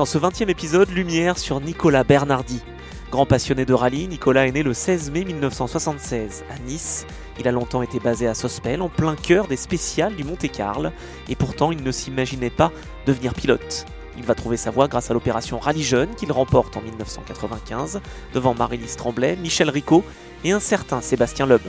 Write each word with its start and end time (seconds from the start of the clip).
Dans 0.00 0.06
ce 0.06 0.16
20e 0.16 0.48
épisode, 0.48 0.88
lumière 0.88 1.36
sur 1.36 1.60
Nicolas 1.60 2.04
Bernardi. 2.04 2.62
Grand 3.10 3.26
passionné 3.26 3.66
de 3.66 3.74
rallye, 3.74 4.08
Nicolas 4.08 4.46
est 4.46 4.52
né 4.52 4.62
le 4.62 4.72
16 4.72 5.10
mai 5.10 5.26
1976 5.26 6.42
à 6.50 6.58
Nice. 6.60 7.06
Il 7.38 7.46
a 7.46 7.52
longtemps 7.52 7.82
été 7.82 8.00
basé 8.00 8.26
à 8.26 8.32
Sospel, 8.32 8.80
en 8.80 8.88
plein 8.88 9.14
cœur 9.14 9.46
des 9.46 9.58
spéciales 9.58 10.16
du 10.16 10.24
Monte-Carlo, 10.24 10.88
et 11.28 11.36
pourtant 11.36 11.70
il 11.70 11.82
ne 11.82 11.92
s'imaginait 11.92 12.48
pas 12.48 12.72
devenir 13.04 13.34
pilote. 13.34 13.84
Il 14.16 14.24
va 14.24 14.34
trouver 14.34 14.56
sa 14.56 14.70
voie 14.70 14.88
grâce 14.88 15.10
à 15.10 15.12
l'opération 15.12 15.58
Rallye 15.58 15.82
Jeune 15.82 16.14
qu'il 16.14 16.32
remporte 16.32 16.78
en 16.78 16.80
1995 16.80 18.00
devant 18.32 18.54
Marie-Lise 18.54 18.96
Tremblay, 18.96 19.36
Michel 19.36 19.68
Ricot 19.68 20.02
et 20.44 20.52
un 20.52 20.60
certain 20.60 21.02
Sébastien 21.02 21.44
Loeb. 21.44 21.60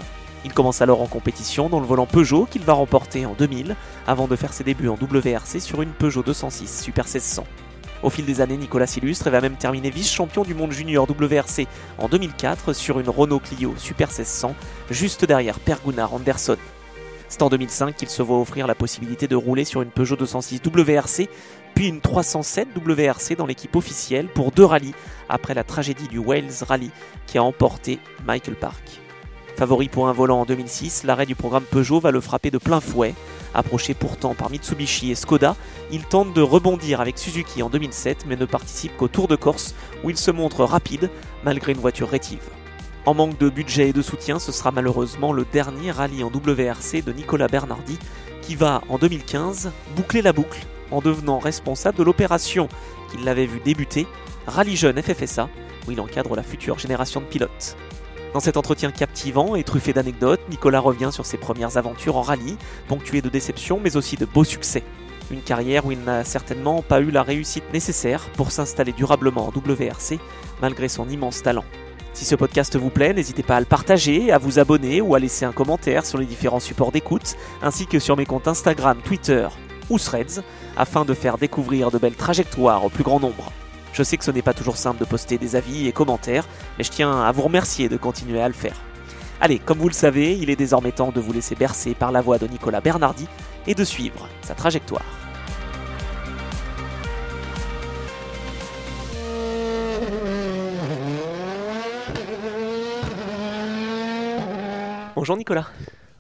Il 0.46 0.54
commence 0.54 0.82
alors 0.82 1.02
en 1.02 1.08
compétition 1.08 1.68
dans 1.68 1.82
le 1.82 1.86
volant 1.86 2.06
Peugeot 2.06 2.48
qu'il 2.50 2.64
va 2.64 2.72
remporter 2.72 3.26
en 3.26 3.34
2000 3.34 3.76
avant 4.08 4.30
de 4.30 4.38
faire 4.38 4.54
ses 4.54 4.64
débuts 4.64 4.88
en 4.88 4.96
WRC 4.96 5.60
sur 5.60 5.82
une 5.82 5.92
Peugeot 5.92 6.24
206 6.24 6.82
Super 6.82 7.04
1600. 7.04 7.44
Au 8.04 8.10
fil 8.10 8.26
des 8.26 8.42
années, 8.42 8.58
Nicolas 8.58 8.88
s'illustre 8.88 9.28
et 9.28 9.30
va 9.30 9.42
même 9.42 9.58
terminer 9.58 9.92
vice-champion 9.92 10.44
du 10.44 10.56
monde 10.56 10.72
junior 10.72 11.08
WRC 11.08 11.68
en 12.00 12.08
2004 12.08 12.74
sur 12.74 13.00
une 13.00 13.10
Renault 13.10 13.40
Clio 13.40 13.76
Super 13.78 14.08
1600, 14.08 14.56
juste 14.90 15.26
derrière 15.26 15.60
Per 15.60 15.76
Gunnar 15.86 16.14
Anderson. 16.14 16.58
C'est 17.30 17.44
en 17.44 17.50
2005 17.50 17.96
qu'il 17.96 18.10
se 18.10 18.24
voit 18.24 18.42
offrir 18.42 18.68
la 18.68 18.76
possibilité 18.76 19.28
de 19.28 19.36
rouler 19.36 19.66
sur 19.66 19.82
une 19.82 19.92
Peugeot 19.92 20.16
206 20.16 20.62
WRC, 20.66 21.30
puis 21.76 21.88
une 21.88 22.02
307 22.02 22.70
WRC 22.76 23.36
dans 23.38 23.46
l'équipe 23.46 23.76
officielle 23.76 24.28
pour 24.28 24.52
deux 24.52 24.66
rallyes 24.66 24.96
après 25.30 25.54
la 25.54 25.64
tragédie 25.64 26.08
du 26.08 26.18
Wales 26.18 26.52
Rally 26.68 26.92
qui 27.28 27.38
a 27.38 27.44
emporté 27.44 28.00
Michael 28.26 28.56
Park. 28.56 28.84
Favori 29.56 29.90
pour 29.90 30.10
un 30.10 30.12
volant 30.12 30.42
en 30.42 30.46
2006, 30.46 31.04
l'arrêt 31.04 31.28
du 31.28 31.36
programme 31.36 31.64
Peugeot 31.64 32.00
va 32.00 32.12
le 32.12 32.20
frapper 32.20 32.50
de 32.50 32.58
plein 32.58 32.82
fouet 32.82 33.14
Approché 33.54 33.94
pourtant 33.94 34.34
par 34.34 34.50
Mitsubishi 34.50 35.12
et 35.12 35.16
Skoda, 35.16 35.56
il 35.92 36.06
tente 36.06 36.34
de 36.34 36.42
rebondir 36.42 37.02
avec 37.02 37.18
Suzuki 37.18 37.62
en 37.64 37.70
2007 37.70 38.26
mais 38.28 38.36
ne 38.36 38.46
participe 38.46 38.96
qu'au 38.98 39.08
Tour 39.08 39.28
de 39.28 39.36
Corse 39.36 39.76
où 40.04 40.10
il 40.10 40.18
se 40.18 40.32
montre 40.32 40.64
rapide 40.64 41.10
malgré 41.44 41.74
une 41.74 41.80
voiture 41.80 42.10
rétive. 42.10 42.50
En 43.06 43.14
manque 43.14 43.38
de 43.40 43.50
budget 43.50 43.90
et 43.90 43.94
de 43.94 44.02
soutien, 44.02 44.38
ce 44.38 44.52
sera 44.52 44.72
malheureusement 44.72 45.34
le 45.34 45.46
dernier 45.52 45.92
rallye 45.92 46.24
en 46.24 46.30
WRC 46.30 47.04
de 47.04 47.12
Nicolas 47.12 47.48
Bernardi 47.48 47.98
qui 48.42 48.56
va 48.56 48.82
en 48.90 48.98
2015 48.98 49.72
boucler 49.96 50.22
la 50.22 50.34
boucle 50.34 50.66
en 50.92 51.02
devenant 51.02 51.40
responsable 51.40 51.98
de 51.98 52.04
l'opération 52.04 52.68
qu'il 53.10 53.24
l'avait 53.24 53.46
vu 53.46 53.60
débuter, 53.64 54.08
Rallye 54.48 54.76
Jeune 54.76 55.02
FFSA, 55.02 55.50
où 55.88 55.92
il 55.92 56.00
encadre 56.02 56.36
la 56.36 56.44
future 56.44 56.78
génération 56.78 57.22
de 57.22 57.26
pilotes. 57.26 57.78
Dans 58.34 58.40
cet 58.40 58.56
entretien 58.56 58.92
captivant 58.92 59.56
et 59.56 59.64
truffé 59.64 59.92
d'anecdotes, 59.92 60.40
Nicolas 60.50 60.80
revient 60.80 61.10
sur 61.12 61.26
ses 61.26 61.38
premières 61.38 61.76
aventures 61.76 62.16
en 62.16 62.22
rallye, 62.22 62.58
ponctuées 62.88 63.22
de 63.22 63.28
déceptions 63.28 63.80
mais 63.84 63.98
aussi 63.98 64.16
de 64.16 64.26
beaux 64.26 64.46
succès. 64.46 64.84
Une 65.32 65.42
carrière 65.42 65.86
où 65.86 65.92
il 65.92 66.00
n'a 66.02 66.24
certainement 66.24 66.82
pas 66.82 67.02
eu 67.02 67.12
la 67.12 67.24
réussite 67.24 67.74
nécessaire 67.74 68.30
pour 68.38 68.52
s'installer 68.52 68.94
durablement 68.94 69.48
en 69.48 69.52
WRC 69.52 70.20
malgré 70.62 70.88
son 70.88 71.10
immense 71.10 71.44
talent. 71.44 71.66
Si 72.14 72.26
ce 72.26 72.36
podcast 72.36 72.76
vous 72.78 72.90
plaît, 72.90 73.14
n'hésitez 73.14 73.44
pas 73.44 73.58
à 73.58 73.60
le 73.60 73.66
partager, 73.66 74.32
à 74.32 74.38
vous 74.38 74.60
abonner 74.60 75.02
ou 75.02 75.16
à 75.16 75.20
laisser 75.20 75.46
un 75.46 75.54
commentaire 75.54 76.06
sur 76.06 76.18
les 76.18 76.26
différents 76.26 76.60
supports 76.60 76.92
d'écoute, 76.92 77.36
ainsi 77.62 77.86
que 77.86 78.00
sur 78.00 78.18
mes 78.18 78.26
comptes 78.26 78.48
Instagram, 78.48 78.98
Twitter 79.04 79.48
ou 79.90 79.98
Threads, 79.98 80.42
afin 80.78 81.06
de 81.06 81.14
faire 81.14 81.38
découvrir 81.38 81.92
de 81.92 81.98
belles 81.98 82.16
trajectoires 82.16 82.84
au 82.86 82.90
plus 82.90 83.04
grand 83.04 83.20
nombre. 83.20 83.52
Je 83.94 84.04
sais 84.04 84.18
que 84.18 84.24
ce 84.24 84.32
n'est 84.32 84.42
pas 84.42 84.54
toujours 84.54 84.78
simple 84.78 85.00
de 85.00 85.06
poster 85.06 85.38
des 85.38 85.56
avis 85.56 85.88
et 85.88 85.92
commentaires, 85.92 86.48
mais 86.78 86.84
je 86.84 86.92
tiens 86.92 87.22
à 87.22 87.32
vous 87.32 87.42
remercier 87.42 87.90
de 87.90 87.98
continuer 87.98 88.42
à 88.42 88.48
le 88.48 88.54
faire. 88.54 88.76
Allez, 89.42 89.60
comme 89.60 89.80
vous 89.80 89.90
le 89.90 89.94
savez, 89.94 90.38
il 90.38 90.50
est 90.50 90.56
désormais 90.56 90.92
temps 90.92 91.12
de 91.12 91.20
vous 91.20 91.34
laisser 91.34 91.56
bercer 91.56 91.94
par 91.94 92.12
la 92.12 92.22
voix 92.22 92.38
de 92.38 92.48
Nicolas 92.48 92.80
Bernardi 92.80 93.28
et 93.68 93.76
de 93.76 93.84
suivre 93.84 94.28
sa 94.42 94.54
trajectoire. 94.56 95.04
Bonjour 105.16 105.38
Nicolas. 105.38 105.68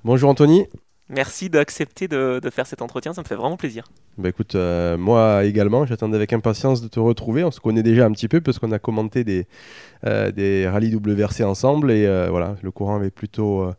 Bonjour 0.04 0.30
Anthony. 0.30 0.68
Merci 1.14 1.50
d'accepter 1.50 2.08
de, 2.08 2.40
faire 2.50 2.66
cet 2.66 2.82
entretien, 2.82 3.14
ça 3.14 3.22
me 3.22 3.28
fait 3.28 3.36
vraiment 3.36 3.58
plaisir. 3.58 3.84
Bah 4.18 4.30
écoute, 4.30 4.56
euh, 4.56 4.98
moi 4.98 5.44
également, 5.44 5.86
j'attendais 5.86 6.16
avec 6.16 6.32
impatience 6.32 6.82
de 6.82 6.88
te 6.88 7.02
retrouver. 7.02 7.44
On 7.44 7.52
se 7.52 7.60
connaît 7.60 7.84
déjà 7.84 8.06
un 8.06 8.12
petit 8.12 8.30
peu 8.30 8.40
parce 8.40 8.60
qu'on 8.60 8.72
a 8.72 8.80
commenté 8.80 9.26
des, 9.26 9.46
euh, 10.06 10.32
des 10.32 10.70
rallyes 10.70 10.96
ensemble 11.44 11.92
et 11.92 12.06
euh, 12.06 12.30
voilà, 12.30 12.56
le 12.62 12.72
courant 12.72 12.96
avait 12.96 13.12
plutôt, 13.12 13.70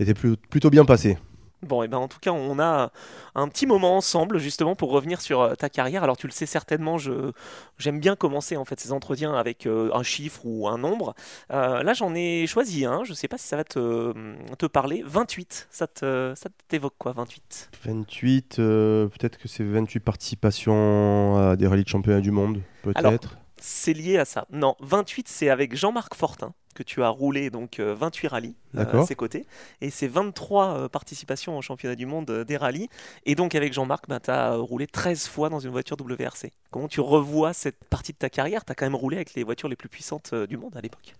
était 0.00 0.14
plutôt 0.14 0.70
bien 0.70 0.84
passé. 0.84 1.16
Bon, 1.62 1.82
et 1.82 1.88
ben 1.88 1.98
en 1.98 2.08
tout 2.08 2.18
cas, 2.20 2.32
on 2.32 2.58
a 2.58 2.90
un 3.34 3.48
petit 3.48 3.66
moment 3.66 3.96
ensemble 3.96 4.38
justement 4.38 4.74
pour 4.74 4.90
revenir 4.90 5.20
sur 5.20 5.40
euh, 5.40 5.54
ta 5.54 5.68
carrière. 5.68 6.02
Alors 6.02 6.16
tu 6.16 6.26
le 6.26 6.32
sais 6.32 6.46
certainement, 6.46 6.96
je 6.96 7.32
j'aime 7.78 8.00
bien 8.00 8.16
commencer 8.16 8.56
en 8.56 8.64
fait 8.64 8.80
ces 8.80 8.92
entretiens 8.92 9.34
avec 9.34 9.66
euh, 9.66 9.90
un 9.92 10.02
chiffre 10.02 10.40
ou 10.44 10.68
un 10.68 10.78
nombre. 10.78 11.14
Euh, 11.52 11.82
là, 11.82 11.92
j'en 11.92 12.14
ai 12.14 12.46
choisi 12.46 12.86
un. 12.86 13.04
Je 13.04 13.12
sais 13.12 13.28
pas 13.28 13.36
si 13.36 13.46
ça 13.46 13.56
va 13.56 13.64
te, 13.64 14.14
te 14.58 14.66
parler. 14.66 15.02
28. 15.04 15.68
Ça 15.70 15.86
te 15.86 16.32
ça 16.34 16.48
t'évoque 16.68 16.94
quoi 16.98 17.12
28 17.12 17.70
28. 17.84 18.56
peut-être 18.56 19.38
que 19.38 19.48
c'est 19.48 19.64
28 19.64 20.00
participations 20.00 21.50
à 21.50 21.56
des 21.56 21.66
rallyes 21.66 21.84
de 21.84 21.88
championnat 21.88 22.20
du 22.20 22.30
monde. 22.30 22.62
Peut-être? 22.82 23.36
C'est 23.58 23.92
lié 23.92 24.16
à 24.16 24.24
ça. 24.24 24.46
Non, 24.50 24.76
28, 24.80 25.28
c'est 25.28 25.50
avec 25.50 25.76
Jean-Marc 25.76 26.14
Fortin 26.14 26.54
que 26.80 26.84
tu 26.84 27.02
as 27.02 27.10
roulé 27.10 27.50
donc 27.50 27.78
28 27.78 28.26
euh, 28.26 28.30
rallyes 28.30 28.54
euh, 28.74 29.02
à 29.02 29.04
ses 29.04 29.14
côtés 29.14 29.44
et 29.82 29.90
c'est 29.90 30.06
23 30.06 30.68
euh, 30.68 30.88
participations 30.88 31.58
au 31.58 31.60
championnat 31.60 31.94
du 31.94 32.06
monde 32.06 32.44
des 32.46 32.56
rallyes 32.56 32.88
et 33.26 33.34
donc 33.34 33.54
avec 33.54 33.74
Jean-Marc 33.74 34.08
bah, 34.08 34.18
tu 34.18 34.30
as 34.30 34.54
roulé 34.54 34.86
13 34.86 35.26
fois 35.26 35.50
dans 35.50 35.58
une 35.58 35.70
voiture 35.70 35.98
WRC. 36.00 36.52
Comment 36.70 36.88
tu 36.88 37.02
revois 37.02 37.52
cette 37.52 37.84
partie 37.90 38.12
de 38.12 38.16
ta 38.16 38.30
carrière? 38.30 38.64
Tu 38.64 38.72
as 38.72 38.74
quand 38.74 38.86
même 38.86 38.94
roulé 38.94 39.16
avec 39.16 39.34
les 39.34 39.44
voitures 39.44 39.68
les 39.68 39.76
plus 39.76 39.90
puissantes 39.90 40.34
du 40.34 40.56
monde 40.56 40.74
à 40.74 40.80
l'époque. 40.80 41.14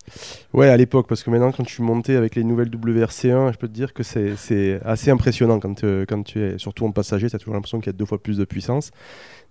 Ouais, 0.54 0.70
à 0.70 0.76
l'époque 0.78 1.06
parce 1.08 1.22
que 1.22 1.28
maintenant 1.28 1.52
quand 1.52 1.68
je 1.68 1.74
suis 1.74 1.82
monté 1.82 2.16
avec 2.16 2.36
les 2.36 2.44
nouvelles 2.44 2.70
WRC1, 2.70 3.52
je 3.52 3.58
peux 3.58 3.68
te 3.68 3.74
dire 3.74 3.92
que 3.92 4.02
c'est 4.02 4.80
assez 4.82 5.10
impressionnant 5.10 5.60
quand, 5.60 5.84
quand 6.08 6.22
tu 6.22 6.40
es 6.42 6.56
surtout 6.56 6.86
en 6.86 6.92
passager, 6.92 7.28
tu 7.28 7.36
as 7.36 7.38
toujours 7.38 7.54
l'impression 7.54 7.80
qu'il 7.80 7.88
y 7.88 7.94
a 7.94 7.98
deux 7.98 8.06
fois 8.06 8.22
plus 8.22 8.38
de 8.38 8.46
puissance. 8.46 8.92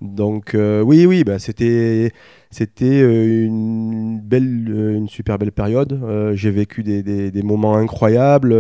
Donc 0.02 0.56
oui 0.56 1.06
oui, 1.06 1.24
bah, 1.24 1.38
c'était 1.38 2.14
c'était 2.52 3.02
euh, 3.04 3.46
une 3.46 4.20
belle, 4.20 4.68
euh, 4.70 4.96
une 4.96 5.08
super 5.08 5.38
belle 5.38 5.52
période. 5.52 5.94
Euh, 5.94 6.34
j'ai 6.36 6.50
vécu 6.50 6.82
des, 6.84 7.44
moments 7.44 7.76
incroyables. 7.76 8.56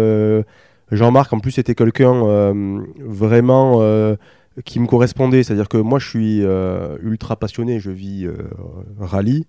Jean-Marc, 0.91 1.33
en 1.33 1.39
plus, 1.39 1.57
était 1.57 1.75
quelqu'un 1.75 2.53
vraiment 3.00 3.81
qui 4.66 4.79
me 4.79 4.88
correspondait. 4.88 5.44
C'est-à-dire 5.44 5.69
que 5.69 5.77
moi, 5.77 6.00
je 6.00 6.07
suis 6.07 6.41
ultra 7.03 7.35
passionné. 7.35 7.79
Je 7.79 7.91
vis 7.91 8.27
rallye, 9.00 9.47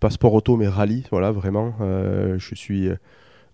pas 0.00 0.10
sport 0.10 0.34
auto, 0.34 0.56
mais 0.56 0.68
rallye. 0.68 1.04
Voilà, 1.10 1.32
vraiment. 1.32 1.74
je 1.80 2.54
suis 2.54 2.88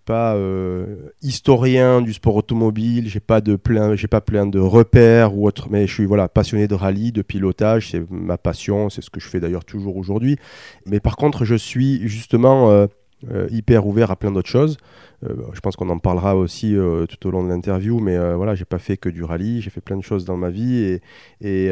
pas 0.07 0.37
euh, 0.37 1.11
historien 1.21 2.01
du 2.01 2.15
sport 2.15 2.37
automobile, 2.37 3.09
j'ai 3.09 3.21
pas 3.21 3.41
de 3.41 3.57
plein, 3.57 3.97
j'ai 3.97 4.07
pas 4.07 4.21
plein 4.21 4.47
de 4.47 4.61
repères 4.61 5.37
ou 5.37 5.47
autre, 5.47 5.67
mais 5.69 5.87
je 5.87 5.93
suis 5.93 6.07
voilà 6.07 6.29
passionné 6.29 6.69
de 6.69 6.75
rallye, 6.75 7.13
de 7.13 7.23
pilotage, 7.23 7.91
c'est 7.91 8.09
ma 8.11 8.39
passion, 8.39 8.89
c'est 8.89 9.03
ce 9.03 9.11
que 9.11 9.21
je 9.21 9.29
fais 9.29 9.41
d'ailleurs 9.41 9.65
toujours 9.65 9.97
aujourd'hui. 9.97 10.39
Mais 10.87 11.01
par 11.01 11.17
contre, 11.17 11.45
je 11.45 11.57
suis 11.57 12.07
justement 12.09 12.71
euh, 12.71 12.87
euh, 13.33 13.49
hyper 13.51 13.87
ouvert 13.87 14.11
à 14.11 14.17
plein 14.17 14.31
d'autres 14.31 14.49
choses. 14.49 14.77
Euh, 15.25 15.35
je 15.55 15.61
pense 15.61 15.75
qu'on 15.75 15.89
en 15.89 15.99
parlera 15.99 16.37
aussi 16.37 16.77
euh, 16.77 17.07
tout 17.07 17.27
au 17.27 17.31
long 17.31 17.43
de 17.43 17.49
l'interview, 17.49 17.99
mais 17.99 18.19
voilà, 18.35 18.55
j'ai 18.55 18.67
pas 18.67 18.79
fait 18.79 18.99
que 18.99 19.09
du 19.09 19.25
rallye, 19.25 19.63
j'ai 19.63 19.71
fait 19.71 19.81
plein 19.81 19.97
de 19.97 20.03
choses 20.03 20.27
dans 20.27 20.37
ma 20.37 20.51
vie 20.51 21.01
et, 21.41 21.71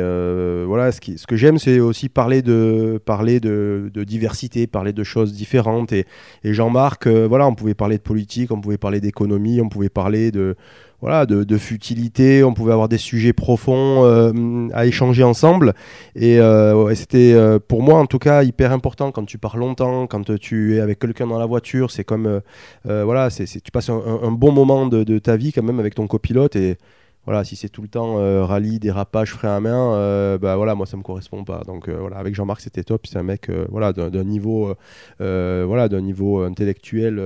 voilà, 0.67 0.91
ce, 0.91 1.27
que 1.27 1.37
j'aime, 1.37 1.59
c'est 1.59 1.81
aussi 1.81 2.09
parler 2.09 2.41
de 2.41 2.99
parler 3.05 3.41
de, 3.41 3.91
diversité, 3.95 4.67
parler 4.67 4.95
de 4.95 5.05
choses 5.05 5.35
différentes. 5.35 5.93
Et 5.93 6.07
Jean-Marc, 6.45 7.07
voilà, 7.07 7.47
on 7.47 7.55
pouvait 7.55 7.75
parler 7.75 7.99
de 7.99 8.03
politique, 8.03 8.51
on 8.51 8.61
pouvait 8.63 8.79
parler 8.79 9.03
d'économie, 9.03 9.61
on 9.61 9.69
pouvait 9.69 9.91
parler 9.91 10.31
de 10.31 10.57
voilà, 11.05 11.27
de, 11.27 11.59
futilité, 11.59 12.43
on 12.45 12.55
pouvait 12.55 12.73
avoir 12.73 12.89
des 12.89 12.97
sujets 12.97 13.35
profonds 13.35 14.07
euh, 14.07 14.69
à 14.73 14.87
échanger 14.87 15.23
ensemble. 15.23 15.75
Et, 16.17 16.41
euh, 16.41 16.95
c'était 16.95 17.35
euh, 17.35 17.59
pour 17.59 17.83
moi 17.83 17.99
en 17.99 18.07
tout 18.07 18.19
cas 18.19 18.43
hyper 18.43 18.73
important 18.73 19.13
quand 19.13 19.27
tu 19.27 19.37
pars 19.37 19.59
longtemps, 19.59 20.07
quand 20.07 20.35
tu 20.39 20.77
es 20.77 20.81
avec 20.81 20.99
quelqu'un 21.01 21.27
dans 21.27 21.39
la 21.39 21.45
voiture, 21.45 21.91
c'est 21.91 22.05
comme 22.05 22.41
voilà, 22.87 23.29
tu 23.31 23.71
passes 23.71 23.91
un, 23.91 24.31
bon 24.31 24.51
moment 24.51 24.87
de, 24.87 25.19
ta 25.19 25.37
vie 25.37 25.53
quand 25.53 25.63
même 25.63 25.79
avec 25.79 25.95
ton 25.95 26.07
copilote 26.07 26.57
et 26.57 26.79
voilà, 27.27 27.45
si 27.45 27.55
c'est 27.55 27.69
tout 27.69 27.83
le 27.83 27.89
temps 27.89 28.17
rallye, 28.47 28.79
dérapage, 28.79 29.33
frein 29.33 29.57
à 29.57 29.61
main, 29.61 30.39
bah 30.39 30.57
voilà, 30.57 30.75
moi 30.75 30.87
ça 30.87 30.97
me 30.97 31.03
correspond 31.03 31.45
pas. 31.45 31.65
Donc 31.67 31.91
voilà, 31.91 32.17
avec 32.17 32.35
Jean-Marc 32.35 32.63
c'était 32.63 32.83
top. 32.83 33.07
C'est 33.07 33.19
un 33.19 33.23
mec 33.23 33.51
voilà 33.69 33.93
d'un 33.93 34.25
niveau 34.25 34.75
voilà 35.19 35.91
d'un 35.91 36.01
niveau 36.01 36.43
intellectuel 36.45 37.21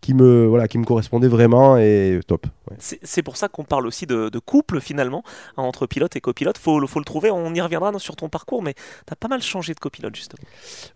qui 0.00 0.14
me, 0.14 0.46
voilà, 0.46 0.68
qui 0.68 0.78
me 0.78 0.84
correspondait 0.84 1.28
vraiment 1.28 1.76
et 1.76 2.20
top. 2.26 2.46
C'est 2.78 3.22
pour 3.22 3.36
ça 3.36 3.48
qu'on 3.48 3.64
parle 3.64 3.86
aussi 3.86 4.06
de, 4.06 4.30
couple 4.38 4.80
finalement 4.80 5.24
hein, 5.56 5.62
entre 5.62 5.86
pilote 5.86 6.14
et 6.16 6.20
copilote. 6.20 6.58
Faut, 6.58 6.86
faut 6.86 6.98
le 6.98 7.04
trouver, 7.04 7.30
on 7.30 7.52
y 7.54 7.60
reviendra 7.60 7.96
sur 7.98 8.16
ton 8.16 8.28
parcours, 8.28 8.62
mais 8.62 8.74
tu 8.74 9.12
as 9.12 9.16
pas 9.16 9.28
mal 9.28 9.42
changé 9.42 9.74
de 9.74 9.80
copilote 9.80 10.14
justement. 10.14 10.42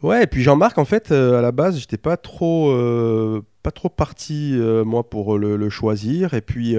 Ouais, 0.02 0.24
et 0.24 0.26
puis 0.26 0.42
Jean-Marc, 0.42 0.78
en 0.78 0.84
fait, 0.84 1.10
euh, 1.10 1.38
à 1.38 1.42
la 1.42 1.52
base, 1.52 1.78
j'étais 1.78 1.96
pas 1.96 2.16
trop, 2.16 2.70
euh, 2.70 3.42
pas 3.62 3.70
trop 3.70 3.88
parti 3.88 4.52
euh, 4.54 4.84
moi 4.84 5.08
pour 5.08 5.38
le, 5.38 5.68
choisir. 5.70 6.34
Et 6.34 6.40
puis. 6.40 6.76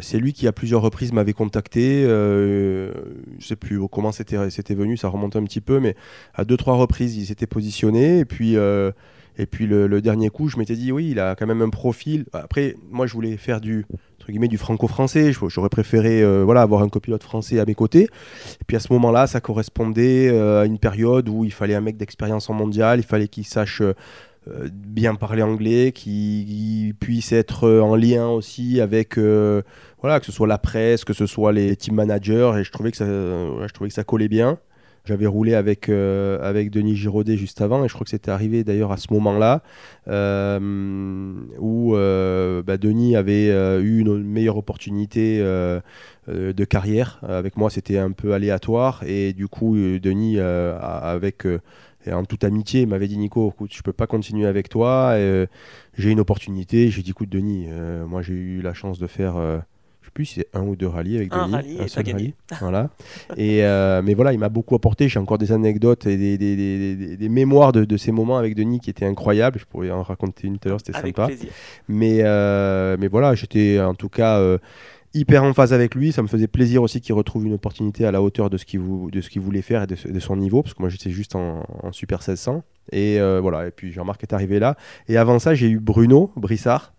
c'est 0.00 0.18
lui 0.18 0.34
qui 0.34 0.46
à 0.46 0.52
plusieurs 0.52 0.82
reprises 0.82 1.10
m'avait 1.10 1.32
contacté. 1.32 2.02
je 2.04 2.92
sais 3.40 3.56
plus 3.56 3.80
comment 3.88 4.12
c'était, 4.12 4.50
c'était 4.50 4.74
venu, 4.74 4.98
ça 4.98 5.08
remonte 5.08 5.36
un 5.36 5.44
petit 5.44 5.62
peu, 5.62 5.80
mais 5.80 5.96
à 6.34 6.44
deux 6.44 6.58
trois 6.58 6.74
reprises 6.74 7.16
il 7.16 7.24
s'était 7.24 7.46
positionné. 7.46 8.18
Et 8.18 8.24
puis 8.26 8.56
et 9.40 9.46
puis 9.46 9.66
le, 9.66 10.02
dernier 10.02 10.28
coup, 10.28 10.48
je 10.48 10.58
m'étais 10.58 10.76
dit, 10.76 10.92
oui, 10.92 11.08
il 11.12 11.18
a 11.18 11.34
quand 11.34 11.46
même 11.46 11.62
un 11.62 11.70
profil. 11.70 12.26
Après, 12.34 12.76
moi, 12.90 13.06
je 13.06 13.14
voulais 13.14 13.38
faire 13.38 13.62
du, 13.62 13.86
entre 14.18 14.28
guillemets, 14.28 14.48
du 14.48 14.58
franco-français. 14.58 15.32
J'aurais 15.32 15.70
préféré 15.70 16.22
euh, 16.22 16.42
voilà, 16.44 16.60
avoir 16.60 16.82
un 16.82 16.90
copilote 16.90 17.22
français 17.22 17.58
à 17.58 17.64
mes 17.64 17.74
côtés. 17.74 18.02
Et 18.02 18.64
puis 18.66 18.76
à 18.76 18.80
ce 18.80 18.92
moment-là, 18.92 19.26
ça 19.26 19.40
correspondait 19.40 20.28
euh, 20.28 20.60
à 20.60 20.66
une 20.66 20.78
période 20.78 21.30
où 21.30 21.46
il 21.46 21.54
fallait 21.54 21.74
un 21.74 21.80
mec 21.80 21.96
d'expérience 21.96 22.50
en 22.50 22.52
mondial, 22.52 22.98
il 22.98 23.06
fallait 23.06 23.28
qu'il 23.28 23.46
sache 23.46 23.80
euh, 23.80 23.94
bien 24.70 25.14
parler 25.14 25.40
anglais, 25.40 25.92
qu'il 25.92 26.94
puisse 27.00 27.32
être 27.32 27.66
en 27.80 27.96
lien 27.96 28.28
aussi 28.28 28.78
avec, 28.82 29.16
voilà, 29.16 30.20
que 30.20 30.26
ce 30.26 30.32
soit 30.32 30.48
la 30.48 30.58
presse, 30.58 31.06
que 31.06 31.14
ce 31.14 31.24
soit 31.24 31.52
les 31.52 31.76
team 31.76 31.94
managers. 31.94 32.52
Et 32.58 32.64
je 32.64 32.70
trouvais 32.70 32.90
que 32.90 32.98
ça, 32.98 33.06
je 33.06 33.72
trouvais 33.72 33.88
que 33.88 33.94
ça 33.94 34.04
collait 34.04 34.28
bien. 34.28 34.58
J'avais 35.04 35.26
roulé 35.26 35.54
avec, 35.54 35.88
euh, 35.88 36.38
avec 36.42 36.70
Denis 36.70 36.94
Giraudet 36.94 37.36
juste 37.36 37.60
avant, 37.60 37.84
et 37.84 37.88
je 37.88 37.94
crois 37.94 38.04
que 38.04 38.10
c'était 38.10 38.30
arrivé 38.30 38.64
d'ailleurs 38.64 38.92
à 38.92 38.96
ce 38.96 39.12
moment-là, 39.14 39.62
euh, 40.08 41.34
où 41.58 41.96
euh, 41.96 42.62
bah, 42.62 42.76
Denis 42.76 43.16
avait 43.16 43.48
eu 43.80 44.00
une 44.00 44.22
meilleure 44.22 44.56
opportunité 44.56 45.38
de 45.40 46.64
carrière. 46.64 47.20
Avec 47.26 47.56
moi, 47.56 47.70
c'était 47.70 47.98
un 47.98 48.12
peu 48.12 48.34
aléatoire, 48.34 49.02
et 49.06 49.32
du 49.32 49.48
coup, 49.48 49.76
Denis, 49.76 50.38
avec 50.38 51.46
en 52.10 52.24
toute 52.24 52.44
amitié, 52.44 52.86
m'avait 52.86 53.08
dit 53.08 53.18
Nico, 53.18 53.50
écoute, 53.50 53.72
je 53.74 53.82
peux 53.82 53.92
pas 53.92 54.06
continuer 54.06 54.46
avec 54.46 54.68
toi. 54.68 55.16
j'ai 55.96 56.10
une 56.10 56.20
opportunité. 56.20 56.90
J'ai 56.90 57.02
dit 57.02 57.10
écoute 57.10 57.30
Denis, 57.30 57.68
moi 58.06 58.22
j'ai 58.22 58.34
eu 58.34 58.62
la 58.62 58.74
chance 58.74 58.98
de 58.98 59.06
faire 59.06 59.62
plus 60.10 60.26
si 60.26 60.34
c'est 60.40 60.48
un 60.54 60.62
ou 60.62 60.76
deux 60.76 60.86
rallyes 60.86 61.16
avec 61.16 61.32
un 61.32 61.46
Denis. 61.46 61.52
Rallye 61.54 61.80
un 61.80 61.88
seul 61.88 62.04
rallye. 62.10 62.34
voilà. 62.60 62.90
Et, 63.36 63.64
euh, 63.64 64.02
mais 64.04 64.14
voilà, 64.14 64.32
il 64.32 64.38
m'a 64.38 64.48
beaucoup 64.48 64.74
apporté. 64.74 65.08
J'ai 65.08 65.18
encore 65.18 65.38
des 65.38 65.52
anecdotes 65.52 66.06
et 66.06 66.16
des, 66.16 66.38
des, 66.38 66.56
des, 66.56 67.16
des 67.16 67.28
mémoires 67.28 67.72
de, 67.72 67.84
de, 67.84 67.96
ces 67.96 68.12
moments 68.12 68.38
avec 68.38 68.54
Denis 68.54 68.80
qui 68.80 68.90
étaient 68.90 69.06
incroyables. 69.06 69.58
Je 69.58 69.64
pourrais 69.64 69.90
en 69.90 70.02
raconter 70.02 70.46
une 70.46 70.58
tout 70.58 70.68
à 70.68 70.70
l'heure, 70.70 70.80
c'était 70.84 71.00
sympa. 71.00 71.26
Plaisir. 71.26 71.50
Mais, 71.88 72.18
euh, 72.22 72.96
mais 72.98 73.08
voilà, 73.08 73.34
j'étais 73.34 73.80
en 73.80 73.94
tout 73.94 74.08
cas 74.08 74.38
euh, 74.38 74.58
hyper 75.14 75.44
en 75.44 75.54
phase 75.54 75.72
avec 75.72 75.94
lui. 75.94 76.12
Ça 76.12 76.22
me 76.22 76.28
faisait 76.28 76.48
plaisir 76.48 76.82
aussi 76.82 77.00
qu'il 77.00 77.14
retrouve 77.14 77.46
une 77.46 77.54
opportunité 77.54 78.04
à 78.04 78.10
la 78.10 78.22
hauteur 78.22 78.50
de 78.50 78.56
ce 78.56 78.64
qu'il 78.64 78.80
qu 78.80 79.38
voulait 79.38 79.62
faire 79.62 79.82
et 79.82 79.86
de, 79.86 79.96
de, 80.10 80.20
son 80.20 80.36
niveau, 80.36 80.62
parce 80.62 80.74
que 80.74 80.82
moi 80.82 80.88
j'étais 80.88 81.10
juste 81.10 81.34
en, 81.36 81.64
en, 81.82 81.92
Super 81.92 82.18
1600. 82.18 82.62
Et 82.92 83.18
voilà, 83.40 83.68
et 83.68 83.70
puis 83.70 83.92
Jean-Marc 83.92 84.22
est 84.22 84.32
arrivé 84.32 84.58
là. 84.58 84.76
Et 85.08 85.16
avant 85.16 85.38
ça, 85.38 85.54
j'ai 85.54 85.68
eu 85.68 85.78
Bruno 85.78 86.32
Brissard 86.36 86.92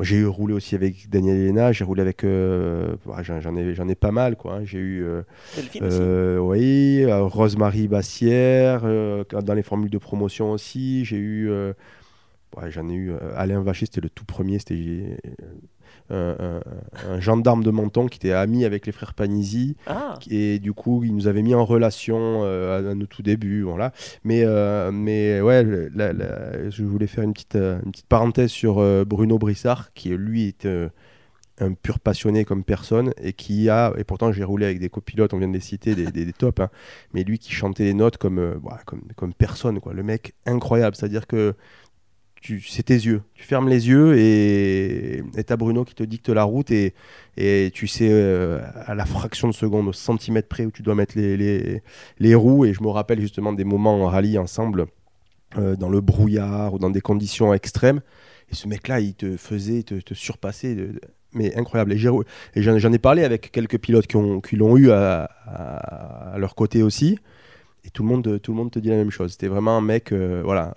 j'ai 0.00 0.24
roulé 0.24 0.54
aussi 0.54 0.74
avec 0.74 1.08
Daniel 1.08 1.36
Elena, 1.36 1.70
j'ai 1.72 1.84
roulé 1.84 2.02
avec. 2.02 2.24
Euh, 2.24 2.96
j'en 3.22 3.56
ai, 3.56 3.90
ai 3.90 3.94
pas 3.94 4.10
mal, 4.10 4.36
quoi. 4.36 4.54
Hein. 4.54 4.64
J'ai 4.64 4.78
eu. 4.78 5.04
Euh, 5.04 5.22
euh, 5.82 6.38
oui, 6.38 7.04
Rosemary 7.08 7.86
Bassière, 7.86 8.82
dans 8.82 9.54
les 9.54 9.62
formules 9.62 9.90
de 9.90 9.98
promotion 9.98 10.50
aussi. 10.50 11.04
J'ai 11.04 11.18
eu. 11.18 11.50
J'en 12.68 12.88
ai 12.88 12.94
eu. 12.94 13.12
Alain 13.36 13.60
Vacher, 13.60 13.86
c'était 13.86 14.00
le 14.00 14.10
tout 14.10 14.24
premier. 14.24 14.58
C'était 14.58 15.18
un, 16.10 17.20
gendarme 17.20 17.64
de 17.64 17.70
Menton 17.70 18.06
qui 18.06 18.18
était 18.18 18.32
ami 18.32 18.64
avec 18.64 18.86
les 18.86 18.92
frères 18.92 19.14
Panisi. 19.14 19.76
Ah. 19.86 20.18
Et 20.30 20.58
du 20.58 20.72
coup, 20.72 21.04
il 21.04 21.14
nous 21.14 21.26
avait 21.26 21.42
mis 21.42 21.54
en 21.54 21.64
relation 21.64 22.42
euh, 22.44 22.90
à, 22.90 22.94
nos 22.94 23.06
tout 23.06 23.22
débuts. 23.22 23.62
Voilà. 23.62 23.92
Mais, 24.24 24.42
euh, 24.44 24.90
mais 24.92 25.40
ouais, 25.40 25.64
je 25.64 26.82
voulais 26.84 27.06
faire 27.06 27.24
une 27.24 27.32
petite, 27.32 27.56
euh, 27.56 27.78
une 27.84 27.92
petite 27.92 28.06
parenthèse 28.06 28.50
sur 28.50 28.74
Bruno 29.06 29.38
Brissard, 29.38 29.92
qui 29.94 30.10
lui 30.10 30.48
est 30.48 30.68
un 31.60 31.72
pur 31.72 32.00
passionné 32.00 32.44
comme 32.44 32.64
personne 32.64 33.12
et 33.22 33.32
qui 33.32 33.68
a, 33.68 33.92
et 33.96 34.02
pourtant 34.02 34.32
j'ai 34.32 34.42
roulé 34.42 34.66
avec 34.66 34.80
des 34.80 34.88
copilotes, 34.88 35.34
on 35.34 35.38
vient 35.38 35.46
de 35.46 35.52
les 35.52 35.60
citer, 35.60 35.94
des, 35.94 36.10
des, 36.10 36.32
tops, 36.32 36.60
hein, 36.60 36.68
mais 37.12 37.22
lui 37.22 37.38
qui 37.38 37.52
chantait 37.52 37.84
les 37.84 37.94
notes 37.94 38.16
comme, 38.16 38.60
comme, 38.86 39.02
comme 39.14 39.32
personne, 39.32 39.78
quoi. 39.78 39.94
le 39.94 40.02
mec 40.02 40.34
incroyable, 40.46 40.96
c'est-à-dire 40.96 41.28
que 41.28 41.54
c'est 42.66 42.82
tes 42.82 42.94
yeux. 42.94 43.22
Tu 43.34 43.44
fermes 43.44 43.68
les 43.68 43.88
yeux 43.88 44.16
et 44.18 45.22
t'as 45.46 45.56
Bruno 45.56 45.84
qui 45.84 45.94
te 45.94 46.02
dicte 46.02 46.28
la 46.28 46.44
route 46.44 46.70
et, 46.70 46.94
et 47.36 47.70
tu 47.72 47.86
sais 47.86 48.08
euh, 48.10 48.60
à 48.86 48.94
la 48.94 49.06
fraction 49.06 49.48
de 49.48 49.54
seconde, 49.54 49.88
au 49.88 49.92
centimètre 49.92 50.48
près 50.48 50.66
où 50.66 50.70
tu 50.70 50.82
dois 50.82 50.94
mettre 50.94 51.16
les, 51.16 51.82
les, 52.18 52.34
roues. 52.34 52.64
Et 52.64 52.72
je 52.72 52.82
me 52.82 52.88
rappelle 52.88 53.20
justement 53.20 53.52
des 53.52 53.64
moments 53.64 54.02
en 54.02 54.06
rallye 54.06 54.38
ensemble, 54.38 54.86
euh, 55.56 55.76
dans 55.76 55.88
le 55.88 56.00
brouillard 56.00 56.74
ou 56.74 56.78
dans 56.78 56.90
des 56.90 57.00
conditions 57.00 57.54
extrêmes. 57.54 58.00
Et 58.50 58.54
ce 58.54 58.68
mec-là, 58.68 59.00
il 59.00 59.14
te 59.14 59.36
faisait 59.36 59.82
te, 59.82 60.14
surpasser. 60.14 60.76
mais 61.32 61.56
incroyable. 61.56 61.92
Et 61.92 62.62
j'en 62.62 62.92
ai 62.92 62.98
parlé 62.98 63.24
avec 63.24 63.52
quelques 63.52 63.78
pilotes 63.78 64.06
qui 64.06 64.56
l'ont 64.56 64.76
eu 64.76 64.90
à, 64.90 65.30
à, 65.46 66.38
leur 66.38 66.54
côté 66.54 66.82
aussi. 66.82 67.18
Et 67.86 67.90
tout 67.90 68.02
le 68.02 68.08
monde, 68.08 68.40
tout 68.42 68.52
le 68.52 68.56
monde 68.56 68.70
te 68.70 68.78
dit 68.78 68.88
la 68.88 68.96
même 68.96 69.10
chose. 69.10 69.32
C'était 69.32 69.48
vraiment 69.48 69.76
un 69.76 69.82
mec, 69.82 70.12
euh, 70.12 70.42
voilà 70.44 70.74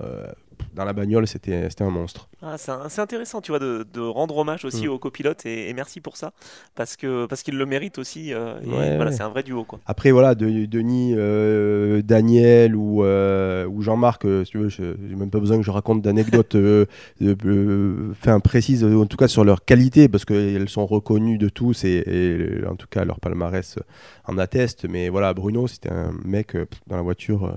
dans 0.73 0.85
la 0.85 0.93
bagnole, 0.93 1.27
c'était 1.27 1.69
un 1.79 1.89
monstre. 1.89 2.29
Ah, 2.41 2.55
c'est 2.57 3.01
intéressant, 3.01 3.41
tu 3.41 3.51
vois, 3.51 3.59
de, 3.59 3.85
de 3.91 3.99
rendre 3.99 4.37
hommage 4.37 4.63
aussi 4.63 4.85
mm. 4.85 4.91
aux 4.91 4.99
copilotes 4.99 5.45
et, 5.45 5.73
merci 5.73 6.01
pour 6.01 6.17
ça, 6.17 6.33
parce 6.75 6.95
que 6.95 7.25
parce 7.25 7.41
qu'ils 7.41 7.57
le 7.57 7.65
méritent 7.65 7.97
aussi. 7.97 8.33
Euh, 8.33 8.59
voilà, 8.63 9.11
c'est 9.11 9.23
un 9.23 9.29
vrai 9.29 9.43
duo, 9.43 9.63
quoi. 9.63 9.79
Après, 9.85 10.11
voilà, 10.11 10.35
Denis, 10.35 11.13
euh, 11.15 12.01
Daniel 12.03 12.75
ou, 12.75 13.03
euh, 13.03 13.65
ou 13.65 13.81
Jean-Marc, 13.81 14.23
si 14.45 14.51
tu 14.51 14.59
veux, 14.59 14.69
j'ai 14.69 14.95
même 15.15 15.31
pas 15.31 15.39
besoin 15.39 15.57
que 15.57 15.63
je 15.63 15.71
raconte 15.71 16.01
d'anecdotes 16.01 16.55
enfin, 18.11 18.39
précises, 18.39 18.83
en 18.83 19.05
tout 19.05 19.17
cas 19.17 19.27
sur 19.27 19.43
leur 19.43 19.65
qualité, 19.65 20.07
parce 20.07 20.25
qu'elles 20.25 20.69
sont 20.69 20.85
reconnues 20.85 21.37
de 21.37 21.49
tous 21.49 21.83
et, 21.83 22.03
et, 22.05 22.67
en 22.67 22.75
tout 22.75 22.87
cas 22.87 23.03
leur 23.03 23.19
palmarès 23.19 23.79
en 24.25 24.37
atteste. 24.37 24.85
Mais 24.87 25.09
voilà, 25.09 25.33
Bruno, 25.33 25.67
c'était 25.67 25.91
un 25.91 26.13
mec 26.23 26.55
dans 26.87 26.97
la 26.97 27.01
voiture 27.01 27.51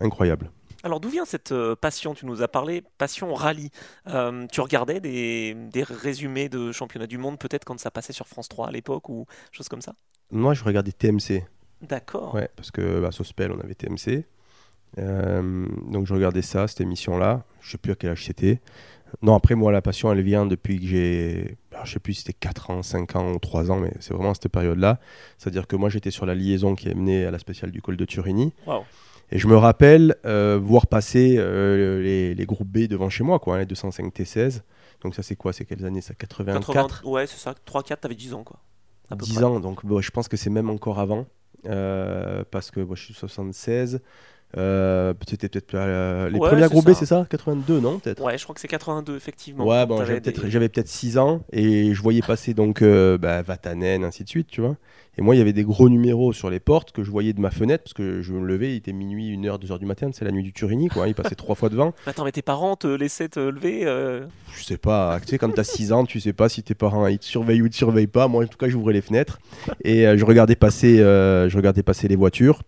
incroyable. 0.00 0.50
Alors 0.86 1.00
d'où 1.00 1.08
vient 1.08 1.24
cette 1.24 1.50
euh, 1.50 1.74
passion? 1.74 2.14
Tu 2.14 2.26
nous 2.26 2.42
as 2.42 2.48
parlé 2.48 2.84
passion 2.96 3.34
rallye. 3.34 3.70
Euh, 4.06 4.46
tu 4.52 4.60
regardais 4.60 5.00
des, 5.00 5.56
résumés 5.82 6.48
de 6.48 6.70
championnat 6.70 7.08
du 7.08 7.18
monde 7.18 7.40
peut-être 7.40 7.64
quand 7.64 7.76
ça 7.80 7.90
passait 7.90 8.12
sur 8.12 8.28
France 8.28 8.48
3 8.48 8.68
à 8.68 8.70
l'époque 8.70 9.08
ou 9.08 9.26
chose 9.50 9.68
comme 9.68 9.80
ça? 9.80 9.94
Moi 10.30 10.54
je 10.54 10.62
regardais 10.62 10.92
TMC. 10.92 11.42
D'accord. 11.82 12.36
Ouais, 12.36 12.48
parce 12.54 12.70
que 12.70 13.04
à 13.04 13.10
Sospel 13.10 13.50
on 13.50 13.58
avait 13.58 13.74
TMC. 13.74 14.26
Euh, 14.98 15.66
donc 15.90 16.06
je 16.06 16.14
regardais 16.14 16.42
ça, 16.42 16.68
cette 16.68 16.82
émission-là. 16.82 17.42
Je 17.60 17.72
sais 17.72 17.78
plus 17.78 17.90
à 17.90 17.96
quel 17.96 18.10
âge 18.10 18.24
c'était. 18.24 18.60
Non, 19.22 19.34
après 19.34 19.56
moi 19.56 19.72
la 19.72 19.82
passion 19.82 20.12
elle 20.12 20.22
vient 20.22 20.46
depuis 20.46 20.78
que 20.78 20.86
j'ai, 20.86 21.58
je 21.82 21.92
sais 21.94 21.98
plus 21.98 22.14
si 22.14 22.20
c'était 22.20 22.32
4 22.32 22.70
ans, 22.70 22.82
5 22.84 23.16
ans 23.16 23.32
ou 23.32 23.40
3 23.40 23.72
ans, 23.72 23.80
mais 23.80 23.92
c'est 23.98 24.14
vraiment 24.14 24.34
cette 24.34 24.52
période-là. 24.52 25.00
C'est-à-dire 25.36 25.66
que 25.66 25.74
moi 25.74 25.88
j'étais 25.88 26.12
sur 26.12 26.26
la 26.26 26.36
liaison 26.36 26.76
qui 26.76 26.88
est 26.88 26.94
menée 26.94 27.26
à 27.26 27.32
la 27.32 27.40
spéciale 27.40 27.72
du 27.72 27.82
col 27.82 27.96
de 27.96 28.04
Turini. 28.04 28.54
Wow. 28.68 28.84
Et 29.30 29.38
je 29.38 29.48
me 29.48 29.56
rappelle 29.56 30.16
euh, 30.24 30.58
voir 30.62 30.86
passer 30.86 31.36
euh, 31.38 32.00
les, 32.00 32.34
les, 32.34 32.46
groupes 32.46 32.68
B 32.68 32.86
devant 32.86 33.10
chez 33.10 33.24
moi, 33.24 33.38
quoi, 33.38 33.56
hein, 33.56 33.58
les 33.58 33.66
205 33.66 34.14
T16. 34.14 34.62
Donc 35.02 35.14
ça 35.14 35.22
c'est 35.22 35.36
quoi? 35.36 35.52
C'est 35.52 35.64
quelles 35.64 35.84
années? 35.84 36.00
Ça 36.00 36.14
84 36.14 37.06
Ouais, 37.06 37.26
c'est 37.26 37.38
ça, 37.38 37.54
3-4, 37.66 37.96
t'avais 37.98 38.14
10 38.14 38.34
ans 38.34 38.44
quoi. 38.44 38.60
10 39.10 39.42
ans, 39.44 39.60
donc 39.60 39.80
je 40.00 40.10
pense 40.10 40.28
que 40.28 40.36
c'est 40.36 40.50
même 40.50 40.70
encore 40.70 40.98
avant. 40.98 41.26
Euh, 41.64 42.44
parce 42.50 42.70
que 42.70 42.86
je 42.94 43.02
suis 43.02 43.14
76. 43.14 44.00
Euh, 44.56 45.12
c'était 45.28 45.48
peut-être 45.48 45.74
euh, 45.74 46.30
les 46.30 46.38
premiers 46.38 46.68
groupés, 46.68 46.94
c'est 46.94 47.06
ça 47.06 47.26
82, 47.28 47.80
non 47.80 47.98
peut-être? 47.98 48.22
Ouais, 48.22 48.38
je 48.38 48.44
crois 48.44 48.54
que 48.54 48.60
c'est 48.60 48.68
82, 48.68 49.16
effectivement. 49.16 49.66
Ouais, 49.66 49.84
bon, 49.86 50.02
j'avais 50.04 50.68
peut-être 50.68 50.88
6 50.88 51.18
ans 51.18 51.42
et 51.52 51.94
je 51.94 52.02
voyais 52.02 52.22
passer 52.22 52.54
donc 52.54 52.80
euh, 52.82 53.18
bah, 53.18 53.42
Vatanen, 53.42 54.04
ainsi 54.04 54.24
de 54.24 54.28
suite, 54.28 54.48
tu 54.48 54.60
vois. 54.60 54.76
Et 55.18 55.22
moi, 55.22 55.34
il 55.34 55.38
y 55.38 55.40
avait 55.40 55.54
des 55.54 55.64
gros 55.64 55.88
numéros 55.88 56.34
sur 56.34 56.50
les 56.50 56.60
portes 56.60 56.92
que 56.92 57.02
je 57.02 57.10
voyais 57.10 57.32
de 57.32 57.40
ma 57.40 57.50
fenêtre 57.50 57.84
parce 57.84 57.94
que 57.94 58.20
je 58.20 58.32
me 58.34 58.46
levais, 58.46 58.72
il 58.72 58.76
était 58.76 58.92
minuit, 58.92 59.34
1h, 59.36 59.58
2h 59.62 59.78
du 59.78 59.86
matin, 59.86 60.10
c'est 60.12 60.26
la 60.26 60.30
nuit 60.30 60.42
du 60.42 60.52
Turini, 60.52 60.88
quoi. 60.88 61.08
Il 61.08 61.14
passait 61.14 61.34
trois 61.34 61.54
fois 61.54 61.70
devant. 61.70 61.94
Attends, 62.06 62.24
mais 62.24 62.32
tes 62.32 62.42
parents 62.42 62.76
te 62.76 62.86
laissaient 62.86 63.30
te 63.30 63.40
lever 63.40 63.84
Je 64.54 64.62
sais 64.62 64.76
pas, 64.76 65.18
tu 65.20 65.28
sais, 65.28 65.38
quand 65.38 65.52
t'as 65.52 65.64
6 65.64 65.92
ans, 65.92 66.04
tu 66.04 66.20
sais 66.20 66.34
pas 66.34 66.50
si 66.50 66.62
tes 66.62 66.74
parents 66.74 67.06
ils 67.06 67.18
te 67.18 67.24
surveillent 67.24 67.62
ou 67.62 67.68
te 67.68 67.74
surveillent 67.74 68.06
pas. 68.06 68.28
Moi, 68.28 68.44
en 68.44 68.46
tout 68.46 68.58
cas, 68.58 68.68
j'ouvrais 68.68 68.92
les 68.92 69.00
fenêtres 69.00 69.38
et 69.84 70.04
je 70.16 70.24
regardais 70.24 70.56
passer, 70.56 70.98
je 70.98 71.56
regardais 71.56 71.82
passer 71.82 72.08
les 72.08 72.16
voitures. 72.16 72.60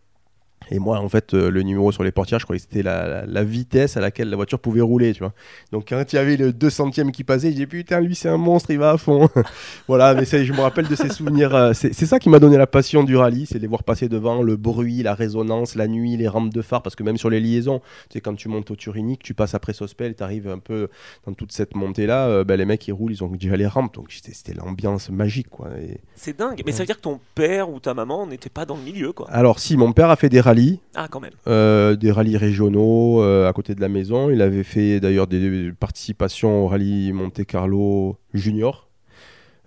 Et 0.70 0.78
moi, 0.78 0.98
en 0.98 1.08
fait, 1.08 1.32
euh, 1.32 1.50
le 1.50 1.62
numéro 1.62 1.92
sur 1.92 2.04
les 2.04 2.12
portières, 2.12 2.38
je 2.40 2.44
croyais 2.44 2.60
que 2.60 2.66
c'était 2.68 2.82
la, 2.82 3.24
la, 3.24 3.44
vitesse 3.44 3.96
à 3.96 4.00
laquelle 4.00 4.28
la 4.28 4.36
voiture 4.36 4.58
pouvait 4.58 4.82
rouler, 4.82 5.12
tu 5.14 5.20
vois. 5.20 5.32
Donc, 5.72 5.86
quand 5.88 6.12
il 6.12 6.16
y 6.16 6.18
avait 6.18 6.36
le 6.36 6.52
200 6.52 6.88
e 6.88 7.10
qui 7.10 7.24
passait, 7.24 7.48
j'ai 7.48 7.54
dit 7.54 7.66
putain, 7.66 8.00
lui, 8.00 8.14
c'est 8.14 8.28
un 8.28 8.36
monstre, 8.36 8.70
il 8.70 8.78
va 8.78 8.90
à 8.90 8.98
fond. 8.98 9.28
voilà, 9.88 10.14
mais 10.14 10.24
je 10.26 10.52
me 10.52 10.60
rappelle 10.60 10.86
de 10.86 10.94
ces 10.94 11.08
souvenirs. 11.08 11.54
Euh, 11.54 11.72
c'est 11.72 11.92
ça 11.92 12.18
qui 12.18 12.28
m'a 12.28 12.38
donné 12.38 12.56
la 12.56 12.66
passion 12.66 13.02
du 13.02 13.16
rallye, 13.16 13.46
c'est 13.46 13.58
les 13.58 13.66
voir 13.66 13.82
passer 13.82 14.08
devant, 14.08 14.42
le 14.42 14.56
bruit, 14.56 15.02
la 15.02 15.14
résonance, 15.14 15.74
la 15.74 15.88
nuit, 15.88 16.16
les 16.16 16.28
rampes 16.28 16.52
de 16.52 16.62
phare, 16.62 16.82
parce 16.82 16.96
que 16.96 17.02
même 17.02 17.16
sur 17.16 17.30
les 17.30 17.40
liaisons, 17.40 17.80
tu 18.10 18.14
sais, 18.14 18.20
quand 18.20 18.34
tu 18.34 18.48
montes 18.48 18.70
au 18.70 18.76
Turinique, 18.76 19.22
tu 19.22 19.34
passes 19.34 19.54
après 19.54 19.72
Sospel, 19.72 20.14
tu 20.14 20.22
arrives 20.22 20.48
un 20.48 20.58
peu 20.58 20.88
dans 21.26 21.32
toute 21.32 21.52
cette 21.52 21.74
montée-là, 21.74 22.28
euh, 22.28 22.44
ben, 22.44 22.56
les 22.56 22.66
mecs, 22.66 22.86
ils 22.88 22.92
roulent, 22.92 23.12
ils 23.12 23.24
ont 23.24 23.28
déjà 23.28 23.56
les 23.56 23.66
rampes, 23.66 23.94
donc 23.94 24.08
c'était 24.10 24.54
l'ambiance 24.54 25.08
magique, 25.10 25.48
quoi. 25.48 25.68
C'est 26.14 26.36
dingue, 26.36 26.62
mais 26.66 26.72
ça 26.72 26.80
veut 26.80 26.86
dire 26.86 26.96
que 26.96 27.02
ton 27.02 27.20
père 27.34 27.70
ou 27.70 27.80
ta 27.80 27.94
maman 27.94 28.26
n'était 28.26 28.50
pas 28.50 28.66
dans 28.66 28.76
le 28.76 28.82
milieu, 28.82 29.12
quoi. 29.12 29.30
Alors, 29.30 29.58
si, 29.58 29.76
mon 29.76 29.92
père 29.92 30.10
a 30.10 30.16
fait 30.16 30.28
des 30.28 30.40
rallyes. 30.48 30.80
Ah, 30.94 31.08
quand 31.10 31.20
même. 31.20 31.32
Euh, 31.46 31.94
des 31.94 32.10
rallyes 32.10 32.38
régionaux 32.38 33.22
euh, 33.22 33.48
à 33.48 33.52
côté 33.52 33.74
de 33.74 33.80
la 33.82 33.88
maison. 33.88 34.30
Il 34.30 34.40
avait 34.40 34.64
fait 34.64 34.98
d'ailleurs 34.98 35.26
des 35.26 35.72
participations 35.78 36.64
au 36.64 36.68
rallye 36.68 37.12
Monte 37.12 37.44
Carlo 37.44 38.16
Junior. 38.32 38.88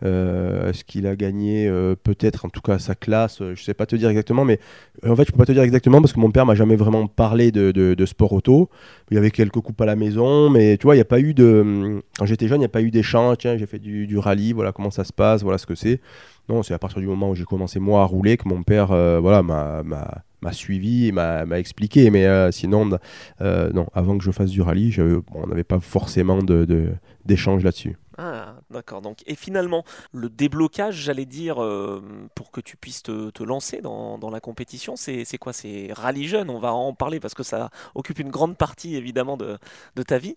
Euh, 0.03 0.71
est-ce 0.71 0.83
qu'il 0.83 1.05
a 1.05 1.15
gagné 1.15 1.69
peut-être 2.01 2.45
en 2.45 2.49
tout 2.49 2.61
cas 2.61 2.79
sa 2.79 2.95
classe? 2.95 3.37
Je 3.37 3.51
ne 3.51 3.55
sais 3.55 3.75
pas 3.75 3.85
te 3.85 3.95
dire 3.95 4.09
exactement, 4.09 4.43
mais 4.43 4.59
en 5.07 5.15
fait 5.15 5.25
je 5.27 5.31
peux 5.31 5.37
pas 5.37 5.45
te 5.45 5.51
dire 5.51 5.61
exactement 5.61 6.01
parce 6.01 6.13
que 6.13 6.19
mon 6.19 6.31
père 6.31 6.47
m'a 6.47 6.55
jamais 6.55 6.75
vraiment 6.75 7.05
parlé 7.05 7.51
de, 7.51 8.05
sport 8.07 8.33
auto. 8.33 8.71
Il 9.11 9.13
y 9.13 9.17
avait 9.19 9.29
quelques 9.29 9.59
coupes 9.59 9.79
à 9.81 9.85
la 9.85 9.95
maison, 9.95 10.49
mais 10.49 10.77
tu 10.77 10.87
vois 10.87 10.95
il 10.95 10.97
n'y 10.97 11.03
a 11.03 11.05
pas 11.05 11.19
eu 11.19 11.35
de 11.35 12.01
quand 12.17 12.25
j'étais 12.25 12.47
jeune 12.47 12.57
il 12.57 12.61
n'y 12.61 12.65
a 12.65 12.69
pas 12.69 12.81
eu 12.81 12.89
d'échange. 12.89 13.37
Tiens 13.37 13.57
j'ai 13.57 13.67
fait 13.67 13.77
du, 13.77 14.07
du, 14.07 14.17
rallye, 14.17 14.53
voilà 14.53 14.71
comment 14.71 14.89
ça 14.89 15.03
se 15.03 15.13
passe, 15.13 15.43
voilà 15.43 15.59
ce 15.59 15.67
que 15.67 15.75
c'est. 15.75 16.01
Non 16.49 16.63
c'est 16.63 16.73
à 16.73 16.79
partir 16.79 16.99
du 16.99 17.05
moment 17.05 17.29
où 17.29 17.35
j'ai 17.35 17.45
commencé 17.45 17.79
moi 17.79 18.01
à 18.01 18.05
rouler 18.05 18.37
que 18.37 18.49
mon 18.49 18.63
père 18.63 18.87
voilà 18.87 19.43
m'a 19.43 19.83
m'a 20.41 20.53
suivi 20.53 21.07
et 21.07 21.11
m'a 21.11 21.59
expliqué. 21.59 22.09
Mais 22.09 22.25
euh, 22.25 22.51
sinon, 22.51 22.89
euh, 23.41 23.71
non, 23.73 23.87
avant 23.93 24.17
que 24.17 24.23
je 24.23 24.31
fasse 24.31 24.49
du 24.49 24.61
rallye, 24.61 24.95
on 25.33 25.47
n'avait 25.47 25.63
pas 25.63 25.79
forcément 25.79 26.39
d'échange 27.25 27.61
de, 27.61 27.65
là-dessus. 27.65 27.97
Ah, 28.17 28.55
d'accord. 28.69 29.01
Donc, 29.01 29.19
et 29.25 29.35
finalement, 29.35 29.83
le 30.11 30.29
déblocage, 30.29 30.95
j'allais 30.95 31.25
dire, 31.25 31.63
euh, 31.63 32.03
pour 32.35 32.51
que 32.51 32.61
tu 32.61 32.77
puisses 32.77 33.01
te, 33.01 33.43
lancer 33.43 33.81
dans, 33.81 34.19
la 34.31 34.39
compétition, 34.39 34.95
c'est 34.95 35.25
quoi? 35.39 35.53
C'est 35.53 35.89
Rallye 35.93 36.27
Jeune, 36.27 36.49
on 36.49 36.59
va 36.59 36.73
en 36.73 36.93
parler 36.93 37.19
parce 37.19 37.33
que 37.33 37.41
ça 37.43 37.69
occupe 37.95 38.19
une 38.19 38.29
grande 38.29 38.57
partie, 38.57 38.95
évidemment, 38.95 39.37
de, 39.37 39.57
ta 40.03 40.17
vie. 40.17 40.35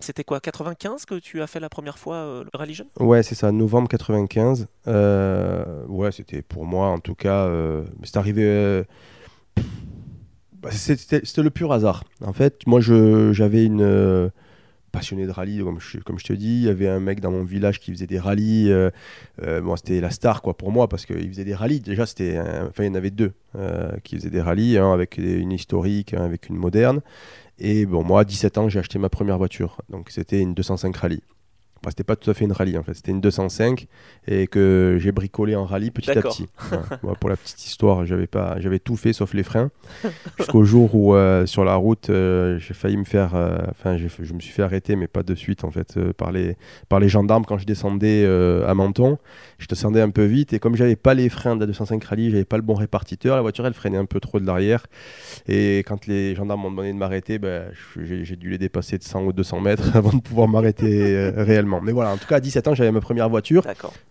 C'était 0.00 0.24
quoi, 0.24 0.40
95 0.40 1.04
que 1.04 1.16
tu 1.16 1.42
as 1.42 1.46
fait 1.46 1.60
la 1.60 1.68
première 1.68 1.98
fois 1.98 2.42
le 2.42 2.58
Rallye 2.58 2.74
Jeune? 2.74 2.88
Ouais, 2.98 3.22
c'est 3.22 3.34
ça, 3.34 3.52
novembre 3.52 3.88
95. 3.88 4.66
ouais, 4.86 6.12
c'était 6.12 6.42
pour 6.42 6.64
moi, 6.64 6.88
en 6.88 6.98
tout 6.98 7.14
cas, 7.14 7.48
c'est 8.02 8.16
arrivé 8.16 8.84
c'était 10.70 11.42
le 11.42 11.50
pur 11.50 11.72
hasard. 11.72 12.04
En 12.24 12.32
fait, 12.32 12.66
moi, 12.66 12.80
j'avais 12.80 13.64
une 13.64 13.82
euh, 13.82 14.28
passionnée 14.92 15.26
de 15.26 15.30
rallye, 15.30 15.62
comme 16.04 16.18
je, 16.18 16.24
te 16.24 16.32
dis. 16.32 16.56
Il 16.58 16.62
y 16.64 16.68
avait 16.68 16.88
un 16.88 17.00
mec 17.00 17.20
dans 17.20 17.30
mon 17.30 17.44
village 17.44 17.80
qui 17.80 17.92
faisait 17.92 18.06
des 18.06 18.18
rallyes. 18.18 18.70
Euh, 18.70 18.90
euh, 19.42 19.76
c'était 19.76 20.00
la 20.00 20.10
star 20.10 20.42
quoi 20.42 20.56
pour 20.56 20.72
moi 20.72 20.88
parce 20.88 21.06
qu'il 21.06 21.28
faisait 21.28 21.44
des 21.44 21.54
rallyes. 21.54 21.80
Déjà, 21.80 22.06
c'était, 22.06 22.38
enfin, 22.38 22.84
il 22.84 22.86
y 22.86 22.90
en 22.90 22.94
avait 22.94 23.10
deux 23.10 23.32
qui 24.04 24.16
faisaient 24.16 24.30
des 24.30 24.42
rallyes, 24.42 24.78
avec 24.78 25.18
une 25.18 25.52
historique, 25.52 26.14
avec 26.14 26.48
une 26.48 26.56
moderne. 26.56 27.00
Et 27.58 27.86
bon, 27.86 28.04
moi, 28.04 28.20
à 28.20 28.24
17 28.24 28.58
ans, 28.58 28.68
j'ai 28.68 28.80
acheté 28.80 28.98
ma 28.98 29.08
première 29.08 29.38
voiture. 29.38 29.80
Donc, 29.88 30.10
c'était 30.10 30.40
une 30.40 30.54
205 30.54 30.94
rallye 30.96 31.22
c'était 31.88 32.04
pas 32.04 32.16
tout 32.16 32.30
à 32.30 32.34
fait 32.34 32.44
une 32.44 32.52
rallye 32.52 32.78
en 32.78 32.82
fait, 32.82 32.94
c'était 32.94 33.12
une 33.12 33.20
205 33.20 33.86
et 34.26 34.46
que 34.46 34.98
j'ai 35.00 35.12
bricolé 35.12 35.54
en 35.54 35.64
rallye 35.64 35.90
petit 35.90 36.10
à 36.10 36.20
petit. 36.20 36.46
pour 37.20 37.30
la 37.30 37.36
petite 37.36 37.64
histoire, 37.64 38.04
j'avais 38.06 38.26
pas, 38.26 38.56
j'avais 38.60 38.78
tout 38.78 38.96
fait 38.96 39.12
sauf 39.12 39.34
les 39.34 39.42
freins. 39.42 39.70
Jusqu'au 40.38 40.64
jour 40.64 40.94
où 40.94 41.14
euh, 41.14 41.46
sur 41.46 41.64
la 41.64 41.76
route, 41.76 42.10
euh, 42.10 42.58
j'ai 42.58 42.74
failli 42.74 42.96
me 42.96 43.04
faire, 43.04 43.34
euh, 43.34 43.58
enfin, 43.70 43.96
je 43.96 44.32
me 44.34 44.40
suis 44.40 44.52
fait 44.52 44.62
arrêter, 44.62 44.96
mais 44.96 45.06
pas 45.06 45.22
de 45.22 45.34
suite 45.34 45.64
en 45.64 45.70
fait, 45.70 45.98
par 46.12 46.32
les 46.32 46.56
par 46.88 47.00
les 47.00 47.08
gendarmes 47.08 47.44
quand 47.44 47.58
je 47.58 47.66
descendais 47.66 48.26
à 48.26 48.74
Menton. 48.74 49.18
Je 49.58 49.66
descendais 49.66 50.00
un 50.00 50.10
peu 50.10 50.24
vite 50.24 50.52
et 50.52 50.58
comme 50.58 50.76
j'avais 50.76 50.96
pas 50.96 51.14
les 51.14 51.28
freins 51.28 51.56
de 51.56 51.60
la 51.60 51.66
205 51.66 52.02
rallye, 52.04 52.30
j'avais 52.30 52.44
pas 52.44 52.56
le 52.56 52.62
bon 52.62 52.74
répartiteur, 52.74 53.36
la 53.36 53.42
voiture 53.42 53.66
elle 53.66 53.74
freinait 53.74 53.96
un 53.96 54.04
peu 54.04 54.20
trop 54.20 54.40
de 54.40 54.46
l'arrière. 54.46 54.86
Et 55.48 55.78
quand 55.80 56.06
les 56.06 56.34
gendarmes 56.34 56.62
m'ont 56.62 56.70
demandé 56.70 56.92
de 56.92 56.98
m'arrêter, 56.98 57.38
ben, 57.38 57.70
j'ai 57.96 58.36
dû 58.36 58.50
les 58.50 58.58
dépasser 58.58 58.98
de 58.98 59.04
100 59.04 59.24
ou 59.24 59.32
200 59.32 59.60
mètres 59.60 59.90
avant 59.96 60.12
de 60.12 60.20
pouvoir 60.20 60.48
m'arrêter 60.48 61.30
réellement. 61.36 61.65
Mais 61.82 61.92
voilà, 61.92 62.12
en 62.12 62.16
tout 62.16 62.26
cas, 62.26 62.36
à 62.36 62.40
17 62.40 62.68
ans, 62.68 62.74
j'avais 62.74 62.92
ma 62.92 63.00
première 63.00 63.28
voiture. 63.28 63.64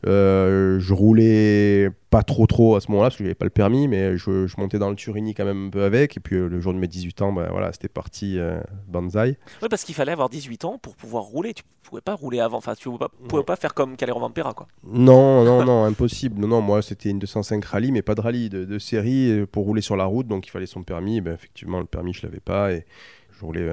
Euh, 0.06 0.80
je 0.80 0.94
roulais 0.94 1.90
pas 2.10 2.24
trop 2.24 2.48
trop 2.48 2.76
à 2.76 2.82
ce 2.82 2.90
moment-là 2.92 3.10
parce 3.10 3.18
que 3.18 3.24
j'avais 3.24 3.36
pas 3.36 3.46
le 3.46 3.52
permis, 3.52 3.88
mais 3.88 4.18
je, 4.18 4.48
montais 4.58 4.80
dans 4.80 4.90
le 4.90 4.96
Turini 4.96 5.34
quand 5.34 5.46
même 5.46 5.68
un 5.68 5.70
peu 5.70 5.84
avec. 5.84 6.18
Et 6.18 6.20
puis 6.20 6.36
euh, 6.36 6.48
le 6.48 6.60
jour 6.60 6.74
de 6.74 6.80
mes 6.80 6.88
18 6.88 7.22
ans, 7.22 7.34
ben, 7.34 7.48
voilà, 7.52 7.74
c'était 7.74 7.88
parti 7.88 8.40
euh, 8.40 8.60
banzai. 8.88 9.38
Oui, 9.62 9.68
parce 9.70 9.84
qu'il 9.84 9.96
fallait 9.96 10.12
avoir 10.12 10.30
18 10.30 10.66
ans 10.66 10.78
pour 10.78 10.96
pouvoir 10.96 11.24
rouler. 11.24 11.54
Tu 11.54 11.64
pouvais 11.84 12.02
pas 12.02 12.16
rouler 12.16 12.40
avant. 12.40 12.58
Enfin, 12.58 12.74
tu 12.76 12.90
pouvais 12.90 13.00
pas, 13.00 13.12
pouvais 13.28 13.44
pas 13.44 13.56
faire 13.56 13.74
comme 13.74 13.96
Calero 13.98 14.20
Vampera, 14.20 14.54
quoi. 14.54 14.68
Non, 14.86 15.44
non, 15.44 15.66
non, 15.66 15.84
impossible. 15.84 16.40
Non, 16.40 16.48
non, 16.48 16.62
moi 16.62 16.82
c'était 16.82 17.10
une 17.10 17.20
205 17.20 17.64
rallye, 17.66 17.92
mais 17.92 18.02
pas 18.02 18.16
de 18.16 18.22
rallye, 18.22 18.50
de, 18.50 18.80
série 18.80 19.46
pour 19.52 19.66
rouler 19.66 19.82
sur 19.82 19.96
la 19.96 20.06
route. 20.06 20.28
Donc 20.28 20.48
il 20.48 20.52
fallait 20.52 20.66
son 20.66 20.84
permis. 20.84 21.22
Ben, 21.22 21.34
effectivement, 21.34 21.80
le 21.80 21.86
permis, 21.86 22.14
je 22.14 22.26
l'avais 22.26 22.40
pas 22.40 22.72
et 22.72 22.86
je 23.32 23.46
roulais 23.46 23.70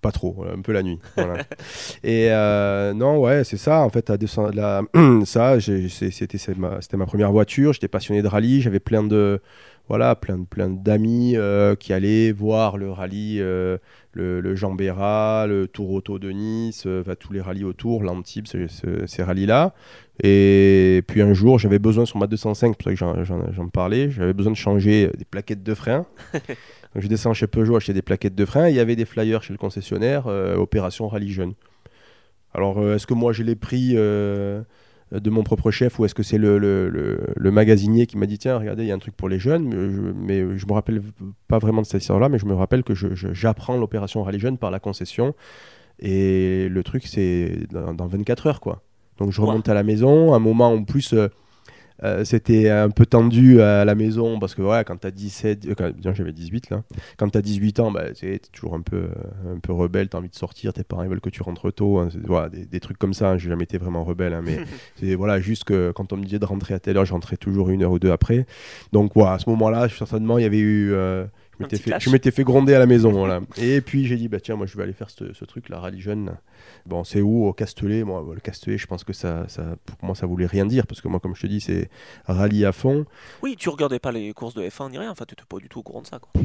pas 0.00 0.12
trop, 0.12 0.44
un 0.52 0.60
peu 0.60 0.72
la 0.72 0.82
nuit. 0.82 0.98
et 2.04 2.28
euh, 2.30 2.92
non, 2.94 3.20
ouais, 3.20 3.44
c'est 3.44 3.56
ça. 3.56 3.80
En 3.80 3.90
fait, 3.90 4.10
à 4.10 4.16
la, 4.54 4.82
ça, 5.24 5.60
c'était 5.60 6.38
ma, 6.56 7.06
première 7.06 7.32
voiture. 7.32 7.72
J'étais 7.72 7.88
passionné 7.88 8.22
de 8.22 8.28
rallye. 8.28 8.60
J'avais 8.60 8.80
plein 8.80 9.02
de, 9.02 9.40
voilà, 9.88 10.14
plein 10.14 10.38
de, 10.38 10.44
plein 10.44 10.68
d'amis 10.68 11.34
euh, 11.36 11.74
qui 11.74 11.92
allaient 11.92 12.32
voir 12.32 12.76
le 12.76 12.90
rallye, 12.90 13.38
euh, 13.40 13.78
le, 14.12 14.40
le 14.40 14.54
le 14.54 15.66
Tour 15.66 15.90
Auto 15.90 16.18
de 16.18 16.30
Nice, 16.30 16.86
tous 17.18 17.32
les 17.32 17.40
rallyes 17.40 17.64
autour, 17.64 18.02
l'Antibes, 18.02 18.46
ces, 18.46 19.22
rallyes-là. 19.22 19.74
Et 20.22 21.02
puis 21.08 21.22
un 21.22 21.32
jour, 21.32 21.58
j'avais 21.58 21.78
besoin 21.78 22.04
sur 22.04 22.18
ma 22.18 22.26
205, 22.26 22.76
pour 22.76 22.84
ça 22.84 22.90
que 22.90 23.24
j'en 23.24 23.68
parlais, 23.68 24.10
j'avais 24.10 24.34
besoin 24.34 24.52
de 24.52 24.56
changer 24.56 25.10
des 25.16 25.24
plaquettes 25.24 25.62
de 25.62 25.74
frein. 25.74 26.06
Donc 26.94 27.02
je 27.02 27.08
descends 27.08 27.34
chez 27.34 27.46
Peugeot 27.46 27.76
acheter 27.76 27.94
des 27.94 28.02
plaquettes 28.02 28.34
de 28.34 28.44
frein. 28.44 28.68
il 28.68 28.74
y 28.74 28.80
avait 28.80 28.96
des 28.96 29.04
flyers 29.04 29.42
chez 29.42 29.52
le 29.52 29.58
concessionnaire, 29.58 30.26
euh, 30.26 30.56
opération 30.56 31.08
Rallye 31.08 31.32
Jeune. 31.32 31.54
Alors 32.54 32.78
euh, 32.78 32.96
est-ce 32.96 33.06
que 33.06 33.14
moi 33.14 33.32
j'ai 33.32 33.44
les 33.44 33.56
prix 33.56 33.92
euh, 33.94 34.62
de 35.10 35.30
mon 35.30 35.42
propre 35.42 35.70
chef 35.70 35.98
ou 35.98 36.04
est-ce 36.04 36.14
que 36.14 36.22
c'est 36.22 36.38
le, 36.38 36.58
le, 36.58 36.88
le, 37.34 37.50
magasinier 37.50 38.06
qui 38.06 38.18
m'a 38.18 38.26
dit 38.26 38.38
tiens 38.38 38.58
regardez 38.58 38.84
il 38.84 38.88
y 38.88 38.92
a 38.92 38.94
un 38.94 38.98
truc 38.98 39.16
pour 39.16 39.28
les 39.28 39.38
jeunes 39.38 39.64
mais 40.14 40.40
je, 40.40 40.64
ne 40.64 40.68
me 40.68 40.72
rappelle 40.72 41.02
pas 41.48 41.58
vraiment 41.58 41.82
de 41.82 41.86
cette 41.86 42.02
histoire 42.02 42.20
là 42.20 42.28
mais 42.28 42.38
je 42.38 42.46
me 42.46 42.54
rappelle 42.54 42.82
que 42.82 42.94
j'apprends 42.94 43.76
l'opération 43.76 44.22
Rallye 44.22 44.38
Jeune 44.38 44.58
par 44.58 44.70
la 44.70 44.80
concession 44.80 45.34
et 45.98 46.68
le 46.68 46.82
truc 46.82 47.06
c'est 47.06 47.66
dans, 47.70 48.06
24 48.06 48.46
heures 48.46 48.60
quoi. 48.60 48.82
Donc 49.18 49.30
je 49.30 49.40
remonte 49.40 49.68
à 49.68 49.74
la 49.74 49.82
maison, 49.82 50.34
un 50.34 50.38
moment 50.38 50.72
en 50.72 50.84
plus 50.84 51.14
euh, 52.04 52.24
c'était 52.24 52.68
un 52.68 52.90
peu 52.90 53.06
tendu 53.06 53.60
à 53.60 53.84
la 53.84 53.94
maison 53.94 54.38
parce 54.38 54.54
que 54.54 54.62
voilà, 54.62 54.84
quand 54.84 54.96
tu 54.96 55.06
as 55.06 55.10
17, 55.10 55.66
bien 55.96 56.14
j'avais 56.14 56.32
18 56.32 56.70
là, 56.70 56.82
quand 57.16 57.28
tu 57.30 57.38
as 57.38 57.42
18 57.42 57.80
ans, 57.80 57.90
bah, 57.90 58.12
tu 58.12 58.32
es 58.32 58.38
toujours 58.38 58.74
un 58.74 58.80
peu, 58.80 59.08
un 59.48 59.58
peu 59.58 59.72
rebelle, 59.72 60.08
tu 60.08 60.16
as 60.16 60.18
envie 60.18 60.28
de 60.28 60.34
sortir, 60.34 60.72
tes 60.72 60.84
parents 60.84 61.06
veulent 61.06 61.20
que 61.20 61.30
tu 61.30 61.42
rentres 61.42 61.72
tôt, 61.72 61.98
hein, 61.98 62.08
voilà, 62.24 62.48
des, 62.48 62.80
trucs 62.80 62.98
comme 62.98 63.14
ça, 63.14 63.30
hein, 63.30 63.38
j'ai 63.38 63.48
jamais 63.48 63.64
été 63.64 63.78
vraiment 63.78 64.04
rebelle, 64.04 64.34
hein, 64.34 64.42
mais 64.44 64.58
c'est 64.96 65.14
voilà, 65.14 65.40
juste 65.40 65.64
que 65.64 65.92
quand 65.92 66.12
on 66.12 66.16
me 66.16 66.24
disait 66.24 66.38
de 66.38 66.44
rentrer 66.44 66.74
à 66.74 66.78
telle 66.78 66.96
heure, 66.96 67.04
je 67.04 67.12
rentrais 67.12 67.36
toujours 67.36 67.70
une 67.70 67.82
heure 67.82 67.92
ou 67.92 67.98
deux 67.98 68.10
après. 68.10 68.46
Donc 68.92 69.12
voilà, 69.14 69.34
à 69.34 69.38
ce 69.38 69.48
moment-là, 69.50 69.88
certainement, 69.88 70.38
il 70.38 70.42
y 70.42 70.46
avait 70.46 70.58
eu. 70.58 70.92
Euh, 70.92 71.24
je 71.60 72.10
m'étais 72.10 72.30
fait, 72.30 72.44
gronder 72.44 72.74
à 72.74 72.78
la 72.78 72.86
maison. 72.86 73.12
voilà. 73.12 73.40
Et 73.60 73.80
puis 73.80 74.06
j'ai 74.06 74.16
dit, 74.16 74.28
bah, 74.28 74.40
tiens, 74.40 74.56
moi 74.56 74.66
je 74.66 74.76
vais 74.76 74.82
aller 74.82 74.92
faire 74.92 75.10
ce, 75.10 75.44
truc, 75.44 75.68
la 75.68 75.78
rallye 75.78 76.00
jeune. 76.00 76.32
Bon, 76.86 77.04
c'est 77.04 77.20
où 77.20 77.46
Au 77.46 77.52
Castellet? 77.52 78.04
Moi, 78.04 78.24
le 78.34 78.40
Castellet, 78.40 78.78
je 78.78 78.86
pense 78.86 79.04
que 79.04 79.12
ça, 79.12 79.44
ça, 79.48 79.76
pour 79.84 79.96
moi, 80.02 80.14
ça 80.14 80.26
voulait 80.26 80.46
rien 80.46 80.66
dire. 80.66 80.86
Parce 80.86 81.00
que 81.00 81.08
moi, 81.08 81.20
comme 81.20 81.34
je 81.34 81.42
te 81.42 81.46
dis, 81.46 81.60
c'est 81.60 81.90
rallye 82.26 82.64
à 82.64 82.72
fond. 82.72 83.06
Oui, 83.42 83.56
tu 83.58 83.68
regardais 83.68 83.98
pas 83.98 84.12
les 84.12 84.32
courses 84.32 84.54
de 84.54 84.62
F1 84.62 84.90
ni 84.90 84.98
rien. 84.98 85.10
Enfin, 85.10 85.24
tu 85.26 85.32
n'étais 85.32 85.44
pas 85.48 85.58
du 85.58 85.68
tout 85.68 85.80
au 85.80 85.82
courant 85.82 86.02
de 86.02 86.06
ça. 86.06 86.18
Quoi. 86.18 86.42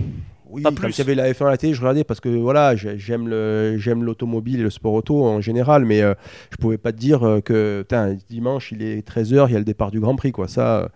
Oui, 0.50 0.62
pas 0.62 0.71
plus. 0.71 0.95
il 0.95 0.97
y 0.97 1.01
avait 1.01 1.15
la 1.15 1.31
F1 1.31 1.47
à 1.47 1.50
la 1.50 1.57
télé, 1.57 1.74
je 1.74 1.81
regardais 1.81 2.03
parce 2.03 2.19
que 2.19 2.29
voilà, 2.29 2.75
j'aime 2.75 3.27
le 3.27 3.77
j'aime 3.77 4.03
l'automobile 4.03 4.59
et 4.59 4.63
le 4.63 4.69
sport 4.69 4.93
auto 4.93 5.25
en 5.25 5.41
général, 5.41 5.83
mais 5.83 6.01
euh, 6.01 6.13
je 6.51 6.57
pouvais 6.57 6.77
pas 6.77 6.91
te 6.91 6.97
dire 6.97 7.24
euh, 7.24 7.41
que 7.41 7.86
dimanche 8.29 8.71
il 8.71 8.81
est 8.81 9.07
13h, 9.07 9.47
il 9.50 9.53
y 9.53 9.55
a 9.55 9.59
le 9.59 9.65
départ 9.65 9.91
du 9.91 10.00
Grand 10.00 10.15
Prix 10.15 10.31
quoi. 10.31 10.47
Ça 10.47 10.89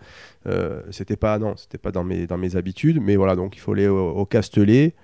euh, 0.46 0.80
c'était 0.90 1.16
pas 1.16 1.38
non, 1.38 1.54
c'était 1.56 1.78
pas 1.78 1.92
dans 1.92 2.04
mes 2.04 2.26
dans 2.26 2.38
mes 2.38 2.56
habitudes, 2.56 2.98
mais 3.00 3.16
voilà, 3.16 3.36
donc 3.36 3.56
il 3.56 3.60
faut 3.60 3.72
aller 3.72 3.88
au, 3.88 4.24
Castellet. 4.24 4.94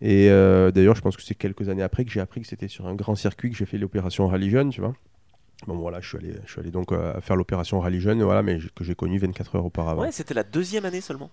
Et 0.00 0.28
d'ailleurs, 0.28 0.94
je 0.94 1.00
pense 1.00 1.16
que 1.16 1.22
c'est 1.22 1.34
quelques 1.34 1.68
années 1.68 1.82
après 1.82 2.04
que 2.04 2.10
j'ai 2.10 2.20
appris 2.20 2.40
que 2.40 2.46
c'était 2.46 2.68
sur 2.68 2.86
un 2.86 2.94
grand 2.94 3.14
circuit 3.14 3.50
que 3.50 3.56
j'ai 3.56 3.66
fait 3.66 3.78
l'opération 3.78 4.26
Rallye 4.28 4.50
Jeune, 4.50 4.70
tu 4.70 4.80
vois. 4.80 4.94
Bon 5.66 5.76
voilà, 5.76 6.00
je 6.00 6.08
suis 6.08 6.18
allé, 6.18 6.34
je 6.46 6.52
suis 6.52 6.60
allé 6.60 6.70
donc 6.70 6.92
faire 7.20 7.34
l'opération 7.34 7.80
Rallye 7.80 8.00
Jeune, 8.00 8.22
voilà, 8.22 8.42
mais 8.42 8.58
que 8.76 8.84
j'ai 8.84 8.94
connu 8.94 9.18
24 9.18 9.56
heures 9.56 9.64
auparavant. 9.64 10.02
Ouais, 10.02 10.12
c'était 10.12 10.34
la 10.34 10.44
deuxième 10.44 10.84
année 10.84 11.00
seulement. 11.00 11.30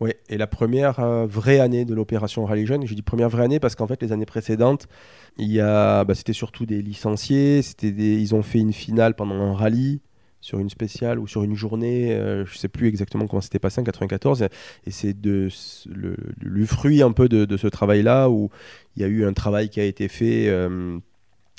Oui, 0.00 0.10
et 0.28 0.36
la 0.36 0.48
première 0.48 0.98
euh, 0.98 1.24
vraie 1.24 1.60
année 1.60 1.84
de 1.84 1.94
l'opération 1.94 2.44
Rallye 2.44 2.66
Jeune, 2.66 2.84
je 2.84 2.94
dis 2.94 3.02
première 3.02 3.28
vraie 3.28 3.44
année 3.44 3.60
parce 3.60 3.76
qu'en 3.76 3.86
fait 3.86 4.02
les 4.02 4.10
années 4.10 4.26
précédentes, 4.26 4.88
il 5.36 5.52
y 5.52 5.60
a, 5.60 6.04
bah, 6.04 6.14
c'était 6.14 6.32
surtout 6.32 6.66
des 6.66 6.82
licenciés, 6.82 7.62
c'était 7.62 7.92
des, 7.92 8.20
ils 8.20 8.34
ont 8.34 8.42
fait 8.42 8.58
une 8.58 8.72
finale 8.72 9.14
pendant 9.14 9.36
un 9.36 9.54
rallye 9.54 10.00
sur 10.44 10.58
une 10.58 10.68
spéciale 10.68 11.18
ou 11.18 11.26
sur 11.26 11.42
une 11.42 11.54
journée, 11.54 12.12
euh, 12.12 12.44
je 12.44 12.58
sais 12.58 12.68
plus 12.68 12.86
exactement 12.86 13.26
comment 13.26 13.40
c'était 13.40 13.58
passé 13.58 13.80
en 13.80 13.84
94, 13.84 14.42
et 14.42 14.90
c'est 14.90 15.18
de 15.18 15.48
le, 15.88 16.66
fruit 16.66 17.00
un 17.00 17.12
peu 17.12 17.30
de, 17.30 17.56
ce 17.56 17.66
travail-là 17.66 18.28
où 18.28 18.50
il 18.94 19.02
y 19.02 19.04
a 19.06 19.08
eu 19.08 19.24
un 19.24 19.32
travail 19.32 19.70
qui 19.70 19.80
a 19.80 19.84
été 19.84 20.06
fait 20.06 20.48
euh, 20.48 20.98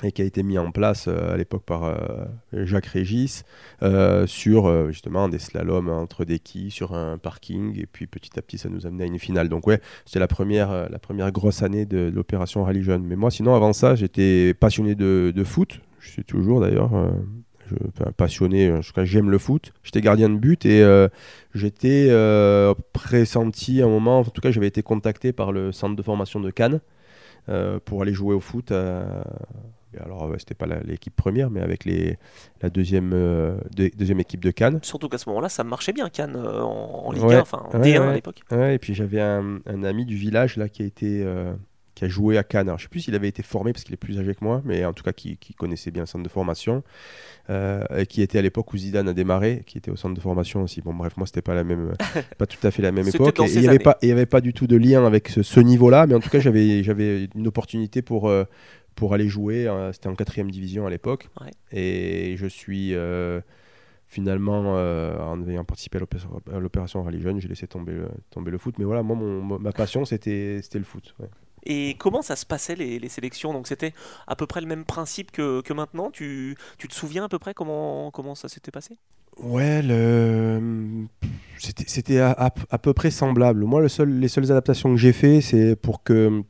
et 0.04 0.12
qui 0.12 0.22
a 0.22 0.26
été 0.26 0.44
mis 0.44 0.60
en 0.60 0.70
place 0.72 1.08
euh, 1.08 1.34
à 1.34 1.38
l'époque 1.38 1.64
par 1.64 1.86
euh, 1.86 1.96
Jacques 2.54 2.86
Régis 2.86 3.44
sur 4.28 4.92
justement 4.92 5.30
des 5.30 5.40
slaloms 5.40 5.90
entre 5.90 6.24
des 6.24 6.38
quilles 6.38 6.70
sur 6.70 6.94
un 6.94 7.18
parking 7.18 7.80
et 7.80 7.88
puis 7.88 8.06
petit 8.06 8.38
à 8.38 8.44
petit 8.44 8.60
ça 8.60 8.70
nous 8.70 8.86
amenait 8.86 9.06
à 9.06 9.08
une 9.08 9.18
finale. 9.18 9.50
Donc 9.50 9.66
ouais 9.66 9.82
c'était 10.06 10.20
la 10.20 10.28
première 10.28 10.92
la 10.92 11.00
première 11.00 11.32
grosse 11.32 11.64
année 11.64 11.88
de, 11.88 12.12
l'opération 12.14 12.64
Rallye 12.64 12.84
Jeune. 12.84 13.04
Mais 13.04 13.16
moi 13.16 13.32
sinon 13.32 13.56
avant 13.56 13.74
ça 13.74 13.96
j'étais 13.96 14.54
passionné 14.54 14.94
de, 14.94 15.44
foot. 15.44 15.82
Je 16.00 16.12
suis 16.12 16.24
toujours 16.24 16.62
d'ailleurs 16.62 16.92
je, 17.80 18.10
passionné, 18.12 18.72
en 18.72 18.82
tout 18.82 18.94
cas 18.94 19.06
j'aime 19.06 19.30
le 19.30 19.38
foot. 19.38 19.74
J'étais 19.84 20.02
gardien 20.02 20.30
de 20.30 20.36
but 20.38 20.66
et 20.66 20.82
euh, 20.84 21.08
j'étais 21.54 22.08
euh, 22.10 22.74
pressenti 22.94 23.82
à 23.82 23.86
un 23.86 23.90
moment, 23.90 24.20
en 24.20 24.24
tout 24.24 24.42
cas 24.42 24.52
j'avais 24.52 24.68
été 24.68 24.84
contacté 24.84 25.34
par 25.34 25.52
le 25.52 25.72
centre 25.72 25.96
de 25.96 26.02
formation 26.02 26.40
de 26.40 26.50
Cannes 26.52 26.80
euh, 27.50 27.80
pour 27.84 28.02
aller 28.02 28.14
jouer 28.14 28.34
au 28.36 28.40
foot. 28.40 28.72
alors 28.72 30.30
c'était 30.38 30.56
pas 30.56 30.66
l'équipe 30.84 31.16
première, 31.16 31.50
mais 31.50 31.62
avec 31.62 31.86
les, 31.86 32.18
la 32.62 32.70
deuxième, 32.70 33.12
deux- 33.76 33.92
deuxième 33.98 34.20
équipe 34.20 34.44
de 34.44 34.52
Cannes. 34.52 34.80
Surtout 34.82 35.08
qu'à 35.10 35.18
ce 35.18 35.30
moment-là, 35.30 35.48
ça 35.50 35.64
marchait 35.64 35.94
bien, 35.94 36.10
Cannes, 36.10 36.36
en, 36.36 37.06
en 37.08 37.12
Ligue 37.12 37.24
Ouais. 37.24 37.36
1, 37.36 37.40
enfin 37.42 37.64
en 37.72 37.80
Ouais, 37.80 37.94
D1 37.94 38.00
ouais. 38.02 38.08
à 38.08 38.14
l'époque. 38.14 38.42
Et 38.52 38.78
puis 38.80 38.94
j'avais 38.94 39.22
un, 39.22 39.60
un 39.66 39.84
ami 39.84 40.06
du 40.06 40.16
village 40.16 40.58
là 40.58 40.68
qui 40.70 40.84
a 40.84 40.86
été 40.86 41.26
qui 41.96 42.06
a 42.06 42.08
joué 42.10 42.38
à 42.38 42.44
Cannes. 42.44 42.68
Alors, 42.68 42.78
je 42.78 42.84
sais 42.84 42.90
plus 42.90 43.00
s'il 43.00 43.16
avait 43.16 43.28
été 43.30 43.42
formé 43.42 43.72
parce 43.74 43.84
qu'il 43.86 43.94
est 43.94 43.98
plus 43.98 44.20
âgé 44.20 44.36
que 44.36 44.44
moi, 44.44 44.62
mais 44.66 44.84
en 44.86 44.94
tout 44.94 45.04
cas 45.04 45.14
qui, 45.14 45.38
qui 45.38 45.54
connaissait 45.54 45.92
bien 45.92 46.04
le 46.04 46.08
centre 46.08 46.24
de 46.24 46.30
formation 46.30 46.84
euh, 47.50 47.84
et 47.98 48.06
qui 48.06 48.22
était 48.22 48.38
à 48.38 48.42
l'époque 48.42 48.74
où 48.74 48.78
Zidane 48.78 49.08
a 49.08 49.14
démarré, 49.14 49.64
qui 49.66 49.78
était 49.78 49.92
au 49.92 49.96
centre 49.96 50.14
de 50.14 50.20
formation 50.20 50.62
aussi. 50.64 50.82
Bon 50.82 50.94
bref, 50.94 51.16
moi 51.18 51.26
c'était 51.26 51.42
pas 51.42 51.56
la 51.56 51.64
même, 51.64 51.94
pas 52.38 52.46
tout 52.46 52.66
à 52.68 52.72
fait 52.72 52.82
la 52.82 52.92
même 52.92 53.06
époque. 53.08 53.40
Et 53.40 53.54
il 53.54 53.62
y 53.62 53.68
avait 53.68 53.80
pas, 53.80 53.98
il 54.02 54.10
y 54.10 54.12
avait 54.12 54.26
pas 54.26 54.42
du 54.42 54.54
tout 54.54 54.68
de 54.68 54.76
lien 54.76 55.06
avec 55.06 55.30
ce, 55.30 55.42
ce 55.42 55.60
niveau-là, 55.60 56.06
mais 56.08 56.16
en 56.16 56.20
tout 56.20 56.30
cas 56.30 56.40
j'avais 56.40 56.84
j'avais 56.84 57.30
une 57.34 57.48
opportunité 57.48 58.02
pour 58.02 58.28
euh, 58.30 58.44
pour 58.96 59.14
aller 59.14 59.28
jouer. 59.30 59.68
euh, 59.68 59.92
c'était 59.94 60.08
en 60.08 60.16
quatrième 60.16 60.52
division 60.52 60.86
à 60.86 60.90
l'époque, 60.90 61.30
Ouais. 61.42 61.52
et 61.72 62.36
je 62.38 62.46
suis 62.48 62.94
euh, 62.94 63.40
finalement, 64.08 64.76
euh, 64.78 65.18
en 65.20 65.42
ayant 65.48 65.64
participé 65.66 65.98
à 65.98 66.60
l'opération- 66.60 67.04
Rallye 67.04 67.22
Jeune, 67.22 67.40
j'ai 67.42 67.48
laissé 67.48 67.68
tomber 67.68 67.92
le, 67.94 68.08
tomber 68.30 68.52
le 68.52 68.58
foot. 68.58 68.76
Mais 68.80 68.86
voilà, 68.86 69.02
moi, 69.04 69.16
mon- 69.16 69.60
ma 69.60 69.72
passion, 69.72 70.06
c'était 70.06 70.60
c'était 70.62 70.78
le 70.80 70.86
foot. 70.86 71.16
ouais. 71.20 71.28
Et 71.66 71.96
comment 71.98 72.22
ça 72.22 72.36
se 72.36 72.46
passait 72.46 72.76
les, 72.76 73.10
sélections? 73.10 73.54
Donc 73.54 73.68
c'était 73.68 73.94
à 74.28 74.36
peu 74.36 74.46
près 74.46 74.62
le 74.62 74.68
même 74.68 74.86
principe 74.86 75.32
que, 75.32 75.74
maintenant? 75.74 76.12
Tu, 76.12 76.56
te 76.78 76.94
souviens 76.94 77.26
à 77.26 77.30
peu 77.30 77.40
près 77.40 77.54
comment, 77.54 78.36
ça 78.36 78.48
s'était 78.50 78.72
passé? 78.72 78.98
Ouais, 79.38 79.82
c'était 81.58 82.20
à, 82.20 82.52
peu 82.82 82.94
près 82.94 83.12
semblable. 83.12 83.66
Moi, 83.66 83.82
les 83.82 84.28
seules 84.28 84.52
adaptations 84.52 84.92
que 84.92 84.98
j'ai 84.98 85.14
fait, 85.14 85.42
c'est 85.42 85.76
pour 85.76 86.04
que 86.04 86.44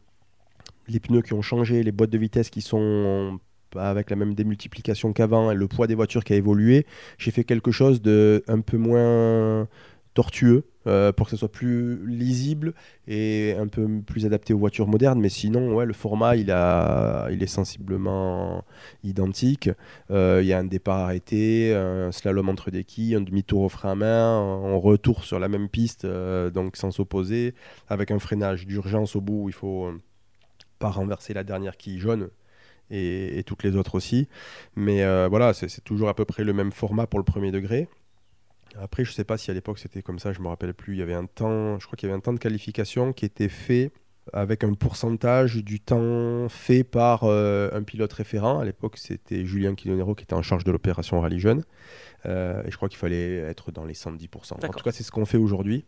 les 0.88 1.00
pneus 1.00 1.22
qui 1.22 1.34
ont 1.34 1.42
changé, 1.42 1.82
les 1.82 1.92
boîtes 1.92 2.12
de 2.12 2.18
vitesse 2.18 2.50
qui 2.50 2.62
sont 2.62 3.40
avec 3.76 4.10
la 4.10 4.16
même 4.16 4.34
démultiplication 4.36 5.12
qu'avant, 5.14 5.52
et 5.52 5.56
le 5.56 5.68
poids 5.68 5.88
des 5.88 5.96
voitures 5.96 6.24
qui 6.24 6.34
a 6.34 6.36
évolué, 6.38 6.86
j'ai 7.18 7.32
fait 7.32 7.44
quelque 7.44 7.72
chose 7.72 8.02
de 8.02 8.44
un 8.48 8.62
peu 8.62 8.78
moins 8.78 9.68
tortueux 10.14 10.64
euh, 10.88 11.12
pour 11.12 11.26
que 11.26 11.32
ce 11.32 11.38
soit 11.38 11.52
plus 11.52 12.06
lisible 12.06 12.76
et 13.08 13.56
un 13.58 13.68
peu 13.68 13.88
plus 14.06 14.26
adapté 14.26 14.54
aux 14.54 14.60
voitures 14.60 14.88
modernes. 14.88 15.20
Mais 15.20 15.30
sinon, 15.30 15.74
ouais, 15.74 15.86
le 15.86 15.94
format, 15.94 16.36
il, 16.36 16.52
a, 16.52 17.28
il 17.32 17.42
est 17.42 17.48
sensiblement 17.48 18.64
identique. 19.04 19.70
Euh, 20.12 20.40
Il 20.44 20.48
y 20.48 20.54
a 20.54 20.60
un 20.60 20.64
départ 20.64 21.00
arrêté, 21.00 21.74
un 21.74 22.12
slalom 22.12 22.50
entre 22.50 22.70
des 22.70 22.84
quilles, 22.84 23.16
un 23.16 23.22
demi-tour 23.22 23.62
au 23.62 23.70
frein 23.70 23.94
à 23.94 23.96
main, 23.96 24.40
un 24.40 24.78
retour 24.78 25.24
sur 25.24 25.40
la 25.40 25.48
même 25.48 25.70
piste, 25.70 26.06
euh, 26.06 26.52
donc 26.52 26.78
sans 26.78 26.92
s'opposer, 26.92 27.56
avec 27.88 28.12
un 28.12 28.20
freinage 28.20 28.68
d'urgence 28.68 29.16
au 29.16 29.22
bout 29.22 29.46
où 29.46 29.50
il 29.50 29.56
faut 29.56 29.92
pas 30.78 30.90
renverser 30.90 31.34
la 31.34 31.44
dernière 31.44 31.78
quille 31.78 32.00
jaune. 32.00 32.30
Et, 32.92 33.42
toutes 33.48 33.64
les 33.64 33.76
autres 33.76 33.96
aussi. 33.96 34.28
Mais 34.76 35.04
voilà, 35.28 35.54
c'est 35.56 35.84
toujours 35.84 36.10
à 36.10 36.14
peu 36.14 36.26
près 36.26 36.44
le 36.44 36.54
même 36.54 36.72
format 36.72 37.08
pour 37.08 37.18
le 37.20 37.26
premier 37.26 37.52
degré. 37.52 37.90
Après, 38.80 39.06
je 39.06 39.12
sais 39.12 39.24
pas 39.24 39.38
si 39.38 39.52
à 39.52 39.54
l'époque 39.54 39.80
c'était 39.80 40.02
comme 40.02 40.20
ça, 40.20 40.34
je 40.34 40.42
me 40.42 40.48
rappelle 40.48 40.74
plus. 40.74 40.94
Il 40.94 41.00
y 41.00 41.02
avait 41.02 41.14
un 41.14 41.26
temps, 41.26 41.80
je 41.80 41.86
crois 41.86 41.96
qu'il 41.96 42.08
y 42.08 42.12
avait 42.12 42.18
un 42.18 42.22
temps 42.22 42.34
de 42.34 42.40
qualification 42.40 43.14
qui 43.14 43.26
était 43.26 43.50
fait 43.50 43.92
avec 44.34 44.64
un 44.64 44.74
pourcentage 44.74 45.58
du 45.64 45.80
temps 45.80 46.50
fait 46.50 46.84
par 46.84 47.26
euh, 47.26 47.70
un 47.74 47.84
pilote 47.84 48.12
référent. 48.12 48.60
À 48.60 48.66
l'époque, 48.66 48.98
c'était 48.98 49.46
Julien 49.46 49.76
Quilonero 49.76 50.16
qui 50.16 50.24
était 50.24 50.34
en 50.34 50.42
charge 50.42 50.64
de 50.64 50.72
l'opération 50.72 51.22
Rallye 51.22 51.40
Jeune. 51.40 51.64
Euh, 52.26 52.64
et 52.66 52.72
je 52.72 52.76
crois 52.78 52.90
qu'il 52.90 52.98
fallait 52.98 53.38
être 53.38 53.72
dans 53.72 53.86
les 53.86 53.94
110%. 53.94 54.54
En 54.54 54.58
tout 54.58 54.84
cas, 54.84 54.92
c'est 54.92 55.04
ce 55.04 55.12
qu'on 55.12 55.26
fait 55.26 55.38
aujourd'hui. 55.38 55.86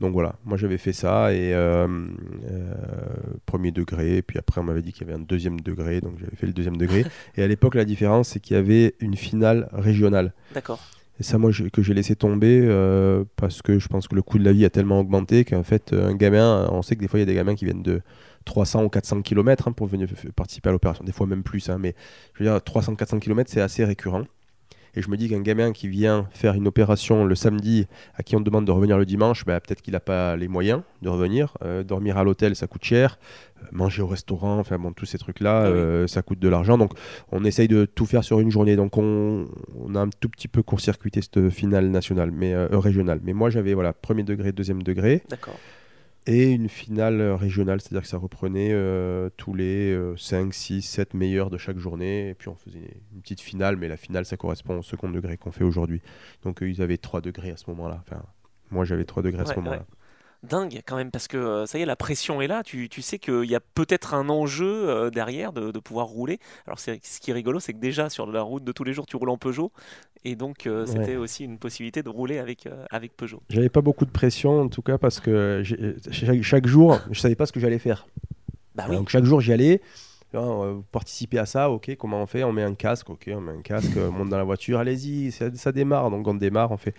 Donc 0.00 0.14
voilà, 0.14 0.36
moi 0.44 0.56
j'avais 0.56 0.78
fait 0.78 0.94
ça 0.94 1.34
et 1.34 1.52
euh, 1.52 1.86
euh, 2.50 2.74
premier 3.44 3.70
degré, 3.70 4.22
puis 4.22 4.38
après 4.38 4.60
on 4.62 4.64
m'avait 4.64 4.80
dit 4.80 4.94
qu'il 4.94 5.06
y 5.06 5.10
avait 5.10 5.20
un 5.20 5.22
deuxième 5.22 5.60
degré, 5.60 6.00
donc 6.00 6.18
j'avais 6.18 6.34
fait 6.36 6.46
le 6.46 6.54
deuxième 6.54 6.78
degré. 6.78 7.04
et 7.36 7.42
à 7.42 7.46
l'époque, 7.46 7.74
la 7.74 7.84
différence, 7.84 8.28
c'est 8.28 8.40
qu'il 8.40 8.56
y 8.56 8.58
avait 8.58 8.94
une 9.00 9.14
finale 9.14 9.68
régionale. 9.72 10.32
D'accord. 10.54 10.80
Et 11.20 11.22
ça, 11.22 11.36
moi, 11.38 11.50
que 11.72 11.82
j'ai 11.82 11.92
laissé 11.94 12.16
tomber 12.16 12.62
euh, 12.64 13.24
parce 13.36 13.60
que 13.60 13.78
je 13.78 13.88
pense 13.88 14.08
que 14.08 14.14
le 14.14 14.22
coût 14.22 14.38
de 14.38 14.44
la 14.44 14.52
vie 14.52 14.64
a 14.64 14.70
tellement 14.70 15.00
augmenté 15.00 15.44
qu'en 15.44 15.62
fait, 15.62 15.92
un 15.92 16.14
gamin, 16.14 16.66
on 16.72 16.80
sait 16.82 16.96
que 16.96 17.00
des 17.02 17.08
fois, 17.08 17.18
il 17.18 17.22
y 17.22 17.24
a 17.24 17.26
des 17.26 17.34
gamins 17.34 17.54
qui 17.54 17.66
viennent 17.66 17.82
de 17.82 18.00
300 18.46 18.84
ou 18.84 18.88
400 18.88 19.20
km 19.22 19.70
pour 19.72 19.86
venir 19.86 20.08
participer 20.34 20.70
à 20.70 20.72
l'opération. 20.72 21.04
Des 21.04 21.12
fois, 21.12 21.26
même 21.26 21.42
plus. 21.42 21.68
hein, 21.68 21.76
mais 21.78 21.94
je 22.34 22.42
veux 22.42 22.50
dire, 22.50 22.58
300-400 22.60 23.18
km, 23.20 23.50
c'est 23.52 23.60
assez 23.60 23.84
récurrent. 23.84 24.24
Et 24.96 25.02
je 25.02 25.08
me 25.10 25.16
dis 25.16 25.28
qu'un 25.28 25.40
gamin 25.40 25.72
qui 25.72 25.88
vient 25.88 26.28
faire 26.32 26.54
une 26.54 26.66
opération 26.66 27.24
le 27.24 27.34
samedi, 27.34 27.86
à 28.16 28.22
qui 28.22 28.34
on 28.36 28.40
demande 28.40 28.64
de 28.64 28.72
revenir 28.72 28.98
le 28.98 29.06
dimanche, 29.06 29.44
bah, 29.44 29.60
peut-être 29.60 29.82
qu'il 29.82 29.92
n'a 29.92 30.00
pas 30.00 30.36
les 30.36 30.48
moyens 30.48 30.82
de 31.02 31.08
revenir. 31.08 31.56
Euh, 31.64 31.82
dormir 31.84 32.18
à 32.18 32.24
l'hôtel, 32.24 32.56
ça 32.56 32.66
coûte 32.66 32.84
cher. 32.84 33.18
Euh, 33.62 33.66
manger 33.72 34.02
au 34.02 34.06
restaurant, 34.06 34.58
enfin 34.58 34.78
bon, 34.78 34.92
tous 34.92 35.06
ces 35.06 35.18
trucs-là, 35.18 35.64
Ah 35.66 35.70
oui. 35.70 35.76
euh, 35.76 36.06
ça 36.06 36.22
coûte 36.22 36.38
de 36.38 36.48
l'argent. 36.48 36.76
Donc, 36.78 36.92
on 37.30 37.44
essaye 37.44 37.68
de 37.68 37.84
tout 37.84 38.06
faire 38.06 38.24
sur 38.24 38.40
une 38.40 38.50
journée. 38.50 38.76
Donc, 38.76 38.96
on, 38.96 39.46
on 39.78 39.94
a 39.94 40.00
un 40.00 40.08
tout 40.08 40.28
petit 40.28 40.48
peu 40.48 40.62
court-circuité 40.62 41.20
cette 41.22 41.50
finale 41.50 41.88
nationale, 41.88 42.30
mais 42.30 42.54
régionale. 42.56 43.20
Mais 43.22 43.32
moi, 43.32 43.50
j'avais 43.50 43.74
voilà, 43.74 43.92
premier 43.92 44.22
degré, 44.24 44.52
deuxième 44.52 44.82
degré, 44.82 45.22
D'accord. 45.28 45.54
Et 46.26 46.50
une 46.50 46.68
finale 46.68 47.20
euh, 47.20 47.36
régionale, 47.36 47.80
c'est-à-dire 47.80 48.02
que 48.02 48.08
ça 48.08 48.18
reprenait 48.18 48.72
euh, 48.72 49.30
tous 49.36 49.54
les 49.54 49.98
5, 50.16 50.52
6, 50.52 50.82
7 50.82 51.14
meilleurs 51.14 51.50
de 51.50 51.58
chaque 51.58 51.78
journée, 51.78 52.30
et 52.30 52.34
puis 52.34 52.48
on 52.48 52.54
faisait 52.54 53.00
une 53.12 53.20
petite 53.22 53.40
finale, 53.40 53.76
mais 53.76 53.88
la 53.88 53.96
finale, 53.96 54.24
ça 54.24 54.36
correspond 54.36 54.78
au 54.78 54.82
second 54.82 55.08
degré 55.10 55.36
qu'on 55.36 55.52
fait 55.52 55.64
aujourd'hui. 55.64 56.02
Donc, 56.42 56.62
euh, 56.62 56.70
ils 56.70 56.82
avaient 56.82 56.98
3 56.98 57.20
degrés 57.20 57.50
à 57.50 57.56
ce 57.56 57.64
moment-là. 57.70 58.02
Enfin, 58.06 58.22
moi, 58.70 58.84
j'avais 58.84 59.04
3 59.04 59.22
degrés 59.22 59.42
à 59.42 59.46
ce 59.46 59.54
moment-là. 59.56 59.78
ouais. 59.78 59.84
Dingue 60.42 60.80
quand 60.86 60.96
même, 60.96 61.10
parce 61.10 61.28
que 61.28 61.36
euh, 61.36 61.66
ça 61.66 61.78
y 61.78 61.82
est, 61.82 61.86
la 61.86 61.96
pression 61.96 62.40
est 62.40 62.46
là. 62.46 62.62
Tu, 62.62 62.88
tu 62.88 63.02
sais 63.02 63.18
qu'il 63.18 63.44
y 63.44 63.54
a 63.54 63.60
peut-être 63.60 64.14
un 64.14 64.30
enjeu 64.30 64.88
euh, 64.88 65.10
derrière 65.10 65.52
de, 65.52 65.70
de 65.70 65.78
pouvoir 65.78 66.06
rouler. 66.06 66.38
Alors, 66.66 66.78
ce 66.78 66.92
qui 67.20 67.30
est 67.30 67.34
rigolo, 67.34 67.60
c'est 67.60 67.74
que 67.74 67.78
déjà 67.78 68.08
sur 68.08 68.24
la 68.24 68.40
route 68.40 68.64
de 68.64 68.72
tous 68.72 68.84
les 68.84 68.94
jours, 68.94 69.04
tu 69.04 69.16
roules 69.16 69.28
en 69.28 69.36
Peugeot. 69.36 69.70
Et 70.24 70.36
donc, 70.36 70.66
euh, 70.66 70.84
Ouais. 70.84 70.92
c'était 70.92 71.16
aussi 71.16 71.44
une 71.44 71.58
possibilité 71.58 72.02
de 72.02 72.08
rouler 72.10 72.38
avec, 72.38 72.66
euh, 72.66 72.84
avec 72.90 73.16
Peugeot. 73.16 73.40
J'avais 73.48 73.70
pas 73.70 73.80
beaucoup 73.80 74.04
de 74.04 74.10
pression, 74.10 74.60
en 74.60 74.68
tout 74.68 74.82
cas, 74.82 74.98
parce 74.98 75.18
que 75.20 75.62
chaque, 76.10 76.42
chaque 76.42 76.66
jour, 76.66 76.98
je 77.10 77.18
savais 77.20 77.34
pas 77.36 77.46
ce 77.46 77.52
que 77.52 77.60
j'allais 77.60 77.78
faire. 77.78 78.06
Bah 78.74 78.84
oui, 78.88 78.96
Donc 78.96 79.08
chaque 79.08 79.24
jour 79.24 79.40
j'y 79.40 79.52
allais. 79.52 79.80
On 80.32 80.58
va 80.76 80.82
participer 80.92 81.38
à 81.38 81.46
ça, 81.46 81.70
ok, 81.70 81.96
comment 81.98 82.22
on 82.22 82.26
fait? 82.26 82.44
On 82.44 82.52
met 82.52 82.62
un 82.62 82.74
casque, 82.74 83.10
ok, 83.10 83.30
on 83.34 83.40
met 83.40 83.50
un 83.52 83.62
casque, 83.62 83.90
on 83.96 84.12
monte 84.12 84.28
dans 84.28 84.36
la 84.36 84.44
voiture, 84.44 84.78
allez-y, 84.78 85.32
ça, 85.32 85.46
ça 85.54 85.72
démarre. 85.72 86.08
Donc 86.10 86.28
on 86.28 86.34
démarre, 86.34 86.70
on 86.70 86.76
fait, 86.76 86.94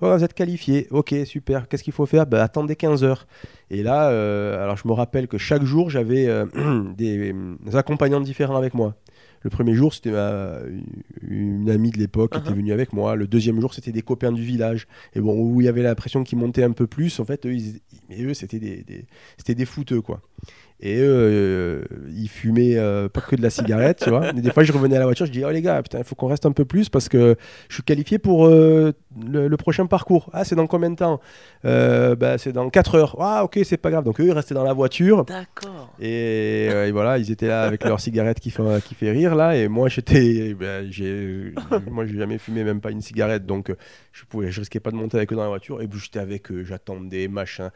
oh, 0.00 0.16
vous 0.16 0.24
êtes 0.24 0.32
qualifié, 0.32 0.86
ok, 0.90 1.14
super, 1.26 1.68
qu'est-ce 1.68 1.82
qu'il 1.82 1.92
faut 1.92 2.06
faire? 2.06 2.26
Bah, 2.26 2.42
Attendez 2.42 2.74
15 2.74 3.04
heures. 3.04 3.26
Et 3.70 3.82
là, 3.82 4.08
euh, 4.08 4.62
alors 4.62 4.78
je 4.78 4.88
me 4.88 4.94
rappelle 4.94 5.28
que 5.28 5.36
chaque 5.36 5.64
jour 5.64 5.90
j'avais 5.90 6.28
euh, 6.28 6.46
des, 6.96 7.34
des 7.34 7.76
accompagnants 7.76 8.20
différents 8.22 8.56
avec 8.56 8.72
moi. 8.72 8.94
Le 9.44 9.50
premier 9.50 9.74
jour, 9.74 9.92
c'était 9.92 10.10
une 11.22 11.68
amie 11.70 11.90
de 11.90 11.98
l'époque 11.98 12.32
qui 12.32 12.38
était 12.38 12.50
Uh-huh. 12.50 12.54
venue 12.54 12.72
avec 12.72 12.92
moi. 12.92 13.16
Le 13.16 13.26
deuxième 13.26 13.60
jour, 13.60 13.74
c'était 13.74 13.92
des 13.92 14.02
copains 14.02 14.32
du 14.32 14.42
village. 14.42 14.86
Et 15.14 15.20
bon, 15.20 15.38
où 15.38 15.60
il 15.60 15.64
y 15.64 15.68
avait 15.68 15.82
l'impression 15.82 16.22
qu'ils 16.24 16.38
montaient 16.38 16.62
un 16.64 16.72
peu 16.72 16.86
plus, 16.86 17.18
en 17.20 17.24
fait, 17.24 17.44
eux, 17.46 17.54
ils- 17.54 17.80
mais 18.08 18.22
eux 18.22 18.34
c'était 18.34 18.58
des, 18.58 18.82
des- 18.84 19.04
c'était 19.38 19.54
des 19.54 19.64
fouteux, 19.66 20.00
quoi. 20.00 20.20
Et 20.84 20.98
eux, 20.98 21.04
euh, 21.06 21.84
ils 22.12 22.28
fumaient 22.28 22.76
euh, 22.76 23.08
pas 23.08 23.20
que 23.20 23.36
de 23.36 23.42
la 23.42 23.50
cigarette, 23.50 24.00
tu 24.02 24.10
vois. 24.10 24.30
Et 24.30 24.40
des 24.40 24.50
fois, 24.50 24.64
je 24.64 24.72
revenais 24.72 24.96
à 24.96 24.98
la 24.98 25.04
voiture, 25.04 25.26
je 25.26 25.30
dis, 25.30 25.44
oh 25.44 25.50
les 25.50 25.62
gars, 25.62 25.80
putain, 25.80 25.98
il 25.98 26.04
faut 26.04 26.16
qu'on 26.16 26.26
reste 26.26 26.44
un 26.44 26.50
peu 26.50 26.64
plus 26.64 26.88
parce 26.88 27.08
que 27.08 27.36
je 27.68 27.74
suis 27.74 27.84
qualifié 27.84 28.18
pour 28.18 28.46
euh, 28.46 28.92
le, 29.24 29.46
le 29.46 29.56
prochain 29.56 29.86
parcours. 29.86 30.28
Ah, 30.32 30.44
c'est 30.44 30.56
dans 30.56 30.66
combien 30.66 30.90
de 30.90 30.96
temps? 30.96 31.20
Bah, 31.62 32.36
C'est 32.38 32.52
dans 32.52 32.68
4 32.68 32.94
heures. 32.96 33.16
Ah, 33.20 33.44
ok, 33.44 33.60
c'est 33.64 33.76
pas 33.76 33.90
grave. 33.92 34.02
Donc 34.02 34.20
eux, 34.20 34.24
ils 34.26 34.32
restaient 34.32 34.54
dans 34.56 34.64
la 34.64 34.72
voiture. 34.72 35.24
d'accord. 35.24 35.92
Et, 36.00 36.66
et 36.66 36.90
voilà, 36.90 37.18
ils 37.18 37.30
étaient 37.30 37.46
là 37.46 37.62
avec 37.62 37.84
leur 37.84 38.00
cigarette 38.00 38.40
qui 38.40 38.50
fait, 38.50 38.82
qui 38.84 38.96
fait 38.96 39.12
rire 39.12 39.36
là. 39.36 39.56
Et 39.56 39.68
moi, 39.68 39.88
j'étais, 39.88 40.54
ben, 40.54 40.90
j'ai, 40.90 41.54
moi, 41.90 42.06
j'ai 42.06 42.18
jamais 42.18 42.38
fumé 42.38 42.64
même 42.64 42.80
pas 42.80 42.90
une 42.90 43.02
cigarette, 43.02 43.46
donc 43.46 43.72
je 44.12 44.24
pouvais, 44.24 44.50
je 44.50 44.58
risquais 44.60 44.80
pas 44.80 44.90
de 44.90 44.96
monter 44.96 45.16
avec 45.16 45.32
eux 45.32 45.36
dans 45.36 45.42
la 45.42 45.48
voiture. 45.48 45.80
Et 45.80 45.86
puis 45.86 46.00
j'étais 46.00 46.18
avec 46.18 46.50
eux, 46.50 46.64
j'attendais, 46.64 47.28
machin. 47.28 47.70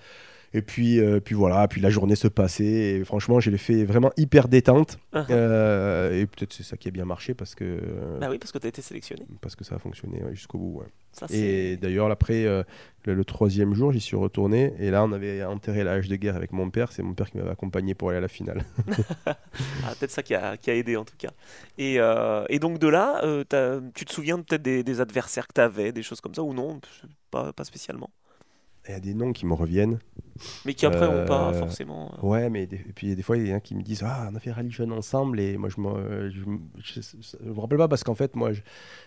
Et 0.56 0.62
puis, 0.62 1.00
euh, 1.00 1.20
puis 1.20 1.34
voilà, 1.34 1.68
puis 1.68 1.80
la 1.82 1.90
journée 1.90 2.16
se 2.16 2.28
passait. 2.28 2.64
Et 2.64 3.04
franchement, 3.04 3.40
j'ai 3.40 3.56
fait 3.58 3.84
vraiment 3.84 4.10
hyper 4.16 4.48
détente. 4.48 4.98
Uh-huh. 5.12 5.26
Euh, 5.30 6.18
et 6.20 6.26
peut-être 6.26 6.52
c'est 6.54 6.62
ça 6.62 6.76
qui 6.78 6.88
a 6.88 6.90
bien 6.90 7.04
marché 7.04 7.34
parce 7.34 7.54
que, 7.54 7.78
Bah 8.20 8.28
oui, 8.30 8.38
parce 8.38 8.52
que 8.52 8.58
tu 8.58 8.66
as 8.66 8.68
été 8.70 8.80
sélectionné. 8.80 9.26
parce 9.42 9.54
que 9.54 9.64
ça 9.64 9.74
a 9.74 9.78
fonctionné 9.78 10.22
ouais, 10.24 10.34
jusqu'au 10.34 10.58
bout. 10.58 10.78
ouais. 10.80 10.86
Ça, 11.12 11.26
c'est- 11.28 11.36
Et 11.38 11.76
d'ailleurs, 11.76 12.10
après, 12.10 12.44
euh, 12.44 12.62
le, 13.04 13.14
le 13.14 13.24
troisième 13.24 13.74
jour, 13.74 13.92
j'y 13.92 14.00
suis 14.00 14.16
retourné. 14.16 14.72
Et 14.78 14.90
là, 14.90 15.04
on 15.04 15.12
avait 15.12 15.42
enterré 15.44 15.84
la 15.84 15.92
hache 15.92 16.08
de 16.08 16.16
guerre 16.16 16.36
avec 16.36 16.52
mon 16.52 16.68
père. 16.70 16.90
C'est 16.92 17.02
mon 17.02 17.14
père 17.14 17.30
qui 17.30 17.36
m'avait 17.38 17.50
accompagné 17.50 17.94
pour 17.94 18.08
aller 18.10 18.18
à 18.18 18.22
la 18.22 18.28
finale. 18.28 18.64
Ah, 19.84 19.92
peut-être 19.98 20.10
ça 20.10 20.22
qui 20.22 20.34
a, 20.34 20.56
qui 20.56 20.70
a 20.70 20.74
aidé 20.74 20.96
en 20.96 21.04
tout 21.04 21.16
cas. 21.18 21.30
Et, 21.78 21.96
euh, 21.98 22.44
et 22.48 22.58
donc 22.58 22.78
de 22.78 22.88
là, 22.88 23.20
euh, 23.24 23.44
tu 23.94 24.04
te 24.04 24.12
souviens 24.12 24.38
peut-être 24.40 24.62
des, 24.62 24.82
des 24.82 25.00
adversaires 25.00 25.46
que 25.46 25.52
tu 25.54 25.60
avais, 25.60 25.92
des 25.92 26.02
choses 26.02 26.20
comme 26.20 26.34
ça, 26.34 26.42
ou 26.42 26.52
non? 26.52 26.80
Pas, 27.30 27.52
pas 27.52 27.64
spécialement. 27.64 28.10
Il 28.88 28.92
y 28.92 28.94
a 28.94 29.00
des 29.00 29.14
noms 29.14 29.32
qui 29.32 29.46
me 29.46 29.54
reviennent. 29.54 29.98
Mais 30.66 30.74
qui 30.74 30.84
après 30.86 31.06
ont 31.06 31.26
pas 31.26 31.48
Euh, 31.48 31.52
forcément. 31.54 32.12
euh, 32.22 32.26
Ouais, 32.26 32.50
mais 32.50 32.66
des- 32.66 32.76
et 32.76 32.92
puis 32.94 33.16
des 33.16 33.22
fois, 33.22 33.36
il 33.38 33.48
y 33.48 33.52
en 33.52 33.56
a 33.56 33.60
qui 33.60 33.74
me 33.74 33.82
disent 33.82 34.02
Ah, 34.04 34.28
on 34.30 34.34
a 34.34 34.38
fait 34.40 34.52
Rallye 34.52 34.70
Jeune 34.70 34.92
ensemble. 34.92 35.40
Et 35.40 35.56
moi, 35.56 35.68
je 35.70 35.80
me, 35.80 36.30
je, 36.30 36.44
je- 37.00 37.00
je 37.42 37.48
me 37.50 37.58
rappelle 37.60 37.78
pas 37.78 37.88
parce 37.88 38.04
qu'en 38.04 38.14
fait, 38.14 38.36
moi, 38.36 38.50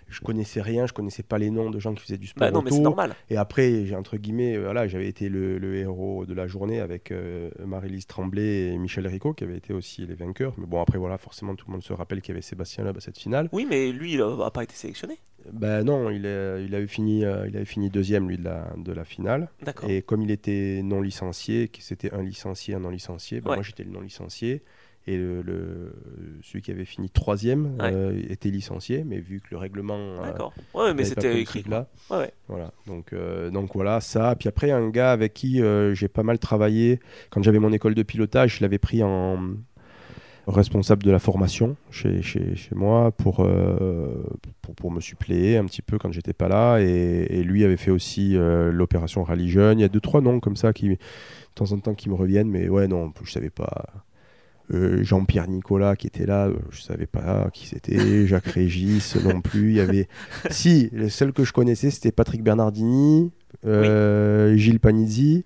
je, 0.09 0.21
connaissais 0.21 0.61
rien. 0.61 0.87
Je 0.87 0.93
connaissais 0.93 1.23
pas 1.23 1.37
les 1.37 1.49
noms 1.49 1.69
de 1.69 1.79
gens 1.79 1.93
qui 1.93 2.01
faisaient 2.01 2.17
du 2.17 2.27
sport. 2.27 2.47
Bah 2.47 2.51
non, 2.51 2.61
mais 2.61 2.71
c'est 2.71 2.79
normal. 2.79 3.15
Et 3.29 3.37
après, 3.37 3.85
j'ai 3.85 3.95
entre 3.95 4.17
guillemets, 4.17 4.55
euh, 4.57 4.63
voilà, 4.63 4.87
j'avais 4.87 5.07
été 5.07 5.29
le, 5.29 5.57
le 5.57 5.75
héros 5.75 6.25
de 6.25 6.33
la 6.33 6.47
journée 6.47 6.79
avec 6.79 7.11
euh, 7.11 7.49
Marie-Lise 7.65 8.07
Tremblay 8.07 8.67
et 8.73 8.77
Michel 8.77 9.07
Ricot 9.07 9.33
qui 9.33 9.43
avaient 9.43 9.57
été 9.57 9.73
aussi 9.73 10.05
les 10.05 10.15
vainqueurs. 10.15 10.53
Mais 10.57 10.65
bon, 10.65 10.81
après, 10.81 10.97
voilà, 10.97 11.17
forcément, 11.17 11.55
tout 11.55 11.65
le 11.67 11.73
monde 11.73 11.83
se 11.83 11.93
rappelle 11.93 12.21
qu'il 12.21 12.33
y 12.33 12.35
avait 12.35 12.41
Sébastien 12.41 12.83
Loeb 12.83 12.97
à 12.97 13.01
cette 13.01 13.17
finale. 13.17 13.49
Oui, 13.51 13.65
mais 13.69 13.91
lui, 13.91 14.13
il 14.13 14.21
a 14.21 14.51
pas 14.51 14.63
été 14.63 14.75
sélectionné. 14.75 15.19
Ben 15.51 15.83
non, 15.83 16.09
il, 16.09 16.25
avait 16.25 16.87
fini, 16.87 17.23
euh, 17.23 17.47
il 17.47 17.55
avait 17.55 17.65
fini 17.65 17.89
deuxième 17.89 18.27
lui 18.27 18.37
de 18.37 18.43
la, 18.43 18.73
de 18.77 18.91
la 18.91 19.05
finale. 19.05 19.49
D'accord. 19.63 19.89
Et 19.89 20.01
comme 20.01 20.21
il 20.21 20.31
était 20.31 20.81
non 20.83 21.01
licencié, 21.01 21.69
que 21.69 21.81
c'était 21.81 22.13
un 22.13 22.21
licencié, 22.21 22.75
un 22.75 22.79
non 22.79 22.89
licencié, 22.89 23.41
ben 23.41 23.51
Ouais. 23.51 23.55
moi 23.57 23.63
j'étais 23.63 23.83
le 23.83 23.91
non 23.91 24.01
licencié. 24.01 24.61
Et 25.11 25.17
le, 25.17 25.41
le- 25.41 25.93
celui 26.43 26.61
qui 26.61 26.69
avait 26.71 26.85
fini 26.85 27.09
troisième 27.09 27.75
Ouais. 27.79 27.91
euh, 27.93 28.21
était 28.29 28.49
licencié, 28.49 29.03
mais 29.03 29.19
vu 29.19 29.39
que 29.39 29.47
le 29.51 29.57
règlement. 29.57 29.97
euh, 29.97 30.21
D'accord. 30.23 30.53
Ouais, 30.75 30.93
mais 30.93 31.03
c'était 31.03 31.41
écrit. 31.41 31.63
Ouais, 31.67 32.17
ouais. 32.17 32.31
Voilà. 32.47 32.71
Donc, 32.85 33.13
euh, 33.13 33.49
donc 33.49 33.71
voilà, 33.73 34.01
ça. 34.01 34.35
Puis 34.37 34.47
après, 34.49 34.69
un 34.71 34.89
gars 34.89 35.11
avec 35.11 35.33
qui 35.33 35.61
euh, 35.61 35.95
j'ai 35.95 36.07
pas 36.09 36.21
mal 36.23 36.37
travaillé, 36.37 36.99
quand 37.31 37.41
j'avais 37.41 37.59
mon 37.59 37.71
école 37.73 37.95
de 37.95 38.03
pilotage, 38.03 38.57
je 38.57 38.61
l'avais 38.61 38.77
pris 38.77 39.01
en 39.01 39.39
responsable 40.47 41.03
de 41.03 41.11
la 41.11 41.19
formation 41.19 41.75
chez, 41.91 42.21
chez, 42.23 42.55
chez 42.55 42.73
moi 42.73 43.11
pour, 43.11 43.41
euh, 43.41 44.23
pour, 44.61 44.73
pour 44.75 44.91
me 44.91 44.99
suppléer 44.99 45.57
un 45.57 45.65
petit 45.65 45.81
peu 45.83 45.97
quand 45.99 46.11
j'étais 46.11 46.33
pas 46.33 46.47
là. 46.49 46.79
Et, 46.79 47.27
et 47.29 47.43
lui 47.43 47.63
avait 47.63 47.77
fait 47.77 47.91
aussi 47.91 48.35
euh, 48.35 48.71
l'opération 48.71 49.23
Rallye 49.23 49.49
Jeune. 49.49 49.79
Il 49.79 49.81
y 49.81 49.85
a 49.85 49.89
deux, 49.89 49.99
trois 50.01 50.21
noms 50.21 50.39
comme 50.39 50.55
ça 50.55 50.73
qui, 50.73 50.89
de 50.89 50.97
temps 51.55 51.71
en 51.71 51.79
temps, 51.79 51.93
qui 51.93 52.09
me 52.09 52.15
reviennent. 52.15 52.49
Mais 52.49 52.67
ouais, 52.67 52.87
non, 52.87 53.11
je 53.23 53.31
savais 53.31 53.49
pas. 53.51 53.85
Euh, 54.71 55.03
Jean-Pierre 55.03 55.47
Nicolas 55.47 55.95
qui 55.95 56.05
était 56.05 56.27
là, 56.27 56.47
euh, 56.47 56.53
je 56.69 56.81
savais 56.81 57.07
pas 57.07 57.49
qui 57.51 57.67
c'était. 57.67 58.27
Jacques 58.27 58.45
Régis 58.53 59.15
non 59.23 59.41
plus. 59.41 59.69
Il 59.71 59.75
y 59.75 59.79
avait. 59.79 60.07
Si, 60.51 60.89
le 60.93 61.09
seul 61.09 61.33
que 61.33 61.43
je 61.43 61.53
connaissais, 61.53 61.89
c'était 61.89 62.11
Patrick 62.11 62.43
Bernardini, 62.43 63.31
euh, 63.65 64.55
Gilles 64.55 64.79
Panizzi. 64.79 65.45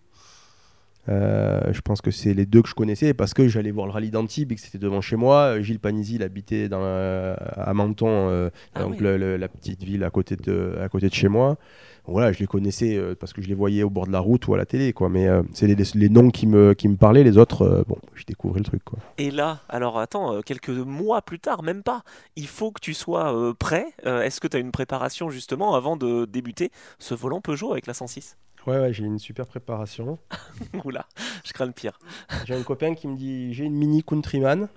Euh, 1.10 1.60
je 1.74 1.82
pense 1.82 2.00
que 2.02 2.12
c'est 2.12 2.34
les 2.34 2.46
deux 2.46 2.62
que 2.62 2.70
je 2.70 2.76
connaissais 2.76 3.14
parce 3.14 3.34
que 3.34 3.48
j'allais 3.50 3.72
voir 3.72 3.86
le 3.88 3.92
rallye 3.92 4.10
d'Antibes 4.10 4.52
et 4.52 4.56
que 4.56 4.62
c'était 4.62 4.78
devant 4.78 5.02
chez 5.02 5.18
moi. 5.18 5.56
Euh, 5.58 5.62
Gilles 5.62 5.80
Panizzi, 5.80 6.16
il 6.16 6.24
habitait 6.24 6.70
dans 6.70 6.80
la- 6.80 7.34
à 7.34 7.74
Menton, 7.74 8.08
euh, 8.30 8.50
Ah 8.74 8.84
donc 8.84 8.92
oui. 8.94 8.98
le- 9.02 9.18
le- 9.18 9.36
la 9.38 9.48
petite 9.50 9.84
ville 9.84 10.04
à 10.06 10.10
côté 10.10 10.38
de, 10.38 10.78
à 10.82 10.88
côté 10.88 11.10
de 11.10 11.14
chez 11.14 11.28
moi. 11.28 11.58
Voilà, 12.06 12.32
je 12.34 12.40
les 12.40 12.48
connaissais 12.48 12.96
euh, 12.98 13.16
parce 13.18 13.32
que 13.34 13.42
je 13.42 13.48
les 13.48 13.54
voyais 13.54 13.84
au 13.84 13.90
bord 13.90 14.08
de 14.08 14.12
la 14.12 14.20
route 14.20 14.46
ou 14.48 14.54
à 14.54 14.58
la 14.58 14.66
télé, 14.66 14.92
quoi. 14.94 15.08
Mais 15.10 15.28
euh, 15.28 15.42
c'est 15.54 15.68
les, 15.68 15.76
les 15.96 16.10
noms 16.10 16.32
qui 16.32 16.48
me, 16.48 16.74
qui 16.74 16.88
me 16.90 16.96
parlaient, 16.98 17.24
les 17.24 17.38
autres, 17.38 17.62
euh, 17.64 17.84
bon, 17.88 17.98
je 18.14 18.24
découvrais 18.26 18.60
le 18.60 18.66
truc, 18.66 18.84
quoi. 18.84 19.00
Et 19.18 19.32
là, 19.32 19.60
alors 19.70 20.00
attends, 20.00 20.34
euh, 20.36 20.42
quelques 20.42 20.70
mois 20.70 21.22
plus 21.22 21.40
tard, 21.40 21.64
même 21.64 21.82
pas, 21.84 22.04
il 22.36 22.48
faut 22.48 22.72
que 22.72 22.82
tu 22.82 22.94
sois 22.94 23.34
euh, 23.34 23.54
prêt. 23.54 23.86
Euh, 24.06 24.22
Est-ce 24.22 24.40
que 24.42 24.48
tu 24.48 24.58
as 24.58 24.60
une 24.60 24.72
préparation 24.72 25.30
justement 25.30 25.76
avant 25.76 25.96
de 25.98 26.26
débuter 26.26 26.72
ce 27.00 27.14
volant 27.14 27.40
Peugeot 27.42 27.72
avec 27.72 27.88
la 27.88 27.94
106 27.94 28.38
Ouais, 28.66 28.80
ouais, 28.80 28.94
j'ai 28.94 29.04
une 29.04 29.20
super 29.20 29.46
préparation. 29.46 30.18
Oula, 30.86 31.06
je 31.44 31.52
crains 31.52 31.66
le 31.66 31.74
pire. 31.74 32.00
J'ai 32.46 32.56
un 32.56 32.64
copain 32.64 32.96
qui 32.96 33.08
me 33.08 33.18
dit 33.18 33.54
j'ai 33.54 33.66
une 33.66 33.76
mini 33.76 34.04
Countryman. 34.04 34.70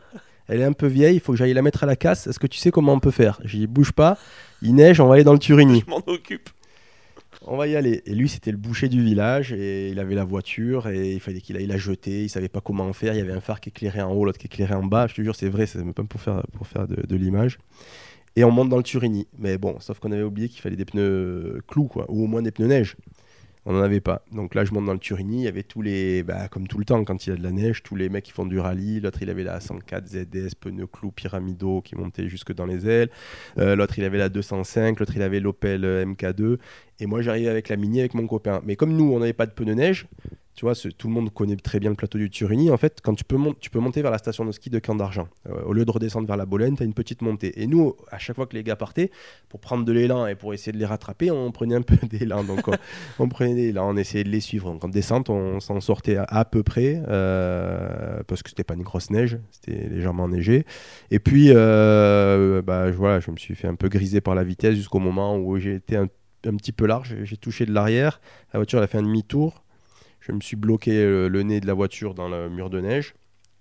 Elle 0.49 0.61
est 0.61 0.65
un 0.65 0.73
peu 0.73 0.87
vieille, 0.87 1.17
il 1.17 1.21
faut 1.21 1.33
que 1.33 1.39
j'aille 1.39 1.53
la 1.53 1.63
mettre 1.63 1.85
à 1.85 1.87
la 1.87 1.97
casse. 1.97 2.27
Est-ce 2.27 2.39
que 2.39 2.47
tu 2.47 2.59
sais 2.59 2.71
comment 2.71 2.93
on 2.93 3.01
peut 3.01 3.11
faire? 3.11 3.41
J'ai 3.45 3.59
dit 3.59 3.67
bouge 3.67 3.93
pas, 3.93 4.17
il 4.63 4.75
neige, 4.75 5.01
on 5.01 5.07
va 5.07 5.15
aller 5.15 5.25
dans 5.25 5.33
le 5.33 5.39
Turini. 5.39 5.83
Je 5.85 5.91
m'en 5.91 6.03
occupe. 6.07 6.51
On 7.49 7.57
va 7.57 7.69
y 7.69 7.77
aller. 7.77 8.03
Et 8.07 8.15
lui, 8.15 8.29
c'était 8.29 8.51
le 8.51 8.57
boucher 8.57 8.89
du 8.89 9.03
village 9.03 9.53
et 9.53 9.91
il 9.91 10.01
avait 10.01 10.17
la 10.17 10.25
voiture 10.25 10.89
et 10.89 11.13
il 11.13 11.21
fallait 11.21 11.41
qu'il 11.41 11.57
aille 11.57 11.67
la 11.67 11.77
jeter. 11.77 12.25
Il 12.25 12.29
savait 12.29 12.49
pas 12.49 12.61
comment 12.61 12.93
faire. 12.93 13.15
Il 13.15 13.19
y 13.19 13.21
avait 13.21 13.33
un 13.33 13.41
phare 13.41 13.61
qui 13.61 13.69
éclairait 13.69 14.03
en 14.03 14.13
haut, 14.13 14.25
l'autre 14.25 14.39
qui 14.39 14.47
éclairait 14.47 14.75
en 14.75 14.85
bas. 14.85 15.07
Je 15.07 15.15
te 15.15 15.23
jure, 15.23 15.37
c'est 15.37 15.49
vrai, 15.49 15.67
c'est 15.67 15.79
même 15.79 15.95
pas 15.95 16.03
pour 16.03 16.21
faire, 16.21 16.43
pour 16.55 16.67
faire 16.67 16.89
de, 16.89 17.07
de 17.07 17.17
l'image. 17.17 17.59
Et 18.35 18.43
on 18.43 18.51
monte 18.51 18.69
dans 18.69 18.77
le 18.77 18.83
Turini. 18.83 19.29
Mais 19.39 19.59
bon, 19.59 19.79
sauf 19.81 19.99
qu'on 20.01 20.13
avait 20.13 20.23
oublié 20.23 20.49
qu'il 20.49 20.61
fallait 20.61 20.77
des 20.77 20.85
pneus 20.85 21.63
clous, 21.69 21.87
quoi, 21.87 22.05
ou 22.09 22.25
au 22.25 22.27
moins 22.27 22.43
des 22.43 22.51
pneus 22.51 22.67
neige. 22.67 22.97
On 23.69 23.73
n'en 23.73 23.83
avait 23.83 24.01
pas. 24.01 24.23
Donc 24.33 24.55
là, 24.55 24.65
je 24.65 24.73
monte 24.73 24.85
dans 24.87 24.93
le 24.93 25.01
Turini. 25.01 25.39
Il 25.39 25.45
y 25.45 25.49
avait 25.49 25.65
tous 25.65 25.83
les. 25.83 26.23
Bah, 26.23 26.47
comme 26.49 26.69
tout 26.69 26.79
le 26.79 26.85
temps, 26.85 27.03
quand 27.05 27.27
il 27.27 27.31
y 27.31 27.33
a 27.33 27.37
de 27.37 27.43
la 27.43 27.51
neige, 27.51 27.83
tous 27.83 27.97
les 27.97 28.09
mecs 28.09 28.25
qui 28.25 28.31
font 28.31 28.47
du 28.47 28.61
rallye. 28.61 29.01
L'autre, 29.01 29.19
il 29.23 29.29
avait 29.29 29.43
la 29.43 29.59
104 29.59 30.07
ZS, 30.07 30.55
pneus 30.55 30.87
clous 30.87 31.11
pyramidaux 31.11 31.81
qui 31.83 31.97
montaient 31.97 32.29
jusque 32.29 32.55
dans 32.55 32.65
les 32.65 32.89
ailes. 32.89 33.11
Euh, 33.59 33.75
l'autre, 33.75 33.99
il 33.99 34.05
avait 34.05 34.19
la 34.19 34.29
205. 34.29 35.01
L'autre, 35.01 35.13
il 35.17 35.23
avait 35.23 35.41
l'Opel 35.41 35.85
euh, 35.85 36.07
MK2. 36.07 36.59
Et 37.01 37.07
moi, 37.07 37.23
j'arrivais 37.23 37.49
avec 37.49 37.69
la 37.69 37.77
Mini 37.77 37.99
avec 37.99 38.15
mon 38.15 38.29
copain. 38.29 38.63
Mais 38.65 38.77
comme 38.77 38.97
nous, 38.97 39.13
on 39.13 39.19
n'avait 39.19 39.33
pas 39.33 39.47
de 39.47 39.53
pneus 39.53 39.75
neige, 39.75 40.07
tu 40.57 40.65
vois, 40.65 40.75
tout 40.75 41.09
le 41.09 41.13
monde 41.13 41.31
connaît 41.33 41.55
très 41.57 41.79
bien 41.79 41.91
le 41.91 41.97
plateau 41.97 42.17
du 42.17 42.31
Turini. 42.31 42.71
En 42.71 42.79
fait, 42.79 43.01
quand 43.03 43.15
tu 43.15 43.25
peux, 43.25 43.37
tu 43.61 43.69
peux 43.69 43.79
monter 43.79 44.01
vers 44.01 44.11
la 44.11 44.17
station 44.17 44.47
de 44.47 44.53
ski 44.53 44.71
de 44.71 44.79
Camp 44.79 44.95
d'Argent, 44.95 45.29
euh, 45.51 45.63
au 45.65 45.75
lieu 45.75 45.85
de 45.85 45.91
redescendre 45.91 46.27
vers 46.27 46.39
la 46.39 46.47
Bolène, 46.47 46.77
tu 46.77 46.83
as 46.83 46.87
une 46.87 46.95
petite 46.95 47.21
montée. 47.21 47.63
Et 47.63 47.67
nous, 47.67 47.95
à 48.11 48.17
chaque 48.17 48.37
fois 48.37 48.47
que 48.47 48.57
les 48.57 48.65
gars 48.65 48.75
partaient, 48.75 49.11
pour 49.51 49.61
prendre 49.61 49.85
de 49.85 49.93
l'élan 49.93 50.27
et 50.27 50.35
pour 50.35 50.55
essayer 50.55 50.73
de 50.73 50.79
les 50.79 50.87
rattraper, 50.87 51.31
on 51.31 51.53
prenait 51.53 51.75
un 51.75 51.83
peu 51.83 51.97
d'élan. 52.07 52.43
Donc, 52.43 52.69
on, 52.69 52.73
on 53.19 53.29
prenait 53.29 53.53
de 53.53 53.59
l'élan, 53.59 53.91
on 53.91 53.99
essayait 53.99 54.25
de 54.25 54.31
les 54.31 54.41
suivre. 54.41 54.71
Donc, 54.73 54.83
en 54.83 54.89
descente, 54.89 55.29
on 55.29 55.61
s'en 55.61 55.79
sortait 55.81 56.17
à, 56.17 56.45
peu 56.47 56.63
près, 56.63 57.03
euh, 57.07 58.23
parce 58.27 58.43
que 58.43 58.49
c'était 58.49 58.65
pas 58.65 58.75
une 58.75 58.83
grosse 58.83 59.11
neige, 59.11 59.39
c'était 59.51 59.89
légèrement 59.89 60.25
enneigé. 60.25 60.65
Et 61.11 61.19
puis, 61.19 61.51
euh, 61.51 62.63
bah, 62.63 62.91
je 62.93 63.31
me 63.31 63.37
suis 63.37 63.55
fait 63.55 63.69
un 63.69 63.75
peu 63.75 63.91
griser 63.91 64.23
par 64.23 64.35
la 64.35 64.43
vitesse 64.43 64.75
jusqu'au 64.75 65.01
moment 65.01 65.37
où 65.37 65.59
j'ai 65.59 65.75
été 65.75 65.97
un, 65.97 66.09
un 66.47 66.57
petit 66.57 66.73
peu 66.73 66.87
large. 66.87 67.15
J'ai 67.25 67.37
touché 67.37 67.67
de 67.67 67.73
l'arrière. 67.73 68.23
La 68.55 68.59
voiture 68.59 68.79
elle 68.79 68.85
a 68.85 68.89
fait 68.89 68.99
un 68.99 69.03
demi-tour. 69.03 69.66
Je 70.27 70.33
me 70.33 70.41
suis 70.41 70.57
bloqué 70.57 71.05
le, 71.05 71.29
le 71.29 71.43
nez 71.43 71.61
de 71.61 71.67
la 71.67 71.75
voiture 71.75 72.15
dans 72.15 72.29
le 72.29 72.49
mur 72.51 72.69
de 72.71 72.81
neige, 72.81 73.15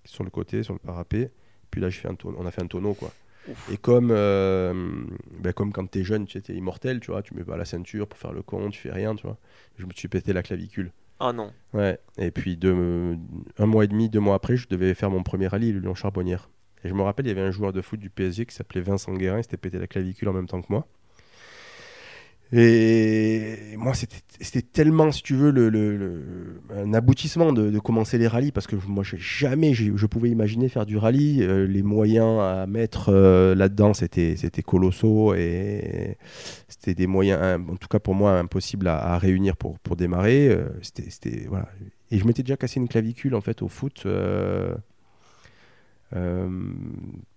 sur 0.04 0.24
le 0.24 0.30
côté, 0.30 0.62
sur 0.62 0.72
le 0.74 0.80
parapet. 0.80 1.30
Puis 1.70 1.80
là, 1.80 1.90
fait 1.90 2.08
un 2.08 2.14
tonneau- 2.14 2.36
on 2.40 2.46
a 2.46 2.50
fait 2.50 2.62
un 2.62 2.66
tonneau, 2.66 2.94
quoi. 2.94 3.12
Ouf. 3.48 3.70
Et 3.72 3.76
comme, 3.76 4.10
euh, 4.10 5.04
ben, 5.40 5.52
comme 5.52 5.72
quand 5.72 5.88
tu 5.88 6.00
es 6.00 6.04
jeune, 6.04 6.26
tu 6.26 6.38
étais 6.38 6.54
immortel, 6.54 6.98
tu 6.98 7.12
vois, 7.12 7.22
tu 7.22 7.34
mets 7.34 7.44
pas 7.44 7.56
la 7.56 7.64
ceinture 7.64 8.08
pour 8.08 8.18
faire 8.18 8.32
le 8.32 8.42
con, 8.42 8.70
tu 8.70 8.80
fais 8.80 8.90
rien, 8.90 9.14
tu 9.14 9.24
vois. 9.26 9.38
Je 9.78 9.84
me 9.86 9.92
suis 9.94 10.08
pété 10.08 10.32
la 10.32 10.42
clavicule. 10.42 10.90
Ah 11.20 11.32
non. 11.32 11.52
Ouais. 11.72 11.98
Et 12.18 12.30
puis 12.32 12.56
deux, 12.56 13.16
un 13.58 13.66
mois 13.66 13.84
et 13.84 13.88
demi, 13.88 14.08
deux 14.10 14.20
mois 14.20 14.34
après, 14.34 14.56
je 14.56 14.66
devais 14.68 14.92
faire 14.94 15.10
mon 15.10 15.22
premier 15.22 15.46
rallye, 15.46 15.72
le 15.72 15.78
Lyon 15.78 15.94
Charbonnière. 15.94 16.50
Et 16.84 16.88
je 16.88 16.94
me 16.94 17.02
rappelle, 17.02 17.26
il 17.26 17.28
y 17.28 17.32
avait 17.32 17.40
un 17.46 17.50
joueur 17.52 17.72
de 17.72 17.80
foot 17.80 17.98
du 18.00 18.10
PSG 18.10 18.44
qui 18.46 18.54
s'appelait 18.54 18.80
Vincent 18.82 19.14
Guérin, 19.14 19.38
il 19.38 19.42
s'était 19.44 19.56
pété 19.56 19.78
la 19.78 19.86
clavicule 19.86 20.28
en 20.28 20.32
même 20.32 20.46
temps 20.46 20.60
que 20.60 20.66
moi. 20.70 20.86
Et 22.52 23.74
moi, 23.76 23.92
c'était 23.94 24.62
tellement, 24.62 25.10
si 25.10 25.22
tu 25.22 25.34
veux, 25.34 25.50
le, 25.50 26.60
un 26.72 26.94
aboutissement 26.94 27.52
de, 27.52 27.76
commencer 27.80 28.18
les 28.18 28.28
rallyes, 28.28 28.52
parce 28.52 28.66
que 28.66 28.76
moi, 28.86 29.02
jamais 29.16 29.74
je 29.74 30.06
pouvais 30.06 30.30
imaginer 30.30 30.68
faire 30.68 30.86
du 30.86 30.96
rallye. 30.96 31.42
Euh, 31.42 31.66
les 31.66 31.82
moyens 31.82 32.40
à 32.40 32.66
mettre 32.66 33.08
euh, 33.08 33.54
là-dedans, 33.54 33.94
c'était 33.94 34.36
colossaux 34.64 35.34
et 35.34 36.18
c'était 36.68 36.94
des 36.94 37.06
moyens, 37.06 37.60
en 37.68 37.76
tout 37.76 37.88
cas 37.88 37.98
pour 37.98 38.14
moi, 38.14 38.38
impossibles 38.38 38.86
à, 38.86 39.18
réunir 39.18 39.56
pour, 39.56 39.76
démarrer. 39.96 40.48
Euh, 40.48 40.68
c'était- 40.82 41.46
voilà. 41.48 41.68
Et 42.12 42.18
je 42.18 42.24
m'étais 42.26 42.42
déjà 42.42 42.56
cassé 42.56 42.78
une 42.78 42.88
clavicule 42.88 43.34
en 43.34 43.40
fait 43.40 43.62
au 43.62 43.68
foot. 43.68 44.06
Euh, 46.14 46.48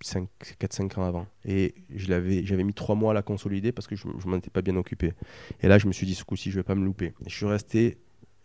4-5 0.04 1.00
ans 1.00 1.04
avant. 1.04 1.28
Et 1.46 1.74
j'avais 1.96 2.64
mis 2.64 2.74
3 2.74 2.96
mois 2.96 3.12
à 3.12 3.14
la 3.14 3.22
consolider 3.22 3.72
parce 3.72 3.88
que 3.88 3.96
je 3.96 4.08
ne 4.08 4.14
m'en 4.30 4.38
étais 4.38 4.50
pas 4.50 4.62
bien 4.62 4.76
occupé. 4.76 5.14
Et 5.62 5.68
là, 5.68 5.78
je 5.78 5.88
me 5.88 5.92
suis 5.94 6.06
dit, 6.06 6.16
ce 6.16 6.24
coup-ci, 6.24 6.52
je 6.52 6.58
vais 6.58 6.64
pas 6.64 6.76
me 6.76 6.86
louper. 6.86 7.14
Et 7.26 7.30
je 7.30 7.36
suis 7.36 7.46
resté, 7.46 7.98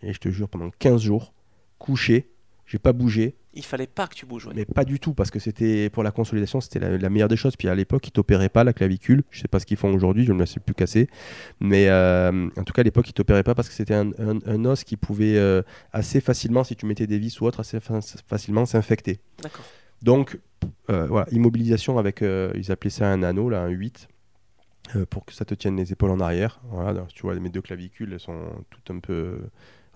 et 0.02 0.12
je 0.12 0.18
te 0.18 0.28
jure, 0.28 0.48
pendant 0.48 0.70
15 0.78 1.02
jours, 1.02 1.32
couché. 1.78 2.30
J'ai 2.66 2.78
pas 2.78 2.94
bougé, 2.94 3.34
Il 3.52 3.62
fallait 3.62 3.87
pas 3.87 4.06
que 4.06 4.14
tu 4.14 4.24
bouges. 4.24 4.46
ouais. 4.46 4.54
mais 4.56 4.64
pas 4.64 4.87
du 4.87 4.98
tout, 4.98 5.12
parce 5.12 5.30
que 5.30 5.38
c'était 5.38 5.90
pour 5.90 6.02
la 6.02 6.10
consolidation, 6.10 6.62
c'était 6.62 6.78
la, 6.78 6.96
la 6.96 7.10
meilleure 7.10 7.28
des 7.28 7.37
choses. 7.37 7.56
Puis 7.56 7.68
à 7.68 7.74
l'époque, 7.74 8.08
ils 8.08 8.10
t'opéraient 8.10 8.48
pas 8.48 8.64
la 8.64 8.72
clavicule. 8.72 9.22
Je 9.30 9.40
sais 9.42 9.48
pas 9.48 9.60
ce 9.60 9.66
qu'ils 9.66 9.76
font 9.76 9.92
aujourd'hui, 9.92 10.24
je 10.24 10.30
ne 10.32 10.37
me 10.37 10.40
la 10.40 10.46
suis 10.46 10.60
plus 10.60 10.72
cassée. 10.74 11.08
Mais 11.60 11.88
euh, 11.90 12.48
en 12.56 12.64
tout 12.64 12.72
cas, 12.72 12.80
à 12.80 12.84
l'époque, 12.84 13.06
ils 13.10 13.12
t'opéraient 13.12 13.42
pas 13.42 13.54
parce 13.54 13.68
que 13.68 13.74
c'était 13.74 13.92
un, 13.92 14.12
un- 14.18 14.38
un 14.46 14.64
os 14.64 14.82
qui 14.82 14.96
pouvait 14.96 15.37
euh, 15.37 15.60
assez 15.92 16.22
facilement, 16.22 16.64
si 16.64 16.74
tu 16.74 16.87
mettais 16.87 17.06
des 17.06 17.18
vis 17.18 17.38
ou 17.42 17.44
autre, 17.44 17.60
assez 17.60 17.80
fa- 17.80 18.00
facilement 18.26 18.64
s'infecter. 18.64 19.20
D'accord. 19.42 19.66
Donc, 20.04 20.38
euh, 20.90 21.24
immobilisation 21.32 21.98
avec, 21.98 22.20
euh, 22.20 22.52
ils 22.56 22.70
appelaient 22.70 22.90
ça 22.90 23.10
un 23.10 23.22
anneau, 23.22 23.48
là, 23.48 23.62
un 23.62 23.70
8, 23.70 24.08
euh, 24.96 25.06
pour 25.06 25.24
que 25.24 25.32
ça 25.32 25.46
te 25.46 25.54
tienne 25.54 25.76
les 25.76 25.92
épaules 25.92 26.10
en 26.10 26.20
arrière. 26.20 26.60
Tu 27.14 27.22
vois, 27.22 27.34
mes 27.36 27.48
deux 27.48 27.62
clavicules, 27.62 28.12
elles 28.12 28.20
sont 28.20 28.38
toutes 28.68 28.94
un 28.94 29.00
peu 29.00 29.40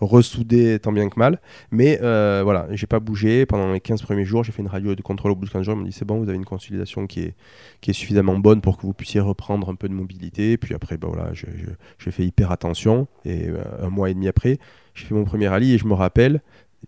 ressoudé 0.01 0.79
tant 0.79 0.93
bien 0.93 1.11
que 1.11 1.19
mal. 1.19 1.43
Mais 1.71 1.99
voilà, 1.99 2.69
j'ai 2.71 2.87
pas 2.87 3.01
bougé. 3.01 3.45
Pendant 3.45 3.71
les 3.71 3.81
15 3.81 4.01
premiers 4.01 4.25
jours, 4.25 4.45
j'ai 4.45 4.53
fait 4.53 4.63
une 4.63 4.69
radio 4.69 4.95
de 4.95 5.03
contrôle 5.03 5.33
au 5.33 5.37
bout 5.37 5.45
de 5.45 5.51
15 5.51 5.63
jours. 5.63 5.75
Ils 5.75 5.79
m'ont 5.79 5.85
dit 5.85 5.93
c'est 5.93 6.07
bon, 6.07 6.19
vous 6.19 6.29
avez 6.31 6.39
une 6.39 6.47
consolidation 6.47 7.07
qui 7.07 7.21
est, 7.21 7.93
suffisamment 7.93 8.39
bonne 8.39 8.63
pour 8.63 8.79
que 8.79 8.83
vous 8.83 8.95
puissiez 8.95 9.21
reprendre 9.21 9.69
un 9.69 9.75
peu 9.75 9.91
de 9.91 9.95
mobilité. 9.95 10.57
Puis 10.57 10.75
après, 10.75 10.97
bah, 10.97 11.09
voilà, 11.13 11.33
j'ai 11.35 12.11
fait 12.11 12.25
hyper 12.25 12.51
attention. 12.51 13.09
Et 13.27 13.49
un 13.83 13.91
mois 13.91 14.09
et 14.09 14.15
demi 14.15 14.29
après, 14.29 14.59
j'ai 14.95 15.05
fait 15.05 15.15
mon 15.15 15.25
premier 15.25 15.49
rallye 15.49 15.75
et 15.75 15.79
je 15.79 15.87
me 15.87 15.95
rappelle, 15.95 16.41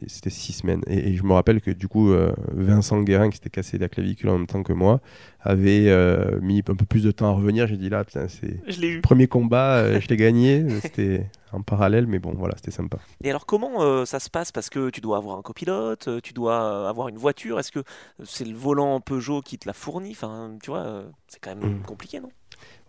c'était 0.06 0.30
six 0.30 0.52
semaines. 0.52 0.82
Et, 0.86 1.14
je 1.14 1.22
me 1.22 1.32
rappelle 1.32 1.60
que 1.60 1.70
du 1.70 1.88
coup, 1.88 2.10
euh, 2.10 2.32
Vincent 2.52 3.00
Guérin, 3.02 3.28
qui 3.28 3.36
s'était 3.36 3.50
cassé 3.50 3.78
la 3.78 3.88
clavicule 3.88 4.30
en 4.30 4.38
même 4.38 4.46
temps 4.46 4.62
que 4.62 4.72
moi, 4.72 5.00
avait 5.40 5.88
euh, 5.88 6.40
mis 6.40 6.60
un 6.60 6.74
peu 6.74 6.86
plus 6.86 7.02
de 7.02 7.10
temps 7.10 7.26
à 7.26 7.32
revenir. 7.32 7.66
J'ai 7.66 7.76
dit 7.76 7.88
là, 7.88 8.04
c'est 8.28 8.60
le 8.66 9.00
premier 9.00 9.26
combat, 9.26 9.78
euh, 9.78 10.00
je 10.00 10.08
l'ai 10.08 10.16
gagné. 10.16 10.64
C'était 10.82 11.26
en 11.52 11.62
parallèle, 11.62 12.06
mais 12.06 12.20
bon, 12.20 12.32
voilà, 12.36 12.54
c'était 12.56 12.70
sympa. 12.70 12.98
Et 13.24 13.30
alors, 13.30 13.44
comment 13.44 14.04
ça 14.06 14.20
se 14.20 14.30
passe? 14.30 14.52
Parce 14.52 14.70
que 14.70 14.88
tu 14.90 15.00
dois 15.00 15.16
avoir 15.16 15.36
un 15.36 15.42
copilote, 15.42 16.08
tu 16.22 16.32
dois 16.32 16.88
avoir 16.88 17.08
une 17.08 17.18
voiture. 17.18 17.58
Est-ce 17.58 17.72
que 17.72 17.82
c'est 18.22 18.44
le 18.44 18.54
volant 18.54 19.00
Peugeot 19.00 19.40
qui 19.40 19.58
te 19.58 19.66
l'a 19.66 19.72
fourni? 19.72 20.12
Enfin, 20.12 20.56
tu 20.62 20.70
vois, 20.70 21.02
c'est 21.26 21.40
quand 21.40 21.56
même 21.56 21.78
mmh. 21.78 21.82
compliqué, 21.82 22.20
non? 22.20 22.30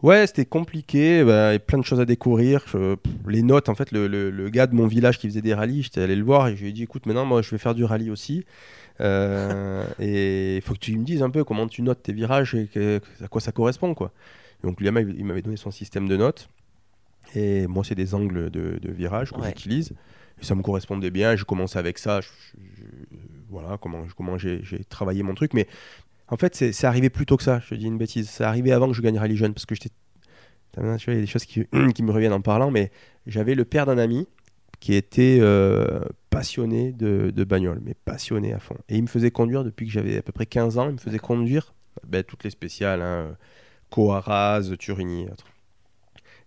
Ouais, 0.03 0.25
c'était 0.25 0.45
compliqué, 0.45 1.23
bah, 1.23 1.49
a 1.49 1.59
plein 1.59 1.77
de 1.77 1.83
choses 1.83 1.99
à 1.99 2.05
découvrir. 2.05 2.65
les 3.27 3.43
notes, 3.43 3.69
en 3.69 3.75
fait, 3.75 3.91
le, 3.91 4.49
gars 4.49 4.65
de 4.65 4.73
mon 4.73 4.87
village 4.87 5.19
qui 5.19 5.27
faisait 5.27 5.41
des 5.41 5.53
rallyes, 5.53 5.83
j'étais 5.83 6.01
allé 6.01 6.15
le 6.15 6.23
voir 6.23 6.47
et 6.47 6.55
je 6.55 6.63
lui 6.63 6.69
ai 6.69 6.73
dit 6.73 6.83
écoute, 6.83 7.05
maintenant, 7.05 7.25
moi, 7.25 7.41
je 7.41 7.51
vais 7.51 7.59
faire 7.59 7.75
du 7.75 7.83
rallye 7.83 8.09
aussi. 8.09 8.45
Euh, 8.99 9.85
et 9.99 10.57
il 10.57 10.61
faut 10.61 10.73
que 10.73 10.79
tu 10.79 10.95
me 10.97 11.03
dises 11.03 11.23
un 11.23 11.29
peu 11.29 11.43
comment 11.43 11.67
tu 11.67 11.81
notes 11.81 12.03
tes 12.03 12.13
virages 12.13 12.55
et 12.55 12.99
à 13.23 13.27
quoi 13.27 13.41
ça 13.41 13.51
correspond. 13.51 13.93
quoi. 13.93 14.11
Donc, 14.63 14.79
lui, 14.79 14.87
il 14.87 15.25
m'avait 15.25 15.41
donné 15.41 15.57
son 15.57 15.71
système 15.71 16.07
de 16.07 16.17
notes. 16.17 16.49
Et 17.35 17.67
moi, 17.67 17.83
c'est 17.83 17.95
des 17.95 18.15
angles 18.15 18.49
de, 18.49 18.79
virage 18.91 19.31
que 19.31 19.43
j'utilise. 19.43 19.93
Et 20.41 20.45
ça 20.45 20.55
me 20.55 20.63
correspondait 20.63 21.11
bien. 21.11 21.35
J'ai 21.35 21.45
commencé 21.45 21.77
avec 21.77 21.99
ça. 21.99 22.21
voilà 23.49 23.77
comment, 23.79 24.05
comment 24.17 24.39
j'ai 24.39 24.83
travaillé 24.89 25.21
mon 25.21 25.35
truc. 25.35 25.53
Mais 25.53 25.67
en 26.31 26.37
fait, 26.37 26.55
c'est 26.55 26.87
arrivé 26.87 27.09
plus 27.09 27.25
tôt 27.25 27.35
que 27.35 27.43
ça, 27.43 27.59
je 27.59 27.75
dis 27.75 27.85
une 27.85 27.97
bêtise. 27.97 28.29
C'est 28.29 28.45
arrivé 28.45 28.71
avant 28.71 28.87
que 28.87 28.93
je 28.93 29.01
gagne 29.01 29.19
Rally 29.19 29.35
Jeune, 29.35 29.53
parce 29.53 29.65
que 29.65 29.75
j'étais. 29.75 29.91
Il 30.77 30.83
y 30.83 30.87
a 30.87 31.15
des 31.15 31.27
choses 31.27 31.43
qui, 31.43 31.65
qui, 31.93 32.03
me 32.03 32.11
reviennent 32.11 32.31
en 32.31 32.39
parlant, 32.39 32.71
mais 32.71 32.91
j'avais 33.27 33.53
le 33.53 33.65
père 33.65 33.85
d'un 33.85 33.97
ami 33.97 34.27
qui 34.79 34.93
était 34.93 35.39
euh, 35.41 35.99
passionné 36.29 36.93
de, 36.93 37.31
de, 37.35 37.43
bagnole, 37.43 37.81
mais 37.83 37.93
passionné 37.93 38.53
à 38.53 38.59
fond. 38.59 38.77
Et 38.87 38.95
il 38.95 39.01
me 39.01 39.07
faisait 39.07 39.29
conduire 39.29 39.65
depuis 39.65 39.85
que 39.85 39.91
j'avais 39.91 40.17
à 40.17 40.21
peu 40.21 40.31
près 40.31 40.45
15 40.45 40.77
ans, 40.77 40.87
il 40.87 40.93
me 40.93 40.97
faisait 40.97 41.19
conduire 41.19 41.73
ben, 42.07 42.23
toutes 42.23 42.45
les 42.45 42.49
spéciales, 42.49 43.01
hein, 43.01 43.35
Coaraz, 43.89 44.71
Turini. 44.79 45.27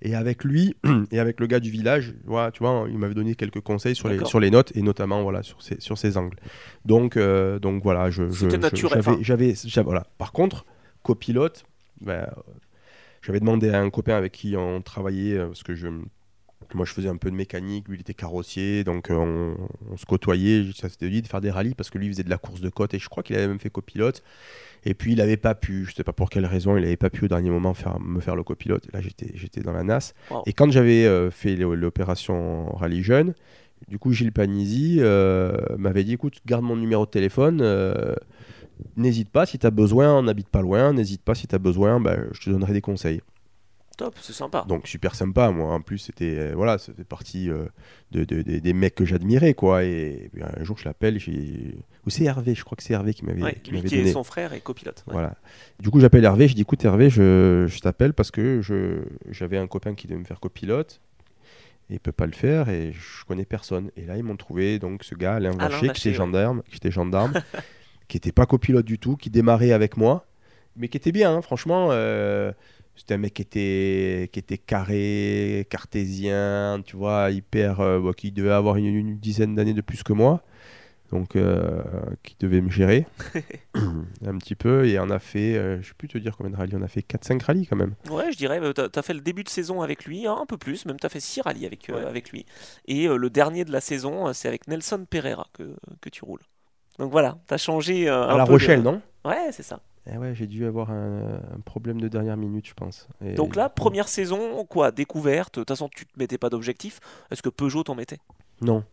Et 0.05 0.14
avec 0.14 0.45
lui 0.45 0.77
et 1.11 1.19
avec 1.19 1.40
le 1.40 1.47
gars 1.47 1.61
du 1.61 1.71
village, 1.71 2.14
voilà, 2.25 2.51
tu 2.51 2.62
vois, 2.62 2.87
il 2.88 2.99
m'avait 2.99 3.14
donné 3.14 3.35
quelques 3.35 3.61
conseils 3.61 3.97
sur 3.97 4.09
les, 4.09 4.25
sur 4.25 4.38
les 4.38 4.51
notes 4.51 4.71
et 4.77 4.83
notamment 4.83 5.23
voilà, 5.23 5.43
sur, 5.43 5.62
ces, 5.62 5.81
sur 5.81 5.99
ces 5.99 6.17
angles. 6.17 6.37
Donc, 6.85 7.17
euh, 7.17 7.59
donc 7.59 7.83
voilà, 7.83 8.11
je, 8.11 8.25
j'avais, 9.23 9.55
voilà. 9.83 10.07
Par 10.19 10.33
contre, 10.33 10.67
copilote, 11.03 11.64
ben, 12.01 12.27
j'avais 13.23 13.40
demandé 13.40 13.71
à 13.71 13.81
un 13.81 13.88
copain 13.88 14.14
avec 14.14 14.33
qui 14.33 14.57
on 14.57 14.83
travaillait, 14.83 15.38
euh, 15.38 15.47
parce 15.47 15.62
que 15.62 15.75
je, 15.75 15.88
moi 16.75 16.85
je 16.85 16.93
faisais 16.93 17.09
un 17.09 17.17
peu 17.17 17.31
de 17.31 17.37
mécanique, 17.37 17.89
lui 17.89 17.97
il 17.97 18.01
était 18.01 18.15
carrossier, 18.15 18.85
donc 18.85 19.11
euh, 19.11 19.15
on, 19.15 19.57
on, 19.93 19.97
se 19.97 20.05
côtoyait, 20.05 20.65
ça 20.75 20.89
s'était 20.89 21.09
dit 21.09 21.23
de 21.23 21.27
faire 21.27 21.41
des 21.41 21.51
rallyes 21.51 21.75
parce 21.75 21.91
que 21.91 21.99
lui 21.99 22.07
il 22.07 22.13
faisait 22.13 22.25
de 22.25 22.31
la 22.31 22.39
course 22.39 22.61
de 22.61 22.69
côte 22.69 22.95
et 22.95 22.99
je 22.99 23.09
crois 23.09 23.23
qu'il 23.23 23.37
avait 23.37 23.49
même 23.49 23.59
fait 23.59 23.71
copilote. 23.71 24.23
Et 24.87 24.93
puis 24.93 25.13
il 25.13 25.19
n'avait 25.19 25.39
pas 25.39 25.55
pu, 25.55 25.85
je 25.85 25.91
ne 25.91 25.95
sais 25.95 26.05
pas 26.05 26.13
pour 26.13 26.29
quelle 26.29 26.45
raison, 26.45 26.77
il 26.77 26.83
n'avait 26.83 26.97
pas 26.97 27.11
pu 27.11 27.25
au 27.25 27.29
dernier 27.29 27.51
moment 27.51 27.73
faire, 27.73 27.99
me 28.01 28.21
faire 28.21 28.37
le 28.37 28.43
copilote. 28.43 28.87
Là 28.93 29.01
j'étais, 29.01 29.61
dans 29.61 29.73
la 29.73 29.83
NAS. 29.83 30.13
Et 30.47 30.53
quand 30.53 30.71
j'avais 30.71 31.07
euh, 31.07 31.31
fait 31.31 31.57
l'opération 31.57 32.75
Rallye 32.75 33.03
Jeune, 33.03 33.35
du 33.89 33.99
coup 33.99 34.13
Gilles 34.13 34.33
Panisi 34.33 34.99
euh, 35.01 35.57
m'avait 35.79 36.05
dit 36.05 36.15
écoute, 36.15 36.41
garde 36.45 36.65
mon 36.65 36.77
numéro 36.77 37.07
de 37.07 37.11
téléphone. 37.11 37.63
N'hésite 38.97 39.31
pas 39.31 39.47
si 39.47 39.59
tu 39.59 39.67
as 39.67 39.71
besoin, 39.71 40.19
on 40.19 40.25
n'habite 40.25 40.49
pas 40.49 40.61
loin, 40.61 40.93
n'hésite 40.93 41.23
pas 41.23 41.35
si 41.35 41.47
tu 41.47 41.55
as 41.55 41.59
besoin, 41.59 42.01
bah, 42.01 42.17
je 42.33 42.41
te 42.41 42.51
donnerai 42.51 42.73
des 42.73 42.81
conseils. 42.81 43.21
Top, 43.97 44.15
c'est 44.21 44.33
sympa. 44.33 44.65
Donc 44.69 44.89
super 44.89 45.15
sympa, 45.15 45.51
moi. 45.51 45.73
En 45.73 45.81
plus, 45.81 45.99
c'était 45.99 46.37
euh, 46.37 46.53
voilà, 46.55 46.79
c'était 46.79 47.05
partie 47.05 47.49
euh, 47.49 47.67
de, 48.11 48.25
des 48.25 48.73
mecs 48.73 48.95
que 48.95 49.05
j'admirais, 49.05 49.55
quoi. 49.55 49.85
Et, 49.85 50.31
un 50.41 50.65
jour, 50.65 50.77
je 50.79 50.85
l'appelle, 50.85 51.19
j'ai 51.19 51.77
ou 52.07 52.11
c'est 52.11 52.25
Hervé, 52.25 52.55
je 52.55 52.65
crois 52.65 52.77
que 52.77 52.83
c'est 52.83 52.95
Hervé 52.95 53.15
qui 53.15 53.25
m'avait 53.25 53.43
ouais, 53.43 53.61
qui, 53.63 53.71
qui 53.83 53.95
est 53.97 54.13
son 54.13 54.25
frère 54.25 54.53
et 54.53 54.61
copilote. 54.61 55.05
Voilà. 55.07 55.37
Du 55.81 55.91
coup, 55.91 56.01
j'appelle 56.01 56.25
Hervé, 56.25 56.49
je 56.49 56.55
dis 56.55 56.63
écoute 56.63 56.85
Hervé, 56.85 57.09
je, 57.09 57.67
je 57.69 57.79
t'appelle 57.81 58.15
parce 58.15 58.31
que 58.31 58.61
je 58.63 59.03
j'avais 59.31 59.59
un 59.59 59.67
copain 59.67 59.95
qui 59.95 60.07
devait 60.07 60.19
me 60.19 60.25
faire 60.25 60.41
copilote. 60.41 61.01
Et 61.91 61.95
il 61.95 62.01
peut 62.01 62.13
pas 62.13 62.27
le 62.27 62.33
faire 62.33 62.71
et 62.71 62.93
je 62.93 63.25
connais 63.27 63.45
personne. 63.45 63.91
Et 63.97 64.07
là, 64.07 64.17
ils 64.17 64.25
m'ont 64.25 64.37
trouvé 64.37 64.79
donc 64.79 65.05
ce 65.05 65.15
gars, 65.15 65.35
Alain 65.35 65.51
Vacher, 65.51 65.91
qui 65.91 66.09
était 66.09 66.17
gendarme, 66.17 66.63
qui 66.71 66.77
était 66.77 66.91
gendarme, 66.91 67.35
qui 68.09 68.17
était 68.17 68.33
pas 68.33 68.47
copilote 68.47 68.87
du 68.87 68.99
tout, 68.99 69.17
qui 69.17 69.29
démarrait 69.29 69.73
avec 69.73 69.99
moi, 69.99 70.27
mais 70.77 70.89
qui 70.89 70.97
était 70.97 71.13
bien, 71.13 71.35
hein, 71.35 71.43
franchement. 71.43 71.89
Euh, 71.91 72.53
c'était 72.97 73.15
un 73.15 73.19
mec 73.19 73.35
qui 73.35 73.43
était, 73.43 74.31
qui 74.33 74.39
était 74.39 74.59
carré, 74.59 75.67
cartésien, 75.69 76.81
tu 76.87 76.97
vois, 76.97 77.31
hyper. 77.31 77.81
Euh, 77.81 78.13
qui 78.13 78.31
devait 78.31 78.51
avoir 78.51 78.77
une, 78.77 79.19
dizaine 79.19 79.55
d'années 79.55 79.75
de 79.75 79.81
plus 79.81 80.03
que 80.03 80.13
moi. 80.13 80.43
Donc, 81.13 81.37
euh, 81.37 81.83
qui 82.23 82.35
devait 82.41 82.61
me 82.61 82.71
gérer 82.71 83.07
un 83.75 84.39
petit 84.39 84.55
peu. 84.55 84.87
Et 84.87 84.99
on 84.99 85.11
a 85.11 85.19
fait, 85.19 85.57
euh, 85.57 85.75
je 85.75 85.79
ne 85.79 85.83
sais 85.83 85.95
plus 85.99 86.09
te 86.09 86.19
dire 86.19 86.37
combien 86.37 86.51
de 86.51 86.57
rallyes, 86.57 86.77
on 86.77 86.83
a 86.83 86.89
fait 86.89 87.01
4-5 87.07 87.43
rallyes 87.43 87.67
quand 87.67 87.77
même. 87.77 87.95
Ouais, 88.11 88.33
je 88.33 88.37
dirais, 88.37 88.61
tu 88.73 88.81
as, 88.81 89.03
fait 89.03 89.15
le 89.15 89.21
début 89.21 89.45
de 89.45 89.49
saison 89.49 89.83
avec 89.83 90.05
lui, 90.05 90.27
hein, 90.27 90.37
un 90.41 90.47
peu 90.47 90.57
plus, 90.57 90.87
même 90.87 90.99
tu 90.99 91.07
as 91.07 91.11
fait 91.11 91.21
6 91.21 91.43
rallyes 91.43 91.67
avec, 91.67 91.91
avec 91.91 92.31
lui. 92.31 92.47
Et 92.87 93.07
le 93.07 93.31
dernier 93.31 93.65
de 93.65 93.73
la 93.73 93.81
saison, 93.81 94.33
c'est 94.33 94.49
avec 94.49 94.67
Nelson 94.69 95.05
Pereira 95.09 95.47
que, 95.53 95.75
que 96.01 96.09
tu 96.09 96.25
roules. 96.25 96.43
Donc 96.99 97.11
voilà, 97.11 97.39
tu 97.49 97.55
as 97.55 97.59
changé. 97.59 98.09
à 98.09 98.37
La 98.37 98.45
Rochelle, 98.45 98.83
non? 98.83 99.01
Ouais, 99.25 99.49
c'est 99.53 99.63
ça. 99.63 99.81
Eh 100.13 100.19
ouais, 100.19 100.35
j'ai 100.35 100.47
dû 100.47 100.67
avoir 100.67 100.91
un, 100.91 101.41
problème 101.65 102.01
de 102.01 102.09
dernière 102.09 102.37
minute, 102.37 102.69
je 102.69 102.75
pense. 102.75 103.09
Donc 103.37 103.57
là, 103.57 103.71
première 103.71 104.09
saison, 104.09 104.65
quoi, 104.67 104.91
découverte. 104.91 105.55
De 105.55 105.61
toute 105.61 105.69
façon, 105.71 105.89
tu 105.95 106.05
te 106.05 106.19
mettais 106.19 106.37
pas 106.37 106.51
d'objectif. 106.51 107.01
Est-ce 107.31 107.43
que 107.43 107.49
Peugeot 107.49 107.85
t'en 107.85 107.95
mettait? 107.95 108.19
Non. 108.61 108.85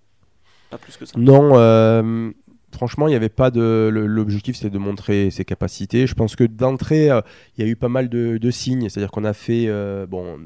Pas 0.69 0.77
plus 0.77 0.95
que 0.95 1.05
ça. 1.05 1.13
Non. 1.17 1.51
Euh, 1.55 2.31
franchement, 2.73 3.07
il 3.07 3.11
n'y 3.11 3.17
avait 3.17 3.29
pas 3.29 3.51
de. 3.51 3.89
L'objectif, 3.91 4.55
c'était 4.55 4.69
de 4.69 4.77
montrer 4.77 5.31
ses 5.31 5.43
capacités. 5.43 6.07
Je 6.07 6.13
pense 6.13 6.37
que 6.37 6.45
d'entrée, 6.45 7.11
euh, 7.11 7.21
il 7.57 7.65
y 7.65 7.67
a 7.67 7.69
eu 7.69 7.75
pas 7.75 7.89
mal 7.89 8.07
de, 8.07 8.51
signes. 8.51 8.87
C'est-à-dire 8.87 9.11
qu'on 9.11 9.25
a 9.25 9.33
fait. 9.33 9.65
Euh, 9.67 10.07
bon, 10.07 10.39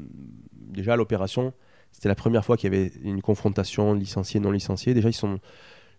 déjà, 0.52 0.96
l'opération, 0.96 1.52
c'était 1.92 2.08
la 2.08 2.16
première 2.16 2.44
fois 2.44 2.56
qu'il 2.56 2.74
y 2.74 2.76
avait 2.76 2.90
une 3.04 3.22
confrontation 3.22 3.94
licencié-non 3.94 4.50
licencié. 4.50 4.94
Déjà, 4.94 5.10
ils 5.10 5.14
sont 5.14 5.38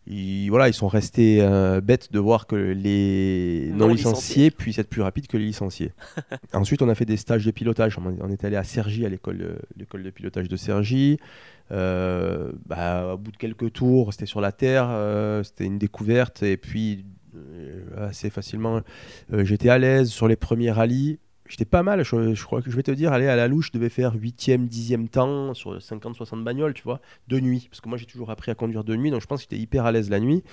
ils, 0.09 0.49
voilà, 0.49 0.67
ils 0.67 0.73
sont 0.73 0.87
restés 0.87 1.39
euh, 1.41 1.81
bêtes 1.81 2.11
de 2.11 2.19
voir 2.19 2.47
que 2.47 2.55
les 2.55 3.71
non-licenciés 3.73 4.51
puissent 4.51 4.79
être 4.79 4.89
plus 4.89 5.01
rapides 5.01 5.27
que 5.27 5.37
les 5.37 5.45
licenciés. 5.45 5.91
Ensuite, 6.53 6.81
on 6.81 6.89
a 6.89 6.95
fait 6.95 7.05
des 7.05 7.17
stages 7.17 7.45
de 7.45 7.51
pilotage. 7.51 7.97
On, 7.97 8.29
est 8.29 8.45
allé 8.45 8.55
à 8.55 8.63
Sergi, 8.63 9.05
à 9.05 9.09
l'école 9.09 9.37
de, 9.37 9.57
de 9.75 10.09
pilotage 10.09 10.47
de 10.47 10.55
Sergi. 10.55 11.19
Euh, 11.71 12.51
bah, 12.65 13.13
au 13.13 13.17
bout 13.17 13.31
de 13.31 13.37
quelques 13.37 13.73
tours, 13.73 14.13
c'était 14.13 14.25
sur 14.25 14.39
la 14.39 14.51
terre, 14.51 14.87
euh, 14.89 15.43
c'était 15.43 15.65
une 15.65 15.77
découverte. 15.77 16.43
Et 16.43 16.57
puis, 16.57 17.05
assez 17.97 18.29
facilement, 18.29 18.81
j'étais 19.31 19.69
à 19.69 19.77
l'aise 19.77 20.09
sur 20.09 20.27
les 20.27 20.35
premiers 20.35 20.71
rallyes 20.71 21.19
j'étais 21.49 21.65
pas 21.65 21.83
mal. 21.83 22.03
Je, 22.03 22.43
crois 22.43 22.61
que 22.61 22.69
je 22.69 22.75
vais 22.75 22.83
te 22.83 22.91
dire, 22.91 23.13
aller 23.13 23.27
à 23.27 23.35
la 23.35 23.47
louche, 23.47 23.67
je 23.67 23.77
devais 23.77 23.89
faire 23.89 24.15
8e, 24.15 24.67
10e 24.67 25.07
temps 25.07 25.53
sur 25.53 25.77
50-60 25.77 26.43
bagnoles, 26.43 26.73
tu 26.73 26.83
vois, 26.83 26.99
de 27.27 27.39
nuit. 27.39 27.67
Parce 27.69 27.81
que 27.81 27.89
moi, 27.89 27.97
j'ai 27.97 28.05
toujours 28.05 28.29
appris 28.31 28.51
à 28.51 28.55
conduire 28.55 28.83
de 28.83 28.95
nuit, 28.95 29.11
donc 29.11 29.21
je 29.21 29.27
pense 29.27 29.39
que 29.39 29.47
j'étais 29.49 29.61
hyper 29.61 29.85
à 29.85 29.91
l'aise 29.91 30.09
la 30.09 30.19
nuit. 30.19 30.43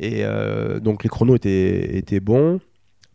Et 0.00 0.24
euh, 0.24 0.80
donc, 0.80 1.02
les 1.02 1.08
chronos 1.08 1.36
étaient, 1.36 1.96
étaient 1.96 2.20
bons. 2.20 2.60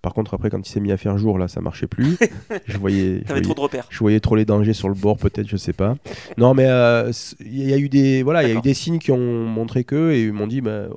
Par 0.02 0.14
contre, 0.14 0.34
après, 0.34 0.50
quand 0.50 0.60
il 0.60 0.70
s'est 0.70 0.82
mis 0.82 0.92
à 0.92 0.98
faire 0.98 1.18
jour, 1.18 1.38
là, 1.38 1.48
ça 1.48 1.62
marchait 1.62 1.88
plus. 1.88 2.18
je 2.66 2.78
voyais, 2.78 3.24
je 3.26 3.40
trop 3.40 3.54
de 3.54 3.60
repères. 3.60 3.88
Je 3.90 4.00
voyais 4.00 4.20
trop 4.20 4.36
les 4.36 4.44
dangers 4.44 4.74
sur 4.74 4.90
le 4.90 4.96
bord, 4.96 5.18
peut-être, 5.18 5.48
je 5.48 5.56
sais 5.56 5.72
pas. 5.72 5.96
Non, 6.38 6.54
mais 6.54 6.66
euh, 6.68 7.12
il 7.40 7.70
y 7.70 7.74
a 7.74 7.78
eu 7.78 7.88
des, 7.88 8.22
voilà, 8.22 8.44
il 8.44 8.50
y 8.50 8.52
a 8.52 8.56
eu 8.58 8.62
des 8.62 8.74
signes 8.74 9.00
qui 9.00 9.12
ont 9.12 9.46
montré 9.46 9.86
que 9.86 10.12
et 10.12 10.24
ils 10.24 10.34
m'ont 10.34 10.48
dit, 10.48 10.60
bah, 10.60 10.90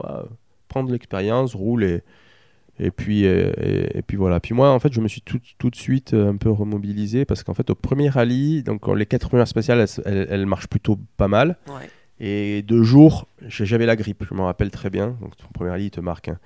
prendre 0.68 0.90
l'expérience, 0.90 1.54
roule 1.54 1.84
et 1.84 2.02
et 2.78 2.90
puis, 2.90 3.26
euh, 3.26 3.52
et, 3.94 4.02
puis 4.02 4.16
voilà. 4.16 4.40
Puis 4.40 4.54
moi, 4.54 4.70
en 4.70 4.78
fait, 4.78 4.92
je 4.92 5.00
me 5.00 5.08
suis 5.08 5.22
tout, 5.22 5.40
tout 5.58 5.70
de 5.70 5.76
suite 5.76 6.14
euh, 6.14 6.30
un 6.30 6.36
peu 6.36 6.50
remobilisé 6.50 7.24
parce 7.24 7.42
qu'en 7.42 7.54
fait, 7.54 7.70
au 7.70 7.74
premier 7.74 8.08
rallye, 8.08 8.62
donc 8.62 8.86
les 8.88 9.06
quatre 9.06 9.28
premières 9.28 9.48
spéciales, 9.48 9.86
elles, 10.04 10.46
marchent 10.46 10.68
plutôt 10.68 10.98
pas 11.16 11.28
mal. 11.28 11.56
Et 12.18 12.62
deux 12.62 12.82
jours, 12.82 13.28
j'avais 13.46 13.84
la 13.84 13.94
grippe, 13.94 14.24
je 14.28 14.34
m'en 14.34 14.46
rappelle 14.46 14.70
très 14.70 14.88
bien. 14.88 15.18
Donc 15.20 15.36
ton 15.36 15.48
premier 15.52 15.70
rallye, 15.70 15.86
il 15.86 15.90
te 15.90 16.00
marque. 16.00 16.28
Hein. 16.28 16.38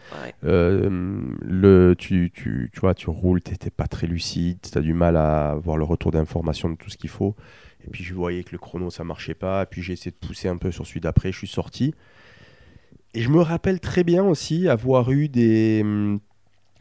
Euh, 0.45 1.21
le, 1.43 1.95
tu, 1.97 2.31
tu, 2.35 2.71
tu, 2.73 2.81
vois, 2.81 2.95
tu 2.95 3.09
roules, 3.09 3.41
tu 3.41 3.53
n'étais 3.53 3.71
pas 3.71 3.87
très 3.87 4.09
lucide, 4.09 4.59
tu 4.61 4.77
as 4.77 4.81
du 4.81 4.95
mal 4.95 5.17
à 5.17 5.51
avoir 5.51 5.77
le 5.77 5.85
retour 5.85 6.11
d'information 6.11 6.71
de 6.71 6.75
tout 6.75 6.91
ce 6.91 6.97
qu'il 6.97 7.11
faut. 7.11 7.37
Et 7.87 7.91
puis 7.91 8.05
je 8.05 8.15
voyais 8.15 8.43
que 8.43 8.51
le 8.53 8.59
chrono, 8.59 8.91
ça 8.91 9.05
marchait 9.05 9.35
pas. 9.35 9.63
Et 9.63 9.67
puis 9.67 9.83
j'ai 9.83 9.93
essayé 9.93 10.11
de 10.11 10.27
pousser 10.27 10.49
un 10.49 10.57
peu 10.57 10.71
sur 10.73 10.87
celui 10.87 11.01
d'après, 11.01 11.31
je 11.33 11.39
suis 11.39 11.49
sorti. 11.49 11.95
Et 13.15 13.23
je 13.23 13.29
me 13.29 13.41
rappelle 13.41 13.81
très 13.81 14.05
bien 14.05 14.25
aussi 14.25 14.69
avoir 14.69 15.11
eu 15.11 15.29
des 15.29 15.81
hum, 15.83 16.21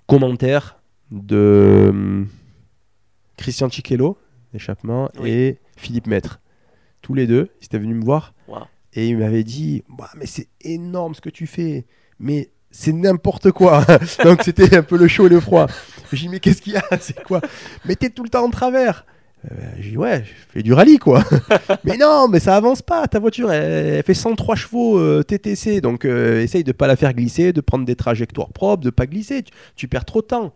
commentaires 0.08 0.80
de 1.12 1.88
hum, 1.90 2.28
Christian 3.38 3.70
Cichello, 3.70 4.18
échappement, 4.54 5.10
et 5.24 5.58
Philippe 5.76 6.08
Maître. 6.08 6.40
Tous 7.02 7.14
les 7.14 7.26
deux, 7.26 7.50
ils 7.62 7.66
étaient 7.66 7.80
venus 7.80 7.96
me 7.96 8.04
voir. 8.04 8.34
et 8.94 9.08
il 9.08 9.18
m'avait 9.18 9.44
dit 9.44 9.84
bah, 9.90 10.10
Mais 10.18 10.26
c'est 10.26 10.50
énorme 10.62 11.16
ce 11.16 11.22
que 11.22 11.30
tu 11.30 11.48
fais, 11.48 11.86
mais 12.20 12.52
c'est 12.70 12.94
n'importe 12.94 13.52
quoi. 13.52 13.86
Donc 14.24 14.44
c'était 14.44 14.76
un 14.76 14.84
peu 14.84 14.98
le 14.98 15.08
chaud 15.08 15.26
et 15.26 15.30
le 15.30 15.40
froid. 15.40 15.68
J'ai 16.12 16.28
dit 16.28 16.30
Mais 16.30 16.40
qu'est-ce 16.40 16.62
qu'il 16.62 16.74
y 16.74 16.78
a? 16.78 16.84
C'est 17.00 17.24
quoi? 17.24 17.42
Mais 17.86 17.96
t'es 17.96 18.10
tout 18.10 18.24
le 18.24 18.30
temps 18.30 18.46
en 18.46 18.52
travers. 18.52 19.06
Euh, 19.46 19.56
j'ai 19.80 19.92
dit 19.92 19.98
ouais, 19.98 20.24
je 20.26 20.32
fais 20.54 20.64
du 20.64 20.74
rallye 20.74 20.98
quoi. 20.98 21.24
mais 21.86 21.96
non, 21.98 22.28
mais 22.28 22.40
ça 22.40 22.56
avance 22.58 22.82
pas. 22.82 23.08
Ta 23.08 23.20
voiture, 23.20 23.52
elle, 23.52 24.04
fait 24.04 24.14
103 24.14 24.56
chevaux 24.56 24.98
euh, 25.00 25.24
TTC, 25.24 25.80
donc 25.82 26.04
euh, 26.06 26.42
essaye 26.42 26.64
de 26.66 26.74
pas 26.74 26.88
la 26.88 26.96
faire 26.98 27.14
glisser, 27.14 27.54
de 27.54 27.62
prendre 27.62 27.86
des 27.86 27.96
trajectoires 27.96 28.50
propres, 28.50 28.84
de 28.84 28.90
pas 28.90 29.06
glisser. 29.06 29.44
Tu, 29.76 29.88
perds 29.88 30.06
trop 30.06 30.22
de 30.22 30.28
temps. 30.28 30.54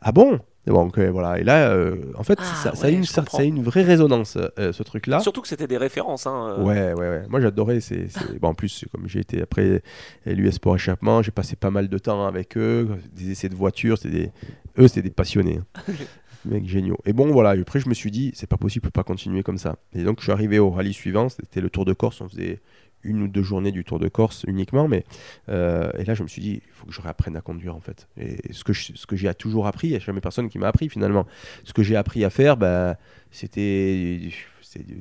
Ah 0.00 0.12
bon? 0.12 0.40
Donc 0.66 0.98
voilà, 0.98 1.38
et 1.40 1.42
là, 1.42 1.74
en 2.16 2.22
fait, 2.22 2.38
Ah, 2.40 2.54
ça, 2.62 2.68
a 2.70 2.84
ouais, 2.86 2.92
une, 2.92 3.04
ça, 3.04 3.24
a 3.32 3.42
une 3.42 3.62
vraie 3.62 3.82
résonance, 3.82 4.36
ce 4.56 4.82
truc-là. 4.82 5.18
Surtout 5.20 5.40
que 5.40 5.48
c'était 5.48 5.66
des 5.66 5.78
références. 5.78 6.26
Hein, 6.26 6.56
euh. 6.58 6.62
Ouais, 6.62 6.92
ouais, 6.92 7.08
ouais. 7.08 7.22
Moi, 7.28 7.40
j'adorais. 7.40 7.80
C'est, 7.80 8.08
c'est- 8.08 8.38
bon, 8.40 8.48
en 8.48 8.54
plus, 8.54 8.84
comme 8.92 9.08
j'ai 9.08 9.20
été 9.20 9.42
après 9.42 9.82
l'US 10.26 10.52
Sport 10.52 10.76
Échappement, 10.76 11.22
j'ai 11.22 11.32
passé 11.32 11.56
pas 11.56 11.70
mal 11.70 11.88
de 11.88 11.98
temps 11.98 12.26
avec 12.26 12.56
eux, 12.56 12.88
des 13.16 13.32
essais 13.32 13.48
de 13.48 13.56
voiture. 13.56 13.98
C'était 13.98 14.14
des... 14.14 14.30
Eux, 14.78 14.86
c'était 14.86 15.02
des 15.02 15.10
passionnés. 15.10 15.60
hein. 15.78 15.92
Mecs 16.44 16.66
géniaux. 16.68 16.98
Et 17.04 17.12
bon, 17.12 17.30
voilà. 17.32 17.54
Et 17.56 17.60
après, 17.60 17.80
je 17.80 17.88
me 17.88 17.94
suis 17.94 18.10
dit, 18.10 18.32
c'est 18.34 18.46
pas 18.48 18.56
possible, 18.56 18.84
je 18.84 18.88
peux 18.88 18.92
pas 18.92 19.04
continuer 19.04 19.42
comme 19.42 19.58
ça. 19.58 19.76
Et 19.94 20.02
donc, 20.04 20.18
je 20.20 20.24
suis 20.24 20.32
arrivé 20.32 20.58
au 20.58 20.70
rallye 20.70 20.92
suivant. 20.92 21.28
C'était 21.28 21.60
le 21.60 21.68
Tour 21.70 21.84
de 21.84 21.92
Corse. 21.92 22.20
On 22.20 22.28
faisait 22.28 22.60
une 23.02 23.22
ou 23.22 23.28
deux 23.28 23.42
journées 23.42 23.72
du 23.72 23.82
Tour 23.84 23.98
de 23.98 24.08
Corse 24.08 24.44
uniquement. 24.46 24.86
Mais, 24.88 25.04
euh, 25.48 25.90
et 25.98 26.04
là, 26.04 26.14
je 26.14 26.22
me 26.22 26.28
suis 26.28 26.42
dit, 26.42 26.62
il 26.66 26.72
faut 26.72 26.86
que 26.86 26.92
je 26.92 27.00
réapprenne 27.00 27.36
à 27.36 27.40
conduire, 27.40 27.74
en 27.76 27.80
fait. 27.80 28.08
Et 28.18 28.52
ce 28.52 28.64
que, 28.64 28.72
je- 28.72 28.92
ce 28.94 29.06
que 29.06 29.16
j'ai 29.16 29.32
toujours 29.34 29.66
appris, 29.66 29.88
il 29.88 29.90
n'y 29.90 29.96
a 29.96 30.00
jamais 30.00 30.20
personne 30.20 30.48
qui 30.48 30.58
m'a 30.58 30.68
appris 30.68 30.88
finalement. 30.88 31.26
Ce 31.64 31.72
que 31.72 31.82
j'ai 31.82 31.96
appris 31.96 32.24
à 32.24 32.30
faire, 32.30 32.56
bah, 32.56 32.96
c'était 33.30 34.20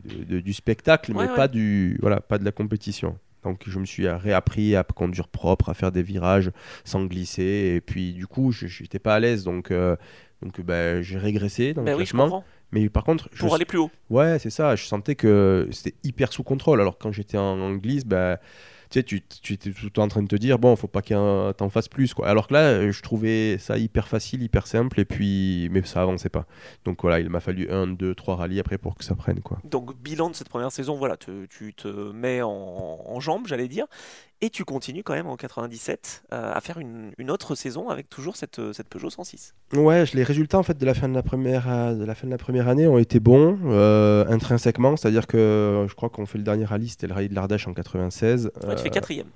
du, 0.05 0.41
du 0.41 0.53
spectacle, 0.53 1.11
Ouais, 1.13 1.23
mais 1.25 1.29
ouais. 1.29 1.35
pas 1.35 1.47
du 1.47 1.97
voilà, 2.01 2.19
pas 2.21 2.37
de 2.37 2.45
la 2.45 2.51
compétition. 2.51 3.17
Donc 3.43 3.63
je 3.67 3.79
me 3.79 3.85
suis 3.85 4.07
réappris 4.07 4.75
à 4.75 4.83
conduire 4.83 5.27
propre, 5.29 5.69
à 5.69 5.73
faire 5.73 5.91
des 5.93 6.03
virages 6.03 6.51
sans 6.83 7.05
glisser, 7.05 7.73
et 7.75 7.81
puis 7.81 8.11
du 8.13 8.27
coup 8.27 8.51
je 8.51 8.65
n'étais 8.81 8.99
pas 8.99 9.15
à 9.15 9.19
l'aise, 9.21 9.45
donc 9.45 9.71
euh, 9.71 9.95
donc 10.41 10.61
bah, 10.61 11.01
j'ai 11.01 11.17
régressé 11.17 11.73
dans 11.73 11.83
Ben 11.83 11.91
le 11.91 11.97
oui, 11.97 12.03
classement. 12.05 12.43
mais 12.71 12.87
par 12.89 13.03
contre, 13.03 13.29
je, 13.33 13.39
Pour 13.41 13.55
aller 13.55 13.65
plus 13.65 13.77
haut. 13.79 13.91
ouais 14.09 14.39
c'est 14.39 14.49
ça, 14.49 14.75
je 14.75 14.85
sentais 14.85 15.15
que 15.15 15.67
c'était 15.71 15.95
hyper 16.03 16.31
sous 16.33 16.43
contrôle. 16.43 16.81
Alors 16.81 16.97
quand 16.97 17.11
j'étais 17.11 17.37
en, 17.37 17.59
en 17.59 17.73
glisse, 17.75 18.05
bah, 18.05 18.39
tu 18.89 18.97
sais, 18.99 19.03
tu, 19.03 19.21
tu 19.21 19.53
étais 19.53 19.69
tout 19.69 19.85
le 19.85 19.91
temps 19.91 20.01
en 20.01 20.07
train 20.07 20.23
de 20.23 20.27
te 20.27 20.35
dire 20.35 20.57
bon, 20.57 20.75
faut 20.75 20.87
pas 20.87 21.01
en- 21.15 21.53
t'en 21.53 21.69
fasses 21.69 21.87
plus 21.89 22.13
quoi. 22.15 22.27
Alors 22.27 22.47
que 22.47 22.53
là, 22.55 22.61
euh, 22.69 22.91
je 22.91 23.01
trouvais 23.03 23.57
ça 23.59 23.77
hyper 23.77 24.07
facile, 24.07 24.41
hyper 24.41 24.65
simple, 24.65 24.99
et 24.99 25.05
puis 25.05 25.67
mais 25.71 25.83
ça 25.83 26.01
avançait 26.01 26.29
pas. 26.29 26.47
Donc 26.85 27.01
voilà, 27.03 27.19
il 27.19 27.29
m'a 27.29 27.39
fallu 27.39 27.69
un, 27.69 27.85
deux, 27.85 28.15
trois 28.15 28.35
rallyes 28.35 28.59
après 28.59 28.79
pour 28.79 28.95
que 28.95 29.03
ça 29.03 29.13
prenne 29.15 29.41
quoi. 29.41 29.59
Donc, 29.63 29.95
bilan 30.01 30.31
de 30.31 30.35
cette 30.35 30.49
première 30.49 30.71
saison, 30.71 30.95
voilà, 30.95 31.17
te- 31.17 31.45
tu 31.45 31.73
te 31.75 31.87
mets 31.87 32.41
en, 32.41 32.49
en 33.05 33.19
jambes, 33.19 33.45
j'allais 33.45 33.67
dire, 33.67 33.85
et 34.41 34.49
tu 34.49 34.63
continues 34.63 35.03
quand 35.03 35.13
même 35.13 35.27
en 35.27 35.35
97 35.35 36.23
euh, 36.31 36.51
à 36.53 36.61
faire 36.61 36.77
une, 36.79 37.11
une 37.17 37.29
autre 37.29 37.55
saison 37.55 37.89
avec 37.89 38.09
toujours 38.09 38.35
cette, 38.37 38.61
cette 38.73 38.87
Peugeot 38.87 39.09
106. 39.09 39.53
Ouais, 39.73 40.05
les 40.13 40.23
résultats 40.23 40.57
en 40.59 40.63
fait 40.63 40.77
de 40.77 40.85
la 40.85 40.93
fin 40.93 41.09
de 41.09 41.13
la 41.13 41.23
première, 41.23 41.69
euh, 41.69 41.93
de 41.95 42.05
la 42.05 42.15
fin 42.15 42.25
de 42.27 42.31
la 42.31 42.37
première 42.37 42.67
année 42.69 42.87
ont 42.87 42.97
été 42.97 43.19
bons 43.19 43.57
euh, 43.65 44.25
intrinsèquement, 44.29 44.95
c'est-à-dire 44.95 45.27
que 45.27 45.37
euh, 45.37 45.87
je 45.87 45.93
crois 45.95 46.09
qu'on 46.09 46.25
fait 46.25 46.37
le 46.37 46.43
dernier 46.45 46.65
rallye, 46.65 46.87
c'était 46.89 47.07
le 47.07 47.13
rallye 47.13 47.29
de 47.29 47.35
l'Ardèche 47.35 47.67
en 47.67 47.73
96, 47.73 48.51
Ouais, 48.65 48.75
tu 48.75 48.81
fais 48.83 48.87
euh, 48.87 48.91
quatrième. 48.91 49.27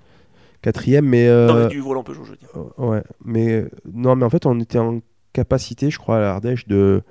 quatrième, 0.61 1.05
mais 1.05 1.27
euh, 1.27 1.47
Non, 1.47 1.53
mais 1.55 1.67
du 1.67 1.81
volant 1.81 2.03
Peugeot, 2.03 2.23
je 2.23 2.31
veux 2.31 2.37
dire. 2.37 2.49
euh, 2.55 2.85
ouais, 2.85 3.03
mais 3.25 3.51
euh, 3.51 3.69
non, 3.93 4.15
mais 4.15 4.25
en 4.25 4.29
fait 4.29 4.45
on 4.45 4.59
était 4.59 4.79
en 4.79 4.99
capacité, 5.33 5.89
je 5.89 5.97
crois, 5.97 6.17
à 6.17 6.21
l'Ardèche 6.21 6.67
de 6.67 7.01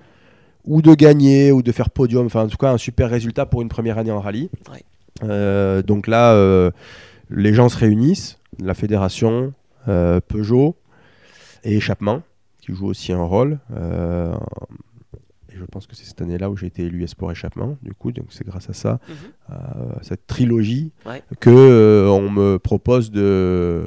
ou 0.64 0.80
de 0.80 0.94
gagner 0.94 1.50
ou 1.50 1.60
de 1.60 1.72
faire 1.72 1.90
podium, 1.90 2.24
enfin 2.26 2.44
en 2.44 2.48
tout 2.48 2.56
cas 2.56 2.70
un 2.70 2.78
super 2.78 3.10
résultat 3.10 3.46
pour 3.46 3.62
une 3.62 3.68
première 3.68 3.98
année 3.98 4.12
en 4.12 4.20
rallye. 4.20 4.48
Ouais. 4.70 4.82
Euh, 5.24 5.82
donc 5.82 6.06
là, 6.06 6.32
euh, 6.34 6.70
les 7.34 7.54
gens 7.54 7.68
se 7.68 7.78
réunissent, 7.78 8.38
la 8.60 8.74
fédération, 8.74 9.54
euh, 9.88 10.20
Peugeot 10.20 10.76
et 11.64 11.76
Échappement, 11.76 12.22
qui 12.60 12.74
jouent 12.74 12.88
aussi 12.88 13.12
un 13.12 13.22
rôle. 13.22 13.58
Je 15.62 15.66
pense 15.70 15.86
que 15.86 15.94
c'est 15.94 16.04
cette 16.04 16.20
année-là 16.20 16.50
où 16.50 16.56
j'ai 16.56 16.66
été 16.66 16.82
élu 16.82 17.02
Esport 17.04 17.30
Échappement, 17.32 17.78
du 17.82 17.94
coup, 17.94 18.10
donc 18.12 18.26
c'est 18.30 18.44
grâce 18.44 18.68
à 18.68 18.72
ça, 18.72 18.98
Mhm. 19.08 19.14
à 19.48 20.02
cette 20.02 20.26
trilogie, 20.26 20.92
Ouais. 21.06 21.22
que 21.40 21.50
euh, 21.50 22.08
on 22.08 22.28
me 22.30 22.58
propose 22.58 23.10
de, 23.10 23.84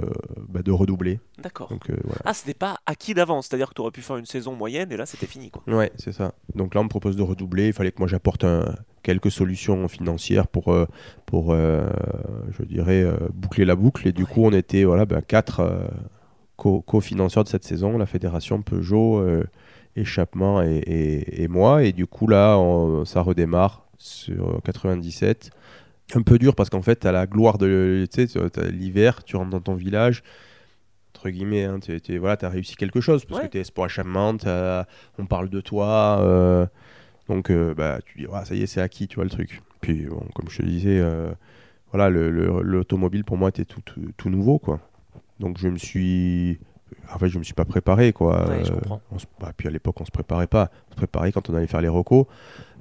bah, 0.50 0.62
de 0.64 0.72
redoubler. 0.72 1.20
D'accord. 1.44 1.68
Donc 1.70 1.90
euh, 1.90 1.96
voilà. 2.04 2.22
Ah, 2.26 2.34
c'était 2.34 2.54
pas 2.54 2.78
acquis 2.86 3.14
d'avance, 3.14 3.48
c'est-à-dire 3.48 3.70
que 3.70 3.74
tu 3.74 3.82
aurais 3.82 3.92
pu 3.92 4.02
faire 4.02 4.18
une 4.18 4.26
saison 4.26 4.56
moyenne 4.56 4.92
et 4.92 4.98
là 4.98 5.06
c'était 5.06 5.26
fini 5.28 5.52
quoi. 5.52 5.62
Ouais, 5.68 5.92
c'est 5.98 6.14
ça. 6.14 6.34
Donc 6.56 6.74
là, 6.76 6.82
on 6.82 6.86
me 6.86 6.90
propose 6.90 7.16
de 7.18 7.22
redoubler. 7.22 7.68
Il 7.68 7.74
fallait 7.74 7.92
que 7.92 8.00
moi 8.00 8.08
j'apporte 8.08 8.44
un- 8.46 8.74
quelques 9.04 9.30
solutions 9.32 9.88
financières 9.88 10.48
pour, 10.48 10.70
euh, 10.74 10.86
pour 11.26 11.54
je 11.54 12.64
dirais, 12.64 13.06
boucler 13.34 13.66
la 13.66 13.76
boucle. 13.76 14.08
Et 14.08 14.12
du 14.14 14.24
Ouais. 14.24 14.30
coup, 14.30 14.46
on 14.46 14.52
était 14.52 14.84
voilà, 14.86 15.06
ben, 15.06 15.22
quatre 15.22 15.62
co- 16.56 16.82
co-financeurs 16.82 17.44
de 17.44 17.50
cette 17.50 17.64
saison, 17.66 17.98
la 17.98 18.06
fédération 18.06 18.62
Peugeot, 18.62 19.22
Échappement 19.96 20.62
et, 20.62 20.78
et- 20.78 21.44
et 21.44 21.48
moi. 21.48 21.84
Et 21.84 21.92
du 21.94 22.06
coup, 22.08 22.28
là, 22.28 22.58
on- 22.58 23.06
ça 23.06 23.22
redémarre 23.22 23.86
sur 23.98 24.62
97. 24.64 25.52
Un 26.14 26.22
peu 26.22 26.38
dur 26.38 26.54
parce 26.56 26.70
qu'en 26.70 26.82
fait, 26.82 27.00
tu 27.00 27.08
as 27.08 27.12
la 27.12 27.26
gloire 27.28 27.58
de 27.58 28.06
tu 28.12 28.28
l'hiver, 28.72 29.24
tu 29.24 29.36
rentres 29.38 29.50
dans 29.52 29.62
ton 29.62 29.76
village. 29.76 30.22
Entre 31.16 31.30
guillemets, 31.30 31.64
hein, 31.64 31.80
tu 31.80 32.18
voilà, 32.20 32.38
as 32.42 32.50
réussi 32.50 32.76
quelque 32.76 33.00
chose 33.02 33.26
parce 33.26 33.40
Ouais. 33.42 33.48
que 33.48 33.52
tu 33.54 33.58
es 33.58 33.62
Esport 33.62 33.86
Échappement, 33.88 34.36
on 35.18 35.26
parle 35.26 35.50
de 35.50 35.62
toi. 35.62 36.20
euh, 36.22 36.66
donc, 37.28 37.50
euh, 37.50 37.74
bah, 37.74 38.00
tu 38.06 38.20
dis, 38.20 38.28
Ah, 38.32 38.46
ça 38.46 38.54
y 38.54 38.62
est, 38.62 38.68
c'est 38.68 38.82
acquis, 38.82 39.08
tu 39.08 39.16
vois 39.16 39.24
le 39.24 39.30
truc. 39.32 39.62
Puis, 39.82 40.06
bon, 40.06 40.24
comme 40.36 40.50
je 40.50 40.58
te 40.58 40.66
disais, 40.66 41.00
euh, 41.00 41.32
voilà, 41.92 42.10
le- 42.10 42.30
le- 42.30 42.62
l'automobile 42.62 43.24
pour 43.24 43.38
moi 43.38 43.50
était 43.50 43.66
tout, 43.66 43.82
tout, 43.82 44.02
tout 44.18 44.30
nouveau, 44.30 44.60
quoi. 44.60 44.80
Donc, 45.40 45.58
je 45.58 45.68
me 45.70 45.78
suis. 45.78 46.60
En 47.13 47.20
fait, 47.20 47.30
je 47.30 47.38
me 47.39 47.44
suis 47.44 47.54
pas 47.54 47.65
préparé, 47.65 48.13
quoi. 48.13 48.48
Ouais, 48.50 48.65
je 48.65 48.72
Euh, 48.72 48.76
comprends. 48.76 49.02
on 49.12 49.20
se- 49.20 49.26
bah, 49.39 49.52
puis 49.56 49.68
à 49.68 49.72
l'époque, 49.72 50.00
on 50.02 50.06
se 50.06 50.12
préparait 50.12 50.48
pas. 50.48 50.72
On 50.89 50.91
se 50.91 50.96
préparait 50.98 51.32
quand 51.32 51.50
on 51.50 51.54
allait 51.56 51.68
faire 51.68 51.82
les 51.82 51.88
recos. 51.88 52.26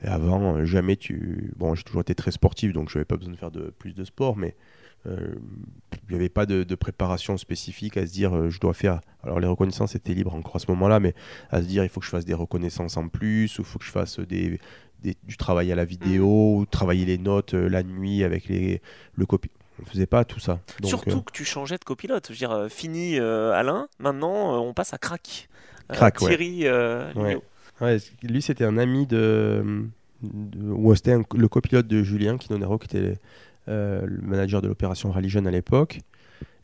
Et 0.03 0.07
avant, 0.07 0.65
jamais 0.65 0.97
tu. 0.97 1.53
Bon, 1.57 1.75
j'ai 1.75 1.83
toujours 1.83 2.01
été 2.03 2.15
très 2.15 2.31
sportif, 2.31 2.73
donc 2.73 2.91
je 2.91 2.99
n'avais 2.99 3.05
pas 3.05 3.17
besoin 3.17 3.33
de 3.33 3.39
faire 3.39 3.51
de, 3.51 3.73
plus 3.79 3.95
de 3.95 4.05
sport, 4.05 4.37
mais 4.37 4.55
euh, 5.07 5.35
il 6.09 6.11
n'y 6.11 6.17
avait 6.17 6.29
pas 6.29 6.47
de, 6.47 6.63
de 6.65 6.75
préparation 6.75 7.37
spécifique 7.37 7.97
à 7.97 8.07
se 8.07 8.13
dire 8.13 8.35
euh, 8.37 8.51
je 8.51 8.59
dois 8.61 8.75
faire. 8.75 9.01
Alors 9.23 9.41
les 9.41 9.47
reconnaissances 9.47 9.95
étaient 9.95 10.15
libres 10.15 10.35
encore 10.35 10.57
à 10.57 10.59
ce 10.59 10.71
moment-là, 10.71 11.01
mais 11.01 11.15
à 11.51 11.61
se 11.63 11.67
dire 11.67 11.85
il 11.85 11.89
faut 11.91 12.01
que 12.01 12.07
je 12.07 12.11
fasse 12.11 12.25
des 12.25 12.35
reconnaissances 12.35 12.97
en 12.97 13.09
plus, 13.09 13.59
ou 13.59 13.63
il 13.63 13.65
faut 13.67 13.79
que 13.79 13.85
je 13.85 13.91
fasse 13.91 14.19
des, 14.21 14.59
des- 15.03 15.17
du 15.25 15.37
travail 15.37 15.71
à 15.73 15.75
la 15.75 15.85
vidéo, 15.85 16.57
ou 16.59 16.67
travailler 16.67 17.05
les 17.05 17.19
notes 17.19 17.55
euh, 17.55 17.69
la 17.69 17.83
nuit 17.83 18.25
avec 18.25 18.49
les, 18.49 18.81
le 19.15 19.27
copie. 19.27 19.51
On 19.79 19.83
ne 19.83 19.89
faisait 19.89 20.07
pas 20.07 20.25
tout 20.25 20.39
ça. 20.41 20.61
Donc, 20.81 20.89
Surtout 20.89 21.19
euh, 21.19 21.21
que 21.23 21.33
tu 21.33 21.45
changeais 21.45 21.79
de 21.79 21.85
copilote. 21.85 22.27
Je 22.29 22.33
veux 22.33 22.39
dire, 22.39 22.53
euh, 22.53 22.69
fini 22.69 23.19
euh, 23.19 23.53
Alain, 23.53 23.89
maintenant 23.99 24.55
euh, 24.55 24.59
on 24.59 24.73
passe 24.73 24.95
à 24.95 24.99
Crac. 24.99 25.49
Crac. 25.89 26.17
Thierry 26.19 26.65
Ouais. 27.81 27.99
Lui, 28.23 28.41
c'était 28.41 28.65
un 28.65 28.79
ami 28.79 29.07
de. 29.07 29.85
de- 30.23 30.71
ou 30.71 30.95
c'était 30.95 31.13
un- 31.13 31.25
le 31.37 31.49
copilote 31.49 31.89
de 31.89 32.03
Julien 32.05 32.39
Quinonero, 32.39 32.79
qui 32.79 32.97
était 32.97 33.19
le 33.67 34.07
manager 34.23 34.63
de 34.63 34.69
l'opération 34.69 35.11
Rallye 35.11 35.29
Jeune 35.29 35.47
à 35.47 35.51
l'époque. 35.51 36.01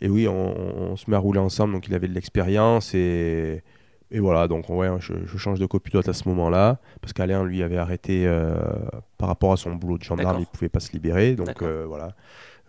Et 0.00 0.08
oui, 0.08 0.28
on, 0.28 0.92
on 0.92 0.96
se 0.96 1.10
met 1.10 1.16
à 1.16 1.18
rouler 1.18 1.40
ensemble, 1.40 1.74
donc 1.74 1.88
il 1.88 1.94
avait 1.94 2.08
de 2.08 2.14
l'expérience. 2.14 2.94
Et, 2.94 3.62
et 4.12 4.20
voilà, 4.20 4.46
donc 4.48 4.68
ouais, 4.70 4.88
je, 5.00 5.12
je 5.26 5.36
change 5.36 5.58
de 5.58 5.66
copilote 5.66 6.08
à 6.08 6.12
ce 6.12 6.28
moment-là. 6.28 6.78
Parce 7.02 7.12
qu'Alain, 7.12 7.44
lui, 7.44 7.62
avait 7.62 7.76
arrêté 7.76 8.24
par 9.18 9.28
rapport 9.28 9.52
à 9.52 9.56
son 9.56 9.74
boulot 9.74 9.98
de 9.98 10.04
gendarme, 10.04 10.36
il 10.40 10.46
pouvait 10.46 10.68
pas 10.70 10.80
se 10.80 10.92
libérer. 10.92 11.34
Donc 11.34 11.60
voilà. 11.62 12.14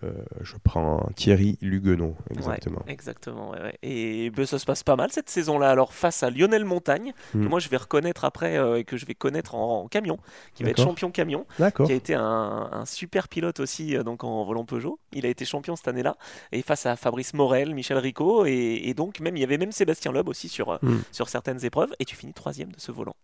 Euh, 0.04 0.12
je 0.42 0.56
prends 0.64 1.08
Thierry 1.16 1.58
Luguenot, 1.62 2.16
exactement. 2.32 2.82
Exactement, 2.88 3.52
ouais, 3.52 3.62
ouais. 3.62 3.78
Et 3.84 4.30
ben, 4.32 4.46
ça 4.46 4.58
se 4.60 4.66
passe 4.66 4.84
pas 4.84 4.96
mal 4.96 5.12
cette 5.12 5.30
saison-là. 5.30 5.70
Alors 5.70 5.94
face 5.94 6.24
à 6.24 6.30
Lionel 6.30 6.66
Montagne, 6.66 7.14
que 7.32 7.38
Hmm. 7.38 7.48
moi 7.48 7.60
je 7.60 7.70
vais 7.70 7.78
reconnaître 7.78 8.26
après 8.26 8.58
euh, 8.58 8.78
et 8.80 8.84
que 8.84 8.98
je 8.98 9.06
vais 9.06 9.14
connaître 9.16 9.56
en, 9.56 9.84
en 9.84 9.88
camion, 9.88 10.18
qui 10.56 10.64
va 10.64 10.70
être 10.72 10.82
champion 10.82 11.12
camion, 11.12 11.46
qui 11.86 11.92
a 11.92 11.96
été 11.96 12.14
un, 12.16 12.70
un 12.72 12.86
super 12.86 13.28
pilote 13.28 13.60
aussi 13.60 13.96
euh, 13.96 14.04
donc 14.04 14.24
en 14.24 14.44
volant 14.44 14.66
Peugeot. 14.66 15.00
Il 15.14 15.26
a 15.26 15.30
été 15.30 15.46
champion 15.46 15.76
cette 15.76 15.88
année-là. 15.88 16.18
Et 16.52 16.62
face 16.62 16.86
à 16.86 16.96
Fabrice 16.96 17.34
Morel, 17.34 17.74
Michel 17.76 17.98
Rico, 17.98 18.46
et, 18.46 18.82
et 18.86 18.94
donc 18.94 19.20
même 19.20 19.38
il 19.38 19.42
y 19.42 19.44
avait 19.44 19.58
même 19.58 19.72
Sébastien 19.72 20.12
Loeb 20.12 20.28
aussi 20.30 20.50
sur, 20.50 20.80
Hmm. 20.82 21.00
sur 21.12 21.30
certaines 21.30 21.64
épreuves. 21.66 21.94
Et 22.00 22.06
tu 22.06 22.16
finis 22.16 22.34
troisième 22.34 22.72
de 22.72 22.80
ce 22.80 22.92
volant. 22.92 23.16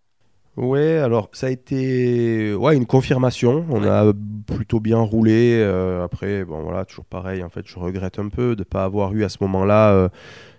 Ouais, 0.57 0.97
alors 0.97 1.29
ça 1.33 1.47
a 1.47 1.49
été 1.51 2.53
ouais, 2.55 2.75
une 2.75 2.87
confirmation. 2.87 3.65
On 3.69 3.83
Ouais. 3.83 3.87
a 3.87 4.11
plutôt 4.47 4.79
bien 4.79 4.97
roulé. 4.99 5.59
euh, 5.61 6.03
après, 6.03 6.43
bon 6.45 6.63
voilà, 6.63 6.83
toujours 6.85 7.05
pareil. 7.05 7.43
En 7.43 7.49
fait, 7.49 7.65
je 7.67 7.77
regrette 7.77 8.17
un 8.17 8.29
peu 8.29 8.55
de 8.55 8.61
ne 8.61 8.63
pas 8.63 8.83
avoir 8.83 9.13
eu 9.13 9.23
à 9.23 9.29
ce 9.29 9.37
moment-là, 9.41 9.91
euh, 9.91 10.09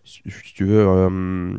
si 0.05 0.23
tu 0.55 0.65
veux, 0.65 0.87
euh, 0.87 1.51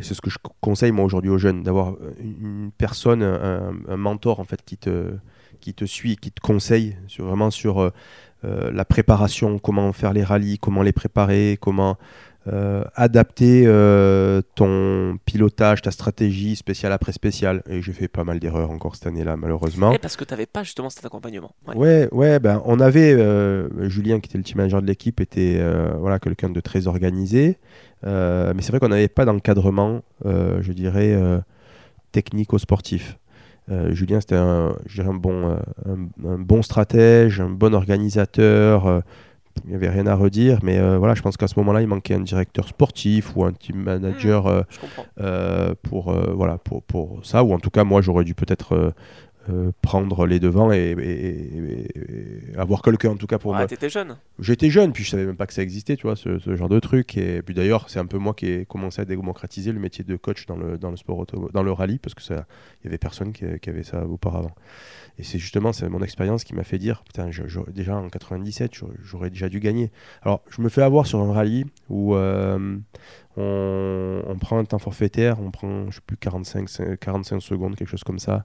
c'est 0.00 0.14
ce 0.14 0.20
que 0.20 0.28
je 0.30 0.38
co- 0.42 0.52
conseille 0.60 0.92
moi 0.92 1.04
aujourd'hui 1.04 1.30
aux 1.30 1.38
jeunes, 1.38 1.62
d'avoir 1.62 1.94
une 2.20 2.70
personne, 2.76 3.22
un, 3.22 3.74
un 3.88 3.96
mentor 3.96 4.40
en 4.40 4.44
fait 4.44 4.62
qui 4.64 4.76
te, 4.76 5.12
qui 5.60 5.72
te 5.72 5.84
suit, 5.84 6.16
qui 6.16 6.32
te 6.32 6.40
conseille 6.40 6.96
sur, 7.06 7.26
vraiment 7.26 7.50
sur 7.50 7.92
la 8.42 8.84
préparation, 8.86 9.58
comment 9.58 9.92
faire 9.92 10.14
les 10.14 10.24
rallyes, 10.24 10.58
comment 10.58 10.82
les 10.82 10.92
préparer, 10.92 11.58
comment 11.60 11.96
euh, 12.52 12.82
adapter 12.94 13.64
euh, 13.66 14.42
ton 14.54 15.18
pilotage, 15.24 15.82
ta 15.82 15.90
stratégie 15.90 16.56
spéciale 16.56 16.92
après 16.92 17.12
spéciale. 17.12 17.62
Et 17.68 17.80
j'ai 17.82 17.92
fait 17.92 18.08
pas 18.08 18.24
mal 18.24 18.40
d'erreurs 18.40 18.70
encore 18.70 18.96
cette 18.96 19.06
année-là, 19.06 19.36
malheureusement. 19.36 19.92
Et 19.92 19.98
parce 19.98 20.16
que 20.16 20.24
tu 20.24 20.32
n'avais 20.32 20.46
pas 20.46 20.62
justement 20.62 20.90
cet 20.90 21.04
accompagnement. 21.04 21.54
Ouais. 21.66 21.76
Ouais, 21.76 22.08
ouais, 22.12 22.38
ben, 22.40 22.62
on 22.64 22.80
avait 22.80 23.12
euh, 23.12 23.88
Julien 23.88 24.20
qui 24.20 24.28
était 24.28 24.38
le 24.38 24.44
team 24.44 24.56
manager 24.56 24.82
de 24.82 24.86
l'équipe, 24.86 25.20
était 25.20 25.60
voilà 25.98 26.18
quelqu'un 26.18 26.50
de 26.50 26.60
très 26.60 26.86
organisé, 26.86 27.58
mais 28.02 28.60
c'est 28.60 28.70
vrai 28.70 28.80
qu'on 28.80 28.88
n'avait 28.88 29.08
pas 29.08 29.24
d'encadrement, 29.24 30.02
je 30.24 30.72
dirais 30.72 31.12
euh, 31.12 31.38
technico-sportif. 32.12 33.18
Julien, 33.90 34.20
c'était 34.20 34.34
un, 34.34 34.74
un 34.98 35.14
bon, 35.14 35.50
un, 35.86 36.28
un 36.28 36.38
bon 36.38 36.62
stratège, 36.62 37.40
un 37.40 37.50
bon 37.50 37.72
organisateur. 37.74 39.02
Euh, 39.60 39.66
il 39.66 39.70
n'y 39.70 39.76
avait 39.76 39.88
rien 39.90 40.06
à 40.06 40.14
redire, 40.14 40.58
mais 40.62 40.78
euh, 40.78 40.98
voilà, 40.98 41.14
je 41.14 41.22
pense 41.22 41.36
qu'à 41.36 41.48
ce 41.48 41.58
moment-là, 41.58 41.80
il 41.82 41.86
manquait 41.86 42.14
un 42.14 42.20
directeur 42.20 42.68
sportif 42.68 43.36
ou 43.36 43.44
un 43.44 43.52
team 43.52 43.76
manager 43.76 44.46
euh, 44.46 44.62
Je 44.70 44.80
comprends. 44.80 45.06
euh, 45.20 45.74
pour, 45.82 46.10
euh, 46.10 46.32
voilà, 46.34 46.58
pour, 46.58 46.82
pour 46.82 47.20
ça, 47.24 47.44
ou 47.44 47.52
en 47.52 47.58
tout 47.58 47.70
cas, 47.70 47.84
moi, 47.84 48.00
j'aurais 48.02 48.24
dû 48.24 48.34
peut-être 48.34 48.92
euh, 49.48 49.72
prendre 49.80 50.26
les 50.26 50.38
devants 50.38 50.70
et, 50.70 50.76
et- 50.76 51.56
et- 51.56 52.52
et 52.52 52.56
avoir 52.58 52.82
quelqu'un, 52.82 53.10
en 53.10 53.16
tout 53.16 53.26
cas, 53.26 53.38
pour 53.38 53.52
Ouais, 53.52 53.62
me... 53.62 53.66
t'étais 53.66 53.88
jeune. 53.88 54.16
J'étais 54.38 54.68
jeune, 54.68 54.92
puis 54.92 55.02
je 55.02 55.10
savais 55.10 55.24
même 55.24 55.36
pas 55.36 55.46
que 55.46 55.54
ça 55.54 55.62
existait, 55.62 55.96
tu 55.96 56.02
vois, 56.06 56.14
ce, 56.16 56.38
ce 56.38 56.54
genre 56.56 56.68
de 56.68 56.78
truc. 56.78 57.16
Et 57.16 57.40
puis 57.40 57.54
d'ailleurs, 57.54 57.88
c'est 57.88 57.98
un 57.98 58.06
peu 58.06 58.18
moi 58.18 58.34
qui 58.34 58.46
ai 58.50 58.64
commencé 58.66 59.00
à 59.00 59.04
démocratiser 59.06 59.72
le 59.72 59.80
métier 59.80 60.04
de 60.04 60.16
coach 60.16 60.44
dans 60.46 60.56
le, 60.56 60.76
dans 60.76 60.90
le 60.90 60.96
sport 60.98 61.18
auto, 61.18 61.48
dans 61.54 61.62
le 61.62 61.72
rallye, 61.72 61.98
parce 61.98 62.14
que 62.14 62.22
ça, 62.22 62.44
il 62.82 62.84
y 62.84 62.88
avait 62.88 62.98
personne 62.98 63.32
qui, 63.32 63.44
qui 63.62 63.70
avait 63.70 63.82
ça 63.82 64.04
auparavant. 64.06 64.52
Et 65.18 65.22
c'est 65.22 65.38
justement 65.38 65.72
c'est 65.72 65.88
mon 65.88 66.02
expérience 66.02 66.44
qui 66.44 66.54
m'a 66.54 66.64
fait 66.64 66.78
dire, 66.78 67.02
putain, 67.04 67.30
je- 67.30 67.46
je- 67.46 67.60
déjà 67.70 67.96
en 67.96 68.08
97, 68.08 68.72
j'aurais- 69.02 69.30
déjà 69.30 69.48
dû 69.48 69.58
gagner. 69.60 69.90
Alors, 70.22 70.42
je 70.50 70.60
me 70.62 70.68
fais 70.68 70.82
avoir 70.82 71.06
sur 71.06 71.18
un 71.20 71.32
rallye 71.32 71.64
où 71.88 72.14
euh, 72.14 72.76
on, 73.36 74.22
on 74.26 74.36
prend 74.38 74.58
un 74.58 74.64
temps 74.64 74.78
forfaitaire, 74.78 75.40
on 75.40 75.50
prend, 75.50 75.90
je 75.90 75.96
sais 75.96 76.00
plus, 76.06 76.16
45, 76.16 76.68
cin- 76.68 76.96
45 76.96 77.40
secondes, 77.40 77.76
quelque 77.76 77.88
chose 77.88 78.04
comme 78.04 78.18
ça. 78.18 78.44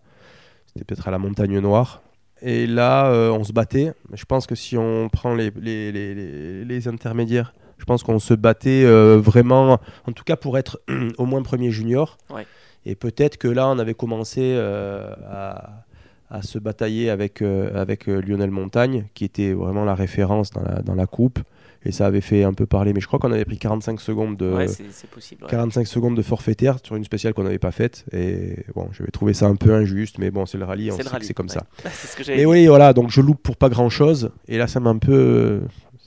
C'était 0.76 0.86
peut-être 0.86 1.08
à 1.08 1.12
la 1.12 1.18
Montagne 1.20 1.58
Noire. 1.60 2.02
Et 2.42 2.68
là, 2.68 3.08
euh, 3.08 3.30
on 3.32 3.44
se 3.46 3.54
battait. 3.54 3.94
Je 4.14 4.26
pense 4.26 4.46
que 4.46 4.56
si 4.56 4.76
on 4.78 5.08
prend 5.10 5.34
les, 5.34 5.52
les, 5.56 5.92
les, 5.94 6.14
les- 6.14 6.66
les 6.66 6.88
intermédiaires, 6.90 7.54
je 7.78 7.86
pense 7.86 8.04
qu'on 8.04 8.20
se 8.20 8.34
battait 8.34 8.84
euh, 8.84 9.18
vraiment, 9.18 9.80
en 10.06 10.12
tout 10.12 10.24
cas 10.26 10.36
pour 10.36 10.58
être 10.58 10.82
au 11.18 11.26
moins 11.26 11.42
premier 11.44 11.72
junior. 11.72 12.18
Ouais. 12.30 12.46
Et 12.86 12.96
peut-être 12.96 13.38
que 13.38 13.48
là, 13.48 13.70
on 13.70 13.80
avait 13.80 13.94
commencé 13.94 14.42
euh, 14.44 15.14
à, 15.30 15.86
à 16.30 16.42
se 16.42 16.60
batailler 16.60 17.10
avec, 17.10 17.42
avec 17.42 18.08
Lionel 18.08 18.52
Montagne, 18.52 19.06
qui 19.14 19.24
était 19.24 19.54
vraiment 19.54 19.86
la 19.86 19.96
référence 19.96 20.52
dans 20.52 20.62
la, 20.62 20.82
dans 20.82 20.96
la 20.96 21.08
coupe. 21.08 21.40
Et 21.86 21.92
ça 21.92 22.08
avait 22.08 22.22
fait 22.22 22.44
un 22.44 22.54
peu 22.54 22.66
parler. 22.66 22.94
Mais 22.94 23.00
je 23.00 23.08
crois 23.08 23.20
qu'on 23.20 23.32
avait 23.32 23.46
pris 23.46 23.58
45 23.58 24.02
secondes 24.02 24.38
de, 24.38 24.52
Ouais, 24.52 24.68
possible. 25.12 25.46
45 25.48 25.88
secondes 25.88 26.16
de 26.18 26.22
forfaitaire 26.22 26.78
sur 26.84 26.96
une 26.96 27.04
spéciale 27.04 27.34
qu'on 27.34 27.44
n'avait 27.44 27.60
pas 27.60 27.72
faite. 27.72 28.06
Et 28.12 28.58
bon, 28.74 28.90
j'avais 28.92 29.12
trouvé 29.12 29.34
ça 29.34 29.48
un 29.48 29.56
peu 29.56 29.74
injuste, 29.74 30.18
mais 30.18 30.32
bon, 30.32 30.46
c'est 30.46 30.58
le 30.58 30.66
rallye, 30.66 30.92
on 30.92 30.98
sait 30.98 31.04
que 31.04 31.26
c'est 31.26 31.34
comme 31.34 31.48
ouais. 31.48 31.54
ça. 31.54 31.66
c'est 31.92 32.08
ce 32.08 32.16
que 32.18 32.24
j'avais 32.24 32.38
Mais 32.38 32.44
dit. 32.44 32.50
oui, 32.50 32.68
voilà, 32.68 32.94
donc 32.94 33.12
je 33.12 33.22
loupe 33.22 33.42
pour 33.42 33.58
pas 33.58 33.70
grand 33.70 33.90
chose. 33.90 34.32
Et 34.48 34.58
là, 34.58 34.68
ça 34.68 34.80
m'a 34.80 34.90
un 34.90 34.98
peu, 34.98 35.62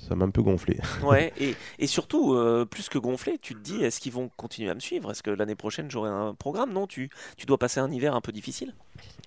ça 0.08 0.14
m'a 0.16 0.24
un 0.24 0.30
peu 0.30 0.42
gonflé. 0.42 0.78
Ouais, 1.04 1.32
et, 1.40 1.54
et 1.78 1.86
surtout, 1.86 2.34
euh, 2.34 2.64
plus 2.64 2.88
que 2.88 2.98
gonflé, 2.98 3.38
tu 3.40 3.54
te 3.54 3.60
dis, 3.60 3.82
est-ce 3.84 4.00
qu'ils 4.00 4.12
vont 4.12 4.30
continuer 4.36 4.70
à 4.70 4.74
me 4.74 4.80
suivre? 4.80 5.10
Est-ce 5.10 5.22
que 5.22 5.30
l'année 5.30 5.54
prochaine, 5.54 5.90
j'aurai 5.90 6.10
un 6.10 6.34
programme? 6.34 6.72
Non, 6.72 6.86
tu, 6.86 7.10
tu 7.36 7.46
dois 7.46 7.58
passer 7.58 7.78
un 7.80 7.90
hiver 7.90 8.14
un 8.14 8.20
peu 8.20 8.32
difficile 8.32 8.74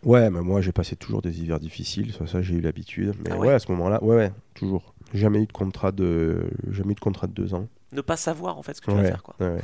Ouais, 0.04 0.30
mais 0.30 0.42
moi, 0.42 0.62
j'ai 0.62 0.72
passé 0.72 0.96
toujours 0.96 1.22
des 1.22 1.42
hivers 1.42 1.60
difficiles. 1.60 2.14
Ça, 2.14 2.26
ça 2.28 2.42
j'ai 2.42 2.56
eu 2.56 2.62
l'habitude. 2.62 3.14
Mais 3.24 3.32
Ah 3.32 3.38
ouais. 3.38 3.48
ouais? 3.48 3.54
à 3.54 3.60
ce 3.60 3.72
moment-là, 3.72 4.04
ouais, 4.04 4.16
ouais, 4.16 4.32
toujours. 4.56 4.94
Jamais 5.14 5.42
eu 5.44 5.46
de 5.46 5.52
contrat 5.52 5.92
de, 5.92 6.50
jamais 6.70 6.92
eu 6.92 6.96
de 6.96 7.00
contrat 7.00 7.28
de 7.28 7.34
deux 7.34 7.54
ans. 7.54 7.68
Ne 7.92 8.02
pas 8.02 8.18
savoir 8.18 8.58
en 8.58 8.64
fait 8.64 8.74
ce 8.74 8.82
que 8.82 8.88
tu 8.90 8.96
Ouais, 8.96 9.04
vas 9.04 9.08
faire. 9.10 9.24
Quoi. 9.24 9.36
ouais, 9.40 9.50
ouais. 9.56 9.62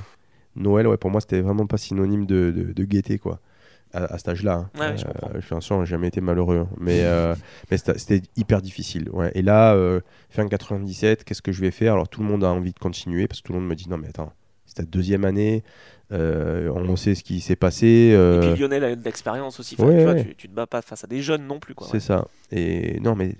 Noël, 0.55 0.87
ouais, 0.87 0.97
pour 0.97 1.09
moi, 1.11 1.21
c'était 1.21 1.41
vraiment 1.41 1.67
pas 1.67 1.77
synonyme 1.77 2.25
de, 2.25 2.51
de, 2.55 2.73
de 2.73 2.83
gaieté, 2.83 3.19
quoi. 3.19 3.39
À, 3.93 4.03
à 4.13 4.17
cet 4.17 4.27
âge-là. 4.29 4.53
hein. 4.53 4.69
Ouais, 4.79 4.97
je 4.97 5.05
comprends. 5.05 5.29
je 5.35 5.39
suis 5.39 5.55
sûr, 5.61 5.79
j'ai 5.85 5.89
jamais 5.91 6.07
été 6.07 6.19
malheureux. 6.21 6.57
hein. 6.59 6.69
Mais, 6.79 7.03
euh, 7.03 7.33
mais 7.71 7.77
c'était 7.77 8.21
hyper 8.35 8.61
difficile. 8.61 9.09
Ouais. 9.11 9.31
Et 9.33 9.41
là, 9.41 9.73
euh, 9.75 10.01
fin 10.29 10.47
97, 10.47 11.23
qu'est-ce 11.23 11.41
que 11.41 11.51
je 11.53 11.61
vais 11.61 11.71
faire? 11.71 11.93
Alors, 11.93 12.09
tout 12.09 12.21
le 12.21 12.27
monde 12.27 12.43
a 12.43 12.49
envie 12.49 12.73
de 12.73 12.79
continuer 12.79 13.27
parce 13.27 13.41
que 13.41 13.47
tout 13.47 13.53
le 13.53 13.59
monde 13.59 13.69
me 13.69 13.75
dit 13.75 13.89
non, 13.89 13.97
mais 13.97 14.09
attends, 14.09 14.33
c'est 14.65 14.75
ta 14.75 14.83
deuxième 14.83 15.23
année. 15.25 15.63
euh, 16.11 16.69
on 16.73 16.95
sait 16.95 17.15
ce 17.15 17.23
qui 17.23 17.39
s'est 17.41 17.55
passé. 17.55 17.87
Et 17.87 18.15
euh, 18.15 18.53
puis 18.53 18.61
Lionel 18.61 18.83
a 18.83 18.95
de 18.95 19.03
l'expérience 19.03 19.59
aussi. 19.59 19.75
Enfin, 19.79 19.87
ouais, 19.87 19.97
tu, 19.97 20.03
vois, 20.03 20.13
ouais. 20.13 20.25
tu, 20.25 20.35
tu 20.35 20.49
te 20.49 20.53
bats 20.53 20.67
pas 20.67 20.81
face 20.81 21.03
à 21.03 21.07
des 21.07 21.21
jeunes 21.21 21.47
non 21.47 21.59
plus. 21.59 21.73
C'est 21.81 21.93
ouais. 21.93 21.99
ça. 21.99 22.27
Et 22.51 22.99
non, 22.99 23.15
mais 23.15 23.35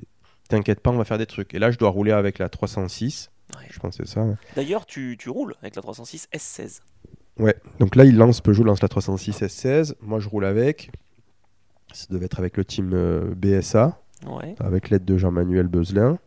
t'inquiète 0.50 0.80
pas, 0.80 0.92
on 0.92 0.98
va 0.98 1.06
faire 1.06 1.18
des 1.18 1.26
trucs. 1.26 1.54
Et 1.54 1.60
là, 1.60 1.72
je 1.72 1.78
dois 1.78 1.90
rouler 1.90 2.12
avec 2.14 2.40
la 2.40 2.48
306. 2.50 3.30
Ouais. 3.56 3.66
Je 3.70 3.80
pense 3.80 3.98
que 3.98 4.06
c'est 4.06 4.14
ça. 4.14 4.22
ouais. 4.24 4.36
D'ailleurs, 4.56 4.86
tu, 4.86 5.16
tu 5.20 5.30
roules 5.30 5.56
avec 5.62 5.76
la 5.76 5.82
306 5.82 6.28
S16. 6.34 6.80
Ouais, 7.40 7.56
donc 7.80 7.96
là, 7.96 8.04
il 8.06 8.18
lance, 8.18 8.42
Peugeot 8.42 8.64
lance 8.64 8.82
la 8.82 8.88
306 8.88 9.42
S16. 9.42 9.94
Moi, 10.02 10.20
je 10.20 10.28
roule 10.30 10.46
avec. 10.46 10.92
Ça 11.94 12.08
devait 12.10 12.26
être 12.26 12.40
avec 12.40 12.58
le 12.58 12.66
team 12.66 12.92
euh, 12.94 13.34
BSA, 13.36 14.00
Ouais. 14.28 14.56
avec 14.60 14.90
l'aide 14.90 15.06
de 15.06 15.18
Jean-Manuel 15.18 15.68
Beuzelin. 15.68 16.18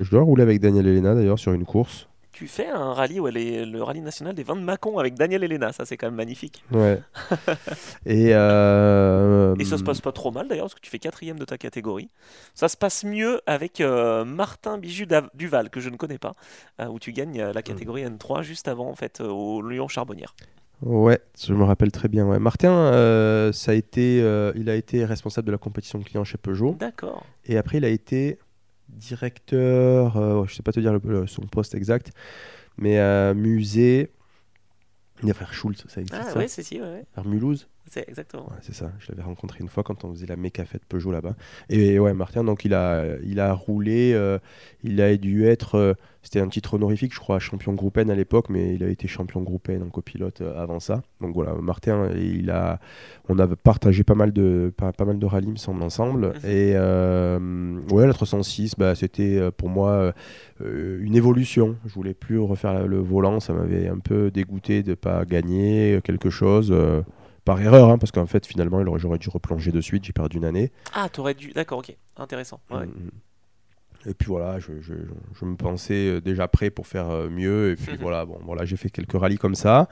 Je 0.00 0.10
dois 0.10 0.22
rouler 0.22 0.42
avec 0.42 0.60
Daniel 0.60 0.86
Elena 0.86 1.14
d'ailleurs 1.14 1.38
sur 1.38 1.52
une 1.52 1.64
course. 1.64 2.08
Tu 2.42 2.48
fais 2.48 2.66
un 2.66 2.92
rallye, 2.92 3.20
ouais, 3.20 3.30
les- 3.30 3.64
le 3.64 3.84
rallye 3.84 4.00
national 4.00 4.34
des 4.34 4.42
vins 4.42 4.56
de 4.56 4.62
Mâcon 4.62 4.98
avec 4.98 5.14
Daniel 5.14 5.44
Elena. 5.44 5.72
Ça, 5.72 5.84
c'est 5.84 5.96
quand 5.96 6.08
même 6.08 6.16
magnifique. 6.16 6.64
Ouais. 6.72 7.00
Et, 8.04 8.30
euh, 8.34 9.54
Et 9.60 9.64
ça 9.64 9.78
se 9.78 9.84
passe 9.84 10.00
pas 10.00 10.10
trop 10.10 10.32
mal 10.32 10.48
d'ailleurs, 10.48 10.64
parce 10.64 10.74
que 10.74 10.80
tu 10.80 10.90
fais 10.90 10.98
quatrième 10.98 11.38
de 11.38 11.44
ta 11.44 11.56
catégorie. 11.56 12.10
Ça 12.54 12.66
se 12.66 12.76
passe 12.76 13.04
mieux 13.04 13.40
avec 13.46 13.80
euh, 13.80 14.24
Martin 14.24 14.76
Bijou 14.76 15.06
Duval, 15.34 15.70
que 15.70 15.78
je 15.78 15.88
ne 15.88 15.96
connais 15.96 16.18
pas, 16.18 16.34
euh, 16.80 16.86
où 16.88 16.98
tu 16.98 17.12
gagnes 17.12 17.40
la 17.40 17.62
catégorie 17.62 18.02
N3 18.02 18.42
juste 18.42 18.66
avant, 18.66 18.88
en 18.88 18.96
fait, 18.96 19.20
au 19.20 19.62
Lyon 19.62 19.86
Charbonnière. 19.86 20.34
Ouais, 20.84 21.20
je 21.40 21.54
me 21.54 21.62
rappelle 21.62 21.92
très 21.92 22.08
bien. 22.08 22.26
Ouais. 22.26 22.40
Martin, 22.40 22.72
euh, 22.72 23.52
ça 23.52 23.70
a 23.70 23.74
été, 23.74 24.20
euh, 24.20 24.50
il 24.56 24.68
a 24.68 24.74
été 24.74 25.04
responsable 25.04 25.46
de 25.46 25.52
la 25.52 25.58
compétition 25.58 26.00
client 26.00 26.24
chez 26.24 26.38
Peugeot. 26.38 26.74
D'accord. 26.80 27.22
Et 27.46 27.56
après, 27.56 27.78
il 27.78 27.84
a 27.84 27.88
été 27.88 28.40
directeur, 28.92 30.16
euh, 30.16 30.44
je 30.46 30.54
sais 30.54 30.62
pas 30.62 30.72
te 30.72 30.80
dire 30.80 30.92
le- 30.92 31.26
son 31.26 31.42
poste 31.42 31.74
exact, 31.74 32.12
mais 32.76 32.98
euh, 32.98 33.34
musée 33.34 34.10
des 35.22 35.32
frères 35.32 35.54
Schultz, 35.54 35.84
ça 35.88 36.00
existe 36.00 36.20
Ah 36.20 36.30
ça 36.30 36.38
ouais, 36.38 36.48
c'est 36.48 36.62
si, 36.62 36.80
ouais. 36.80 37.04
Vers 37.14 37.24
Mulhouse 37.26 37.68
C'est 37.86 38.08
exactement. 38.08 38.44
Ouais, 38.44 38.58
c'est 38.62 38.74
ça. 38.74 38.92
Je 39.00 39.10
l'avais 39.10 39.22
rencontré 39.22 39.58
une 39.60 39.68
fois 39.68 39.82
quand 39.82 40.04
on 40.04 40.12
faisait 40.12 40.26
la 40.26 40.36
méca 40.36 40.64
fête 40.64 40.84
Peugeot 40.88 41.10
là-bas. 41.10 41.34
Et 41.68 41.98
ouais, 41.98 42.14
Martin, 42.14 42.44
donc 42.44 42.64
il 42.64 42.74
a, 42.74 43.04
il 43.24 43.40
a 43.40 43.52
roulé, 43.52 44.12
euh, 44.14 44.38
il 44.84 45.00
a 45.00 45.16
dû 45.16 45.46
être, 45.46 45.74
euh, 45.74 45.94
c'était 46.22 46.40
un 46.40 46.48
titre 46.48 46.74
honorifique, 46.74 47.12
je 47.12 47.18
crois, 47.18 47.40
champion 47.40 47.74
groupe 47.74 47.98
N 47.98 48.08
à 48.10 48.14
l'époque, 48.14 48.48
mais 48.50 48.74
il 48.74 48.84
a 48.84 48.88
été 48.88 49.08
champion 49.08 49.42
groupe 49.42 49.68
N 49.68 49.82
en 49.82 49.90
copilote 49.90 50.40
euh, 50.42 50.62
avant 50.62 50.78
ça. 50.78 51.02
Donc 51.20 51.34
voilà, 51.34 51.54
Martin, 51.54 52.08
il 52.16 52.50
a, 52.50 52.78
on 53.28 53.38
a 53.38 53.48
partagé 53.48 54.04
pas 54.04 54.14
mal 54.14 54.32
de, 54.32 54.72
pas, 54.76 54.92
pas 54.92 55.04
mal 55.04 55.18
de 55.18 55.26
rallyes, 55.26 55.50
me 55.50 55.56
semble, 55.56 55.82
ensemble. 55.82 56.28
Mhm. 56.44 56.50
Et 56.50 56.74
ouais, 57.92 58.06
la 58.06 58.12
306, 58.12 58.76
bah, 58.78 58.94
c'était 58.94 59.50
pour 59.50 59.68
moi 59.68 60.14
une 60.60 61.16
évolution. 61.16 61.76
Je 61.86 61.94
voulais 61.94 62.14
plus 62.14 62.38
refaire 62.38 62.86
le 62.86 62.98
volant, 63.00 63.40
ça 63.40 63.52
m'avait 63.52 63.88
un 63.88 63.98
peu 63.98 64.30
dégoûté 64.30 64.82
de 64.82 64.94
pas 64.94 65.24
gagner 65.24 66.00
quelque 66.04 66.30
chose. 66.30 66.72
Par 67.44 67.60
erreur, 67.60 67.90
hein, 67.90 67.98
parce 67.98 68.12
qu'en 68.12 68.26
fait, 68.26 68.46
finalement, 68.46 68.80
il 68.80 68.88
aurait- 68.88 68.98
j'aurais 69.00 69.18
dû 69.18 69.28
replonger 69.28 69.72
de 69.72 69.80
suite. 69.80 70.04
J'ai 70.04 70.12
perdu 70.12 70.36
une 70.38 70.44
année. 70.44 70.70
Ah, 70.94 71.08
t'aurais 71.08 71.34
dû. 71.34 71.52
D'accord, 71.52 71.78
ok. 71.78 71.96
Intéressant. 72.16 72.60
Ouais. 72.70 72.86
Mm. 72.86 73.10
Et 74.06 74.14
puis 74.14 74.26
voilà, 74.28 74.58
je, 74.58 74.80
je- 74.80 74.94
je 75.38 75.44
me 75.44 75.54
pensais 75.56 76.08
euh, 76.08 76.20
déjà 76.20 76.48
prêt 76.48 76.70
pour 76.70 76.86
faire 76.88 77.08
euh, 77.10 77.28
mieux. 77.28 77.70
Et 77.72 77.76
puis 77.76 77.96
voilà, 78.00 78.24
bon, 78.26 78.38
voilà, 78.44 78.64
j'ai 78.64 78.76
fait 78.76 78.90
quelques 78.90 79.12
rallyes 79.18 79.38
comme 79.38 79.54
ça. 79.54 79.88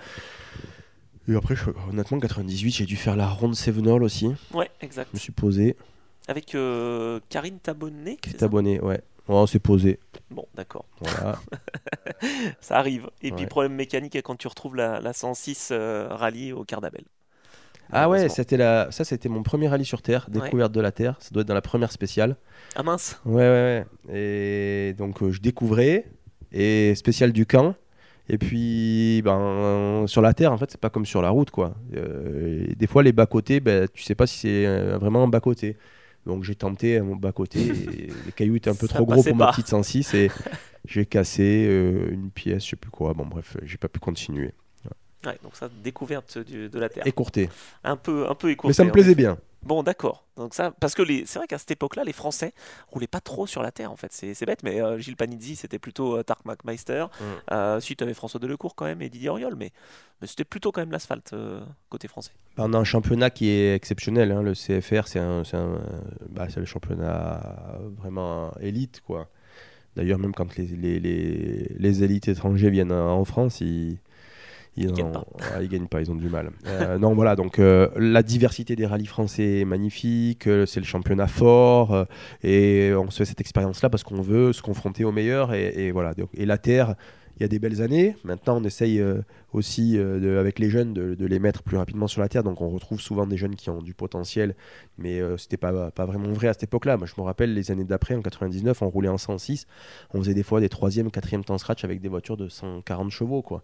Et 1.29 1.35
après, 1.37 1.55
je- 1.55 1.71
honnêtement, 1.89 2.19
98, 2.19 2.73
j'ai 2.73 2.87
dû 2.87 2.97
faire 2.97 3.15
la 3.17 3.29
ronde 3.29 3.55
Sevenol 3.55 4.03
aussi. 4.03 4.33
Ouais, 4.53 4.71
exact. 4.81 5.09
Je 5.13 5.17
me 5.17 5.21
suis 5.21 5.33
posé. 5.33 5.77
Avec 6.29 6.55
euh, 6.55 7.21
Karine 7.29 7.59
Tabonnet. 7.61 8.19
ça? 8.39 8.47
Abonné, 8.47 8.81
ouais. 8.81 9.01
On 9.29 9.47
s'est 9.47 9.61
posé. 9.61 10.01
Bon, 10.31 10.45
d'accord. 10.57 10.87
Voilà. 11.01 11.39
Ça 12.61 12.79
arrive. 12.79 13.09
Et 13.23 13.31
puis, 13.31 13.47
problème 13.47 13.75
mécanique 13.75 14.17
quand 14.23 14.35
tu 14.37 14.49
retrouves 14.49 14.75
la, 14.75 15.01
la 15.01 15.13
106 15.13 15.69
euh, 15.71 16.09
rallye 16.11 16.53
au 16.53 16.65
Cardabel. 16.65 17.05
Ah 17.93 18.09
ouais, 18.09 18.29
c'était 18.29 18.57
la... 18.57 18.91
ça, 18.91 19.05
c'était 19.05 19.29
mon 19.29 19.43
premier 19.43 19.69
rallye 19.69 19.85
sur 19.85 20.03
Terre, 20.03 20.27
découverte 20.31 20.73
de 20.73 20.81
la 20.81 20.93
Terre. 20.93 21.17
Ça 21.21 21.31
doit 21.33 21.43
être 21.43 21.49
dans 21.49 21.55
la 21.55 21.63
première 21.63 21.93
spéciale. 21.93 22.37
Ah 22.77 22.83
mince. 22.83 23.21
Ouais, 23.25 23.35
ouais, 23.35 23.87
ouais. 24.09 24.17
Et 24.17 24.95
donc, 24.95 25.23
euh, 25.23 25.31
je 25.31 25.41
découvrais, 25.41 26.07
et 26.53 26.95
spécial 26.95 27.33
du 27.33 27.47
camp. 27.47 27.75
Et 28.29 28.39
puis, 28.39 29.23
ben, 29.25 30.05
sur 30.07 30.23
la 30.23 30.33
terre, 30.35 30.53
en 30.53 30.57
fait, 30.57 30.71
c'est 30.71 30.81
pas 30.81 30.91
comme 30.91 31.05
sur 31.05 31.21
la 31.21 31.31
route, 31.31 31.51
quoi. 31.51 31.75
Euh, 31.97 32.65
des 32.77 32.87
fois, 32.87 33.03
les 33.03 33.13
bas-côtés, 33.13 33.59
ben, 33.59 33.89
tu 33.93 34.05
sais 34.05 34.15
pas 34.15 34.29
si 34.29 34.39
c'est 34.39 34.67
euh, 34.67 34.99
vraiment 34.99 35.25
un 35.25 35.29
bas-côté. 35.29 35.77
Donc, 36.27 36.45
j'ai 36.45 36.55
tenté 36.55 37.01
mon 37.01 37.17
bas-côté. 37.17 37.59
les 38.27 38.33
cailloux 38.33 38.55
étaient 38.55 38.71
un 38.71 38.77
peu 38.77 38.87
Ça 38.87 38.95
trop 38.95 39.07
gros 39.07 39.25
pour 39.25 39.35
ma 39.35 39.49
petite 39.49 39.67
106 39.67 40.15
et 40.15 40.31
j'ai 40.85 41.07
cassé 41.07 41.67
euh, 41.69 42.13
une 42.13 42.31
pièce, 42.31 42.65
je 42.65 42.71
sais 42.71 42.77
plus 42.77 42.91
quoi. 42.91 43.15
Bon, 43.15 43.27
bref, 43.27 43.57
j'ai 43.65 43.79
pas 43.79 43.89
pu 43.89 43.99
continuer. 43.99 44.53
Ouais, 45.27 45.39
donc 45.43 45.55
ça, 45.57 45.69
découverte 45.83 46.39
du- 46.39 46.69
de 46.69 46.79
la 46.79 46.89
Terre. 46.89 47.07
Écourté. 47.07 47.49
Un 47.85 47.97
peu, 47.97 48.29
un 48.29 48.35
peu 48.35 48.51
écourté. 48.51 48.69
Mais 48.71 48.75
ça 48.75 48.85
me 48.85 48.91
plaisait 48.93 49.15
bien. 49.15 49.37
Bon, 49.63 49.83
d'accord. 49.83 50.25
Donc 50.39 50.55
ça, 50.55 50.71
parce 50.81 50.95
que 50.95 51.03
les, 51.03 51.27
c'est 51.27 51.39
vrai 51.39 51.47
qu'à 51.47 51.59
cette 51.59 51.71
époque-là, 51.73 52.03
les 52.05 52.15
Français 52.15 52.55
roulaient 52.89 53.07
pas 53.07 53.21
trop 53.21 53.47
sur 53.47 53.63
la 53.63 53.71
terre 53.71 53.93
en 53.93 53.97
fait. 53.97 54.11
C'est, 54.11 54.47
bête, 54.47 54.63
mais 54.63 54.81
euh, 54.81 54.97
Gilles 54.97 55.17
Panizzi, 55.17 55.55
c'était 55.57 55.79
plutôt 55.79 56.17
euh, 56.17 56.23
Tarmac 56.23 56.65
Meister. 56.65 57.05
Mm. 57.21 57.25
Euh, 57.53 57.81
si 57.81 57.95
tu 57.95 58.03
avais 58.03 58.15
François 58.15 58.41
Delecourt 58.41 58.75
quand 58.75 58.87
même 58.87 59.03
et 59.03 59.11
Didier 59.11 59.29
Auriol, 59.29 59.55
mais, 59.57 59.71
mais 60.23 60.27
c'était 60.27 60.45
plutôt 60.45 60.73
quand 60.73 60.81
même 60.81 60.93
l'asphalte 60.93 61.35
euh, 61.35 61.61
côté 61.91 62.09
français. 62.09 62.33
Bah, 62.57 62.65
On 62.67 62.73
a 62.73 62.79
un 62.79 62.85
championnat 62.85 63.29
qui 63.29 63.51
est 63.51 63.75
exceptionnel. 63.75 64.33
hein. 64.33 64.41
Le 64.41 64.55
CFR, 64.55 65.07
c'est 65.07 65.19
un, 65.19 65.45
c'est 65.45 65.59
un- 65.59 65.79
bah, 66.31 66.47
c'est 66.49 66.61
le 66.61 66.67
championnat 66.67 67.79
vraiment 67.99 68.53
élite. 68.61 69.03
quoi. 69.07 69.29
D'ailleurs, 69.95 70.19
même 70.19 70.33
quand 70.33 70.57
les, 70.57 70.99
les, 70.99 72.03
élites 72.03 72.29
étrangers 72.29 72.71
viennent 72.71 72.93
en 72.93 73.19
en 73.19 73.25
France, 73.27 73.61
ils. 73.61 73.99
Ils, 74.77 74.93
gagnent 74.93 75.13
pas. 75.13 75.27
ouais, 75.57 75.65
ils 75.65 75.69
gagnent 75.69 75.89
pas, 75.89 76.01
ils 76.01 76.11
ont 76.11 76.15
du 76.15 76.29
mal. 76.29 76.51
Euh, 76.67 76.97
non, 76.97 77.15
voilà, 77.15 77.37
donc 77.37 77.59
euh, 77.59 77.89
la 77.97 78.23
diversité 78.23 78.77
des 78.77 78.87
rallyes 78.87 79.07
français 79.07 79.59
est 79.61 79.65
magnifique, 79.65 80.47
euh, 80.47 80.65
c'est 80.65 80.81
le 80.81 80.87
championnat 80.87 81.27
fort, 81.27 82.07
et 82.43 82.93
on 82.97 83.11
se 83.11 83.19
fait 83.19 83.25
cette 83.25 83.41
expérience-là 83.41 83.91
parce 83.91 84.05
qu'on 84.05 84.23
veut 84.23 84.53
se 84.53 84.63
confronter 84.63 85.05
aux 85.05 85.13
meilleurs, 85.13 85.53
et, 85.53 85.87
et 85.87 85.91
voilà. 85.91 86.13
Et 86.35 86.47
la 86.47 86.57
Terre, 86.57 86.95
il 87.37 87.43
y 87.43 87.45
a 87.45 87.49
des 87.49 87.59
belles 87.59 87.81
années. 87.81 88.17
Maintenant, 88.23 88.59
on 88.61 88.65
essaye 88.65 89.01
euh, 89.01 89.23
aussi, 89.55 89.97
euh, 89.99 90.21
de- 90.21 90.37
avec 90.39 90.59
les 90.59 90.69
jeunes, 90.69 90.93
de, 90.93 91.15
de 91.15 91.27
les 91.27 91.39
mettre 91.39 91.63
plus 91.63 91.79
rapidement 91.79 92.07
sur 92.07 92.21
la 92.21 92.29
Terre. 92.29 92.43
Donc, 92.43 92.61
on 92.61 92.69
retrouve 92.69 93.01
souvent 93.01 93.27
des 93.27 93.39
jeunes 93.39 93.57
qui 93.57 93.71
ont 93.71 93.81
du 93.81 93.95
potentiel, 93.95 94.55
mais 95.01 95.21
euh, 95.21 95.37
c'était 95.37 95.57
pas, 95.57 95.91
pas 95.91 96.05
vraiment 96.07 96.31
vrai 96.33 96.49
à 96.49 96.53
cette 96.53 96.65
époque-là. 96.65 96.97
Moi, 96.97 97.07
je 97.07 97.15
me 97.21 97.25
rappelle 97.25 97.55
les 97.55 97.71
années 97.71 97.85
d'après, 97.85 98.15
en 98.15 98.23
99, 98.23 98.83
on 98.83 98.89
roulait 98.91 99.09
en 99.09 99.19
106. 99.19 99.67
On 100.15 100.19
faisait 100.19 100.35
des 100.35 100.43
fois 100.43 100.61
des 100.61 100.69
3e, 100.69 101.11
4e 101.11 101.43
temps 101.45 101.59
scratch 101.59 101.85
avec 101.85 102.01
des 102.01 102.09
voitures 102.09 102.37
de 102.37 102.49
140 102.49 103.11
chevaux. 103.11 103.43
Quoi. 103.43 103.63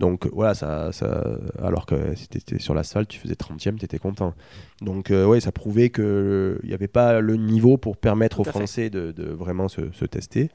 Donc, 0.00 0.26
euh, 0.26 0.30
voilà, 0.32 0.54
ça, 0.54 0.90
ça, 0.92 1.24
alors 1.62 1.86
que 1.86 2.14
si 2.14 2.28
t'étais 2.28 2.58
sur 2.58 2.74
l'asphalte, 2.74 3.08
tu 3.08 3.18
faisais 3.18 3.34
30e, 3.34 3.76
tu 3.78 3.84
étais 3.84 3.98
content. 3.98 4.34
Donc, 4.80 5.10
euh, 5.10 5.26
ouais, 5.26 5.40
ça 5.40 5.52
prouvait 5.52 5.90
qu'il 5.90 6.58
n'y 6.64 6.74
avait 6.74 6.88
pas 6.88 7.20
le 7.20 7.36
niveau 7.36 7.76
pour 7.76 7.96
permettre 7.96 8.40
aux. 8.40 8.44
Français 8.58 8.90
de, 8.90 9.12
de 9.12 9.24
vraiment 9.30 9.68
se, 9.68 9.92
se 9.92 10.04
tester. 10.04 10.50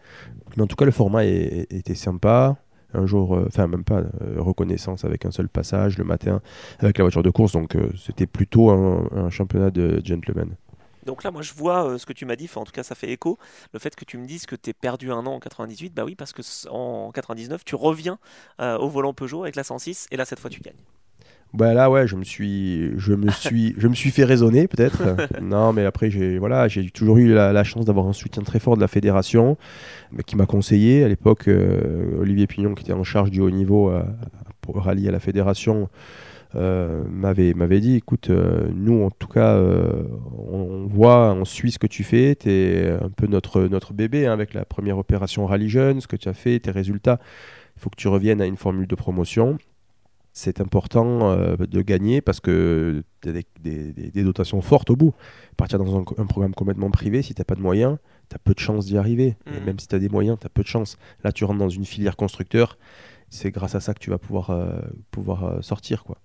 Mais 0.58 0.64
en 0.64 0.68
tout 0.68 0.76
cas, 0.76 0.86
le 0.86 0.92
format 0.92 1.26
est- 1.26 1.72
était 1.72 1.96
sympa. 1.96 2.58
Un 2.94 3.06
jour, 3.06 3.36
euh, 3.36 3.46
enfin, 3.48 3.68
même 3.68 3.84
pas, 3.84 4.00
euh, 4.00 4.36
reconnaissance 4.38 5.06
avec 5.06 5.26
un 5.26 5.32
seul 5.32 5.50
passage 5.50 5.98
le 5.98 6.04
matin 6.04 6.41
avec 6.80 6.98
la 6.98 7.04
voiture 7.04 7.24
de 7.24 7.30
course. 7.30 7.54
Donc, 7.54 7.76
euh, 7.76 7.89
c'était 7.98 8.28
plutôt 8.28 8.70
un, 8.70 9.30
championnat 9.30 9.72
de 9.72 10.02
gentlemen. 10.04 10.56
Donc 11.06 11.24
là, 11.24 11.32
moi, 11.32 11.41
je 11.41 11.54
vois 11.54 11.98
ce 11.98 12.06
que 12.06 12.14
tu 12.14 12.26
m'as 12.26 12.36
dit, 12.36 12.50
en 12.56 12.64
tout 12.64 12.72
cas, 12.72 12.84
ça 12.84 12.96
fait 12.96 13.12
écho. 13.12 13.38
Le 13.74 13.80
fait 13.80 13.96
que 13.96 14.06
tu 14.06 14.18
me 14.18 14.26
dises 14.26 14.46
que 14.46 14.56
tu 14.56 14.70
es 14.70 14.74
perdu 14.74 15.12
un 15.12 15.26
an 15.26 15.34
en 15.34 15.39
98, 15.39 15.94
bah 15.94 16.04
oui, 16.06 16.16
parce 16.16 16.32
que 16.34 16.41
en 16.70 17.12
99, 17.12 17.66
tu 17.66 17.76
reviens 17.76 18.20
au 18.60 18.89
volant 18.89 19.14
Peugeot 19.14 19.44
avec 19.44 19.56
la 19.56 19.64
106, 19.64 20.08
et 20.12 20.18
là, 20.18 20.26
cette 20.26 20.39
fois, 20.39 20.50
tu 20.50 20.62
gagnes. 20.62 20.76
Bah 21.54 21.76
là, 21.76 21.91
ouais, 21.91 22.08
je 22.08 22.16
me 22.16 22.24
suis, 22.24 22.91
je 22.97 23.14
me 23.14 23.30
suis, 23.32 23.76
je 23.78 23.88
me 23.88 23.93
suis 23.93 24.10
fait 24.10 24.24
raisonner 24.24 24.68
peut-être. 24.68 25.04
non, 25.41 25.72
mais 25.72 25.86
après, 25.86 26.10
j'ai, 26.10 26.39
voilà, 26.39 26.68
j'ai 26.68 26.89
toujours 26.89 27.18
eu 27.18 27.32
la, 27.34 27.54
la 27.54 27.64
chance 27.64 27.86
d'avoir 27.86 28.08
un 28.08 28.14
soutien 28.14 28.41
très 28.43 28.60
fort 28.60 28.76
de 28.76 28.82
la 28.82 28.88
fédération, 28.88 29.58
mais 30.12 30.24
qui 30.24 30.36
m'a 30.36 30.45
conseillé 30.47 31.04
à 31.04 31.08
l'époque. 31.08 31.47
euh, 31.47 32.20
Olivier 32.22 32.47
Pignon, 32.47 32.74
qui 32.74 32.84
était 32.84 32.93
en 32.93 33.04
charge 33.04 33.30
du 33.30 33.39
haut 33.41 33.51
niveau 33.51 33.89
euh, 33.91 34.04
pour 34.62 34.78
rallier 34.82 35.10
à 35.10 35.12
la 35.12 35.20
fédération, 35.20 35.89
euh, 36.56 37.04
m'avait, 37.10 37.54
m'avait 37.54 37.80
dit, 37.82 37.95
écoute, 37.97 38.30
euh, 38.32 38.68
nous, 38.76 39.04
en 39.04 39.12
tout 39.12 39.28
cas, 39.28 39.56
euh, 39.56 40.04
on, 40.51 40.58
on 40.60 40.88
voit, 40.88 41.34
on 41.34 41.45
suit 41.45 41.72
ce 41.72 41.80
que 41.80 41.88
tu 41.88 42.04
fais. 42.04 42.36
Tu 42.36 42.49
es 42.51 42.89
un 42.91 43.10
peu 43.10 43.28
notre, 43.28 43.62
notre 43.64 43.93
bébé 43.93 44.26
hein, 44.28 44.34
avec 44.34 44.54
la 44.56 44.66
première 44.66 44.97
opération 44.97 45.45
Rallye 45.45 45.70
Jeune, 45.70 46.01
ce 46.01 46.08
que 46.08 46.16
tu 46.16 46.30
as 46.30 46.34
fait, 46.34 46.60
tes 46.60 46.72
résultats. 46.72 47.20
Il 47.78 47.82
faut 47.82 47.89
que 47.91 47.95
tu 47.95 48.08
reviennes 48.08 48.41
à 48.41 48.45
une 48.45 48.58
formule 48.58 48.88
de 48.88 48.95
promotion 48.95 49.58
c'est 50.34 50.60
important 50.60 51.30
euh, 51.32 51.56
de 51.56 51.82
gagner 51.82 52.20
parce 52.22 52.40
que 52.40 53.04
tu 53.22 53.30
as 53.30 53.32
des, 53.32 53.46
des- 53.62 53.94
des- 53.94 54.12
des 54.12 54.24
dotations 54.24 54.62
fortes 54.62 54.90
au 54.90 54.96
bout. 54.96 55.14
Partir 55.58 55.78
dans 55.80 55.96
un, 55.98 56.04
un 56.18 56.26
programme 56.26 56.54
complètement 56.56 56.90
privé, 56.90 57.22
si 57.22 57.34
tu 57.36 57.40
n'as 57.42 57.46
pas 57.46 57.56
de 57.56 57.62
moyens, 57.62 57.98
tu 58.30 58.36
as 58.36 58.40
peu 58.40 58.54
de 58.54 58.60
chances 58.60 58.86
d'y 58.88 58.98
arriver. 58.98 59.38
Et 59.48 59.60
Mhm. 59.60 59.66
même 59.66 59.80
si 59.80 59.88
tu 59.88 59.96
as 59.96 60.00
des 60.00 60.10
moyens, 60.10 60.38
tu 60.40 60.46
as 60.48 60.50
peu 60.50 60.64
de 60.64 60.68
chances. 60.68 60.98
Là, 61.24 61.32
tu 61.32 61.46
rentres 61.46 61.60
dans 61.60 61.70
une 61.70 61.86
filière 61.86 62.16
constructeur, 62.18 62.78
c'est 63.30 63.52
grâce 63.52 63.76
à 63.76 63.80
ça 63.80 63.94
que 63.94 64.00
tu 64.00 64.10
vas 64.10 64.18
pouvoir, 64.18 64.50
euh, 64.50 64.80
pouvoir 65.12 65.44
euh, 65.44 65.62
sortir. 65.62 66.04
quoi. 66.04 66.18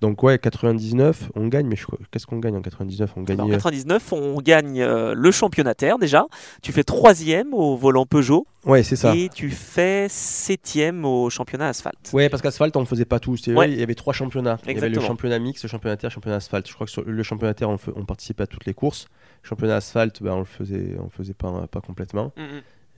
Donc, 0.00 0.22
ouais, 0.22 0.38
99, 0.38 1.32
on 1.34 1.48
gagne, 1.48 1.66
mais 1.66 1.74
je 1.76 1.84
qu'est-ce 2.10 2.26
qu'on 2.26 2.38
gagne 2.38 2.56
en 2.56 2.62
99 2.62 3.14
On 3.16 3.22
gagne. 3.22 3.36
Alors, 3.38 3.46
en 3.46 3.50
euh, 3.50 3.54
99, 3.54 4.12
on 4.12 4.40
gagne 4.40 4.80
euh, 4.80 5.12
le 5.14 5.30
championnat 5.30 5.74
terre 5.74 5.98
déjà. 5.98 6.26
Tu 6.62 6.72
fais 6.72 6.84
troisième 6.84 7.52
au 7.52 7.76
volant 7.76 8.06
Peugeot 8.06 8.46
Ouais, 8.64 8.82
c'est 8.82 8.96
ça. 8.96 9.16
et 9.16 9.28
tu 9.28 9.50
fais 9.50 10.06
septième 10.08 11.04
au 11.04 11.30
championnat 11.30 11.68
asphalte. 11.68 12.10
Ouais, 12.12 12.28
parce 12.28 12.42
qu'asphalte, 12.42 12.76
on 12.76 12.80
ne 12.80 12.86
faisait 12.86 13.04
pas 13.04 13.18
Ouais. 13.26 13.52
vrai, 13.54 13.72
Il 13.72 13.78
y 13.78 13.82
avait 13.82 13.94
trois 13.94 14.12
championnats. 14.12 14.58
Il 14.66 14.72
y 14.74 14.76
avait 14.78 14.88
le 14.88 15.00
championnat 15.00 15.38
mix, 15.38 15.62
le 15.62 15.68
championnat 15.68 15.96
terre, 15.96 16.10
le 16.10 16.14
championnat 16.14 16.36
asphalte. 16.36 16.68
Je 16.68 16.74
crois 16.74 16.86
que 16.86 16.92
sur 16.92 17.02
le 17.04 17.22
championnat 17.22 17.54
terre, 17.54 17.70
on, 17.70 17.78
on 17.96 18.04
participait 18.04 18.44
à 18.44 18.46
toutes 18.46 18.66
les 18.66 18.74
courses. 18.74 19.06
Le 19.42 19.48
championnat 19.48 19.76
asphalte, 19.76 20.22
ben, 20.22 20.32
on 20.32 20.38
le 20.40 20.44
faisait, 20.44 20.96
on 20.98 21.04
le 21.04 21.10
faisait 21.10 21.34
pas, 21.34 21.66
pas 21.66 21.80
complètement. 21.80 22.32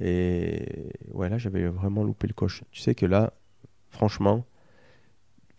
Et 0.01 0.67
ouais, 1.13 1.29
là, 1.29 1.39
j'avais 1.39 1.67
vraiment 1.67 2.03
loupé 2.05 2.27
le 2.27 2.33
coche. 2.35 2.63
Tu 2.73 2.81
sais 2.81 2.95
que 2.95 3.07
là, 3.07 3.33
franchement, 3.91 4.45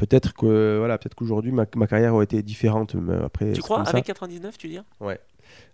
peut-être 0.07 0.33
que 0.33 0.77
voilà, 0.79 0.97
peut-être 0.97 1.15
qu'aujourd'hui 1.15 1.51
ma, 1.51 1.65
ma 1.75 1.87
carrière 1.87 2.13
aurait 2.15 2.25
été 2.25 2.41
différente. 2.43 2.95
Mais 2.95 3.15
après, 3.15 3.53
Tu 3.53 3.61
crois 3.61 3.83
ça. 3.85 3.91
avec 3.91 4.05
99, 4.05 4.57
tu 4.57 4.67
dis? 4.67 4.79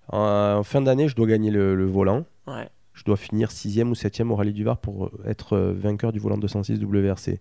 En, 0.09 0.19
en 0.19 0.63
fin 0.63 0.81
d'année, 0.81 1.07
je 1.07 1.15
dois 1.15 1.27
gagner 1.27 1.51
le, 1.51 1.75
le 1.75 1.85
volant. 1.85 2.25
Ouais. 2.47 2.69
Je 2.93 3.03
dois 3.03 3.17
finir 3.17 3.51
6 3.51 3.83
ou 3.83 3.95
7 3.95 4.21
au 4.21 4.35
rallye 4.35 4.53
du 4.53 4.63
Var 4.63 4.77
pour 4.79 5.05
euh, 5.05 5.11
être 5.25 5.53
euh, 5.53 5.73
vainqueur 5.73 6.11
du 6.11 6.19
volant 6.19 6.37
206 6.37 6.79
WRC. 6.81 7.39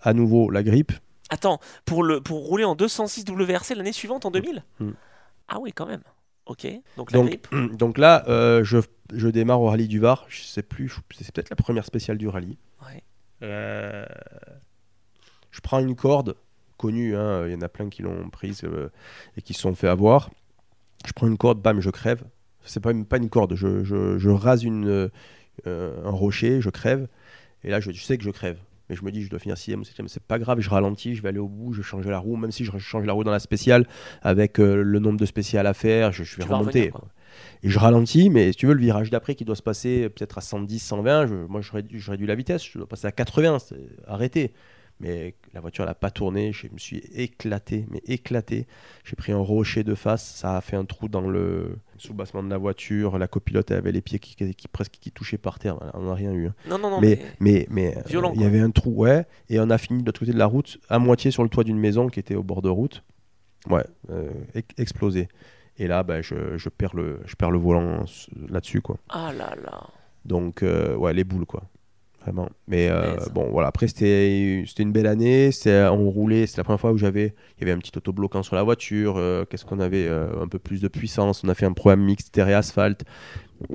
À 0.00 0.12
nouveau, 0.12 0.50
la 0.50 0.62
grippe. 0.62 0.92
Attends, 1.30 1.58
pour, 1.84 2.02
le, 2.02 2.20
pour 2.20 2.46
rouler 2.46 2.64
en 2.64 2.74
206 2.74 3.24
WRC 3.28 3.74
l'année 3.74 3.92
suivante, 3.92 4.24
en 4.26 4.30
2000 4.30 4.62
Mm. 4.80 4.90
Ah 5.48 5.58
oui, 5.60 5.72
quand 5.72 5.86
même. 5.86 6.02
Ok, 6.46 6.66
donc 6.96 7.10
la 7.12 7.18
Donc, 7.18 7.28
grippe. 7.28 7.48
donc 7.76 7.98
là, 7.98 8.24
euh, 8.28 8.62
je, 8.64 8.78
je 9.14 9.28
démarre 9.28 9.60
au 9.60 9.66
rallye 9.68 9.88
du 9.88 9.98
Var. 10.00 10.24
Je 10.28 10.42
sais 10.42 10.62
plus, 10.62 10.94
c'est 11.18 11.32
peut-être 11.32 11.50
la 11.50 11.56
première 11.56 11.84
spéciale 11.84 12.18
du 12.18 12.28
rallye. 12.28 12.58
Ouais. 12.82 13.02
Euh, 13.42 14.04
je 15.58 15.60
prends 15.60 15.80
une 15.80 15.96
corde 15.96 16.36
connue, 16.76 17.16
hein, 17.16 17.44
il 17.48 17.52
y 17.52 17.56
en 17.56 17.60
a 17.62 17.68
plein 17.68 17.88
qui 17.88 18.02
l'ont 18.02 18.30
prise 18.30 18.62
euh, 18.62 18.88
et 19.36 19.42
qui 19.42 19.52
se 19.54 19.60
sont 19.62 19.74
fait 19.74 19.88
avoir. 19.88 20.30
Je 21.04 21.12
prends 21.12 21.26
une 21.26 21.36
corde, 21.36 21.60
bam, 21.60 21.80
je 21.80 21.90
crève. 21.90 22.22
C'est 22.64 22.78
pas, 22.80 22.92
pas 23.08 23.16
une 23.16 23.28
corde, 23.28 23.56
je, 23.56 23.82
je- 23.82 24.18
je 24.18 24.30
rase 24.30 24.62
une, 24.62 24.86
euh, 25.66 26.04
un 26.04 26.10
rocher, 26.10 26.60
je 26.60 26.70
crève. 26.70 27.08
Et 27.64 27.70
là, 27.70 27.80
je, 27.80 27.90
je 27.90 28.04
sais 28.04 28.16
que 28.18 28.22
je 28.24 28.30
crève. 28.30 28.58
Mais 28.88 28.94
je 28.94 29.04
me 29.04 29.10
dis, 29.10 29.24
je 29.24 29.28
dois 29.30 29.40
finir 29.40 29.58
6 29.58 29.74
ou 29.74 29.82
7 29.84 29.96
c'est 30.06 30.22
pas 30.22 30.38
grave, 30.38 30.60
je 30.60 30.70
ralentis, 30.70 31.14
je 31.16 31.22
vais 31.22 31.28
aller 31.30 31.38
au 31.40 31.48
bout, 31.48 31.72
je 31.72 31.82
change 31.82 32.06
la 32.06 32.18
roue, 32.18 32.36
même 32.36 32.52
si 32.52 32.64
je 32.64 32.78
change 32.78 33.04
la 33.04 33.12
roue 33.12 33.24
dans 33.24 33.32
la 33.32 33.40
spéciale, 33.40 33.86
avec 34.22 34.60
euh, 34.60 34.82
le 34.82 34.98
nombre 35.00 35.18
de 35.18 35.26
spéciales 35.26 35.66
à 35.66 35.74
faire, 35.74 36.12
je, 36.12 36.22
vais 36.22 36.44
remonter. 36.60 36.80
revenir. 36.92 37.00
Et 37.64 37.68
je 37.68 37.78
ralentis, 37.78 38.30
mais 38.30 38.52
si 38.52 38.58
tu 38.58 38.66
veux, 38.66 38.74
le 38.74 38.80
virage 38.80 39.10
d'après 39.10 39.34
qui 39.34 39.44
doit 39.44 39.56
se 39.56 39.62
passer 39.62 40.08
peut-être 40.08 40.38
à 40.38 40.40
110, 40.40 40.78
120, 40.78 41.26
je- 41.26 41.34
moi 41.34 41.60
je 41.60 41.72
réduis, 41.72 41.98
je 41.98 42.10
réduis 42.10 42.26
la 42.26 42.34
vitesse, 42.36 42.64
je 42.64 42.78
dois 42.78 42.86
passer 42.88 43.06
à 43.08 43.12
80, 43.12 43.58
c'est 43.58 43.76
arrêté. 44.06 44.52
Mais 45.00 45.34
la 45.54 45.60
voiture 45.60 45.84
n'a 45.86 45.94
pas 45.94 46.10
tourné, 46.10 46.52
je 46.52 46.66
me 46.72 46.78
suis 46.78 46.98
éclaté, 47.14 47.86
mais 47.90 48.02
éclaté. 48.06 48.66
J'ai 49.04 49.14
pris 49.14 49.30
un 49.30 49.38
rocher 49.38 49.84
de 49.84 49.94
face, 49.94 50.24
ça 50.34 50.56
a 50.56 50.60
fait 50.60 50.74
un 50.74 50.84
trou 50.84 51.08
dans 51.08 51.20
le 51.28 51.78
sous-bassement 51.98 52.42
de 52.42 52.50
la 52.50 52.58
voiture, 52.58 53.16
la 53.16 53.28
copilote 53.28 53.70
avait 53.70 53.92
les 53.92 54.00
pieds 54.00 54.18
qui, 54.18 54.34
qui- 54.34 54.54
qui- 54.54 54.66
presque 54.68 54.94
qui 55.00 55.12
touchaient 55.12 55.38
par 55.38 55.60
terre, 55.60 55.76
on 55.94 56.02
n'a 56.02 56.14
rien 56.14 56.32
eu. 56.32 56.48
hein. 56.48 56.54
Non, 56.68 56.78
non, 56.78 56.90
non, 56.90 57.00
mais 57.00 57.16
mais, 57.40 57.66
mais, 57.70 57.90
mais 57.92 57.96
euh, 57.96 58.02
Violent, 58.06 58.32
il 58.34 58.40
y 58.40 58.44
avait 58.44 58.58
un 58.60 58.70
trou, 58.70 58.90
ouais, 59.04 59.24
et 59.48 59.60
on 59.60 59.70
a 59.70 59.78
fini 59.78 60.00
de 60.02 60.06
l'autre 60.06 60.18
côté 60.18 60.32
de 60.32 60.38
la 60.38 60.46
route, 60.46 60.78
à 60.88 60.98
moitié 60.98 61.30
sur 61.30 61.44
le 61.44 61.48
toit 61.48 61.62
d'une 61.64 61.78
maison 61.78 62.08
qui 62.08 62.18
était 62.18 62.34
au 62.34 62.42
bord 62.42 62.60
de 62.62 62.68
route. 62.68 63.04
Ouais, 63.70 63.84
euh, 64.10 64.30
ex- 64.54 64.74
explosé. 64.78 65.28
Et 65.78 65.86
là, 65.86 66.02
ben, 66.02 66.22
je, 66.22 66.56
je 66.56 66.68
perds 66.68 66.96
le, 66.96 67.20
je 67.24 67.36
perds 67.36 67.52
le 67.52 67.58
volant 67.58 68.04
là-dessus, 68.48 68.80
quoi. 68.80 68.96
Ah 69.10 69.32
là 69.32 69.54
là. 69.62 69.80
Donc, 70.24 70.64
euh, 70.64 70.96
ouais, 70.96 71.12
les 71.14 71.22
boules, 71.22 71.46
quoi. 71.46 71.62
Vraiment. 72.22 72.48
Mais 72.66 72.88
euh, 72.88 73.12
Punaise. 73.14 73.30
bon, 73.32 73.48
voilà. 73.50 73.68
Après, 73.68 73.86
c'était 73.88 74.62
une 74.78 74.92
belle 74.92 75.06
année. 75.06 75.50
On 75.66 76.10
roulait. 76.10 76.46
C'était 76.46 76.60
la 76.60 76.64
première 76.64 76.80
fois 76.80 76.92
où 76.92 76.98
j'avais. 76.98 77.34
Il 77.56 77.60
y 77.60 77.62
avait 77.64 77.72
un 77.72 77.78
petit 77.78 77.92
autobloquant 77.96 78.42
sur 78.42 78.56
la 78.56 78.62
voiture. 78.62 79.14
euh, 79.16 79.44
Qu'est-ce 79.48 79.64
qu'on 79.64 79.80
avait 79.80 80.06
euh, 80.08 80.42
Un 80.42 80.48
peu 80.48 80.58
plus 80.58 80.80
de 80.80 80.88
puissance. 80.88 81.42
On 81.44 81.48
a 81.48 81.54
fait 81.54 81.66
un 81.66 81.72
programme 81.72 82.02
mixte 82.02 82.32
terre 82.32 82.48
et 82.48 82.54
asphalte. 82.54 83.04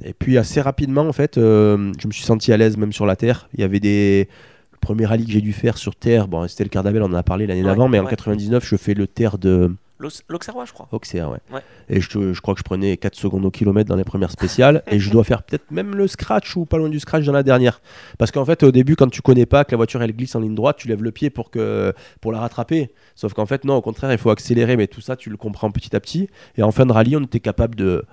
Et 0.03 0.13
puis, 0.13 0.37
assez 0.37 0.61
rapidement, 0.61 1.01
en 1.07 1.13
fait, 1.13 1.35
je 1.35 1.77
me 2.07 2.11
suis 2.11 2.23
senti 2.23 2.51
à 2.53 2.57
l'aise 2.57 2.77
même 2.77 2.93
sur 2.93 3.05
la 3.05 3.15
terre. 3.15 3.47
Il 3.53 3.61
y 3.61 3.63
avait 3.63 3.79
des. 3.79 4.27
Le 4.71 4.77
premier 4.79 5.05
rallye 5.05 5.25
que 5.25 5.31
j'ai 5.31 5.41
dû 5.41 5.53
faire 5.53 5.77
sur 5.77 5.95
terre, 5.95 6.27
bon, 6.27 6.45
c'était 6.49 6.65
le 6.65 6.69
Cardabel, 6.69 7.01
on 7.03 7.05
en 7.05 7.13
a 7.13 7.23
parlé 7.23 7.47
l'année 7.47 7.61
Ouais, 7.61 7.67
d'avant, 7.67 7.87
mais 7.87 7.99
en 7.99 8.03
ouais. 8.03 8.09
99, 8.09 8.65
je 8.67 8.75
fais 8.75 8.93
le 8.93 9.07
terre 9.07 9.37
de. 9.37 9.73
L'Aux- 10.03 10.21
L'Auxerrois, 10.29 10.65
je 10.65 10.73
crois. 10.73 10.87
Auxerre, 10.91 11.31
ouais. 11.31 11.39
Ouais. 11.51 11.61
Et 11.89 11.99
je, 12.01 12.39
crois 12.41 12.53
que 12.53 12.59
je 12.59 12.63
prenais 12.63 12.97
4 12.97 13.15
secondes 13.15 13.43
au 13.45 13.49
kilomètre 13.51 13.89
dans 13.89 13.95
les 13.95 14.03
premières 14.03 14.29
spéciales. 14.31 14.83
et 14.87 14.99
je 14.99 15.09
dois 15.09 15.23
faire 15.23 15.41
peut-être 15.43 15.71
même 15.71 15.95
le 15.95 16.07
scratch 16.07 16.55
ou 16.55 16.65
pas 16.65 16.77
loin 16.77 16.89
du 16.89 16.99
scratch 16.99 17.25
dans 17.25 17.31
la 17.33 17.41
dernière. 17.43 17.81
Parce 18.19 18.29
qu'en 18.31 18.45
fait, 18.45 18.61
au 18.63 18.71
début, 18.71 18.95
quand 18.95 19.09
tu 19.09 19.21
connais 19.21 19.45
pas 19.47 19.63
que 19.65 19.71
la 19.71 19.77
voiture 19.77 20.03
elle 20.03 20.13
glisse 20.15 20.35
en 20.35 20.41
ligne 20.41 20.53
droite, 20.55 20.77
tu 20.77 20.87
lèves 20.87 21.01
le 21.01 21.11
pied 21.11 21.29
pour, 21.29 21.49
que, 21.49 21.93
pour 22.21 22.31
la 22.31 22.39
rattraper. 22.39 22.91
Sauf 23.15 23.33
qu'en 23.33 23.45
fait, 23.47 23.63
non, 23.63 23.75
au 23.77 23.81
contraire, 23.81 24.11
il 24.11 24.17
faut 24.19 24.29
accélérer. 24.29 24.77
Mais 24.77 24.87
tout 24.87 25.01
ça, 25.01 25.15
tu 25.15 25.29
le 25.31 25.37
comprends 25.37 25.71
petit 25.71 25.95
à 25.95 25.99
petit. 25.99 26.29
Et 26.57 26.63
en 26.63 26.71
fin 26.71 26.85
de 26.85 26.91
rallye, 26.91 27.15
on 27.17 27.21
était 27.23 27.39
capable 27.39 27.75
de. 27.75 28.03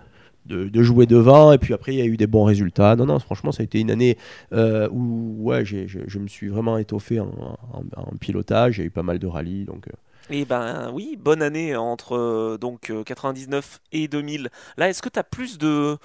De, 0.47 0.71
de 0.71 0.83
jouer 0.83 1.05
devant 1.05 1.53
et 1.53 1.59
puis 1.59 1.75
après 1.75 1.93
il 1.93 1.99
y 1.99 2.03
a 2.03 2.07
eu 2.07 2.17
des 2.17 2.27
bons 2.27 2.45
résultats 2.45 2.97
non 2.97 3.05
non 3.05 3.19
franchement 3.19 3.53
ça 3.53 3.61
a 3.61 3.65
été 3.65 3.79
une 3.79 3.91
année 3.91 4.17
euh, 4.55 4.89
où 4.91 5.37
ouais 5.39 5.67
j'ai- 5.67 5.87
je, 5.87 5.99
je 6.07 6.19
me 6.19 6.29
suis 6.29 6.49
vraiment 6.49 6.79
étoffé 6.79 7.21
en, 7.21 7.27
en- 7.27 7.85
en 7.95 8.17
pilotage 8.19 8.79
il 8.79 8.81
y 8.81 8.85
a 8.85 8.87
eu 8.87 8.91
pas 8.91 9.03
mal 9.03 9.19
de 9.19 9.27
rallyes 9.27 9.67
donc 9.67 9.87
euh, 9.89 9.93
Et 10.31 10.45
ben 10.45 10.91
oui, 10.93 11.17
bonne 11.19 11.43
année 11.43 11.75
entre 11.77 12.17
euh, 12.17 12.57
donc 12.59 12.91
euh, 12.91 13.03
99 13.03 13.81
et 13.93 14.07
2000. 14.09 14.49
Là, 14.77 14.89
est-ce 14.89 15.03
que 15.03 15.09
tu 15.09 15.19
as 15.19 15.25
plus 15.25 15.59
de, 15.59 15.99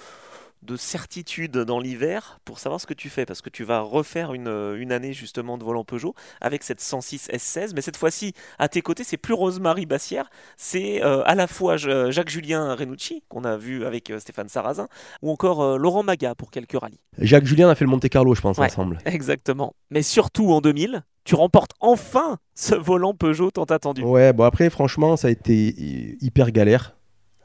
de 0.63 0.75
certitude 0.75 1.51
dans 1.59 1.79
l'hiver 1.79 2.39
pour 2.43 2.57
savoir 2.57 2.81
ce 2.81 2.87
que 2.87 2.95
tu 2.95 3.09
fais? 3.11 3.27
Parce 3.27 3.43
que 3.43 3.51
tu 3.51 3.63
vas 3.63 3.81
refaire 3.81 4.33
une, 4.33 4.47
euh, 4.47 4.79
une 4.81 4.91
année 4.91 5.13
justement 5.13 5.59
de 5.59 5.63
volant 5.63 5.83
Peugeot 5.83 6.15
avec 6.41 6.63
cette 6.63 6.81
106 6.81 7.29
S16, 7.29 7.73
mais 7.75 7.81
cette 7.81 7.97
fois-ci, 7.97 8.33
à 8.57 8.67
tes 8.67 8.81
côtés, 8.81 9.03
c'est 9.03 9.17
plus 9.17 9.35
Rosemary 9.35 9.85
Bassière, 9.85 10.31
c'est 10.57 11.03
euh, 11.03 11.21
à 11.25 11.35
la 11.35 11.45
fois 11.45 11.77
Jacques-Julien 11.77 12.73
Renucci, 12.73 13.23
qu'on 13.29 13.43
a 13.43 13.57
vu 13.57 13.85
avec 13.85 14.09
euh, 14.09 14.17
Stéphane 14.19 14.49
Sarrazin, 14.49 14.87
ou 15.21 15.29
encore 15.29 15.61
euh, 15.61 15.77
Laurent 15.77 16.01
Maga 16.01 16.33
pour 16.33 16.49
quelques 16.49 16.79
rallyes. 16.79 16.99
Jacques 17.19 17.45
Julien 17.45 17.69
a 17.69 17.75
fait 17.75 17.85
le 17.85 17.91
Monte 17.91 18.09
Carlo, 18.09 18.33
je 18.33 18.41
pense, 18.41 18.57
Ouais. 18.57 18.65
ensemble. 18.65 18.97
Exactement. 19.05 19.75
Mais 19.91 20.01
surtout 20.01 20.51
en 20.51 20.61
2000, 20.61 21.03
tu 21.25 21.35
remportes 21.35 21.71
enfin 21.81 22.37
ce 22.53 22.73
volant 22.75 23.13
Peugeot 23.13 23.51
tant 23.51 23.63
attendu. 23.65 24.01
Ouais, 24.03 24.31
bon 24.31 24.45
après, 24.45 24.69
franchement, 24.69 25.17
ça 25.17 25.27
a 25.27 25.31
été 25.31 25.53
hy- 25.77 26.17
hyper 26.21 26.51
galère. 26.51 26.95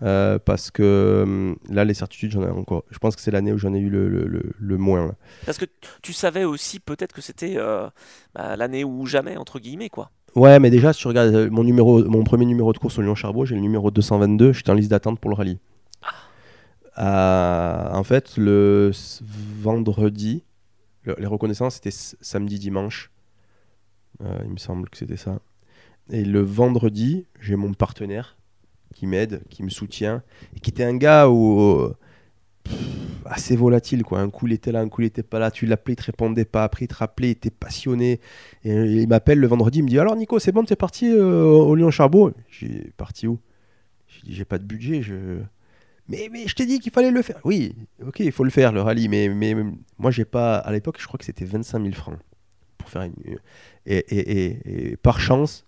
euh, 0.02 0.38
parce 0.38 0.70
que 0.70 1.20
hum, 1.24 1.56
là, 1.68 1.84
les 1.84 1.92
certitudes, 1.92 2.30
j'en 2.30 2.42
ai 2.42 2.48
encore. 2.50 2.84
Je 2.90 2.98
pense 2.98 3.16
que 3.16 3.20
c'est 3.20 3.30
l'année 3.30 3.52
où 3.52 3.58
j'en 3.58 3.74
ai 3.74 3.78
eu 3.80 3.90
le, 3.90 4.08
le- 4.08 4.26
le- 4.26 4.52
le 4.58 4.76
moins. 4.78 5.08
là. 5.08 5.14
Parce 5.44 5.58
que 5.58 5.66
tu 6.00 6.12
savais 6.14 6.44
aussi 6.44 6.80
peut-être 6.80 7.12
que 7.14 7.20
c'était 7.20 7.54
euh, 7.58 7.86
bah, 8.34 8.56
l'année 8.56 8.82
ou 8.84 9.04
jamais, 9.04 9.36
entre 9.36 9.58
guillemets, 9.58 9.90
quoi. 9.90 10.10
Ouais, 10.36 10.58
mais 10.58 10.70
déjà, 10.70 10.92
si 10.94 11.00
tu 11.00 11.08
regardes 11.08 11.34
euh, 11.34 11.50
mon, 11.50 11.64
numéro, 11.64 12.02
mon 12.04 12.24
premier 12.24 12.46
numéro 12.46 12.72
de 12.72 12.78
course 12.78 12.98
au 12.98 13.02
Lyon-Charbot, 13.02 13.44
j'ai 13.44 13.56
le 13.56 13.60
numéro 13.60 13.90
222, 13.90 14.52
j'étais 14.54 14.70
en 14.70 14.74
liste 14.74 14.90
d'attente 14.90 15.18
pour 15.20 15.28
le 15.30 15.36
rallye. 15.36 15.58
Euh, 16.98 17.88
en 17.92 18.04
fait, 18.04 18.36
le 18.36 18.90
vendredi, 19.60 20.44
le- 21.04 21.16
les 21.18 21.26
reconnaissances, 21.26 21.74
c'était 21.74 21.88
s- 21.90 22.16
samedi-dimanche. 22.20 23.10
Euh, 24.22 24.38
il 24.44 24.50
me 24.50 24.58
semble 24.58 24.88
que 24.88 24.98
c'était 24.98 25.16
ça. 25.16 25.40
Et 26.10 26.24
le 26.24 26.40
vendredi, 26.40 27.26
j'ai 27.40 27.56
mon 27.56 27.72
partenaire 27.72 28.36
qui 28.94 29.06
m'aide, 29.06 29.42
qui 29.48 29.62
me 29.62 29.70
soutient, 29.70 30.22
et 30.56 30.60
qui 30.60 30.70
était 30.70 30.84
un 30.84 30.96
gars 30.96 31.28
où, 31.28 31.92
assez 33.24 33.56
volatile. 33.56 34.02
Quoi. 34.02 34.20
Un 34.20 34.30
coup, 34.30 34.46
il 34.46 34.52
était 34.52 34.72
là, 34.72 34.80
un 34.80 34.88
coup, 34.88 35.02
il 35.02 35.06
était 35.06 35.22
pas 35.22 35.38
là. 35.38 35.50
Tu 35.50 35.66
l'appelais, 35.66 35.94
il 35.94 35.96
te 35.96 36.04
répondait 36.04 36.44
pas. 36.44 36.64
Après, 36.64 36.84
il 36.84 36.88
te 36.88 36.94
rappelait, 36.94 37.28
il 37.28 37.32
était 37.32 37.50
passionné. 37.50 38.20
Et 38.64 38.72
il 38.72 39.08
m'appelle 39.08 39.38
le 39.38 39.46
vendredi, 39.46 39.78
il 39.78 39.84
me 39.84 39.88
dit 39.88 39.98
Alors, 39.98 40.16
Nico, 40.16 40.38
c'est 40.38 40.52
bon, 40.52 40.64
t'es 40.64 40.76
parti 40.76 41.08
euh, 41.08 41.44
au 41.44 41.74
Lyon-Charbot 41.74 42.32
J'ai 42.50 42.92
parti 42.96 43.26
où? 43.26 43.38
J'ai 44.08 44.22
dit 44.22 44.34
J'ai 44.34 44.44
pas 44.44 44.58
de 44.58 44.64
budget. 44.64 45.02
Je... 45.02 45.38
Mais, 46.08 46.28
mais 46.32 46.48
je 46.48 46.54
t'ai 46.54 46.66
dit 46.66 46.80
qu'il 46.80 46.92
fallait 46.92 47.10
le 47.10 47.22
faire. 47.22 47.40
Oui, 47.44 47.74
ok, 48.04 48.20
il 48.20 48.32
faut 48.32 48.44
le 48.44 48.50
faire, 48.50 48.72
le 48.72 48.82
rallye. 48.82 49.08
Mais, 49.08 49.28
mais 49.28 49.54
moi, 49.98 50.10
j'ai 50.10 50.24
pas. 50.24 50.56
À 50.56 50.72
l'époque, 50.72 50.96
je 50.98 51.06
crois 51.06 51.18
que 51.18 51.24
c'était 51.24 51.44
25 51.44 51.82
000 51.82 51.94
francs 51.94 52.18
pour 52.90 53.00
faire 53.00 53.02
une. 53.02 53.38
Et, 53.86 53.96
et- 53.96 54.44
et- 54.46 54.90
et 54.92 54.96
par 54.96 55.20
chance, 55.20 55.64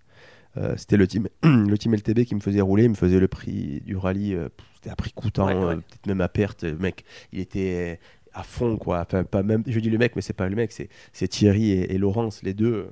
euh, 0.56 0.74
c'était 0.76 0.96
le 0.96 1.06
team, 1.06 1.28
le 1.42 1.76
team 1.78 1.94
LTB 1.94 2.24
qui 2.24 2.34
me 2.34 2.40
faisait 2.40 2.60
rouler, 2.60 2.84
il 2.84 2.90
me 2.90 2.94
faisait 2.94 3.20
le 3.20 3.28
prix 3.28 3.80
du 3.86 3.96
rallye. 3.96 4.34
euh, 4.34 4.48
c'était 4.74 4.90
à 4.90 4.96
prix 4.96 5.12
coûtant, 5.12 5.46
Ouais, 5.46 5.54
ouais. 5.54 5.60
euh, 5.60 5.76
peut-être 5.76 6.06
même 6.06 6.20
à 6.20 6.28
perte. 6.28 6.64
Le 6.64 6.76
mec, 6.76 7.04
il 7.32 7.38
était 7.40 8.00
à 8.34 8.42
fond, 8.42 8.76
quoi. 8.76 9.00
Enfin, 9.06 9.24
pas 9.24 9.42
même, 9.42 9.62
je 9.66 9.78
dis 9.78 9.90
le 9.90 9.98
mec, 9.98 10.16
mais 10.16 10.22
c'est 10.22 10.32
pas 10.32 10.48
le 10.48 10.56
mec, 10.56 10.72
c'est 10.72 10.88
c'est 11.12 11.28
Thierry 11.28 11.70
et, 11.72 11.98
Laurence, 11.98 12.42
les 12.42 12.52
deux, 12.54 12.88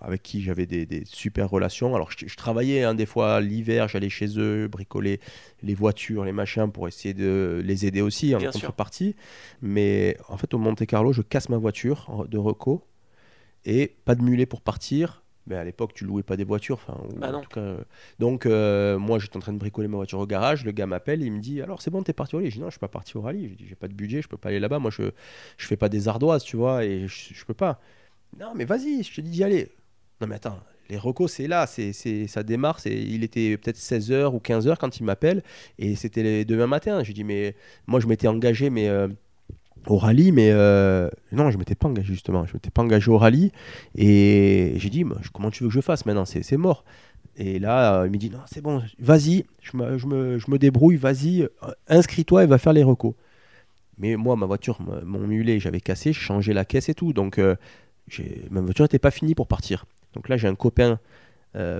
avec 0.00 0.22
qui 0.22 0.42
j'avais 0.42 0.66
des, 0.66 0.84
des 0.84 1.04
super 1.06 1.48
relations. 1.48 1.94
Alors, 1.94 2.10
je, 2.10 2.26
je 2.26 2.36
travaillais 2.36 2.82
hein, 2.84 2.94
des 2.94 3.06
fois 3.06 3.40
l'hiver, 3.40 3.86
j'allais 3.88 4.08
chez 4.10 4.38
eux, 4.38 4.66
bricoler 4.68 5.20
les 5.62 5.74
voitures, 5.74 6.24
les 6.24 6.32
machins, 6.32 6.70
pour 6.72 6.88
essayer 6.88 7.14
de 7.14 7.62
les 7.64 7.86
aider 7.86 8.00
aussi 8.00 8.34
en 8.34 8.38
contrepartie. 8.52 9.14
Mais 9.62 10.16
en 10.28 10.36
fait, 10.36 10.52
au 10.54 10.58
Monte 10.58 10.84
Carlo, 10.86 11.12
je 11.12 11.22
casse 11.22 11.48
ma 11.48 11.56
voiture 11.58 12.26
de 12.28 12.36
reco 12.38 12.82
et 13.68 13.94
pas 14.04 14.16
de 14.16 14.22
mulet 14.22 14.46
pour 14.46 14.60
partir. 14.62 15.22
Mais 15.46 15.54
à 15.56 15.64
l'époque, 15.64 15.94
tu 15.94 16.04
louais 16.04 16.22
pas 16.22 16.36
des 16.36 16.44
voitures. 16.44 16.74
Enfin, 16.76 17.00
Bah 17.16 17.28
en 17.28 17.32
non. 17.32 17.40
tout 17.40 17.48
cas, 17.48 17.60
euh, 17.60 17.78
donc, 18.18 18.44
euh, 18.44 18.98
moi, 18.98 19.18
j'étais 19.18 19.38
en 19.38 19.40
train 19.40 19.54
de 19.54 19.58
bricoler 19.58 19.88
ma 19.88 19.96
voiture 19.96 20.18
au 20.18 20.26
garage. 20.26 20.62
Le 20.64 20.72
gars 20.72 20.84
m'appelle, 20.84 21.22
il 21.22 21.32
me 21.32 21.38
dit 21.40 21.62
Alors, 21.62 21.80
c'est 21.80 21.90
bon, 21.90 22.02
t'es 22.02 22.12
parti 22.12 22.34
au 22.34 22.38
rallye 22.38 22.50
Je 22.50 22.56
dis 22.56 22.60
Non, 22.60 22.66
je 22.66 22.72
suis 22.72 22.78
pas 22.80 22.88
parti 22.88 23.16
au 23.16 23.22
rallye. 23.22 23.48
Je 23.48 23.54
dis 23.54 23.64
J'ai 23.66 23.74
pas 23.74 23.88
de 23.88 23.94
budget, 23.94 24.20
je 24.20 24.28
peux 24.28 24.36
pas 24.36 24.50
aller 24.50 24.60
là-bas. 24.60 24.78
Moi, 24.78 24.90
je, 24.90 25.04
je 25.56 25.66
fais 25.66 25.76
pas 25.78 25.88
des 25.88 26.06
ardoises, 26.06 26.44
tu 26.44 26.56
vois, 26.58 26.84
et 26.84 27.06
je, 27.08 27.32
je 27.32 27.44
peux 27.46 27.54
pas. 27.54 27.80
Non, 28.38 28.52
mais 28.54 28.66
vas-y, 28.66 29.02
je 29.02 29.14
te 29.14 29.20
dis 29.22 29.30
d'y 29.30 29.42
aller. 29.44 29.70
Non, 30.20 30.26
mais 30.26 30.34
attends, 30.34 30.60
les 30.90 30.98
recos, 30.98 31.32
c'est 31.32 31.46
là, 31.48 31.66
c'est, 31.66 31.94
c'est, 31.94 32.26
ça 32.26 32.42
démarre. 32.42 32.78
C'est, 32.80 32.92
il 32.94 33.24
était 33.24 33.56
peut-être 33.56 33.78
16h 33.78 34.34
ou 34.34 34.40
15h 34.40 34.76
quand 34.78 34.98
il 35.00 35.04
m'appelle, 35.04 35.42
et 35.78 35.94
c'était 35.96 36.44
demain 36.44 36.66
matin. 36.66 37.02
J'ai 37.04 37.14
dit 37.14 37.24
Mais 37.24 37.54
moi, 37.86 38.00
je 38.00 38.06
m'étais 38.06 38.28
engagé, 38.28 38.68
mais. 38.68 38.88
euh, 38.88 39.08
au 39.88 39.96
rallye, 39.98 40.32
mais 40.32 40.50
euh, 40.52 41.08
non, 41.32 41.50
je 41.50 41.58
m'étais 41.58 41.74
pas 41.74 41.88
engagé 41.88 42.12
justement. 42.12 42.44
Je 42.46 42.54
m'étais 42.54 42.70
pas 42.70 42.82
engagé 42.82 43.10
au 43.10 43.18
rallye 43.18 43.52
et 43.96 44.74
j'ai 44.76 44.90
dit, 44.90 45.04
Moi, 45.04 45.18
je- 45.22 45.30
comment 45.30 45.50
tu 45.50 45.62
veux 45.64 45.68
que 45.68 45.74
je 45.74 45.80
fasse 45.80 46.06
maintenant? 46.06 46.24
C'est 46.24 46.42
c'est 46.42 46.56
mort. 46.56 46.84
Et 47.36 47.58
là, 47.60 48.00
euh, 48.00 48.06
il 48.06 48.10
me 48.12 48.16
dit, 48.16 48.30
non, 48.30 48.40
c'est 48.46 48.60
bon, 48.60 48.82
vas-y, 48.98 49.44
je 49.62 49.76
me, 49.76 49.96
je 49.96 50.06
me- 50.08 50.38
je 50.38 50.50
me 50.50 50.58
débrouille, 50.58 50.96
vas-y, 50.96 51.42
euh, 51.42 51.48
inscris-toi 51.86 52.42
et 52.42 52.46
va 52.46 52.58
faire 52.58 52.72
les 52.72 52.82
recos. 52.82 53.14
Mais 53.96 54.16
moi, 54.16 54.34
ma 54.34 54.46
voiture, 54.46 54.78
mon 55.04 55.20
mulet, 55.20 55.60
j'avais 55.60 55.80
cassé, 55.80 56.12
j'ai 56.12 56.18
changé 56.20 56.52
la 56.52 56.64
caisse 56.64 56.88
et 56.88 56.94
tout. 56.94 57.12
Donc, 57.12 57.38
euh, 57.38 57.54
j'ai- 58.08 58.42
ma 58.50 58.60
voiture 58.60 58.84
n'était 58.84 58.98
pas 58.98 59.12
finie 59.12 59.36
pour 59.36 59.46
partir. 59.46 59.86
Donc 60.14 60.28
là, 60.28 60.36
j'ai 60.36 60.48
un 60.48 60.54
copain, 60.56 60.98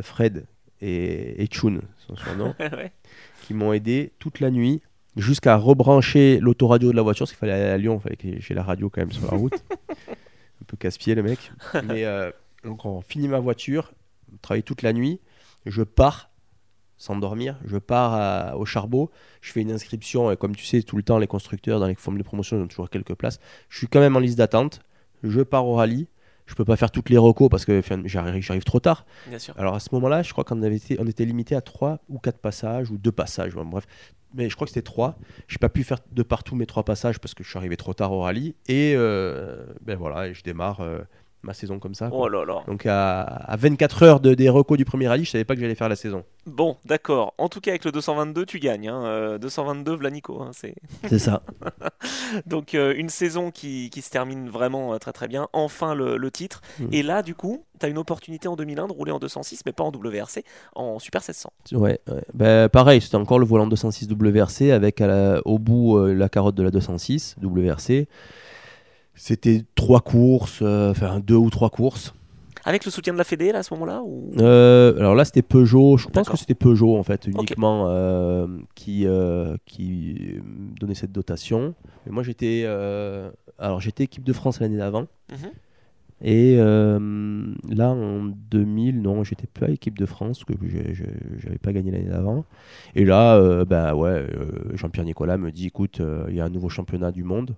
Fred 0.02 0.44
et, 0.80 1.42
et 1.42 1.46
Chun, 1.48 1.80
son 2.06 2.16
surnom, 2.16 2.54
Ouais. 2.60 2.92
qui 3.42 3.52
m'ont 3.54 3.72
aidé 3.72 4.12
toute 4.20 4.38
la 4.40 4.50
nuit 4.50 4.80
jusqu'à 5.18 5.56
rebrancher 5.56 6.38
l'autoradio 6.40 6.90
de 6.90 6.96
la 6.96 7.02
voiture, 7.02 7.24
parce 7.24 7.32
qu'il 7.32 7.38
fallait 7.38 7.52
aller 7.52 7.64
à 7.70 7.76
Lyon, 7.78 7.96
il 7.98 8.00
fallait 8.02 8.16
que 8.16 8.40
j'ai 8.40 8.54
la 8.54 8.62
radio 8.62 8.88
quand 8.88 9.00
même 9.02 9.12
sur 9.12 9.30
la 9.30 9.36
route. 9.36 9.52
un 10.10 10.64
peu 10.66 10.76
casse-pied 10.76 11.14
le 11.14 11.22
mec. 11.22 11.52
Mais 11.84 12.04
euh, 12.04 12.30
donc 12.64 12.84
on 12.84 13.00
finit 13.00 13.28
ma 13.28 13.38
voiture, 13.40 13.92
on 14.32 14.36
travaille 14.38 14.62
toute 14.62 14.82
la 14.82 14.92
nuit, 14.92 15.20
je 15.66 15.82
pars 15.82 16.30
sans 16.96 17.14
dormir, 17.16 17.56
je 17.64 17.76
pars 17.78 18.14
à- 18.14 18.56
au 18.56 18.64
charbot, 18.64 19.10
je 19.40 19.52
fais 19.52 19.60
une 19.60 19.70
inscription, 19.70 20.32
et 20.32 20.36
comme 20.36 20.56
tu 20.56 20.64
sais, 20.64 20.82
tout 20.82 20.96
le 20.96 21.02
temps 21.04 21.18
les 21.18 21.28
constructeurs 21.28 21.78
dans 21.78 21.86
les 21.86 21.94
formes 21.94 22.18
de 22.18 22.24
promotion 22.24 22.56
ils 22.58 22.62
ont 22.62 22.66
toujours 22.66 22.90
quelques 22.90 23.14
places. 23.14 23.38
Je 23.68 23.78
suis 23.78 23.86
quand 23.86 24.00
même 24.00 24.16
en 24.16 24.20
liste 24.20 24.36
d'attente, 24.38 24.80
je 25.22 25.40
pars 25.42 25.64
au 25.66 25.74
rallye, 25.74 26.08
je 26.46 26.54
peux 26.54 26.64
pas 26.64 26.76
faire 26.76 26.90
toutes 26.90 27.08
les 27.10 27.18
recos 27.18 27.48
parce 27.50 27.64
que 27.64 27.80
j'arrive 28.06 28.64
trop 28.64 28.80
tard. 28.80 29.04
Bien 29.28 29.38
sûr. 29.38 29.54
Alors 29.58 29.74
à 29.76 29.80
ce 29.80 29.90
moment-là, 29.92 30.22
je 30.22 30.32
crois 30.32 30.42
qu'on 30.44 30.60
avait 30.62 30.76
été, 30.76 30.96
on 30.98 31.06
était 31.06 31.24
limité 31.24 31.54
à 31.54 31.60
3 31.60 32.00
ou 32.08 32.18
4 32.18 32.38
passages, 32.38 32.90
ou 32.90 32.98
2 32.98 33.12
passages, 33.12 33.54
bon, 33.54 33.64
bref. 33.66 33.86
Mais 34.34 34.48
je 34.50 34.54
crois 34.54 34.66
que 34.66 34.72
c'était 34.72 34.84
3. 34.84 35.18
Je 35.46 35.54
n'ai 35.54 35.58
pas 35.58 35.68
pu 35.68 35.84
faire 35.84 35.98
de 36.12 36.22
partout 36.22 36.54
mes 36.54 36.66
3 36.66 36.84
passages 36.84 37.18
parce 37.18 37.34
que 37.34 37.42
je 37.42 37.48
suis 37.48 37.58
arrivé 37.58 37.76
trop 37.76 37.94
tard 37.94 38.12
au 38.12 38.20
rallye. 38.20 38.54
Et 38.68 38.94
euh, 38.96 39.66
ben 39.82 39.96
voilà, 39.96 40.32
je 40.32 40.42
démarre 40.42 40.80
euh, 40.80 41.00
ma 41.42 41.54
saison 41.54 41.78
comme 41.78 41.94
ça. 41.94 42.08
quoi. 42.08 42.18
Oh 42.18 42.28
là 42.28 42.44
là. 42.44 42.62
Donc 42.66 42.84
à, 42.86 43.20
à 43.22 43.56
24 43.56 44.02
heures 44.02 44.20
de, 44.20 44.34
des 44.34 44.48
recos 44.48 44.76
du 44.76 44.84
premier 44.84 45.06
rallye, 45.08 45.24
je 45.24 45.30
savais 45.30 45.44
pas 45.44 45.54
que 45.54 45.60
j'allais 45.60 45.74
faire 45.74 45.88
la 45.88 45.96
saison. 45.96 46.24
Bon, 46.46 46.76
d'accord. 46.84 47.34
En 47.38 47.48
tout 47.48 47.60
cas, 47.60 47.70
avec 47.72 47.84
le 47.84 47.92
222, 47.92 48.44
tu 48.46 48.58
gagnes. 48.58 48.88
Hein. 48.88 49.04
Euh, 49.04 49.38
222, 49.38 49.94
Vlanico. 49.96 50.40
Hein, 50.42 50.50
c'est... 50.52 50.74
C'est 51.08 51.18
ça. 51.18 51.42
Donc, 52.46 52.74
euh, 52.74 52.94
une 52.96 53.08
saison 53.08 53.50
qui, 53.50 53.90
qui 53.90 54.02
se 54.02 54.10
termine 54.10 54.48
vraiment 54.48 54.94
euh, 54.94 54.98
très 54.98 55.12
très 55.12 55.28
bien. 55.28 55.48
Enfin, 55.52 55.94
le, 55.94 56.16
le 56.16 56.30
titre. 56.30 56.60
Mhm. 56.80 56.88
Et 56.92 57.02
là, 57.02 57.22
du 57.22 57.34
coup, 57.34 57.64
tu 57.78 57.86
as 57.86 57.88
une 57.88 57.98
opportunité 57.98 58.48
en 58.48 58.56
2001 58.56 58.88
de 58.88 58.92
rouler 58.92 59.12
en 59.12 59.18
206, 59.18 59.62
mais 59.66 59.72
pas 59.72 59.84
en 59.84 59.90
WRC, 59.92 60.42
en 60.74 60.98
Super 60.98 61.20
1600. 61.20 61.52
Ouais, 61.72 62.00
ouais. 62.08 62.24
Ben, 62.34 62.68
pareil, 62.68 63.00
c'était 63.00 63.16
encore 63.16 63.38
le 63.38 63.46
volant 63.46 63.66
206 63.66 64.08
WRC 64.10 64.70
avec 64.72 65.00
à 65.00 65.06
la- 65.06 65.40
au 65.44 65.58
bout 65.58 65.98
euh, 65.98 66.14
la 66.14 66.28
carotte 66.28 66.54
de 66.54 66.62
la 66.62 66.70
206 66.70 67.36
WRC. 67.42 68.08
C'était 69.18 69.64
trois 69.74 70.00
courses, 70.00 70.60
euh, 70.62 70.92
enfin 70.92 71.20
deux 71.20 71.34
ou 71.34 71.50
trois 71.50 71.70
courses. 71.70 72.14
Avec 72.64 72.84
le 72.84 72.90
soutien 72.90 73.12
de 73.14 73.18
la 73.18 73.24
Fédé, 73.24 73.50
là, 73.50 73.60
à 73.60 73.62
ce 73.62 73.72
moment-là 73.74 74.02
ou... 74.04 74.30
Euh, 74.38 74.96
alors 74.98 75.14
là, 75.14 75.24
c'était 75.24 75.42
Peugeot. 75.42 75.96
Je 75.96 76.06
pense 76.08 76.28
que 76.28 76.36
c'était 76.36 76.54
Peugeot 76.54 76.96
en 76.96 77.02
fait 77.02 77.26
uniquement 77.26 77.86
euh, 77.88 78.46
qui 78.74 79.06
euh, 79.06 79.56
qui 79.64 80.34
donnait 80.78 80.94
cette 80.94 81.12
dotation. 81.12 81.74
Mais 82.06 82.12
moi, 82.12 82.22
j'étais 82.22 82.66
alors 83.58 83.80
j'étais 83.80 84.04
équipe 84.04 84.24
de 84.24 84.32
France 84.32 84.60
l'année 84.60 84.76
d'avant. 84.76 85.06
Mhm. 85.30 85.50
Et 86.20 86.56
là, 86.56 87.88
en 87.88 88.24
2000, 88.50 89.00
non, 89.00 89.24
j'étais 89.24 89.46
pas 89.46 89.70
équipe 89.70 89.98
de 89.98 90.06
France, 90.06 90.44
parce 90.44 90.60
que 90.60 90.66
j'avais 91.38 91.58
pas 91.58 91.72
gagné 91.72 91.90
l'année 91.90 92.10
d'avant. 92.10 92.44
Et 92.94 93.04
là, 93.04 93.64
bah 93.64 93.94
ouais, 93.94 94.26
Jean-Pierre 94.74 95.06
Nicolas 95.06 95.38
me 95.38 95.50
dit, 95.52 95.68
écoute, 95.68 96.02
il 96.28 96.34
y 96.34 96.40
a 96.40 96.44
un 96.44 96.50
nouveau 96.50 96.68
championnat 96.68 97.12
du 97.12 97.24
monde, 97.24 97.54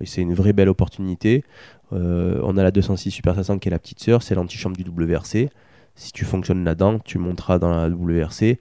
et 0.00 0.06
c'est 0.06 0.20
une 0.22 0.34
vraie 0.34 0.52
belle 0.52 0.68
opportunité. 0.68 1.44
Euh, 1.92 2.40
on 2.42 2.56
a 2.56 2.62
la 2.62 2.70
206 2.70 3.10
Super 3.10 3.34
500 3.34 3.58
qui 3.58 3.68
est 3.68 3.70
la 3.70 3.78
petite 3.78 4.00
sœur, 4.00 4.22
c'est 4.22 4.34
l'antichambre 4.34 4.76
du 4.76 4.84
WRC. 4.84 5.50
Si 5.94 6.12
tu 6.12 6.24
fonctionnes 6.24 6.64
là-dedans, 6.64 6.98
tu 7.00 7.18
monteras 7.18 7.58
dans 7.58 7.70
la 7.70 7.88
WRC. 7.88 8.58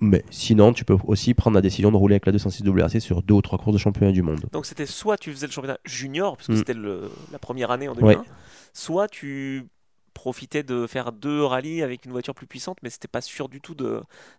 Mais 0.00 0.24
sinon, 0.30 0.72
tu 0.72 0.84
peux 0.84 0.96
aussi 1.04 1.32
prendre 1.32 1.54
la 1.54 1.60
décision 1.62 1.92
de 1.92 1.96
rouler 1.96 2.14
avec 2.14 2.26
la 2.26 2.32
206 2.32 2.64
WRC 2.64 3.00
sur 3.00 3.22
deux 3.22 3.34
ou 3.34 3.40
trois 3.42 3.56
courses 3.58 3.74
de 3.74 3.78
championnat 3.78 4.10
du 4.12 4.22
monde. 4.22 4.40
Donc, 4.52 4.66
c'était 4.66 4.84
soit 4.84 5.16
tu 5.16 5.30
faisais 5.32 5.46
le 5.46 5.52
championnat 5.52 5.78
junior, 5.84 6.36
parce 6.36 6.48
que 6.48 6.52
Mm. 6.54 6.56
c'était 6.56 6.74
la 6.74 7.38
première 7.38 7.70
année 7.70 7.88
en 7.88 7.94
2001, 7.94 8.08
Ouais. 8.18 8.24
soit 8.72 9.06
tu 9.08 9.64
profitais 10.12 10.62
de 10.64 10.86
faire 10.88 11.12
deux 11.12 11.42
rallyes 11.44 11.82
avec 11.82 12.04
une 12.04 12.10
voiture 12.10 12.34
plus 12.34 12.46
puissante, 12.48 12.78
mais 12.82 12.90
c'était 12.90 13.08
pas 13.08 13.20
sûr 13.20 13.48
du 13.48 13.60
tout 13.60 13.76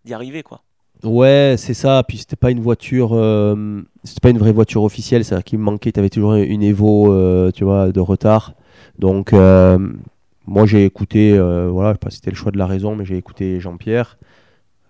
d'y 0.05 0.13
arriver, 0.13 0.43
quoi. 0.43 0.61
Ouais, 1.01 1.55
c'est 1.57 1.73
ça. 1.73 2.03
Puis 2.07 2.19
c'était 2.19 2.35
pas 2.35 2.51
une 2.51 2.61
voiture, 2.61 3.09
euh, 3.13 3.81
c'était 4.03 4.21
pas 4.21 4.29
une 4.29 4.37
vraie 4.37 4.53
voiture 4.53 4.83
officielle. 4.83 5.25
C'est-à-dire 5.25 5.43
qu'il 5.43 5.59
me 5.59 5.63
manquait, 5.63 5.91
tu 5.91 5.99
avais 5.99 6.09
toujours 6.09 6.35
une 6.35 6.63
Evo, 6.63 7.11
euh, 7.11 7.51
tu 7.51 7.63
vois, 7.65 7.91
de 7.91 7.99
retard. 7.99 8.53
Donc, 8.99 9.33
euh, 9.33 9.77
moi 10.45 10.65
j'ai 10.65 10.85
écouté, 10.85 11.37
voilà, 11.37 11.91
je 11.91 11.95
sais 11.95 11.99
pas 11.99 12.09
si 12.09 12.17
c'était 12.17 12.31
le 12.31 12.35
choix 12.37 12.51
de 12.51 12.57
la 12.57 12.67
raison, 12.67 12.95
mais 12.95 13.05
j'ai 13.05 13.17
écouté 13.17 13.59
Jean-Pierre. 13.59 14.17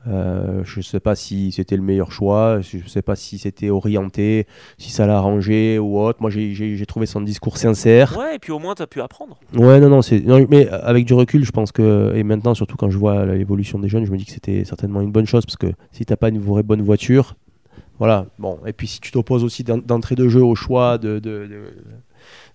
Euh, 0.07 0.63
je 0.65 0.79
ne 0.79 0.83
sais 0.83 0.99
pas 0.99 1.15
si 1.15 1.51
c'était 1.53 1.77
le 1.77 1.81
meilleur 1.81 2.11
choix, 2.11 2.59
je 2.61 2.77
ne 2.77 2.87
sais 2.89 3.01
pas 3.01 3.15
si 3.15 3.37
c'était 3.37 3.69
orienté, 3.69 4.47
si 4.77 4.91
ça 4.91 5.05
l'a 5.07 5.17
arrangé 5.17 5.79
ou 5.79 5.97
autre. 5.99 6.19
Moi, 6.21 6.29
j'ai- 6.29 6.85
trouvé 6.85 7.05
son 7.05 7.21
discours 7.21 7.57
sincère. 7.57 8.17
Ouais, 8.17 8.35
et 8.35 8.39
puis 8.39 8.51
au 8.51 8.59
moins, 8.59 8.75
tu 8.75 8.81
as 8.81 8.87
pu 8.87 8.99
apprendre. 8.99 9.39
Ouais, 9.55 9.79
non, 9.79 9.87
non, 9.89 10.01
non, 10.25 10.45
mais 10.49 10.67
avec 10.67 11.05
du 11.05 11.13
recul, 11.13 11.45
je 11.45 11.51
pense 11.51 11.71
que. 11.71 12.11
Et 12.15 12.23
maintenant, 12.23 12.53
surtout 12.53 12.75
quand 12.75 12.89
je 12.89 12.97
vois 12.97 13.25
l'évolution 13.25 13.79
des 13.79 13.87
jeunes, 13.87 14.05
je 14.05 14.11
me 14.11 14.17
dis 14.17 14.25
que 14.25 14.31
c'était 14.31 14.65
certainement 14.65 14.99
une 15.01 15.11
bonne 15.11 15.25
chose 15.25 15.45
parce 15.45 15.55
que 15.57 15.67
si 15.91 16.05
t'as 16.05 16.17
pas 16.17 16.27
une 16.29 16.39
vraie 16.39 16.63
bonne 16.63 16.81
voiture, 16.81 17.35
voilà. 17.99 18.25
Bon, 18.39 18.59
et 18.65 18.73
puis 18.73 18.87
si 18.87 18.99
tu 18.99 19.11
t'opposes 19.11 19.43
aussi 19.45 19.63
d'en- 19.63 19.77
d'entrée 19.77 20.15
de 20.15 20.27
jeu 20.27 20.43
au 20.43 20.55
choix 20.55 20.97
de, 20.97 21.19
de- 21.19 21.47
de- 21.47 21.73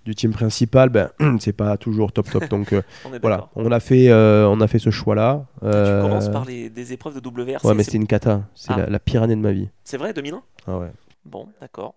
du 0.09 0.14
team 0.14 0.32
principal, 0.32 0.88
ben 0.88 1.11
c'est 1.38 1.52
pas 1.52 1.76
toujours 1.76 2.12
top 2.12 2.30
top. 2.30 2.48
Donc 2.48 2.72
euh, 2.72 2.82
On 3.04 3.11
voilà, 3.20 3.48
on 3.54 3.70
a 3.70 3.78
fait, 3.78 4.09
euh, 4.09 4.48
on 4.48 4.61
a 4.62 4.66
fait 4.66 4.78
ce 4.78 4.90
choix-là. 4.90 5.44
Tu 5.61 5.66
Euh, 5.68 6.00
commences 6.02 6.28
par 6.30 6.44
les, 6.46 6.70
des 6.70 6.92
épreuves 6.94 7.20
de 7.20 7.28
WRC. 7.28 7.64
Ouais, 7.64 7.74
mais 7.74 7.82
c'est- 7.82 7.90
c'était 7.92 7.98
une 7.98 8.06
cata. 8.06 8.42
C'est 8.54 8.72
Ah. 8.72 8.78
la, 8.78 8.86
la 8.86 8.98
pire 8.98 9.22
année 9.22 9.36
de 9.36 9.40
ma 9.40 9.52
vie. 9.52 9.68
c'est 9.84 9.98
vrai, 9.98 10.12
2001 10.14 10.42
Ah 10.66 10.78
ouais. 10.78 10.90
Bon, 11.26 11.46
d'accord. 11.61 11.94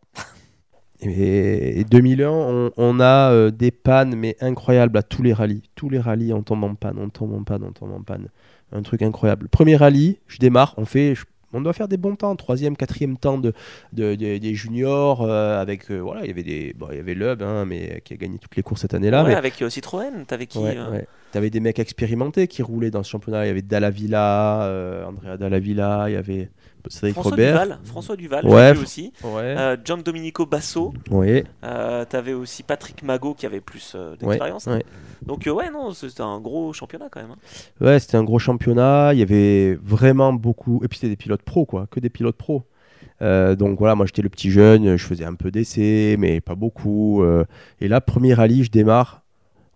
Et, 1.04 1.80
et 1.80 1.84
2001, 1.84 2.30
on, 2.30 2.72
on 2.78 3.00
a 3.00 3.32
euh, 3.32 3.50
des 3.50 3.72
pannes, 3.72 4.14
mais 4.16 4.36
incroyables 4.40 4.98
à 4.98 5.04
tous 5.04 5.24
les 5.24 5.34
rallyes. 5.34 5.64
Tous 5.76 5.90
les 5.90 6.00
rallyes, 6.00 6.32
on 6.34 6.44
tombe 6.44 6.64
en 6.64 6.76
panne, 6.76 6.98
on 7.00 7.10
tombe 7.10 7.34
en 7.34 7.44
panne, 7.44 7.64
on 7.64 7.72
tombe 7.72 7.92
en 7.94 8.02
panne. 8.02 8.28
Un 8.72 8.84
truc 8.84 9.02
incroyable. 9.02 9.48
Premier 9.50 9.76
rallye, 9.78 10.20
je 10.28 10.38
démarre, 10.38 10.74
on 10.78 10.86
fait. 10.86 11.16
je- 11.16 11.26
on 11.54 11.62
doit 11.62 11.74
faire 11.74 11.88
des 11.88 11.98
bons 11.98 12.16
temps, 12.16 12.36
troisième, 12.36 12.76
quatrième 12.78 13.18
temps 13.18 13.38
de, 13.38 13.54
de- 13.94 14.16
de- 14.16 14.38
des 14.38 14.54
juniors. 14.56 15.22
euh, 15.24 15.62
avec 15.62 15.90
euh, 15.92 16.00
voilà, 16.00 16.22
il 16.24 16.28
y 16.28 16.32
avait 16.32 16.44
des, 16.44 16.74
bon, 16.78 16.88
il 16.92 16.98
y 16.98 17.00
avait 17.00 17.14
Lub, 17.14 17.42
hein, 17.44 17.66
mais 17.66 18.02
qui 18.06 18.14
a 18.14 18.18
gagné 18.18 18.38
toutes 18.38 18.56
les 18.56 18.64
courses 18.64 18.82
cette 18.82 18.94
année-là. 18.94 19.24
ouais, 19.24 19.30
mais 19.30 19.36
avec 19.36 19.62
euh, 19.62 19.70
Citroën, 19.70 20.26
t'avais 20.26 20.48
qui 20.48 20.58
Ouais, 20.60 20.78
euh, 20.78 20.92
ouais. 20.92 21.08
T'avais 21.32 21.50
des 21.50 21.60
mecs 21.62 21.80
expérimentés 21.80 22.48
qui 22.48 22.62
roulaient 22.62 22.92
dans 22.92 23.04
ce 23.04 23.10
championnat. 23.10 23.46
Il 23.46 23.48
y 23.48 23.52
avait 23.52 23.62
Dallavilla, 23.62 24.64
euh, 24.64 25.06
Andrea 25.06 25.38
Dallavilla, 25.38 26.06
il 26.10 26.14
y 26.14 26.18
avait 26.18 26.50
Cédric 26.90 27.14
François 27.14 27.32
Robert. 27.32 27.52
Duval, 27.62 27.78
François 27.84 28.16
Duval, 28.16 28.46
Ouais, 28.48 28.78
aussi. 28.78 29.14
Ouais. 29.24 29.56
Euh, 29.58 29.78
Gian 29.84 29.98
Domenico 29.98 30.46
Basso, 30.46 30.94
ouais. 31.10 31.44
euh, 31.64 32.06
t'avais 32.06 32.34
aussi 32.34 32.64
Patrick 32.64 33.04
Magot 33.04 33.34
qui 33.34 33.46
avait 33.46 33.62
plus 33.62 33.94
euh, 33.96 34.12
Ouais, 34.12 34.18
d'expérience. 34.18 34.68
hein. 34.68 34.78
ouais. 34.78 34.86
Donc 35.26 35.46
euh, 35.48 35.52
ouais, 35.52 35.70
non, 35.70 35.92
c'était 35.94 36.22
un 36.22 36.40
gros 36.40 36.74
championnat 36.74 37.08
quand 37.12 37.22
même. 37.22 37.32
hein. 37.32 37.86
Ouais, 37.86 38.00
c'était 38.00 38.18
un 38.18 38.24
gros 38.24 38.40
championnat. 38.40 39.12
Il 39.14 39.20
y 39.20 39.24
avait 39.24 39.76
vraiment 39.82 40.34
beaucoup. 40.34 40.82
Et 40.84 40.88
puis 40.88 40.98
c'était 41.00 41.10
des 41.10 41.16
pilotes 41.18 41.44
pros, 41.44 41.66
quoi. 41.66 41.88
Que 41.92 42.00
des 42.00 42.10
pilotes 42.10 42.38
pros. 42.38 42.64
Euh, 43.22 43.56
donc 43.56 43.78
voilà, 43.78 43.94
moi 43.94 44.08
j'étais 44.08 44.24
le 44.24 44.30
petit 44.30 44.50
jeune, 44.50 44.98
je 44.98 45.06
faisais 45.06 45.26
un 45.26 45.36
peu 45.36 45.52
d'essais, 45.52 46.16
mais 46.18 46.42
pas 46.42 46.56
beaucoup. 46.56 47.22
euh. 47.22 47.46
Et 47.80 47.88
là, 47.88 48.02
premier 48.02 48.34
rallye, 48.34 48.64
je 48.64 48.72
démarre. 48.72 49.21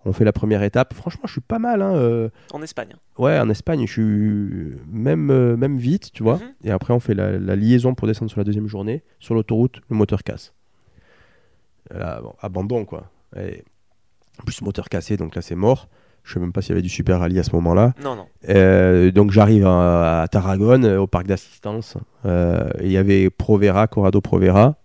On 0.07 0.13
fait 0.13 0.23
la 0.23 0.31
première 0.33 0.61
étape. 0.63 0.93
Franchement, 0.93 1.23
je 1.25 1.31
suis 1.33 1.41
pas 1.41 1.57
mal. 1.59 1.81
hein, 1.81 1.95
euh. 1.95 2.29
En 2.53 2.61
Espagne. 2.61 2.93
Ouais, 3.17 3.39
en 3.39 3.49
Espagne, 3.49 3.85
je 3.87 3.91
suis 3.91 4.77
même, 4.91 5.31
euh, 5.31 5.57
même 5.57 5.77
vite, 5.77 6.11
tu 6.13 6.21
vois. 6.23 6.35
Mhm. 6.35 6.53
Et 6.65 6.71
après, 6.71 6.93
on 6.93 6.99
fait 6.99 7.15
la, 7.15 7.39
la 7.39 7.55
liaison 7.55 7.95
pour 7.95 8.07
descendre 8.07 8.29
sur 8.29 8.39
la 8.39 8.43
deuxième 8.43 8.67
journée. 8.67 9.03
Sur 9.19 9.33
l'autoroute, 9.33 9.81
le 9.89 9.95
moteur 9.95 10.23
casse. 10.23 10.53
Là, 11.93 12.19
bon, 12.21 12.33
abandon, 12.41 12.85
quoi. 12.85 13.09
Et 13.37 13.63
en 14.39 14.43
plus, 14.43 14.61
moteur 14.61 14.89
cassé, 14.89 15.17
donc 15.17 15.35
là, 15.35 15.41
c'est 15.41 15.55
mort. 15.55 15.87
Je 16.23 16.33
sais 16.33 16.39
même 16.39 16.51
pas 16.51 16.61
s'il 16.61 16.69
y 16.71 16.73
avait 16.73 16.81
du 16.81 16.89
super 16.89 17.19
rallye 17.19 17.37
à 17.39 17.43
ce 17.43 17.55
moment-là. 17.55 17.93
Non, 18.03 18.15
non. 18.15 18.25
Euh, 18.49 19.11
donc 19.11 19.29
j'arrive 19.31 19.65
à, 19.67 20.23
à 20.23 20.27
Tarragone, 20.27 20.83
euh, 20.85 20.99
au 20.99 21.05
parc 21.05 21.27
d'assistance. 21.27 21.97
Euh, 22.25 22.67
Il 22.81 22.91
y 22.91 22.97
avait 22.97 23.29
Provera, 23.29 23.85
Corrado 23.87 24.21
Provera. 24.21 24.75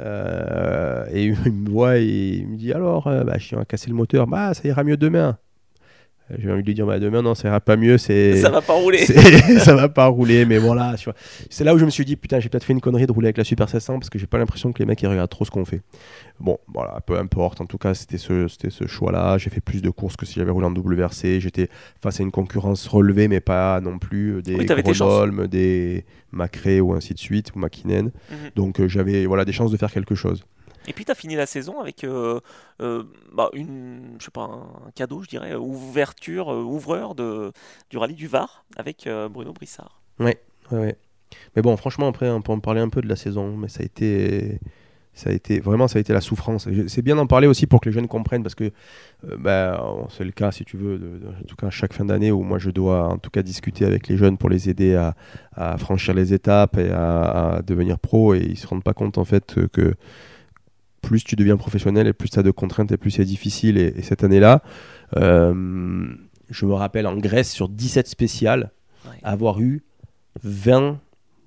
Euh, 0.00 1.04
et 1.12 1.26
il 1.26 1.52
me 1.52 1.70
voit 1.70 1.98
et 1.98 2.04
il 2.04 2.48
me 2.48 2.56
dit 2.56 2.72
alors, 2.72 3.06
euh, 3.06 3.24
bah, 3.24 3.34
je 3.38 3.44
suis 3.44 3.56
à 3.56 3.64
casser 3.64 3.90
le 3.90 3.96
moteur. 3.96 4.26
Bah, 4.26 4.54
ça 4.54 4.66
ira 4.66 4.82
mieux 4.84 4.96
demain. 4.96 5.38
Euh, 6.30 6.36
J'ai 6.38 6.50
envie 6.50 6.62
de 6.62 6.66
lui 6.66 6.74
dire, 6.74 6.86
bah, 6.86 6.98
demain, 6.98 7.22
non, 7.22 7.34
ça 7.34 7.48
ira 7.48 7.60
pas 7.60 7.76
mieux. 7.76 7.98
C'est, 7.98 8.36
Ça 8.40 8.50
va 8.50 8.60
pas 8.60 8.74
rouler. 8.74 8.98
ça 9.58 9.74
va 9.74 9.88
pas 9.88 10.06
rouler, 10.06 10.44
mais 10.44 10.58
vois. 10.58 11.14
C'est 11.48 11.64
là 11.64 11.74
où 11.74 11.78
je 11.78 11.84
me 11.84 11.90
suis 11.90 12.04
dit, 12.04 12.16
putain, 12.16 12.40
j'ai 12.40 12.48
peut-être 12.48 12.64
fait 12.64 12.72
une 12.72 12.80
connerie 12.80 13.06
de 13.06 13.12
rouler 13.12 13.26
avec 13.26 13.38
la 13.38 13.44
Super 13.44 13.68
700 13.68 13.98
parce 13.98 14.10
que 14.10 14.18
j'ai 14.18 14.26
pas 14.26 14.38
l'impression 14.38 14.72
que 14.72 14.78
les 14.78 14.86
mecs 14.86 15.00
ils 15.02 15.06
regardent 15.06 15.30
trop 15.30 15.44
ce 15.44 15.50
qu'on 15.50 15.64
fait. 15.64 15.82
Bon, 16.38 16.58
voilà, 16.72 17.00
peu 17.04 17.18
importe. 17.18 17.60
En 17.60 17.66
tout 17.66 17.78
cas, 17.78 17.94
c'était 17.94 18.18
ce, 18.18 18.48
c'était 18.48 18.70
ce 18.70 18.86
choix-là. 18.86 19.38
J'ai 19.38 19.50
fait 19.50 19.60
plus 19.60 19.82
de 19.82 19.90
courses 19.90 20.16
que 20.16 20.26
si 20.26 20.34
j'avais 20.34 20.50
roulé 20.50 20.66
en 20.66 20.74
WRC. 20.74 21.40
J'étais 21.40 21.68
face 22.02 22.20
à 22.20 22.22
une 22.22 22.30
concurrence 22.30 22.86
relevée, 22.86 23.28
mais 23.28 23.40
pas 23.40 23.80
non 23.80 23.98
plus 23.98 24.36
euh, 24.36 24.42
des 24.42 24.54
Oui. 24.56 24.66
Gronholm, 24.66 25.46
des 25.46 26.04
Macré 26.32 26.80
ou 26.80 26.92
ainsi 26.92 27.14
de 27.14 27.18
suite, 27.18 27.52
ou 27.54 27.58
Makinen. 27.58 28.10
Mhm. 28.30 28.36
Donc 28.56 28.80
euh, 28.80 28.88
j'avais 28.88 29.26
voilà, 29.26 29.44
des 29.44 29.52
chances 29.52 29.70
de 29.72 29.76
faire 29.76 29.92
quelque 29.92 30.14
chose. 30.14 30.44
Et 30.86 30.92
puis 30.92 31.04
tu 31.04 31.12
as 31.12 31.14
fini 31.14 31.36
la 31.36 31.46
saison 31.46 31.80
avec 31.80 32.04
euh, 32.04 32.40
euh, 32.80 33.04
bah, 33.32 33.50
une, 33.52 34.16
je 34.18 34.24
sais 34.24 34.30
pas, 34.30 34.42
un 34.42 34.90
cadeau, 34.94 35.22
je 35.22 35.28
dirais, 35.28 35.54
ouverture, 35.54 36.52
euh, 36.52 36.62
ouvreur 36.62 37.14
de, 37.14 37.52
du 37.90 37.98
rallye 37.98 38.14
du 38.14 38.26
Var 38.26 38.64
avec 38.76 39.08
Bruno 39.30 39.52
Brissard. 39.52 40.00
Ouais, 40.18 40.40
ouais. 40.72 40.96
Mais 41.54 41.62
bon, 41.62 41.76
franchement, 41.76 42.08
après, 42.08 42.28
on 42.30 42.42
peut 42.42 42.52
en 42.52 42.60
parler 42.60 42.80
un 42.80 42.88
peu 42.88 43.02
de 43.02 43.08
la 43.08 43.16
saison, 43.16 43.56
mais 43.56 43.68
ça 43.68 43.82
a 43.82 43.84
été, 43.84 44.58
ça 45.12 45.30
a 45.30 45.32
été 45.32 45.60
vraiment, 45.60 45.86
ça 45.86 45.98
a 45.98 46.00
été 46.00 46.12
la 46.12 46.20
souffrance. 46.20 46.66
C'est 46.88 47.02
bien 47.02 47.14
d'en 47.14 47.26
parler 47.26 47.46
aussi 47.46 47.66
pour 47.66 47.80
que 47.80 47.88
les 47.88 47.92
jeunes 47.92 48.08
comprennent, 48.08 48.42
parce 48.42 48.54
que 48.54 48.64
euh, 49.28 49.36
bah, 49.38 49.84
c'est 50.08 50.24
le 50.24 50.32
cas, 50.32 50.50
si 50.50 50.64
tu 50.64 50.76
veux, 50.76 51.20
en 51.40 51.44
tout 51.46 51.56
cas 51.56 51.70
chaque 51.70 51.92
fin 51.92 52.04
d'année 52.04 52.32
où 52.32 52.42
moi 52.42 52.58
je 52.58 52.70
dois, 52.70 53.08
en 53.08 53.18
tout 53.18 53.30
cas, 53.30 53.42
discuter 53.42 53.84
avec 53.84 54.08
les 54.08 54.16
jeunes 54.16 54.38
pour 54.38 54.48
les 54.48 54.68
aider 54.68 54.94
à, 54.94 55.14
franchir 55.78 56.14
les 56.14 56.32
étapes 56.32 56.78
et 56.78 56.90
à, 56.90 57.56
à 57.56 57.62
devenir 57.62 57.98
pro, 57.98 58.34
et 58.34 58.40
ils 58.40 58.56
se 58.56 58.66
rendent 58.66 58.84
pas 58.84 58.94
compte 58.94 59.18
en 59.18 59.24
fait 59.24 59.56
que 59.72 59.94
plus 61.00 61.24
tu 61.24 61.36
deviens 61.36 61.56
professionnel 61.56 62.06
et 62.06 62.12
plus 62.12 62.28
tu 62.30 62.38
as 62.38 62.42
de 62.42 62.50
contraintes 62.50 62.92
et 62.92 62.96
plus 62.96 63.10
c'est 63.10 63.24
difficile. 63.24 63.78
Et, 63.78 63.94
et 63.96 64.02
cette 64.02 64.22
année-là, 64.24 64.62
euh, 65.16 66.06
je 66.50 66.66
me 66.66 66.74
rappelle 66.74 67.06
en 67.06 67.16
Grèce 67.16 67.50
sur 67.50 67.68
17 67.68 68.06
spéciales, 68.06 68.70
Ouais. 69.06 69.16
avoir 69.22 69.60
eu 69.60 69.82
20 70.42 70.98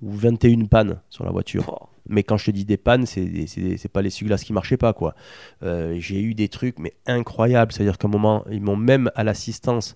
ou 0.02 0.10
21 0.12 0.64
pannes 0.64 1.00
sur 1.08 1.24
la 1.24 1.30
voiture. 1.30 1.64
Oh. 1.80 1.86
Mais 2.08 2.22
quand 2.24 2.36
je 2.36 2.46
te 2.46 2.50
dis 2.50 2.64
des 2.64 2.76
pannes, 2.76 3.06
c'est 3.06 3.88
pas 3.92 4.02
les 4.02 4.10
suglasses 4.10 4.42
qui 4.44 4.52
marchaient 4.52 4.76
pas 4.76 4.92
quoi. 4.92 5.14
Euh, 5.62 5.94
J'ai 5.98 6.20
eu 6.20 6.34
des 6.34 6.48
trucs 6.48 6.78
mais 6.78 6.92
incroyables, 7.06 7.72
c'est-à-dire 7.72 7.96
qu'à 7.96 8.08
un 8.08 8.10
moment 8.10 8.44
ils 8.50 8.60
m'ont 8.60 8.76
même 8.76 9.10
à 9.14 9.22
l'assistance 9.24 9.94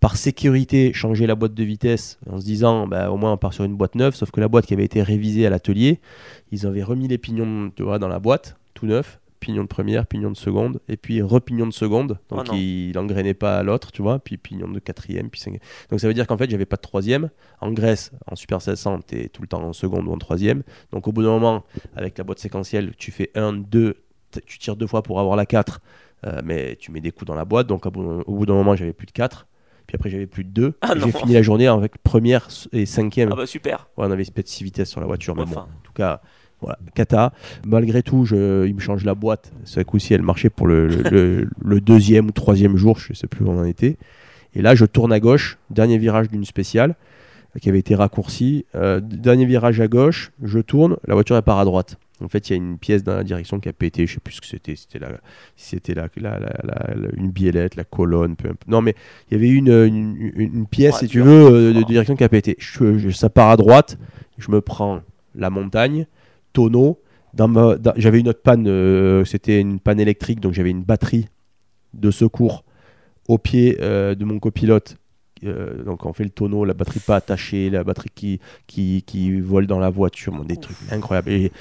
par 0.00 0.16
sécurité 0.16 0.92
changé 0.92 1.26
la 1.26 1.34
boîte 1.34 1.54
de 1.54 1.62
vitesse 1.62 2.18
en 2.28 2.40
se 2.40 2.44
disant 2.44 2.86
bah, 2.88 3.10
au 3.12 3.16
moins 3.16 3.32
on 3.32 3.36
part 3.36 3.52
sur 3.52 3.64
une 3.64 3.76
boîte 3.76 3.94
neuve, 3.94 4.14
sauf 4.14 4.30
que 4.30 4.40
la 4.40 4.48
boîte 4.48 4.66
qui 4.66 4.74
avait 4.74 4.84
été 4.84 5.02
révisée 5.02 5.46
à 5.46 5.50
l'atelier, 5.50 6.00
ils 6.50 6.66
avaient 6.66 6.82
remis 6.82 7.06
les 7.06 7.18
pignons 7.18 7.70
tu 7.76 7.82
vois, 7.82 7.98
dans 7.98 8.08
la 8.08 8.18
boîte 8.18 8.56
tout 8.74 8.86
neuf, 8.86 9.20
pignon 9.40 9.62
de 9.62 9.68
première, 9.68 10.06
pignon 10.06 10.30
de 10.30 10.36
seconde, 10.36 10.80
et 10.88 10.96
puis 10.96 11.20
repignon 11.20 11.66
de 11.66 11.72
seconde, 11.72 12.18
donc 12.30 12.46
Oh 12.50 12.54
il 12.54 12.92
n'engrainait 12.94 13.34
pas 13.34 13.58
à 13.58 13.62
l'autre, 13.62 13.92
tu 13.92 14.00
vois, 14.00 14.18
puis 14.18 14.36
pignon 14.38 14.68
de 14.68 14.78
quatrième, 14.78 15.28
puis 15.28 15.40
cinquième. 15.40 15.60
Donc 15.90 16.00
ça 16.00 16.08
veut 16.08 16.14
dire 16.14 16.26
qu'en 16.26 16.38
fait, 16.38 16.50
j'avais 16.50 16.64
pas 16.64 16.76
de 16.76 16.80
troisième. 16.82 17.30
En 17.60 17.70
Grèce, 17.72 18.10
en 18.26 18.36
Super 18.36 18.62
700, 18.62 19.00
tu 19.06 19.20
es 19.20 19.28
tout 19.28 19.42
le 19.42 19.48
temps 19.48 19.62
en 19.62 19.72
seconde 19.74 20.08
ou 20.08 20.12
en 20.12 20.18
troisième. 20.18 20.62
Donc 20.92 21.08
au 21.08 21.12
bout 21.12 21.22
d'un 21.22 21.28
moment, 21.30 21.64
avec 21.94 22.16
la 22.16 22.24
boîte 22.24 22.38
séquentielle, 22.38 22.92
tu 22.96 23.10
fais 23.10 23.30
1, 23.34 23.52
2, 23.52 23.96
tu 24.46 24.58
tires 24.58 24.76
deux 24.76 24.86
fois 24.86 25.02
pour 25.02 25.20
avoir 25.20 25.36
la 25.36 25.44
4, 25.44 25.80
euh, 26.26 26.40
mais 26.42 26.76
tu 26.76 26.90
mets 26.90 27.00
des 27.00 27.10
coups 27.12 27.26
dans 27.26 27.34
la 27.34 27.44
boîte. 27.44 27.66
Donc 27.66 27.84
au 27.84 27.90
bout, 27.90 28.46
d'un 28.46 28.54
moment, 28.54 28.74
j'avais 28.76 28.94
plus 28.94 29.06
de 29.06 29.12
4. 29.12 29.46
Puis 29.86 29.96
après, 29.96 30.08
j'avais 30.08 30.26
plus 30.26 30.44
de 30.44 30.48
2. 30.50 30.78
Ah. 30.80 30.94
J'ai 30.96 31.12
fini 31.12 31.34
la 31.34 31.42
journée 31.42 31.66
avec 31.66 31.98
première 32.02 32.48
et 32.72 32.86
cinquième. 32.86 33.28
Ah 33.30 33.36
bah 33.36 33.44
super. 33.46 33.88
Ouais, 33.98 34.06
on 34.06 34.10
avait 34.10 34.24
peut-être 34.24 34.48
6 34.48 34.64
vitesses 34.64 34.88
sur 34.88 35.00
la 35.02 35.06
voiture, 35.06 35.36
mais 35.36 35.44
bon, 35.44 35.50
Enfin. 35.50 35.60
en 35.70 35.82
tout 35.82 35.92
cas, 35.92 36.22
voilà, 36.64 36.78
cata. 36.94 37.32
Malgré 37.66 38.02
tout, 38.02 38.24
je, 38.24 38.66
il 38.66 38.74
me 38.74 38.80
change 38.80 39.04
la 39.04 39.14
boîte. 39.14 39.52
Ce 39.64 39.80
coup-ci, 39.80 40.14
elle 40.14 40.22
marchait 40.22 40.50
pour 40.50 40.66
le, 40.66 40.88
le- 40.88 41.02
le- 41.10 41.48
le 41.64 41.80
deuxième 41.80 42.26
ou 42.26 42.30
troisième 42.32 42.76
jour, 42.76 42.98
je 42.98 43.12
sais 43.12 43.26
plus 43.26 43.44
où 43.44 43.48
on 43.50 43.58
en 43.60 43.64
était. 43.64 43.96
Et 44.54 44.62
là, 44.62 44.74
je 44.74 44.84
tourne 44.84 45.12
à 45.12 45.20
gauche, 45.20 45.58
dernier 45.70 45.98
virage 45.98 46.28
d'une 46.28 46.44
spéciale 46.44 46.94
euh, 47.56 47.58
qui 47.60 47.68
avait 47.68 47.78
été 47.80 47.94
raccourci. 47.94 48.66
Euh, 48.74 49.00
dernier 49.00 49.46
virage 49.46 49.80
à 49.80 49.88
gauche, 49.88 50.30
je 50.42 50.58
tourne, 50.60 50.96
la 51.06 51.14
voiture 51.14 51.36
elle 51.36 51.42
part 51.42 51.58
à 51.58 51.64
droite. 51.64 51.96
En 52.22 52.28
fait, 52.28 52.48
il 52.48 52.52
y 52.52 52.54
a 52.54 52.56
une 52.56 52.78
pièce 52.78 53.02
dans 53.02 53.16
la 53.16 53.24
direction 53.24 53.58
qui 53.58 53.68
a 53.68 53.72
pété, 53.72 54.06
je 54.06 54.14
sais 54.14 54.20
plus 54.20 54.34
ce 54.34 54.40
que 54.40 54.46
c'était, 54.46 54.76
c'était 54.76 55.00
la, 55.00 55.08
c'était 55.56 55.94
la, 55.94 56.08
une 57.16 57.30
biellette, 57.30 57.74
la 57.74 57.82
colonne, 57.82 58.36
peu 58.36 58.48
importe. 58.48 58.68
Non, 58.68 58.80
mais 58.80 58.94
il 59.28 59.34
y 59.34 59.36
avait 59.40 59.50
une, 59.50 59.68
une, 59.68 60.16
une- 60.16 60.54
une 60.54 60.66
pièce, 60.66 60.94
Ouais, 60.94 61.00
si 61.00 61.08
tu 61.08 61.20
veux, 61.20 61.52
euh, 61.52 61.72
de 61.72 61.82
direction 61.82 62.14
qui 62.14 62.22
a 62.22 62.28
pété. 62.28 62.54
Je- 62.60 62.98
je- 62.98 63.10
ça 63.10 63.28
part 63.28 63.50
à 63.50 63.56
droite, 63.56 63.98
je 64.38 64.50
me 64.52 64.60
prends 64.60 65.00
la 65.34 65.50
montagne, 65.50 66.06
tonneau. 66.54 67.02
J'avais 67.96 68.20
une 68.20 68.28
autre 68.28 68.40
panne, 68.42 68.66
euh, 68.66 69.24
c'était 69.26 69.60
une 69.60 69.80
panne 69.80 70.00
électrique, 70.00 70.40
donc 70.40 70.54
j'avais 70.54 70.70
une 70.70 70.84
batterie 70.84 71.28
de 71.92 72.10
secours 72.10 72.64
au 73.28 73.38
pied 73.38 73.76
euh, 73.80 74.14
de 74.14 74.24
mon 74.24 74.38
copilote. 74.38 74.96
Euh, 75.44 75.82
donc 75.82 76.06
on 76.06 76.12
fait 76.12 76.24
le 76.24 76.30
tonneau, 76.30 76.64
la 76.64 76.72
batterie 76.72 77.00
pas 77.00 77.16
attachée, 77.16 77.68
la 77.68 77.84
batterie 77.84 78.10
qui, 78.14 78.40
qui, 78.66 79.02
qui 79.06 79.40
vole 79.40 79.66
dans 79.66 79.78
la 79.78 79.90
voiture, 79.90 80.44
des 80.44 80.56
trucs 80.56 80.76
incroyables. 80.90 81.30
Et, 81.30 81.52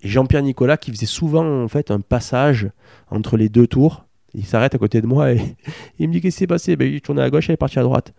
et 0.00 0.08
Jean-Pierre 0.08 0.42
Nicolas 0.42 0.76
qui 0.76 0.92
faisait 0.92 1.06
souvent 1.06 1.64
en 1.64 1.68
fait 1.68 1.90
un 1.90 2.00
passage 2.00 2.70
entre 3.10 3.36
les 3.36 3.48
deux 3.48 3.66
tours, 3.66 4.06
il 4.34 4.44
s'arrête 4.44 4.74
à 4.74 4.78
côté 4.78 5.00
de 5.00 5.06
moi 5.06 5.32
et 5.32 5.40
il 5.98 6.08
me 6.08 6.12
dit 6.12 6.20
qu'est-ce 6.20 6.36
qui 6.36 6.40
s'est 6.40 6.46
passé? 6.46 6.76
Ben, 6.76 6.90
Il 6.90 7.00
tourné 7.00 7.22
à 7.22 7.30
gauche, 7.30 7.48
il 7.48 7.52
est 7.52 7.56
parti 7.56 7.78
à 7.78 7.82
droite. 7.82 8.14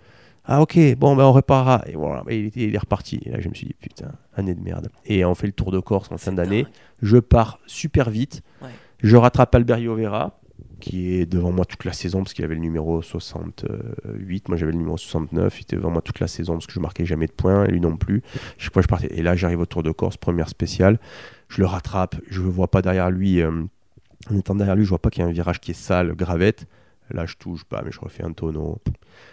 Ah 0.51 0.61
ok, 0.61 0.79
bon 0.97 1.15
ben 1.15 1.23
on 1.25 1.31
réparera. 1.31 1.83
Et 1.87 1.95
voilà, 1.95 2.23
ben, 2.25 2.33
il, 2.33 2.45
était- 2.47 2.61
il 2.61 2.73
est 2.73 2.77
reparti. 2.79 3.21
Et 3.25 3.29
là 3.29 3.39
je 3.39 3.47
me 3.49 3.53
suis 3.53 3.67
dit 3.67 3.75
putain, 3.79 4.11
année 4.35 4.55
de 4.55 4.61
merde. 4.61 4.89
Et 5.05 5.23
on 5.23 5.35
fait 5.35 5.45
le 5.47 5.53
tour 5.53 5.71
de 5.71 5.79
Corse 5.79 6.11
en 6.11 6.17
fin 6.17 6.31
d'année. 6.31 6.65
Je 7.03 7.17
pars 7.17 7.59
super 7.67 8.09
vite. 8.09 8.41
Ouais. 8.61 8.69
Je 9.01 9.15
rattrape 9.15 9.53
Albert 9.55 9.79
Vera. 9.79 10.39
qui 10.81 11.13
est 11.13 11.25
devant 11.25 11.51
moi 11.51 11.65
toute 11.65 11.83
la 11.85 11.93
saison 11.93 12.19
parce 12.23 12.33
qu'il 12.33 12.43
avait 12.45 12.55
le 12.55 12.61
numéro 12.61 13.01
68, 13.01 14.47
moi 14.49 14.57
j'avais 14.57 14.71
le 14.71 14.77
numéro 14.77 14.97
69, 14.97 15.59
il 15.59 15.61
était 15.63 15.75
devant 15.75 15.89
moi 15.91 16.01
toute 16.01 16.19
la 16.19 16.27
saison 16.27 16.53
parce 16.53 16.67
que 16.67 16.73
je 16.73 16.79
marquais 16.79 17.05
jamais 17.05 17.27
de 17.27 17.31
points, 17.31 17.65
et 17.65 17.71
lui 17.71 17.79
non 17.81 17.95
plus. 17.97 18.21
Chaque 18.57 18.73
fois 18.73 18.81
je 18.81 18.87
partais. 18.87 19.07
Et 19.13 19.21
là 19.21 19.35
j'arrive 19.35 19.59
au 19.59 19.65
Tour 19.65 19.83
de 19.83 19.91
Corse, 19.91 20.17
première 20.17 20.49
spéciale, 20.49 20.99
je 21.49 21.61
le 21.61 21.67
rattrape, 21.67 22.15
je 22.29 22.41
ne 22.41 22.47
vois 22.49 22.67
pas 22.69 22.81
derrière 22.81 23.11
lui, 23.11 23.41
euh, 23.41 23.51
en 24.31 24.35
étant 24.37 24.55
derrière 24.55 24.75
lui, 24.75 24.83
je 24.85 24.89
vois 24.89 24.99
pas 24.99 25.09
qu'il 25.09 25.21
y 25.21 25.25
a 25.25 25.29
un 25.29 25.31
virage 25.33 25.59
qui 25.59 25.71
est 25.71 25.73
sale, 25.75 26.13
gravette. 26.15 26.65
Là 27.11 27.25
je 27.25 27.35
touche 27.35 27.63
pas, 27.63 27.81
mais 27.83 27.91
je 27.91 27.99
refais 27.99 28.23
un 28.23 28.33
tonneau. 28.33 28.79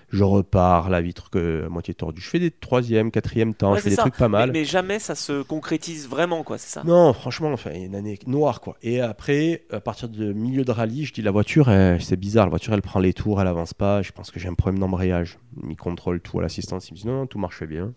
Je 0.09 0.25
repars, 0.25 0.89
la 0.89 1.01
vitre 1.01 1.31
que, 1.31 1.65
à 1.67 1.69
moitié 1.69 1.93
tordue. 1.95 2.21
Je 2.21 2.29
fais 2.29 2.39
des 2.39 2.51
troisième, 2.51 3.11
quatrième 3.11 3.55
temps, 3.55 3.73
Ouais, 3.73 3.79
je 3.79 3.83
fais 3.83 3.91
c'est 3.91 3.91
des 3.91 3.97
ça. 3.97 4.03
trucs 4.03 4.17
pas 4.17 4.29
mal. 4.29 4.51
Mais, 4.53 4.61
mais 4.61 4.65
jamais 4.65 4.99
ça 4.99 5.15
se 5.15 5.43
concrétise 5.43 6.09
vraiment, 6.09 6.43
quoi, 6.45 6.59
c'est 6.59 6.71
ça? 6.71 6.83
Non, 6.85 7.13
franchement, 7.13 7.53
enfin, 7.53 7.73
une 7.75 7.95
année 7.95 8.19
noire, 8.27 8.61
quoi. 8.61 8.77
Et 8.83 9.01
après, 9.01 9.65
à 9.73 9.81
partir 9.81 10.09
du 10.09 10.33
milieu 10.35 10.65
de 10.65 10.71
rallye, 10.73 11.05
je 11.05 11.13
dis 11.13 11.23
la 11.23 11.31
voiture, 11.33 11.67
c'est 12.01 12.17
bizarre, 12.19 12.47
la 12.47 12.51
voiture, 12.51 12.73
elle 12.73 12.83
prend 12.83 13.01
les 13.01 13.13
tours, 13.13 13.41
elle 13.41 13.49
avance 13.49 13.75
pas. 13.75 14.03
Je 14.03 14.13
pense 14.13 14.31
que 14.31 14.39
j'ai 14.41 14.49
un 14.49 14.55
problème 14.55 14.79
d'embrayage. 14.81 15.39
Il 15.69 15.77
contrôle 15.77 16.21
tout 16.21 16.39
à 16.39 16.43
l'assistance, 16.43 16.89
il 16.89 16.95
me 16.95 16.99
dit 16.99 17.07
non, 17.07 17.15
non, 17.21 17.27
tout 17.27 17.39
marchait 17.39 17.67
bien. 17.67 17.93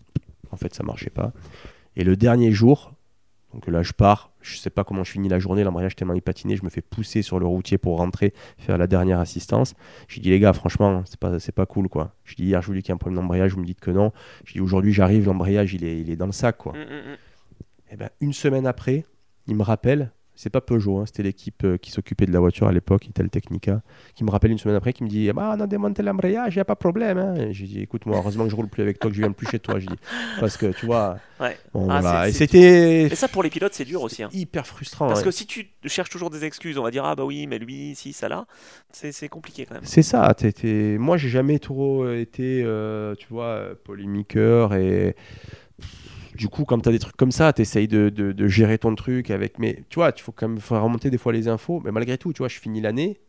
En 0.50 0.56
fait, 0.56 0.74
ça 0.74 0.82
marchait 0.82 1.10
pas. 1.10 1.32
Et 1.96 2.04
le 2.04 2.16
dernier 2.16 2.50
jour, 2.52 2.92
donc 3.52 3.66
là, 3.66 3.82
je 3.82 3.92
pars, 3.92 4.30
je 4.40 4.56
sais 4.56 4.70
pas 4.70 4.84
comment 4.84 5.02
je 5.02 5.10
finis 5.10 5.28
la 5.28 5.38
journée, 5.38 5.64
l'embrayage 5.64 5.96
tellement 5.96 6.14
il 6.14 6.22
patinait, 6.22 6.56
je 6.56 6.64
me 6.64 6.70
fais 6.70 6.82
pousser 6.82 7.22
sur 7.22 7.40
le 7.40 7.46
routier 7.46 7.78
pour 7.78 7.98
rentrer, 7.98 8.32
faire 8.58 8.78
la 8.78 8.86
dernière 8.86 9.18
assistance. 9.18 9.74
Je 10.06 10.20
dis 10.20 10.30
les 10.30 10.38
gars, 10.38 10.52
franchement, 10.52 11.02
c'est 11.04 11.18
pas, 11.18 11.40
c'est 11.40 11.52
pas 11.52 11.66
cool, 11.66 11.88
quoi. 11.88 12.14
Je 12.24 12.36
dis 12.36 12.44
hier, 12.44 12.62
je 12.62 12.68
vous 12.68 12.74
dis 12.74 12.82
qu'il 12.82 12.90
y 12.90 12.92
a 12.92 12.94
un 12.94 12.98
problème 12.98 13.20
d'embrayage, 13.20 13.54
vous 13.54 13.60
me 13.60 13.66
dites 13.66 13.80
que 13.80 13.90
non. 13.90 14.12
Je 14.44 14.52
dis 14.52 14.60
aujourd'hui, 14.60 14.92
j'arrive, 14.92 15.26
l'embrayage, 15.26 15.74
il 15.74 15.84
est, 15.84 16.00
il 16.00 16.10
est 16.10 16.16
dans 16.16 16.26
le 16.26 16.32
sac, 16.32 16.58
quoi. 16.58 16.72
Mm, 16.72 16.76
mm, 16.76 17.12
mm. 17.12 17.16
Et 17.92 17.96
ben, 17.96 18.10
une 18.20 18.32
semaine 18.32 18.66
après, 18.66 19.04
il 19.48 19.56
me 19.56 19.62
rappelle, 19.62 20.12
c'est 20.40 20.48
pas 20.48 20.62
Peugeot, 20.62 20.96
hein, 21.00 21.04
c'était 21.04 21.22
l'équipe 21.22 21.64
euh, 21.64 21.76
qui 21.76 21.90
s'occupait 21.90 22.24
de 22.24 22.32
la 22.32 22.40
voiture 22.40 22.66
à 22.66 22.72
l'époque, 22.72 23.06
Ital 23.06 23.28
Technica, 23.28 23.82
qui 24.14 24.24
me 24.24 24.30
rappelle 24.30 24.50
une 24.50 24.56
semaine 24.56 24.74
après, 24.74 24.94
qui 24.94 25.04
me 25.04 25.08
dit 25.08 25.28
ah 25.28 25.34
bah, 25.34 25.54
On 25.54 25.60
a 25.60 25.66
démonté 25.66 26.02
l'embrayage, 26.02 26.54
il 26.54 26.56
n'y 26.56 26.62
a 26.62 26.64
pas 26.64 26.72
de 26.72 26.78
problème. 26.78 27.18
Hein. 27.18 27.48
J'ai 27.50 27.66
dit 27.66 27.80
Écoute, 27.82 28.06
moi, 28.06 28.16
heureusement 28.16 28.44
que 28.44 28.50
je 28.50 28.56
roule 28.56 28.68
plus 28.68 28.82
avec 28.82 28.98
toi, 28.98 29.10
que 29.10 29.16
je 29.16 29.20
viens 29.20 29.32
plus 29.32 29.46
chez 29.48 29.58
toi. 29.58 29.78
J'ai 29.78 29.88
dit 29.88 29.98
Parce 30.40 30.56
que 30.56 30.72
tu 30.72 30.86
vois, 30.86 31.18
Ouais. 31.40 31.58
bon, 31.74 31.90
Ah, 31.90 32.00
voilà. 32.00 32.28
Et 32.30 32.32
c'était 32.32 33.02
Et 33.02 33.14
ça, 33.14 33.28
pour 33.28 33.42
les 33.42 33.50
pilotes, 33.50 33.74
c'est 33.74 33.84
dur 33.84 34.00
aussi. 34.00 34.22
hein. 34.22 34.30
hyper 34.32 34.66
frustrant. 34.66 35.08
Parce 35.08 35.22
que 35.22 35.30
si 35.30 35.44
tu 35.44 35.68
cherches 35.84 36.08
toujours 36.10 36.30
des 36.30 36.46
excuses, 36.46 36.78
on 36.78 36.84
va 36.84 36.90
dire 36.90 37.04
ah 37.04 37.14
bah 37.14 37.26
oui, 37.26 37.46
mais 37.46 37.58
lui, 37.58 37.94
si, 37.94 38.14
ça 38.14 38.30
là, 38.30 38.46
c'est 38.92 39.28
compliqué 39.28 39.66
quand 39.66 39.74
même. 39.74 39.84
C'est 39.84 40.02
ça. 40.02 40.34
Moi, 40.98 41.18
j'ai 41.18 41.28
jamais 41.28 41.58
trop 41.58 42.10
été, 42.10 42.62
euh, 42.64 43.14
tu 43.14 43.26
vois, 43.28 43.74
polémiqueur 43.84 44.72
et. 44.72 45.16
Du 46.40 46.48
coup, 46.48 46.64
quand 46.64 46.80
tu 46.80 46.88
as 46.88 46.92
des 46.92 46.98
trucs 46.98 47.16
comme 47.18 47.32
ça, 47.32 47.52
tu 47.52 47.60
essayes 47.60 47.86
de, 47.86 48.08
de- 48.08 48.32
de 48.32 48.48
gérer 48.48 48.78
ton 48.78 48.94
truc 48.94 49.30
avec. 49.30 49.58
Mais 49.58 49.84
tu 49.90 49.96
vois, 49.96 50.10
il 50.16 50.20
faut 50.22 50.32
quand 50.32 50.48
même 50.48 50.58
faire 50.58 50.82
remonter 50.82 51.10
des 51.10 51.18
fois 51.18 51.32
les 51.34 51.48
infos. 51.48 51.80
Mais 51.84 51.92
malgré 51.92 52.16
tout, 52.16 52.32
tu 52.32 52.38
vois, 52.38 52.48
je 52.48 52.58
finis 52.58 52.80
l'année. 52.80 53.20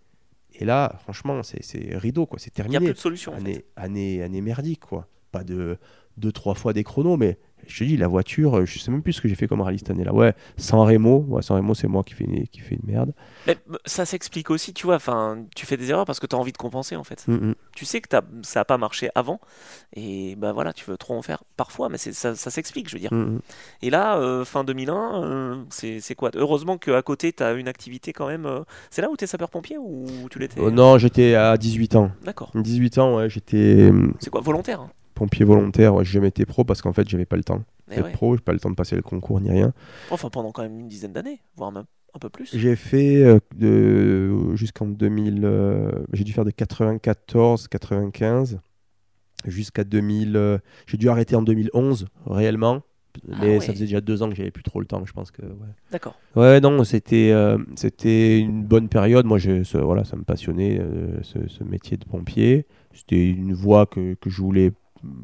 Et 0.54 0.64
là, 0.66 0.96
franchement, 1.04 1.44
c'est 1.44 1.62
c'est 1.62 1.98
rideau, 1.98 2.26
quoi. 2.26 2.40
C'est 2.40 2.58
Il 2.58 2.62
n'y 2.62 2.68
a 2.68 2.70
terminé. 2.80 2.86
plus 2.92 2.96
de 2.96 3.00
solution. 3.00 3.34
en 3.34 3.36
fait. 3.36 3.42
année, 3.42 3.66
année, 3.76 4.24
année 4.24 4.42
merdique, 4.42 4.80
quoi. 4.80 5.08
Pas 5.34 5.44
de 5.44 5.78
deux, 6.18 6.32
trois 6.32 6.56
fois 6.56 6.72
des 6.74 6.84
chronos, 6.86 7.18
mais 7.18 7.38
je 7.68 7.80
te 7.80 7.84
dis, 7.84 7.98
la 7.98 8.08
voiture, 8.08 8.58
euh, 8.60 8.66
je 8.66 8.80
sais 8.80 8.92
même 8.92 9.02
plus 9.02 9.14
ce 9.14 9.22
que 9.22 9.28
j'ai 9.28 9.36
fait 9.36 9.48
comme 9.48 9.62
rallye 9.62 9.80
cette 9.80 9.90
année-là. 9.92 10.14
Ouais, 10.14 10.34
sans 10.58 10.86
Remo, 10.86 11.26
ouais, 11.30 11.42
sans 11.42 11.56
Remo, 11.56 11.74
c'est 11.74 11.88
moi 11.88 12.04
qui 12.04 12.14
fais, 12.14 12.24
une, 12.26 12.48
qui 12.48 12.60
fais 12.62 12.76
une 12.76 12.92
merde. 12.92 13.14
Mais 13.48 13.58
euh, 13.72 13.78
ça 13.86 14.06
s'explique 14.06 14.50
aussi, 14.50 14.74
tu 14.74 14.86
vois, 14.86 14.96
enfin, 14.96 15.46
tu 15.56 15.66
fais 15.66 15.78
des 15.78 15.90
erreurs 15.90 16.06
parce 16.06 16.20
que 16.20 16.28
tu 16.28 16.36
as 16.36 16.40
envie 16.40 16.52
de 16.52 16.58
compenser 16.58 16.96
en 16.96 17.04
fait. 17.04 17.26
Mm. 17.28 17.54
Tu 17.76 17.86
sais 17.86 18.02
que 18.02 18.10
t'as- 18.10 18.22
ça 18.44 18.62
n'a 18.62 18.66
pas 18.66 18.78
marché 18.78 19.10
avant 19.16 19.40
et 19.94 20.36
bah 20.38 20.52
voilà, 20.54 20.74
tu 20.74 20.86
veux 20.90 20.98
trop 20.98 21.16
en 21.16 21.22
faire 21.22 21.44
parfois, 21.58 21.90
mais 21.90 21.98
ça, 21.98 22.36
ça 22.36 22.50
s'explique, 22.52 22.90
je 22.90 22.96
veux 22.96 23.00
dire. 23.00 23.14
Mm. 23.14 23.40
Et 23.82 23.90
là, 23.90 24.18
euh, 24.18 24.46
fin 24.46 24.64
2001, 24.64 25.24
euh, 25.24 25.64
c'est 25.70 26.16
quoi? 26.16 26.32
Heureusement 26.36 26.78
qu'à 26.78 27.02
côté, 27.02 27.34
tu 27.34 27.44
as 27.44 27.54
une 27.54 27.68
activité 27.68 28.14
quand 28.14 28.28
même. 28.28 28.46
euh, 28.46 28.62
C'est 28.90 29.02
là 29.02 29.10
où 29.10 29.18
tu 29.18 29.24
es 29.24 29.28
sapeur-pompier 29.28 29.78
ou 29.78 30.06
tu 30.30 30.40
l'étais? 30.40 30.62
Non, 30.62 30.98
j'étais 30.98 31.36
à 31.36 31.58
18 31.58 31.96
ans. 31.96 32.12
D'accord. 32.24 32.52
18 32.56 32.98
ans, 32.98 33.16
ouais, 33.18 33.30
j'étais 33.30 33.92
C'est 34.20 34.30
quoi 34.30 34.42
Volontaire 34.42 34.82
hein? 34.82 34.90
Pompier 35.22 35.46
volontaire. 35.46 35.94
Ouais, 35.94 36.04
j'ai 36.04 36.14
jamais 36.14 36.30
été 36.30 36.46
pro 36.46 36.64
parce 36.64 36.82
qu'en 36.82 36.94
fait, 36.94 37.08
j'avais 37.08 37.26
pas 37.26 37.36
le 37.38 37.44
temps 37.44 37.64
Eh 37.92 37.96
d'être 37.96 38.06
ouais. 38.06 38.12
pro. 38.12 38.36
J'ai 38.36 38.42
pas 38.42 38.54
le 38.54 38.60
temps 38.60 38.72
de 38.72 38.76
passer 38.76 38.96
le 38.96 39.04
concours 39.04 39.40
ni 39.40 39.52
rien. 39.52 39.72
Enfin, 40.10 40.30
pendant 40.30 40.52
quand 40.52 40.64
même 40.64 40.80
une 40.80 40.88
dizaine 40.88 41.14
d'années, 41.14 41.42
voire 41.56 41.72
même 41.72 41.86
un 42.16 42.20
peu 42.20 42.30
plus. 42.30 42.50
J'ai 42.58 42.76
fait 42.76 43.24
euh, 43.24 43.40
de, 43.56 44.56
jusqu'en 44.56 44.88
2000. 44.88 45.42
euh, 45.46 45.92
j'ai 46.14 46.24
dû 46.24 46.34
faire 46.34 46.44
de 46.46 46.50
94, 46.52 47.68
95 47.68 48.60
jusqu'à 49.46 49.84
2000. 49.84 50.36
euh, 50.36 50.58
j'ai 50.88 50.98
dû 50.98 51.08
arrêter 51.10 51.36
en 51.36 51.42
2011 51.44 52.08
réellement. 52.26 52.82
Ah 53.32 53.38
Mais 53.42 53.56
ouais. 53.56 53.60
ça 53.60 53.74
faisait 53.74 53.86
déjà 53.86 54.00
deux 54.02 54.24
ans 54.24 54.30
que 54.30 54.36
j'avais 54.36 54.52
plus 54.52 54.64
trop 54.64 54.80
le 54.80 54.86
temps. 54.88 55.04
Je 55.06 55.12
pense 55.14 55.30
que. 55.32 55.42
Ouais, 55.44 55.68
D'accord. 55.92 56.16
ouais 56.36 56.60
non, 56.62 56.84
c'était 56.86 57.32
euh, 57.32 57.58
c'était 57.76 58.40
une 58.40 58.64
bonne 58.64 58.88
période. 58.88 59.26
Moi, 59.26 59.38
je, 59.38 59.64
ce- 59.64 59.78
voilà, 59.78 60.04
ça 60.06 60.16
me 60.16 60.24
passionnait 60.24 60.80
euh, 60.80 61.22
ce, 61.22 61.38
ce 61.48 61.64
métier 61.64 61.98
de 61.98 62.06
pompier. 62.06 62.66
C'était 62.94 63.28
une 63.30 63.54
voie 63.54 63.86
que, 63.86 64.16
que 64.16 64.30
je 64.30 64.42
voulais. 64.42 64.72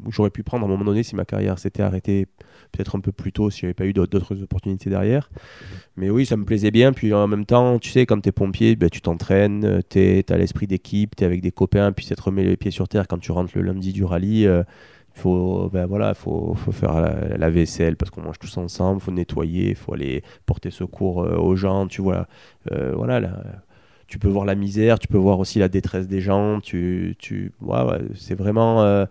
J'aurais 0.08 0.30
pu 0.30 0.42
prendre 0.42 0.64
à 0.64 0.66
un 0.66 0.70
moment 0.70 0.84
donné 0.84 1.02
si 1.02 1.16
ma 1.16 1.24
carrière 1.24 1.58
s'était 1.58 1.82
arrêtée 1.82 2.26
peut-être 2.72 2.96
un 2.96 3.00
peu 3.00 3.12
plus 3.12 3.32
tôt, 3.32 3.50
si 3.50 3.60
j'avais 3.60 3.74
pas 3.74 3.86
eu 3.86 3.92
d'autres- 3.92 4.42
opportunités 4.42 4.90
derrière. 4.90 5.30
Mais 5.96 6.10
oui, 6.10 6.26
ça 6.26 6.36
me 6.36 6.44
plaisait 6.44 6.70
bien. 6.70 6.92
Puis 6.92 7.12
en 7.14 7.26
même 7.26 7.46
temps, 7.46 7.78
tu 7.78 7.90
sais, 7.90 8.06
quand 8.06 8.20
tu 8.20 8.28
es 8.28 8.32
pompier, 8.32 8.76
ben, 8.76 8.90
tu 8.90 9.00
t'entraînes, 9.00 9.82
tu 9.88 10.24
as 10.28 10.36
l'esprit 10.36 10.66
d'équipe, 10.66 11.16
tu 11.16 11.24
es 11.24 11.26
avec 11.26 11.40
des 11.40 11.50
copains, 11.50 11.92
puis 11.92 12.04
ça 12.04 12.14
te 12.14 12.22
remet 12.22 12.44
les 12.44 12.56
pieds 12.56 12.70
sur 12.70 12.88
terre 12.88 13.08
quand 13.08 13.18
tu 13.18 13.32
rentres 13.32 13.52
le 13.56 13.62
lundi 13.62 13.92
du 13.92 14.04
rallye. 14.04 14.46
euh, 14.46 14.62
faut, 15.18 15.68
ben 15.72 15.86
voilà, 15.86 16.14
faut, 16.14 16.54
faut 16.54 16.72
faire 16.72 17.00
la, 17.36 17.50
vaisselle 17.50 17.96
parce 17.96 18.10
qu'on 18.10 18.22
mange 18.22 18.38
tous 18.38 18.56
ensemble, 18.56 19.00
faut 19.00 19.10
nettoyer, 19.10 19.74
faut 19.74 19.94
aller 19.94 20.22
porter 20.46 20.70
secours 20.70 21.22
euh, 21.24 21.36
aux 21.36 21.56
gens, 21.56 21.86
tu 21.86 22.00
vois. 22.00 22.28
euh, 22.72 22.92
voilà, 22.94 23.20
là, 23.20 23.42
tu 24.06 24.18
peux 24.18 24.28
voir 24.28 24.44
la 24.44 24.54
misère, 24.54 24.98
tu 24.98 25.08
peux 25.08 25.18
voir 25.18 25.38
aussi 25.38 25.58
la 25.58 25.68
détresse 25.68 26.08
des 26.08 26.20
gens, 26.20 26.60
tu, 26.60 27.16
tu, 27.18 27.52
ouais, 27.60 27.98
c'est 28.14 28.36
vraiment, 28.36 28.82
euh, 28.82 29.04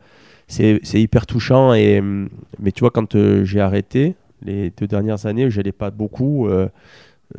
c'est 0.48 0.80
hyper 0.94 1.26
touchant. 1.26 1.74
Et, 1.74 2.00
hum, 2.00 2.30
mais 2.60 2.72
tu 2.72 2.82
vois, 2.82 2.92
quand 2.92 3.16
euh, 3.16 3.44
j'ai 3.44 3.60
arrêté, 3.60 4.16
les 4.42 4.70
deux 4.72 4.88
dernières 4.88 5.26
années, 5.26 5.50
j'allais 5.50 5.72
pas 5.72 5.92
beaucoup. 5.92 6.48
euh, 6.48 6.70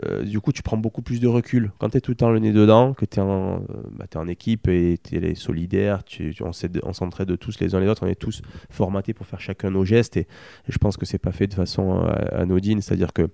euh, 0.05 0.23
du 0.23 0.39
coup, 0.41 0.53
tu 0.53 0.63
prends 0.63 0.77
beaucoup 0.77 1.01
plus 1.01 1.19
de 1.19 1.27
recul. 1.27 1.73
Quand 1.79 1.89
tu 1.89 1.97
es 1.97 2.01
tout 2.03 2.11
le 2.11 2.17
temps 2.17 2.31
le 2.31 2.39
nez 2.41 2.53
dedans, 2.53 2.93
que 2.93 3.07
tu 3.07 3.19
es, 3.21 3.23
en 3.23 3.63
bah, 3.93 4.05
en 4.17 4.29
équipe 4.29 4.69
et 4.69 4.99
tu 5.03 5.17
es 5.17 5.35
solidaire, 5.35 6.03
on 6.43 6.93
s'entraide 6.93 7.39
tous 7.39 7.59
les 7.61 7.75
uns 7.75 7.81
les 7.81 7.89
autres, 7.89 8.05
on 8.05 8.09
est 8.09 8.15
tous 8.15 8.43
formatés 8.69 9.15
pour 9.15 9.27
faire 9.27 9.41
chacun 9.41 9.71
nos 9.71 9.87
gestes. 9.87 10.19
Et, 10.19 10.27
je 10.69 10.77
pense 10.77 10.99
que 10.99 11.07
c'est 11.07 11.19
pas 11.19 11.33
fait 11.33 11.47
de 11.47 11.55
façon 11.55 12.01
anodine. 12.33 12.83
C'est-à-dire 12.83 13.15
que 13.15 13.23
de 13.23 13.31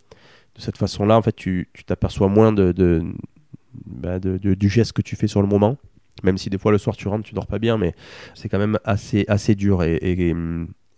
cette 0.61 0.77
façon-là, 0.79 1.19
en 1.19 1.23
fait, 1.23 1.35
tu 1.35 1.69
t'aperçois 1.87 2.29
moins 2.29 2.53
bah, 3.87 4.21
de- 4.21 4.55
du 4.55 4.69
geste 4.69 4.93
que 4.93 5.03
tu 5.03 5.17
fais 5.17 5.27
sur 5.27 5.43
le 5.43 5.49
moment. 5.49 5.77
Même 6.23 6.39
si 6.39 6.49
des 6.49 6.59
fois 6.59 6.73
le 6.73 6.79
soir 6.79 6.97
tu 6.97 7.09
rentres, 7.09 7.25
tu 7.29 7.35
dors 7.35 7.47
pas 7.47 7.59
bien, 7.59 7.77
mais 7.77 7.95
c'est 8.35 8.49
quand 8.49 8.59
même 8.59 8.79
assez, 8.85 9.25
assez 9.29 9.55
dur. 9.55 9.83
Et, 9.83 9.97
et- 9.97 10.35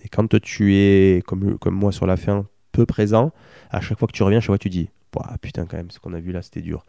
et 0.04 0.08
quand 0.08 0.38
tu 0.40 0.74
es, 0.74 1.22
comme, 1.26 1.58
comme 1.58 1.74
moi 1.74 1.90
sur 1.90 2.06
la 2.06 2.16
fin, 2.16 2.46
peu 2.70 2.86
présent, 2.86 3.32
à 3.70 3.80
chaque 3.80 3.98
fois 3.98 4.06
que 4.06 4.12
tu 4.12 4.22
reviens, 4.22 4.40
chaque 4.40 4.48
fois 4.48 4.58
tu 4.58 4.68
dis 4.68 4.90
Ouah, 5.16 5.38
putain, 5.40 5.64
quand 5.64 5.78
même, 5.78 5.90
ce 5.90 5.98
qu'on 5.98 6.12
a 6.12 6.20
vu 6.20 6.30
là, 6.30 6.42
c'était 6.42 6.60
dur. 6.60 6.84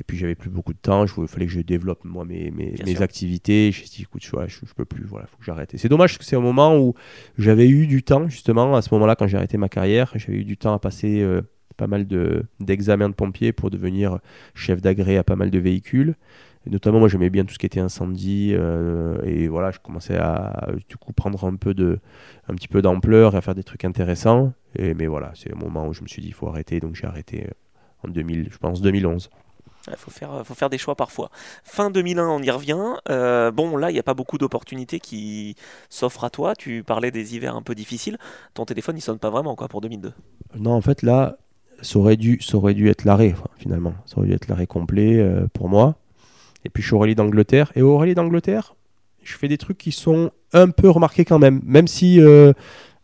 Et 0.00 0.04
puis 0.04 0.18
j'avais 0.18 0.34
plus 0.34 0.50
beaucoup 0.50 0.72
de 0.72 0.78
temps, 0.78 1.04
il 1.04 1.28
fallait 1.28 1.46
que 1.46 1.52
je 1.52 1.60
développe 1.60 2.04
moi 2.04 2.24
mes, 2.24 2.50
mes, 2.50 2.74
mes 2.84 3.02
activités. 3.02 3.70
J'ai 3.70 3.84
dit 3.84 4.02
écoute, 4.02 4.24
je, 4.24 4.30
vois, 4.30 4.46
je, 4.48 4.58
je 4.66 4.74
peux 4.74 4.84
plus, 4.84 5.04
voilà, 5.04 5.26
faut 5.26 5.36
que 5.36 5.44
j'arrête. 5.44 5.72
Et 5.74 5.78
c'est 5.78 5.88
dommage 5.88 6.10
parce 6.10 6.18
que 6.18 6.24
c'est 6.24 6.36
un 6.36 6.40
moment 6.40 6.76
où 6.78 6.94
j'avais 7.38 7.68
eu 7.68 7.86
du 7.86 8.02
temps, 8.02 8.28
justement, 8.28 8.74
à 8.74 8.82
ce 8.82 8.92
moment-là, 8.94 9.14
quand 9.14 9.28
j'ai 9.28 9.36
arrêté 9.36 9.56
ma 9.56 9.68
carrière, 9.68 10.12
j'avais 10.16 10.38
eu 10.38 10.44
du 10.44 10.56
temps 10.56 10.74
à 10.74 10.78
passer 10.80 11.20
euh, 11.20 11.42
pas 11.76 11.86
mal 11.86 12.06
de- 12.08 12.44
d'examens 12.58 13.08
de, 13.08 13.14
pompiers 13.14 13.52
pour 13.52 13.70
devenir 13.70 14.18
chef 14.54 14.80
d'agré 14.80 15.16
à 15.16 15.22
pas 15.22 15.36
mal 15.36 15.50
de 15.50 15.58
véhicules. 15.60 16.16
Et 16.66 16.70
notamment, 16.70 16.98
moi, 16.98 17.08
j'aimais 17.08 17.30
bien 17.30 17.44
tout 17.44 17.54
ce 17.54 17.58
qui 17.58 17.66
était 17.66 17.80
incendie. 17.80 18.52
euh, 18.54 19.20
et 19.24 19.48
voilà, 19.48 19.70
je 19.70 19.78
commençais 19.78 20.16
à, 20.16 20.68
du 20.88 20.96
coup, 20.96 21.12
prendre 21.12 21.42
un, 21.44 21.56
peu 21.56 21.72
de, 21.74 22.00
un 22.48 22.54
petit 22.54 22.68
peu 22.68 22.82
d'ampleur 22.82 23.34
et 23.34 23.38
à 23.38 23.40
faire 23.40 23.54
des 23.54 23.64
trucs 23.64 23.84
intéressants. 23.84 24.52
Et, 24.76 24.94
mais 24.94 25.06
voilà, 25.06 25.32
c'est 25.34 25.52
un 25.52 25.58
moment 25.58 25.86
où 25.86 25.94
je 25.94 26.02
me 26.02 26.06
suis 26.06 26.20
dit, 26.20 26.28
il 26.28 26.34
faut 26.34 26.48
arrêter. 26.48 26.80
Donc, 26.80 26.96
j'ai 26.96 27.06
arrêté 27.06 27.46
euh, 27.46 28.06
en 28.06 28.08
2000, 28.08 28.48
je 28.50 28.58
pense 28.58 28.82
2011. 28.82 29.30
Il 29.88 29.96
faut 29.96 30.10
faire, 30.10 30.44
faut 30.44 30.54
faire 30.54 30.68
des 30.68 30.78
choix 30.78 30.94
parfois. 30.94 31.30
Fin 31.64 31.90
2001, 31.90 32.28
on 32.28 32.42
y 32.42 32.50
revient. 32.50 32.96
Euh, 33.08 33.50
bon, 33.50 33.76
là, 33.76 33.90
il 33.90 33.94
n'y 33.94 33.98
a 33.98 34.02
pas 34.02 34.14
beaucoup 34.14 34.36
d'opportunités 34.36 35.00
qui 35.00 35.56
s'offrent 35.88 36.24
à 36.24 36.30
toi. 36.30 36.54
Tu 36.54 36.82
parlais 36.84 37.10
des 37.10 37.34
hivers 37.34 37.56
un 37.56 37.62
peu 37.62 37.74
difficiles. 37.74 38.18
Ton 38.54 38.66
téléphone, 38.66 38.98
il 38.98 39.00
sonne 39.00 39.18
pas 39.18 39.30
vraiment 39.30 39.54
quoi 39.56 39.68
pour 39.68 39.80
2002. 39.80 40.12
Non, 40.56 40.72
en 40.72 40.80
fait, 40.82 41.02
là, 41.02 41.38
ça 41.80 41.98
aurait 41.98 42.16
dû, 42.16 42.38
ça 42.42 42.56
aurait 42.56 42.74
dû 42.74 42.88
être 42.90 43.04
l'arrêt, 43.04 43.34
finalement. 43.56 43.94
Ça 44.04 44.18
aurait 44.18 44.28
dû 44.28 44.34
être 44.34 44.48
l'arrêt 44.48 44.66
complet 44.66 45.18
euh, 45.18 45.46
pour 45.52 45.68
moi. 45.68 45.96
Et 46.64 46.68
puis, 46.68 46.82
je 46.82 46.88
suis 46.88 46.94
au 46.94 46.98
rallye 46.98 47.14
d'Angleterre. 47.14 47.72
Et 47.74 47.82
au 47.82 47.96
rallye 47.98 48.14
d'Angleterre, 48.14 48.74
je 49.22 49.36
fais 49.36 49.48
des 49.48 49.58
trucs 49.58 49.78
qui 49.78 49.92
sont 49.92 50.30
un 50.52 50.68
peu 50.70 50.88
remarqués 50.90 51.24
quand 51.24 51.38
même. 51.38 51.60
Même 51.64 51.86
si, 51.86 52.20
euh, 52.20 52.52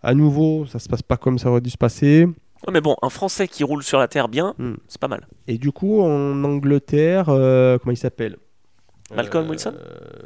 à 0.03 0.15
nouveau, 0.15 0.67
ça 0.67 0.79
se 0.79 0.89
passe 0.89 1.03
pas 1.03 1.17
comme 1.17 1.39
ça 1.39 1.51
aurait 1.51 1.61
dû 1.61 1.71
se 1.71 1.79
passer. 1.79 2.27
Ouais, 2.67 2.73
mais 2.73 2.81
bon, 2.81 2.97
un 3.03 3.11
Français 3.11 3.49
qui 3.49 3.65
roule 3.65 3.83
sur 3.83 3.99
la 3.99 4.09
terre 4.09 4.29
bien, 4.29 4.55
Hmm. 4.59 4.75
c'est 4.89 5.01
pas 5.01 5.09
mal. 5.09 5.27
Et 5.47 5.59
du 5.59 5.73
coup, 5.73 6.01
en 6.03 6.43
Angleterre, 6.45 7.27
euh, 7.29 7.79
comment 7.79 7.93
il 7.93 7.97
s'appelle? 7.99 8.37
Malcolm 9.15 9.49
Wilson? 9.49 9.73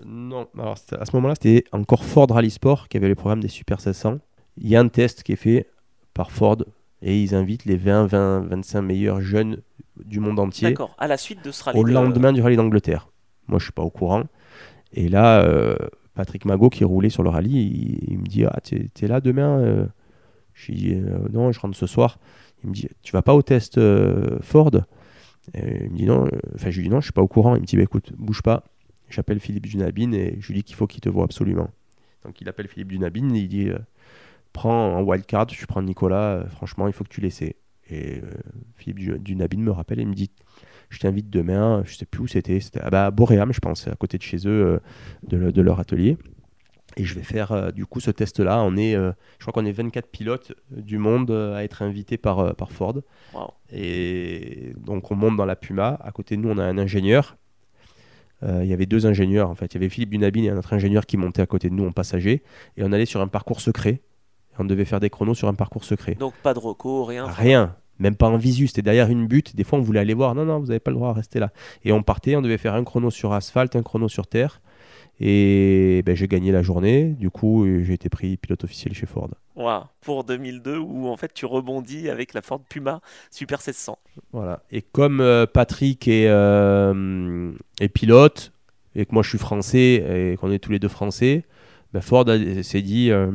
Non, 0.07 0.47
alors 0.59 0.77
à 0.99 1.05
ce 1.05 1.15
moment-là, 1.17 1.35
c'était 1.35 1.65
encore 1.73 2.03
Ford 2.05 2.29
Rally 2.31 2.51
Sport 2.51 2.89
qui 2.89 2.97
avait 2.97 3.09
le 3.09 3.15
programme 3.15 3.41
des 3.41 3.49
Super 3.49 3.79
700. 3.81 4.19
Il 4.57 4.69
y 4.69 4.77
a 4.77 4.81
un 4.81 4.89
test 4.89 5.23
qui 5.23 5.33
est 5.33 5.37
fait 5.37 5.69
par 6.15 6.31
Ford 6.31 6.57
et 7.03 7.21
ils 7.23 7.35
invitent 7.35 7.67
les 7.67 7.77
20, 7.77 8.07
20, 8.07 8.41
25 8.49 8.81
meilleurs 8.81 9.21
jeunes 9.21 9.59
du 10.03 10.19
monde 10.19 10.39
entier 10.39 10.71
D'accord. 10.71 10.95
À 10.99 11.09
la 11.09 11.19
suite 11.19 11.45
de 11.45 11.51
ce 11.51 11.63
rallye. 11.65 11.79
au 11.79 11.85
de- 11.85 11.91
lendemain 11.93 12.33
du 12.33 12.41
rallye 12.41 12.57
d'Angleterre. 12.57 13.09
Moi, 13.51 13.59
je 13.59 13.65
suis 13.65 13.73
pas 13.73 13.83
au 13.83 13.91
courant. 13.91 14.25
Et 14.93 15.09
là, 15.09 15.43
euh, 15.43 15.77
Patrick 16.15 16.45
Magot, 16.45 16.71
qui 16.71 16.85
roulait 16.85 17.11
sur 17.11 17.23
le 17.23 17.29
rallye, 17.29 18.07
il, 18.09 18.19
me 18.19 18.27
dit 18.27 18.45
Ah, 18.45 18.59
tu 18.63 18.91
es, 19.03 19.07
là 19.07 19.21
demain 19.21 19.89
Je 20.55 20.73
dis 20.73 20.95
Non, 21.33 21.53
je 21.53 21.61
rentre 21.61 21.77
ce 21.77 21.87
soir. 21.87 22.19
Il 22.63 22.71
me 22.71 22.75
dit 22.75 22.89
Tu 23.03 23.13
vas 23.13 23.23
pas 23.23 23.35
au 23.35 23.43
test 23.43 23.81
Ford? 24.41 24.71
Il 25.55 25.91
me 25.91 25.97
dit 25.97 26.07
Non. 26.07 26.29
Enfin, 26.55 26.71
je 26.71 26.77
lui 26.79 26.89
dis 26.89 26.91
Non, 26.91 27.01
je 27.01 27.07
suis 27.07 27.13
pas 27.13 27.23
au 27.23 27.29
courant. 27.29 27.55
Il 27.57 27.63
me 27.63 27.67
dit 27.67 27.77
bah, 27.77 27.83
Écoute, 27.83 28.13
bouge 28.17 28.43
pas. 28.43 28.65
J'appelle 29.09 29.41
Philippe 29.41 29.67
Dunabine 29.67 30.15
et 30.15 30.37
je 30.41 30.49
lui 30.49 30.55
dis 30.55 30.63
qu'il 30.63 30.77
faut 30.77 30.87
qu'il 30.87 31.01
te 31.01 31.09
voit 31.09 31.25
absolument. 31.25 31.71
Donc 32.25 32.41
il 32.41 32.49
appelle 32.49 32.69
Philippe 32.69 32.89
Dunabine 32.89 33.35
et 33.35 33.41
il 33.41 33.49
dit 33.49 33.71
Prends 34.53 34.97
un 34.97 35.03
wildcard, 35.03 35.47
tu 35.47 35.67
prends 35.67 35.83
Nicolas, 35.83 36.45
franchement, 36.51 36.87
il 36.89 36.93
faut 36.93 37.05
que 37.05 37.09
tu 37.09 37.21
l'essaies. 37.21 37.57
Et 37.89 38.21
euh, 38.21 38.31
Philippe 38.77 39.23
Dunabine 39.23 39.63
me 39.63 39.71
rappelle 39.71 40.01
et 40.01 40.05
me 40.05 40.15
dit 40.15 40.31
Je 40.91 40.99
t'invite 40.99 41.31
demain, 41.31 41.83
je 41.87 41.95
sais 41.95 42.05
plus 42.05 42.21
où 42.21 42.27
c'était, 42.27 42.61
c'était 42.61 42.81
à 42.81 42.91
bah, 42.91 43.11
Boréam, 43.11 43.53
je 43.53 43.61
pense, 43.61 43.87
à 43.89 43.95
côté 43.95 44.19
de 44.19 44.23
chez 44.23 44.39
eux, 44.47 44.81
euh, 45.33 45.51
de, 45.53 45.63
leur 45.63 45.81
atelier. 45.81 46.19
Et 46.97 47.05
je 47.05 47.15
vais 47.15 47.23
faire 47.23 47.53
euh, 47.53 47.71
du 47.71 47.87
coup 47.87 48.01
ce 48.01 48.11
test-là. 48.11 48.63
On 48.63 48.77
est, 48.77 48.95
je 48.95 49.13
crois 49.41 49.53
qu'on 49.53 49.65
est 49.65 49.73
24 49.73 50.09
pilotes 50.09 50.53
du 50.71 50.99
monde 50.99 51.31
à 51.31 51.63
être 51.63 51.83
invités 51.83 52.19
par, 52.19 52.57
par 52.57 52.73
Ford. 52.73 52.97
Et 53.73 54.73
donc 54.79 55.11
on 55.13 55.15
monte 55.15 55.37
dans 55.37 55.47
la 55.47 55.57
Puma. 55.57 55.99
À 56.03 56.11
côté 56.11 56.37
de 56.37 56.43
nous, 56.43 56.51
on 56.51 56.59
a 56.59 56.65
un 56.65 56.77
ingénieur. 56.77 57.37
Il 58.43 58.67
y 58.67 58.73
avait 58.73 58.87
deux 58.87 59.07
ingénieurs 59.07 59.49
en 59.49 59.55
fait. 59.55 59.67
Il 59.67 59.75
y 59.75 59.77
avait 59.79 59.91
Philippe 59.91 60.11
Dunabine 60.11 60.45
et 60.47 60.51
un 60.51 60.57
autre 60.57 60.73
ingénieur 60.73 61.07
qui 61.07 61.17
montait 61.17 61.43
à 61.43 61.47
côté 61.47 61.71
de 61.71 61.75
nous 61.75 61.87
en 61.87 61.93
passager. 61.93 62.43
Et 62.77 62.83
on 62.83 62.91
allait 62.91 63.07
sur 63.07 63.21
un 63.21 63.29
parcours 63.29 63.61
secret. 63.61 64.03
On 64.59 64.65
devait 64.65 64.85
faire 64.85 65.01
des 65.01 65.09
chronos 65.09 65.35
sur 65.35 65.49
un 65.49 65.55
parcours 65.55 65.85
secret. 65.85 66.17
Donc 66.17 66.35
pas 66.43 66.53
de 66.53 66.59
recours, 66.59 67.09
rien. 67.09 67.27
Rien 67.27 67.77
même 68.01 68.17
pas 68.17 68.29
en 68.29 68.37
visu, 68.37 68.67
c'était 68.67 68.83
derrière 68.83 69.09
une 69.09 69.27
butte. 69.27 69.55
Des 69.55 69.65
fois, 69.65 69.79
on 69.79 69.83
voulait 69.83 70.01
aller 70.01 70.15
voir. 70.15 70.35
Non, 70.35 70.45
non, 70.45 70.59
vous 70.59 70.67
n'avez 70.67 70.81
pas 70.81 70.91
le 70.91 70.97
droit 70.97 71.11
à 71.11 71.13
rester 71.13 71.39
là. 71.39 71.53
Et 71.85 71.93
on 71.93 72.03
partait, 72.03 72.35
on 72.35 72.43
devait 72.43 72.59
faire 72.59 72.75
un 72.75 72.83
chrono 72.83 73.11
sur 73.11 73.33
asphalte, 73.33 73.77
un 73.77 73.83
chrono 73.83 74.09
sur 74.09 74.27
terre. 74.27 74.61
Et 75.21 76.03
ben, 76.07 76.17
j'ai 76.17 76.29
gagné 76.29 76.51
la 76.51 76.63
journée. 76.63 77.11
Du 77.19 77.31
coup, 77.31 77.67
j'ai 77.83 77.93
été 77.93 78.09
pris 78.09 78.39
pilote 78.39 78.65
officiel 78.65 78.95
chez 78.95 79.05
Ford. 79.05 79.29
Wow. 79.55 79.83
Pour 80.01 80.25
2002, 80.25 80.79
où 80.79 81.09
en 81.09 81.17
fait 81.19 81.35
tu 81.35 81.45
rebondis 81.45 82.09
avec 82.09 82.33
la 82.33 82.41
Ford 82.41 82.63
Puma 82.67 83.03
Super 83.31 83.59
1600. 83.59 83.99
Voilà. 84.33 84.63
Et 84.71 84.81
comme 84.81 85.21
euh, 85.21 85.45
Patrick 85.45 86.09
euh, 86.09 87.53
est, 87.79 87.89
pilote, 87.91 88.53
et 88.95 89.05
que 89.05 89.13
moi 89.13 89.23
je 89.23 89.29
suis 89.29 89.39
français, 89.39 90.33
et 90.33 90.37
qu'on 90.39 90.51
est 90.51 90.59
tous 90.59 90.73
les 90.73 90.79
deux 90.79 90.89
français, 90.89 91.45
ben, 91.93 92.01
Ford 92.01 92.25
s'est 92.63 92.81
dit 92.81 93.11
euh, 93.11 93.31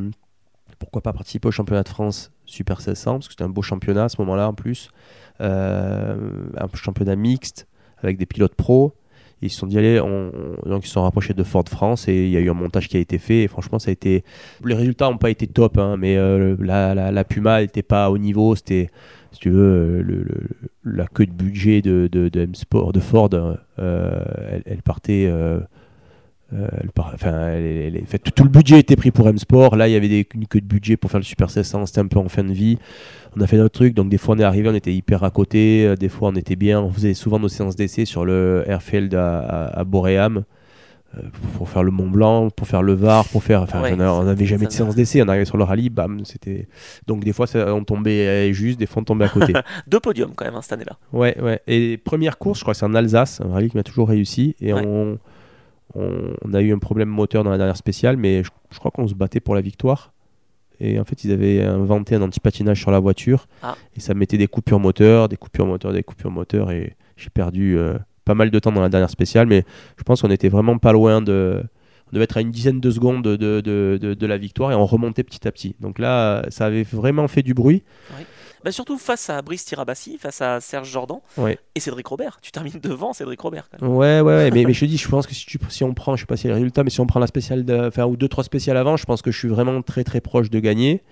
pourquoi 0.78 1.02
pas 1.02 1.12
participer 1.12 1.48
au 1.48 1.50
championnat 1.50 1.82
de 1.82 1.88
France 1.88 2.32
Super 2.44 2.78
1600, 2.78 3.12
parce 3.14 3.28
que 3.28 3.32
c'était 3.32 3.44
un 3.44 3.48
beau 3.48 3.62
championnat 3.62 4.04
à 4.04 4.08
ce 4.08 4.20
moment-là 4.20 4.48
en 4.48 4.54
plus. 4.54 4.90
Euh, 5.40 6.16
un 6.56 6.66
championnat 6.74 7.16
mixte 7.16 7.66
avec 7.98 8.16
des 8.18 8.26
pilotes 8.26 8.54
pros. 8.54 8.94
Ils 9.42 9.50
se 9.50 9.58
sont 9.58 9.66
dit, 9.66 9.76
allez, 9.76 10.00
on, 10.00 10.32
donc 10.64 10.84
ils 10.84 10.86
se 10.86 10.94
sont 10.94 11.02
rapprochés 11.02 11.34
de 11.34 11.44
Ford 11.44 11.64
France 11.68 12.08
et 12.08 12.24
il 12.24 12.30
y 12.30 12.38
a 12.38 12.40
eu 12.40 12.48
un 12.48 12.54
montage 12.54 12.88
qui 12.88 12.96
a 12.96 13.00
été 13.00 13.18
fait. 13.18 13.42
Et 13.42 13.48
franchement, 13.48 13.78
ça 13.78 13.90
a 13.90 13.92
été. 13.92 14.24
Les 14.64 14.74
résultats 14.74 15.10
n'ont 15.10 15.18
pas 15.18 15.30
été 15.30 15.46
top, 15.46 15.76
hein, 15.76 15.96
mais 15.98 16.16
euh, 16.16 16.56
la, 16.58 16.94
la, 16.94 17.24
Puma 17.24 17.60
n'était 17.60 17.82
pas 17.82 18.10
au 18.10 18.16
niveau. 18.16 18.54
C'était, 18.56 18.88
si 19.32 19.40
tu 19.40 19.50
veux, 19.50 20.00
le, 20.00 20.26
la 20.84 21.06
queue 21.06 21.26
de 21.26 21.32
budget 21.32 21.82
de, 21.82 22.08
de, 22.10 22.30
de 22.30 22.40
M-Sport, 22.40 22.92
de 22.92 23.00
Ford, 23.00 23.28
euh, 23.34 24.24
elle, 24.50 24.62
elle, 24.64 24.82
partait 24.82 25.30
euh, 26.54 26.68
enfin, 26.96 27.50
fait, 28.06 28.18
tout, 28.18 28.44
le 28.44 28.50
budget 28.50 28.78
était 28.78 28.96
pris 28.96 29.10
pour 29.10 29.28
M-Sport. 29.28 29.76
Là, 29.76 29.88
il 29.88 29.92
y 29.92 29.96
avait 29.96 30.08
des, 30.08 30.26
une 30.34 30.46
queue 30.46 30.60
de 30.60 30.66
budget 30.66 30.96
pour 30.96 31.10
faire 31.10 31.18
le 31.20 31.24
Super 31.24 31.48
1600. 31.48 31.86
C'était 31.86 32.00
un 32.00 32.06
peu 32.06 32.18
en 32.18 32.28
fin 32.28 32.44
de 32.44 32.52
vie. 32.52 32.78
On 33.36 33.40
a 33.40 33.46
fait 33.46 33.56
notre 33.56 33.74
truc. 33.74 33.94
Donc, 33.94 34.08
des 34.08 34.18
fois, 34.18 34.36
on 34.36 34.38
est 34.38 34.44
arrivé, 34.44 34.68
on 34.68 34.74
était 34.74 34.94
hyper 34.94 35.24
à 35.24 35.30
côté. 35.30 35.84
Euh, 35.84 35.96
des 35.96 36.08
fois, 36.08 36.28
on 36.28 36.36
était 36.36 36.56
bien. 36.56 36.80
On 36.80 36.90
faisait 36.90 37.14
souvent 37.14 37.38
nos 37.38 37.48
séances 37.48 37.74
d'essai 37.74 38.04
sur 38.04 38.24
le 38.24 38.64
Airfield 38.66 39.14
à, 39.14 39.66
à, 39.66 39.82
Boréam 39.82 40.44
euh, 41.16 41.22
pour 41.56 41.68
faire 41.68 41.82
le 41.82 41.90
Mont 41.90 42.08
Blanc, 42.08 42.48
pour 42.50 42.68
faire 42.68 42.82
le 42.82 42.92
Var, 42.92 43.24
pour 43.24 43.42
faire. 43.42 43.62
Enfin, 43.62 43.82
on 43.98 44.22
n'avait 44.22 44.46
jamais 44.46 44.66
de 44.66 44.72
séance 44.72 44.94
d'essai. 44.94 45.22
On 45.22 45.28
arrivait 45.28 45.46
sur 45.46 45.56
le 45.56 45.64
rallye, 45.64 45.90
bam, 45.90 46.24
c'était. 46.24 46.68
Donc 47.08 47.24
des 47.24 47.32
fois, 47.32 47.48
ça, 47.48 47.74
on 47.74 47.82
tombait 47.82 48.52
juste, 48.52 48.78
des 48.78 48.86
fois, 48.86 49.02
on 49.02 49.04
tombait 49.04 49.24
à 49.24 49.30
côté. 49.30 49.52
Deux 49.88 50.00
podiums 50.00 50.32
quand 50.36 50.44
même 50.44 50.54
hein, 50.54 50.62
cette 50.62 50.74
année-là. 50.74 50.96
Ouais, 51.12 51.36
ouais. 51.40 51.60
Et 51.66 51.96
première 51.98 52.38
course, 52.38 52.60
je 52.60 52.64
crois 52.64 52.74
que 52.74 52.78
c'est 52.78 52.86
en 52.86 52.94
Alsace, 52.94 53.40
un 53.40 53.52
rallye 53.52 53.68
qui 53.68 53.76
m'a 53.76 53.82
toujours 53.82 54.08
réussi. 54.08 54.54
Et 54.60 54.72
on 54.72 55.18
on, 55.96 56.54
a 56.54 56.60
eu 56.60 56.72
un 56.72 56.78
problème 56.78 57.08
moteur 57.08 57.44
dans 57.44 57.50
la 57.50 57.58
dernière 57.58 57.76
spéciale, 57.76 58.16
mais 58.16 58.42
je, 58.42 58.78
crois 58.78 58.90
qu'on 58.90 59.08
se 59.08 59.14
battait 59.14 59.40
pour 59.40 59.54
la 59.54 59.60
victoire. 59.60 60.12
Et 60.78 61.00
en 61.00 61.04
fait, 61.04 61.24
ils 61.24 61.32
avaient 61.32 61.62
inventé 61.62 62.14
un 62.14 62.22
anti-patinage 62.22 62.80
sur 62.80 62.90
la 62.90 62.98
voiture. 62.98 63.46
Ah. 63.62 63.76
Et 63.96 64.00
ça 64.00 64.12
mettait 64.14 64.36
des 64.36 64.46
coupures 64.46 64.78
moteurs, 64.78 65.28
des 65.28 65.36
coupures 65.36 65.66
moteurs, 65.66 65.92
des 65.92 66.02
coupures 66.02 66.30
moteurs. 66.30 66.70
Et 66.70 66.96
j'ai 67.16 67.30
perdu 67.30 67.78
euh, 67.78 67.94
pas 68.26 68.34
mal 68.34 68.50
de 68.50 68.58
temps 68.58 68.72
dans 68.72 68.82
la 68.82 68.90
dernière 68.90 69.08
spéciale. 69.08 69.46
Mais 69.46 69.64
je 69.96 70.02
pense 70.02 70.20
qu'on 70.20 70.30
était 70.30 70.50
vraiment 70.50 70.76
pas 70.78 70.92
loin 70.92 71.22
de. 71.22 71.62
On 72.08 72.14
devait 72.14 72.24
être 72.24 72.36
à 72.36 72.40
une 72.40 72.50
dizaine 72.50 72.78
de 72.78 72.90
secondes 72.90 73.22
de, 73.22 73.36
de, 73.36 74.26
la 74.26 74.38
victoire 74.38 74.70
et 74.70 74.76
on 74.76 74.86
remontait 74.86 75.24
petit 75.24 75.48
à 75.48 75.50
petit. 75.50 75.74
Donc 75.80 75.98
là, 75.98 76.44
ça 76.50 76.66
avait 76.66 76.84
vraiment 76.84 77.26
fait 77.26 77.42
du 77.42 77.52
bruit. 77.52 77.82
Bah, 78.66 78.72
surtout 78.72 78.98
face 78.98 79.30
à 79.30 79.42
Brice 79.42 79.64
Tirabassi, 79.64 80.18
face 80.18 80.42
à 80.42 80.60
Serge 80.60 80.90
Jordan 80.90 81.18
et 81.38 81.78
Cédric 81.78 82.04
Robert. 82.08 82.40
Tu 82.42 82.50
termines 82.50 82.80
devant 82.82 83.12
Cédric 83.12 83.40
Robert. 83.40 83.68
Ouais, 83.80 84.20
ouais, 84.20 84.50
mais, 84.50 84.64
mais, 84.64 84.72
je 84.72 84.80
te 84.80 84.86
dis, 84.86 84.96
je 84.96 85.08
pense 85.08 85.28
que 85.28 85.34
si, 85.34 85.46
tu, 85.46 85.56
si 85.68 85.84
on 85.84 85.94
prend, 85.94 86.16
je 86.16 86.22
sais 86.22 86.26
pas 86.26 86.36
si 86.36 86.48
les 86.48 86.52
résultats, 86.52 86.82
mais 86.82 86.90
si 86.90 86.98
on 86.98 87.06
prend 87.06 87.20
la 87.20 87.28
spéciale, 87.28 87.64
de, 87.64 87.86
enfin, 87.86 88.06
ou 88.06 88.16
deux, 88.16 88.26
trois 88.26 88.42
spéciales 88.42 88.76
avant, 88.76 88.96
je 88.96 89.04
pense 89.04 89.22
que 89.22 89.30
je 89.30 89.38
suis 89.38 89.46
vraiment 89.46 89.82
très, 89.82 90.02
très 90.02 90.20
proche 90.20 90.50
de 90.50 90.58
gagner. 90.58 91.04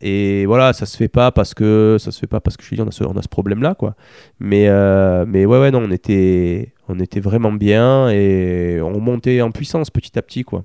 Et 0.00 0.46
voilà, 0.46 0.72
ça 0.72 0.86
se 0.86 0.96
fait 0.96 1.08
pas 1.08 1.32
parce 1.32 1.54
que 1.54 1.96
ça 1.98 2.12
se 2.12 2.20
fait 2.20 2.28
pas 2.28 2.40
parce 2.40 2.56
que 2.56 2.62
je 2.62 2.68
suis 2.68 2.76
dit 2.76 2.82
on 2.82 2.86
a 2.86 2.92
ce, 2.92 3.02
on 3.02 3.16
a 3.16 3.22
ce 3.22 3.28
problème 3.28 3.62
là 3.62 3.74
quoi. 3.74 3.96
Mais 4.38 4.68
euh, 4.68 5.24
mais 5.26 5.44
ouais 5.44 5.60
ouais 5.60 5.70
non, 5.70 5.82
on 5.82 5.90
était 5.90 6.72
on 6.88 6.98
était 7.00 7.20
vraiment 7.20 7.52
bien 7.52 8.10
et 8.10 8.80
on 8.80 9.00
montait 9.00 9.42
en 9.42 9.50
puissance 9.50 9.90
petit 9.90 10.18
à 10.18 10.22
petit 10.22 10.42
quoi 10.42 10.64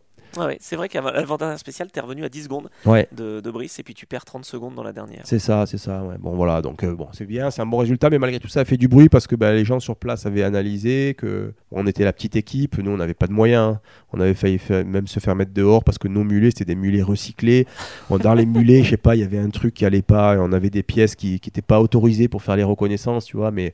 c'est 0.59 0.75
vrai 0.75 0.89
qu'avant 0.89 1.37
dernière 1.37 1.59
spéciale, 1.59 1.89
tu 1.91 1.99
es 1.99 2.01
revenu 2.01 2.23
à 2.23 2.29
10 2.29 2.43
secondes 2.43 2.69
de, 2.85 3.39
de, 3.39 3.51
Brice 3.51 3.79
et 3.79 3.83
puis 3.83 3.93
tu 3.93 4.05
perds 4.05 4.25
30 4.25 4.45
secondes 4.45 4.75
dans 4.75 4.83
la 4.83 4.93
dernière. 4.93 5.21
C'est 5.23 5.39
ça, 5.39 5.65
c'est 5.65 5.77
ça. 5.77 6.03
Bon, 6.19 6.35
voilà, 6.35 6.61
donc 6.61 6.83
euh, 6.83 6.95
bon, 6.95 7.07
c'est 7.13 7.25
bien, 7.25 7.51
c'est 7.51 7.61
un 7.61 7.65
bon 7.65 7.77
résultat, 7.77 8.09
mais 8.09 8.19
malgré 8.19 8.39
tout, 8.39 8.47
ça 8.47 8.61
a 8.61 8.65
fait 8.65 8.77
du 8.77 8.87
bruit 8.87 9.09
parce 9.09 9.27
que 9.27 9.35
bah, 9.35 9.53
les 9.53 9.65
gens 9.65 9.79
sur 9.79 9.95
place 9.95 10.25
avaient 10.25 10.43
analysé 10.43 11.15
que 11.17 11.53
on 11.71 11.85
était 11.87 12.03
la 12.03 12.13
petite 12.13 12.35
équipe, 12.35 12.77
nous 12.77 12.91
on 12.91 12.97
n'avait 12.97 13.13
pas 13.13 13.27
de 13.27 13.33
moyens, 13.33 13.77
on 14.13 14.19
avait 14.19 14.33
failli 14.33 14.59
même 14.69 15.07
se 15.07 15.19
faire 15.19 15.35
mettre 15.35 15.53
dehors 15.53 15.83
parce 15.83 15.97
que 15.97 16.07
nos 16.07 16.23
mulets 16.23 16.51
c'était 16.51 16.65
des 16.65 16.75
mulets 16.75 17.01
recyclés. 17.01 17.67
dans 18.09 18.33
les 18.33 18.45
mulets, 18.45 18.83
je 18.83 18.91
sais 18.91 18.97
pas, 18.97 19.15
il 19.15 19.21
y 19.21 19.25
avait 19.25 19.39
un 19.39 19.49
truc 19.49 19.73
qui 19.73 19.85
allait 19.85 20.01
pas, 20.01 20.35
et 20.35 20.37
on 20.37 20.51
avait 20.51 20.69
des 20.69 20.83
pièces 20.83 21.15
qui 21.15 21.31
n'étaient 21.33 21.61
pas 21.61 21.81
autorisées 21.81 22.27
pour 22.27 22.41
faire 22.41 22.55
les 22.55 22.63
reconnaissances, 22.63 23.25
tu 23.25 23.37
vois, 23.37 23.51
mais 23.51 23.73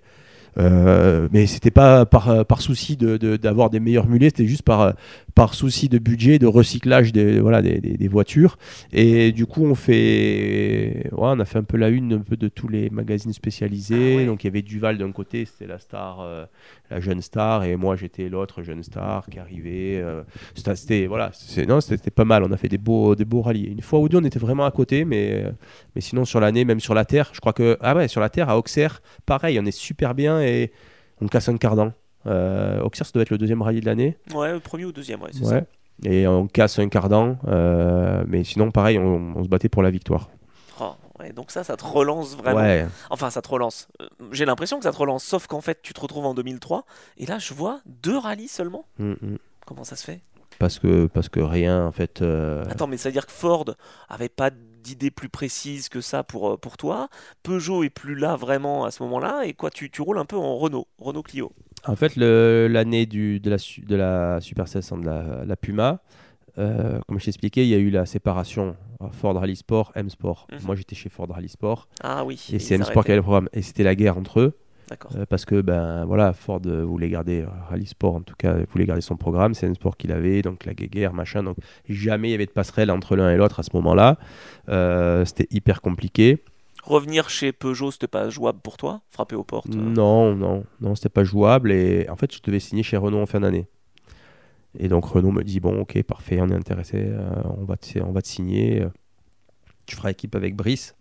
euh, 0.59 1.28
mais 1.32 1.47
c'était 1.47 1.72
pas 1.72 2.05
par, 2.05 2.45
par 2.45 2.61
souci 2.61 2.95
d'avoir 2.95 3.70
de, 3.70 3.78
des 3.78 3.80
meilleurs 3.80 4.07
mulets, 4.07 4.28
c'était 4.30 4.45
juste 4.45 4.61
par, 4.61 4.93
par 5.36 5.55
souci 5.55 5.89
de 5.89 5.97
budget, 5.97 6.38
de 6.38 6.45
recyclage 6.45 7.11
des, 7.11 7.39
voilà, 7.39 7.61
des, 7.61 7.79
des, 7.79 8.07
voitures. 8.07 8.57
Et 8.91 9.31
du 9.31 9.45
coup, 9.45 9.65
on 9.65 9.75
fait, 9.75 11.09
ouais, 11.11 11.11
on 11.11 11.39
a 11.39 11.45
fait 11.45 11.57
un 11.57 11.63
peu 11.63 11.77
la 11.77 11.89
une 11.89 12.13
un 12.13 12.19
peu 12.19 12.38
de 12.38 12.47
tous 12.47 12.67
les 12.67 12.89
magazines 12.89 13.34
spécialisés. 13.34 14.19
Ah 14.21 14.25
Donc 14.25 14.43
il 14.43 14.47
y 14.47 14.49
avait 14.49 14.61
Duval 14.61 14.97
d'un 14.97 15.11
côté, 15.11 15.45
c'était 15.45 15.65
la 15.65 15.79
star, 15.79 16.19
euh, 16.21 16.45
la 16.91 16.99
jeune 16.99 17.21
star, 17.21 17.63
et 17.63 17.75
moi 17.75 17.95
j'étais 17.95 18.29
l'autre 18.29 18.61
jeune 18.61 18.84
star 18.84 19.25
qui 19.27 19.39
arrivait. 19.39 19.99
Euh, 20.01 20.21
c'était 20.53 21.07
voilà, 21.07 21.31
non, 21.67 21.81
c'était 21.81 22.11
pas 22.11 22.25
mal. 22.25 22.43
On 22.43 22.51
a 22.51 22.57
fait 22.57 22.69
des 22.69 22.77
beaux, 22.77 23.15
des 23.15 23.25
beaux 23.25 23.41
rallyes. 23.41 23.65
Une 23.65 23.81
fois 23.81 23.99
ou 23.99 24.09
deux, 24.09 24.17
on 24.17 24.23
était 24.23 24.39
vraiment 24.39 24.65
à 24.65 24.71
côté, 24.71 25.03
mais, 25.03 25.45
mais 25.95 26.01
sinon 26.01 26.25
sur 26.25 26.39
l'année, 26.39 26.63
même 26.63 26.79
sur 26.79 26.93
la 26.93 27.05
terre, 27.05 27.31
je 27.34 27.39
crois 27.39 27.53
que 27.53 27.77
ah 27.81 27.95
ouais, 27.95 28.07
sur 28.07 28.21
la 28.21 28.29
terre 28.29 28.49
à 28.49 28.57
Auxerre, 28.57 29.01
pareil, 29.25 29.59
on 29.59 29.65
est 29.65 29.71
super 29.71 30.13
bien 30.13 30.41
et 30.41 30.71
on 31.21 31.27
casse 31.27 31.49
un 31.49 31.57
cardan. 31.57 31.93
Euh, 32.26 32.82
Auxerre, 32.82 33.07
ça 33.07 33.11
doit 33.13 33.24
être 33.24 33.30
le 33.30 33.38
deuxième 33.38 33.61
rallye 33.61 33.82
de 33.82 33.86
l'année. 33.86 34.17
Ouais, 34.34 34.53
le 34.53 34.59
premier 34.59 34.86
ou 34.86 34.91
deuxième, 34.91 35.21
ouais, 35.21 35.30
c'est 35.32 35.45
ça. 35.45 35.61
Et 36.03 36.28
on 36.28 36.47
casse 36.47 36.80
un 36.80 36.89
cardan, 36.89 37.38
euh, 37.47 38.24
mais 38.28 38.43
sinon, 38.43 38.71
pareil, 38.71 38.97
on, 38.97 39.43
se 39.43 39.47
battait 39.47 39.69
pour 39.69 39.84
la 39.84 39.91
victoire. 39.91 40.30
Oh, 40.80 40.93
donc 41.36 41.51
ça, 41.51 41.63
ça 41.63 41.78
te 41.78 41.86
relance 41.86 42.36
vraiment. 42.36 42.89
Enfin, 43.09 43.30
ça 43.30 43.41
te 43.41 43.47
relance. 43.47 43.88
Euh, 44.01 44.07
j'ai 44.32 44.45
l'impression 44.45 44.78
que 44.78 44.84
ça 44.84 44.91
te 44.91 44.97
relance, 44.97 45.24
sauf 45.24 45.47
qu'en 45.47 45.61
fait, 45.61 45.82
tu 45.82 45.93
te 45.93 46.01
retrouves 46.01 46.26
en 46.26 46.34
2003, 46.34 46.86
et 47.17 47.26
là, 47.26 47.39
je 47.39 47.53
vois 47.53 47.82
deux 47.86 48.17
rallyes 48.17 48.47
seulement. 48.47 48.86
Mm, 48.97 49.11
mm. 49.11 49.38
Comment 49.65 49.84
ça 49.84 49.95
se 49.95 50.03
fait? 50.03 50.19
Parce 50.59 50.80
que, 50.80 51.07
parce 51.07 51.30
que 51.30 51.39
rien, 51.39 51.86
en 51.86 51.91
fait. 51.91 52.21
Euh, 52.21 52.65
Attends, 52.69 52.88
mais 52.88 52.97
ça 52.97 53.09
veut 53.09 53.13
dire 53.13 53.26
que 53.26 53.32
Ford 53.32 53.65
avait 54.09 54.30
pas 54.30 54.49
d'idée 54.84 55.11
plus 55.11 55.29
précise 55.29 55.89
que 55.89 56.01
ça 56.01 56.23
pour, 56.23 56.51
euh, 56.51 56.57
pour 56.57 56.77
toi. 56.77 57.09
Peugeot 57.41 57.84
est 57.84 57.89
plus 57.89 58.15
là 58.15 58.36
vraiment 58.36 58.86
à 58.86 58.91
ce 58.91 59.01
moment-là. 59.03 59.43
Et 59.45 59.53
quoi, 59.53 59.69
tu, 59.71 59.89
tu 59.89 60.01
roules 60.01 60.19
un 60.19 60.25
peu 60.25 60.38
en 60.38 60.57
Renault, 60.57 60.88
Renault 60.99 61.23
Clio. 61.23 61.51
En 61.86 61.95
fait, 61.95 62.15
l'année 62.15 63.05
de 63.05 63.49
la, 63.49 63.57
de 63.57 63.95
la 63.95 64.39
Super 64.41 64.65
1600 64.65 64.97
de 64.99 65.05
la, 65.05 65.45
la 65.45 65.55
Puma, 65.55 65.99
euh, 66.57 66.99
comme 67.07 67.19
je 67.19 67.25
t'expliquais, 67.25 67.65
il 67.65 67.69
y 67.69 67.73
a 67.73 67.77
eu 67.79 67.89
la 67.89 68.05
séparation 68.05 68.75
Ford 69.11 69.36
Rally 69.36 69.55
Sport, 69.55 69.91
M 69.95 70.09
Sport. 70.09 70.47
Mhm. 70.51 70.59
Moi, 70.65 70.75
j'étais 70.75 70.95
chez 70.95 71.09
Ford 71.09 71.27
Rally 71.29 71.49
Sport. 71.49 71.88
Ah 72.01 72.23
oui. 72.23 72.41
Et 72.51 72.59
c'est 72.59 72.75
M 72.75 72.84
Sport 72.84 73.03
qui 73.03 73.11
avait 73.11 73.17
le 73.17 73.23
programme. 73.23 73.49
Et 73.53 73.61
c'était 73.61 73.84
la 73.84 73.95
guerre 73.95 74.17
entre 74.17 74.39
eux. 74.39 74.57
Euh, 75.15 75.25
parce 75.27 75.45
que 75.45 75.61
ben 75.61 76.05
voilà, 76.05 76.33
Ford 76.33 76.61
voulait 76.61 77.09
garder 77.09 77.41
euh, 77.41 77.47
Rally 77.69 77.85
Sport 77.85 78.15
en 78.15 78.21
tout 78.21 78.35
cas, 78.37 78.55
voulait 78.71 78.85
garder 78.85 79.01
son 79.01 79.15
programme, 79.15 79.53
c'est 79.53 79.67
un 79.67 79.73
sport 79.73 79.97
qu'il 79.97 80.11
avait, 80.11 80.41
donc 80.41 80.65
la 80.65 80.73
guerre, 80.73 81.13
machin, 81.13 81.43
donc 81.43 81.57
jamais 81.89 82.29
il 82.29 82.31
y 82.31 82.35
avait 82.35 82.45
de 82.45 82.51
passerelle 82.51 82.91
entre 82.91 83.15
l'un 83.15 83.31
et 83.31 83.37
l'autre 83.37 83.59
à 83.59 83.63
ce 83.63 83.71
moment-là. 83.73 84.17
Euh, 84.69 85.25
c'était 85.25 85.47
hyper 85.51 85.81
compliqué. 85.81 86.43
Revenir 86.83 87.29
chez 87.29 87.53
Peugeot, 87.53 87.91
c'était 87.91 88.07
pas 88.07 88.29
jouable 88.29 88.59
pour 88.59 88.75
toi 88.75 89.01
Frapper 89.09 89.35
aux 89.35 89.43
portes 89.43 89.73
Non, 89.73 90.35
non, 90.35 90.65
non, 90.81 90.95
c'était 90.95 91.09
pas 91.09 91.23
jouable 91.23 91.71
et 91.71 92.07
en 92.09 92.15
fait 92.15 92.33
je 92.33 92.41
devais 92.43 92.59
signer 92.59 92.83
chez 92.83 92.97
Renault 92.97 93.21
en 93.21 93.25
fin 93.25 93.39
d'année. 93.39 93.67
Et 94.77 94.87
donc 94.87 95.05
Renault 95.05 95.31
me 95.31 95.43
dit 95.43 95.59
bon, 95.59 95.81
ok, 95.81 96.01
parfait, 96.03 96.39
on 96.41 96.49
est 96.49 96.55
intéressé, 96.55 96.97
euh, 96.97 97.29
on, 97.57 97.63
va 97.63 97.77
te, 97.77 97.99
on 97.99 98.11
va 98.11 98.21
te 98.21 98.27
signer. 98.27 98.85
Tu 99.85 99.95
feras 99.95 100.11
équipe 100.11 100.35
avec 100.35 100.55
Brice, 100.55 100.95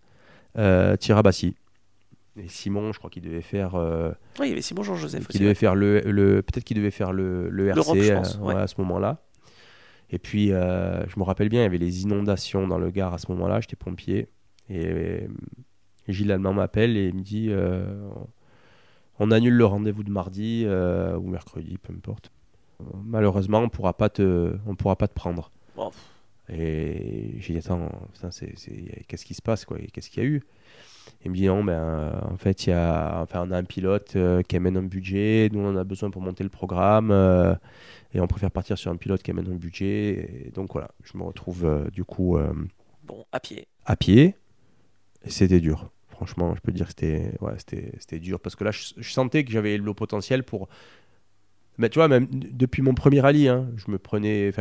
euh, 0.58 0.96
Tirabassi. 0.96 1.56
Et 2.36 2.48
Simon, 2.48 2.92
je 2.92 2.98
crois 2.98 3.10
qu'il 3.10 3.22
devait 3.22 3.42
faire. 3.42 3.74
euh, 3.74 4.10
Oui, 4.40 4.46
il 4.46 4.48
y 4.50 4.52
avait 4.52 4.62
Simon 4.62 4.82
Jean-Joseph 4.82 5.22
qui 5.26 5.32
aussi. 5.32 5.38
devait 5.40 5.50
ouais. 5.50 5.54
faire 5.54 5.74
le, 5.74 6.00
le 6.00 6.40
peut-être 6.42 6.64
qu'il 6.64 6.76
devait 6.78 6.90
faire 6.90 7.12
le, 7.12 7.50
le 7.50 7.68
RC 7.68 7.76
L'Europe, 7.76 7.98
je 7.98 8.12
pense, 8.14 8.36
euh, 8.36 8.40
ouais. 8.40 8.54
ouais, 8.54 8.60
à 8.62 8.66
ce 8.66 8.74
moment-là. 8.78 9.22
Et 10.10 10.18
puis, 10.18 10.52
euh, 10.52 11.06
je 11.08 11.18
me 11.18 11.24
rappelle 11.24 11.48
bien, 11.48 11.60
il 11.60 11.64
y 11.64 11.66
avait 11.66 11.78
les 11.78 12.02
inondations 12.02 12.66
dans 12.66 12.78
le 12.78 12.90
Gard 12.90 13.12
à 13.14 13.18
ce 13.18 13.30
moment-là. 13.32 13.60
J'étais 13.60 13.76
pompier. 13.76 14.28
Et 14.70 15.26
Gilles 16.08 16.32
Allemand 16.32 16.52
m'appelle 16.54 16.96
et 16.96 17.08
il 17.08 17.14
me 17.14 17.20
dit 17.20 17.50
On 19.18 19.30
annule 19.30 19.54
le 19.54 19.64
rendez-vous 19.66 20.02
de 20.04 20.10
mardi 20.10 20.66
ou 20.66 21.28
mercredi, 21.28 21.76
peu 21.78 21.92
importe. 21.92 22.30
Malheureusement, 23.04 23.58
on 23.58 23.64
on 23.64 23.68
pourra 23.68 23.92
pas 23.94 24.08
te 24.10 25.14
prendre. 25.14 25.50
Et 26.48 27.34
j'ai 27.38 27.54
dit 27.54 27.58
attends, 27.60 27.88
qu'est-ce 29.08 29.24
qui 29.24 29.34
se 29.34 29.42
passe 29.42 29.64
quoi? 29.64 29.78
Qu'est-ce 29.92 30.10
qu'il 30.10 30.22
y 30.22 30.26
a 30.26 30.28
eu? 30.28 30.42
Il 31.24 31.30
me 31.30 31.36
dit 31.36 31.46
non, 31.46 31.62
ben 31.62 31.72
euh, 31.72 32.10
en 32.32 32.36
fait 32.36 32.66
il 32.66 32.70
y 32.70 32.72
a, 32.72 33.20
enfin 33.22 33.44
on 33.46 33.52
a 33.52 33.56
un 33.56 33.64
pilote 33.64 34.14
euh, 34.16 34.42
qui 34.42 34.56
amène 34.56 34.76
un 34.76 34.82
budget, 34.82 35.48
nous 35.52 35.60
on 35.60 35.68
en 35.68 35.76
a 35.76 35.84
besoin 35.84 36.10
pour 36.10 36.20
monter 36.20 36.42
le 36.42 36.50
programme 36.50 37.10
euh, 37.12 37.54
et 38.12 38.20
on 38.20 38.26
préfère 38.26 38.50
partir 38.50 38.76
sur 38.76 38.90
un 38.90 38.96
pilote 38.96 39.22
qui 39.22 39.30
amène 39.30 39.50
un 39.50 39.56
budget. 39.56 40.46
Et 40.46 40.50
donc 40.52 40.72
voilà, 40.72 40.90
je 41.04 41.16
me 41.16 41.22
retrouve 41.22 41.64
euh, 41.64 41.88
du 41.90 42.04
coup 42.04 42.36
bon, 43.04 43.24
à 43.30 43.38
pied. 43.38 43.66
à 43.86 43.96
pied 43.96 44.34
et 45.24 45.30
c'était 45.30 45.60
dur. 45.60 45.90
Franchement, 46.08 46.54
je 46.54 46.60
peux 46.60 46.72
dire 46.72 46.86
que 46.86 46.92
c'était, 46.92 47.32
ouais, 47.40 47.54
c'était, 47.58 47.92
c'était 47.98 48.18
dur 48.18 48.40
parce 48.40 48.56
que 48.56 48.64
là 48.64 48.72
je, 48.72 48.92
je 48.96 49.12
sentais 49.12 49.44
que 49.44 49.52
j'avais 49.52 49.76
le 49.78 49.94
potentiel 49.94 50.42
pour 50.42 50.68
mais 51.78 51.88
tu 51.88 51.98
vois, 51.98 52.06
même 52.06 52.28
depuis 52.30 52.82
mon 52.82 52.92
premier 52.92 53.20
rallye, 53.20 53.48
hein, 53.48 53.66
je 53.76 53.90
me 53.90 53.98
prenais 53.98 54.52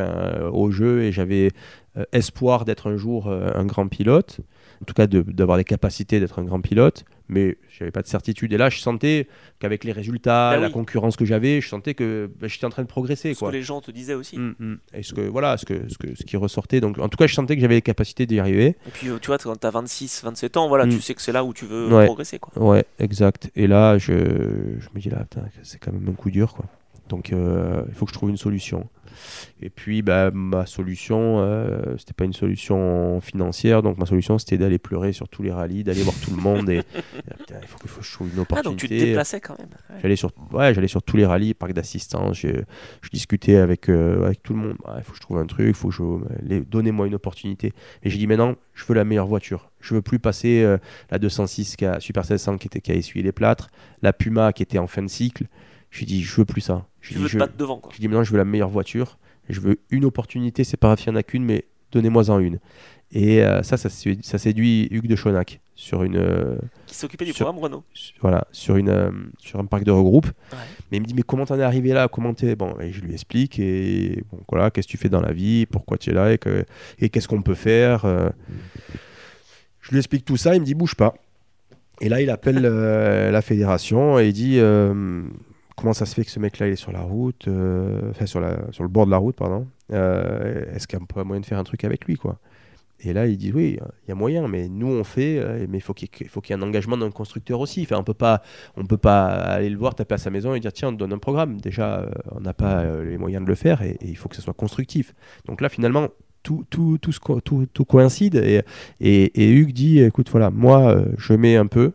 au 0.54 0.72
jeu 0.72 1.04
et 1.04 1.12
j'avais 1.12 1.52
espoir 2.14 2.64
d'être 2.64 2.90
un 2.90 2.96
jour 2.96 3.30
un 3.30 3.66
grand 3.66 3.90
pilote, 3.90 4.40
en 4.82 4.86
tout 4.86 4.94
cas 4.94 5.06
d'avoir 5.08 5.58
les 5.58 5.64
capacités 5.64 6.20
d'être 6.20 6.40
un 6.40 6.44
grand 6.44 6.60
pilote, 6.60 7.06
mais 7.30 7.58
j'avais 7.70 7.92
pas 7.92 8.02
de 8.02 8.08
certitude. 8.08 8.52
Et 8.52 8.58
là, 8.58 8.70
je 8.70 8.80
sentais 8.80 9.28
qu'avec 9.60 9.84
les 9.84 9.92
résultats, 9.92 10.52
Bah 10.52 10.58
la 10.58 10.70
concurrence 10.70 11.16
que 11.16 11.24
j'avais, 11.24 11.62
je 11.62 11.68
sentais 11.70 11.94
que 11.94 12.30
bah, 12.40 12.48
j'étais 12.48 12.66
en 12.66 12.70
train 12.72 12.82
de 12.82 12.88
progresser. 12.88 13.34
Ce 13.34 13.40
Quoi. 13.40 13.52
que 13.52 13.56
les 13.56 13.62
gens 13.62 13.80
te 13.80 13.92
disaient 13.92 14.16
aussi. 14.16 14.38
Mm, 14.40 14.56
mm. 14.60 14.78
Et 14.96 15.04
ce 15.04 15.14
que 15.14 15.22
voilà, 15.22 15.58
ce 15.58 15.66
que 15.66 15.88
ce, 15.88 15.98
que, 15.98 16.16
ce 16.16 16.24
qui 16.24 16.36
ressortait. 16.36 16.82
Donc, 16.82 16.98
en 17.00 17.08
tout 17.10 17.18
cas, 17.18 17.28
je 17.28 17.34
sentais 17.36 17.56
que 17.56 17.62
j'avais 17.62 17.76
les 17.76 17.82
capacités 17.82 18.26
d'y 18.26 18.40
arriver. 18.40 18.76
Et 18.88 18.92
puis, 18.92 19.10
euh, 19.10 19.20
tu 19.22 19.28
vois, 19.28 19.38
quand 19.38 19.56
t'as 19.56 19.70
26, 19.72 20.24
27 20.24 20.58
ans, 20.58 20.68
voilà, 20.68 20.86
Mm. 20.88 20.90
tu 20.90 21.02
sais 21.02 21.14
que 21.14 21.22
c'est 21.22 21.32
là 21.32 21.44
où 21.46 21.54
tu 21.54 21.66
veux 21.66 21.94
Ouais. 21.94 22.06
progresser, 22.06 22.40
quoi. 22.40 22.52
Ouais, 22.62 22.84
exact. 23.00 23.52
Et 23.56 23.68
là, 23.68 23.98
je, 24.00 24.14
je 24.14 24.88
me 24.96 25.00
dis 25.00 25.10
là, 25.10 25.26
c'est 25.62 25.80
quand 25.80 25.92
même 25.94 26.10
un 26.10 26.14
coup 26.14 26.32
dur, 26.32 26.54
quoi. 26.54 26.66
Donc, 27.08 27.34
euh, 27.34 27.84
il 27.90 27.94
faut 27.94 28.06
que 28.06 28.12
je 28.12 28.18
trouve 28.18 28.30
une 28.30 28.38
solution. 28.38 28.90
Et 29.62 29.70
puis, 29.70 30.02
bah, 30.02 30.32
ma 30.32 30.66
solution, 30.66 31.40
euh, 31.40 31.96
c'était 31.98 32.14
pas 32.14 32.26
une 32.26 32.34
solution 32.34 33.22
financière. 33.22 33.82
Donc, 33.84 33.98
ma 33.98 34.06
solution, 34.06 34.38
c'était 34.38 34.58
d'aller 34.58 34.80
pleurer 34.80 35.14
sur 35.14 35.30
tous 35.30 35.44
les 35.44 35.52
rallyes, 35.52 35.84
d'aller 35.84 36.02
voir 36.04 36.16
tout 36.24 36.32
le 36.32 36.42
monde. 36.42 36.70
Et, 36.70 36.82
putain, 37.40 37.56
il 37.62 37.68
faut 37.68 37.78
que, 37.78 37.88
je 38.02 38.12
trouve 38.14 38.28
une 38.30 38.34
Ah, 38.38 38.42
opportunité. 38.42 38.70
donc 38.70 38.80
tu 38.80 38.88
te 38.88 38.94
déplaçais 38.94 39.40
quand 39.40 39.58
même. 39.60 39.70
Ouais. 39.90 39.98
J'allais 40.02 40.16
sur, 40.16 40.32
ouais, 40.52 40.74
j'allais 40.74 40.88
sur 40.88 41.04
tous 41.04 41.18
les 41.18 41.26
rallyes, 41.26 41.54
parc 41.54 41.74
d'assistance. 41.74 42.38
Je, 42.40 42.48
je 43.02 43.10
discutais 43.10 43.58
avec, 43.58 43.90
euh, 43.90 44.26
avec 44.26 44.42
tout 44.44 44.54
le 44.54 44.60
monde. 44.60 44.78
Il 44.98 45.04
faut 45.04 45.12
que 45.12 45.18
je 45.18 45.22
trouve 45.22 45.38
un 45.38 45.46
truc, 45.46 45.76
faut 45.76 45.90
que 45.90 45.94
je. 45.96 46.04
les- 46.44 46.62
Donnez-moi 46.62 47.08
une 47.08 47.16
opportunité. 47.16 47.74
Et 48.04 48.10
j'ai 48.10 48.18
dit 48.18 48.28
maintenant, 48.28 48.56
je 48.74 48.86
veux 48.86 48.96
la 48.96 49.04
meilleure 49.04 49.28
voiture. 49.28 49.72
Je 49.80 49.94
veux 49.94 50.02
plus 50.02 50.20
passer 50.20 50.62
euh, 50.64 50.78
la 51.10 51.20
206 51.20 51.76
qui 51.76 51.86
a, 51.86 52.00
Super 52.00 52.24
1600 52.24 52.58
qui, 52.58 52.68
était, 52.68 52.82
qui 52.82 52.92
a 52.92 52.96
essuyé 52.96 53.24
les 53.24 53.32
plâtres, 53.32 53.70
la 54.02 54.14
Puma 54.14 54.54
qui 54.54 54.64
était 54.64 54.78
en 54.80 54.88
fin 54.88 55.02
de 55.04 55.08
cycle. 55.10 55.46
J'ai 55.92 56.06
dit, 56.06 56.22
je 56.24 56.36
veux 56.36 56.46
plus 56.46 56.62
ça. 56.62 56.86
Tu 57.02 57.14
dit, 57.16 57.20
veux 57.22 57.28
je, 57.28 57.34
te 57.34 57.40
battre 57.40 57.58
devant, 57.58 57.78
quoi. 57.80 57.92
j'ai 57.94 58.00
dit 58.00 58.08
maintenant, 58.08 58.24
je 58.24 58.32
veux 58.32 58.38
la 58.38 58.46
meilleure 58.46 58.70
voiture. 58.70 59.18
Je 59.50 59.60
veux 59.60 59.80
une 59.90 60.06
opportunité. 60.06 60.64
C'est 60.64 60.78
pas 60.78 60.88
grave, 60.90 61.00
il 61.06 61.10
n'y 61.10 61.16
en 61.16 61.20
a 61.20 61.24
qu'une, 61.24 61.44
mais 61.44 61.66
donnez-moi-en 61.92 62.40
une. 62.40 62.60
Et 63.14 63.44
euh, 63.44 63.62
ça, 63.64 63.76
ça, 63.76 63.90
sé- 63.90 64.20
ça 64.22 64.38
séduit 64.38 64.88
Hugues 64.92 65.08
de 65.08 65.16
Chonac 65.18 65.60
sur 65.76 66.04
une. 66.04 66.16
euh, 66.16 66.56
Qui 66.86 66.96
s'occupait 66.96 67.26
du 67.26 67.34
Sur- 67.34 67.46
programme 67.48 67.62
Renault. 67.62 67.84
sur- 67.94 68.16
voilà, 68.22 68.48
sur, 68.54 68.78
une, 68.78 68.88
euh, 68.88 69.12
sur 69.40 69.60
un 69.60 69.66
parc 69.66 69.84
de 69.84 69.92
regroupe. 69.92 70.28
Ouais. 70.28 70.58
Mais 70.92 70.98
il 70.98 71.02
me 71.02 71.06
dit, 71.06 71.14
mais 71.14 71.24
comment 71.24 71.46
t'en 71.46 71.60
es 71.60 71.64
arrivé 71.64 71.90
là 71.92 72.08
Comment 72.08 72.34
t'es 72.34 72.56
Bon, 72.56 72.74
et 72.80 72.94
je 72.94 73.02
lui 73.02 73.12
explique, 73.12 73.60
et 73.60 74.24
bon, 74.32 74.40
voilà, 74.50 74.72
qu'est-ce 74.72 74.88
que 74.88 74.92
tu 74.92 74.98
fais 74.98 75.10
dans 75.10 75.20
la 75.22 75.34
vie? 75.34 75.66
Pourquoi 75.66 75.98
tu 75.98 76.12
es 76.12 76.14
là? 76.14 76.32
Et, 76.32 76.38
que- 76.38 76.64
et 77.00 77.10
qu'est-ce 77.10 77.28
qu'on 77.28 77.42
peut 77.42 77.56
faire 77.56 78.06
euh? 78.06 78.30
Je 79.82 79.92
lui 79.92 79.98
explique 79.98 80.24
tout 80.24 80.38
ça, 80.38 80.56
il 80.56 80.62
me 80.62 80.66
dit, 80.66 80.76
bouge 80.76 80.96
pas. 80.96 81.14
Et 82.00 82.08
là, 82.08 82.22
il 82.22 82.30
appelle 82.30 82.62
la 82.62 83.42
fédération 83.42 84.20
et 84.20 84.28
il 84.28 84.34
dit, 84.34 84.58
comment 85.82 85.94
ça 85.94 86.06
se 86.06 86.14
fait 86.14 86.24
que 86.24 86.32
ce 86.32 86.40
mec-là, 86.40 86.68
il 86.68 86.74
est 86.74 86.76
sur 86.78 86.92
la 86.92 87.02
route, 87.02 87.48
euh, 87.48 88.12
enfin, 88.12 88.28
sur, 88.28 88.40
le 88.40 88.88
bord 88.88 89.08
de 89.08 89.12
la 89.12 89.18
route, 89.18 89.36
pardon. 89.36 89.68
Euh, 89.92 90.64
Est-ce 90.74 90.88
qu'il 90.88 90.98
y 91.00 91.02
a 91.02 91.06
pas 91.06 91.24
moyen 91.24 91.42
de 91.42 91.46
faire 91.46 91.58
un 91.58 91.64
truc 91.64 91.84
avec 91.84 92.06
lui, 92.06 92.16
quoi? 92.16 92.38
Et 93.04 93.14
là, 93.14 93.26
il 93.26 93.36
dit 93.36 93.52
oui, 93.52 93.80
il 94.06 94.10
y 94.10 94.12
a 94.12 94.16
moyen, 94.16 94.48
mais 94.48 94.70
nous 94.70 94.88
on 94.88 95.04
fait, 95.04 95.40
euh, 95.40 95.66
mais 95.68 95.80
il 95.80 95.82
faut 95.82 95.96
qu'il 95.96 96.08
y, 96.08 96.52
ait- 96.52 96.54
un 96.54 96.62
engagement 96.62 96.98
d'un 96.98 97.10
constructeur 97.10 97.60
aussi. 97.60 97.82
Enfin, 97.82 97.98
on 97.98 98.04
peut 98.04 98.14
pas, 98.14 98.44
on 98.78 98.86
peut 98.86 98.98
pas 98.98 99.26
aller 99.26 99.72
le 99.72 99.78
voir, 99.78 99.96
taper 99.96 100.14
à 100.14 100.18
sa 100.20 100.30
maison 100.30 100.54
et 100.54 100.60
dire 100.60 100.72
tiens, 100.72 100.90
on 100.90 100.94
te 100.94 100.98
donne 100.98 101.14
un 101.14 101.18
programme. 101.18 101.60
Déjà, 101.60 102.08
on 102.30 102.42
n'a 102.42 102.54
pas 102.54 103.02
les 103.02 103.18
moyens 103.18 103.44
de 103.44 103.50
le 103.50 103.56
faire 103.56 103.82
et, 103.82 103.98
il 104.04 104.16
faut 104.16 104.30
que 104.30 104.36
ce 104.36 104.44
soit 104.44 104.54
constructif. 104.54 105.16
Donc 105.46 105.62
là, 105.62 105.70
finalement, 105.70 106.10
tout, 106.44 106.64
tout, 106.70 107.00
tout, 107.00 107.86
coïncide 107.86 108.36
et, 108.36 109.52
Hugues 109.52 109.74
dit 109.74 110.00
écoute, 110.02 110.30
voilà, 110.30 110.52
moi 110.52 111.04
je 111.18 111.34
mets 111.34 111.56
un 111.56 111.66
peu, 111.66 111.94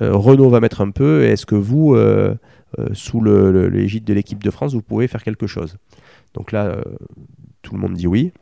Renault 0.00 0.48
va 0.48 0.60
mettre 0.60 0.80
un 0.80 0.92
peu, 0.92 1.24
est-ce 1.24 1.44
que 1.44 1.56
vous, 1.56 1.96
sous 2.94 3.20
le- 3.20 3.50
le- 3.52 3.68
l'égide 3.68 4.04
de 4.04 4.12
l'équipe 4.14 4.42
de 4.42 4.50
France, 4.50 4.72
vous 4.74 4.82
pouvez 4.82 5.08
faire 5.08 5.22
quelque 5.22 5.46
chose 5.46 5.76
Donc 6.34 6.52
là, 6.52 6.66
euh, 6.66 6.82
tout 7.62 7.74
le 7.74 7.80
monde 7.80 7.94
dit 7.94 8.06
oui. 8.06 8.32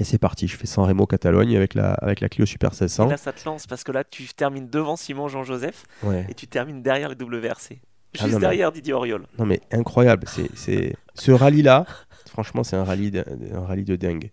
Et 0.00 0.04
c'est 0.04 0.18
parti, 0.18 0.48
je 0.48 0.56
fais 0.56 0.66
San 0.66 0.84
Remo 0.84 1.06
Catalogne 1.06 1.56
avec 1.56 1.74
la, 1.74 1.92
avec 1.94 2.20
la 2.20 2.28
Clio 2.28 2.46
Super 2.46 2.70
Et 2.70 2.82
1600. 2.82 3.06
là, 3.06 3.16
ça 3.16 3.32
te 3.32 3.44
lance 3.44 3.66
parce 3.68 3.84
que 3.84 3.92
là, 3.92 4.02
tu 4.02 4.24
termines 4.34 4.68
devant 4.68 4.96
Simon 4.96 5.28
Jean-Joseph 5.28 5.84
Ouais. 6.02 6.26
et 6.28 6.34
tu 6.34 6.48
termines 6.48 6.82
derrière 6.82 7.08
les 7.08 7.14
WRC. 7.14 7.78
Ah 8.18 8.22
Juste 8.24 8.34
mais- 8.34 8.40
derrière 8.40 8.72
Didier 8.72 8.92
Auriol. 8.92 9.26
Non 9.38 9.46
mais 9.46 9.60
incroyable, 9.72 10.24
c'est, 10.28 10.48
c'est... 10.56 10.94
ce 11.14 11.30
rallye-là, 11.32 11.84
franchement 12.28 12.62
c'est 12.64 12.76
un 12.76 12.84
rallye 12.84 13.10
de, 13.12 13.24
un 13.54 13.60
rallye 13.64 13.84
de 13.84 13.94
dingue. 13.96 14.30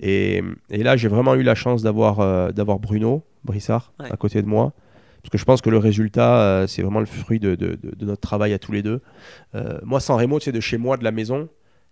Et, 0.00 0.42
et 0.70 0.82
là 0.82 0.96
j'ai 0.96 1.08
vraiment 1.08 1.34
eu 1.34 1.42
la 1.42 1.54
chance 1.54 1.82
d'avoir, 1.82 2.20
euh, 2.20 2.50
d'avoir 2.52 2.78
Bruno 2.78 3.22
Brissard 3.44 3.92
Ouais. 4.00 4.10
à 4.12 4.16
côté 4.16 4.40
de 4.42 4.46
moi. 4.46 4.72
Parce 5.26 5.32
que 5.32 5.38
je 5.38 5.44
pense 5.44 5.60
que 5.60 5.70
le 5.70 5.78
résultat, 5.78 6.40
euh, 6.40 6.66
c'est 6.68 6.82
vraiment 6.82 7.00
le 7.00 7.06
fruit 7.06 7.40
de, 7.40 7.56
notre 8.00 8.20
travail 8.20 8.52
à 8.52 8.60
tous 8.60 8.70
les 8.70 8.84
deux. 8.84 9.00
Euh, 9.56 9.80
moi, 9.82 9.98
sans 9.98 10.16
Remo, 10.16 10.38
tu 10.38 10.44
sais, 10.44 10.52
de 10.52 10.60
chez 10.60 10.78
moi, 10.78 10.96
de 10.96 11.02
la 11.02 11.10
maison, 11.10 11.48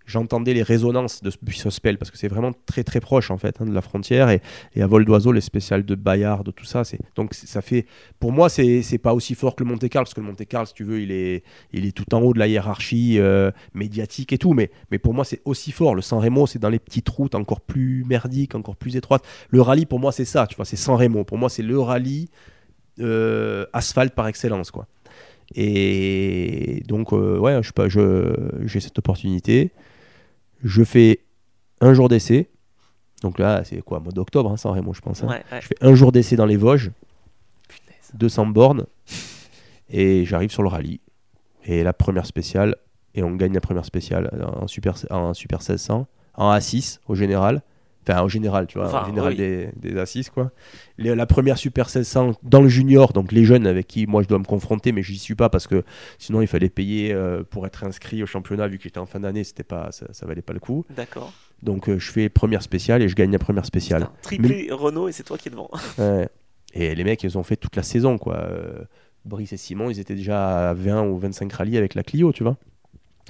j'entendais 0.07 0.55
les 0.55 0.63
résonances 0.63 1.21
de 1.21 1.33
Buissospel, 1.43 1.99
parce 1.99 2.13
que 2.13 2.17
c'est 2.17 2.29
vraiment 2.29 2.53
très 2.67 2.85
très 2.85 3.01
proche 3.01 3.33
en 3.33 3.37
fait 3.37 3.61
hein, 3.61 3.67
de 3.67 3.73
la 3.73 3.81
frontière. 3.81 4.31
Et, 4.31 4.41
à 4.81 4.87
vol 4.87 5.05
d'oiseau, 5.05 5.33
les 5.33 5.41
spéciales 5.41 5.85
de 5.85 5.97
Bayard, 5.97 6.45
de 6.45 6.53
tout 6.53 6.65
ça, 6.65 6.83
donc 7.17 7.35
ça 7.35 7.61
fait. 7.61 7.87
Pour 8.21 8.31
moi, 8.31 8.49
c'est 8.49 8.99
pas 9.03 9.15
aussi 9.15 9.35
fort 9.35 9.57
que 9.57 9.65
le 9.65 9.69
Monte 9.69 9.89
Carlo, 9.89 10.05
parce 10.05 10.15
que 10.15 10.21
le 10.21 10.29
Monte 10.29 10.47
Carlo, 10.47 10.67
si 10.67 10.75
tu 10.75 10.85
veux, 10.85 11.01
il 11.01 11.11
est, 11.11 11.43
il 11.73 11.87
est 11.87 11.93
tout 11.93 12.15
en 12.15 12.21
haut 12.21 12.35
de 12.35 12.39
la 12.39 12.47
hiérarchie 12.47 13.19
euh, 13.19 13.51
médiatique 13.73 14.33
et 14.33 14.39
tout. 14.39 14.53
Mais, 14.53 14.71
mais 14.93 15.01
pour 15.01 15.13
moi, 15.13 15.25
c'est 15.25 15.41
aussi 15.45 15.73
fort. 15.73 15.97
Le 15.97 16.03
San 16.03 16.21
Remo, 16.21 16.47
c'est 16.47 16.61
dans 16.61 16.71
les 16.71 16.79
petites 16.79 17.09
routes 17.09 17.35
encore 17.35 17.63
plus 17.63 18.05
merdiques, 18.05 18.55
encore 18.55 18.77
plus 18.77 18.95
étroites. 18.95 19.25
Le 19.49 19.61
rallye, 19.61 19.87
pour 19.87 19.99
moi, 19.99 20.13
c'est 20.13 20.25
ça. 20.25 20.47
Tu 20.47 20.55
vois, 20.55 20.65
c'est 20.65 20.77
San 20.77 20.95
Remo. 20.95 21.25
Pour 21.25 21.37
moi, 21.37 21.49
c'est 21.49 21.65
le 21.65 21.81
rallye 21.81 22.29
euh, 23.01 23.67
asphalte 23.73 24.15
par 24.15 24.27
excellence, 24.29 24.71
quoi. 24.71 24.87
Et 25.55 26.83
donc, 26.87 27.13
euh, 27.13 27.39
ouais, 27.39 27.63
je 27.63 27.69
sais 27.69 27.73
pas, 27.73 27.89
je- 27.89 28.61
j'ai 28.65 28.81
cette 28.81 28.99
opportunité. 28.99 29.71
Je 30.63 30.83
fais 30.85 31.21
un 31.81 31.95
jour 31.95 32.09
d'essai. 32.09 32.49
Donc 33.23 33.39
là, 33.39 33.63
c'est 33.65 33.81
quoi, 33.83 34.01
mois 34.01 34.13
d'octobre, 34.13 34.51
hein, 34.51 34.57
San 34.57 34.73
Remo, 34.73 34.93
je 34.93 35.01
pense. 35.01 35.23
hein. 35.23 35.29
Ouais, 35.29 35.43
ouais. 35.53 35.61
Je 35.61 35.67
fais 35.69 35.77
un 35.81 35.95
jour 35.95 36.13
d'essai 36.13 36.37
dans 36.37 36.47
les 36.47 36.57
Vosges, 36.57 36.91
Punaise. 37.69 38.11
200 38.15 38.47
bornes, 38.47 38.87
et 39.89 40.25
j'arrive 40.25 40.51
sur 40.51 40.63
le 40.63 40.69
rallye. 40.69 41.01
Et 41.65 41.83
la 41.83 41.93
première 41.93 42.27
spéciale, 42.27 42.77
et 43.15 43.23
on 43.23 43.35
gagne 43.35 43.55
la 43.55 43.61
première 43.61 43.85
spéciale 43.85 44.31
en 44.61 44.67
Super, 44.67 44.95
en 45.11 45.33
super 45.35 45.61
1600, 45.61 46.07
en 46.35 46.51
A6 46.53 47.01
au 47.07 47.15
général. 47.15 47.63
Enfin, 48.07 48.23
au 48.23 48.29
général, 48.29 48.67
tu 48.67 48.79
vois, 48.79 48.87
Enfin, 48.89 49.03
en 49.03 49.07
général 49.07 49.33
oui. 49.33 49.37
des, 49.39 49.69
des 49.77 49.95
A6, 49.95 50.31
quoi. 50.31 50.51
Les- 50.99 51.15
la 51.15 51.27
première 51.27 51.57
Super 51.59 51.87
1600 51.87 52.33
dans 52.43 52.61
le 52.61 52.69
junior, 52.69 53.13
donc 53.13 53.33
les 53.33 53.45
jeunes 53.45 53.67
avec 53.67 53.87
qui 53.87 54.07
moi 54.07 54.23
je 54.23 54.29
dois 54.29 54.39
me 54.39 54.45
confronter, 54.45 54.93
mais 54.93 55.03
j'y 55.03 55.19
suis 55.19 55.35
pas 55.35 55.49
parce 55.49 55.67
que 55.67 55.83
sinon 56.19 56.41
il 56.43 56.47
fallait 56.47 56.69
payer 56.69 57.13
euh, 57.13 57.43
pour 57.43 57.67
être 57.67 57.85
inscrit 57.85 58.23
au 58.23 58.27
championnat, 58.27 58.69
vu 58.69 58.77
que 58.79 58.85
j'étais 58.85 58.99
en 58.99 59.07
fin 59.07 59.21
d'année, 59.21 59.45
c'était 59.45 59.63
pas, 59.65 59.91
ça, 59.93 60.07
ça 60.13 60.27
valait 60.27 60.43
pas 60.43 60.53
le 60.53 60.61
coup. 60.61 60.85
D'accord. 60.95 61.33
Donc 61.63 61.89
euh, 61.89 61.99
je 61.99 62.11
fais 62.13 62.29
première 62.29 62.63
spéciale 62.63 63.01
et 63.03 63.09
je 63.09 63.15
gagne 63.15 63.33
la 63.33 63.39
première 63.39 63.65
spéciale. 63.65 64.03
Putain, 64.03 64.13
Triplé 64.23 64.69
Renault 64.71 65.09
et 65.09 65.13
c'est 65.13 65.23
toi 65.23 65.39
qui 65.39 65.49
es 65.49 65.51
devant. 65.51 65.71
Ouais. 65.99 66.29
Et 66.75 66.95
les 66.95 67.05
mecs, 67.05 67.23
ils 67.23 67.39
ont 67.39 67.43
fait 67.45 67.57
toute 67.57 67.77
la 67.77 67.83
saison, 67.85 68.19
quoi. 68.19 68.37
Euh, 68.37 68.81
Brice 69.25 69.53
et 69.53 69.57
Simon, 69.57 69.91
ils 69.91 70.01
étaient 70.01 70.17
déjà 70.17 70.71
à 70.71 70.75
20 70.75 71.05
ou 71.07 71.17
25 71.19 71.51
rallyes 71.53 71.79
avec 71.79 71.95
la 71.95 72.03
Clio, 72.03 72.33
tu 72.33 72.43
vois. 72.43 72.57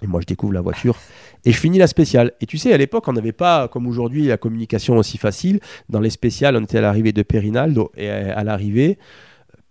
Et 0.02 0.06
moi, 0.06 0.20
je 0.20 0.26
découvre 0.26 0.52
la 0.52 0.60
voiture 0.60 0.98
et 1.44 1.52
je 1.52 1.58
finis 1.58 1.78
la 1.78 1.86
spéciale. 1.86 2.32
Et 2.40 2.46
tu 2.46 2.58
sais, 2.58 2.72
à 2.72 2.76
l'époque, 2.76 3.06
on 3.08 3.12
n'avait 3.12 3.32
pas, 3.32 3.68
comme 3.68 3.86
aujourd'hui, 3.86 4.26
la 4.26 4.36
communication 4.36 4.96
aussi 4.96 5.18
facile. 5.18 5.60
Dans 5.88 6.00
les 6.00 6.10
spéciales, 6.10 6.56
on 6.56 6.62
était 6.62 6.78
à 6.78 6.80
l'arrivée 6.80 7.12
de 7.12 7.22
Perinaldo 7.22 7.92
et 7.96 8.10
à 8.10 8.36
à 8.36 8.44
l'arrivée, 8.44 8.98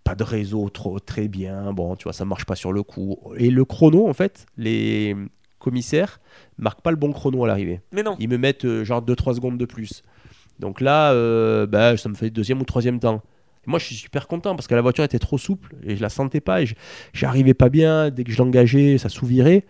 pas 0.03 0.15
de 0.15 0.23
réseau 0.23 0.69
trop 0.69 0.99
très 0.99 1.27
bien. 1.27 1.73
Bon, 1.73 1.95
tu 1.95 2.03
vois, 2.03 2.13
ça 2.13 2.25
marche 2.25 2.45
pas 2.45 2.55
sur 2.55 2.73
le 2.73 2.83
coup. 2.83 3.17
Et 3.37 3.49
le 3.49 3.65
chrono, 3.65 4.07
en 4.07 4.13
fait, 4.13 4.45
les 4.57 5.15
commissaires 5.59 6.19
marquent 6.57 6.81
pas 6.81 6.91
le 6.91 6.97
bon 6.97 7.11
chrono 7.11 7.43
à 7.43 7.47
l'arrivée. 7.47 7.81
Mais 7.91 8.03
non. 8.03 8.15
Ils 8.19 8.29
me 8.29 8.37
mettent 8.37 8.65
euh, 8.65 8.83
genre 8.83 9.01
2-3 9.01 9.35
secondes 9.35 9.57
de 9.57 9.65
plus. 9.65 10.03
Donc 10.59 10.81
là, 10.81 11.11
euh, 11.13 11.65
bah, 11.65 11.97
ça 11.97 12.09
me 12.09 12.15
fait 12.15 12.29
deuxième 12.29 12.61
ou 12.61 12.65
troisième 12.65 12.99
temps. 12.99 13.21
Moi, 13.65 13.79
je 13.79 13.85
suis 13.85 13.95
super 13.95 14.27
content 14.27 14.55
parce 14.55 14.67
que 14.67 14.75
la 14.75 14.81
voiture 14.81 15.03
était 15.03 15.19
trop 15.19 15.37
souple 15.37 15.75
et 15.85 15.95
je 15.95 16.01
la 16.01 16.09
sentais 16.09 16.41
pas 16.41 16.61
et 16.61 16.67
j'arrivais 17.13 17.53
pas 17.53 17.69
bien. 17.69 18.09
Dès 18.09 18.23
que 18.23 18.31
je 18.31 18.37
l'engageais, 18.37 18.97
ça 18.97 19.09
souvirait. 19.09 19.65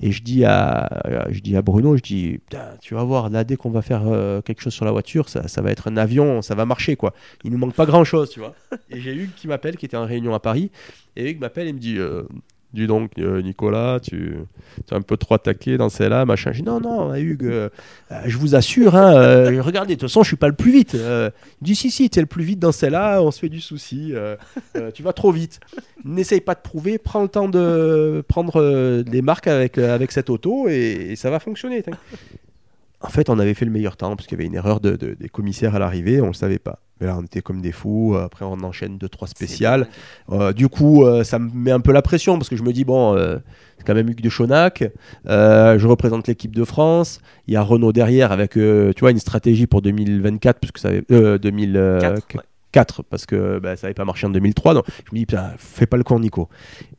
Et 0.00 0.12
je 0.12 0.22
dis 0.22 0.44
à, 0.44 1.26
je 1.30 1.40
dis 1.40 1.56
à 1.56 1.62
Bruno, 1.62 1.96
je 1.96 2.02
dis, 2.02 2.40
tu 2.80 2.94
vas 2.94 3.02
voir, 3.04 3.30
là, 3.30 3.44
dès 3.44 3.56
qu'on 3.56 3.70
va 3.70 3.82
faire 3.82 4.02
euh, 4.06 4.40
quelque 4.42 4.60
chose 4.60 4.74
sur 4.74 4.84
la 4.84 4.92
voiture, 4.92 5.28
ça, 5.28 5.62
va 5.62 5.70
être 5.70 5.88
un 5.88 5.96
avion, 5.96 6.42
ça 6.42 6.54
va 6.54 6.66
marcher, 6.66 6.94
quoi. 6.94 7.14
Il 7.42 7.50
nous 7.50 7.58
manque 7.58 7.74
pas 7.74 7.86
grand 7.86 8.04
chose, 8.04 8.30
tu 8.30 8.40
vois. 8.40 8.54
Et 8.90 9.00
j'ai 9.00 9.14
Hugues 9.14 9.34
qui 9.34 9.48
m'appelle, 9.48 9.76
qui 9.76 9.86
était 9.86 9.96
en 9.96 10.06
réunion 10.06 10.34
à 10.34 10.40
Paris. 10.40 10.70
Et 11.16 11.30
Hugues 11.30 11.40
m'appelle 11.40 11.66
et 11.66 11.72
me 11.72 11.78
dit, 11.78 11.98
euh, 11.98 12.22
dis 12.74 12.86
donc, 12.86 13.12
euh, 13.18 13.40
Nicolas, 13.40 13.98
tu 14.00 14.36
es 14.90 14.94
un 14.94 15.00
peu 15.00 15.16
trop 15.16 15.34
attaqué 15.34 15.78
dans 15.78 15.88
celle-là, 15.88 16.24
machin. 16.24 16.52
Je 16.52 16.58
dis, 16.58 16.66
non, 16.66 16.80
non, 16.80 17.14
Hugues, 17.14 17.44
euh, 17.44 17.68
euh, 18.12 18.20
je 18.26 18.36
vous 18.36 18.54
assure, 18.54 18.94
hein, 18.94 19.14
euh, 19.14 19.62
regardez, 19.64 19.94
de 19.94 20.00
toute 20.00 20.08
façon, 20.10 20.22
je 20.22 20.28
suis 20.28 20.36
pas 20.36 20.48
le 20.48 20.54
plus 20.54 20.70
vite. 20.72 20.94
Euh, 20.94 21.30
il 21.62 21.64
dit, 21.64 21.74
si, 21.74 21.90
si, 21.90 22.10
tu 22.10 22.18
es 22.18 22.22
le 22.22 22.28
plus 22.28 22.44
vite 22.44 22.58
dans 22.58 22.72
celle-là, 22.72 23.22
on 23.22 23.30
se 23.30 23.40
fait 23.40 23.48
du 23.48 23.60
souci. 23.60 24.12
euh, 24.14 24.36
euh, 24.76 24.90
tu 24.90 25.02
vas 25.02 25.12
trop 25.12 25.32
vite. 25.32 25.60
N'essaye 26.04 26.40
pas 26.40 26.54
de 26.54 26.60
prouver, 26.60 26.98
prends 26.98 27.22
le 27.22 27.28
temps 27.28 27.48
de 27.48 28.22
prendre 28.28 28.60
euh, 28.60 29.02
des 29.02 29.22
marques 29.22 29.46
avec, 29.46 29.78
euh, 29.78 29.94
avec 29.94 30.12
cette 30.12 30.30
auto 30.30 30.68
et 30.68 31.14
ça 31.16 31.30
va 31.30 31.40
fonctionner. 31.40 31.82
En 33.00 33.08
fait, 33.08 33.30
on 33.30 33.38
avait 33.38 33.54
fait 33.54 33.64
le 33.64 33.70
meilleur 33.70 33.96
temps 33.96 34.16
parce 34.16 34.26
qu'il 34.26 34.36
y 34.36 34.40
avait 34.40 34.48
une 34.48 34.54
erreur 34.56 34.80
de, 34.80 34.96
de- 34.96 35.14
des 35.14 35.28
commissaires 35.28 35.74
à 35.74 35.78
l'arrivée, 35.78 36.20
on 36.20 36.26
le 36.28 36.32
savait 36.32 36.58
pas. 36.58 36.80
Mais 37.00 37.06
là, 37.06 37.16
on 37.16 37.22
était 37.22 37.42
comme 37.42 37.60
des 37.60 37.70
fous. 37.70 38.16
Après, 38.20 38.44
on 38.44 38.54
enchaîne 38.64 38.98
deux, 38.98 39.08
trois 39.08 39.28
spéciales. 39.28 39.86
Euh, 40.32 40.52
du 40.52 40.68
coup, 40.68 41.04
euh, 41.04 41.22
ça 41.22 41.38
me 41.38 41.48
met 41.54 41.70
un 41.70 41.78
peu 41.78 41.92
la 41.92 42.02
pression 42.02 42.36
parce 42.38 42.48
que 42.48 42.56
je 42.56 42.64
me 42.64 42.72
dis, 42.72 42.84
bon, 42.84 43.14
euh, 43.14 43.36
c'est 43.76 43.86
quand 43.86 43.94
même 43.94 44.08
Hugues 44.08 44.20
de 44.20 44.28
Chonac. 44.28 44.82
je 45.26 45.86
représente 45.86 46.26
l'équipe 46.26 46.56
de 46.56 46.64
France. 46.64 47.20
Il 47.46 47.54
y 47.54 47.56
a 47.56 47.62
Renault 47.62 47.92
derrière 47.92 48.32
avec, 48.32 48.52
tu 48.54 48.94
vois, 49.00 49.12
une 49.12 49.20
stratégie 49.20 49.68
pour 49.68 49.80
2024, 49.80 50.58
parce 50.58 50.72
que 50.72 50.80
ça 50.80 50.88
avait, 50.88 51.04
euh, 51.12 51.38
2004, 51.38 52.00
Quatre, 52.14 52.34
ouais. 52.34 52.42
4, 52.72 53.02
parce 53.02 53.24
que 53.26 53.58
bah, 53.58 53.76
ça 53.76 53.86
n'avait 53.86 53.94
pas 53.94 54.04
marché 54.04 54.26
en 54.26 54.30
2003. 54.30 54.74
Donc, 54.74 54.84
je 54.88 55.10
me 55.12 55.18
dis, 55.18 55.26
putain, 55.26 55.52
fais 55.56 55.86
pas 55.86 55.96
le 55.96 56.04
con, 56.04 56.20
Nico. 56.20 56.48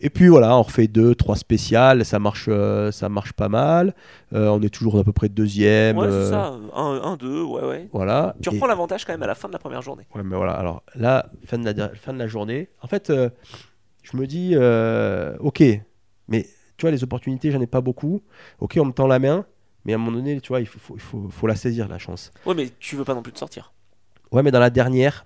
Et 0.01 0.09
puis 0.09 0.27
voilà, 0.27 0.55
on 0.57 0.63
refait 0.63 0.87
deux, 0.87 1.13
trois 1.15 1.35
spéciales. 1.35 2.03
Ça 2.05 2.17
marche, 2.19 2.45
euh, 2.47 2.91
ça 2.91 3.07
marche 3.09 3.33
pas 3.33 3.49
mal. 3.49 3.93
Euh, 4.33 4.47
on 4.47 4.61
est 4.61 4.69
toujours 4.73 4.97
à 4.97 5.03
peu 5.03 5.11
près 5.13 5.29
deuxième. 5.29 5.97
Ouais, 5.97 6.07
euh, 6.07 6.25
c'est 6.25 6.31
ça. 6.31 6.53
1, 6.75 7.17
2, 7.17 7.43
ouais, 7.43 7.61
ouais. 7.63 7.89
Voilà. 7.93 8.35
Tu 8.41 8.49
Et- 8.49 8.53
reprends 8.53 8.67
l'avantage 8.67 9.05
quand 9.05 9.13
même 9.13 9.23
à 9.23 9.27
la 9.27 9.35
fin 9.35 9.47
de 9.47 9.53
la 9.53 9.59
première 9.59 9.81
journée. 9.81 10.07
Ouais, 10.15 10.23
mais 10.23 10.35
voilà. 10.35 10.53
Alors 10.53 10.81
là, 10.95 11.29
fin 11.45 11.59
de 11.59 11.69
la, 11.69 11.89
fin 11.89 12.13
de 12.13 12.19
la 12.19 12.27
journée, 12.27 12.69
en 12.81 12.87
fait, 12.87 13.09
euh, 13.11 13.29
je 14.01 14.17
me 14.17 14.25
dis, 14.25 14.53
euh, 14.55 15.35
ok, 15.39 15.61
mais 16.27 16.43
tu 16.77 16.81
vois, 16.85 16.91
les 16.91 17.03
opportunités, 17.03 17.51
j'en 17.51 17.61
ai 17.61 17.67
pas 17.67 17.81
beaucoup. 17.81 18.21
Ok, 18.59 18.77
on 18.81 18.85
me 18.85 18.91
tend 18.91 19.05
la 19.05 19.19
main, 19.19 19.45
mais 19.85 19.93
à 19.93 19.97
un 19.97 19.99
moment 19.99 20.17
donné, 20.17 20.39
tu 20.41 20.47
vois, 20.49 20.61
il 20.61 20.65
faut, 20.67 20.79
faut, 20.79 20.97
faut, 20.97 21.27
faut 21.29 21.47
la 21.47 21.55
saisir, 21.55 21.87
la 21.87 21.99
chance. 21.99 22.31
Ouais, 22.45 22.55
mais 22.55 22.69
tu 22.79 22.95
veux 22.95 23.03
pas 23.03 23.13
non 23.13 23.21
plus 23.21 23.33
te 23.33 23.39
sortir. 23.39 23.71
Ouais, 24.31 24.41
mais 24.43 24.51
dans 24.51 24.59
la 24.59 24.69
dernière 24.69 25.25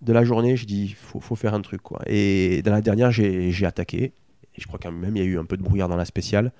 de 0.00 0.12
la 0.12 0.24
journée, 0.24 0.56
je 0.56 0.66
dis, 0.66 0.96
faut, 0.98 1.20
faut 1.20 1.36
faire 1.36 1.54
un 1.54 1.60
truc, 1.60 1.82
quoi. 1.82 2.00
Et 2.06 2.62
dans 2.62 2.72
la 2.72 2.80
dernière, 2.80 3.10
j'ai 3.10 3.66
attaqué. 3.66 4.12
Et 4.54 4.60
je 4.60 4.66
crois 4.66 4.78
quand 4.82 4.92
même, 4.92 5.16
il 5.16 5.22
y 5.22 5.22
a 5.22 5.28
eu 5.28 5.38
un 5.38 5.44
peu 5.44 5.56
de 5.56 5.62
brouillard 5.62 5.88
dans 5.88 5.96
la 5.96 6.04
spéciale. 6.04 6.52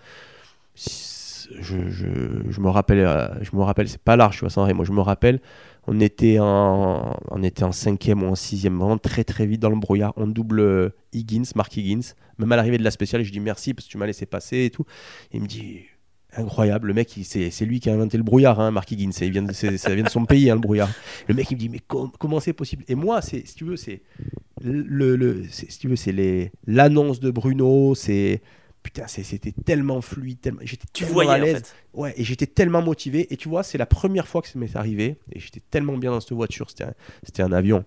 Je, 0.74 1.89
je, 1.89 2.60
me 2.60 2.69
rappelle, 2.69 2.98
euh, 2.98 3.28
je 3.43 3.56
me 3.56 3.62
rappelle, 3.62 3.89
c'est 3.89 4.01
pas 4.01 4.16
large, 4.16 4.36
tu 4.36 4.40
vois, 4.40 4.51
sans 4.51 4.73
moi 4.74 4.85
je 4.85 4.93
me 4.93 5.01
rappelle, 5.01 5.40
on 5.86 5.98
était 5.98 6.39
en, 6.39 7.16
on 7.31 7.43
était 7.43 7.65
en 7.65 7.73
cinquième 7.73 8.23
ou 8.23 8.27
en 8.27 8.35
sixième, 8.35 8.77
vraiment 8.77 8.98
très 8.98 9.24
très 9.24 9.47
vite 9.47 9.60
dans 9.60 9.70
le 9.70 9.78
brouillard. 9.78 10.12
On 10.16 10.27
double 10.27 10.93
Higgins, 11.15 11.51
Mark 11.55 11.74
Higgins. 11.74 12.12
Même 12.39 12.52
à 12.52 12.56
l'arrivée 12.56 12.77
de 12.77 12.85
la 12.85 12.90
spéciale, 12.90 13.23
je 13.23 13.32
dis 13.32 13.40
merci 13.40 13.73
parce 13.73 13.86
que 13.86 13.93
tu 13.93 13.97
m'as 13.97 14.06
laissé 14.06 14.27
passer 14.27 14.65
et 14.65 14.70
tout. 14.70 14.85
Il 15.32 15.40
me 15.40 15.47
dit 15.47 15.86
incroyable, 16.39 16.89
le 16.89 16.94
mec, 16.94 17.19
c'est 17.23 17.65
lui 17.65 17.81
qui 17.81 17.90
a 17.90 17.94
inventé 17.94 18.16
le 18.16 18.23
brouillard, 18.23 18.60
hein, 18.60 18.70
Mark 18.70 18.90
Higgins. 18.90 19.10
Il 19.20 19.31
vient 19.31 19.43
de, 19.43 19.52
ça 19.52 19.94
vient 19.94 20.05
de 20.05 20.09
son 20.09 20.24
pays, 20.24 20.51
hein, 20.51 20.55
le 20.55 20.60
brouillard. 20.60 20.90
Le 21.28 21.35
mec, 21.35 21.51
il 21.51 21.55
me 21.55 21.60
dit 21.60 21.69
mais 21.69 21.81
com- 21.86 22.10
comment 22.19 22.40
c'est 22.40 22.52
possible? 22.52 22.85
Et 22.89 22.94
moi, 22.94 23.20
c'est 23.23 23.47
si 23.47 23.55
tu 23.55 23.65
veux, 23.65 23.77
c'est 23.77 24.02
le, 24.62 25.16
le 25.16 25.44
si 25.51 25.66
tu 25.78 25.89
veux, 25.89 25.97
c'est 25.97 26.12
les 26.12 26.51
l'annonce 26.66 27.20
de 27.20 27.31
Bruno, 27.31 27.94
c'est 27.94 28.40
putain, 28.82 29.06
c'était 29.06 29.52
tellement 29.52 30.01
fluide, 30.01 30.40
tellement 30.40 30.60
j'étais 30.62 30.86
Tu 30.93 31.02
tellement 31.05 31.15
voyais 31.15 31.31
à 31.31 31.35
en 31.35 31.39
l'aise. 31.39 31.56
fait. 31.56 31.74
Ouais, 31.93 32.15
et 32.16 32.24
j'étais 32.24 32.47
tellement 32.47 32.81
motivé. 32.81 33.27
Et 33.32 33.36
tu 33.36 33.48
vois, 33.48 33.62
c'est 33.62 33.77
la 33.77 33.86
première 33.86 34.27
fois 34.28 34.40
que 34.40 34.48
ça 34.48 34.59
m'est 34.59 34.77
arrivé. 34.77 35.16
Et 35.32 35.40
j'étais 35.40 35.60
tellement 35.70 35.98
bien 35.98 36.10
dans 36.12 36.20
cette 36.20 36.32
voiture. 36.32 36.69
C'était 36.70 37.43
un, 37.43 37.47
un 37.47 37.52
avion. 37.52 37.85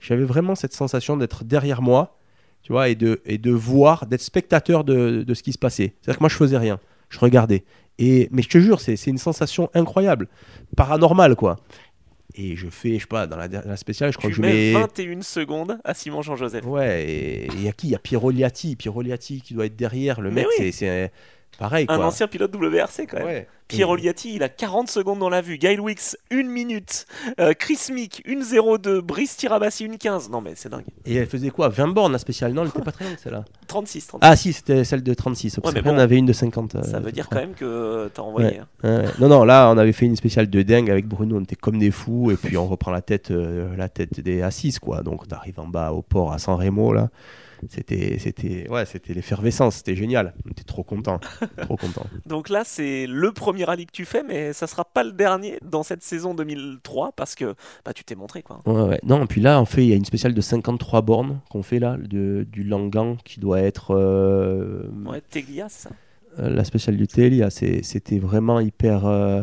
J'avais 0.00 0.24
vraiment 0.24 0.54
cette 0.54 0.72
sensation 0.72 1.16
d'être 1.16 1.44
derrière 1.44 1.82
moi, 1.82 2.18
tu 2.62 2.72
vois, 2.72 2.88
et 2.88 2.94
de, 2.94 3.20
et 3.26 3.38
de 3.38 3.50
voir, 3.52 4.06
d'être 4.06 4.22
spectateur 4.22 4.82
de, 4.82 5.22
de 5.26 5.34
ce 5.34 5.42
qui 5.42 5.52
se 5.52 5.58
passait. 5.58 5.94
C'est-à-dire 6.00 6.18
que 6.18 6.22
moi, 6.24 6.28
je 6.30 6.36
faisais 6.36 6.58
rien. 6.58 6.80
Je 7.10 7.18
regardais. 7.18 7.64
Et, 7.98 8.28
mais 8.30 8.40
je 8.40 8.48
te 8.48 8.58
jure, 8.58 8.80
c'est 8.80 8.96
c'est 8.96 9.10
une 9.10 9.18
sensation 9.18 9.68
incroyable. 9.74 10.28
Paranormale, 10.76 11.36
quoi. 11.36 11.58
Et 12.34 12.54
je 12.56 12.68
fais, 12.70 12.94
je 12.94 13.00
sais 13.00 13.06
pas, 13.06 13.26
dans 13.26 13.36
la, 13.36 13.48
la 13.48 13.76
spéciale, 13.76 14.12
je 14.12 14.16
crois 14.16 14.30
Tu 14.30 14.36
que 14.36 14.42
je 14.42 14.48
mets 14.48 14.72
mets. 14.72 14.80
21 14.80 15.20
secondes 15.22 15.78
à 15.84 15.94
Simon 15.94 16.22
Jean-Joseph. 16.22 16.64
Ouais, 16.64 17.04
et 17.04 17.46
il 17.48 17.62
y 17.62 17.68
a 17.68 17.72
qui? 17.72 17.88
Il 17.88 17.90
y 17.90 17.94
a 17.96 17.98
Piroliati. 17.98 18.76
Piroliati 18.76 19.42
qui 19.42 19.52
doit 19.54 19.66
être 19.66 19.76
derrière. 19.76 20.20
Le 20.20 20.30
Mais 20.30 20.42
mec, 20.42 20.46
oui. 20.58 20.72
c'est- 20.72 20.72
c'est 20.72 21.58
pareil, 21.58 21.86
Un 21.88 21.96
quoi. 21.96 22.06
ancien 22.06 22.28
pilote 22.28 22.54
WRC 22.54 23.06
quand 23.08 23.18
même. 23.18 23.26
Ouais. 23.26 23.48
Pierre 23.70 23.88
Oliati, 23.88 24.34
il 24.34 24.42
a 24.42 24.48
40 24.48 24.90
secondes 24.90 25.18
dans 25.18 25.28
la 25.28 25.40
vue. 25.40 25.58
Gail 25.58 25.78
Wicks, 25.80 26.16
1 26.32 26.42
minute. 26.44 27.06
Euh, 27.38 27.52
Chris 27.58 27.78
Mick, 27.92 28.22
1.02. 28.26 29.00
Brice 29.00 29.36
Tirabassi, 29.36 29.86
1.15. 29.88 30.30
Non, 30.30 30.40
mais 30.40 30.52
c'est 30.56 30.68
dingue. 30.68 30.84
Et 31.06 31.14
elle 31.16 31.26
faisait 31.26 31.50
quoi? 31.50 31.68
20 31.68 31.88
bornes 31.88 32.12
la 32.12 32.18
spéciale? 32.18 32.52
Non, 32.52 32.62
elle 32.62 32.68
était 32.68 32.82
pas 32.82 32.92
très 32.92 33.04
longue 33.04 33.16
celle-là. 33.22 33.44
36, 33.66 34.06
36. 34.08 34.28
Ah 34.28 34.36
si, 34.36 34.52
c'était 34.52 34.84
celle 34.84 35.02
de 35.02 35.14
36. 35.14 35.56
Parce 35.56 35.66
Ouais, 35.66 35.72
mais 35.72 35.78
qu'après, 35.80 35.90
bon, 35.92 35.96
on 35.96 36.00
avait 36.02 36.16
une 36.18 36.26
de 36.26 36.32
50. 36.32 36.74
euh, 36.74 36.82
Ça 36.82 36.98
veut 37.00 37.12
dire 37.12 37.28
quand 37.28 37.36
même 37.38 37.54
que 37.54 38.10
t'as 38.12 38.22
envoyé. 38.22 38.58
hein. 38.58 38.66
Ouais. 38.82 39.04
Non, 39.20 39.28
non, 39.28 39.44
là, 39.44 39.70
on 39.72 39.78
avait 39.78 39.92
fait 39.92 40.06
une 40.06 40.16
spéciale 40.16 40.50
de 40.50 40.62
dingue 40.62 40.90
avec 40.90 41.06
Bruno. 41.06 41.36
On 41.38 41.42
était 41.42 41.56
comme 41.56 41.78
des 41.78 41.90
fous. 41.90 42.30
Et 42.30 42.36
puis, 42.36 42.56
on 42.56 42.66
reprend 42.66 42.90
la 42.90 43.02
tête, 43.02 43.30
euh, 43.30 43.74
la 43.76 43.88
tête 43.88 44.20
des 44.20 44.42
assises, 44.42 44.78
quoi. 44.78 45.02
Donc, 45.02 45.22
on 45.30 45.34
arrive 45.34 45.60
en 45.60 45.66
bas 45.66 45.92
au 45.92 46.02
port 46.02 46.32
à 46.32 46.38
San 46.38 46.56
Remo, 46.56 46.92
là. 46.92 47.08
C'était, 47.68 48.16
c'était, 48.18 48.66
ouais, 48.70 48.86
c'était 48.86 49.12
l'effervescence. 49.12 49.76
C'était 49.76 49.94
génial. 49.94 50.32
On 50.46 50.50
était 50.50 50.62
trop 50.64 50.82
contents. 50.82 51.20
trop 51.60 51.76
contents. 51.76 52.06
Donc 52.24 52.48
là, 52.48 52.62
c'est 52.64 53.06
le 53.06 53.32
premier 53.32 53.59
rallye 53.64 53.86
que 53.86 53.92
tu 53.92 54.04
fais, 54.04 54.22
mais 54.22 54.52
ça 54.52 54.66
sera 54.66 54.84
pas 54.84 55.04
le 55.04 55.12
dernier 55.12 55.58
dans 55.62 55.82
cette 55.82 56.02
saison 56.02 56.34
2003 56.34 57.12
parce 57.16 57.34
que 57.34 57.54
bah, 57.84 57.92
tu 57.92 58.04
t'es 58.04 58.14
montré 58.14 58.42
quoi. 58.42 58.60
Ouais, 58.66 58.82
ouais. 58.82 59.00
Non, 59.02 59.26
puis 59.26 59.40
là, 59.40 59.60
en 59.60 59.64
fait, 59.64 59.82
il 59.82 59.88
y 59.88 59.92
a 59.92 59.96
une 59.96 60.04
spéciale 60.04 60.34
de 60.34 60.40
53 60.40 61.02
bornes 61.02 61.40
qu'on 61.50 61.62
fait 61.62 61.78
là, 61.78 61.96
de, 61.98 62.46
du 62.50 62.64
Langan, 62.64 63.16
qui 63.24 63.40
doit 63.40 63.60
être 63.60 63.94
euh, 63.94 64.84
Ouais, 65.06 65.20
Teglia, 65.20 65.68
c'est 65.68 65.88
ça? 65.88 65.94
Euh, 66.38 66.48
la 66.50 66.64
spéciale 66.64 66.96
du 66.96 67.06
c'est- 67.50 67.82
c'était 67.82 68.18
vraiment 68.18 68.60
hyper, 68.60 69.06
euh, 69.06 69.42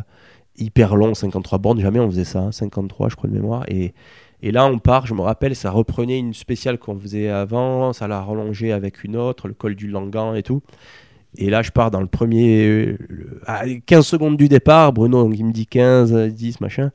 hyper 0.57 0.95
long, 0.95 1.13
53 1.13 1.57
bornes. 1.59 1.79
Jamais 1.79 1.99
on 1.99 2.09
faisait 2.09 2.23
ça, 2.23 2.39
hein, 2.39 2.51
53, 2.51 3.09
je 3.09 3.15
crois 3.15 3.29
de 3.29 3.35
mémoire. 3.35 3.65
Et, 3.67 3.93
et 4.41 4.51
là, 4.51 4.65
on 4.67 4.79
part, 4.79 5.05
je 5.05 5.13
me 5.13 5.21
rappelle, 5.21 5.55
ça 5.55 5.71
reprenait 5.71 6.17
une 6.19 6.33
spéciale 6.33 6.77
qu'on 6.77 6.97
faisait 6.97 7.29
avant, 7.29 7.91
ça 7.93 8.07
l'a 8.07 8.21
rallongé 8.21 8.71
avec 8.71 9.03
une 9.03 9.17
autre, 9.17 9.47
le 9.47 9.53
col 9.53 9.75
du 9.75 9.87
Langan 9.87 10.33
et 10.35 10.43
tout. 10.43 10.61
Et 11.35 11.49
là, 11.49 11.61
je 11.61 11.71
pars 11.71 11.91
dans 11.91 12.01
le 12.01 12.07
premier. 12.07 12.95
le- 13.09 13.41
à 13.45 13.63
15 13.85 14.05
secondes 14.07 14.37
du 14.37 14.47
départ, 14.47 14.93
Bruno, 14.93 15.31
il 15.33 15.45
me 15.45 15.51
dit 15.51 15.67
15, 15.67 16.13
10, 16.33 16.61
machin. 16.61 16.91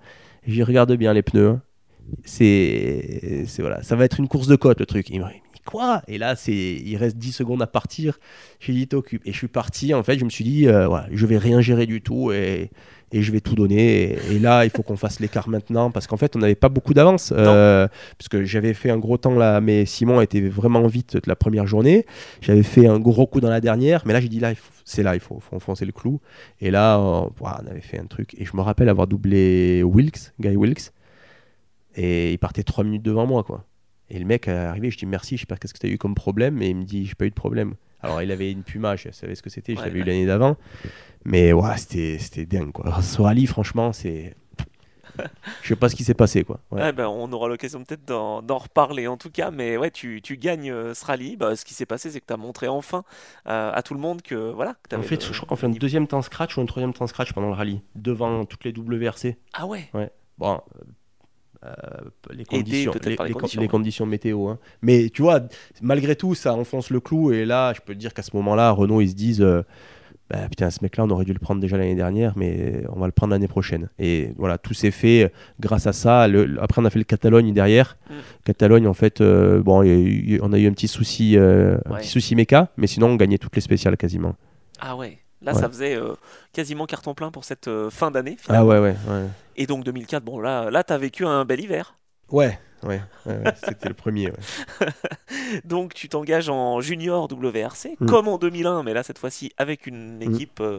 J'y 0.46 0.62
regarde 0.62 0.92
bien 0.96 1.12
les 1.12 1.22
pneus. 1.22 1.48
hein. 1.48 1.62
C'est. 2.24 3.44
Voilà, 3.58 3.82
ça 3.82 3.96
va 3.96 4.04
être 4.04 4.18
une 4.20 4.28
course 4.28 4.46
de 4.46 4.56
côte, 4.56 4.80
le 4.80 4.86
truc. 4.86 5.08
Il 5.10 5.20
me 5.20 5.26
dit 5.26 5.60
quoi? 5.64 6.02
Et 6.08 6.18
là, 6.18 6.34
c'est, 6.36 6.52
il 6.54 6.96
reste 6.96 7.16
10 7.16 7.32
secondes 7.32 7.62
à 7.62 7.66
partir. 7.66 8.18
J'ai 8.60 8.72
dit 8.72 8.88
t'occupes. 8.88 9.22
Et 9.26 9.32
je 9.32 9.38
suis 9.38 9.48
parti. 9.48 9.94
En 9.94 10.02
fait, 10.02 10.18
je 10.18 10.24
me 10.24 10.30
suis 10.30 10.44
dit, 10.44 10.66
euh, 10.68 10.88
je 11.12 11.26
vais 11.26 11.38
rien 11.38 11.60
gérer 11.60 11.86
du 11.86 12.00
tout 12.02 12.32
et, 12.32 12.70
et 13.12 13.22
je 13.22 13.30
vais 13.30 13.40
tout 13.40 13.54
donner. 13.54 14.02
Et, 14.02 14.18
et 14.34 14.38
là, 14.38 14.64
il 14.64 14.70
faut 14.70 14.82
qu'on 14.82 14.96
fasse 14.96 15.20
l'écart 15.20 15.48
maintenant 15.48 15.90
parce 15.90 16.06
qu'en 16.06 16.16
fait, 16.16 16.34
on 16.34 16.38
n'avait 16.38 16.54
pas 16.54 16.68
beaucoup 16.68 16.94
d'avance. 16.94 17.32
euh, 17.36 17.86
parce 18.18 18.28
que 18.28 18.44
j'avais 18.44 18.74
fait 18.74 18.90
un 18.90 18.98
gros 18.98 19.18
temps 19.18 19.34
là, 19.34 19.60
mais 19.60 19.84
Simon 19.84 20.20
était 20.20 20.40
vraiment 20.40 20.86
vite 20.86 21.18
la 21.26 21.36
première 21.36 21.66
journée. 21.66 22.06
J'avais 22.40 22.62
fait 22.62 22.86
un 22.86 22.98
gros 22.98 23.26
coup 23.26 23.40
dans 23.40 23.50
la 23.50 23.60
dernière, 23.60 24.02
mais 24.06 24.12
là, 24.12 24.20
j'ai 24.20 24.28
dit 24.28 24.40
là, 24.40 24.52
c'est 24.84 25.02
là, 25.02 25.14
il 25.14 25.20
faut, 25.20 25.38
faut 25.40 25.56
enfoncer 25.56 25.84
le 25.84 25.92
clou. 25.92 26.20
Et 26.60 26.70
là, 26.70 26.98
on 26.98 27.30
avait 27.70 27.80
fait 27.80 27.98
un 27.98 28.06
truc. 28.06 28.34
Et 28.38 28.44
je 28.44 28.56
me 28.56 28.62
rappelle 28.62 28.88
avoir 28.88 29.06
doublé 29.06 29.82
Wilkes, 29.82 30.32
Guy 30.40 30.56
Wilkes. 30.56 30.92
Et 31.94 32.32
il 32.32 32.38
partait 32.38 32.62
3 32.62 32.84
minutes 32.84 33.02
devant 33.02 33.26
moi, 33.26 33.44
quoi. 33.44 33.66
Et 34.08 34.18
le 34.18 34.24
mec 34.24 34.48
est 34.48 34.50
arrivé, 34.52 34.90
je 34.90 34.98
dis 34.98 35.06
merci, 35.06 35.36
je 35.36 35.42
sais 35.42 35.46
pas 35.46 35.56
qu'est-ce 35.56 35.72
que 35.74 35.78
tu 35.78 35.86
as 35.86 35.90
eu 35.90 35.98
comme 35.98 36.14
problème. 36.14 36.60
Et 36.62 36.68
il 36.68 36.76
me 36.76 36.84
dit, 36.84 37.06
j'ai 37.06 37.14
pas 37.14 37.26
eu 37.26 37.30
de 37.30 37.34
problème. 37.34 37.74
Alors, 38.02 38.20
il 38.22 38.30
avait 38.32 38.50
une 38.50 38.62
Puma, 38.64 38.96
je 38.96 39.10
savais 39.10 39.34
ce 39.34 39.42
que 39.42 39.50
c'était, 39.50 39.74
je 39.74 39.80
Ouais, 39.80 39.86
l'avais 39.86 39.98
eu 39.98 40.02
ouais. 40.02 40.08
l'année 40.08 40.26
d'avant. 40.26 40.56
Mais 41.24 41.52
ouais, 41.52 41.76
c'était 41.76 42.18
c'était 42.18 42.46
dingue, 42.46 42.72
quoi. 42.72 43.00
Ce 43.02 43.20
rallye, 43.22 43.46
franchement, 43.46 43.92
c'est. 43.92 44.34
Je 45.62 45.68
sais 45.68 45.76
pas 45.76 45.90
ce 45.90 45.94
qui 45.94 46.04
s'est 46.04 46.14
passé, 46.14 46.42
quoi. 46.42 46.60
Ouais. 46.70 46.80
Ouais, 46.80 46.92
ben, 46.92 47.06
on 47.06 47.30
aura 47.32 47.46
l'occasion 47.46 47.84
peut-être 47.84 48.06
d'en 48.06 48.40
reparler 48.58 49.06
en 49.08 49.18
tout 49.18 49.28
cas, 49.30 49.50
mais 49.50 49.76
ouais, 49.76 49.90
tu, 49.90 50.22
tu 50.22 50.38
gagnes 50.38 50.70
euh, 50.72 50.94
ce 50.94 51.04
rallye. 51.04 51.36
Bah, 51.36 51.54
ce 51.54 51.66
qui 51.66 51.74
s'est 51.74 51.84
passé, 51.84 52.10
c'est 52.10 52.18
que 52.20 52.26
tu 52.26 52.32
as 52.32 52.38
montré 52.38 52.66
enfin 52.66 53.04
euh, 53.46 53.70
à 53.74 53.82
tout 53.82 53.92
le 53.92 54.00
monde 54.00 54.22
que 54.22 54.50
voilà. 54.52 54.74
que 54.88 54.96
En 54.96 55.02
fait, 55.02 55.16
le- 55.16 55.32
je 55.34 55.36
crois 55.36 55.46
qu'on 55.48 55.56
fait 55.56 55.66
un 55.66 55.70
deuxième 55.70 56.06
temps 56.06 56.22
scratch 56.22 56.56
ou 56.56 56.62
un 56.62 56.66
troisième 56.66 56.94
temps 56.94 57.06
scratch 57.06 57.34
pendant 57.34 57.48
le 57.48 57.52
rallye, 57.54 57.82
devant 57.94 58.46
toutes 58.46 58.64
les 58.64 58.72
WRC. 58.72 59.36
Ah 59.52 59.66
ouais 59.66 59.90
Bon, 60.38 60.54
euh, 60.54 60.80
les 62.32 62.44
conditions, 62.44 62.92
peut-être 62.92 63.06
les, 63.08 63.16
par 63.16 63.26
les 63.26 63.30
les 63.30 63.34
con- 63.34 63.40
conditions, 63.40 63.60
les 63.62 63.68
conditions 63.68 64.06
météo. 64.06 64.48
hein. 64.48 64.58
Mais 64.82 65.08
tu 65.10 65.22
vois, 65.22 65.40
malgré 65.80 66.16
tout, 66.16 66.34
ça 66.34 66.54
enfonce 66.54 66.90
le 66.90 67.00
clou. 67.00 67.32
Et 67.32 67.44
là, 67.44 67.72
je 67.74 67.80
peux 67.80 67.94
te 67.94 67.98
dire 67.98 68.14
qu'à 68.14 68.22
ce 68.22 68.34
moment-là, 68.36 68.70
Renault, 68.72 69.00
ils 69.00 69.10
se 69.10 69.14
disent, 69.14 69.40
euh, 69.42 69.62
bah, 70.30 70.48
putain, 70.48 70.70
ce 70.70 70.78
mec-là, 70.82 71.04
on 71.04 71.10
aurait 71.10 71.24
dû 71.26 71.32
le 71.32 71.38
prendre 71.38 71.60
déjà 71.60 71.76
l'année 71.76 71.94
dernière, 71.94 72.32
mais 72.36 72.84
on 72.92 72.98
va 73.00 73.06
le 73.06 73.12
prendre 73.12 73.32
l'année 73.32 73.48
prochaine. 73.48 73.90
Et 73.98 74.32
voilà, 74.38 74.56
tout 74.58 74.72
s'est 74.74 74.90
fait 74.90 75.24
euh, 75.24 75.28
grâce 75.60 75.86
à 75.86 75.92
ça. 75.92 76.26
Le- 76.26 76.56
après, 76.60 76.80
on 76.80 76.84
a 76.84 76.90
fait 76.90 76.98
le 76.98 77.04
Catalogne 77.04 77.52
derrière. 77.52 77.96
Mm. 78.08 78.14
Catalogne, 78.44 78.86
en 78.88 78.94
fait, 78.94 79.20
euh, 79.20 79.62
bon, 79.62 79.82
il 79.82 79.88
y 79.88 79.92
a 79.92 79.94
eu- 80.36 80.40
on 80.42 80.52
a 80.52 80.58
eu 80.58 80.66
un 80.66 80.72
petit 80.72 80.88
souci, 80.88 81.36
euh, 81.36 81.76
un 81.86 81.96
petit 81.96 82.08
souci 82.08 82.34
méca, 82.34 82.70
mais 82.76 82.86
sinon, 82.86 83.08
on 83.08 83.16
gagnait 83.16 83.38
toutes 83.38 83.54
les 83.56 83.60
spéciales 83.62 83.96
quasiment. 83.96 84.34
Ah 84.80 84.96
ouais. 84.96 85.18
Là, 85.42 85.52
Ouais. 85.54 85.60
ça 85.60 85.68
faisait 85.68 85.96
euh, 85.96 86.14
quasiment 86.52 86.86
carton 86.86 87.14
plein 87.14 87.30
pour 87.30 87.44
cette 87.44 87.68
euh, 87.68 87.90
fin 87.90 88.10
d'année. 88.10 88.36
Ah 88.48 88.64
ouais, 88.64 88.78
ouais, 88.78 88.94
ouais. 89.08 89.26
Et 89.56 89.66
donc 89.66 89.84
2004, 89.84 90.22
bon 90.24 90.38
là, 90.40 90.70
là 90.70 90.84
t'as 90.84 90.98
vécu 90.98 91.26
un 91.26 91.44
bel 91.44 91.60
hiver. 91.60 91.96
Ouais, 92.30 92.58
ouais, 92.84 93.00
c'était 93.64 93.88
le 93.88 93.94
premier. 93.94 94.32
Donc 95.64 95.94
tu 95.94 96.08
t'engages 96.08 96.48
en 96.48 96.80
junior 96.80 97.28
WRC, 97.30 97.96
Mm. 98.00 98.06
comme 98.06 98.28
en 98.28 98.38
2001, 98.38 98.82
mais 98.82 98.94
là 98.94 99.02
cette 99.02 99.18
fois-ci 99.18 99.52
avec 99.58 99.86
une 99.86 100.22
équipe 100.22 100.60
euh, 100.60 100.78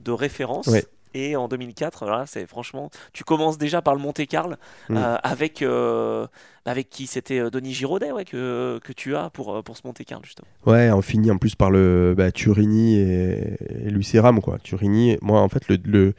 de 0.00 0.12
référence. 0.12 0.66
Ouais. 0.68 0.84
Et 1.18 1.34
en 1.34 1.48
2004, 1.48 2.04
là, 2.04 2.24
c'est 2.26 2.46
franchement, 2.46 2.90
tu 3.14 3.24
commences 3.24 3.56
déjà 3.56 3.80
par 3.80 3.94
le 3.94 4.00
Monte 4.00 4.26
Carlo 4.26 4.56
Mm. 4.90 4.96
euh, 4.98 5.16
avec 5.22 5.62
euh, 5.62 6.26
avec 6.66 6.90
qui? 6.90 7.06
C'était 7.06 7.38
euh, 7.38 7.48
Denis 7.48 7.72
Giraudet, 7.72 8.12
ouais, 8.12 8.26
que, 8.26 8.78
que 8.84 8.92
tu 8.92 9.16
as 9.16 9.30
pour 9.30 9.62
pour 9.64 9.76
ce 9.78 9.82
Monte 9.86 10.04
Carlo 10.04 10.24
justement. 10.24 10.48
Ouais, 10.66 10.90
on 10.90 11.00
finit 11.00 11.30
en 11.30 11.38
plus 11.38 11.54
par 11.54 11.70
le 11.70 12.14
bah, 12.16 12.30
Turini 12.32 12.96
et, 12.96 13.56
et 13.86 13.90
Luis 13.90 14.10
Ram, 14.18 14.40
quoi. 14.42 14.58
Turini, 14.58 15.16
moi, 15.22 15.40
en 15.40 15.48
fait, 15.48 15.66
le, 15.68 15.78
le- 15.84 16.14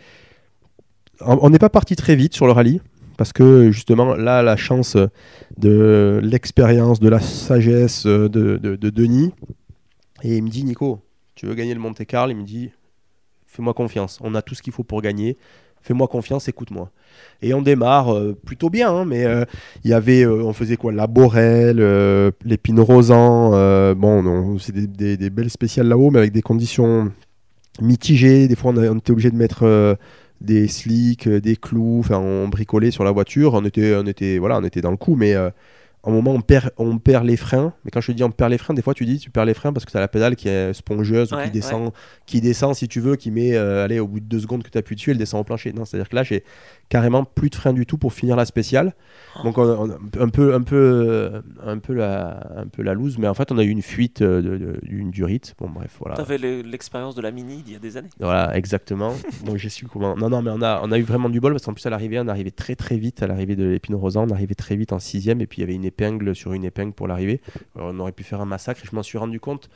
on 1.21 1.37
on 1.41 1.49
n'est 1.51 1.59
pas 1.59 1.69
parti 1.69 1.95
très 1.95 2.15
vite 2.15 2.33
sur 2.33 2.45
le 2.47 2.51
rallye 2.53 2.81
parce 3.17 3.33
que 3.33 3.71
justement, 3.71 4.15
là, 4.15 4.41
la 4.43 4.55
chance 4.55 4.95
de 5.57 6.19
l'expérience, 6.23 6.99
de 6.99 7.09
la 7.09 7.19
sagesse 7.19 8.05
de, 8.05 8.27
de- 8.27 8.75
de 8.75 8.89
Denis. 8.89 9.31
Et 10.23 10.37
il 10.37 10.43
me 10.43 10.49
dit, 10.49 10.63
Nico, 10.63 10.99
tu 11.35 11.45
veux 11.47 11.55
gagner 11.55 11.73
le 11.73 11.79
Monte 11.79 12.03
Carlo 12.05 12.31
Il 12.31 12.37
me 12.37 12.43
dit, 12.43 12.71
fais-moi 13.57 13.73
confiance. 13.73 14.19
On 14.23 14.33
a 14.35 14.41
tout 14.41 14.55
ce 14.55 14.61
qu'il 14.61 14.71
faut 14.71 14.83
pour 14.83 15.01
gagner. 15.01 15.35
Fais-moi 15.81 16.07
confiance, 16.07 16.47
écoute-moi. 16.47 16.89
Et 17.41 17.53
on 17.53 17.61
démarre 17.61 18.13
euh, 18.13 18.35
plutôt 18.45 18.69
bien, 18.69 18.89
hein, 18.91 19.05
mais 19.05 19.25
euh, 19.25 19.45
il 19.83 19.91
y 19.91 19.93
avait, 19.93 20.23
euh, 20.25 20.43
on 20.43 20.53
faisait 20.53 20.75
quoi? 20.77 20.91
La 20.91 21.07
Borel, 21.07 21.77
l'épine 22.45 22.79
rosan. 22.79 23.51
bon, 23.95 24.25
on- 24.25 24.59
c'est 24.59 24.73
des, 24.73 25.17
des- 25.17 25.29
belles 25.29 25.49
spéciales 25.49 25.87
là-haut, 25.87 26.11
mais 26.11 26.19
avec 26.19 26.31
des 26.33 26.41
conditions 26.41 27.11
mitigées. 27.81 28.47
Des 28.47 28.55
fois, 28.55 28.71
on, 28.71 28.77
on 28.77 28.97
était 28.97 29.11
obligé 29.11 29.31
de 29.31 29.35
mettre 29.37 29.97
des 30.41 30.67
slicks, 30.67 31.27
des 31.29 31.55
clous. 31.55 31.99
Enfin, 31.99 32.17
on 32.19 32.47
bricolait 32.47 32.91
sur 32.91 33.03
la 33.03 33.11
voiture. 33.11 33.53
On 33.53 33.63
était, 33.65 33.95
on 33.95 34.05
était, 34.05 34.37
voilà, 34.39 34.57
on 34.57 34.63
était 34.63 34.81
dans 34.81 34.91
le 34.91 34.97
coup, 34.97 35.15
mais 35.15 35.35
un 36.03 36.11
moment, 36.11 36.31
on 36.31 36.41
perd, 36.41 36.71
on 36.77 36.97
perd 36.99 37.25
les 37.25 37.37
freins. 37.37 37.73
Mais 37.83 37.91
quand 37.91 38.01
je 38.01 38.07
te 38.07 38.11
dis 38.13 38.23
on 38.23 38.31
perd 38.31 38.51
les 38.51 38.57
freins, 38.57 38.73
des 38.73 38.81
fois, 38.81 38.93
tu 38.93 39.05
dis 39.05 39.19
tu 39.19 39.29
perds 39.29 39.45
les 39.45 39.53
freins 39.53 39.73
parce 39.73 39.85
que 39.85 39.91
tu 39.91 39.97
as 39.97 39.99
la 39.99 40.07
pédale 40.07 40.35
qui 40.35 40.47
est 40.47 40.73
spongieuse 40.73 41.33
ou 41.33 41.37
qui 41.37 41.51
descend, 41.51 41.91
qui 42.25 42.39
descend, 42.39 42.75
si 42.75 42.87
tu 42.87 42.99
veux, 42.99 43.15
qui 43.15 43.31
met, 43.31 43.55
euh, 43.55 43.83
allez, 43.83 43.99
au 43.99 44.07
bout 44.07 44.19
de 44.19 44.25
deux 44.25 44.39
secondes 44.39 44.63
que 44.63 44.69
tu 44.69 44.77
appuies 44.77 44.95
dessus, 44.95 45.11
elle 45.11 45.17
descend 45.17 45.41
au 45.41 45.43
plancher. 45.43 45.73
Non, 45.73 45.85
c'est-à-dire 45.85 46.09
que 46.09 46.15
là, 46.15 46.23
j'ai 46.23 46.43
carrément 46.89 47.25
plus 47.25 47.49
de 47.49 47.55
freins 47.55 47.73
du 47.73 47.85
tout 47.85 47.97
pour 47.97 48.13
finir 48.13 48.35
la 48.35 48.45
spéciale. 48.45 48.93
Donc, 49.43 49.57
on, 49.57 49.63
on 49.63 49.91
un 50.21 50.29
peu, 50.29 50.53
un 50.55 50.61
peu, 50.61 50.75
euh, 50.75 51.41
un 51.63 51.77
peu 51.79 51.93
la, 51.93 52.39
un 52.55 52.67
peu 52.67 52.81
la 52.81 52.93
loose, 52.93 53.17
mais 53.17 53.27
en 53.27 53.33
fait, 53.33 53.51
on 53.51 53.57
a 53.57 53.63
eu 53.63 53.69
une 53.69 53.81
fuite 53.81 54.21
euh, 54.21 54.77
d'une 54.83 55.11
durite. 55.11 55.53
Bon, 55.59 55.69
bref, 55.69 55.97
voilà. 55.99 56.15
T'avais 56.15 56.37
le- 56.37 56.61
l'expérience 56.61 57.13
de 57.13 57.21
la 57.21 57.31
Mini 57.31 57.61
d'il 57.61 57.73
y 57.73 57.75
a 57.75 57.79
des 57.79 57.97
années. 57.97 58.09
Voilà, 58.19 58.55
exactement. 58.57 59.13
Donc 59.45 59.57
j'ai 59.57 59.69
su 59.69 59.85
comment. 59.85 60.15
Non, 60.15 60.29
non, 60.29 60.41
mais 60.41 60.51
on 60.51 60.61
a, 60.61 60.81
on 60.83 60.91
a 60.91 60.97
eu 60.97 61.03
vraiment 61.03 61.29
du 61.29 61.39
bol 61.39 61.51
parce 61.53 61.65
qu'en 61.65 61.73
plus 61.73 61.85
à 61.85 61.89
l'arrivée, 61.89 62.19
on 62.19 62.27
arrivait 62.27 62.51
très 62.51 62.75
très 62.75 62.97
vite 62.97 63.21
à 63.21 63.27
l'arrivée 63.27 63.55
de 63.55 63.65
l'épine 63.65 63.95
rosan. 63.95 64.25
On 64.27 64.33
arrivait 64.33 64.55
très 64.55 64.75
vite 64.75 64.93
en 64.93 64.99
sixième 64.99 65.41
et 65.41 65.45
puis 65.47 65.57
il 65.59 65.61
y 65.61 65.63
avait 65.65 65.75
une 65.75 65.85
épingle 65.85 66.33
sur 66.35 66.53
une 66.53 66.63
épingle 66.63 66.93
pour 66.93 67.07
l'arrivée. 67.07 67.41
Alors, 67.75 67.89
On 67.93 67.99
aurait 67.99 68.11
pu 68.13 68.23
faire 68.23 68.41
un 68.41 68.45
massacre 68.45 68.81
et 68.83 68.87
je 68.89 68.95
m'en 68.95 69.03
suis 69.03 69.17
rendu 69.17 69.39
compte. 69.39 69.69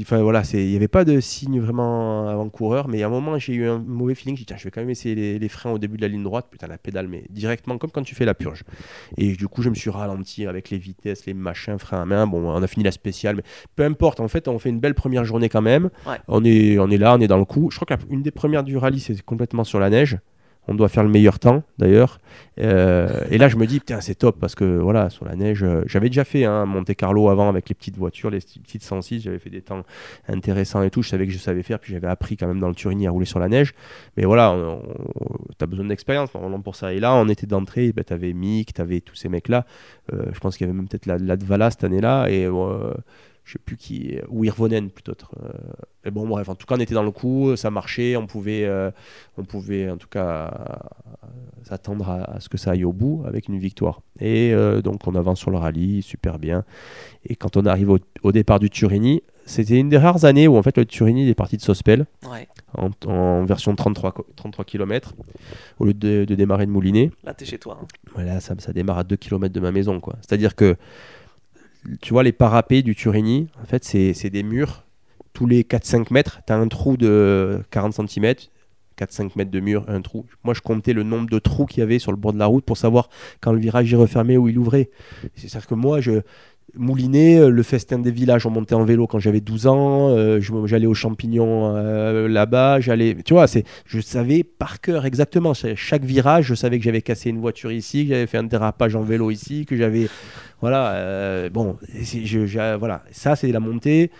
Enfin 0.00 0.22
voilà, 0.22 0.44
c'est- 0.44 0.64
il 0.64 0.70
n'y 0.70 0.76
avait 0.76 0.88
pas 0.88 1.04
de 1.04 1.20
signe 1.20 1.60
vraiment 1.60 2.26
avant-coureur, 2.28 2.88
mais 2.88 3.02
à 3.02 3.06
un 3.06 3.10
moment 3.10 3.38
j'ai 3.38 3.52
eu 3.54 3.66
un 3.68 3.78
mauvais 3.78 4.14
feeling. 4.14 4.34
J'ai 4.36 4.40
dit, 4.42 4.46
tiens, 4.46 4.56
je 4.56 4.64
vais 4.64 4.70
quand 4.70 4.80
même 4.80 4.88
essayer 4.90 5.14
les, 5.14 5.38
les 5.38 5.48
freins 5.48 5.70
au 5.70 5.78
début 5.78 5.96
de 5.98 6.02
la 6.02 6.08
ligne 6.08 6.22
droite. 6.22 6.46
Putain, 6.50 6.66
la 6.68 6.78
pédale, 6.78 7.06
mais 7.08 7.24
directement 7.28 7.76
comme 7.76 7.90
quand 7.90 8.02
tu 8.02 8.14
fais 8.14 8.24
la 8.24 8.34
purge. 8.34 8.64
Et 9.18 9.32
du 9.32 9.48
coup, 9.48 9.60
je 9.62 9.68
me 9.68 9.74
suis 9.74 9.90
ralenti 9.90 10.46
avec 10.46 10.70
les 10.70 10.78
vitesses, 10.78 11.26
les 11.26 11.34
machins, 11.34 11.78
freins 11.78 12.00
à 12.02 12.04
main. 12.06 12.26
Bon, 12.26 12.48
on 12.50 12.62
a 12.62 12.66
fini 12.66 12.82
la 12.84 12.92
spéciale, 12.92 13.36
mais 13.36 13.42
peu 13.76 13.84
importe. 13.84 14.20
En 14.20 14.28
fait, 14.28 14.48
on 14.48 14.58
fait 14.58 14.70
une 14.70 14.80
belle 14.80 14.94
première 14.94 15.24
journée 15.24 15.48
quand 15.50 15.62
même. 15.62 15.90
Ouais. 16.06 16.16
On, 16.28 16.42
est, 16.44 16.78
on 16.78 16.88
est 16.90 16.98
là, 16.98 17.14
on 17.14 17.20
est 17.20 17.28
dans 17.28 17.38
le 17.38 17.44
coup. 17.44 17.70
Je 17.70 17.78
crois 17.78 17.96
qu'une 17.96 18.22
des 18.22 18.30
premières 18.30 18.64
du 18.64 18.76
rallye, 18.78 19.00
c'est 19.00 19.20
complètement 19.22 19.64
sur 19.64 19.78
la 19.80 19.90
neige. 19.90 20.18
On 20.68 20.74
doit 20.74 20.88
faire 20.88 21.02
le 21.02 21.08
meilleur 21.08 21.38
temps 21.38 21.64
d'ailleurs. 21.78 22.20
Euh, 22.60 23.08
et 23.30 23.38
là, 23.38 23.48
je 23.48 23.56
me 23.56 23.66
dis, 23.66 23.80
putain, 23.80 24.00
c'est 24.00 24.14
top 24.14 24.38
parce 24.38 24.54
que 24.54 24.64
voilà, 24.64 25.10
sur 25.10 25.24
la 25.24 25.34
neige, 25.34 25.64
euh, 25.64 25.82
j'avais 25.86 26.08
déjà 26.08 26.24
fait 26.24 26.44
un 26.44 26.66
Monte 26.66 26.94
Carlo 26.94 27.28
avant 27.28 27.48
avec 27.48 27.68
les 27.68 27.74
petites 27.74 27.96
voitures, 27.96 28.30
les 28.30 28.38
petites 28.38 28.82
106. 28.82 29.22
J'avais 29.22 29.38
fait 29.38 29.50
des 29.50 29.62
temps 29.62 29.82
intéressants 30.28 30.82
et 30.82 30.90
tout. 30.90 31.02
Je 31.02 31.08
savais 31.08 31.26
que 31.26 31.32
je 31.32 31.38
savais 31.38 31.62
faire. 31.62 31.80
Puis 31.80 31.92
j'avais 31.92 32.06
appris 32.06 32.36
quand 32.36 32.46
même 32.46 32.60
dans 32.60 32.68
le 32.68 32.74
Turini 32.74 33.06
à 33.06 33.10
rouler 33.10 33.26
sur 33.26 33.40
la 33.40 33.48
neige. 33.48 33.74
Mais 34.16 34.24
voilà, 34.24 34.56
tu 35.58 35.64
as 35.64 35.66
besoin 35.66 35.86
d'expérience 35.86 36.32
normalement 36.34 36.60
pour 36.60 36.76
ça. 36.76 36.92
Et 36.92 37.00
là, 37.00 37.14
on 37.14 37.28
était 37.28 37.46
d'entrée. 37.46 37.92
Ben, 37.92 38.04
tu 38.04 38.12
avais 38.12 38.32
Mick, 38.32 38.74
tu 38.74 38.80
avais 38.80 39.00
tous 39.00 39.16
ces 39.16 39.28
mecs-là. 39.28 39.66
Euh, 40.12 40.26
je 40.32 40.38
pense 40.38 40.56
qu'il 40.56 40.66
y 40.66 40.70
avait 40.70 40.76
même 40.76 40.88
peut-être 40.88 41.06
la, 41.06 41.18
la 41.18 41.36
Dvala 41.36 41.70
cette 41.70 41.84
année-là. 41.84 42.28
Je 43.44 43.52
sais 43.52 43.58
plus 43.58 43.76
qui. 43.76 44.16
Ou 44.28 44.44
Irvonen 44.44 44.90
peut-être. 44.90 45.32
Euh, 45.42 45.48
et 46.04 46.10
bon, 46.10 46.26
bref, 46.28 46.48
en 46.48 46.54
tout 46.54 46.66
cas, 46.66 46.76
on 46.76 46.80
était 46.80 46.94
dans 46.94 47.02
le 47.02 47.10
coup. 47.10 47.54
Ça 47.56 47.70
marchait. 47.70 48.16
On 48.16 48.26
pouvait, 48.26 48.64
euh, 48.64 48.90
on 49.38 49.44
pouvait 49.44 49.90
en 49.90 49.96
tout 49.96 50.08
cas 50.08 50.46
euh, 51.24 51.26
s'attendre 51.64 52.08
à, 52.08 52.34
à 52.36 52.40
ce 52.40 52.48
que 52.48 52.56
ça 52.58 52.72
aille 52.72 52.84
au 52.84 52.92
bout 52.92 53.22
avec 53.26 53.48
une 53.48 53.58
victoire. 53.58 54.00
Et 54.20 54.52
euh, 54.52 54.82
donc, 54.82 55.06
on 55.06 55.14
avance 55.14 55.38
sur 55.40 55.50
le 55.50 55.58
rallye. 55.58 56.02
Super 56.02 56.38
bien. 56.38 56.64
Et 57.26 57.36
quand 57.36 57.56
on 57.56 57.66
arrive 57.66 57.90
au, 57.90 57.98
au 58.22 58.32
départ 58.32 58.58
du 58.60 58.70
Turini, 58.70 59.22
c'était 59.46 59.78
une 59.78 59.88
des 59.88 59.98
rares 59.98 60.24
années 60.24 60.46
où 60.46 60.56
en 60.56 60.62
fait 60.62 60.76
le 60.78 60.84
Turini 60.84 61.28
est 61.28 61.34
parti 61.34 61.56
de 61.56 61.62
Sospel 61.62 62.06
Ouais. 62.30 62.46
en, 62.78 62.90
en 63.10 63.44
version 63.44 63.74
33, 63.74 64.12
co- 64.12 64.26
33 64.36 64.64
km 64.64 65.14
au 65.80 65.84
lieu 65.84 65.94
de, 65.94 66.24
de 66.24 66.34
démarrer 66.36 66.66
de 66.66 66.70
Moulinet. 66.70 67.10
Là, 67.24 67.34
t'es 67.34 67.44
chez 67.44 67.58
toi. 67.58 67.78
hein. 67.82 67.86
Voilà, 68.14 68.38
ça, 68.40 68.54
ça 68.58 68.72
démarre 68.72 68.98
à 68.98 69.04
2 69.04 69.16
km 69.16 69.52
de 69.52 69.60
ma 69.60 69.72
maison. 69.72 69.98
quoi. 70.00 70.14
C'est-à-dire 70.20 70.54
que, 70.54 70.76
tu 72.00 72.12
vois, 72.12 72.22
les 72.22 72.32
parapets 72.32 72.82
du 72.82 72.94
Turini, 72.94 73.48
en 73.60 73.66
fait, 73.66 73.84
c'est 73.84 74.30
des 74.30 74.42
murs. 74.42 74.84
Tous 75.32 75.46
les 75.46 75.62
4-5 75.62 76.12
mètres, 76.12 76.40
tu 76.46 76.52
as 76.52 76.56
un 76.56 76.68
trou 76.68 76.96
de 76.96 77.62
40 77.70 78.08
cm. 78.08 78.34
4-5 78.98 79.30
mètres 79.36 79.50
de 79.50 79.60
mur, 79.60 79.84
un 79.88 80.02
trou. 80.02 80.26
Moi, 80.44 80.54
je 80.54 80.60
comptais 80.60 80.92
le 80.92 81.02
nombre 81.02 81.28
de 81.28 81.38
trous 81.38 81.66
qu'il 81.66 81.80
y 81.80 81.82
avait 81.82 81.98
sur 81.98 82.12
le 82.12 82.18
bord 82.18 82.32
de 82.32 82.38
la 82.38 82.46
route 82.46 82.64
pour 82.64 82.76
savoir 82.76 83.08
quand 83.40 83.52
le 83.52 83.58
virage 83.58 83.92
est 83.92 83.96
refermé 83.96 84.36
ou 84.36 84.48
il 84.48 84.58
ouvrait. 84.58 84.90
C'est-à-dire 85.34 85.66
que 85.66 85.74
moi, 85.74 86.00
je, 86.00 86.20
Moulinet, 86.74 87.38
euh, 87.38 87.48
le 87.50 87.62
festin 87.62 87.98
des 87.98 88.10
villages, 88.10 88.46
on 88.46 88.50
montait 88.50 88.74
en 88.74 88.84
vélo 88.84 89.06
quand 89.06 89.18
j'avais 89.18 89.40
12 89.40 89.66
ans, 89.66 90.08
euh, 90.10 90.40
j'allais 90.64 90.86
aux 90.86 90.94
champignons 90.94 91.74
euh, 91.76 92.28
là-bas, 92.28 92.80
j'allais, 92.80 93.16
tu 93.24 93.34
vois, 93.34 93.46
c'est, 93.46 93.64
je 93.84 94.00
savais 94.00 94.42
par 94.42 94.80
cœur 94.80 95.04
exactement, 95.04 95.52
Cha- 95.54 95.76
chaque 95.76 96.04
virage, 96.04 96.46
je 96.46 96.54
savais 96.54 96.78
que 96.78 96.84
j'avais 96.84 97.02
cassé 97.02 97.28
une 97.30 97.40
voiture 97.40 97.70
ici, 97.72 98.04
que 98.04 98.10
j'avais 98.14 98.26
fait 98.26 98.38
un 98.38 98.44
dérapage 98.44 98.96
en 98.96 99.02
vélo 99.02 99.30
ici, 99.30 99.66
que 99.66 99.76
j'avais, 99.76 100.08
voilà, 100.60 101.48
bon, 101.50 101.76
voilà, 102.78 103.02
ça 103.10 103.36
c'est 103.36 103.52
la 103.52 103.60
montée. 103.60 104.10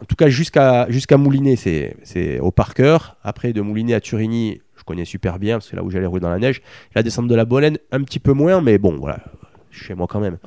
En 0.00 0.04
tout 0.04 0.16
cas, 0.16 0.28
jusqu'à 0.28 0.86
jusqu'à 0.90 1.16
Moulinet, 1.16 1.54
c'est 1.54 1.94
c'est 2.02 2.40
au 2.40 2.50
par 2.50 2.74
cœur. 2.74 3.16
Après, 3.22 3.52
de 3.52 3.60
Moulinet 3.60 3.94
à 3.94 4.00
Turini, 4.00 4.60
je 4.76 4.82
connais 4.82 5.04
super 5.04 5.38
bien, 5.38 5.58
parce 5.58 5.70
que 5.70 5.76
là 5.76 5.84
où 5.84 5.90
j'allais 5.90 6.06
rouler 6.06 6.22
dans 6.22 6.30
la 6.30 6.40
neige. 6.40 6.60
La 6.96 7.04
descente 7.04 7.28
de 7.28 7.34
la 7.36 7.44
Bolène, 7.44 7.78
un 7.92 8.02
petit 8.02 8.18
peu 8.18 8.32
moins, 8.32 8.60
mais 8.60 8.78
bon, 8.78 8.96
voilà, 8.98 9.20
chez 9.70 9.94
moi 9.94 10.08
quand 10.08 10.18
même. 10.18 10.38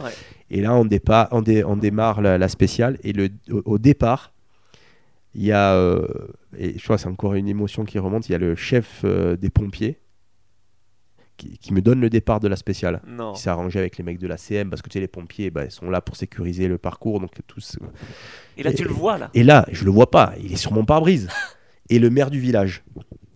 Et 0.49 0.61
là, 0.61 0.73
on, 0.75 0.85
dépa- 0.85 1.27
on, 1.31 1.41
dé- 1.41 1.63
on 1.63 1.75
démarre 1.77 2.21
la, 2.21 2.37
la 2.37 2.47
spéciale. 2.47 2.97
Et 3.03 3.13
le, 3.13 3.29
au, 3.51 3.61
au 3.65 3.77
départ, 3.79 4.33
il 5.33 5.43
y 5.43 5.51
a, 5.51 5.73
euh, 5.73 6.07
et 6.57 6.77
je 6.77 6.83
crois 6.83 6.95
que 6.97 7.01
c'est 7.01 7.07
encore 7.09 7.33
une 7.33 7.47
émotion 7.47 7.83
qui 7.83 7.99
remonte, 7.99 8.29
il 8.29 8.31
y 8.31 8.35
a 8.35 8.37
le 8.37 8.55
chef 8.55 9.01
euh, 9.03 9.35
des 9.35 9.49
pompiers 9.49 9.99
qui, 11.37 11.57
qui 11.57 11.73
me 11.73 11.81
donne 11.81 11.99
le 11.99 12.09
départ 12.09 12.39
de 12.39 12.47
la 12.47 12.55
spéciale. 12.55 13.01
Non. 13.05 13.33
Il 13.33 13.39
s'est 13.39 13.49
arrangé 13.49 13.79
avec 13.79 13.97
les 13.97 14.03
mecs 14.03 14.19
de 14.19 14.27
la 14.27 14.37
CM 14.37 14.69
parce 14.69 14.81
que 14.81 14.87
tu 14.89 14.93
sais, 14.93 14.99
les 15.01 15.07
pompiers 15.09 15.49
bah, 15.49 15.65
ils 15.65 15.71
sont 15.71 15.89
là 15.89 15.99
pour 15.99 16.15
sécuriser 16.15 16.67
le 16.67 16.77
parcours. 16.77 17.19
Donc 17.19 17.31
tous, 17.47 17.77
Et 18.57 18.63
là, 18.63 18.71
tu 18.71 18.83
le 18.85 18.91
vois, 18.91 19.17
là. 19.17 19.29
et 19.33 19.43
là, 19.43 19.65
je 19.71 19.83
le 19.83 19.91
vois 19.91 20.09
pas, 20.11 20.33
il 20.41 20.53
est 20.53 20.57
sur 20.57 20.71
mon 20.71 20.85
pare-brise. 20.85 21.27
Et 21.89 21.99
le 21.99 22.09
maire 22.09 22.31
du 22.31 22.39
village. 22.39 22.83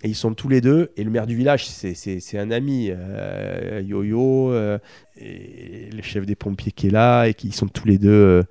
Et 0.04 0.08
ils 0.10 0.16
sont 0.16 0.34
tous 0.34 0.48
les 0.48 0.62
deux. 0.62 0.92
Et 0.96 1.04
le 1.04 1.10
maire 1.12 1.28
du 1.28 1.36
village, 1.36 1.68
c'est- 1.68 2.38
un 2.38 2.52
ami, 2.52 2.88
euh, 2.92 3.82
Yo-Yo, 3.86 4.52
euh, 4.52 4.80
et 5.18 5.90
le 5.92 6.02
chef 6.02 6.26
des 6.26 6.36
pompiers 6.36 6.72
qui 6.72 6.88
est 6.88 6.92
là, 6.92 7.26
et 7.26 7.34
qui 7.34 7.48
ils 7.50 7.54
sont 7.54 7.68
tous 7.68 7.86
les 7.88 7.98
deux. 7.98 8.10
euh, 8.10 8.44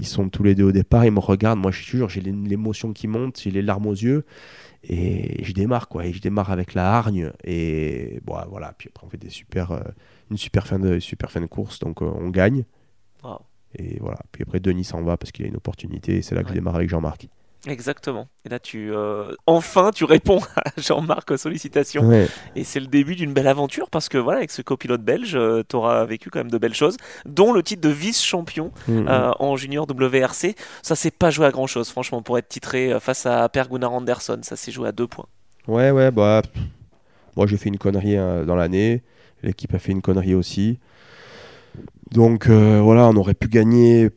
ils 0.00 0.06
sont 0.06 0.28
tous 0.28 0.42
les 0.44 0.54
deux 0.54 0.64
au 0.64 0.72
départ. 0.72 1.04
Ils 1.04 1.10
me 1.12 1.18
regardent. 1.20 1.58
Moi, 1.60 1.70
je 1.72 1.78
suis 1.82 1.96
sûr, 1.98 2.08
j'ai 2.08 2.20
l'é- 2.20 2.32
l'émotion 2.32 2.92
qui 2.92 3.06
monte, 3.08 3.40
j'ai 3.40 3.50
les 3.50 3.62
larmes 3.62 3.86
aux 3.86 3.92
yeux. 3.94 4.24
Et 4.84 5.42
je 5.44 5.52
démarre, 5.52 5.88
quoi. 5.88 6.06
Et 6.06 6.12
je 6.12 6.20
démarre 6.20 6.50
avec 6.52 6.74
la 6.74 6.92
hargne. 6.96 7.32
Et 7.44 8.20
bon, 8.24 8.36
voilà. 8.48 8.74
Puis 8.78 8.88
après, 8.92 9.06
on 9.06 9.10
fait 9.10 9.16
des 9.18 9.28
super, 9.30 9.72
une 10.30 10.36
super 10.36 10.66
fin, 10.68 10.78
de, 10.78 11.00
super 11.00 11.30
fin 11.32 11.40
de 11.40 11.46
course. 11.46 11.80
Donc, 11.80 12.00
on 12.02 12.28
gagne. 12.30 12.64
Wow. 13.24 13.38
Et 13.76 13.98
voilà. 14.00 14.18
Puis 14.32 14.42
après, 14.42 14.60
Denis 14.60 14.84
s'en 14.84 15.02
va 15.02 15.16
parce 15.16 15.32
qu'il 15.32 15.44
a 15.44 15.48
une 15.48 15.56
opportunité. 15.56 16.16
Et 16.18 16.22
c'est 16.22 16.34
là 16.36 16.42
que 16.42 16.46
Ouais. 16.48 16.54
je 16.54 16.58
démarre 16.58 16.76
avec 16.76 16.88
Jean-Marc. 16.88 17.28
Exactement. 17.66 18.28
Et 18.44 18.48
là, 18.48 18.58
tu 18.60 18.92
euh, 18.94 19.32
enfin, 19.46 19.90
tu 19.92 20.04
réponds 20.04 20.38
à 20.56 20.62
Jean-Marc 20.76 21.30
aux 21.32 21.36
sollicitations. 21.36 22.06
Ouais. 22.06 22.28
Et 22.54 22.62
c'est 22.64 22.78
le 22.80 22.86
début 22.86 23.16
d'une 23.16 23.32
belle 23.32 23.48
aventure 23.48 23.90
parce 23.90 24.08
que 24.08 24.16
voilà, 24.16 24.38
avec 24.38 24.50
ce 24.52 24.62
copilote 24.62 25.02
belge, 25.02 25.36
tu 25.68 25.76
auras 25.76 26.04
vécu 26.04 26.30
quand 26.30 26.38
même 26.38 26.50
de 26.50 26.58
belles 26.58 26.74
choses, 26.74 26.96
dont 27.26 27.52
le 27.52 27.62
titre 27.62 27.82
de 27.82 27.88
vice-champion 27.88 28.70
Mhm. 28.86 29.06
euh, 29.08 29.32
en 29.40 29.56
junior 29.56 29.86
WRC. 29.90 30.54
Ça 30.82 30.94
s'est 30.94 31.10
pas 31.10 31.30
joué 31.30 31.46
à 31.46 31.50
grand 31.50 31.66
chose, 31.66 31.90
franchement, 31.90 32.22
pour 32.22 32.38
être 32.38 32.48
titré 32.48 32.92
euh, 32.92 33.00
face 33.00 33.26
à 33.26 33.48
Per 33.48 33.64
Gunnar 33.70 33.92
Anderson. 33.92 34.38
Ça 34.42 34.54
s'est 34.56 34.72
joué 34.72 34.88
à 34.88 34.92
deux 34.92 35.06
points. 35.08 35.26
Ouais, 35.66 35.90
ouais, 35.90 36.10
bah. 36.10 36.42
Moi, 37.36 37.46
j'ai 37.46 37.56
fait 37.56 37.68
une 37.68 37.78
connerie 37.78 38.16
hein, 38.16 38.44
dans 38.44 38.56
l'année. 38.56 39.02
L'équipe 39.42 39.72
a 39.74 39.78
fait 39.78 39.92
une 39.92 40.02
connerie 40.02 40.34
aussi. 40.34 40.78
Donc 42.12 42.48
euh, 42.48 42.80
voilà, 42.82 43.08
on 43.08 43.16
aurait 43.16 43.34
pu 43.34 43.48
gagner, 43.48 44.08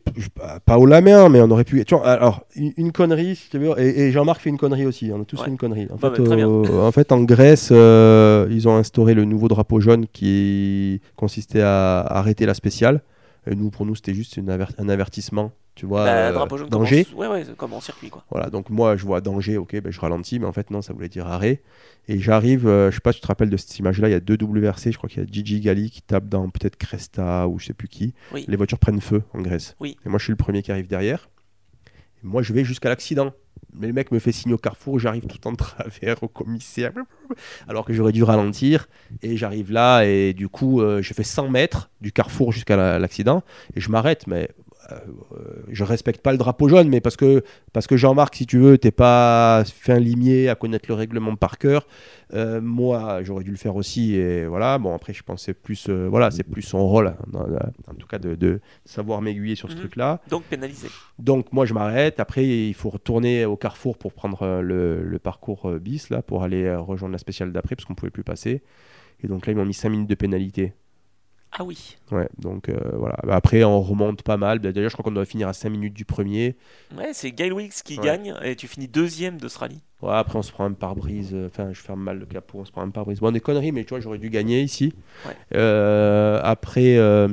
pas- 0.64 0.78
au 0.78 0.86
la 0.86 1.00
main, 1.00 1.28
mais 1.28 1.40
on 1.40 1.50
aurait 1.50 1.64
pu. 1.64 1.84
Tu 1.84 1.94
vois, 1.94 2.06
alors, 2.08 2.42
une, 2.56 2.72
une 2.76 2.92
connerie, 2.92 3.36
si 3.36 3.50
tu 3.50 3.58
veux, 3.58 3.78
et, 3.78 4.00
et 4.08 4.12
Jean-Marc 4.12 4.40
fait 4.40 4.50
une 4.50 4.56
connerie 4.58 4.86
aussi. 4.86 5.10
On 5.14 5.22
a 5.22 5.24
tous 5.24 5.36
Ouais. 5.36 5.44
fait 5.44 5.50
une 5.50 5.58
connerie. 5.58 5.88
Fait, 6.00 6.20
euh, 6.20 6.86
en 6.86 6.92
fait, 6.92 7.12
en 7.12 7.22
Grèce, 7.22 7.68
euh, 7.72 8.46
ils 8.50 8.66
ont 8.68 8.76
instauré 8.76 9.14
le 9.14 9.24
nouveau 9.24 9.48
drapeau 9.48 9.80
jaune 9.80 10.06
qui 10.12 11.00
consistait 11.16 11.60
à 11.62 12.00
arrêter 12.00 12.46
la 12.46 12.54
spéciale. 12.54 13.02
Et 13.46 13.54
nous, 13.56 13.70
pour 13.70 13.86
nous, 13.86 13.94
c'était 13.96 14.14
juste 14.14 14.36
une 14.36 14.48
aver- 14.50 14.72
un 14.78 14.88
avertissement, 14.88 15.50
tu 15.74 15.84
vois, 15.84 16.04
Bah, 16.04 16.12
euh, 16.28 16.32
drapeau 16.32 16.58
jaune 16.58 16.68
comme 16.70 16.80
danger. 16.82 17.06
en- 17.12 17.18
Ouais, 17.18 17.26
ouais, 17.26 17.44
comme 17.56 17.72
en 17.72 17.80
circuit, 17.80 18.08
quoi. 18.08 18.24
Voilà, 18.30 18.50
donc 18.50 18.70
moi 18.70 18.96
je 18.96 19.04
vois 19.04 19.20
danger, 19.20 19.56
ok, 19.56 19.80
ben 19.80 19.90
je 19.90 19.98
ralentis, 20.00 20.38
mais 20.38 20.46
en 20.46 20.52
fait 20.52 20.70
non, 20.70 20.80
ça 20.80 20.92
voulait 20.92 21.08
dire 21.08 21.26
arrêt. 21.26 21.60
Et 22.06 22.20
j'arrive, 22.20 22.68
euh, 22.68 22.90
je 22.90 22.96
sais 22.96 23.00
pas 23.00 23.10
si 23.12 23.18
tu 23.18 23.22
te 23.22 23.26
rappelles 23.26 23.50
de 23.50 23.56
cette 23.56 23.76
image-là, 23.78 24.08
il 24.08 24.12
y 24.12 24.14
a 24.14 24.20
deux 24.20 24.36
WRC, 24.40 24.92
je 24.92 24.96
crois 24.96 25.08
qu'il 25.08 25.22
y 25.22 25.26
a 25.26 25.28
Gigi 25.28 25.60
Gali 25.60 25.90
qui 25.90 26.02
tape 26.02 26.28
dans 26.28 26.48
peut-être 26.50 26.76
Cresta 26.76 27.48
ou 27.48 27.58
je 27.58 27.66
sais 27.66 27.74
plus 27.74 27.88
qui. 27.88 28.14
Oui. 28.32 28.44
Les 28.46 28.56
voitures 28.56 28.78
prennent 28.78 29.00
feu 29.00 29.22
en 29.34 29.40
Grèce. 29.40 29.74
Oui. 29.80 29.96
Et 30.06 30.08
moi 30.08 30.18
je 30.20 30.24
suis 30.24 30.32
le 30.32 30.36
premier 30.36 30.62
qui 30.62 30.70
arrive 30.70 30.86
derrière. 30.86 31.28
Et 32.22 32.26
moi 32.26 32.42
je 32.42 32.52
vais 32.52 32.62
jusqu'à 32.64 32.88
l'accident. 32.90 33.32
Mais 33.74 33.86
le 33.86 33.92
mec 33.92 34.10
me 34.12 34.18
fait 34.18 34.32
signe 34.32 34.52
au 34.52 34.58
carrefour, 34.58 34.98
j'arrive 34.98 35.26
tout 35.26 35.46
en 35.48 35.54
travers 35.56 36.22
au 36.22 36.28
commissaire, 36.28 36.92
alors 37.68 37.84
que 37.84 37.92
j'aurais 37.92 38.12
dû 38.12 38.22
ralentir. 38.22 38.86
Et 39.22 39.36
j'arrive 39.36 39.72
là, 39.72 40.04
et 40.04 40.34
du 40.34 40.48
coup, 40.48 40.80
euh, 40.80 41.00
je 41.02 41.14
fais 41.14 41.22
100 41.24 41.48
mètres 41.48 41.90
du 42.00 42.12
carrefour 42.12 42.52
jusqu'à 42.52 42.76
la- 42.76 42.98
l'accident, 42.98 43.42
et 43.74 43.80
je 43.80 43.90
m'arrête, 43.90 44.26
mais 44.26 44.50
je 45.68 45.84
respecte 45.84 46.20
pas 46.22 46.32
le 46.32 46.38
drapeau 46.38 46.68
jaune, 46.68 46.88
mais 46.88 47.00
parce 47.00 47.16
que, 47.16 47.42
parce 47.72 47.86
que 47.86 47.96
Jean-Marc, 47.96 48.34
si 48.36 48.46
tu 48.46 48.58
veux, 48.58 48.78
t'es 48.78 48.90
pas 48.90 49.62
fin 49.64 49.98
limier 49.98 50.48
à 50.48 50.54
connaître 50.54 50.86
le 50.88 50.94
règlement 50.94 51.34
par 51.36 51.58
cœur. 51.58 51.86
Euh, 52.34 52.60
moi, 52.60 53.22
j'aurais 53.22 53.44
dû 53.44 53.50
le 53.50 53.56
faire 53.56 53.76
aussi, 53.76 54.14
et 54.14 54.46
voilà. 54.46 54.78
Bon, 54.78 54.94
après, 54.94 55.12
je 55.12 55.22
pensais 55.22 55.52
plus, 55.54 55.86
euh, 55.88 56.08
voilà, 56.08 56.30
c'est 56.30 56.44
plus 56.44 56.62
son 56.62 56.86
rôle, 56.86 57.08
hein, 57.08 57.16
en 57.90 57.94
tout 57.94 58.06
cas, 58.06 58.18
de, 58.18 58.34
de 58.34 58.60
savoir 58.84 59.20
m'aiguiller 59.22 59.54
sur 59.54 59.68
ce 59.70 59.74
Mhm. 59.74 59.80
truc-là. 59.80 60.20
Donc 60.30 60.44
pénalisé. 60.44 60.88
Donc 61.18 61.52
moi 61.52 61.66
je 61.66 61.74
m'arrête, 61.74 62.18
après 62.20 62.46
il 62.46 62.74
faut 62.74 62.90
retourner 62.90 63.44
au 63.44 63.56
carrefour 63.56 63.96
pour 63.98 64.12
prendre 64.12 64.42
euh, 64.42 64.60
le, 64.60 65.02
le 65.02 65.18
parcours 65.18 65.68
euh, 65.70 65.78
bis 65.78 66.10
là, 66.10 66.22
pour 66.22 66.42
aller 66.42 66.64
euh, 66.64 66.80
rejoindre 66.80 67.12
la 67.12 67.18
spéciale 67.18 67.52
d'après 67.52 67.76
parce 67.76 67.84
qu'on 67.84 67.94
pouvait 67.94 68.10
plus 68.10 68.24
passer. 68.24 68.62
Et 69.22 69.28
donc 69.28 69.46
là 69.46 69.52
ils 69.52 69.56
m'ont 69.56 69.64
mis 69.64 69.74
5 69.74 69.90
minutes 69.90 70.08
de 70.08 70.14
pénalité. 70.14 70.72
Ah 71.54 71.64
oui. 71.64 71.96
Ouais, 72.10 72.28
donc 72.38 72.68
euh, 72.70 72.78
voilà. 72.94 73.16
Bah, 73.24 73.36
après 73.36 73.62
on 73.62 73.80
remonte 73.82 74.22
pas 74.22 74.38
mal. 74.38 74.58
Bah, 74.58 74.72
D'ailleurs 74.72 74.88
je 74.90 74.96
crois 74.96 75.04
qu'on 75.04 75.12
doit 75.14 75.26
finir 75.26 75.48
à 75.48 75.52
5 75.52 75.68
minutes 75.70 75.92
du 75.92 76.04
premier. 76.06 76.56
Ouais, 76.96 77.10
c'est 77.12 77.30
Gail 77.32 77.52
Wicks 77.52 77.82
qui 77.84 77.98
Ouais. 77.98 78.04
gagne 78.04 78.34
et 78.42 78.56
tu 78.56 78.66
finis 78.68 78.88
deuxième 78.88 79.38
d'Australie. 79.38 79.82
Ouais, 80.00 80.14
après 80.14 80.38
on 80.38 80.42
se 80.42 80.50
prend 80.50 80.64
un 80.64 80.72
pare-brise, 80.72 81.30
euh, 81.34 81.46
enfin 81.46 81.72
je 81.72 81.80
ferme 81.80 82.00
mal 82.02 82.18
le 82.18 82.24
capot, 82.26 82.60
on 82.60 82.64
se 82.64 82.72
prend 82.72 82.80
un 82.82 82.88
pare-brise. 82.90 83.20
Bon 83.20 83.30
des 83.32 83.40
conneries 83.40 83.70
mais 83.72 83.84
tu 83.84 83.90
vois 83.90 84.00
j'aurais 84.00 84.18
dû 84.18 84.30
gagner 84.30 84.62
ici. 84.62 84.94
Ouais. 85.26 85.36
Euh, 85.54 86.40
après 86.42 86.96
euh, 86.96 87.28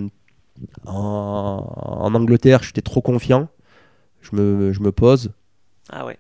en, 0.86 1.74
en 2.02 2.14
Angleterre 2.14 2.64
j'étais 2.64 2.82
trop 2.82 3.02
confiant. 3.02 3.48
Je 4.22 4.36
me, 4.36 4.74
je 4.74 4.82
me 4.82 4.92
pose. 4.92 5.32
Ah 5.90 6.06
ouais, 6.06 6.20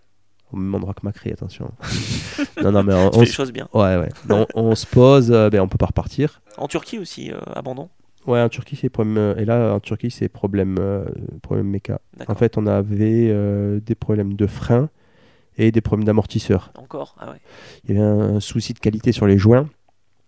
On 0.51 0.57
me 0.57 0.63
demandera 0.65 0.93
que 0.93 1.01
Macri, 1.03 1.31
attention. 1.31 1.71
non, 2.63 2.71
non, 2.71 2.83
mais 2.83 2.93
on, 2.93 3.11
on 3.15 3.19
les 3.21 3.27
se- 3.27 3.33
choses 3.33 3.51
bien. 3.51 3.67
ouais, 3.73 3.97
ouais. 3.97 4.09
On 4.55 4.73
se 4.75 4.85
pose, 4.87 5.31
euh, 5.31 5.49
ben, 5.49 5.61
on 5.61 5.67
peut 5.67 5.77
pas 5.77 5.85
repartir. 5.87 6.41
En 6.57 6.67
Turquie 6.67 6.97
aussi, 6.97 7.31
euh, 7.31 7.37
abandon. 7.55 7.89
Ouais, 8.27 8.41
en 8.41 8.49
Turquie, 8.49 8.75
c'est 8.75 8.89
problème. 8.89 9.17
euh, 9.17 9.35
et 9.37 9.45
là, 9.45 9.73
en 9.73 9.79
Turquie, 9.79 10.11
c'est 10.11 10.27
problème, 10.29 10.75
euh, 10.79 11.05
problème 11.41 11.67
méca. 11.67 11.99
En 12.27 12.35
fait, 12.35 12.57
on 12.57 12.67
avait 12.67 13.27
euh, 13.29 13.79
des 13.79 13.95
problèmes 13.95 14.33
de 14.33 14.47
frein 14.47 14.89
et 15.57 15.71
des 15.71 15.81
problèmes 15.81 16.05
d'amortisseur. 16.05 16.71
Encore? 16.75 17.15
Ah 17.19 17.31
ouais. 17.31 17.37
Il 17.87 17.95
y 17.95 17.97
avait 17.97 18.05
un 18.07 18.39
souci 18.39 18.73
de 18.73 18.79
qualité 18.79 19.11
sur 19.11 19.27
les 19.27 19.37
joints. 19.37 19.67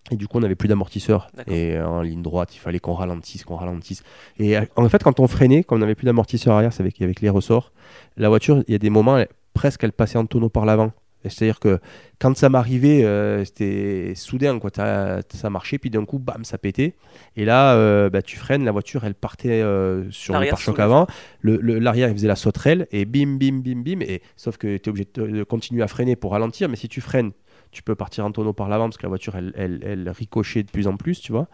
Et 0.09 0.15
du 0.15 0.27
coup, 0.27 0.37
on 0.37 0.41
n'avait 0.41 0.55
plus 0.55 0.67
d'amortisseur. 0.67 1.29
Et 1.47 1.79
en 1.79 2.01
ligne 2.01 2.21
droite, 2.23 2.55
il 2.55 2.59
fallait 2.59 2.79
qu'on 2.79 2.95
ralentisse, 2.95 3.43
qu'on 3.45 3.55
ralentisse. 3.55 4.03
Et 4.39 4.57
en 4.75 4.89
fait, 4.89 5.03
quand 5.03 5.19
on 5.19 5.27
freinait, 5.27 5.63
quand 5.63 5.75
on 5.75 5.79
n'avait 5.79 5.95
plus 5.95 6.05
d'amortisseur 6.05 6.55
arrière, 6.55 6.73
c'est 6.73 6.81
avec, 6.81 7.01
avec 7.01 7.21
les 7.21 7.29
ressorts, 7.29 7.71
la 8.17 8.27
voiture, 8.27 8.63
il 8.67 8.71
y 8.71 8.75
a 8.75 8.79
des 8.79 8.89
moments, 8.89 9.17
elle- 9.19 9.29
presque, 9.53 9.83
elle 9.83 9.93
passait 9.93 10.17
en 10.17 10.25
tonneau 10.25 10.49
par 10.49 10.65
l'avant. 10.65 10.91
C'est-à-dire 11.29 11.59
que 11.59 11.79
quand 12.19 12.35
ça 12.35 12.49
m'arrivait, 12.49 13.03
euh, 13.03 13.45
c'était 13.45 14.13
soudain, 14.15 14.57
quoi. 14.59 14.71
Ça 14.73 15.49
marchait, 15.49 15.77
puis 15.77 15.89
d'un 15.89 16.05
coup, 16.05 16.19
bam, 16.19 16.43
ça 16.43 16.57
pétait. 16.57 16.95
Et 17.35 17.45
là, 17.45 17.75
euh, 17.75 18.09
bah, 18.09 18.21
tu 18.21 18.37
freines, 18.37 18.65
la 18.65 18.71
voiture, 18.71 19.03
elle 19.03 19.13
partait 19.13 19.61
euh, 19.61 20.09
sur 20.09 20.39
le 20.39 20.49
pare-choc 20.49 20.79
avant. 20.79 21.07
L'arrière, 21.43 22.09
il 22.09 22.15
faisait 22.15 22.27
la 22.27 22.35
sauterelle, 22.35 22.87
et 22.91 23.05
bim, 23.05 23.37
bim, 23.37 23.59
bim, 23.59 23.81
bim. 23.83 24.01
Et, 24.01 24.21
sauf 24.35 24.57
que 24.57 24.77
tu 24.77 24.83
es 24.83 24.89
obligé 24.89 25.07
de, 25.13 25.43
continuer 25.43 25.83
à 25.83 25.87
freiner 25.87 26.15
pour 26.15 26.31
ralentir, 26.31 26.69
mais 26.69 26.75
si 26.75 26.89
tu 26.89 27.01
freines, 27.01 27.31
tu 27.71 27.83
peux 27.83 27.95
partir 27.95 28.25
en 28.25 28.31
tonneau 28.31 28.53
par 28.53 28.67
l'avant 28.67 28.85
parce 28.85 28.97
que 28.97 29.03
la 29.03 29.09
voiture, 29.09 29.35
elle, 29.35 29.53
elle, 29.55 29.81
elle 29.85 30.09
ricochait 30.09 30.63
de 30.63 30.71
plus 30.71 30.87
en 30.87 30.97
plus, 30.97 31.21
tu 31.21 31.31
vois. 31.31 31.47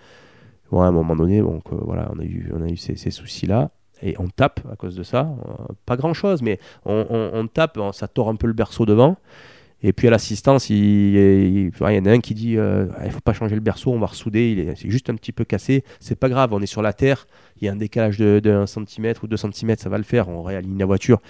Bon, 0.71 0.81
à 0.81 0.87
un 0.87 0.91
moment 0.91 1.15
donné, 1.15 1.41
donc, 1.41 1.63
voilà, 1.71 2.09
on 2.13 2.19
a 2.19 2.23
eu, 2.23 2.51
on 2.53 2.61
a 2.61 2.67
eu 2.67 2.77
ces, 2.77 2.95
ces 2.95 3.11
soucis-là. 3.11 3.71
Et 4.01 4.15
on 4.19 4.27
tape 4.27 4.59
à 4.71 4.75
cause 4.75 4.95
de 4.95 5.03
ça. 5.03 5.27
Euh, 5.47 5.73
pas 5.85 5.97
grand-chose, 5.97 6.41
mais 6.41 6.59
on, 6.85 7.47
tape, 7.51 7.79
ça 7.93 8.07
tord 8.07 8.29
un 8.29 8.35
peu 8.35 8.47
le 8.47 8.53
berceau 8.53 8.85
devant. 8.85 9.17
Et 9.83 9.93
puis 9.93 10.07
à 10.07 10.11
l'assistance, 10.11 10.71
il, 10.71 11.69
y 11.69 11.71
en 11.81 12.05
a 12.05 12.11
un 12.11 12.19
qui 12.19 12.33
dit 12.33 12.57
euh, 12.57 12.87
Ah, 12.97 13.05
il 13.05 13.11
faut 13.11 13.19
pas 13.19 13.33
changer 13.33 13.53
le 13.53 13.61
berceau, 13.61 13.91
on 13.91 13.99
va 13.99 14.07
ressouder, 14.07 14.73
c'est 14.75 14.89
juste 14.89 15.11
un 15.11 15.15
petit 15.15 15.31
peu 15.31 15.45
cassé. 15.45 15.83
C'est 15.99 16.15
pas 16.15 16.29
grave, 16.29 16.51
on 16.51 16.61
est 16.61 16.67
sur 16.67 16.81
la 16.81 16.93
terre, 16.93 17.27
il 17.61 17.65
y 17.65 17.69
a 17.69 17.73
un 17.73 17.75
décalage 17.75 18.17
de, 18.17 18.39
de 18.39 18.49
1 18.49 18.65
cm 18.65 19.13
ou 19.21 19.27
2 19.27 19.37
cm, 19.37 19.75
ça 19.77 19.89
va 19.89 19.99
le 19.99 20.03
faire, 20.03 20.29
on 20.29 20.41
réaligne 20.41 20.79
la 20.79 20.85
voiture. 20.85 21.21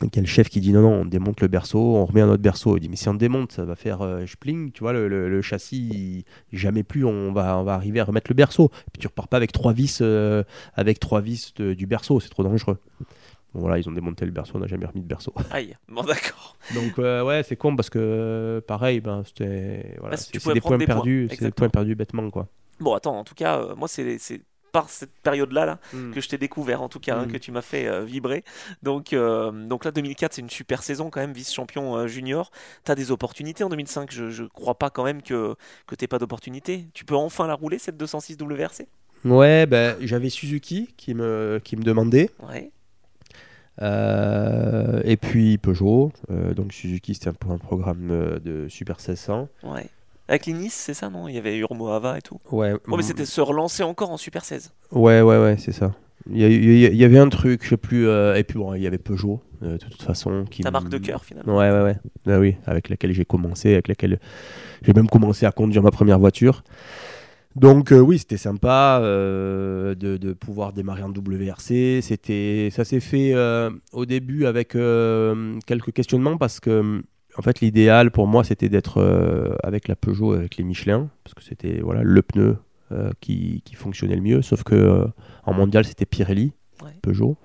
Donc 0.00 0.10
il 0.14 0.16
y 0.16 0.18
a 0.18 0.22
le 0.22 0.28
chef 0.28 0.48
qui 0.48 0.60
dit 0.60 0.72
non, 0.72 0.82
non, 0.82 0.92
on 1.02 1.04
démonte 1.04 1.40
le 1.40 1.46
berceau, 1.46 1.78
on 1.78 2.04
remet 2.04 2.20
un 2.20 2.28
autre 2.28 2.42
berceau. 2.42 2.76
Il 2.76 2.80
dit 2.80 2.88
mais 2.88 2.96
si 2.96 3.08
on 3.08 3.14
démonte, 3.14 3.52
ça 3.52 3.64
va 3.64 3.76
faire 3.76 4.02
euh, 4.02 4.26
spling, 4.26 4.72
tu 4.72 4.80
vois, 4.80 4.92
le, 4.92 5.42
châssis, 5.42 6.24
jamais 6.52 6.82
plus 6.82 7.04
on 7.04 7.32
va, 7.32 7.58
on 7.58 7.62
va 7.62 7.74
arriver 7.74 8.00
à 8.00 8.04
remettre 8.04 8.28
le 8.28 8.34
berceau. 8.34 8.70
Puis 8.92 9.00
tu 9.00 9.06
repars 9.06 9.28
pas 9.28 9.36
avec 9.36 9.52
trois 9.52 9.72
vis, 9.72 10.00
euh, 10.00 10.42
avec 10.74 10.98
trois 10.98 11.20
vis 11.20 11.54
du 11.54 11.86
berceau, 11.86 12.18
c'est 12.18 12.30
trop 12.30 12.42
dangereux. 12.42 12.78
Bon, 13.54 13.60
voilà, 13.60 13.78
ils 13.78 13.88
ont 13.88 13.92
démonté 13.92 14.24
le 14.24 14.32
berceau, 14.32 14.52
on 14.56 14.58
n'a 14.58 14.66
jamais 14.66 14.86
remis 14.86 15.00
de 15.02 15.06
berceau. 15.06 15.32
Aïe. 15.50 15.76
Bon 15.88 16.02
d'accord. 16.02 16.56
Donc 16.74 16.98
euh, 16.98 17.22
ouais, 17.22 17.42
c'est 17.44 17.56
con 17.56 17.76
parce 17.76 17.88
que 17.90 18.62
pareil, 18.66 19.00
ben 19.00 19.22
c'était 19.24 19.96
voilà, 20.00 20.16
tu 20.16 20.40
c'est 20.40 20.52
des 20.52 20.60
points 20.60 20.76
des 20.78 20.86
perdus, 20.86 21.28
c'est 21.30 21.40
des 21.44 21.50
points 21.52 21.68
perdus 21.68 21.94
bêtement 21.94 22.30
quoi. 22.30 22.48
Bon 22.80 22.94
attends, 22.94 23.18
en 23.18 23.24
tout 23.24 23.34
cas, 23.36 23.58
euh, 23.60 23.74
moi 23.76 23.86
c'est 23.88 24.18
par 24.72 24.90
cette 24.90 25.12
période-là 25.22 25.66
là, 25.66 25.78
que 26.12 26.20
je 26.20 26.28
t'ai 26.28 26.36
découvert 26.36 26.82
en 26.82 26.88
tout 26.88 26.98
cas, 26.98 27.16
hein, 27.16 27.26
Mm. 27.26 27.32
que 27.32 27.36
tu 27.36 27.52
m'as 27.52 27.62
fait 27.62 27.86
euh, 27.86 28.02
vibrer. 28.02 28.42
Donc, 28.82 29.12
euh, 29.12 29.52
donc 29.52 29.84
là 29.84 29.92
2004 29.92 30.32
c'est 30.34 30.42
une 30.42 30.50
super 30.50 30.82
saison 30.82 31.10
quand 31.10 31.20
même, 31.20 31.32
vice-champion 31.32 31.94
euh, 31.96 32.06
junior. 32.08 32.50
T'as 32.82 32.96
des 32.96 33.12
opportunités 33.12 33.62
en 33.62 33.68
2005, 33.68 34.10
je, 34.10 34.30
je 34.30 34.42
crois 34.42 34.74
pas 34.76 34.90
quand 34.90 35.04
même 35.04 35.22
que, 35.22 35.54
que 35.86 35.94
t'aies 35.94 36.08
pas 36.08 36.18
d'opportunités. 36.18 36.88
Tu 36.92 37.04
peux 37.04 37.14
enfin 37.14 37.46
la 37.46 37.54
rouler 37.54 37.78
cette 37.78 37.96
206 37.96 38.36
WRC 38.40 38.88
Ouais, 39.24 39.64
ben 39.66 39.96
j'avais 40.00 40.28
Suzuki 40.28 40.92
qui 40.96 41.14
me 41.14 41.60
qui 41.62 41.76
me 41.76 41.82
demandait 41.84 42.30
Ouais. 42.50 42.72
Euh, 43.82 45.00
et 45.04 45.16
puis 45.16 45.58
Peugeot. 45.58 46.12
euh, 46.30 46.54
donc 46.54 46.72
Suzuki 46.72 47.14
c'était 47.14 47.28
un, 47.28 47.52
un 47.52 47.58
programme 47.58 48.08
euh, 48.10 48.38
de 48.38 48.68
Super 48.68 48.96
1600. 48.96 49.48
Ouais. 49.64 49.86
Avec 50.28 50.46
Nice, 50.46 50.72
c'est 50.72 50.94
ça, 50.94 51.10
non? 51.10 51.28
Il 51.28 51.34
y 51.34 51.38
avait 51.38 51.56
Urmoava 51.58 52.16
et 52.16 52.22
tout. 52.22 52.40
Ouais. 52.50 52.72
Oh, 52.88 52.96
mais 52.96 53.02
c'était 53.02 53.26
se 53.26 53.40
relancer 53.42 53.82
encore 53.82 54.10
en 54.10 54.16
Super 54.16 54.44
16. 54.44 54.72
Ouais, 54.92 55.20
ouais, 55.20 55.38
ouais, 55.38 55.56
c'est 55.58 55.72
ça. 55.72 55.92
Il 56.30 56.38
y, 56.40 57.04
avait 57.04 57.18
un 57.18 57.28
truc, 57.28 57.62
je 57.64 57.68
sais 57.70 57.76
plus. 57.76 58.08
et 58.08 58.42
puis 58.44 58.58
bon, 58.58 58.72
il 58.72 58.80
y 58.80 58.86
avait 58.86 58.96
Peugeot 58.96 59.42
de 59.60 59.76
toute 59.76 60.02
façon 60.02 60.46
qui 60.50 60.62
Ta 60.62 60.70
marque 60.70 60.88
de 60.88 60.96
cœur, 60.96 61.22
finalement. 61.22 61.58
Ouais, 61.58 61.70
ouais, 61.70 61.82
ouais. 61.82 61.96
Ah 62.26 62.38
oui, 62.38 62.56
avec 62.66 62.88
laquelle 62.88 63.12
j'ai 63.12 63.26
commencé, 63.26 63.74
avec 63.74 63.88
laquelle 63.88 64.18
j'ai 64.80 64.94
même 64.94 65.08
commencé 65.08 65.44
à 65.44 65.52
conduire 65.52 65.82
ma 65.82 65.90
première 65.90 66.18
voiture. 66.18 66.62
Donc 67.56 67.92
euh, 67.92 68.00
oui, 68.00 68.18
c'était 68.18 68.36
sympa 68.36 68.98
euh, 69.02 69.94
de, 69.94 70.16
de 70.16 70.32
pouvoir 70.32 70.72
démarrer 70.72 71.02
en 71.02 71.10
WRC. 71.10 72.00
C'était, 72.02 72.68
ça 72.72 72.84
s'est 72.84 73.00
fait 73.00 73.32
euh, 73.34 73.70
au 73.92 74.06
début 74.06 74.46
avec 74.46 74.70
quelques 74.70 75.92
questionnements 75.92 76.36
parce 76.36 76.60
que 76.60 77.02
en 77.36 77.42
fait 77.42 77.60
l'idéal 77.60 78.10
pour 78.10 78.26
moi 78.26 78.44
c'était 78.44 78.68
d'être 78.68 79.58
avec 79.62 79.88
la 79.88 79.96
Peugeot, 79.96 80.32
avec 80.32 80.56
les 80.56 80.64
Michelin, 80.64 81.10
parce 81.22 81.34
que 81.34 81.42
c'était 81.42 81.80
voilà 81.80 82.02
le 82.02 82.22
pneu 82.22 82.56
qui, 83.20 83.62
qui 83.64 83.74
fonctionnait 83.74 84.16
le 84.16 84.22
mieux. 84.22 84.42
Sauf 84.42 84.62
que 84.64 85.06
en 85.44 85.52
mondial 85.52 85.84
c'était 85.84 86.06
Pirelli, 86.06 86.52
Ouais. 86.82 86.90
Peugeot, 87.02 87.36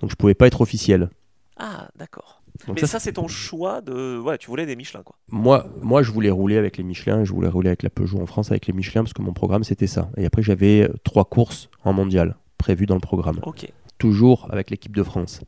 donc 0.00 0.10
je 0.10 0.16
pouvais 0.16 0.34
pas 0.34 0.46
être 0.46 0.62
officiel. 0.62 1.10
Ah, 1.58 1.88
d'accord. 1.96 2.37
Donc 2.66 2.76
Mais 2.76 2.80
ça, 2.80 2.86
ça, 2.86 3.00
c'est 3.00 3.12
ton 3.12 3.28
choix 3.28 3.80
de. 3.80 4.18
Ouais, 4.18 4.36
tu 4.36 4.48
voulais 4.48 4.66
des 4.66 4.74
Michelin, 4.76 5.02
quoi. 5.04 5.16
Moi, 5.30 5.66
moi, 5.80 6.02
je 6.02 6.10
voulais 6.10 6.30
rouler 6.30 6.56
avec 6.58 6.76
les 6.76 6.82
Michelin, 6.84 7.24
je 7.24 7.32
voulais 7.32 7.48
rouler 7.48 7.68
avec 7.68 7.82
la 7.84 7.90
Peugeot 7.90 8.20
en 8.20 8.26
France 8.26 8.50
avec 8.50 8.66
les 8.66 8.72
Michelin 8.72 9.02
parce 9.04 9.12
que 9.12 9.22
mon 9.22 9.32
programme 9.32 9.62
c'était 9.64 9.86
ça. 9.86 10.10
Et 10.16 10.26
après, 10.26 10.42
j'avais 10.42 10.82
euh, 10.82 10.92
trois 11.04 11.24
courses 11.24 11.70
en 11.84 11.92
mondial 11.92 12.36
prévues 12.58 12.86
dans 12.86 12.96
le 12.96 13.00
programme, 13.00 13.38
Ok. 13.44 13.70
toujours 13.98 14.48
avec 14.50 14.70
l'équipe 14.70 14.94
de 14.96 15.04
France 15.04 15.40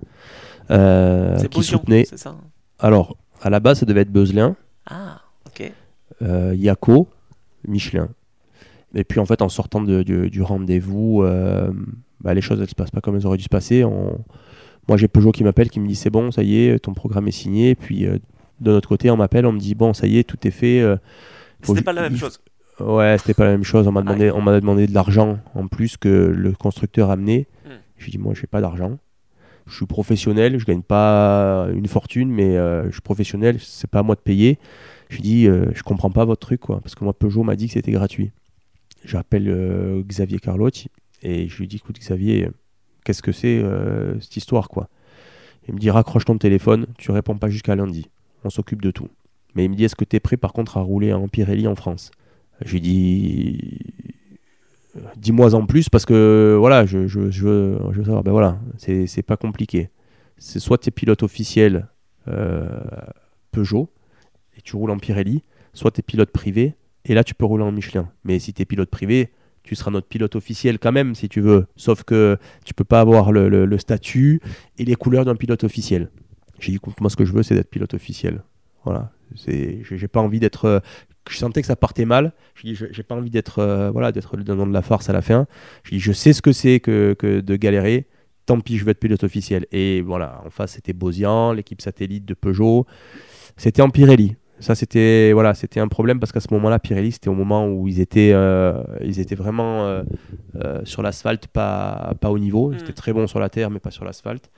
euh, 0.71 1.37
c'est 1.39 1.49
qui 1.49 1.65
soutenait. 1.65 2.05
ça 2.05 2.31
hein 2.31 2.39
Alors, 2.79 3.17
à 3.43 3.51
la 3.51 3.59
base, 3.59 3.81
ça 3.81 3.87
devait 3.87 4.03
être 4.03 4.13
Beuzelin, 4.13 4.55
Ah, 4.87 5.21
ok. 5.47 5.73
euh, 6.23 6.55
Yako, 6.57 7.09
Michelin. 7.67 8.09
Et 8.95 9.03
puis, 9.05 9.19
en 9.21 9.27
fait, 9.27 9.43
en 9.43 9.49
sortant 9.49 9.81
de- 9.83 10.03
du, 10.05 10.31
du 10.31 10.43
rendez-vous, 10.43 11.23
euh, 11.25 11.71
bah, 12.21 12.35
les 12.35 12.41
choses, 12.41 12.61
elles 12.61 12.69
se 12.69 12.75
passent 12.75 12.91
pas 12.93 13.01
comme 13.01 13.17
elles 13.17 13.27
auraient 13.27 13.37
dû 13.37 13.45
se 13.45 13.49
passer. 13.49 13.83
On- 13.85 14.25
Moi, 14.89 14.97
j'ai 14.97 15.09
Peugeot 15.09 15.31
qui 15.33 15.45
m'appelle, 15.45 15.71
qui 15.71 15.79
me 15.81 15.87
dit 15.87 15.95
c'est 15.95 16.11
bon, 16.11 16.31
ça 16.31 16.43
y 16.43 16.65
est, 16.65 16.79
ton 16.81 16.95
programme 16.95 17.29
est 17.29 17.33
signé. 17.33 17.75
Puis, 17.75 18.07
euh, 18.07 18.19
de 18.61 18.71
notre 18.73 18.89
côté, 18.89 19.11
on 19.11 19.17
m'appelle, 19.17 19.47
on 19.47 19.53
me 19.53 19.59
dit 19.61 19.75
bon, 19.75 19.93
ça 19.95 20.07
y 20.07 20.19
est, 20.19 20.25
tout 20.25 20.39
est 20.47 20.51
fait. 20.51 20.81
euh, 20.81 20.97
C'était 21.63 21.83
pas 21.83 21.93
la 21.93 22.03
même 22.03 22.17
chose. 22.17 22.41
Ouais, 22.81 23.17
c'était 23.19 23.35
pas 23.35 23.45
la 23.45 23.51
même 23.53 23.65
chose. 23.65 23.87
On 23.87 23.93
m'a 23.93 24.01
Ah 24.01 24.05
demandé, 24.05 24.31
on 24.31 24.41
m'a 24.41 24.59
demandé 24.59 24.87
de 24.87 24.95
l'argent 24.95 25.39
en 25.55 25.67
plus 25.69 25.97
que 25.97 26.09
le 26.09 26.53
constructeur 26.53 27.11
a 27.11 27.13
amené. 27.13 27.47
Hmm. 27.67 27.73
J'ai 27.99 28.11
dit 28.11 28.19
moi, 28.19 28.33
j'ai 28.35 28.47
pas 28.47 28.61
d'argent. 28.61 28.99
Je 29.67 29.77
suis 29.77 29.87
professionnel, 29.87 30.59
je 30.59 30.65
gagne 30.65 30.83
pas 30.83 31.69
une 31.75 31.87
fortune, 31.87 32.31
mais 32.31 32.57
euh, 32.57 32.87
je 32.87 32.93
suis 32.93 33.03
professionnel, 33.03 33.59
c'est 33.61 33.89
pas 33.89 34.01
à 34.01 34.03
moi 34.03 34.15
de 34.17 34.21
payer. 34.21 34.59
J'ai 35.11 35.21
dit, 35.21 35.47
euh, 35.47 35.67
je 35.75 35.83
comprends 35.83 36.11
pas 36.11 36.25
votre 36.25 36.41
truc, 36.41 36.61
quoi, 36.61 36.81
parce 36.81 36.95
que 36.95 37.05
moi 37.05 37.13
Peugeot 37.13 37.43
m'a 37.45 37.55
dit 37.55 37.67
que 37.67 37.75
c'était 37.75 37.93
gratuit. 37.93 38.33
J'appelle 39.05 39.49
euh, 39.49 40.03
Xavier 40.03 40.39
Carlotti 40.39 40.89
et 41.23 41.49
je 41.49 41.57
lui 41.59 41.69
dis, 41.69 41.77
écoute 41.77 41.99
Xavier, 42.01 42.49
qu'est-ce 43.05 43.23
que 43.23 43.33
c'est 43.33 43.59
euh, 43.59 44.19
cette 44.21 44.37
histoire, 44.37 44.69
quoi 44.69 44.89
Il 45.69 45.75
me 45.75 45.79
dit, 45.79 45.91
raccroche 45.91 46.25
ton 46.25 46.39
téléphone, 46.39 46.87
tu 46.99 47.11
réponds 47.11 47.37
pas 47.37 47.49
jusqu'à 47.49 47.77
lundi, 47.77 48.11
on 48.45 48.51
s'occupe 48.51 48.83
de 48.83 48.91
tout. 48.91 49.09
Mais 49.55 49.65
il 49.65 49.71
me 49.71 49.75
dit, 49.75 49.85
est-ce 49.85 49.97
que 49.97 50.05
tu 50.05 50.17
es 50.17 50.21
prêt 50.21 50.37
par 50.37 50.53
contre 50.53 50.77
à 50.77 50.81
rouler 50.81 51.13
en 51.13 51.29
Pirelli 51.29 51.67
en 51.67 51.75
France? 51.75 52.11
Je 52.65 52.73
lui 52.73 52.81
dis, 52.81 53.79
dis-moi 55.17 55.55
en 55.55 55.67
plus 55.67 55.89
parce 55.89 56.05
que 56.05 56.57
voilà, 56.59 56.87
je, 56.87 56.99
veux, 56.99 58.05
savoir. 58.05 58.23
Ben 58.23 58.33
voilà, 58.33 58.59
c'est 58.77 59.23
pas 59.23 59.37
compliqué. 59.37 59.91
C'est 60.39 60.59
soit 60.59 60.79
tu 60.79 60.89
es 60.89 60.91
pilote 60.91 61.23
officiel 61.23 61.89
euh, 62.29 62.81
Peugeot 63.53 63.91
et 64.57 64.63
tu 64.63 64.77
roules 64.77 64.91
en 64.91 64.99
Pirelli, 64.99 65.43
soit 65.73 65.91
tu 65.91 66.01
es 66.01 66.03
pilote 66.03 66.31
privé 66.31 66.77
et 67.05 67.15
là 67.15 67.25
tu 67.25 67.35
peux 67.35 67.45
rouler 67.45 67.65
en 67.65 67.73
Michelin. 67.73 68.11
Mais 68.25 68.39
si 68.39 68.53
tu 68.53 68.63
es 68.63 68.65
pilote 68.65 68.91
privé, 68.91 69.33
tu 69.71 69.77
seras 69.77 69.93
notre 69.93 70.09
pilote 70.09 70.35
officiel 70.35 70.81
quand 70.81 70.91
même 70.91 71.15
si 71.15 71.29
tu 71.29 71.41
veux. 71.41 71.69
Sauf 71.77 72.03
que 72.03 72.37
tu 72.65 72.75
peux 72.75 72.83
pas 72.83 73.01
avoir 73.01 73.31
le, 73.31 73.79
statut 73.79 74.41
et 74.79 74.85
les 74.85 74.97
couleurs 74.97 75.25
d'un 75.25 75.37
pilote 75.37 75.63
officiel. 75.63 76.11
J'ai 76.59 76.73
dit, 76.73 76.77
écoute, 76.77 77.01
moi 77.01 77.09
ce 77.09 77.15
que 77.15 77.25
je 77.25 77.33
veux 77.33 77.45
c'est 77.45 77.55
d'être 77.55 77.71
pilote 77.71 77.95
officiel. 77.95 78.43
Voilà. 78.85 79.13
J'ai 79.47 80.09
pas 80.09 80.19
envie 80.19 80.41
d'être. 80.41 80.83
je 81.29 81.37
sentais 81.37 81.61
que 81.61 81.69
ça 81.69 81.77
partait 81.77 82.05
mal. 82.05 82.33
Je 82.57 82.67
dis, 82.67 82.75
j'ai 82.75 83.03
pas 83.05 83.15
envie 83.15 83.31
d'être, 83.31 83.61
euh, 83.61 83.93
voilà, 83.93 84.11
le 84.11 84.43
dindon 84.43 84.67
de 84.67 84.73
la 84.73 84.83
farce 84.83 85.09
à 85.09 85.13
la 85.13 85.23
fin. 85.23 85.47
Je 85.85 85.91
dis, 85.91 86.01
je 86.01 86.11
sais 86.11 86.33
ce 86.33 86.43
que 86.43 86.51
c'est 86.51 86.81
que, 86.81 87.15
de 87.23 87.57
galérer. 87.57 88.09
Tant 88.47 88.59
pis, 88.59 88.77
je 88.77 88.85
vais 88.85 88.91
être 88.91 88.99
pilote 88.99 89.23
officiel. 89.23 89.67
Et 89.71 90.01
voilà, 90.01 90.43
en 90.45 90.51
face 90.51 90.73
c'était 90.73 90.95
Bosian, 90.95 91.53
l'équipe 91.53 91.81
satellite 91.81 92.25
de 92.25 92.35
Peugeot. 92.35 92.87
C'était 93.57 93.83
en 93.83 93.91
Pirelli. 93.91 94.35
Ça 94.61 94.75
c'était 94.75 95.33
voilà, 95.33 95.55
c'était 95.55 95.81
un 95.81 95.89
problème 95.89 96.21
parce 96.21 96.33
qu'à 96.33 96.41
ce 96.41 96.53
moment-là, 96.53 96.79
Pirelli, 96.79 97.13
c'était 97.13 97.29
au 97.31 97.35
moment 97.35 97.67
où 97.67 97.89
ils 97.89 97.99
étaient, 98.01 98.33
euh, 98.35 98.83
ils 99.03 99.19
étaient 99.19 99.35
vraiment 99.35 99.87
euh, 99.87 100.03
euh, 100.57 100.81
sur 100.85 101.03
l'asphalte, 101.03 101.47
pas, 101.47 102.13
pas 102.21 102.31
au 102.31 102.39
niveau. 102.39 102.71
Ils 102.73 102.77
Mm. 102.77 102.81
étaient 102.81 102.93
très 102.93 103.13
bons 103.13 103.27
sur 103.27 103.41
la 103.41 103.49
terre, 103.49 103.71
mais 103.71 103.79
pas 103.81 103.91
sur 103.91 104.05
l'asphalte. 104.05 104.51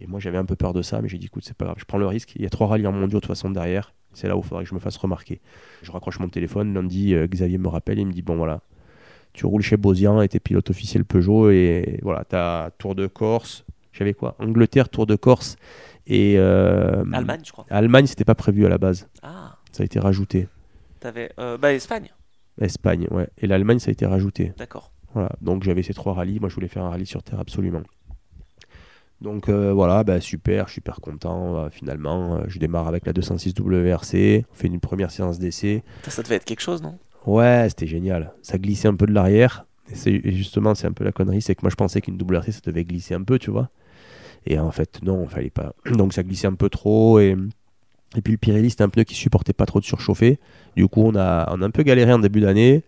Et 0.00 0.06
moi, 0.06 0.20
j'avais 0.20 0.36
un 0.36 0.44
peu 0.44 0.56
peur 0.56 0.74
de 0.74 0.82
ça, 0.82 1.00
mais 1.00 1.08
j'ai 1.08 1.16
dit, 1.16 1.26
écoute, 1.26 1.42
c'est 1.46 1.56
pas 1.56 1.64
grave, 1.64 1.76
je 1.78 1.86
prends 1.86 1.96
le 1.96 2.06
risque. 2.06 2.34
Il 2.36 2.42
y 2.42 2.46
a 2.46 2.50
trois 2.50 2.66
rallyes 2.66 2.86
en 2.86 2.92
mondiaux 2.92 3.18
de 3.18 3.20
toute 3.22 3.26
façon 3.28 3.48
derrière. 3.50 3.94
C'est 4.12 4.28
là 4.28 4.36
où 4.36 4.40
il 4.40 4.46
faudrait 4.46 4.64
que 4.64 4.68
je 4.70 4.74
me 4.74 4.80
fasse 4.80 4.98
remarquer. 4.98 5.40
Je 5.82 5.90
raccroche 5.90 6.18
mon 6.20 6.28
téléphone. 6.28 6.74
Lundi, 6.74 7.14
Xavier 7.28 7.56
me 7.58 7.68
rappelle. 7.68 7.98
Il 7.98 8.06
me 8.06 8.12
dit, 8.12 8.22
bon, 8.22 8.36
voilà, 8.36 8.60
tu 9.32 9.46
roules 9.46 9.62
chez 9.62 9.76
Bosian 9.78 10.20
et 10.20 10.28
t'es 10.28 10.38
pilote 10.40 10.68
officiel 10.70 11.04
Peugeot. 11.06 11.50
Et 11.50 11.98
voilà, 12.02 12.24
t'as 12.24 12.70
Tour 12.72 12.94
de 12.94 13.06
Corse. 13.06 13.64
J'avais 13.92 14.12
quoi? 14.14 14.34
Angleterre, 14.38 14.90
Tour 14.90 15.06
de 15.06 15.16
Corse. 15.16 15.56
Et 16.06 16.34
euh, 16.38 17.04
Allemagne, 17.12 17.40
je 17.44 17.52
crois. 17.52 17.66
Allemagne, 17.70 18.06
c'était 18.06 18.24
pas 18.24 18.34
prévu 18.34 18.64
à 18.66 18.68
la 18.68 18.78
base. 18.78 19.08
Ah, 19.22 19.56
Ça 19.72 19.82
a 19.82 19.86
été 19.86 19.98
rajouté. 19.98 20.48
t'avais. 21.00 21.32
euh, 21.40 21.58
bah, 21.58 21.72
Espagne. 21.72 22.10
Espagne, 22.60 23.06
ouais. 23.10 23.28
Et 23.38 23.46
l'Allemagne, 23.46 23.78
ça 23.80 23.88
a 23.90 23.92
été 23.92 24.06
rajouté. 24.06 24.52
D'accord. 24.56 24.92
Voilà, 25.14 25.30
donc 25.40 25.62
j'avais 25.64 25.82
ces 25.82 25.94
trois 25.94 26.14
rallyes. 26.14 26.38
Moi, 26.40 26.48
je 26.48 26.54
voulais 26.54 26.68
faire 26.68 26.84
un 26.84 26.90
rallye 26.90 27.06
sur 27.06 27.22
terre 27.22 27.40
absolument. 27.40 27.82
Donc 29.22 29.48
euh, 29.48 29.72
voilà, 29.72 30.04
bah, 30.04 30.20
super, 30.20 30.68
super 30.68 31.00
content. 31.00 31.56
euh, 31.56 31.70
finalement, 31.70 32.36
Euh, 32.36 32.44
je 32.48 32.58
démarre 32.58 32.86
avec 32.86 33.06
la 33.06 33.12
206 33.12 33.54
WRC. 33.58 34.44
On 34.50 34.54
fait 34.54 34.66
une 34.68 34.80
première 34.80 35.10
séance 35.10 35.38
d'essai. 35.38 35.82
Ça, 36.04 36.10
ça 36.10 36.22
devait 36.22 36.34
être 36.36 36.44
quelque 36.44 36.60
chose, 36.60 36.82
non? 36.82 36.98
Ouais, 37.26 37.66
c'était 37.68 37.86
génial. 37.86 38.32
Ça 38.42 38.58
glissait 38.58 38.88
un 38.88 38.94
peu 38.94 39.06
de 39.06 39.12
l'arrière. 39.12 39.66
Et, 40.06 40.28
et 40.28 40.32
justement, 40.32 40.74
c'est 40.74 40.86
un 40.86 40.92
peu 40.92 41.04
la 41.04 41.12
connerie, 41.12 41.40
c'est 41.40 41.54
que 41.54 41.62
moi 41.62 41.70
je 41.70 41.76
pensais 41.76 42.00
qu'une 42.00 42.20
WRC 42.20 42.52
ça 42.52 42.60
devait 42.64 42.84
glisser 42.84 43.14
un 43.14 43.22
peu, 43.22 43.38
tu 43.38 43.50
vois. 43.50 43.70
Et 44.46 44.58
en 44.58 44.70
fait, 44.70 45.00
non, 45.02 45.26
fallait 45.26 45.50
pas. 45.50 45.74
Donc 45.90 46.12
ça 46.12 46.22
glissait 46.22 46.46
un 46.46 46.54
peu 46.54 46.68
trop. 46.68 47.18
Et, 47.20 47.36
et 48.16 48.20
puis 48.22 48.32
le 48.32 48.38
Pirelli, 48.38 48.70
c'était 48.70 48.84
un 48.84 48.88
pneu 48.88 49.04
qui 49.04 49.14
supportait 49.14 49.52
pas 49.52 49.66
trop 49.66 49.80
de 49.80 49.84
surchauffer. 49.84 50.38
Du 50.76 50.88
coup, 50.88 51.02
on 51.02 51.14
a, 51.16 51.52
on 51.52 51.62
a 51.62 51.66
un 51.66 51.70
peu 51.70 51.82
galéré 51.82 52.12
en 52.12 52.18
début 52.18 52.40
d'année. 52.40 52.82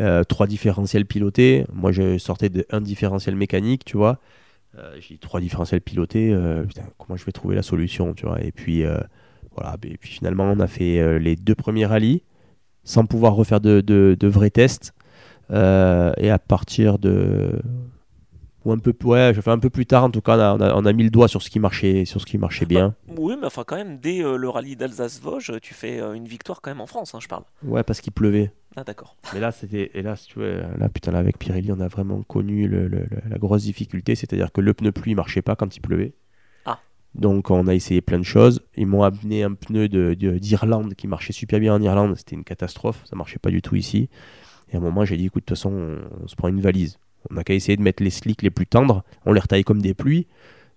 Euh, 0.00 0.24
trois 0.24 0.46
différentiels 0.46 1.04
pilotés. 1.06 1.64
Moi, 1.72 1.92
je 1.92 2.16
sortais 2.18 2.48
de 2.48 2.64
un 2.70 2.80
différentiel 2.80 3.36
mécanique, 3.36 3.84
tu 3.84 3.96
vois. 3.98 4.18
Euh, 4.78 4.96
J'ai 5.00 5.18
trois 5.18 5.40
différentiels 5.40 5.82
pilotés. 5.82 6.32
euh, 6.32 6.64
putain, 6.64 6.84
comment 6.98 7.16
je 7.16 7.24
vais 7.26 7.32
trouver 7.32 7.54
la 7.54 7.62
solution, 7.62 8.14
tu 8.14 8.26
vois. 8.26 8.40
Et 8.42 8.52
puis, 8.52 8.84
euh, 8.84 8.98
voilà. 9.54 9.76
Et 9.84 9.98
puis 9.98 10.10
finalement, 10.12 10.44
on 10.44 10.60
a 10.60 10.66
fait 10.66 11.18
les 11.18 11.36
deux 11.36 11.54
premiers 11.54 11.86
rallyes 11.86 12.22
sans 12.84 13.04
pouvoir 13.06 13.34
refaire 13.34 13.60
de, 13.60 13.80
de- 13.82 14.26
vrais 14.28 14.50
tests. 14.50 14.94
Et 15.50 16.30
à 16.30 16.38
partir 16.38 16.98
de. 16.98 17.60
Ou 18.64 18.72
un 18.72 18.78
peu, 18.78 18.94
ouais, 19.04 19.32
je 19.34 19.40
fais 19.40 19.50
un 19.50 19.58
peu 19.58 19.70
plus 19.70 19.86
tard, 19.86 20.04
en 20.04 20.10
tout 20.10 20.20
cas, 20.20 20.36
on 20.36 20.40
a, 20.40 20.54
on 20.54 20.60
a- 20.60 20.74
on 20.76 20.84
a 20.86 20.92
mis 20.92 21.02
le 21.02 21.10
doigt 21.10 21.26
sur 21.26 21.42
ce 21.42 21.50
qui 21.50 21.58
marchait, 21.58 22.04
sur 22.04 22.20
ce 22.20 22.26
qui 22.26 22.38
marchait 22.38 22.64
bien. 22.66 22.94
Oui, 23.16 23.34
mais 23.40 23.46
enfin, 23.46 23.64
quand 23.66 23.74
même, 23.76 23.98
dès 23.98 24.22
euh, 24.24 24.36
le 24.36 24.48
rallye 24.48 24.76
d'Alsace-Vosges, 24.76 25.54
tu 25.60 25.74
fais 25.74 26.00
euh, 26.00 26.12
une 26.12 26.26
victoire 26.26 26.60
quand 26.60 26.70
même 26.70 26.80
en 26.80 26.86
France, 26.86 27.12
hein, 27.14 27.18
je 27.20 27.26
parle. 27.26 27.42
Ouais, 27.64 27.82
parce 27.82 28.00
qu'il 28.00 28.12
pleuvait. 28.12 28.52
Ah, 28.76 28.84
d'accord. 28.84 29.16
Mais 29.34 29.40
là, 29.40 29.50
c'était. 29.52 29.90
Et 29.94 30.02
là, 30.02 30.14
si 30.16 30.28
tu 30.28 30.38
veux, 30.38 30.62
là, 30.78 30.88
putain, 30.88 31.10
là, 31.10 31.18
avec 31.18 31.38
Pirelli, 31.38 31.72
on 31.72 31.80
a 31.80 31.88
vraiment 31.88 32.22
connu 32.22 32.68
le- 32.68 32.86
le- 32.88 33.00
le- 33.10 33.20
la 33.28 33.36
grosse 33.38 33.64
difficulté. 33.64 34.14
C'est-à-dire 34.14 34.50
que 34.52 34.60
le 34.60 34.72
pneu 34.74 34.92
pluie 34.92 35.14
marchait 35.14 35.42
pas 35.42 35.56
quand 35.56 35.76
il 35.76 35.80
pleuvait. 35.80 36.12
Ah. 36.64 36.78
Donc, 37.14 37.50
on 37.50 37.66
a 37.66 37.74
essayé 37.74 38.00
plein 38.00 38.18
de 38.18 38.22
choses. 38.24 38.62
Ils 38.76 38.86
m'ont 38.86 39.02
amené 39.02 39.42
un 39.42 39.52
pneu 39.54 39.88
de- 39.88 40.14
de- 40.14 40.38
d'Irlande 40.38 40.94
qui 40.94 41.06
marchait 41.08 41.34
super 41.34 41.58
bien 41.60 41.74
en 41.74 41.82
Irlande. 41.82 42.14
C'était 42.16 42.36
une 42.36 42.44
catastrophe. 42.44 43.02
Ça 43.10 43.14
marchait 43.16 43.38
pas 43.40 43.50
du 43.50 43.60
tout 43.60 43.74
ici. 43.74 44.08
Et 44.70 44.76
à 44.76 44.78
un 44.78 44.80
moment, 44.82 45.04
j'ai 45.04 45.16
dit 45.18 45.26
écoute, 45.26 45.42
de 45.42 45.46
toute 45.46 45.58
façon, 45.58 45.70
on, 45.72 46.24
on 46.24 46.28
se 46.28 46.36
prend 46.36 46.48
une 46.48 46.60
valise. 46.60 46.96
On 47.30 47.34
n'a 47.34 47.44
qu'à 47.44 47.54
essayer 47.54 47.76
de 47.76 47.82
mettre 47.82 48.02
les 48.02 48.10
slicks 48.10 48.42
les 48.42 48.50
plus 48.50 48.66
tendres. 48.66 49.02
On 49.26 49.32
les 49.32 49.40
retaille 49.40 49.64
comme 49.64 49.80
des 49.82 49.94
pluies. 49.94 50.20
De 50.22 50.26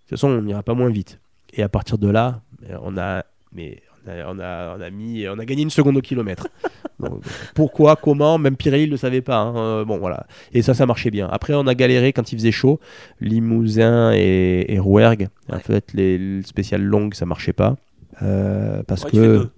toute 0.02 0.10
façon, 0.12 0.30
on 0.30 0.42
n'ira 0.42 0.64
pas 0.64 0.74
moins 0.74 0.90
vite. 0.90 1.20
Et 1.54 1.64
à 1.64 1.70
partir 1.70 1.98
de 1.98 2.10
là, 2.10 2.42
on 2.82 2.98
a. 2.98 3.24
Mais 3.54 3.82
on 4.06 4.12
a, 4.12 4.26
on 4.34 4.40
a, 4.40 4.78
on 4.78 4.82
a 4.82 4.90
mis, 4.90 5.28
on 5.28 5.40
a 5.40 5.46
gagné 5.46 5.64
une 5.64 5.70
seconde 5.70 5.98
au 5.98 6.02
kilomètre. 6.02 6.48
Donc, 7.00 7.24
pourquoi, 7.56 7.96
comment, 7.96 8.38
même 8.38 8.56
Pirelli 8.56 8.86
ne 8.86 8.92
le 8.92 8.98
savait 8.98 9.22
pas. 9.22 9.38
hein. 9.38 9.58
Euh, 9.58 9.86
bon, 9.86 9.98
voilà. 9.98 10.28
Et 10.54 10.62
ça, 10.62 10.74
ça 10.74 10.86
marchait 10.86 11.12
bien. 11.12 11.28
Après, 11.32 11.54
on 11.54 11.66
a 11.68 11.74
galéré 11.76 12.14
quand 12.14 12.32
il 12.32 12.38
faisait 12.38 12.52
chaud. 12.52 12.80
Limousin 13.20 14.12
et, 14.14 14.66
et 14.70 14.80
Rouergue. 14.80 15.28
En 15.52 15.60
fait, 15.60 15.92
les, 15.94 16.18
les 16.18 16.44
spéciales 16.44 16.84
longues, 16.84 17.14
ça 17.16 17.26
marchait 17.26 17.54
pas. 17.54 17.76
Euh, 18.22 18.84
parce 18.84 19.04
Ouais, 19.06 19.12
que 19.12 19.50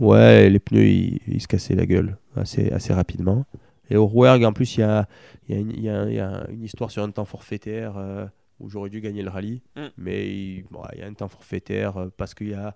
ouais, 0.00 0.50
les 0.50 0.58
pneus, 0.58 0.86
ils, 0.86 1.20
ils 1.28 1.40
se 1.40 1.46
cassaient 1.48 1.74
la 1.74 1.86
gueule 1.86 2.16
assez, 2.36 2.70
assez 2.72 2.92
rapidement. 2.92 3.44
Et 3.92 3.96
au 3.98 4.06
Rouergue, 4.06 4.44
en 4.44 4.54
plus, 4.54 4.78
il 4.78 4.80
y 4.80 4.84
a, 4.84 5.06
il 5.48 5.54
y, 5.54 5.58
a 5.58 5.60
une- 5.60 5.70
il 5.72 5.82
y 5.82 5.88
a- 5.90 6.04
il 6.08 6.14
y 6.14 6.20
a 6.20 6.46
une 6.48 6.62
histoire 6.64 6.90
sur 6.90 7.02
un 7.02 7.10
temps 7.10 7.26
forfaitaire 7.26 7.98
euh, 7.98 8.24
où 8.58 8.70
j'aurais 8.70 8.88
dû 8.88 9.02
gagner 9.02 9.22
le 9.22 9.28
rallye. 9.28 9.60
Mm. 9.76 9.80
Mais 9.98 10.26
il, 10.28 10.64
bon, 10.70 10.80
il 10.94 11.00
y 11.00 11.02
a 11.02 11.06
un 11.06 11.12
temps 11.12 11.28
forfaitaire 11.28 11.98
euh, 11.98 12.08
parce 12.16 12.32
qu'il 12.32 12.48
y 12.48 12.54
a, 12.54 12.74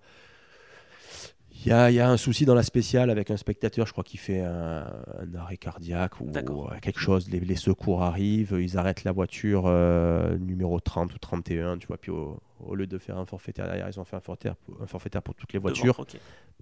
il 1.67 1.71
y, 1.71 1.73
a, 1.73 1.91
il 1.91 1.95
y 1.95 2.01
a 2.01 2.09
un 2.09 2.17
souci 2.17 2.45
dans 2.45 2.55
la 2.55 2.63
spéciale 2.63 3.11
avec 3.11 3.31
un 3.31 3.37
spectateur, 3.37 3.87
je 3.87 3.93
crois, 3.93 4.05
qui 4.05 4.17
fait 4.17 4.41
un, 4.41 4.87
un 5.19 5.35
arrêt 5.37 5.57
cardiaque 5.57 6.21
ou 6.21 6.29
euh, 6.35 6.79
quelque 6.81 7.01
chose. 7.01 7.29
Les, 7.29 7.41
les 7.41 7.57
secours 7.57 8.03
arrivent, 8.03 8.57
ils 8.61 8.79
arrêtent 8.79 9.03
la 9.05 9.13
voiture 9.13 9.65
euh, 9.67 10.39
numéro 10.39 10.79
30 10.81 11.13
ou 11.15 11.19
31, 11.19 11.79
tu 11.79 11.89
vois. 11.89 11.99
Puis 11.99 12.11
au, 12.13 12.39
au 12.61 12.75
lieu 12.77 12.87
de 12.87 12.99
faire 12.99 13.19
un 13.19 13.27
forfaitaire 13.27 13.67
derrière, 13.67 13.89
ils 13.89 13.99
ont 13.99 14.05
fait 14.05 14.17
un 14.17 14.21
forfaitaire, 14.21 14.55
un 14.81 14.87
forfaitaire 14.87 15.23
pour 15.23 15.35
toutes 15.35 15.53
les 15.53 15.59
Devant, 15.59 15.69
voitures. 15.69 16.07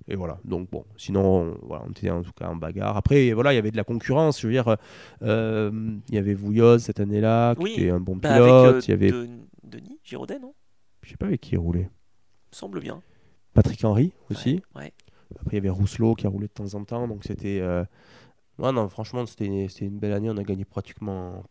Et 0.09 0.17
voilà, 0.17 0.39
donc 0.45 0.71
bon, 0.71 0.85
sinon, 0.97 1.23
on, 1.23 1.59
voilà, 1.67 1.85
on 1.87 1.91
était 1.91 2.11
en 2.11 2.23
tout 2.23 2.33
cas 2.33 2.49
en 2.49 2.57
bagarre. 2.57 2.97
Après, 2.97 3.33
voilà, 3.33 3.53
il 3.53 3.57
y 3.57 3.59
avait 3.59 3.71
de 3.71 3.77
la 3.77 3.85
concurrence. 3.85 4.41
Je 4.41 4.47
veux 4.49 4.53
dire, 4.53 4.77
euh, 5.23 5.71
il 6.09 6.15
y 6.15 6.19
avait 6.19 6.35
Vouilloz 6.35 6.79
cette 6.83 6.99
année-là, 7.01 7.55
qui 7.55 7.63
Oui, 7.63 7.73
était 7.77 7.91
un 7.91 8.01
bon 8.01 8.17
Bah, 8.17 8.33
pilote. 8.35 8.49
avec 8.49 8.75
euh, 8.75 8.81
il 8.87 8.91
y 8.91 8.95
avait, 8.95 9.11
De- 9.11 9.29
Denis 9.65 9.99
Giraudet, 10.03 10.39
non? 10.39 10.55
Je 11.03 11.11
sais 11.11 11.17
pas 11.17 11.27
avec 11.27 11.41
qui 11.43 11.53
il 11.55 11.59
roulait. 11.59 11.91
Semble 12.51 12.81
bien. 12.81 13.03
Patrick 13.55 13.83
Henry 13.85 14.13
aussi. 14.31 14.63
Ouais. 14.75 14.93
Après, 15.41 15.53
il 15.53 15.55
y 15.55 15.59
avait 15.59 15.71
Rousselot 15.71 16.15
qui 16.15 16.27
a 16.27 16.31
roulé 16.31 16.47
de 16.49 16.53
temps 16.53 16.75
en 16.75 16.85
temps. 16.85 17.09
Donc 17.09 17.25
c'était. 17.25 17.61
euh, 17.61 17.85
ouais, 18.59 18.73
non, 18.73 18.89
franchement, 18.89 19.25
c'était 19.27 19.47
une, 19.47 19.69
une 19.81 19.99
belle 19.99 20.13
année. 20.13 20.31
On 20.31 20.37
a 20.37 20.43
gagné 20.45 20.65
pratiquement. 20.65 21.43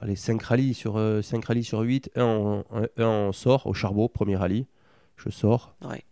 Allez, 0.00 0.16
5 0.16 0.40
rallyes 0.42 0.74
sur, 0.74 0.96
euh, 0.96 1.22
5 1.22 1.44
rallyes 1.44 1.64
sur 1.64 1.80
8. 1.80 2.10
Un, 2.16 2.24
on- 2.24 2.64
un, 2.72 2.82
un 2.98 3.06
on 3.28 3.32
sort 3.32 3.66
au 3.66 3.74
charbon, 3.74 4.08
premier 4.08 4.36
rallye. 4.36 4.66
Je 5.16 5.28
sors. 5.30 5.74
Ouais. 5.84 6.04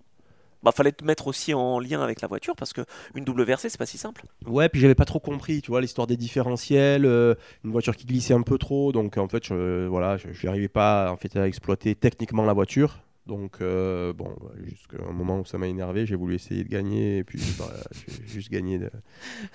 Bah, 0.63 0.73
fallait 0.73 0.91
te 0.91 1.05
mettre 1.05 1.29
aussi 1.29 1.55
en 1.55 1.79
lien 1.79 2.01
avec 2.03 2.21
la 2.21 2.27
voiture 2.27 2.57
parce 2.57 2.73
que 2.73 2.81
une 3.15 3.25
WRC, 3.29 3.69
c'est 3.69 3.79
pas 3.79 3.87
si 3.87 3.99
simple. 3.99 4.25
Ouais, 4.47 4.69
puis 4.69 4.81
j'avais 4.81 4.97
pas 4.97 5.05
trop 5.05 5.21
compris, 5.21 5.63
tu 5.63 5.71
vois, 5.71 5.81
l'histoire 5.81 6.09
des 6.09 6.17
différentiels, 6.17 7.05
euh, 7.05 7.37
une 7.63 7.71
voiture 7.71 7.95
qui 7.95 8.05
glissait 8.05 8.35
un 8.35 8.43
peu 8.43 8.59
trop, 8.59 8.91
donc 8.91 9.17
en 9.17 9.29
fait, 9.29 9.45
je, 9.47 9.87
voilà, 9.87 10.17
je 10.17 10.45
n'arrivais 10.45 10.67
pas 10.67 11.13
en 11.13 11.17
fait 11.17 11.37
à 11.37 11.47
exploiter 11.47 11.95
techniquement 11.95 12.45
la 12.45 12.53
voiture. 12.55 12.99
Donc, 13.27 13.61
euh, 13.61 14.13
bon, 14.13 14.37
jusqu'à 14.65 14.99
un 15.09 15.13
moment 15.13 15.41
où 15.41 15.45
ça 15.45 15.59
m'a 15.59 15.67
énervé, 15.67 16.07
j'ai 16.07 16.15
voulu 16.15 16.35
essayer 16.37 16.63
de 16.63 16.69
gagner, 16.69 17.19
et 17.19 17.25
puis 17.25 17.41
bah, 17.59 17.71
j'ai 18.09 18.27
juste 18.27 18.51
gagné 18.51 18.79
de- 18.79 18.91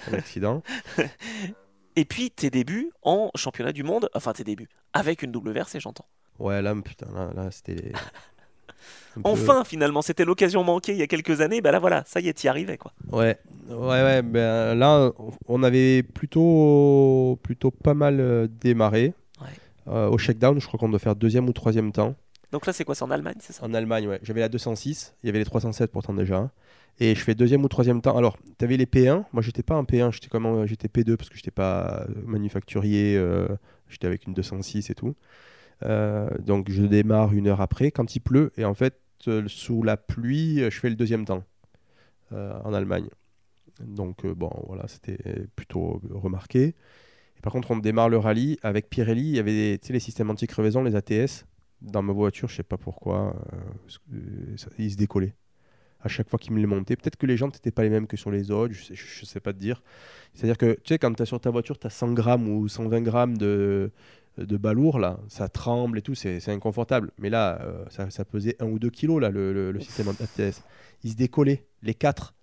un 0.10 0.14
accident. 0.14 0.61
Et 1.98 2.06
puis 2.06 2.31
tes 2.31 2.49
débuts 2.49 2.91
en 3.02 3.31
championnat 3.35 3.73
du 3.73 3.84
monde, 3.84 4.10
enfin 4.14 4.31
tes 4.31 4.45
débuts, 4.45 4.69
avec 4.93 5.23
une 5.23 5.35
WRC, 5.35 5.80
j'entends. 5.81 6.06
Ouais, 6.39 6.61
là, 6.61 6.73
putain, 6.84 7.07
là, 7.14 7.31
là, 7.35 7.52
c'était. 7.52 7.76
peu- 9.15 9.22
Enfin, 9.26 9.64
finalement, 9.65 10.02
c'était 10.02 10.23
l'occasion 10.23 10.64
manquée 10.64 10.93
il 10.93 10.98
y 10.98 11.02
a 11.02 11.07
quelques 11.07 11.41
années, 11.41 11.60
bah 11.60 11.72
là 11.72 11.80
voilà, 11.80 12.03
ça 12.07 12.22
y 12.22 12.30
est, 12.30 12.34
t'y 12.34 12.48
arrivais 12.48 12.77
quoi. 12.77 12.93
Ouais, 13.11 13.38
ouais, 13.69 13.76
ouais. 13.77 14.22
Ben, 14.22 14.73
là, 14.76 15.11
on 15.49 15.64
avait 15.64 16.02
plutôt, 16.03 17.38
plutôt 17.43 17.72
pas 17.72 17.93
mal 17.93 18.19
euh, 18.22 18.48
démarré. 18.49 19.14
Ouais. 19.41 19.48
Euh, 19.88 20.10
au 20.10 20.18
shakedown, 20.18 20.60
je 20.61 20.68
crois 20.68 20.80
qu'on 20.80 20.88
doit 20.89 20.99
faire 20.99 21.15
deuxième 21.18 21.48
ou 21.49 21.53
troisième 21.53 21.91
temps. 21.91 22.15
Donc 22.52 22.65
là, 22.65 22.73
c'est 22.73 22.84
quoi 22.84 22.95
C'est 22.95 23.03
en 23.03 23.11
Allemagne, 23.11 23.38
c'est 23.40 23.53
ça? 23.53 23.64
En 23.65 23.73
Allemagne, 23.73 24.07
ouais. 24.07 24.19
J'avais 24.23 24.41
la 24.41 24.49
206, 24.49 25.15
il 25.23 25.28
y 25.28 25.30
avait 25.30 25.40
les 25.40 25.45
307 25.45 25.91
pourtant 25.91 26.14
déjà. 26.14 26.52
Et 26.99 27.15
je 27.15 27.23
fais 27.23 27.34
deuxième 27.34 27.64
ou 27.64 27.68
troisième 27.69 28.02
temps. 28.02 28.18
Alors, 28.18 28.38
tu 28.60 28.68
les 28.68 28.86
P1. 28.86 29.23
Moi, 29.32 29.41
j'étais 29.41 29.64
pas 29.64 29.76
en 29.76 29.84
P1, 29.84 30.11
j'étais 30.11 30.28
comment 30.28 30.65
J'étais 30.65 30.88
P2 30.88 31.15
parce 31.15 31.30
que 31.30 31.36
j'étais 31.36 31.52
pas 31.52 32.02
euh, 32.02 32.14
manufacturier. 32.26 33.15
euh, 33.18 33.48
j'étais 33.88 34.07
avec 34.07 34.28
une 34.28 34.34
206 34.34 34.90
et 34.90 34.95
tout. 34.95 35.15
Euh, 35.84 36.30
donc, 36.40 36.69
je 36.69 36.84
démarre 36.84 37.34
une 37.34 37.48
heure 37.48 37.61
après 37.61 37.91
quand 37.91 38.15
il 38.15 38.19
pleut. 38.19 38.52
Et 38.57 38.65
en 38.65 38.73
fait, 38.73 38.99
sous 39.48 39.84
la 39.84 39.98
pluie, 39.98 40.57
je 40.57 40.80
fais 40.80 40.90
le 40.90 40.95
deuxième 40.95 41.26
temps 41.26 41.44
en 42.32 42.73
Allemagne. 42.73 43.07
Donc, 43.84 44.26
bon, 44.26 44.52
voilà, 44.68 44.88
c'était 44.88 45.18
plutôt 45.56 46.02
remarqué. 46.11 46.76
Et 47.38 47.41
par 47.41 47.52
contre, 47.52 47.72
on 47.72 47.78
démarre 47.78 48.10
le 48.10 48.18
rallye 48.18 48.57
avec 48.61 48.90
Pirelli. 48.90 49.23
Il 49.23 49.36
y 49.36 49.40
avait 49.40 49.80
les 49.90 49.99
systèmes 49.99 50.30
anti-crevaison, 50.30 50.84
les 50.84 50.95
ATS. 50.95 51.45
Dans 51.82 52.02
ma 52.02 52.14
voiture, 52.14 52.48
je 52.48 52.56
sais 52.58 52.64
pas 52.64 52.78
pourquoi, 52.78 53.36
euh, 53.53 53.58
euh, 54.16 54.58
ça- 54.58 54.70
ils 54.78 54.91
se 54.91 54.98
décollaient. 54.98 55.34
À 56.03 56.08
chaque 56.08 56.30
fois 56.30 56.40
qu'ils 56.40 56.53
me 56.53 56.60
les 56.60 56.66
montaient. 56.66 56.95
Peut-être 56.95 57.16
que 57.16 57.26
les 57.28 57.38
jantes 57.38 57.53
n'étaient 57.56 57.72
pas 57.72 57.84
les 57.84 57.90
mêmes 57.90 58.08
que 58.08 58.18
sur 58.18 58.32
les 58.32 58.49
autres, 58.49 58.74
je 58.74 58.84
sais, 58.84 58.95
je, 58.95 59.24
sais 59.26 59.40
pas 59.40 59.53
te 59.53 59.60
dire. 59.60 59.84
C'est-à-dire 60.34 60.58
que, 60.58 60.74
tu 60.74 60.82
sais, 60.94 60.98
quand 60.99 61.14
tu 61.14 61.22
as 61.22 61.26
sur 61.28 61.40
ta 61.40 61.52
voiture, 61.52 61.78
tu 61.78 61.86
as 61.88 61.91
100 61.91 62.14
grammes 62.14 62.48
ou 62.49 62.68
120 62.68 63.02
grammes 63.02 63.38
de, 63.38 63.91
de 64.38 64.58
balourd, 64.58 64.98
là, 64.98 65.20
ça 65.28 65.48
tremble 65.48 65.99
et 65.99 66.02
tout, 66.02 66.16
c'est 66.16 66.48
inconfortable. 66.49 67.12
Mais 67.20 67.30
là, 67.30 67.62
euh, 67.62 67.86
ça, 67.90 68.10
ça 68.10 68.26
pesait 68.26 68.56
1 68.60 68.66
ou 68.66 68.80
2 68.80 68.90
kilos, 68.90 69.22
là, 69.22 69.30
le, 69.30 69.53
le- 69.53 69.72
le 69.72 69.80
système 69.80 70.08
ATS. 70.10 70.64
Ils 71.03 71.12
se 71.12 71.16
décollaient, 71.16 71.66
les 71.84 71.94
quatre. 71.94 72.34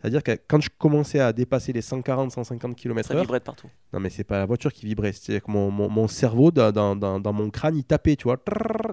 C'est-à-dire 0.00 0.22
que 0.24 0.32
quand 0.48 0.60
je 0.60 0.68
commençais 0.78 1.20
à 1.20 1.32
dépasser 1.32 1.72
les 1.72 1.80
140-150 1.82 2.74
km 2.74 3.06
Ça 3.06 3.14
vibrait 3.20 3.38
de 3.38 3.44
partout. 3.44 3.68
non, 3.92 4.00
mais 4.00 4.10
c'est 4.10 4.24
pas 4.24 4.38
la 4.38 4.46
voiture 4.46 4.72
qui 4.72 4.84
vibrait. 4.86 5.12
C'est-à-dire 5.12 5.44
que 5.44 5.50
mon, 5.50 5.70
mon- 5.70 5.88
mon 5.88 6.08
cerveau, 6.08 6.50
dans, 6.50 6.72
dans- 6.72 6.96
dans- 6.96 7.20
dans 7.20 7.32
mon 7.32 7.50
crâne, 7.50 7.76
il 7.76 7.84
tapait, 7.84 8.16
tu 8.16 8.24
vois. 8.24 8.36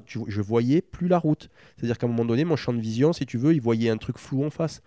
Tu- 0.09 0.19
je 0.27 0.41
voyais 0.41 0.81
plus 0.81 1.07
la 1.07 1.19
route. 1.19 1.49
C'est-à-dire 1.77 1.97
qu'à 1.99 2.07
un 2.07 2.09
moment 2.09 2.25
donné, 2.25 2.43
mon 2.43 2.55
champ 2.55 2.73
de 2.73 2.81
vision, 2.81 3.13
si 3.13 3.25
tu 3.27 3.37
veux, 3.37 3.53
il 3.53 3.61
voyait 3.61 3.89
un 3.91 3.97
truc 3.97 4.17
flou 4.17 4.43
en 4.43 4.49
face. 4.49 4.81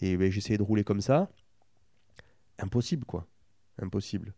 Et 0.00 0.16
ben, 0.16 0.30
j'essayais 0.30 0.56
de 0.56 0.62
rouler 0.62 0.84
comme 0.84 1.00
ça. 1.00 1.28
Impossible, 2.60 3.04
quoi. 3.04 3.26
Impossible. 3.80 4.34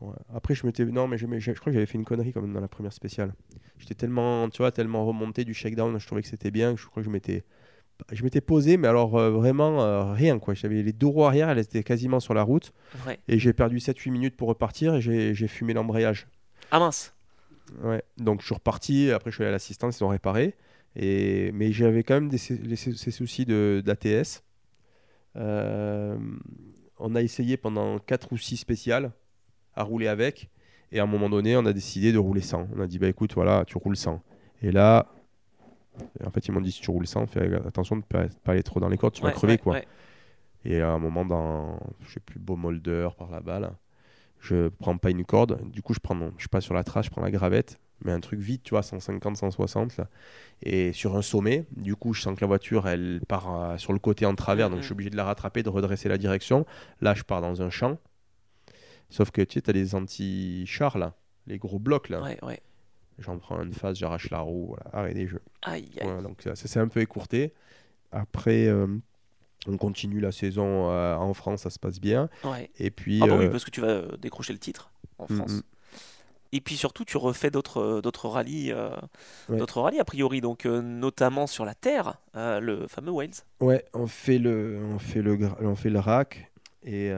Ouais. 0.00 0.14
Après, 0.34 0.54
je 0.54 0.66
m'étais. 0.66 0.84
Non, 0.84 1.06
mais 1.08 1.18
je, 1.18 1.26
je 1.38 1.52
crois 1.52 1.66
que 1.66 1.72
j'avais 1.72 1.86
fait 1.86 1.98
une 1.98 2.04
connerie 2.04 2.32
quand 2.32 2.40
même 2.42 2.52
dans 2.52 2.60
la 2.60 2.68
première 2.68 2.92
spéciale. 2.92 3.34
J'étais 3.78 3.94
tellement, 3.94 4.48
tu 4.50 4.58
vois, 4.58 4.72
tellement 4.72 5.04
remonté 5.06 5.44
du 5.44 5.54
shakedown, 5.54 5.98
je 5.98 6.06
trouvais 6.06 6.22
que 6.22 6.28
c'était 6.28 6.50
bien, 6.50 6.74
je 6.76 6.84
crois 6.86 7.02
que 7.02 7.06
je 7.06 7.10
m'étais. 7.10 7.44
Je 8.10 8.24
m'étais 8.24 8.40
posé, 8.40 8.76
mais 8.76 8.88
alors 8.88 9.16
euh, 9.16 9.30
vraiment 9.30 9.80
euh, 9.82 10.12
rien, 10.12 10.40
quoi. 10.40 10.54
J'avais 10.54 10.82
les 10.82 10.92
deux 10.92 11.06
roues 11.06 11.24
arrière, 11.24 11.48
elles 11.48 11.60
étaient 11.60 11.84
quasiment 11.84 12.18
sur 12.18 12.34
la 12.34 12.42
route. 12.42 12.72
Ouais. 13.06 13.20
Et 13.28 13.38
j'ai 13.38 13.52
perdu 13.52 13.78
7-8 13.78 14.10
minutes 14.10 14.36
pour 14.36 14.48
repartir 14.48 14.96
et 14.96 15.00
j'ai 15.00 15.46
fumé 15.48 15.74
l'embrayage. 15.74 16.26
Ah 16.72 16.80
mince. 16.80 17.13
Ouais. 17.82 18.02
Donc 18.18 18.40
je 18.40 18.46
suis 18.46 18.54
reparti, 18.54 19.10
après 19.10 19.30
je 19.30 19.36
suis 19.36 19.42
allé 19.42 19.48
à 19.50 19.52
l'assistance, 19.52 19.98
ils 20.00 20.04
ont 20.04 20.08
réparé. 20.08 20.54
Et... 20.96 21.50
Mais 21.52 21.72
j'avais 21.72 22.02
quand 22.02 22.14
même 22.14 22.28
des, 22.28 22.38
les- 22.62 22.76
ces 22.76 23.10
soucis 23.10 23.44
d'ATS. 23.46 24.42
Euh, 25.36 26.16
on 26.98 27.14
a 27.14 27.22
essayé 27.22 27.56
pendant 27.56 27.98
4 27.98 28.32
ou 28.32 28.36
6 28.36 28.56
spéciales 28.56 29.12
à 29.74 29.82
rouler 29.82 30.06
avec. 30.08 30.50
Et 30.92 31.00
à 31.00 31.02
un 31.02 31.06
moment 31.06 31.28
donné, 31.28 31.56
on 31.56 31.66
a 31.66 31.72
décidé 31.72 32.12
de 32.12 32.18
rouler 32.18 32.40
sans. 32.40 32.68
On 32.76 32.80
a 32.80 32.86
dit, 32.86 32.98
bah 32.98 33.08
écoute, 33.08 33.34
voilà, 33.34 33.64
tu 33.66 33.76
roules 33.78 33.96
sans. 33.96 34.22
Et 34.62 34.70
là, 34.70 35.08
en 36.24 36.30
fait, 36.30 36.46
ils 36.46 36.52
m'ont 36.52 36.60
dit, 36.60 36.70
si 36.70 36.80
tu 36.80 36.90
roules 36.90 37.06
sans, 37.08 37.26
fais 37.26 37.52
attention 37.66 37.96
de 37.96 38.02
ne 38.02 38.28
pas, 38.28 38.52
aller 38.52 38.62
trop 38.62 38.78
dans 38.78 38.88
les 38.88 38.96
cordes, 38.96 39.14
tu 39.14 39.22
vas 39.22 39.32
crever. 39.32 39.54
ouais, 39.54 39.58
quoi. 39.58 39.80
Et 40.64 40.80
à 40.80 40.90
un 40.90 40.98
moment, 40.98 41.24
dans, 41.24 41.80
je 42.06 42.12
sais 42.14 42.20
plus, 42.20 42.38
Beaumolder, 42.38 43.08
par 43.18 43.30
là-bas, 43.30 43.58
là, 43.58 43.72
je 44.44 44.68
prends 44.68 44.98
pas 44.98 45.10
une 45.10 45.24
corde. 45.24 45.58
Du 45.70 45.80
coup, 45.80 45.94
je, 45.94 46.00
prends, 46.00 46.14
je 46.36 46.42
suis 46.42 46.48
pas 46.48 46.60
sur 46.60 46.74
la 46.74 46.84
trace, 46.84 47.06
je 47.06 47.10
prends 47.10 47.22
la 47.22 47.30
gravette, 47.30 47.80
mais 48.02 48.12
un 48.12 48.20
truc 48.20 48.40
vite, 48.40 48.62
tu 48.62 48.70
vois, 48.70 48.82
150, 48.82 49.38
160, 49.38 49.96
là. 49.96 50.08
Et 50.62 50.92
sur 50.92 51.16
un 51.16 51.22
sommet, 51.22 51.64
du 51.74 51.96
coup, 51.96 52.12
je 52.12 52.20
sens 52.20 52.36
que 52.36 52.42
la 52.42 52.46
voiture, 52.46 52.86
elle 52.86 53.22
part 53.26 53.54
euh, 53.54 53.76
sur 53.78 53.94
le 53.94 53.98
côté 53.98 54.26
en 54.26 54.34
travers, 54.34 54.68
donc 54.68 54.80
je 54.80 54.84
suis 54.84 54.92
obligé 54.92 55.08
de 55.08 55.16
la 55.16 55.24
rattraper, 55.24 55.62
de 55.62 55.70
redresser 55.70 56.10
la 56.10 56.18
direction. 56.18 56.66
Là, 57.00 57.14
je 57.14 57.22
pars 57.22 57.40
dans 57.40 57.62
un 57.62 57.70
champ. 57.70 57.98
Sauf 59.08 59.30
que, 59.30 59.40
tu 59.40 59.54
sais, 59.54 59.62
tu 59.62 59.70
as 59.70 59.72
les 59.72 59.94
anti-chars, 59.94 60.98
là, 60.98 61.14
les 61.46 61.56
gros 61.56 61.78
blocs, 61.78 62.10
là. 62.10 62.22
Ouais, 62.22 62.38
ouais. 62.44 62.60
J'en 63.18 63.38
prends 63.38 63.62
une 63.62 63.72
face, 63.72 63.96
j'arrache 63.96 64.28
la 64.28 64.40
roue, 64.40 64.66
voilà, 64.68 64.90
arrêt 64.92 65.14
des 65.14 65.26
jeux. 65.26 65.42
Aïe, 65.62 65.88
aïe. 66.00 66.00
Voilà, 66.02 66.20
donc 66.20 66.42
ça, 66.42 66.54
ça 66.54 66.68
s'est 66.68 66.80
un 66.80 66.88
peu 66.88 67.00
écourté. 67.00 67.54
Après, 68.12 68.66
euh, 68.66 68.88
on 69.68 69.76
continue 69.76 70.20
la 70.20 70.32
saison 70.32 70.90
euh, 70.90 71.14
en 71.16 71.34
France, 71.34 71.62
ça 71.62 71.70
se 71.70 71.78
passe 71.78 72.00
bien. 72.00 72.28
Ouais. 72.44 72.70
Et 72.78 72.90
puis, 72.90 73.20
Ah 73.22 73.26
bah 73.26 73.36
oui, 73.38 73.46
euh, 73.46 73.50
parce 73.50 73.64
que 73.64 73.70
tu 73.70 73.80
vas 73.80 73.88
euh, 73.88 74.16
décrocher 74.18 74.52
le 74.52 74.58
titre 74.58 74.90
en 75.18 75.26
mm, 75.28 75.36
France. 75.36 75.52
mm. 75.52 75.62
Et 76.52 76.60
puis 76.60 76.76
surtout, 76.76 77.04
tu 77.04 77.16
refais 77.16 77.50
d'autres 77.50 78.00
d'autres 78.00 78.28
rallyes, 78.28 78.70
euh, 78.70 78.90
Ouais. 79.48 79.56
d'autres 79.58 79.80
rallyes 79.80 79.98
a 79.98 80.04
priori, 80.04 80.40
donc 80.40 80.66
euh, 80.66 80.80
notamment 80.82 81.48
sur 81.48 81.64
la 81.64 81.74
terre, 81.74 82.18
euh, 82.36 82.60
le 82.60 82.86
fameux 82.86 83.10
Wales. 83.10 83.30
ouais, 83.60 83.84
on 83.92 84.06
fait 84.06 84.38
le, 84.38 84.78
on 84.94 85.00
fait 85.00 85.20
le, 85.20 85.36
on 85.60 85.74
fait 85.74 85.90
le 85.90 85.98
rack 85.98 86.52
et 86.84 87.10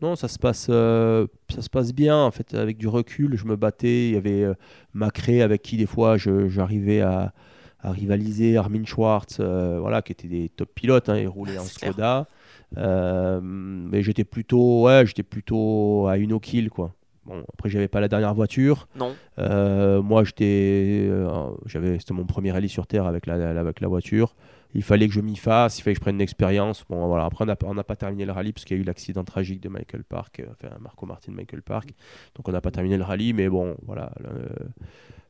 non, 0.00 0.14
ça 0.14 0.28
se 0.28 0.38
passe, 0.38 0.66
ça 0.66 1.62
se 1.62 1.68
passe 1.70 1.92
bien 1.92 2.16
en 2.16 2.30
fait. 2.30 2.54
Avec 2.54 2.78
du 2.78 2.86
recul, 2.88 3.36
je 3.36 3.44
me 3.46 3.56
battais. 3.56 4.08
Il 4.08 4.14
y 4.14 4.16
avait 4.16 4.46
Macré 4.94 5.42
avec 5.42 5.62
qui 5.62 5.76
des 5.76 5.86
fois 5.86 6.16
je- 6.16 6.48
j'arrivais 6.48 7.00
à, 7.00 7.32
à 7.80 7.90
rivaliser, 7.92 8.56
Armin 8.56 8.84
Schwartz, 8.84 9.38
euh, 9.40 9.78
voilà, 9.80 10.02
qui 10.02 10.12
étaient 10.12 10.28
des 10.28 10.48
top 10.48 10.70
pilotes. 10.74 11.08
Hein, 11.08 11.18
ils 11.18 11.28
roulaient 11.28 11.58
en 11.58 11.62
C'est 11.62 11.78
clair. 11.80 11.92
Skoda. 11.92 12.26
Euh, 12.76 13.40
mais 13.42 14.02
j'étais 14.02 14.24
plutôt, 14.24 14.84
ouais, 14.84 15.04
j'étais 15.06 15.22
plutôt 15.22 16.06
à 16.06 16.18
une 16.18 16.32
au 16.32 16.40
kill 16.40 16.68
quoi. 16.70 16.92
Bon, 17.24 17.42
après 17.54 17.68
j'avais 17.70 17.88
pas 17.88 18.00
la 18.00 18.08
dernière 18.08 18.34
voiture. 18.34 18.88
Non 18.96 19.14
Euh, 19.38 20.02
moi, 20.02 20.24
j'étais, 20.24 21.06
euh, 21.10 21.48
j'avais, 21.66 21.98
c'était 21.98 22.14
mon 22.14 22.24
premier 22.24 22.52
rallye 22.52 22.68
sur 22.68 22.86
terre 22.86 23.06
avec 23.06 23.26
la, 23.26 23.36
la- 23.36 23.60
avec 23.60 23.80
la 23.80 23.88
voiture. 23.88 24.34
Il 24.74 24.82
fallait 24.82 25.08
que 25.08 25.14
je 25.14 25.20
m'y 25.22 25.36
fasse, 25.36 25.78
il 25.78 25.82
fallait 25.82 25.94
que 25.94 25.98
je 25.98 26.02
prenne 26.02 26.16
une 26.16 26.20
expérience. 26.20 26.84
Bon, 26.90 27.06
voilà. 27.06 27.24
Après, 27.24 27.44
on 27.44 27.46
n'a 27.46 27.56
on 27.64 27.74
n'a 27.74 27.84
pas 27.84 27.96
terminé 27.96 28.26
le 28.26 28.32
rallye 28.32 28.52
parce 28.52 28.64
qu'il 28.66 28.76
y 28.76 28.80
a 28.80 28.82
eu 28.82 28.84
l'accident 28.86 29.24
tragique 29.24 29.60
de 29.62 29.68
Michael 29.70 30.04
Park, 30.04 30.40
euh, 30.40 30.46
enfin 30.52 30.74
Marco 30.80 31.06
Martin 31.06 31.32
Michael 31.32 31.62
Park. 31.62 31.94
Donc, 32.34 32.48
on 32.48 32.52
n'a 32.52 32.60
pas 32.60 32.70
terminé 32.70 32.96
le 32.98 33.04
rallye, 33.04 33.32
mais 33.32 33.48
bon, 33.48 33.76
voilà. 33.86 34.10
Le, 34.20 34.48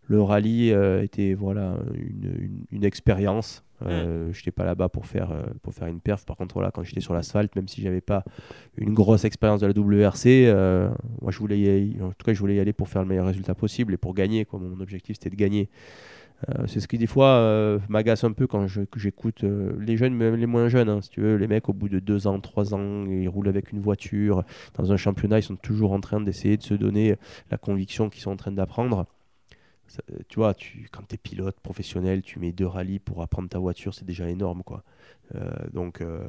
le 0.08 0.20
rallye 0.22 0.72
euh, 0.72 1.02
était 1.02 1.34
voilà 1.34 1.76
une, 1.94 2.24
une- 2.40 2.64
une 2.72 2.84
expérience. 2.84 3.62
Euh, 3.86 4.32
J'étais 4.32 4.50
pas 4.50 4.64
là-bas 4.64 4.88
pour 4.88 5.06
faire 5.06 5.30
euh, 5.30 5.42
pour 5.62 5.72
faire 5.72 5.86
une 5.86 6.00
perf. 6.00 6.24
Par 6.26 6.36
contre, 6.36 6.54
voilà, 6.54 6.72
quand 6.72 6.82
j'étais 6.82 7.00
sur 7.00 7.14
l'asphalte, 7.14 7.54
même 7.54 7.68
si 7.68 7.80
j'avais 7.80 8.00
pas 8.00 8.24
une 8.76 8.92
grosse 8.92 9.24
expérience 9.24 9.60
de 9.60 9.66
la 9.68 9.72
WRC, 9.72 10.26
euh, 10.48 10.90
moi 11.22 11.30
je 11.30 11.38
voulais 11.38 11.60
y 11.60 11.68
aller, 11.68 11.96
en 12.02 12.08
tout 12.08 12.24
cas 12.24 12.32
je 12.32 12.40
voulais 12.40 12.56
y 12.56 12.60
aller 12.60 12.72
pour 12.72 12.88
faire 12.88 13.02
le 13.02 13.08
meilleur 13.08 13.26
résultat 13.26 13.54
possible 13.54 13.94
et 13.94 13.96
pour 13.96 14.14
gagner. 14.14 14.44
Quoi. 14.46 14.58
Mon 14.58 14.80
objectif 14.80 15.14
c'était 15.16 15.30
de 15.30 15.36
gagner. 15.36 15.68
C'est 16.66 16.78
ce 16.78 16.86
qui 16.86 16.98
des 16.98 17.08
fois 17.08 17.80
m'agace 17.88 18.22
un 18.22 18.30
peu 18.30 18.46
quand 18.46 18.66
j'écoute 18.96 19.42
les 19.42 19.96
jeunes, 19.96 20.14
même 20.14 20.36
les 20.36 20.46
moins 20.46 20.68
jeunes, 20.68 20.88
hein, 20.88 21.00
si 21.02 21.10
tu 21.10 21.20
veux, 21.20 21.34
les 21.36 21.48
mecs 21.48 21.68
au 21.68 21.72
bout 21.72 21.88
de 21.88 21.98
deux 21.98 22.28
ans, 22.28 22.38
trois 22.38 22.74
ans, 22.74 23.06
ils 23.06 23.28
roulent 23.28 23.48
avec 23.48 23.72
une 23.72 23.80
voiture 23.80 24.44
dans 24.74 24.92
un 24.92 24.96
championnat, 24.96 25.40
ils 25.40 25.42
sont 25.42 25.56
toujours 25.56 25.90
en 25.92 25.98
train 26.00 26.20
d'essayer 26.20 26.56
de 26.56 26.62
se 26.62 26.74
donner 26.74 27.16
la 27.50 27.58
conviction 27.58 28.08
qu'ils 28.08 28.22
sont 28.22 28.30
en 28.30 28.36
train 28.36 28.52
d'apprendre. 28.52 29.06
Ça, 29.88 30.02
euh, 30.12 30.18
tu 30.28 30.36
vois, 30.36 30.54
tu, 30.54 30.88
quand 30.92 31.02
tu 31.08 31.14
es 31.14 31.18
pilote 31.18 31.58
professionnel, 31.60 32.22
tu 32.22 32.38
mets 32.38 32.52
deux 32.52 32.66
rallyes 32.66 32.98
pour 32.98 33.22
apprendre 33.22 33.48
ta 33.48 33.58
voiture, 33.58 33.94
c'est 33.94 34.04
déjà 34.04 34.28
énorme. 34.28 34.62
Quoi. 34.62 34.84
Euh, 35.34 35.50
donc, 35.72 36.00
euh, 36.00 36.28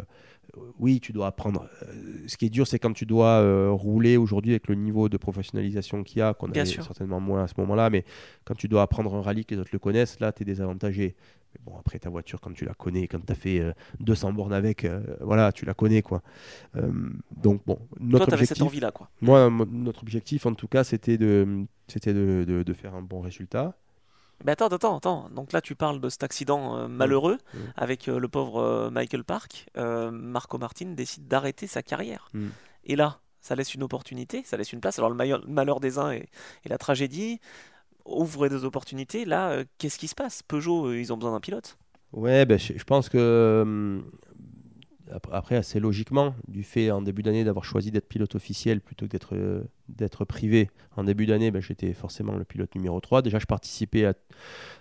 oui, 0.80 1.00
tu 1.00 1.14
dois 1.14 1.28
apprendre. 1.28 1.68
Euh, 1.84 2.24
ce 2.28 2.38
qui 2.38 2.46
est 2.46 2.50
dur, 2.50 2.68
c'est 2.68 2.80
quand 2.80 2.94
tu 2.94 3.06
dois 3.06 3.70
rouler 3.72 4.18
aujourd'hui 4.18 4.52
avec 4.52 4.68
le 4.68 4.76
niveau 4.76 5.10
de 5.10 5.18
professionnalisation 5.18 6.04
qu'il 6.04 6.20
y 6.20 6.22
a, 6.22 6.34
qu'on 6.34 6.54
sûr. 6.66 6.84
certainement 6.84 7.20
moins 7.20 7.44
à 7.44 7.48
ce 7.48 7.54
moment-là, 7.58 7.90
mais 7.90 8.04
quand 8.46 8.56
tu 8.56 8.68
dois 8.68 8.82
apprendre 8.82 9.14
un 9.14 9.22
rallye 9.22 9.46
que 9.46 9.56
les 9.56 9.62
autres 9.62 9.72
le 9.74 9.80
connaissent, 9.80 10.20
là, 10.20 10.32
tu 10.32 10.44
es 10.44 10.46
désavantagé. 10.46 11.16
Mais 11.54 11.62
bon, 11.66 11.78
après, 11.80 11.98
ta 12.00 12.10
voiture, 12.10 12.40
quand 12.42 12.54
tu 12.54 12.66
la 12.66 12.74
connais, 12.74 13.08
quand 13.08 13.26
tu 13.26 13.32
as 13.32 13.36
fait 13.36 13.60
euh, 13.60 13.74
200 14.00 14.34
bornes 14.34 14.54
avec, 14.54 14.86
euh, 14.86 15.02
voilà, 15.22 15.52
tu 15.52 15.66
la 15.66 15.74
connais. 15.74 16.02
quoi. 16.02 16.22
Euh, 16.76 16.92
donc, 17.36 17.62
bon, 17.66 17.76
Toi, 17.76 17.88
notre 18.00 18.26
cette 18.26 18.34
objectif, 18.36 18.64
envie-là, 18.64 18.92
quoi. 18.92 19.10
moi, 19.22 19.50
mo- 19.50 19.66
notre 19.66 20.04
objectif, 20.04 20.46
en 20.46 20.54
tout 20.54 20.68
cas, 20.68 20.84
c'était 20.84 21.18
de, 21.18 21.66
c'était 21.88 22.14
de, 22.14 22.46
de- 22.48 22.64
de 22.64 22.74
faire 22.74 22.94
un 22.96 23.02
bon 23.02 23.22
résultat. 23.22 23.76
Mais 24.46 24.54
attends, 24.54 24.68
attends, 24.68 24.98
attends. 24.98 25.30
Donc 25.36 25.52
là, 25.52 25.60
tu 25.60 25.76
parles 25.76 26.00
de 26.00 26.08
cet 26.08 26.24
accident 26.24 26.78
euh, 26.78 26.88
malheureux 26.88 27.38
avec 27.76 28.06
le 28.08 28.28
pauvre 28.30 28.90
Michael 28.90 29.24
Park. 29.26 29.66
Marco 29.76 30.58
Martin 30.58 30.94
décide 30.94 31.28
d'arrêter 31.28 31.68
sa 31.68 31.82
carrière. 31.84 32.30
Mm. 32.34 32.48
Et 32.86 32.96
là, 32.96 33.20
ça 33.42 33.56
laisse 33.56 33.74
une 33.74 33.84
opportunité, 33.84 34.44
ça 34.46 34.56
laisse 34.56 34.72
une 34.72 34.80
place. 34.82 34.98
Alors 35.00 35.10
le 35.10 35.16
malheur 35.48 35.80
des 35.82 35.98
uns 35.98 36.12
et, 36.12 36.28
et 36.64 36.70
la 36.70 36.78
tragédie. 36.78 37.40
Ouvre 38.18 38.48
des 38.48 38.64
opportunités. 38.66 39.26
Là, 39.26 39.52
euh, 39.52 39.64
qu'est-ce 39.78 40.00
qui 40.00 40.08
se 40.08 40.16
passe? 40.16 40.44
Peugeot, 40.44 40.88
euh, 40.88 41.00
ils 41.00 41.12
ont 41.14 41.18
besoin 41.18 41.32
d'un 41.32 41.40
pilote? 41.40 41.78
Ouais, 42.12 42.46
ben, 42.46 42.58
je, 42.58 42.84
pense 42.84 43.10
que 43.10 43.62
hum, 43.64 44.04
après, 45.32 45.56
assez 45.56 45.80
logiquement, 45.80 46.36
du 46.48 46.64
fait 46.64 46.92
en 46.92 47.02
début 47.02 47.24
d'année 47.24 47.44
d'avoir 47.44 47.66
choisi 47.66 47.92
d'être 47.92 48.08
pilote 48.08 48.36
officiel 48.36 48.82
plutôt 48.82 49.06
que 49.06 49.12
d'être 49.12 49.36
euh, 49.36 49.64
d'être 49.90 50.24
privé, 50.24 50.70
en 50.98 51.04
début 51.04 51.26
d'année, 51.26 51.50
ben, 51.50 51.62
j'étais 51.64 51.94
forcément 51.94 52.34
le 52.36 52.44
pilote 52.46 52.76
numéro 52.76 53.00
3. 53.00 53.24
Déjà, 53.24 53.40
je 53.40 53.46
participais 53.48 54.06
à- 54.06 54.14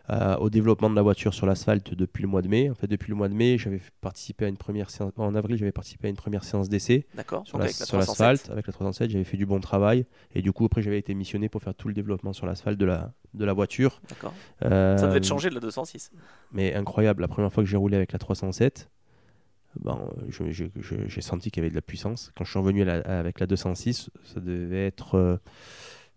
à- 0.06 0.40
au 0.40 0.50
développement 0.50 0.90
de 0.90 0.94
la 0.94 1.00
voiture 1.02 1.32
sur 1.32 1.46
l'asphalte 1.46 1.94
depuis 1.94 2.22
le 2.22 2.28
mois 2.28 2.42
de 2.42 2.48
mai. 2.48 2.68
En 2.68 2.74
fait, 2.74 2.86
depuis 2.88 3.08
le 3.08 3.14
mois 3.16 3.28
de 3.30 3.34
mai, 3.34 3.56
j'avais 3.56 3.80
participé 4.02 4.44
à 4.44 4.48
une 4.48 4.58
première 4.58 4.90
séance, 4.90 5.12
en 5.16 5.34
avril, 5.34 5.56
j'avais 5.56 5.72
participé 5.72 6.08
à 6.08 6.10
une 6.10 6.16
première 6.16 6.44
séance 6.44 6.68
d'essai 6.68 7.06
D'accord 7.14 7.46
sur 7.46 7.54
Donc 7.54 7.60
la- 7.60 7.64
avec 7.66 7.78
la 7.80 7.86
sur 7.86 7.98
307. 7.98 8.20
l'asphalte 8.20 8.50
avec 8.50 8.66
la 8.66 8.72
307. 8.74 9.10
J'avais 9.10 9.24
fait 9.24 9.38
du 9.38 9.46
bon 9.46 9.60
travail 9.60 10.04
et 10.34 10.42
du 10.42 10.52
coup, 10.52 10.66
après, 10.66 10.82
j'avais 10.82 10.98
été 10.98 11.14
missionné 11.14 11.48
pour 11.48 11.62
faire 11.62 11.74
tout 11.74 11.88
le 11.88 11.94
développement 11.94 12.34
sur 12.34 12.44
l'asphalte 12.46 12.78
de 12.78 12.84
la, 12.84 13.12
de 13.32 13.44
la 13.46 13.54
voiture. 13.54 14.02
D'accord. 14.10 14.34
Euh, 14.62 14.98
Ça 14.98 15.06
devait 15.08 15.20
te 15.20 15.26
changer 15.26 15.48
de 15.48 15.54
la 15.54 15.60
206. 15.60 16.10
mais 16.52 16.74
incroyable, 16.74 17.22
la 17.22 17.28
première 17.28 17.50
fois 17.52 17.62
que 17.62 17.68
j'ai 17.70 17.76
roulé 17.78 17.96
avec 17.96 18.12
la 18.12 18.18
307, 18.18 18.90
bon, 19.80 20.10
j'ai 20.28 21.20
senti 21.20 21.50
qu'il 21.50 21.62
y 21.62 21.64
avait 21.64 21.70
de 21.70 21.74
la 21.76 21.82
puissance. 21.82 22.32
Quand 22.36 22.44
je 22.44 22.50
suis 22.50 22.58
revenu 22.58 22.84
la- 22.84 23.00
avec 23.00 23.40
la 23.40 23.46
206, 23.46 24.10
ça 24.24 24.40
devait 24.40 24.86
être 24.86 25.16
euh, 25.16 25.36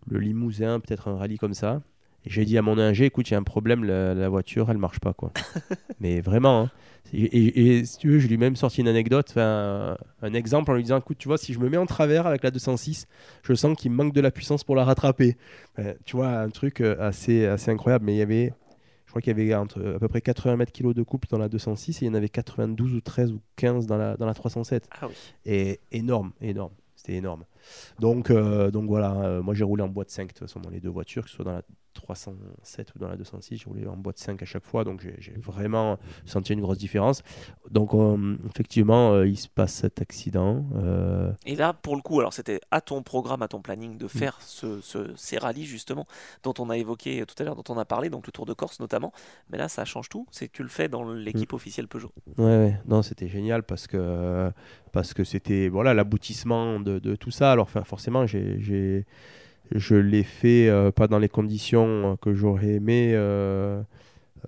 le 0.10 0.20
Limousin, 0.20 0.80
peut-être 0.80 1.08
un 1.08 1.18
rallye 1.18 1.38
comme 1.38 1.54
ça. 1.54 1.82
J'ai 2.26 2.46
dit 2.46 2.58
à 2.58 2.62
mon 2.62 2.78
ingé, 2.78 3.06
écoute, 3.06 3.30
il 3.30 3.34
y 3.34 3.36
a 3.36 3.40
un 3.40 3.44
problème, 3.44 3.84
la, 3.84 4.14
la 4.14 4.30
voiture, 4.30 4.70
elle 4.70 4.78
marche 4.78 5.00
pas. 5.00 5.14
quoi. 5.14 5.32
mais 6.00 6.22
vraiment. 6.22 6.62
hein. 6.64 6.72
Et, 7.14 7.24
et- 7.24 7.78
et 7.78 7.86
si 7.86 7.98
tu 7.98 8.10
veux, 8.10 8.20
je 8.20 8.28
lui 8.28 8.36
ai 8.36 8.38
même 8.38 8.56
sorti 8.56 8.82
une 8.82 8.88
anecdote, 8.88 9.34
un 9.38 9.98
exemple 10.34 10.72
en 10.72 10.76
lui 10.76 10.84
disant, 10.84 11.00
écoute, 11.00 11.18
tu 11.18 11.28
vois, 11.28 11.38
si 11.40 11.52
je 11.54 11.60
me 11.60 11.68
mets 11.68 11.78
en 11.78 11.88
travers 11.88 12.28
avec 12.28 12.44
la 12.44 12.52
206, 12.52 13.08
je 13.44 13.54
sens 13.54 13.76
qu'il 13.76 13.92
me 13.92 13.98
manque 13.98 14.14
de 14.14 14.22
la 14.22 14.32
puissance 14.32 14.64
pour 14.64 14.76
la 14.76 14.86
rattraper. 14.86 15.36
Euh, 15.80 15.94
tu 16.06 16.16
vois, 16.16 16.30
un 16.30 16.50
truc 16.50 16.80
euh, 16.80 16.96
assez, 17.00 17.46
assez 17.48 17.72
incroyable. 17.72 18.06
Mais 18.06 18.14
il 18.14 18.18
y 18.20 18.22
avait 18.22 18.54
je 19.12 19.14
crois 19.14 19.22
qu'il 19.22 19.38
y 19.38 19.42
avait 19.42 19.54
entre, 19.56 19.96
à 19.96 20.00
peu 20.00 20.08
près 20.08 20.22
80 20.22 20.56
mètres 20.56 20.72
kilos 20.72 20.96
de 20.96 21.04
couple 21.04 21.28
dans 21.30 21.38
la 21.38 21.50
206 21.50 22.02
et 22.02 22.06
il 22.06 22.08
y 22.08 22.12
en 22.12 22.14
avait 22.14 22.30
92 22.30 22.94
ou 22.94 23.02
13 23.02 23.34
ou 23.34 23.42
15 23.58 23.86
dans 23.86 23.98
la, 23.98 24.16
dans 24.16 24.26
la 24.26 24.34
307. 24.34 24.88
Ah 24.90 25.08
oui. 25.10 25.14
Et 25.46 25.82
énorme, 25.92 26.32
énorme. 26.40 26.72
C'était 26.96 27.16
énorme. 27.16 27.44
Donc, 28.00 28.30
euh, 28.30 28.72
donc 28.72 28.88
voilà, 28.88 29.14
euh, 29.16 29.42
moi 29.42 29.54
j'ai 29.54 29.66
roulé 29.66 29.84
en 29.84 29.90
boîte 29.90 30.12
5 30.12 30.28
de 30.28 30.28
toute 30.30 30.40
façon 30.40 30.62
dans 30.62 30.70
les 30.70 30.80
deux 30.80 30.88
voitures, 30.88 31.26
que 31.26 31.30
ce 31.30 31.36
soit 31.36 31.44
dans 31.44 31.52
la 31.52 31.62
307 31.94 32.94
ou 32.96 33.00
dans 33.00 33.08
la 33.08 33.16
206, 33.18 33.58
j'ai 33.58 33.66
roulé 33.66 33.86
en 33.88 33.98
boîte 33.98 34.18
5 34.18 34.42
à 34.42 34.46
chaque 34.46 34.66
fois, 34.66 34.84
donc 34.84 35.06
j'ai 35.20 35.34
vraiment 35.38 35.98
senti 36.26 36.54
une 36.54 36.62
grosse 36.62 36.78
différence. 36.78 37.24
Donc 37.70 37.94
euh, 37.94 38.38
effectivement, 38.50 39.12
euh, 39.14 39.28
il 39.28 39.38
se 39.38 39.48
passe 39.50 39.74
cet 39.74 40.02
accident. 40.02 40.66
euh, 40.76 41.32
Et 41.46 41.56
là, 41.56 41.74
pour 41.74 41.96
le 41.96 42.02
coup, 42.02 42.20
alors 42.20 42.34
c'était 42.34 42.60
à 42.72 42.82
ton 42.82 43.02
programme, 43.04 43.42
à 43.42 43.48
ton 43.48 43.62
planning 43.62 43.96
Mm. 43.96 43.98
de 43.98 44.08
faire 44.08 44.38
ce, 44.42 44.80
ce- 44.82 45.14
ces 45.16 45.38
rallyes 45.38 45.66
justement 45.66 46.06
dont 46.44 46.54
on 46.60 46.70
a 46.70 46.78
évoqué 46.78 47.24
tout 47.26 47.36
à 47.40 47.44
l'heure, 47.46 47.56
dont 47.56 47.74
on 47.74 47.78
a 47.78 47.86
parlé, 47.86 48.10
donc 48.10 48.26
le 48.26 48.32
Tour 48.32 48.46
de 48.46 48.54
Corse 48.54 48.80
notamment. 48.80 49.12
Mais 49.50 49.58
là, 49.58 49.68
ça 49.68 49.86
change 49.86 50.10
tout. 50.10 50.28
C'est 50.32 50.48
que 50.48 50.54
tu 50.54 50.64
le 50.64 50.70
fais 50.70 50.88
dans 50.90 51.04
Mm. 51.06 51.16
l'équipe 51.18 51.54
officielle 51.54 51.88
Peugeot. 51.88 52.12
Ouais, 52.38 52.46
ouais. 52.46 52.80
non, 52.88 53.02
c'était 53.02 53.28
génial 53.28 53.64
parce 53.64 53.88
que 53.88 54.52
parce 54.92 55.14
que 55.14 55.24
c'était 55.24 55.70
voilà 55.70 55.94
l'aboutissement 55.94 56.80
de, 56.80 57.00
de 57.00 57.16
tout 57.16 57.32
ça. 57.32 57.52
Alors 57.52 57.70
forcément, 57.70 58.26
j'ai- 58.26 59.06
je 59.74 59.96
l'ai 59.96 60.24
fait 60.24 60.70
euh, 60.70 60.92
pas 60.92 61.08
dans 61.08 61.20
les 61.20 61.30
conditions 61.30 62.18
que 62.22 62.34
j'aurais 62.34 62.74
aimé 62.76 63.12
euh, 63.16 63.82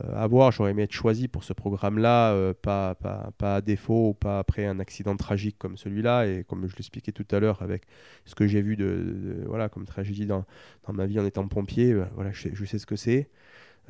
euh, 0.04 0.16
avoir. 0.16 0.52
J'aurais 0.52 0.72
aimé 0.72 0.84
être 0.84 0.94
choisi 0.94 1.28
pour 1.28 1.44
ce 1.44 1.54
programme-là, 1.54 2.34
euh, 2.34 2.54
pas, 2.54 2.98
à 3.42 3.62
défaut 3.62 4.10
ou 4.10 4.14
pas 4.16 4.40
après 4.40 4.66
un 4.66 4.80
accident 4.80 5.16
tragique 5.18 5.58
comme 5.60 5.78
celui-là. 5.78 6.28
Et 6.28 6.44
comme 6.46 6.68
je 6.68 6.76
l'expliquais 6.78 7.12
tout 7.14 7.28
à 7.32 7.40
l'heure 7.40 7.62
avec 7.62 7.84
ce 8.26 8.36
que 8.36 8.48
j'ai 8.48 8.62
vu 8.62 8.76
de, 8.78 9.44
voilà 9.48 9.70
comme 9.70 9.86
tragédie 9.86 10.26
dans, 10.28 10.46
ma 10.94 11.06
vie 11.08 11.20
en 11.20 11.26
étant 11.26 11.48
pompier, 11.48 11.94
euh, 11.94 12.06
voilà, 12.16 12.32
je, 12.34 12.66
sais- 12.66 12.80
ce 12.80 12.86
que 12.86 12.96
c'est. 12.98 13.30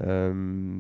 Euh, 0.01 0.76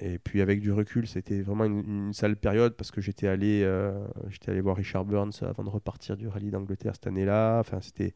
et 0.00 0.18
puis 0.18 0.40
avec 0.42 0.60
du 0.60 0.72
recul, 0.72 1.06
c'était 1.06 1.40
vraiment 1.42 1.64
une, 1.64 1.84
une 2.08 2.12
sale 2.12 2.36
période 2.36 2.74
parce 2.76 2.90
que 2.90 3.00
j'étais 3.00 3.28
allé, 3.28 3.62
euh, 3.62 4.04
j'étais 4.28 4.50
allé 4.50 4.60
voir 4.60 4.76
Richard 4.76 5.04
Burns 5.04 5.32
avant 5.42 5.62
de 5.62 5.68
repartir 5.70 6.16
du 6.16 6.26
rallye 6.26 6.50
d'Angleterre 6.50 6.94
cette 6.94 7.06
année-là. 7.06 7.60
Enfin, 7.60 7.80
c'était 7.80 8.14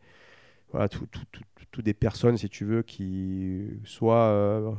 voilà, 0.71 0.89
tout, 0.89 1.07
tout, 1.07 1.25
tout- 1.33 1.43
tout 1.71 1.83
des 1.83 1.93
personnes, 1.95 2.39
si 2.39 2.49
tu 2.49 2.65
veux, 2.65 2.83
qui 2.83 3.69
soit 3.85 4.25
euh, 4.29 4.71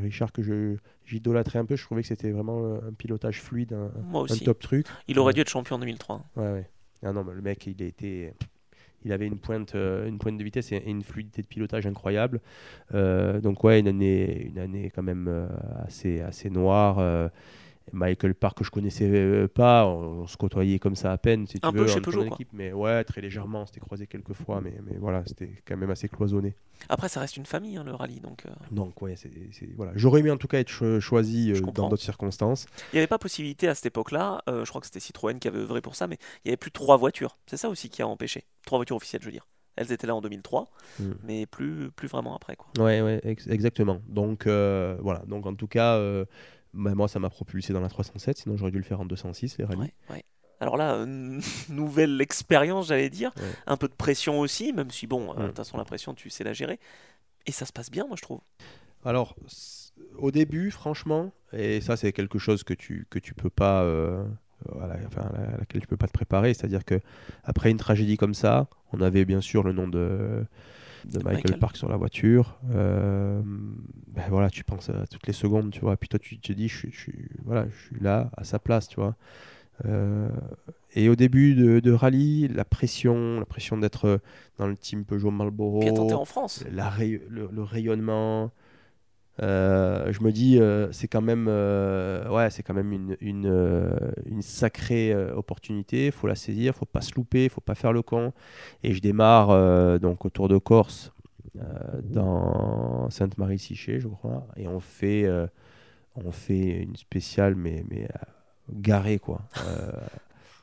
Richard 0.00 0.32
que 0.32 0.42
je 0.42 0.76
j'idolâtrais 1.04 1.58
un 1.58 1.64
peu. 1.64 1.76
Je 1.76 1.84
trouvais 1.84 2.02
que 2.02 2.08
c'était 2.08 2.30
vraiment 2.30 2.74
un 2.76 2.92
pilotage 2.92 3.40
fluide, 3.40 3.72
un, 3.72 3.90
Moi 4.02 4.22
un 4.22 4.24
aussi. 4.24 4.44
top 4.44 4.58
truc. 4.60 4.86
Il 5.08 5.18
aurait 5.18 5.32
dû 5.34 5.40
être 5.40 5.48
champion 5.48 5.76
en 5.76 5.78
2003. 5.78 6.24
Ouais, 6.36 6.52
ouais. 6.52 6.70
Ah 7.02 7.12
non, 7.12 7.22
mais 7.24 7.34
le 7.34 7.42
mec, 7.42 7.66
il 7.66 7.82
a 7.82 7.86
été. 7.86 8.32
Il 9.04 9.12
avait 9.12 9.26
une 9.28 9.38
pointe, 9.38 9.74
euh, 9.76 10.08
une 10.08 10.18
pointe 10.18 10.36
de 10.38 10.42
vitesse 10.44 10.72
et 10.72 10.82
une 10.84 11.04
fluidité 11.04 11.42
de 11.42 11.46
pilotage 11.46 11.86
incroyable. 11.86 12.40
Euh, 12.94 13.40
donc 13.40 13.62
ouais, 13.62 13.78
une 13.78 13.86
année, 13.88 14.46
une 14.46 14.58
année 14.58 14.90
quand 14.92 15.04
même 15.04 15.28
euh, 15.28 15.46
assez, 15.86 16.20
assez 16.20 16.50
noire. 16.50 16.98
Michael 17.92 18.34
Park 18.34 18.58
que 18.58 18.64
je 18.64 18.70
connaissais 18.70 19.08
euh, 19.10 19.48
pas, 19.48 19.86
on, 19.86 20.22
on 20.22 20.26
se 20.26 20.36
côtoyait 20.36 20.78
comme 20.78 20.94
ça 20.96 21.12
à 21.12 21.18
peine, 21.18 21.46
si 21.46 21.60
tu 21.60 21.66
Un 21.66 21.70
veux, 21.72 21.84
peu 21.84 21.88
chez 21.88 22.00
Peugeot, 22.00 22.24
équipe, 22.24 22.48
mais 22.52 22.72
ouais, 22.72 23.04
très 23.04 23.20
légèrement, 23.20 23.62
on 23.62 23.66
s'était 23.66 23.80
croisé 23.80 24.06
quelques 24.06 24.32
fois, 24.34 24.60
mais, 24.60 24.74
mais 24.84 24.96
voilà, 24.98 25.22
c'était 25.26 25.50
quand 25.66 25.76
même 25.76 25.90
assez 25.90 26.08
cloisonné. 26.08 26.54
Après, 26.88 27.08
ça 27.08 27.20
reste 27.20 27.36
une 27.36 27.46
famille, 27.46 27.76
hein, 27.76 27.84
le 27.84 27.94
rallye. 27.94 28.20
Donc, 28.20 28.44
euh, 28.46 28.50
Donc 28.70 29.00
ouais, 29.02 29.14
c'est, 29.16 29.30
voilà, 29.76 29.92
j'aurais 29.96 30.20
aimé 30.20 30.30
en 30.30 30.36
tout 30.36 30.48
cas 30.48 30.58
être 30.60 30.68
cho- 30.68 31.00
choisi 31.00 31.52
euh, 31.52 31.60
dans 31.72 31.88
d'autres 31.88 32.02
circonstances. 32.02 32.66
il 32.92 32.96
n'y 32.96 32.98
avait 33.00 33.06
pas 33.08 33.18
possibilité 33.18 33.68
à 33.68 33.74
cette 33.74 33.86
époque-là. 33.86 34.42
euh, 34.48 34.64
je 34.64 34.70
crois 34.70 34.80
que 34.80 34.86
c'était 34.86 35.00
Citroën 35.00 35.38
qui 35.38 35.48
avait 35.48 35.58
œuvré 35.58 35.80
pour 35.80 35.94
ça, 35.96 36.06
mais 36.06 36.16
il 36.44 36.48
n'y 36.48 36.50
avait 36.50 36.56
plus 36.56 36.70
trois 36.70 36.96
voitures. 36.96 37.36
C'est 37.46 37.56
ça 37.56 37.68
aussi 37.68 37.88
qui 37.90 38.02
a 38.02 38.06
empêché. 38.08 38.44
Trois 38.64 38.78
voitures 38.78 38.96
officielles, 38.96 39.22
je 39.22 39.26
veux 39.26 39.32
dire. 39.32 39.46
Elles 39.76 39.92
étaient 39.92 40.08
là 40.08 40.14
en 40.16 40.20
2003, 40.20 40.68
Mm. 40.98 41.04
mais 41.22 41.46
plus, 41.46 41.90
plus 41.92 42.08
vraiment 42.08 42.34
après. 42.34 42.56
Quoi. 42.56 42.66
Ouais, 42.84 43.00
ouais, 43.00 43.20
ex- 43.22 43.46
exactement. 43.46 44.00
Donc 44.08 44.46
voilà, 44.46 45.22
donc 45.26 45.46
en 45.46 45.54
tout 45.54 45.68
cas, 45.68 46.00
bah, 46.74 46.94
moi 46.94 47.08
ça 47.08 47.18
m'a 47.18 47.30
propulsé 47.30 47.72
dans 47.72 47.80
la 47.80 47.88
307, 47.88 48.38
sinon 48.38 48.56
j'aurais 48.56 48.70
dû 48.70 48.78
le 48.78 48.84
faire 48.84 49.00
en 49.00 49.06
206 49.06 49.58
les 49.58 49.64
rallyes. 49.64 49.80
Ouais, 49.80 49.92
ouais. 50.10 50.24
Alors 50.60 50.76
là, 50.76 50.94
euh, 50.94 51.40
nouvelle 51.68 52.20
expérience, 52.20 52.88
j'allais 52.88 53.10
dire. 53.10 53.32
Ouais. 53.36 53.52
Un 53.66 53.76
peu 53.76 53.88
de 53.88 53.94
pression 53.94 54.40
aussi, 54.40 54.72
même 54.72 54.90
si, 54.90 55.06
bon, 55.06 55.32
euh, 55.32 55.42
de 55.42 55.46
toute 55.48 55.56
façon, 55.56 55.76
la 55.76 55.84
pression, 55.84 56.14
tu 56.14 56.30
sais 56.30 56.42
la 56.42 56.52
gérer. 56.52 56.80
Et 57.46 57.52
ça 57.52 57.64
se 57.64 57.72
passe 57.72 57.90
bien, 57.90 58.06
moi, 58.06 58.16
je 58.16 58.22
trouve. 58.22 58.40
Alors 59.04 59.36
au 60.16 60.30
début, 60.30 60.70
franchement, 60.70 61.32
et 61.52 61.80
ça 61.80 61.96
c'est 61.96 62.12
quelque 62.12 62.38
chose 62.38 62.62
que 62.62 62.74
tu 62.74 63.06
que 63.10 63.18
tu 63.18 63.34
peux 63.34 63.50
pas, 63.50 63.82
euh, 63.82 64.24
enfin, 65.06 65.30
à 65.34 65.58
laquelle 65.58 65.80
tu 65.80 65.86
peux 65.86 65.96
pas 65.96 66.06
te 66.06 66.12
préparer, 66.12 66.54
c'est-à-dire 66.54 66.84
que 66.84 67.00
après 67.44 67.70
une 67.70 67.78
tragédie 67.78 68.16
comme 68.16 68.34
ça, 68.34 68.68
on 68.92 69.00
avait 69.00 69.24
bien 69.24 69.40
sûr 69.40 69.62
le 69.62 69.72
nom 69.72 69.88
de 69.88 70.44
de 71.04 71.18
Michael, 71.18 71.34
Michael. 71.34 71.58
Park 71.58 71.76
sur 71.76 71.88
la 71.88 71.96
voiture. 71.96 72.58
Euh, 72.72 73.40
ben 73.44 74.24
voilà, 74.30 74.50
tu 74.50 74.64
penses 74.64 74.90
à 74.90 75.06
toutes 75.06 75.26
les 75.26 75.32
secondes, 75.32 75.70
tu 75.70 75.80
vois. 75.80 75.96
Puis 75.96 76.08
toi, 76.08 76.18
tu 76.18 76.38
te 76.38 76.52
dis, 76.52 76.68
je, 76.68 76.76
suis- 76.76 76.92
je, 76.92 77.10
voilà, 77.44 77.66
je 77.68 77.86
suis 77.86 78.00
là, 78.00 78.30
à 78.36 78.44
sa 78.44 78.58
place, 78.58 78.88
tu 78.88 78.96
vois. 78.96 79.16
Euh, 79.84 80.28
et 80.94 81.08
au 81.08 81.14
début 81.16 81.54
de, 81.54 81.80
de 81.80 81.92
rallye, 81.92 82.48
la 82.48 82.64
pression, 82.64 83.38
la 83.38 83.46
pression 83.46 83.78
d'être 83.78 84.20
dans 84.56 84.66
le 84.66 84.76
team 84.76 85.04
Peugeot 85.04 85.30
Marlboro, 85.30 85.82
en 86.12 86.24
France? 86.24 86.64
la 86.70 86.88
ray- 86.88 87.20
le, 87.28 87.48
le 87.52 87.62
rayonnement. 87.62 88.50
Euh, 89.40 90.12
je 90.12 90.22
me 90.22 90.32
dis, 90.32 90.58
euh, 90.60 90.90
c'est 90.92 91.08
quand 91.08 91.20
même, 91.20 91.46
euh, 91.48 92.28
ouais, 92.30 92.50
c'est 92.50 92.62
quand 92.62 92.74
même 92.74 92.92
une, 92.92 93.16
une, 93.20 93.90
une 94.26 94.42
sacrée 94.42 95.14
opportunité. 95.32 96.10
Faut 96.10 96.26
la 96.26 96.34
saisir, 96.34 96.74
faut 96.74 96.86
pas 96.86 97.00
se 97.00 97.14
louper, 97.14 97.48
faut 97.48 97.60
pas 97.60 97.74
faire 97.74 97.92
le 97.92 98.02
con. 98.02 98.32
Et 98.82 98.92
je 98.94 99.00
démarre 99.00 100.00
donc 100.00 100.24
au 100.24 100.30
Tour 100.30 100.48
de 100.48 100.58
Corse 100.58 101.12
dans 102.04 103.08
Sainte-Marie-Siché, 103.10 104.00
je 104.00 104.08
crois, 104.08 104.46
et 104.56 104.68
on 104.68 104.80
fait, 104.80 105.26
on 106.16 106.30
fait 106.32 106.82
une 106.82 106.96
spéciale, 106.96 107.54
mais 107.54 107.84
mais 107.90 108.08
garée 108.72 109.18
quoi. 109.18 109.42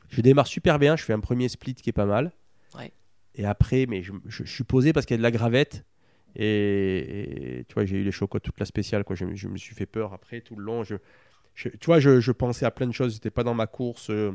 Je 0.08 0.20
démarre 0.20 0.46
super 0.46 0.78
bien, 0.78 0.96
je 0.96 1.02
fais 1.04 1.12
un 1.12 1.20
premier 1.20 1.48
split 1.48 1.74
qui 1.74 1.90
est 1.90 1.92
pas 1.92 2.06
mal. 2.06 2.30
Ouais. 2.78 2.92
Et 3.34 3.44
après, 3.44 3.86
mais 3.88 4.02
je, 4.02 4.12
je- 4.26 4.44
je 4.44 4.50
suis 4.52 4.64
posé 4.64 4.92
parce 4.92 5.04
qu'il 5.04 5.14
y 5.14 5.16
a 5.16 5.18
de 5.18 5.22
la 5.22 5.30
gravette. 5.32 5.84
Et, 6.36 7.58
et, 7.60 7.64
tu 7.64 7.74
vois, 7.74 7.84
j'ai 7.84 7.96
eu 7.98 8.04
les 8.04 8.12
chocots 8.12 8.38
toute 8.40 8.60
la 8.60 8.66
spéciale. 8.66 9.04
Quoi. 9.04 9.16
Je, 9.16 9.24
me- 9.24 9.34
je 9.36 9.48
me 9.48 9.56
suis 9.56 9.74
fait 9.74 9.86
peur 9.86 10.12
après 10.12 10.40
tout 10.42 10.56
le 10.56 10.64
long. 10.64 10.84
Je, 10.84 10.96
je- 11.54 11.70
tu 11.70 11.86
vois, 11.86 11.98
je, 12.00 12.20
je 12.20 12.32
pensais 12.32 12.66
à 12.66 12.70
plein 12.70 12.86
de 12.86 12.92
choses. 12.92 13.14
J'étais 13.14 13.30
pas 13.30 13.44
dans 13.44 13.54
ma 13.54 13.66
course. 13.66 14.10
Euh, 14.10 14.32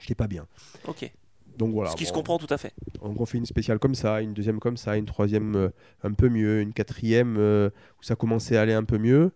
J'étais 0.00 0.14
pas 0.14 0.28
bien. 0.28 0.46
Ok. 0.86 1.10
Donc 1.58 1.72
voilà. 1.72 1.90
Ce 1.90 1.96
qui 1.96 2.06
se 2.06 2.12
comprend 2.12 2.38
tout 2.38 2.52
à 2.52 2.56
fait. 2.58 2.72
Donc 3.02 3.20
on 3.20 3.26
fait 3.26 3.38
une 3.38 3.46
spéciale 3.46 3.80
comme 3.80 3.96
ça, 3.96 4.20
une 4.22 4.32
deuxième 4.32 4.60
comme 4.60 4.76
ça, 4.76 4.96
une 4.96 5.06
troisième 5.06 5.56
euh, 5.56 5.68
un 6.04 6.12
peu 6.12 6.28
mieux, 6.28 6.60
une 6.60 6.72
quatrième 6.72 7.36
euh, 7.36 7.68
où 8.00 8.04
ça 8.04 8.14
commençait 8.14 8.56
à 8.56 8.62
aller 8.62 8.74
un 8.74 8.84
peu 8.84 8.98
mieux. 8.98 9.32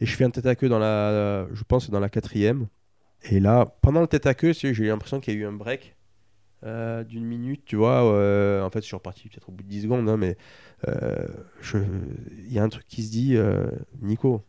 Et 0.00 0.06
je 0.06 0.14
fais 0.14 0.24
un 0.24 0.30
tête 0.30 0.44
à 0.46 0.54
queue 0.54 0.68
dans 0.68 0.78
la, 0.78 1.46
je 1.52 1.62
pense 1.64 1.88
dans 1.88 2.00
la 2.00 2.10
quatrième. 2.10 2.66
Et 3.30 3.40
là, 3.40 3.74
pendant 3.80 4.00
le 4.02 4.06
tête 4.06 4.26
à 4.26 4.34
queue, 4.34 4.52
j'ai 4.52 4.68
eu 4.68 4.86
l'impression 4.88 5.18
qu'il 5.20 5.32
y 5.34 5.36
a 5.38 5.40
eu 5.40 5.46
un 5.46 5.52
break 5.52 5.96
euh, 6.64 7.04
d'une 7.04 7.24
minute, 7.24 7.64
tu 7.64 7.76
vois. 7.76 8.02
en 8.02 8.70
fait, 8.70 8.80
je 8.80 8.86
suis 8.86 8.96
reparti 8.96 9.28
peut-être 9.28 9.48
au 9.48 9.52
bout 9.52 9.62
de 9.62 9.68
10 9.68 9.82
secondes, 9.82 10.08
hein, 10.08 10.16
mais 10.16 10.36
il 10.86 12.52
y 12.52 12.58
a 12.58 12.62
un 12.62 12.68
truc 12.68 12.86
qui 12.88 13.02
se 13.02 13.10
dit, 13.10 13.36
euh, 13.36 13.66
Nico, 14.00 14.42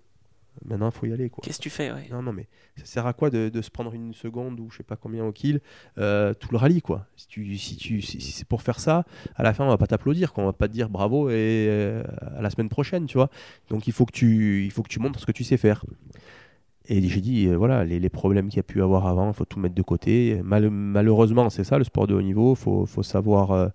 maintenant, 0.65 0.89
il 0.89 0.91
faut 0.93 1.05
y 1.05 1.13
aller. 1.13 1.31
Qu'est-ce 1.41 1.57
que 1.57 1.63
tu 1.63 1.69
fais 1.69 1.91
ouais? 1.91 2.07
Non, 2.11 2.21
non, 2.21 2.33
mais 2.33 2.47
ça 2.77 2.85
sert 2.85 3.07
à 3.07 3.13
quoi 3.13 3.29
de, 3.29 3.49
de 3.49 3.61
se 3.61 3.69
prendre 3.69 3.93
une 3.93 4.13
seconde 4.13 4.59
ou 4.59 4.69
je 4.71 4.77
sais 4.77 4.83
pas 4.83 4.95
combien 4.95 5.25
au 5.25 5.31
kill 5.31 5.61
euh, 5.97 6.33
tout 6.33 6.49
le 6.51 6.57
rallye, 6.57 6.81
quoi? 6.81 7.05
Si, 7.15 7.27
tu, 7.27 7.57
si, 7.57 7.75
tu, 7.77 8.01
si, 8.01 8.21
si 8.21 8.31
c'est 8.31 8.47
pour 8.47 8.61
faire 8.61 8.79
ça, 8.79 9.05
à 9.35 9.43
la 9.43 9.53
fin, 9.53 9.65
on 9.65 9.69
va 9.69 9.77
pas 9.77 9.87
t'applaudir, 9.87 10.33
quoi. 10.33 10.43
on 10.43 10.47
va 10.47 10.53
pas 10.53 10.67
te 10.67 10.73
dire 10.73 10.89
bravo 10.89 11.29
et 11.29 11.33
euh, 11.69 12.03
à 12.37 12.41
la 12.41 12.49
semaine 12.49 12.69
prochaine, 12.69 13.05
tu 13.05 13.17
vois? 13.17 13.29
Donc 13.69 13.87
il 13.87 13.93
faut 13.93 14.05
que 14.05 14.13
tu, 14.13 14.63
il 14.65 14.71
faut 14.71 14.83
que 14.83 14.89
tu 14.89 14.99
montres 14.99 15.19
ce 15.19 15.25
que 15.25 15.31
tu 15.31 15.43
sais 15.43 15.57
faire. 15.57 15.85
Et 16.89 17.01
j'ai 17.07 17.21
dit, 17.21 17.47
euh, 17.47 17.55
voilà, 17.55 17.85
les, 17.85 17.99
les 17.99 18.09
problèmes 18.09 18.49
qu'il 18.49 18.57
y 18.57 18.59
a 18.59 18.63
pu 18.63 18.81
avoir 18.81 19.07
avant, 19.07 19.29
il 19.29 19.33
faut 19.33 19.45
tout 19.45 19.57
mettre 19.59 19.75
de 19.75 19.81
côté. 19.81 20.41
Mal- 20.43 20.69
malheureusement, 20.69 21.49
c'est 21.49 21.63
ça 21.63 21.77
le 21.77 21.85
sport 21.85 22.07
de 22.07 22.13
haut 22.13 22.21
niveau. 22.21 22.53
Il 22.53 22.57
faut, 22.57 22.85
faut 22.85 23.03
savoir 23.03 23.71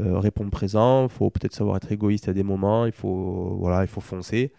euh, 0.00 0.18
répondre 0.18 0.50
présent, 0.50 1.04
il 1.04 1.10
faut 1.10 1.30
peut-être 1.30 1.54
savoir 1.54 1.76
être 1.76 1.90
égoïste 1.92 2.28
à 2.28 2.32
des 2.32 2.42
moments, 2.42 2.86
il 2.86 2.92
faut, 2.92 3.56
voilà, 3.58 3.82
il 3.82 3.88
faut 3.88 4.00
foncer. 4.00 4.52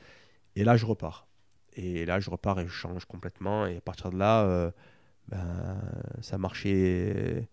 Et 0.56 0.64
là, 0.64 0.78
je 0.78 0.86
repars. 0.86 1.28
Et 1.76 2.06
là, 2.06 2.20
je 2.20 2.30
repars 2.30 2.60
et 2.60 2.66
je 2.66 2.72
change 2.72 3.06
complètement. 3.06 3.66
Et 3.68 3.78
à 3.78 3.82
partir 3.82 4.10
de 4.12 4.18
là, 4.18 4.44
euh, 4.46 4.72
ben, 5.30 5.78
ça 6.22 6.38
marchait. 6.38 7.48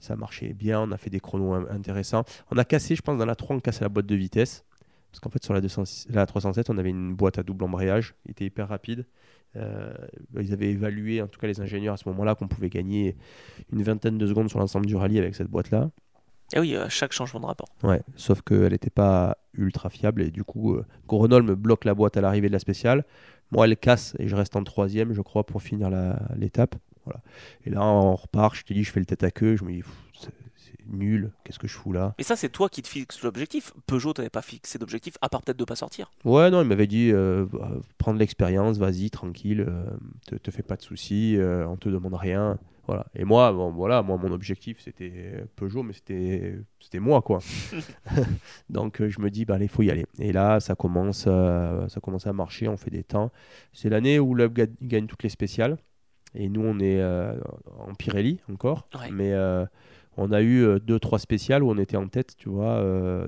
Ça 0.00 0.14
marchait 0.14 0.52
bien, 0.54 0.80
on 0.82 0.92
a 0.92 0.96
fait 0.96 1.10
des 1.10 1.18
chronos 1.18 1.54
in- 1.54 1.66
intéressants. 1.70 2.22
On 2.52 2.56
a 2.56 2.64
cassé, 2.64 2.94
je 2.94 3.02
pense, 3.02 3.18
dans 3.18 3.26
la 3.26 3.34
3, 3.34 3.56
on 3.56 3.60
cassait 3.60 3.82
la 3.84 3.88
boîte 3.88 4.06
de 4.06 4.14
vitesse. 4.14 4.64
Parce 5.10 5.18
qu'en 5.20 5.30
fait, 5.30 5.42
sur 5.42 5.54
la, 5.54 5.60
206 5.60 6.06
la 6.10 6.24
307, 6.24 6.70
on 6.70 6.78
avait 6.78 6.90
une 6.90 7.14
boîte 7.16 7.38
à 7.38 7.42
double 7.42 7.64
embrayage, 7.64 8.14
il 8.24 8.30
était 8.30 8.44
hyper 8.44 8.68
rapide. 8.68 9.06
Euh, 9.56 9.92
ils 10.38 10.52
avaient 10.52 10.70
évalué, 10.70 11.20
en 11.22 11.26
tout 11.26 11.40
cas 11.40 11.46
les 11.48 11.60
ingénieurs 11.60 11.94
à 11.94 11.96
ce 11.96 12.08
moment-là, 12.10 12.34
qu'on 12.36 12.46
pouvait 12.46 12.68
gagner 12.68 13.16
une 13.72 13.82
vingtaine 13.82 14.18
de 14.18 14.26
secondes 14.28 14.50
sur 14.50 14.58
l'ensemble 14.60 14.86
du 14.86 14.94
rallye 14.94 15.18
avec 15.18 15.34
cette 15.34 15.48
boîte-là. 15.48 15.90
Ah 16.54 16.60
oui, 16.60 16.74
à 16.76 16.88
chaque 16.88 17.12
changement 17.12 17.40
de 17.40 17.46
rapport. 17.46 17.68
Ouais, 17.82 18.02
sauf 18.16 18.40
qu'elle 18.42 18.72
n'était 18.72 18.90
pas 18.90 19.36
ultra 19.54 19.90
fiable 19.90 20.22
et 20.22 20.30
du 20.30 20.44
coup, 20.44 20.74
euh, 20.74 20.86
Grenoble 21.06 21.44
me 21.46 21.54
bloque 21.54 21.84
la 21.84 21.94
boîte 21.94 22.16
à 22.16 22.20
l'arrivée 22.20 22.48
de 22.48 22.52
la 22.52 22.58
spéciale. 22.58 23.04
Moi, 23.50 23.66
elle 23.66 23.76
casse 23.76 24.14
et 24.18 24.28
je 24.28 24.36
reste 24.36 24.56
en 24.56 24.64
troisième, 24.64 25.12
je 25.12 25.20
crois, 25.22 25.44
pour 25.44 25.62
finir 25.62 25.90
l'étape. 26.36 26.74
Voilà. 27.04 27.20
Et 27.64 27.70
là, 27.70 27.82
on 27.82 28.14
repart. 28.14 28.54
Je 28.54 28.62
te 28.62 28.72
dis, 28.72 28.84
je 28.84 28.90
fais 28.90 29.00
le 29.00 29.06
tête 29.06 29.24
à 29.24 29.30
queue. 29.30 29.56
Je 29.56 29.64
me 29.64 29.72
dis, 29.72 29.82
c'est 30.12 30.32
nul. 30.86 31.32
Qu'est-ce 31.44 31.58
que 31.58 31.66
je 31.68 31.74
fous 31.74 31.92
là? 31.92 32.14
Et 32.18 32.22
ça, 32.22 32.36
c'est 32.36 32.48
toi 32.50 32.68
qui 32.68 32.82
te 32.82 32.88
fixes 32.88 33.22
l'objectif. 33.22 33.72
Peugeot 33.86 34.12
t'avais 34.12 34.30
pas 34.30 34.42
fixé 34.42 34.78
d'objectif, 34.78 35.14
à 35.22 35.28
part 35.28 35.42
peut-être 35.42 35.58
de 35.58 35.64
pas 35.64 35.76
sortir. 35.76 36.10
Ouais, 36.24 36.50
non, 36.50 36.60
il 36.62 36.68
m'avait 36.68 36.86
dit, 36.86 37.10
euh, 37.12 37.46
bah, 37.50 37.70
prendre 37.98 38.18
l'expérience, 38.18 38.76
vas-y, 38.78 39.10
tranquille, 39.10 39.64
euh, 39.66 39.84
te, 40.26 40.34
te 40.36 40.50
fais 40.50 40.62
pas 40.62 40.76
de 40.76 40.82
soucis, 40.82 41.36
euh, 41.36 41.66
on 41.66 41.76
te 41.76 41.88
demande 41.88 42.14
rien. 42.14 42.58
Voilà. 42.88 43.06
Et 43.14 43.24
moi, 43.24 43.52
bon, 43.52 43.70
voilà, 43.70 44.02
moi, 44.02 44.16
mon 44.16 44.32
objectif, 44.32 44.80
c'était 44.80 45.44
Peugeot, 45.56 45.82
mais 45.82 45.92
c'était 45.92 46.58
c'était 46.80 47.00
moi, 47.00 47.20
quoi. 47.20 47.38
Donc, 48.70 49.00
euh, 49.00 49.10
je 49.10 49.20
me 49.20 49.30
dis, 49.30 49.44
bah, 49.44 49.54
allez, 49.56 49.66
il 49.66 49.70
faut 49.70 49.82
y 49.82 49.90
aller. 49.90 50.06
Et 50.18 50.32
là, 50.32 50.58
ça 50.58 50.74
commence, 50.74 51.26
euh, 51.28 51.86
ça 51.88 52.00
commence 52.00 52.26
à 52.26 52.32
marcher, 52.32 52.66
on 52.66 52.78
fait 52.78 52.90
des 52.90 53.04
temps. 53.04 53.30
C'est 53.74 53.90
l'année 53.90 54.18
où 54.18 54.34
l'Hub 54.34 54.54
ga- 54.54 54.66
gagne 54.80 55.06
toutes 55.06 55.22
les 55.22 55.28
spéciales. 55.28 55.76
Et 56.34 56.48
nous, 56.48 56.62
on 56.62 56.78
est 56.78 57.00
euh, 57.00 57.38
en 57.78 57.94
Pirelli 57.94 58.40
encore. 58.50 58.88
Ouais. 58.98 59.10
Mais 59.10 59.32
euh, 59.32 59.66
on 60.16 60.32
a 60.32 60.40
eu 60.42 60.64
2-3 60.78 61.18
spéciales 61.18 61.62
où 61.62 61.70
on 61.70 61.78
était 61.78 61.96
en 61.98 62.08
tête, 62.08 62.36
tu 62.36 62.48
vois, 62.48 62.82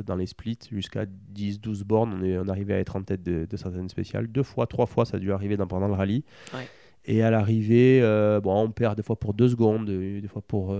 dans 0.04 0.16
les 0.16 0.26
splits, 0.26 0.58
jusqu'à 0.72 1.04
10-12 1.04 1.84
bornes. 1.84 2.14
On, 2.18 2.24
est, 2.24 2.38
on 2.38 2.48
arrivait 2.48 2.74
à 2.74 2.78
être 2.78 2.96
en 2.96 3.02
tête 3.02 3.22
de, 3.22 3.46
de 3.48 3.56
certaines 3.56 3.88
spéciales. 3.88 4.26
Deux 4.26 4.42
fois, 4.42 4.66
trois 4.66 4.86
fois, 4.86 5.04
ça 5.04 5.18
a 5.18 5.20
dû 5.20 5.32
arriver 5.32 5.56
dans, 5.56 5.66
pendant 5.66 5.86
le 5.88 5.94
rallye. 5.94 6.24
Ouais. 6.54 6.66
Et 7.12 7.22
à 7.22 7.30
l'arrivée, 7.30 8.00
euh, 8.02 8.40
bon, 8.40 8.54
on 8.62 8.70
perd 8.70 8.96
des 8.96 9.02
fois 9.02 9.16
pour 9.16 9.34
2 9.34 9.48
secondes, 9.48 9.88
euh, 9.90 10.20
des 10.20 10.28
fois 10.28 10.42
pour 10.46 10.74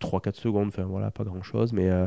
3-4 0.00 0.36
secondes. 0.36 0.68
Enfin, 0.68 0.84
voilà, 0.84 1.10
pas 1.10 1.24
grand-chose. 1.24 1.72
Mais, 1.72 1.88
euh, 1.90 2.06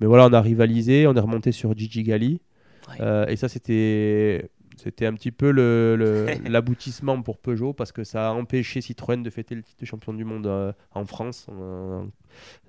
mais 0.00 0.06
voilà, 0.06 0.26
on 0.26 0.32
a 0.32 0.40
rivalisé. 0.40 1.06
On 1.06 1.14
est 1.14 1.20
remonté 1.20 1.52
sur 1.52 1.76
Gigi 1.76 2.02
Gali. 2.02 2.40
Ouais. 2.88 2.96
Euh, 3.00 3.26
et 3.26 3.36
ça, 3.36 3.48
c'était 3.48 4.50
c'était 4.76 5.06
un 5.06 5.14
petit 5.14 5.30
peu 5.30 5.52
le- 5.52 5.94
le- 5.96 6.26
l'aboutissement 6.50 7.22
pour 7.22 7.38
Peugeot 7.38 7.72
parce 7.72 7.92
que 7.92 8.02
ça 8.02 8.30
a 8.30 8.32
empêché 8.32 8.80
Citroën 8.80 9.22
de 9.22 9.30
fêter 9.30 9.54
le 9.54 9.62
titre 9.62 9.80
de 9.80 9.86
champion 9.86 10.12
du 10.12 10.24
monde 10.24 10.48
euh, 10.48 10.72
en 10.92 11.06
France, 11.06 11.46
en- 11.48 12.08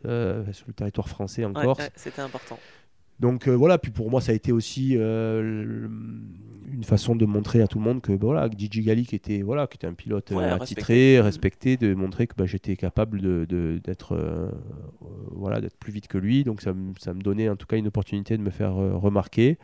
euh, 0.05 0.43
sur 0.53 0.65
le 0.67 0.73
territoire 0.73 1.09
français 1.09 1.43
en 1.45 1.53
Ouais, 1.55 1.63
Corse. 1.63 1.79
ouais, 1.79 1.89
C'était 1.95 2.21
important. 2.21 2.59
Donc 3.19 3.47
euh, 3.47 3.55
voilà, 3.55 3.77
puis 3.77 3.91
pour 3.91 4.09
moi 4.11 4.19
ça 4.21 4.31
a 4.33 4.35
été 4.35 4.51
aussi 4.51 4.95
euh, 4.97 5.87
une 6.71 6.83
façon 6.83 7.15
de 7.15 7.25
montrer 7.25 7.61
à 7.61 7.67
tout 7.67 7.77
le 7.79 7.85
monde 7.85 8.01
que 8.01 8.11
bah, 8.11 8.17
voilà, 8.21 8.49
Gigi 8.57 9.05
qui 9.05 9.15
était 9.15 9.41
voilà, 9.41 9.67
qui 9.67 9.77
était 9.77 9.87
un 9.87 9.93
pilote 9.93 10.31
euh, 10.31 10.35
attitré, 10.63 11.21
respecté. 11.21 11.77
de 11.77 11.93
montrer 11.93 12.27
que 12.27 12.33
bah, 12.35 12.45
j'étais 12.45 12.75
capable 12.75 13.21
de 13.21 13.79
d'être 13.83 14.17
voilà, 15.31 15.61
d'être 15.61 15.77
plus 15.77 15.93
vite 15.93 16.07
que 16.07 16.17
lui. 16.17 16.43
Donc 16.43 16.61
ça, 16.61 16.73
me- 16.73 16.93
ça 16.99 17.13
me 17.13 17.21
donnait 17.21 17.47
en 17.49 17.55
tout 17.55 17.67
cas 17.67 17.77
une 17.77 17.87
opportunité 17.87 18.37
de 18.37 18.41
me 18.43 18.49
faire 18.49 18.73
remarquer. 18.75 19.57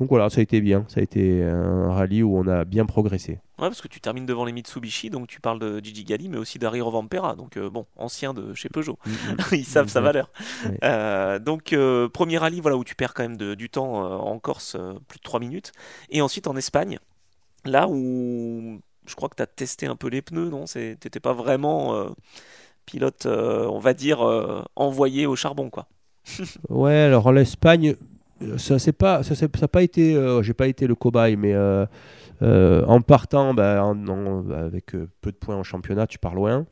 Donc 0.00 0.08
voilà, 0.08 0.30
ça 0.30 0.40
a 0.40 0.42
été 0.42 0.60
bien, 0.62 0.86
ça 0.88 1.00
a 1.00 1.02
été 1.02 1.42
un 1.44 1.92
rallye 1.92 2.22
où 2.22 2.36
on 2.38 2.48
a 2.48 2.64
bien 2.64 2.86
progressé. 2.86 3.32
Ouais, 3.58 3.68
parce 3.68 3.82
que 3.82 3.88
tu 3.88 4.00
termines 4.00 4.24
devant 4.24 4.46
les 4.46 4.52
Mitsubishi, 4.52 5.10
donc 5.10 5.28
tu 5.28 5.40
parles 5.42 5.58
de 5.58 5.78
Gigi 5.84 6.04
Gali, 6.04 6.30
mais 6.30 6.38
aussi 6.38 6.58
d'Harry 6.58 6.80
Rovampera, 6.80 7.36
donc 7.36 7.58
euh, 7.58 7.68
bon, 7.68 7.84
ancien 7.96 8.32
de 8.32 8.54
chez 8.54 8.70
Peugeot. 8.70 8.98
Ils 9.52 9.66
savent 9.66 9.88
sa 9.88 10.00
valeur. 10.00 10.30
Ouais. 10.64 10.78
Euh, 10.84 11.38
donc, 11.38 11.74
euh, 11.74 12.08
premier 12.08 12.38
rallye 12.38 12.60
voilà, 12.62 12.78
où 12.78 12.84
tu 12.84 12.94
perds 12.94 13.12
quand 13.12 13.22
même 13.24 13.36
de- 13.36 13.54
du 13.54 13.68
temps 13.68 13.92
en 14.22 14.38
Corse, 14.38 14.78
plus 15.06 15.18
de 15.18 15.22
3 15.22 15.38
minutes. 15.38 15.72
Et 16.08 16.22
ensuite 16.22 16.46
en 16.46 16.56
Espagne, 16.56 16.98
là 17.66 17.86
où 17.86 18.80
je 19.06 19.14
crois 19.14 19.28
que 19.28 19.36
tu 19.36 19.42
as 19.42 19.46
testé 19.46 19.86
un 19.86 19.96
peu 19.96 20.08
les 20.08 20.22
pneus, 20.22 20.48
non? 20.48 20.64
Tu 20.64 20.78
n'étais 20.78 21.20
pas 21.20 21.34
vraiment 21.34 22.06
pilote, 22.86 23.26
on 23.26 23.78
va 23.78 23.92
dire, 23.92 24.20
envoyé 24.76 25.26
au 25.26 25.36
charbon, 25.36 25.68
quoi. 25.68 25.86
Ouais, 26.70 26.96
alors 26.96 27.30
l'Espagne, 27.32 27.96
ça 28.58 28.78
c'est 28.78 28.92
pas, 28.92 29.22
ça 29.22 29.34
c'est- 29.34 29.54
ça 29.56 29.64
a 29.66 29.68
pas 29.68 29.82
été, 29.82 30.14
euh, 30.14 30.42
j'ai 30.42 30.54
pas 30.54 30.66
été 30.68 30.86
le 30.86 30.94
cobaye, 30.94 31.36
mais 31.36 31.54
euh, 31.54 31.84
euh, 32.42 32.84
en 32.86 33.00
partant, 33.02 33.54
bah, 33.54 33.84
en- 33.84 34.08
en- 34.08 34.50
avec 34.50 34.94
euh, 34.94 35.08
peu 35.20 35.32
de 35.32 35.36
points 35.36 35.56
en 35.56 35.62
championnat, 35.64 36.06
tu 36.06 36.18
pars 36.18 36.34
loin. 36.34 36.66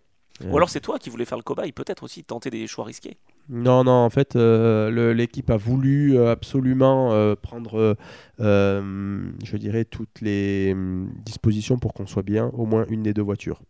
Ou 0.50 0.56
alors 0.56 0.70
c'est 0.70 0.80
toi 0.80 0.98
qui 0.98 1.10
voulais 1.10 1.24
faire 1.24 1.38
le 1.38 1.42
cobaye, 1.42 1.72
peut-être 1.72 2.04
aussi 2.04 2.22
tenter 2.22 2.48
des 2.50 2.66
choix 2.68 2.84
risqués. 2.84 3.16
Non, 3.50 3.82
non, 3.82 3.92
en 3.92 4.10
fait, 4.10 4.36
euh, 4.36 5.14
l'équipe 5.14 5.48
a 5.50 5.56
voulu 5.56 6.18
euh, 6.18 6.30
absolument 6.30 7.12
euh, 7.12 7.34
prendre, 7.34 7.78
euh, 7.78 7.94
euh, 8.40 9.30
je 9.42 9.56
dirais, 9.56 9.86
toutes 9.86 10.20
les 10.20 10.72
hum, 10.74 11.10
dispositions 11.24 11.78
pour 11.78 11.94
qu'on 11.94 12.06
soit 12.06 12.22
bien, 12.22 12.50
au 12.52 12.66
moins 12.66 12.84
une 12.90 13.02
des 13.02 13.14
deux 13.14 13.22
voitures. 13.22 13.62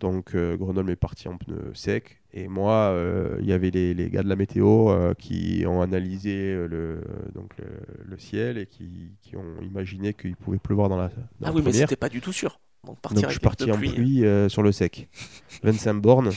Donc 0.00 0.34
euh, 0.34 0.56
Grenoble 0.56 0.90
est 0.90 0.96
parti 0.96 1.28
en 1.28 1.36
pneus 1.38 1.72
secs 1.74 2.20
et 2.36 2.48
moi, 2.48 2.90
euh, 2.90 3.36
il 3.38 3.46
y 3.46 3.52
avait 3.52 3.70
les, 3.70 3.94
les 3.94 4.10
gars 4.10 4.24
de 4.24 4.28
la 4.28 4.34
météo 4.34 4.90
euh, 4.90 5.14
qui 5.14 5.64
ont 5.68 5.80
analysé 5.80 6.34
euh, 6.34 6.66
le, 6.66 7.00
donc 7.32 7.52
le, 7.58 7.66
le 8.04 8.18
ciel 8.18 8.58
et 8.58 8.66
qui, 8.66 9.12
qui 9.22 9.36
ont 9.36 9.62
imaginé 9.62 10.14
qu'il 10.14 10.34
pouvait 10.34 10.58
pleuvoir 10.58 10.88
dans 10.88 10.96
la, 10.96 11.08
dans 11.08 11.14
ah 11.42 11.46
la 11.46 11.52
oui, 11.52 11.62
mais 11.64 11.72
c'était 11.72 11.94
pas 11.94 12.08
du 12.08 12.20
tout 12.20 12.32
sûr. 12.32 12.58
Donc 12.84 12.98
Donc 13.02 13.24
je 13.24 13.30
suis 13.30 13.38
parti 13.38 13.70
en 13.70 13.76
pluie. 13.76 13.92
pluie 13.92 14.26
euh, 14.26 14.48
sur 14.48 14.64
le 14.64 14.72
sec. 14.72 15.08
25 15.62 15.94
bornes. 15.94 16.30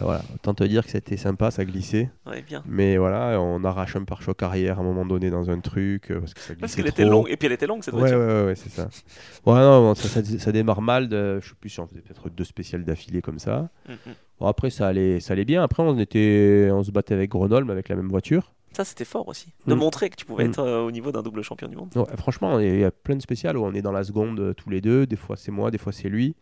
Voilà, 0.00 0.22
autant 0.34 0.52
te 0.52 0.64
dire 0.64 0.84
que 0.84 0.90
c'était 0.90 1.16
sympa, 1.16 1.52
ça 1.52 1.64
glissait. 1.64 2.10
Ouais, 2.26 2.42
bien. 2.42 2.64
Mais 2.66 2.96
voilà, 2.96 3.40
on 3.40 3.62
arrache 3.62 3.94
un 3.94 4.02
pare-choc 4.02 4.42
arrière 4.42 4.78
à 4.78 4.80
un 4.80 4.84
moment 4.84 5.06
donné 5.06 5.30
dans 5.30 5.48
un 5.48 5.60
truc 5.60 6.08
parce 6.08 6.34
que 6.34 6.40
ça 6.40 6.46
glissait 6.54 6.60
Parce 6.60 6.74
qu'elle 6.74 6.88
était 6.88 7.04
longue, 7.04 7.28
et 7.30 7.36
puis 7.36 7.46
elle 7.46 7.52
était 7.52 7.68
longue 7.68 7.84
cette 7.84 7.94
voiture. 7.94 8.18
ouais, 8.18 8.26
ouais, 8.26 8.44
ouais, 8.46 8.54
c'est 8.56 8.68
ça. 8.68 8.88
Ouais, 9.46 9.60
non, 9.60 9.80
bon, 9.80 9.94
ça, 9.94 10.08
ça, 10.08 10.24
ça 10.24 10.50
démarre 10.50 10.82
mal. 10.82 11.08
De, 11.08 11.38
je 11.40 11.50
sais 11.50 11.54
plus 11.60 11.68
si 11.70 11.78
on 11.78 11.86
faisait 11.86 12.00
peut-être 12.00 12.28
deux 12.30 12.42
spéciales 12.44 12.84
d'affilée 12.84 13.22
comme 13.22 13.38
ça. 13.38 13.68
Mm, 13.88 13.92
mm. 13.92 14.14
Bon, 14.40 14.46
après, 14.46 14.70
ça 14.70 14.88
allait, 14.88 15.20
ça 15.20 15.34
allait 15.34 15.44
bien. 15.44 15.62
Après, 15.62 15.82
on, 15.82 15.98
était, 15.98 16.70
on 16.72 16.82
se 16.82 16.90
battait 16.90 17.14
avec 17.14 17.30
Grenoble, 17.30 17.66
mais 17.66 17.72
avec 17.72 17.88
la 17.88 17.96
même 17.96 18.08
voiture. 18.08 18.52
Ça, 18.72 18.84
c'était 18.84 19.04
fort 19.04 19.28
aussi. 19.28 19.52
De 19.66 19.74
Mm. 19.74 19.78
montrer 19.78 20.10
que 20.10 20.16
tu 20.16 20.24
pouvais 20.24 20.44
Mm. 20.44 20.50
être 20.50 20.58
euh, 20.60 20.82
au 20.82 20.90
niveau 20.90 21.12
d'un 21.12 21.22
double 21.22 21.42
champion 21.42 21.68
du 21.68 21.76
monde. 21.76 21.90
Ouais, 21.96 22.04
franchement, 22.16 22.58
il 22.58 22.78
y 22.78 22.84
a 22.84 22.90
plein 22.90 23.16
de 23.16 23.22
spéciales 23.22 23.56
où 23.58 23.64
on 23.64 23.72
est 23.74 23.82
dans 23.82 23.92
la 23.92 24.04
seconde 24.04 24.40
euh, 24.40 24.54
tous 24.54 24.70
les 24.70 24.80
deux. 24.80 25.06
Des 25.06 25.16
fois, 25.16 25.36
c'est 25.36 25.50
moi, 25.52 25.70
des 25.70 25.78
fois, 25.78 25.92
c'est 25.92 26.08
lui. 26.08 26.36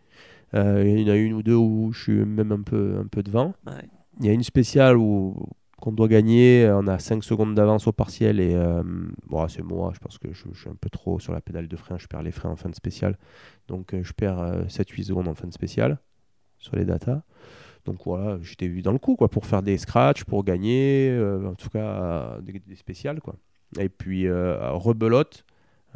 Euh, 0.54 0.84
il 0.86 1.00
y 1.00 1.10
en 1.10 1.14
a 1.14 1.16
une 1.16 1.32
ou 1.34 1.42
deux 1.42 1.54
où 1.56 1.90
je 1.92 2.02
suis 2.02 2.12
même 2.24 2.52
un 2.52 2.62
peu, 2.62 2.98
un 3.02 3.06
peu 3.06 3.22
devant. 3.22 3.54
Ouais. 3.66 3.72
Il 4.20 4.26
y 4.26 4.28
a 4.30 4.32
une 4.32 4.42
spéciale 4.42 4.96
où 4.96 5.36
qu'on 5.80 5.92
doit 5.92 6.08
gagner, 6.08 6.68
on 6.74 6.86
a 6.88 6.98
5 6.98 7.22
secondes 7.22 7.54
d'avance 7.54 7.86
au 7.86 7.92
partiel 7.92 8.40
et 8.40 8.56
bon, 9.28 9.46
c'est 9.46 9.62
moi, 9.62 9.92
je 9.94 10.00
pense 10.00 10.18
que 10.18 10.32
je, 10.32 10.46
je 10.52 10.58
suis 10.60 10.68
un 10.68 10.74
peu 10.74 10.90
trop 10.90 11.20
sur 11.20 11.32
la 11.32 11.40
pédale 11.40 11.68
de 11.68 11.76
frein, 11.76 11.98
je 11.98 12.08
perds 12.08 12.22
les 12.24 12.32
freins 12.32 12.50
en 12.50 12.56
fin 12.56 12.68
de 12.68 12.74
spéciale. 12.74 13.16
Donc 13.68 13.94
je 13.94 14.12
perds 14.12 14.64
7-8 14.66 15.04
secondes 15.04 15.28
en 15.28 15.34
fin 15.34 15.46
de 15.46 15.52
spéciale 15.52 15.98
sur 16.58 16.74
les 16.74 16.84
datas. 16.84 17.22
Donc 17.88 18.00
voilà, 18.04 18.38
j'étais 18.42 18.68
vu 18.68 18.82
dans 18.82 18.92
le 18.92 18.98
coup 18.98 19.16
quoi, 19.16 19.28
pour 19.28 19.46
faire 19.46 19.62
des 19.62 19.78
scratchs, 19.78 20.24
pour 20.24 20.44
gagner, 20.44 21.08
euh, 21.10 21.48
en 21.48 21.54
tout 21.54 21.70
cas 21.70 22.38
des, 22.42 22.58
des 22.58 22.76
spéciales. 22.76 23.22
Quoi. 23.22 23.34
Et 23.78 23.88
puis 23.88 24.26
euh, 24.26 24.72
rebelote, 24.72 25.46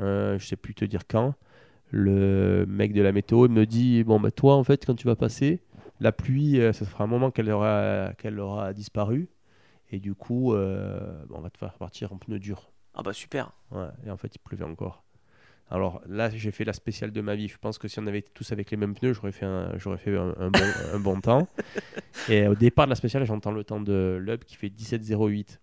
euh, 0.00 0.38
je 0.38 0.46
sais 0.46 0.56
plus 0.56 0.74
te 0.74 0.86
dire 0.86 1.02
quand, 1.06 1.34
le 1.90 2.64
mec 2.66 2.94
de 2.94 3.02
la 3.02 3.12
météo 3.12 3.44
il 3.44 3.52
me 3.52 3.66
dit 3.66 4.04
Bon, 4.04 4.18
bah 4.18 4.30
toi 4.30 4.54
en 4.56 4.64
fait, 4.64 4.86
quand 4.86 4.94
tu 4.94 5.06
vas 5.06 5.16
passer, 5.16 5.60
la 6.00 6.12
pluie, 6.12 6.60
euh, 6.60 6.72
ça 6.72 6.86
fera 6.86 7.04
un 7.04 7.08
moment 7.08 7.30
qu'elle 7.30 7.50
aura, 7.50 8.12
qu'elle 8.16 8.40
aura 8.40 8.72
disparu. 8.72 9.28
Et 9.90 10.00
du 10.00 10.14
coup, 10.14 10.54
euh, 10.54 11.22
bon, 11.28 11.36
on 11.38 11.40
va 11.42 11.50
te 11.50 11.58
faire 11.58 11.74
partir 11.74 12.10
en 12.14 12.16
pneu 12.16 12.38
dur. 12.38 12.70
Ah 12.94 13.02
bah 13.02 13.12
super. 13.12 13.52
Ouais, 13.70 13.88
et 14.06 14.10
en 14.10 14.16
fait, 14.16 14.34
il 14.34 14.38
pleuvait 14.38 14.64
encore. 14.64 15.04
Alors 15.72 16.02
là, 16.06 16.28
j'ai 16.30 16.50
fait 16.52 16.64
la 16.64 16.74
spéciale 16.74 17.12
de 17.12 17.20
ma 17.22 17.34
vie. 17.34 17.48
Je 17.48 17.56
pense 17.58 17.78
que 17.78 17.88
si 17.88 17.98
on 17.98 18.06
avait 18.06 18.18
été 18.20 18.30
tous 18.34 18.52
avec 18.52 18.70
les 18.70 18.76
mêmes 18.76 18.94
pneus, 18.94 19.14
j'aurais 19.14 19.32
fait 19.32 19.46
un, 19.46 19.72
j'aurais 19.78 19.98
fait 19.98 20.14
un, 20.16 20.34
un 20.38 20.50
bon, 20.50 20.76
un 20.92 21.00
bon 21.00 21.20
temps. 21.22 21.48
Et 22.28 22.46
au 22.48 22.54
départ 22.54 22.86
de 22.86 22.90
la 22.90 22.96
spéciale, 22.96 23.24
j'entends 23.26 23.52
le 23.52 23.64
temps 23.64 23.80
de 23.80 24.18
l'UB 24.20 24.44
qui 24.44 24.56
fait 24.56 24.68
17,08. 24.68 25.58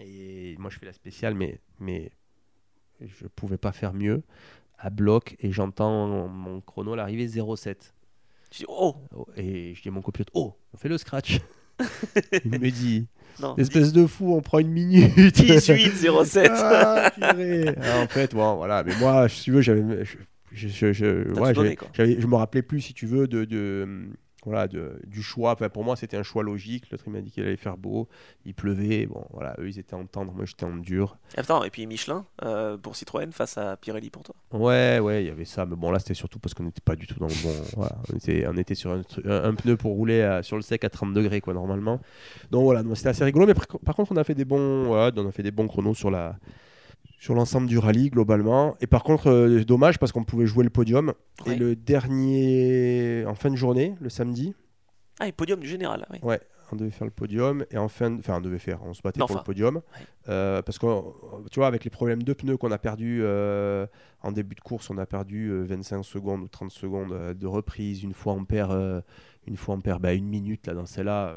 Et 0.00 0.56
moi, 0.58 0.70
je 0.70 0.78
fais 0.78 0.86
la 0.86 0.92
spéciale, 0.92 1.34
mais, 1.34 1.60
mais 1.78 2.10
je 3.00 3.26
pouvais 3.28 3.58
pas 3.58 3.72
faire 3.72 3.94
mieux. 3.94 4.22
à 4.78 4.90
bloc 4.90 5.36
et 5.40 5.52
j'entends 5.52 6.28
mon 6.28 6.60
chrono 6.62 6.94
à 6.94 6.96
l'arrivée 6.96 7.28
07. 7.28 7.94
Tu 8.50 8.60
dis, 8.60 8.66
oh 8.68 8.96
Oh, 9.14 9.26
Et 9.36 9.74
je 9.74 9.82
dis 9.82 9.88
à 9.88 9.92
mon 9.92 10.02
copilote 10.02 10.30
Oh, 10.34 10.56
on 10.74 10.78
fait 10.78 10.88
le 10.90 10.98
scratch. 10.98 11.40
Il 12.44 12.58
me 12.60 12.70
dit 12.70 13.08
Non, 13.40 13.56
Espèce 13.56 13.92
de 13.92 14.06
fou, 14.06 14.34
on 14.34 14.40
prend 14.40 14.58
une 14.58 14.70
minute. 14.70 15.14
18 15.34 16.08
07 16.24 16.50
Ah, 16.54 17.10
purée. 17.14 17.74
Ah, 17.80 18.00
en 18.02 18.06
fait, 18.08 18.34
bon, 18.34 18.56
voilà. 18.56 18.82
Mais 18.84 18.92
moi, 18.98 19.28
si 19.28 19.44
tu 19.44 19.52
veux, 19.52 19.60
j'avais. 19.60 19.82
Je, 20.52 20.68
je, 20.68 20.92
je, 20.92 21.32
ouais, 21.38 21.52
donné, 21.52 21.76
je 21.96 22.26
me 22.26 22.34
rappelais 22.34 22.62
plus, 22.62 22.80
si 22.80 22.94
tu 22.94 23.06
veux, 23.06 23.26
de. 23.28 23.44
de 23.44 24.08
voilà, 24.44 24.68
de, 24.68 25.00
du 25.06 25.22
choix. 25.22 25.52
Enfin, 25.52 25.68
pour 25.68 25.84
moi, 25.84 25.96
c'était 25.96 26.16
un 26.16 26.22
choix 26.22 26.42
logique. 26.42 26.90
L'autre, 26.90 27.04
il 27.06 27.12
m'a 27.12 27.20
dit 27.20 27.30
qu'il 27.30 27.42
allait 27.44 27.56
faire 27.56 27.76
beau. 27.76 28.08
Il 28.44 28.54
pleuvait. 28.54 29.06
Bon, 29.06 29.24
voilà, 29.32 29.54
eux, 29.58 29.68
ils 29.68 29.78
étaient 29.78 29.94
en 29.94 30.06
tendre. 30.06 30.32
Moi, 30.32 30.44
j'étais 30.46 30.64
en 30.64 30.76
dur. 30.76 31.16
Attends, 31.36 31.62
et 31.64 31.70
puis 31.70 31.86
Michelin 31.86 32.24
euh, 32.44 32.76
pour 32.78 32.96
Citroën 32.96 33.30
face 33.32 33.58
à 33.58 33.76
Pirelli 33.76 34.10
pour 34.10 34.22
toi? 34.22 34.34
Ouais, 34.52 34.98
ouais, 34.98 35.24
il 35.24 35.26
y 35.26 35.30
avait 35.30 35.44
ça. 35.44 35.66
Mais 35.66 35.76
bon, 35.76 35.90
là, 35.90 35.98
c'était 35.98 36.14
surtout 36.14 36.38
parce 36.38 36.54
qu'on 36.54 36.64
n'était 36.64 36.80
pas 36.82 36.96
du 36.96 37.06
tout 37.06 37.18
dans 37.20 37.26
le 37.28 37.42
bon. 37.42 37.52
Voilà, 37.76 37.96
on, 38.12 38.16
était, 38.16 38.46
on 38.46 38.56
était 38.56 38.74
sur 38.74 38.90
un, 38.92 39.00
tru- 39.00 39.28
un, 39.28 39.44
un 39.44 39.54
pneu 39.54 39.76
pour 39.76 39.92
rouler 39.92 40.22
à- 40.22 40.42
sur 40.42 40.56
le 40.56 40.62
sec 40.62 40.84
à 40.84 40.90
30 40.90 41.12
degrés, 41.12 41.40
quoi, 41.40 41.52
normalement. 41.54 42.00
Donc 42.50 42.64
voilà, 42.64 42.82
c'était 42.94 43.08
assez 43.10 43.24
rigolo. 43.24 43.46
Mais 43.46 43.54
par, 43.54 43.66
par 43.84 43.94
contre, 43.94 44.12
on 44.12 44.16
a 44.16 44.24
fait 44.24 44.34
des 44.34 44.44
bons, 44.44 44.84
voilà, 44.84 45.12
on 45.16 45.28
a 45.28 45.32
fait 45.32 45.42
des 45.42 45.50
bons 45.50 45.66
chronos 45.68 45.94
sur 45.94 46.10
la. 46.10 46.36
Sur 47.20 47.34
l'ensemble 47.34 47.66
du 47.68 47.76
rallye 47.76 48.08
globalement. 48.08 48.76
Et 48.80 48.86
par 48.86 49.04
contre, 49.04 49.26
euh, 49.28 49.62
dommage 49.62 49.98
parce 49.98 50.10
qu'on 50.10 50.24
pouvait 50.24 50.46
jouer 50.46 50.64
le 50.64 50.70
podium. 50.70 51.12
Ouais. 51.46 51.52
Et 51.52 51.56
le 51.56 51.76
dernier, 51.76 53.24
en 53.26 53.34
fin 53.34 53.50
de 53.50 53.56
journée, 53.56 53.94
le 54.00 54.08
samedi, 54.08 54.54
Ah, 55.20 55.28
et 55.28 55.32
podium 55.32 55.60
du 55.60 55.68
général, 55.68 56.06
oui. 56.10 56.18
on 56.72 56.76
devait 56.76 56.90
faire 56.90 57.04
le 57.04 57.10
podium. 57.10 57.66
Et 57.70 57.76
en 57.76 57.88
fin, 57.88 58.10
de- 58.10 58.20
enfin, 58.20 58.38
on 58.38 58.40
devait 58.40 58.58
faire, 58.58 58.80
on 58.86 58.94
se 58.94 59.02
battait 59.02 59.20
Non, 59.20 59.26
pour 59.26 59.36
enfin, 59.36 59.42
le 59.42 59.44
podium. 59.44 59.82
Euh, 60.30 60.62
parce 60.62 60.78
que, 60.78 60.86
tu 61.50 61.60
vois, 61.60 61.66
avec 61.66 61.84
les 61.84 61.90
problèmes 61.90 62.22
de 62.22 62.32
pneus 62.32 62.56
qu'on 62.56 62.70
a 62.70 62.78
perdu 62.78 63.20
euh, 63.22 63.86
en 64.22 64.32
début 64.32 64.54
de 64.54 64.60
course, 64.62 64.88
on 64.88 64.96
a 64.96 65.04
perdu 65.04 65.50
euh, 65.50 65.62
25 65.64 66.02
secondes 66.04 66.40
ou 66.42 66.48
30 66.48 66.70
secondes 66.70 67.34
de 67.34 67.46
reprise. 67.46 68.02
Une 68.02 68.14
fois, 68.14 68.32
on 68.32 68.46
perd, 68.46 68.72
une, 69.46 69.56
fois, 69.58 69.74
on 69.74 69.80
perd 69.82 70.00
bah, 70.00 70.14
une 70.14 70.26
minute 70.28 70.66
là, 70.66 70.72
dans 70.72 70.86
celle-là 70.86 71.34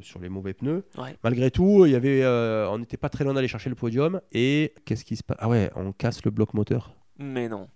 sur 0.00 0.20
les 0.20 0.28
mauvais 0.28 0.54
pneus. 0.54 0.84
Ouais. 0.96 1.16
Malgré 1.24 1.50
tout, 1.50 1.84
il 1.86 1.92
y 1.92 1.94
avait, 1.96 2.22
euh, 2.22 2.68
on 2.70 2.78
n'était 2.78 2.96
pas 2.96 3.08
très 3.08 3.24
loin 3.24 3.34
d'aller 3.34 3.48
chercher 3.48 3.70
le 3.70 3.76
podium. 3.76 4.20
Et 4.32 4.74
qu'est-ce 4.84 5.04
qui 5.04 5.16
se 5.16 5.22
passe 5.22 5.36
Ah 5.40 5.48
ouais, 5.48 5.70
on 5.76 5.92
casse 5.92 6.24
le 6.24 6.30
bloc 6.30 6.54
moteur. 6.54 6.94
Mais 7.18 7.48
non. 7.48 7.68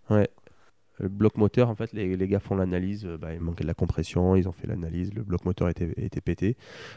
Le 0.98 1.08
bloc 1.08 1.36
moteur, 1.36 1.68
en 1.68 1.74
fait, 1.74 1.92
les, 1.92 2.16
les 2.16 2.28
gars 2.28 2.38
font 2.38 2.54
l'analyse. 2.54 3.04
euh, 3.06 3.16
bah, 3.18 3.32
il 3.34 3.40
manquait 3.40 3.64
de 3.64 3.68
la 3.68 3.74
compression, 3.74 4.36
ils 4.36 4.48
ont 4.48 4.52
fait 4.52 4.66
l'analyse. 4.66 5.12
Le 5.14 5.22
bloc 5.22 5.44
moteur 5.44 5.68
était, 5.68 5.92
était 5.96 6.20
pété. 6.20 6.56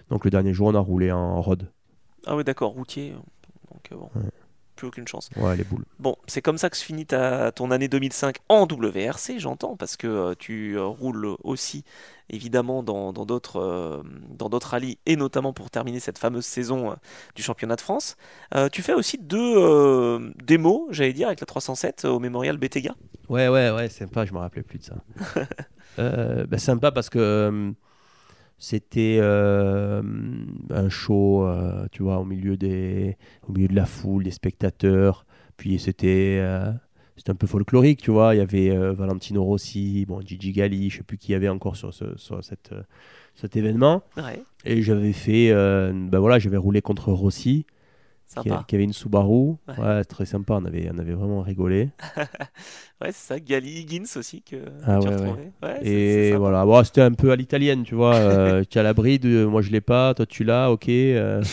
Donc 0.09 0.25
le 0.25 0.31
dernier 0.31 0.53
jour, 0.53 0.67
on 0.67 0.75
a 0.75 0.79
roulé 0.79 1.11
en 1.11 1.41
rod. 1.41 1.69
Ah 2.27 2.35
ouais, 2.35 2.43
d'accord, 2.43 2.71
routier. 2.73 3.11
Donc 3.13 3.91
euh, 3.91 3.95
bon, 3.95 4.09
Ouais. 4.15 4.29
Plus 4.75 4.87
aucune 4.87 5.07
chance. 5.07 5.29
Ouais, 5.35 5.55
les 5.55 5.63
boules. 5.63 5.85
Bon, 5.99 6.15
c'est 6.27 6.41
comme 6.41 6.57
ça 6.57 6.69
que 6.69 6.77
se 6.77 6.83
finit 6.83 7.05
ta, 7.05 7.51
ton 7.51 7.71
année 7.71 7.87
2005 7.87 8.37
en 8.49 8.65
WRC, 8.65 9.39
j'entends, 9.39 9.75
parce 9.75 9.97
que 9.97 10.07
euh, 10.07 10.33
tu 10.37 10.77
euh, 10.77 10.85
roules 10.85 11.35
aussi, 11.43 11.83
évidemment, 12.29 12.83
dans 12.83 13.11
d'autres 13.13 13.59
euh, 13.59 14.03
dans 14.29 14.49
d'autres 14.49 14.69
rallyes, 14.69 14.97
et 15.05 15.15
notamment 15.15 15.53
pour 15.53 15.69
terminer 15.69 15.99
cette 15.99 16.17
fameuse 16.17 16.45
saison 16.45 16.95
du 17.35 17.41
championnat 17.41 17.75
de 17.75 17.81
France. 17.81 18.17
Tu 18.71 18.81
fais 18.81 18.93
aussi 18.93 19.17
deux 19.17 20.33
démos, 20.43 20.87
j'allais 20.91 21.13
dire, 21.13 21.27
avec 21.27 21.39
la 21.39 21.45
307 21.45 22.05
au 22.05 22.19
Mémorial 22.19 22.57
Bétéga. 22.57 22.95
Ouais, 23.29 23.47
ouais, 23.47 23.71
ouais, 23.71 23.89
sympa, 23.89 24.25
je 24.25 24.33
me 24.33 24.39
rappelais 24.39 24.63
plus 24.63 24.79
de 24.79 24.83
ça. 24.83 24.95
Bah, 25.97 26.57
sympa 26.57 26.91
parce 26.91 27.09
que 27.09 27.73
c'était 28.57 29.17
euh, 29.19 30.01
un 30.69 30.89
show, 30.89 31.45
euh, 31.45 31.87
tu 31.91 32.03
vois, 32.03 32.19
au 32.19 32.25
milieu, 32.25 32.57
des, 32.57 33.17
au 33.47 33.51
milieu 33.51 33.67
de 33.67 33.75
la 33.75 33.85
foule, 33.85 34.23
des 34.23 34.31
spectateurs. 34.31 35.25
Puis 35.57 35.79
c'était 35.79 36.37
euh, 36.41 36.71
c'était 37.17 37.31
un 37.31 37.35
peu 37.35 37.47
folklorique, 37.47 38.01
tu 38.01 38.11
vois. 38.11 38.35
Il 38.35 38.39
y 38.39 38.41
avait 38.41 38.69
euh, 38.71 38.93
Valentino 38.93 39.43
Rossi, 39.43 40.05
bon, 40.05 40.21
Gigi 40.21 40.51
Gali, 40.51 40.89
je 40.89 40.97
sais 40.97 41.03
plus 41.03 41.17
qui 41.17 41.31
y 41.31 41.35
avait 41.35 41.49
encore 41.49 41.75
sur, 41.75 41.93
ce, 41.93 42.17
sur 42.17 42.43
cette, 42.43 42.73
cet 43.35 43.55
événement. 43.55 44.03
Ouais, 44.17 44.41
Et 44.65 44.81
j'avais 44.81 45.13
fait, 45.13 45.53
bah 46.09 46.19
voilà, 46.19 46.39
j'avais 46.39 46.57
roulé 46.57 46.81
contre 46.81 47.11
Rossi, 47.11 47.65
qui 48.41 48.75
avait 48.75 48.83
une 48.83 48.93
Subaru. 48.93 49.55
Ouais. 49.67 49.79
Ouais, 49.79 50.03
très 50.03 50.25
sympa, 50.25 50.55
on 50.55 50.65
avait, 50.65 50.89
on 50.93 50.97
avait 50.97 51.13
vraiment 51.13 51.41
rigolé. 51.41 51.89
Ouais, 53.01 53.11
c'est 53.11 53.27
ça, 53.27 53.39
Gali 53.39 53.79
Higgins 53.81 54.05
aussi 54.15 54.41
que 54.41 54.55
Ah 54.85 54.99
tu 54.99 55.07
ouais, 55.07 55.11
retrouvais. 55.15 55.51
Ouais, 55.61 55.81
c'est 55.83 55.87
Et 55.87 56.35
voilà, 56.37 56.63
bon, 56.65 56.81
c'était 56.83 57.01
un 57.01 57.11
peu 57.11 57.31
à 57.31 57.35
l'italienne, 57.35 57.83
tu 57.83 57.93
vois. 57.95 58.15
euh, 58.15 58.63
tu 58.69 58.79
as 58.79 58.83
la 58.83 58.93
bride, 58.93 59.25
euh, 59.25 59.45
moi 59.47 59.61
je 59.61 59.69
l'ai 59.71 59.81
pas, 59.81 60.13
toi 60.13 60.25
tu 60.25 60.43
l'as, 60.45 60.71
ok. 60.71 60.87
euh, 60.89 61.43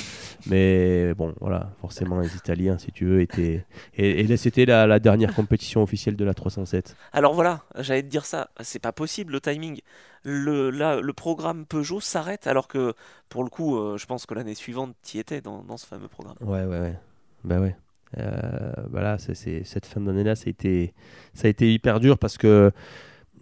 mais 0.46 1.14
bon, 1.14 1.34
voilà, 1.40 1.74
forcément 1.80 2.20
les 2.20 2.36
Italiens, 2.36 2.78
si 2.78 2.92
tu 2.92 3.06
veux, 3.06 3.20
étaient. 3.20 3.66
Et, 3.96 4.20
et 4.20 4.22
là, 4.24 4.36
c'était 4.36 4.66
la, 4.66 4.86
la 4.86 5.00
dernière 5.00 5.32
compétition 5.34 5.82
officielle 5.82 6.16
de 6.16 6.24
la 6.24 6.34
307. 6.34 6.96
Alors 7.12 7.34
voilà, 7.34 7.64
j'allais 7.78 8.02
te 8.02 8.08
dire 8.08 8.24
ça, 8.24 8.50
c'est 8.60 8.78
pas 8.78 8.92
possible 8.92 9.32
le 9.32 9.40
timing. 9.40 9.80
Le, 10.24 10.70
là, 10.70 11.00
le 11.00 11.12
programme 11.12 11.66
Peugeot 11.66 12.00
s'arrête 12.00 12.46
alors 12.46 12.68
que 12.68 12.94
pour 13.28 13.44
le 13.44 13.50
coup, 13.50 13.76
euh, 13.78 13.96
je 13.98 14.06
pense 14.06 14.26
que 14.26 14.34
l'année 14.34 14.54
suivante, 14.54 14.94
tu 15.02 15.18
étais 15.18 15.40
dans, 15.40 15.62
dans 15.62 15.76
ce 15.76 15.86
fameux 15.86 16.08
programme. 16.08 16.36
Ouais, 16.40 16.64
ouais, 16.64 16.80
ouais. 16.80 16.98
Bah 17.44 17.60
ouais. 17.60 17.74
Euh, 18.18 18.72
voilà, 18.90 19.18
cette 19.18 19.86
fin 19.86 20.00
d'année-là, 20.00 20.34
ça 20.34 20.44
a, 20.46 20.50
été, 20.50 20.92
ça 21.34 21.46
a 21.46 21.50
été 21.50 21.72
hyper 21.72 21.98
dur 22.00 22.18
parce 22.18 22.36
que 22.38 22.70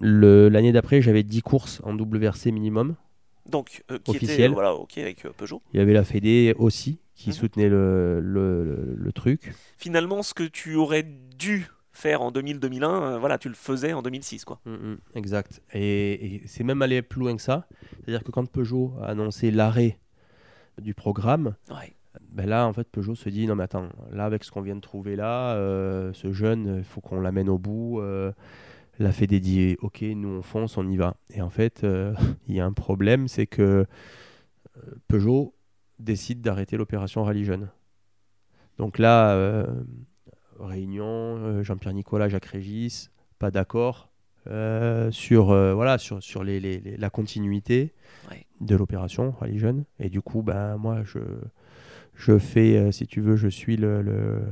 l'année 0.01 0.73
d'après, 0.73 1.03
j'avais 1.03 1.23
10 1.23 1.43
courses 1.43 1.81
en 1.85 1.95
WRC 1.97 2.53
minimum. 2.53 2.97
Donc, 3.49 3.83
euh, 3.91 3.99
qui 3.99 4.13
Officiel. 4.13 4.53
voilà, 4.53 4.75
ok 4.75 4.99
avec 4.99 5.25
euh, 5.25 5.31
Peugeot. 5.37 5.61
Il 5.73 5.79
y 5.79 5.81
avait 5.81 5.93
la 5.95 6.05
Fédé 6.05 6.55
aussi 6.59 7.01
qui 7.15 7.31
Mhm. 7.31 7.35
soutenait 7.35 7.69
le, 7.69 8.21
le, 8.21 8.65
le- 8.65 8.95
le 8.97 9.13
truc. 9.13 9.53
Finalement, 9.77 10.23
ce 10.23 10.35
que 10.35 10.45
tu 10.45 10.77
aurais 10.77 11.03
dû 11.03 11.67
faire 11.93 12.23
en 12.23 12.31
2000-2001, 12.31 12.85
euh, 13.03 13.19
voilà, 13.19 13.39
tu 13.39 13.49
le 13.49 13.55
faisais 13.55 13.93
en 13.93 14.03
2006, 14.03 14.45
quoi. 14.45 14.61
Mm, 14.65 14.71
mm, 14.73 14.99
exact. 15.17 15.61
Et, 15.75 16.37
et 16.37 16.43
c'est 16.47 16.63
même 16.65 16.81
allé 16.83 17.03
plus 17.03 17.21
loin 17.21 17.35
que 17.35 17.43
ça. 17.43 17.67
C'est-à-dire 18.05 18.23
que 18.23 18.31
quand 18.31 18.47
Peugeot 18.47 18.93
a 19.03 19.07
annoncé 19.09 19.51
l'arrêt 19.51 19.99
du 20.81 20.95
programme, 20.95 21.57
Ouais. 21.71 21.93
Ben 22.33 22.49
là, 22.49 22.67
en 22.67 22.73
fait, 22.73 22.89
Peugeot 22.89 23.15
se 23.15 23.29
dit 23.29 23.47
non, 23.47 23.55
mais 23.57 23.65
attends, 23.65 23.89
là, 24.13 24.25
avec 24.25 24.45
ce 24.45 24.51
qu'on 24.51 24.61
vient 24.63 24.77
de 24.77 24.81
trouver 24.81 25.17
là, 25.17 25.55
euh, 25.57 26.13
ce 26.13 26.33
jeune, 26.33 26.77
il 26.79 26.85
faut 26.85 27.01
qu'on 27.01 27.21
l'amène 27.21 27.49
au 27.49 27.59
bout. 27.59 28.01
Euh, 28.01 28.33
la 28.99 29.13
Fédé 29.13 29.41
dit 29.41 29.77
ok, 29.81 30.03
nous 30.03 30.29
on 30.29 30.43
fonce, 30.43 30.77
on 30.77 30.87
y 30.89 30.97
va. 30.97 31.17
Et 31.31 31.41
en 31.43 31.51
fait, 31.51 31.85
euh, 31.85 32.15
il 32.49 32.55
y 32.55 32.61
a 32.61 32.67
un 32.67 32.73
problème, 32.73 33.29
c'est 33.29 33.47
que 33.47 33.87
Peugeot 35.09 35.55
décide 35.99 36.41
d'arrêter 36.41 36.77
l'opération 36.77 37.25
Rallye 37.25 37.45
Jeune. 37.45 37.69
Donc 38.79 38.99
là, 38.99 39.67
réunion, 40.59 41.63
Jean-Pierre 41.63 41.95
Nicolas, 41.95 42.29
Jacques 42.29 42.47
Régis, 42.47 43.11
pas 43.39 43.51
d'accord 43.51 44.09
euh, 44.47 45.11
sur, 45.11 45.51
euh, 45.51 45.75
voilà, 45.75 45.99
sur, 45.99 46.23
sur 46.23 46.43
les, 46.45 46.61
les- 46.61 46.81
les- 46.81 46.97
la 46.97 47.11
continuité 47.11 47.93
Ouais. 48.31 48.47
de 48.61 48.75
l'opération 48.75 49.33
Rallye 49.39 49.59
Jeune. 49.59 49.85
Et 49.99 50.09
du 50.09 50.23
coup, 50.23 50.43
ben, 50.43 50.77
moi, 50.79 51.03
je, 51.05 51.19
je 52.21 52.39
fais, 52.39 52.77
euh, 52.77 52.93
si 52.93 53.07
tu 53.07 53.21
veux, 53.21 53.37
je 53.37 53.49
suis 53.49 53.77
le, 53.77 54.03
le- 54.03 54.43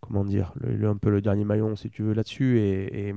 comment 0.00 0.24
dire, 0.24 0.52
le, 0.60 0.74
le- 0.76 0.88
un 0.88 0.96
peu 0.96 1.10
le 1.10 1.20
dernier 1.20 1.44
maillon, 1.44 1.76
si 1.76 1.90
tu 1.90 2.02
veux, 2.02 2.12
là-dessus. 2.14 2.58
Et, 2.58 3.08
et, 3.08 3.14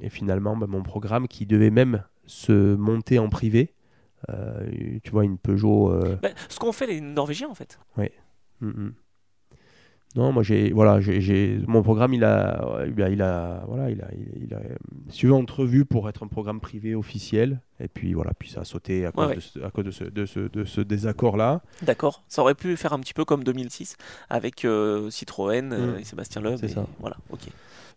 et 0.00 0.08
finalement, 0.08 0.56
ben, 0.56 0.66
mon 0.66 0.82
programme 0.82 1.28
qui 1.28 1.46
devait 1.46 1.70
même 1.70 2.02
se 2.26 2.74
monter 2.74 3.18
en 3.18 3.28
privé, 3.28 3.74
euh, 4.30 4.70
tu 5.02 5.10
vois, 5.10 5.24
une 5.24 5.38
Peugeot. 5.38 5.90
euh, 5.92 6.16
Bah, 6.22 6.30
ce 6.48 6.58
qu'ont 6.58 6.72
fait 6.72 6.86
les 6.86 7.00
Norvégiens, 7.00 7.48
en 7.48 7.54
fait. 7.54 7.78
Mm, 8.60 8.68
mm. 8.68 8.92
Non, 10.16 10.30
moi 10.30 10.42
j'ai 10.44 10.70
voilà, 10.72 11.00
j'ai- 11.00 11.58
mon 11.66 11.82
programme 11.82 12.14
il 12.14 12.22
a 12.22 12.84
il 12.86 13.02
a, 13.02 13.08
il 13.10 13.20
a 13.20 13.64
voilà, 13.66 13.90
il 13.90 14.00
a 14.00 14.08
il, 14.40 14.54
a 14.54 14.58
euh, 14.58 14.74
si 15.08 15.18
tu 15.18 15.26
veux, 15.26 15.32
entrevu 15.34 15.84
pour 15.84 16.08
être 16.08 16.22
un 16.22 16.28
programme 16.28 16.60
privé 16.60 16.94
officiel 16.94 17.60
et 17.80 17.88
puis 17.88 18.14
voilà, 18.14 18.30
puis 18.38 18.48
ça 18.48 18.60
a 18.60 18.64
sauté 18.64 19.06
à 19.06 19.10
cause, 19.12 19.26
ouais. 19.28 19.34
De, 19.34 19.40
ce, 19.40 19.58
à 19.60 19.70
cause 19.70 19.84
de 19.84 19.90
ce 19.90 20.04
de 20.04 20.24
ce, 20.24 20.40
de 20.40 20.64
ce 20.64 20.80
désaccord 20.80 21.36
là. 21.36 21.62
D'accord. 21.82 22.22
Ça 22.28 22.42
aurait 22.42 22.54
pu 22.54 22.76
faire 22.76 22.92
un 22.92 23.00
petit 23.00 23.12
peu 23.14 23.24
comme 23.24 23.42
2006 23.42 23.96
avec 24.30 24.64
euh, 24.64 25.10
Citroën 25.10 25.72
euh, 25.72 25.96
Mm. 25.96 25.98
et 25.98 26.04
Sébastien 26.04 26.40
Loeb. 26.42 26.58
C'est 26.60 26.68
ça. 26.68 26.86
Voilà, 27.00 27.16
ok. 27.30 27.40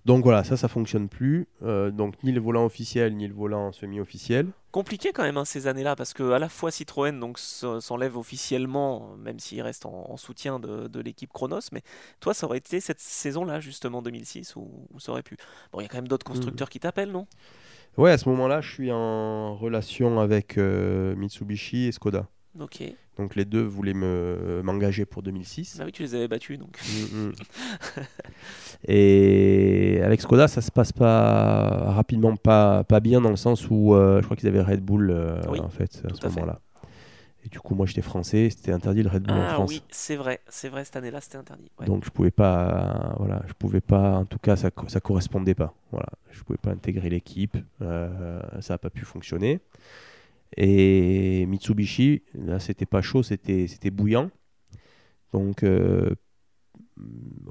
Donc 0.08 0.24
voilà, 0.24 0.46
ça 0.46 0.56
ça 0.56 0.70
fonctionne 0.70 1.10
plus 1.10 1.48
Euh, 1.64 1.92
donc 1.92 2.16
ni 2.24 2.32
le 2.32 2.40
volant 2.40 2.66
officiel 2.66 3.16
ni 3.18 3.28
le 3.28 3.34
volant 3.34 3.74
semi-officiel. 3.74 4.48
Compliqué 4.72 5.12
quand 5.12 5.24
même 5.24 5.36
hein, 5.38 5.44
ces 5.44 5.68
années-là 5.68 5.98
parce 5.98 6.14
que 6.14 6.32
à 6.32 6.40
la 6.40 6.48
fois 6.48 6.72
Citroën 6.72 7.20
donc 7.20 7.38
s'enlève 7.40 8.16
officiellement, 8.16 9.18
même 9.18 9.38
s'il 9.40 9.62
reste 9.62 9.86
en, 9.86 10.10
en 10.10 10.16
soutien 10.16 10.60
de, 10.60 10.88
de 10.88 11.00
l'équipe 11.02 11.32
Chronos, 11.34 11.60
mais 11.74 11.82
toi 12.22 12.34
ça 12.34 12.46
aurait 12.48 12.60
été 12.60 12.80
cette 12.80 13.02
saison-là 13.02 13.60
justement 13.60 14.02
2006 14.02 14.56
où, 14.56 14.88
où 14.94 15.00
ça 15.00 15.12
aurait 15.12 15.24
pu. 15.24 15.36
Bon, 15.74 15.82
il 15.82 15.84
y 15.84 15.86
a 15.86 15.90
quand 15.90 15.98
même 15.98 16.08
d'autres 16.08 16.26
constructeurs 16.26 16.70
qui 16.70 16.80
t'appellent, 16.80 17.12
non? 17.12 17.28
Ouais, 17.98 18.12
à 18.12 18.18
ce 18.18 18.30
moment-là, 18.30 18.62
je 18.62 18.72
suis 18.72 18.92
en 18.92 19.56
relation 19.56 20.20
avec 20.20 20.58
euh, 20.58 21.16
Mitsubishi 21.16 21.88
et 21.88 21.92
Skoda. 21.92 22.28
Donc 23.18 23.36
les 23.36 23.46
deux 23.46 23.64
voulaient 23.64 23.94
me 23.94 24.62
m'engager 24.64 25.06
pour 25.06 25.24
2006. 25.24 25.78
Ah 25.82 25.86
oui, 25.86 25.92
tu 25.92 26.04
les 26.04 26.16
avais 26.16 26.28
battus 26.28 26.60
donc. 26.60 26.78
Mm, 27.14 27.28
mm. 27.28 27.32
Et 28.88 30.02
avec 30.04 30.22
Skoda, 30.22 30.48
ça 30.48 30.62
se 30.62 30.72
passe 30.72 30.92
pas 30.92 31.92
rapidement, 31.92 32.36
pas, 32.36 32.84
pas 32.84 33.00
bien 33.00 33.22
dans 33.22 33.30
le 33.30 33.36
sens 33.36 33.70
où 33.70 33.94
euh, 33.94 34.20
je 34.22 34.26
crois 34.26 34.38
qu'ils 34.38 34.48
avaient 34.48 34.62
Red 34.62 34.82
Bull 34.82 35.10
euh, 35.10 35.42
Oui, 35.50 35.60
en 35.60 35.70
fait 35.70 36.04
à 36.06 36.14
ce 36.14 36.28
moment-là. 36.28 36.60
Et 37.44 37.50
du 37.50 37.60
coup, 37.60 37.76
moi, 37.76 37.86
j'étais 37.86 38.02
français, 38.02 38.50
c'était 38.50 38.74
interdit 38.74 39.04
le 39.04 39.10
Red 39.10 39.24
Bull 39.24 39.38
en 39.38 39.42
Ah 39.42 39.54
France. 39.54 39.70
oui, 39.70 39.82
c'est 39.90 40.16
vrai, 40.18 40.42
c'est 40.50 40.68
vrai, 40.70 40.84
cette 40.84 40.98
année-là, 40.98 41.22
c'était 41.22 41.38
interdit. 41.38 41.72
ouais. 41.80 41.86
Donc 41.86 42.04
je 42.04 42.10
pouvais 42.10 42.32
pas, 42.32 43.16
voilà, 43.20 43.42
je 43.48 43.54
pouvais 43.54 43.80
pas, 43.80 44.18
en 44.18 44.26
tout 44.26 44.40
cas 44.40 44.56
ça, 44.58 44.70
ça 44.88 45.00
correspondait 45.00 45.56
pas. 45.56 45.74
Voilà, 45.92 46.10
je 46.32 46.44
pouvais 46.44 46.58
pas 46.62 46.72
intégrer 46.72 47.10
l'équipe, 47.10 47.58
euh, 47.82 48.42
ça 48.60 48.74
a 48.74 48.78
pas 48.78 48.90
pu 48.90 49.06
fonctionner. 49.06 49.62
Et 50.56 51.46
Mitsubishi, 51.46 52.24
là 52.34 52.60
c'était 52.60 52.86
pas 52.86 53.02
chaud, 53.02 53.24
c'était 53.24 53.68
c'était 53.68 53.92
bouillant. 53.92 54.32
Donc 55.34 55.64
euh, 55.64 56.16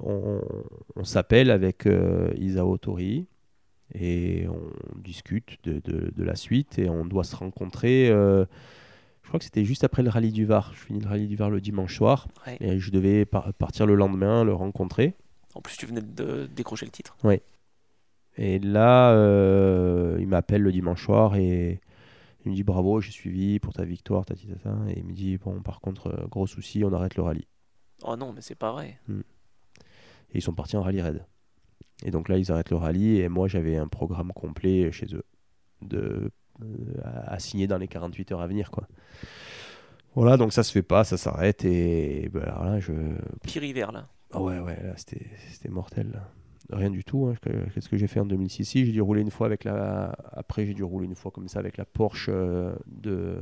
on, 0.03 0.41
on 0.97 1.05
s'appelle 1.05 1.51
avec 1.51 1.87
euh, 1.87 2.33
Isao 2.37 2.77
Tori 2.79 3.27
et 3.95 4.47
on 4.49 4.99
discute 5.01 5.59
de, 5.65 5.81
de- 5.85 6.11
de 6.15 6.25
la 6.25 6.35
suite 6.35 6.79
et 6.79 6.89
on 6.89 7.05
doit 7.05 7.25
se 7.25 7.37
rencontrer. 7.37 8.09
euh, 8.09 8.45
je 9.23 9.29
crois 9.29 9.39
que 9.39 9.45
c'était 9.45 9.65
juste 9.65 9.85
après 9.85 10.03
le 10.03 10.09
rallye 10.11 10.33
du 10.33 10.45
Var. 10.45 10.73
Je 10.75 10.81
finis 10.87 11.01
le 11.01 11.09
rallye 11.09 11.27
du 11.27 11.37
Var 11.37 11.51
le 11.51 11.61
dimanche 11.61 11.97
soir. 11.97 12.29
Ouais. 12.47 12.57
Et 12.61 12.79
je 12.79 12.91
devais 12.93 13.25
par- 13.25 13.53
partir 13.55 13.85
le 13.87 13.95
lendemain, 13.97 14.45
le 14.45 14.55
rencontrer. 14.55 15.15
En 15.55 15.61
plus, 15.61 15.77
tu 15.77 15.85
venais 15.87 16.01
de 16.03 16.47
décrocher 16.55 16.87
le 16.87 16.93
titre. 16.93 17.17
Et 18.39 18.59
là, 18.61 19.13
euh, 19.15 20.17
il 20.21 20.29
m'appelle 20.29 20.63
le 20.63 20.71
dimanche 20.71 21.05
soir 21.05 21.35
et 21.37 21.81
il 22.47 22.51
me 22.51 22.55
dit 22.55 22.63
bravo, 22.63 23.01
j'ai 23.01 23.11
suivi 23.11 23.59
pour 23.59 23.73
ta 23.73 23.85
victoire, 23.85 24.25
tati 24.25 24.47
tata. 24.47 24.77
Et 24.89 24.99
il 24.99 25.05
me 25.05 25.13
dit 25.13 25.37
bon, 25.37 25.61
par 25.63 25.81
contre, 25.81 26.07
euh, 26.07 26.27
gros 26.29 26.47
souci, 26.47 26.85
on 26.85 26.93
arrête 26.93 27.17
le 27.17 27.23
rallye. 27.23 27.47
Oh 28.05 28.17
non, 28.17 28.33
mais 28.33 28.41
c'est 28.41 28.55
pas 28.55 28.73
vrai. 28.73 29.01
Et 29.09 30.39
ils 30.39 30.43
sont 30.43 30.53
partis 30.55 30.77
en 30.77 30.83
rallye 30.83 31.03
raid. 31.03 31.27
Et 32.05 32.11
donc 32.13 32.29
là, 32.29 32.39
ils 32.39 32.53
arrêtent 32.53 32.71
le 32.71 32.77
rallye 32.77 33.21
et 33.21 33.29
moi, 33.29 33.49
j'avais 33.49 33.77
un 33.77 33.89
programme 33.89 34.33
complet 34.33 34.93
chez 34.93 35.07
eux 35.15 35.25
de, 35.83 36.31
euh, 36.63 37.01
à, 37.03 37.39
signer 37.41 37.67
dans 37.67 37.79
les 37.79 37.89
48 37.89 38.33
heures 38.33 38.41
à 38.41 38.47
venir. 38.47 38.71
Quoi. 38.71 38.87
Voilà, 40.15 40.37
donc 40.37 40.53
ça 40.53 40.63
se 40.63 40.71
fait 40.71 40.83
pas, 40.83 41.03
ça 41.03 41.17
s'arrête 41.17 41.65
et 41.65 42.29
ben, 42.33 42.43
alors 42.43 42.65
là, 42.65 42.81
je, 42.81 42.93
Pire 43.43 43.65
hiver, 43.65 43.91
là. 43.91 44.09
Ah 44.33 44.41
ouais, 44.41 44.61
ouais, 44.61 44.81
là, 44.83 44.93
c'était 44.97 45.27
c'était 45.51 45.69
mortel. 45.69 46.11
là. 46.13 46.31
Rien 46.71 46.91
du 46.91 47.05
tout. 47.05 47.27
hein. 47.27 47.35
Que- 47.41 47.69
Qu'est-ce 47.73 47.89
que 47.89 47.97
j'ai 47.97 48.07
fait 48.09 48.21
en 48.21 48.27
2006 48.27 48.65
Si, 48.65 48.87
J'ai 48.87 48.93
dû 48.93 49.01
rouler 49.01 49.23
une 49.23 49.31
fois 49.31 49.47
avec 49.47 49.65
la. 49.65 50.17
Après, 50.33 50.67
j'ai 50.67 50.75
dû 50.75 50.83
rouler 50.83 51.07
une 51.07 51.15
fois 51.15 51.31
comme 51.31 51.49
ça 51.49 51.59
avec 51.61 51.77
la 51.77 51.85
Porsche 51.85 52.29
euh, 52.33 52.75
de. 52.87 53.39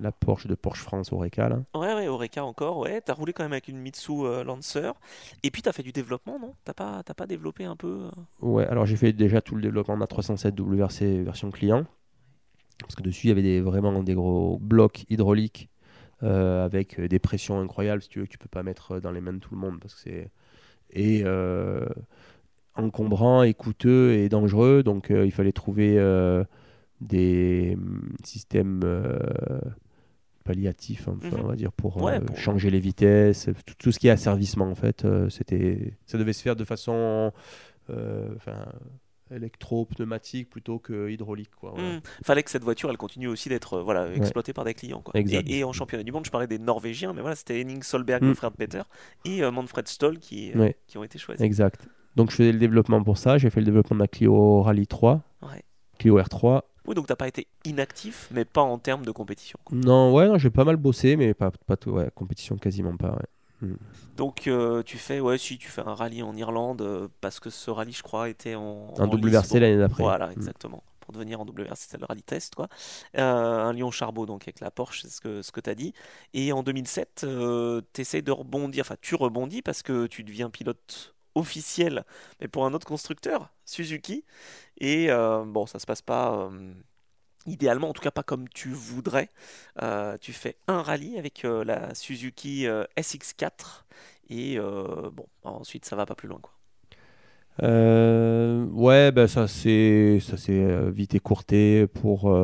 La 0.00 0.10
Porsche 0.10 0.46
de 0.46 0.54
Porsche 0.54 0.80
France 0.82 1.12
Oreca. 1.12 1.50
Là. 1.50 1.62
Ouais, 1.74 1.92
ouais, 1.94 2.08
Oreca 2.08 2.42
encore, 2.44 2.78
ouais. 2.78 3.02
T'as 3.02 3.12
roulé 3.12 3.34
quand 3.34 3.42
même 3.42 3.52
avec 3.52 3.68
une 3.68 3.76
Mitsu 3.78 4.12
euh, 4.24 4.42
Lancer. 4.42 4.90
Et 5.42 5.50
puis 5.50 5.60
t'as 5.60 5.72
fait 5.72 5.82
du 5.82 5.92
développement, 5.92 6.38
non? 6.38 6.54
T'as 6.64 6.72
pas, 6.72 7.02
t'as 7.04 7.12
pas 7.12 7.26
développé 7.26 7.66
un 7.66 7.76
peu 7.76 8.06
euh? 8.06 8.10
Ouais, 8.40 8.66
alors 8.66 8.86
j'ai 8.86 8.96
fait 8.96 9.12
déjà 9.12 9.42
tout 9.42 9.54
le 9.54 9.60
développement 9.60 9.94
de 9.96 10.00
la 10.00 10.06
307 10.06 10.58
WRC 10.58 11.22
version 11.22 11.50
client. 11.50 11.84
Parce 12.80 12.94
que 12.94 13.02
dessus, 13.02 13.26
il 13.26 13.28
y 13.28 13.32
avait 13.32 13.42
des, 13.42 13.60
vraiment 13.60 14.02
des 14.02 14.14
gros 14.14 14.58
blocs 14.62 15.04
hydrauliques 15.10 15.68
euh, 16.22 16.64
avec 16.64 16.98
des 16.98 17.18
pressions 17.18 17.60
incroyables, 17.60 18.00
si 18.00 18.08
tu 18.08 18.20
veux, 18.20 18.24
que 18.24 18.30
tu 18.30 18.38
peux 18.38 18.48
pas 18.48 18.62
mettre 18.62 18.98
dans 18.98 19.10
les 19.12 19.20
mains 19.20 19.34
de 19.34 19.40
tout 19.40 19.54
le 19.54 19.60
monde. 19.60 19.78
Parce 19.78 19.94
que 19.94 20.00
c'est. 20.00 20.30
Et. 20.94 21.22
Encombrant 22.74 23.42
et 23.42 23.54
coûteux 23.54 24.12
et 24.14 24.28
dangereux. 24.28 24.82
Donc 24.82 25.10
euh, 25.10 25.24
il 25.26 25.32
fallait 25.32 25.52
trouver 25.52 25.98
euh, 25.98 26.44
des 27.00 27.72
hum, 27.76 28.14
systèmes 28.24 28.80
euh, 28.84 29.18
palliatifs, 30.44 31.06
enfin, 31.08 31.36
Mhm. 31.36 31.44
on 31.44 31.48
va 31.48 31.56
dire, 31.56 31.72
pour, 31.72 32.02
Ouais, 32.02 32.16
euh, 32.16 32.20
pour- 32.20 32.36
changer 32.36 32.70
les 32.70 32.80
vitesses, 32.80 33.48
tout, 33.66 33.74
tout 33.78 33.92
ce 33.92 33.98
qui 33.98 34.08
est 34.08 34.10
asservissement 34.10 34.68
en 34.70 34.74
fait. 34.74 35.04
euh, 35.04 35.28
c'était, 35.28 35.94
ça 36.06 36.18
devait 36.18 36.32
se 36.32 36.42
faire 36.42 36.56
de 36.56 36.64
façon 36.64 37.32
euh, 37.90 38.34
électro-pneumatique 39.30 40.50
plutôt 40.50 40.78
que 40.78 41.08
hydraulique. 41.10 41.50
Quoi, 41.58 41.72
voilà. 41.74 41.96
Hmm. 41.96 42.00
Fallait 42.24 42.42
que 42.42 42.50
cette 42.50 42.64
voiture, 42.64 42.90
elle 42.90 42.96
continue 42.96 43.28
aussi 43.28 43.48
d'être 43.48 43.74
euh, 43.74 43.82
voilà, 43.82 44.12
exploitée 44.14 44.52
par 44.52 44.64
des 44.64 44.74
clients. 44.74 45.00
Quoi. 45.00 45.18
Et, 45.20 45.58
et 45.58 45.64
en 45.64 45.72
championnat 45.72 46.02
du 46.04 46.12
monde, 46.12 46.24
je 46.26 46.30
parlais 46.30 46.46
des 46.46 46.58
Norvégiens, 46.58 47.12
mais 47.12 47.20
voilà, 47.20 47.36
c'était 47.36 47.60
Henning 47.60 47.82
Solberg, 47.82 48.22
Hmm. 48.22 48.28
le 48.28 48.34
frère 48.34 48.50
de 48.50 48.56
Peter, 48.56 48.82
et 49.24 49.42
euh, 49.42 49.50
Manfred 49.50 49.88
Stoll 49.88 50.18
qui, 50.18 50.52
euh, 50.52 50.58
Ouais. 50.58 50.76
qui 50.86 50.98
ont 50.98 51.04
été 51.04 51.18
choisis. 51.18 51.42
Exact. 51.44 51.88
Donc 52.16 52.30
je 52.30 52.36
faisais 52.36 52.52
le 52.52 52.58
développement 52.58 53.02
pour 53.02 53.18
ça. 53.18 53.38
J'ai 53.38 53.50
fait 53.50 53.60
le 53.60 53.66
développement 53.66 53.96
de 53.96 54.00
la 54.02 54.08
Clio 54.08 54.62
Rally 54.62 54.86
3, 54.86 55.20
Ouais. 55.42 55.62
Clio 55.98 56.18
R3 56.20 56.62
Oui, 56.86 56.94
donc 56.94 57.06
t'as 57.06 57.16
pas 57.16 57.28
été 57.28 57.46
inactif, 57.64 58.28
mais 58.32 58.44
pas 58.44 58.62
en 58.62 58.78
termes 58.78 59.04
de 59.04 59.10
compétition. 59.12 59.58
Non, 59.70 60.12
ouais, 60.14 60.26
non, 60.28 60.36
j'ai 60.38 60.50
pas 60.50 60.64
mal 60.64 60.76
bossé, 60.76 61.16
mais 61.16 61.32
pas, 61.34 61.50
pas 61.66 61.76
tout, 61.76 61.90
ouais, 61.92 62.10
compétition 62.14 62.56
quasiment 62.56 62.96
pas. 62.96 63.10
ouais. 63.62 63.68
Donc 64.16 64.48
euh, 64.48 64.82
tu 64.82 64.98
fais, 64.98 65.20
ouais, 65.20 65.38
si 65.38 65.56
tu 65.56 65.68
fais 65.68 65.82
un 65.82 65.94
rallye 65.94 66.22
en 66.24 66.34
Irlande, 66.36 66.82
euh, 66.82 67.06
parce 67.20 67.38
que 67.38 67.48
ce 67.48 67.70
rallye, 67.70 67.92
je 67.92 68.02
crois, 68.02 68.28
était 68.28 68.56
en, 68.56 68.92
En 68.98 69.04
lice, 69.06 69.32
WRC 69.32 69.60
l'année 69.60 69.78
d'après. 69.78 70.02
Voilà, 70.02 70.28
Mm. 70.28 70.32
exactement. 70.32 70.82
Pour 70.98 71.12
devenir 71.14 71.40
en 71.40 71.44
WRC, 71.44 71.76
c'était 71.76 71.98
le 71.98 72.06
rallye 72.06 72.22
test, 72.22 72.54
quoi. 72.56 72.68
Euh, 73.18 73.22
un 73.64 73.72
Lyon 73.72 73.90
Charbot, 73.92 74.26
donc 74.26 74.42
avec 74.42 74.58
la 74.60 74.70
Porsche, 74.72 75.02
c'est 75.02 75.10
ce 75.10 75.20
que, 75.20 75.42
ce 75.42 75.50
que 75.52 75.60
tu 75.60 75.70
as 75.70 75.74
dit. 75.76 75.94
Et 76.34 76.52
en 76.52 76.62
2007, 76.64 77.24
tu 77.92 78.00
essaies 78.00 78.22
de 78.22 78.32
rebondir, 78.32 78.82
enfin, 78.84 78.96
tu 79.00 79.14
rebondis 79.14 79.62
parce 79.62 79.82
que 79.82 80.06
tu 80.08 80.24
deviens 80.24 80.50
pilote 80.50 81.14
officiel, 81.34 82.04
mais 82.40 82.48
pour 82.48 82.66
un 82.66 82.74
autre 82.74 82.86
constructeur, 82.86 83.50
Suzuki. 83.64 84.24
Et 84.78 85.10
euh, 85.12 85.44
bon, 85.46 85.66
ça 85.66 85.78
se 85.80 85.86
passe 85.86 86.02
pas. 86.02 86.48
euh, 86.52 86.74
Idéalement, 87.46 87.90
en 87.90 87.92
tout 87.94 88.02
cas 88.02 88.10
pas 88.12 88.22
comme 88.24 88.48
tu 88.50 88.70
voudrais. 88.70 89.30
Euh, 89.82 90.18
tu 90.20 90.32
fais 90.32 90.56
un 90.68 90.82
rallye 90.82 91.18
avec 91.18 91.42
la 91.44 91.94
Suzuki 91.94 92.66
euh, 92.68 92.84
SX4 92.96 93.86
et 94.30 94.58
bon, 94.60 95.26
ensuite 95.44 95.84
ça 95.86 95.96
va 95.96 96.06
pas 96.06 96.14
plus 96.16 96.28
loin 96.28 96.40
quoi. 96.40 96.52
Ouais, 98.72 99.12
ben 99.12 99.26
ça 99.26 99.46
c'est 99.48 100.18
ça 100.20 100.36
s'est 100.36 100.90
vite 100.90 101.14
écourté 101.14 101.86
pour 101.86 102.34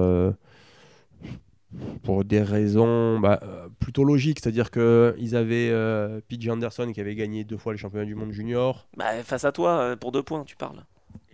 pour 2.03 2.25
des 2.25 2.43
raisons 2.43 3.19
bah, 3.21 3.41
euh, 3.43 3.69
plutôt 3.79 4.05
logiques, 4.05 4.41
c'est-à-dire 4.43 4.71
que 4.71 5.15
ils 5.19 5.37
avaient 5.37 5.71
euh, 5.71 6.21
PJ 6.29 6.49
Anderson 6.49 6.91
qui 6.93 7.01
avait 7.01 7.15
gagné 7.15 7.45
deux 7.45 7.59
fois 7.59 7.73
le 7.73 7.79
championnat 7.79 8.07
du 8.07 8.15
monde 8.15 8.33
junior. 8.33 8.89
Bah, 8.97 9.23
face 9.23 9.45
à 9.45 9.53
toi, 9.53 9.79
euh, 9.79 9.97
pour 9.97 10.13
deux 10.13 10.23
points, 10.23 10.45
tu 10.45 10.57
parles. 10.57 10.83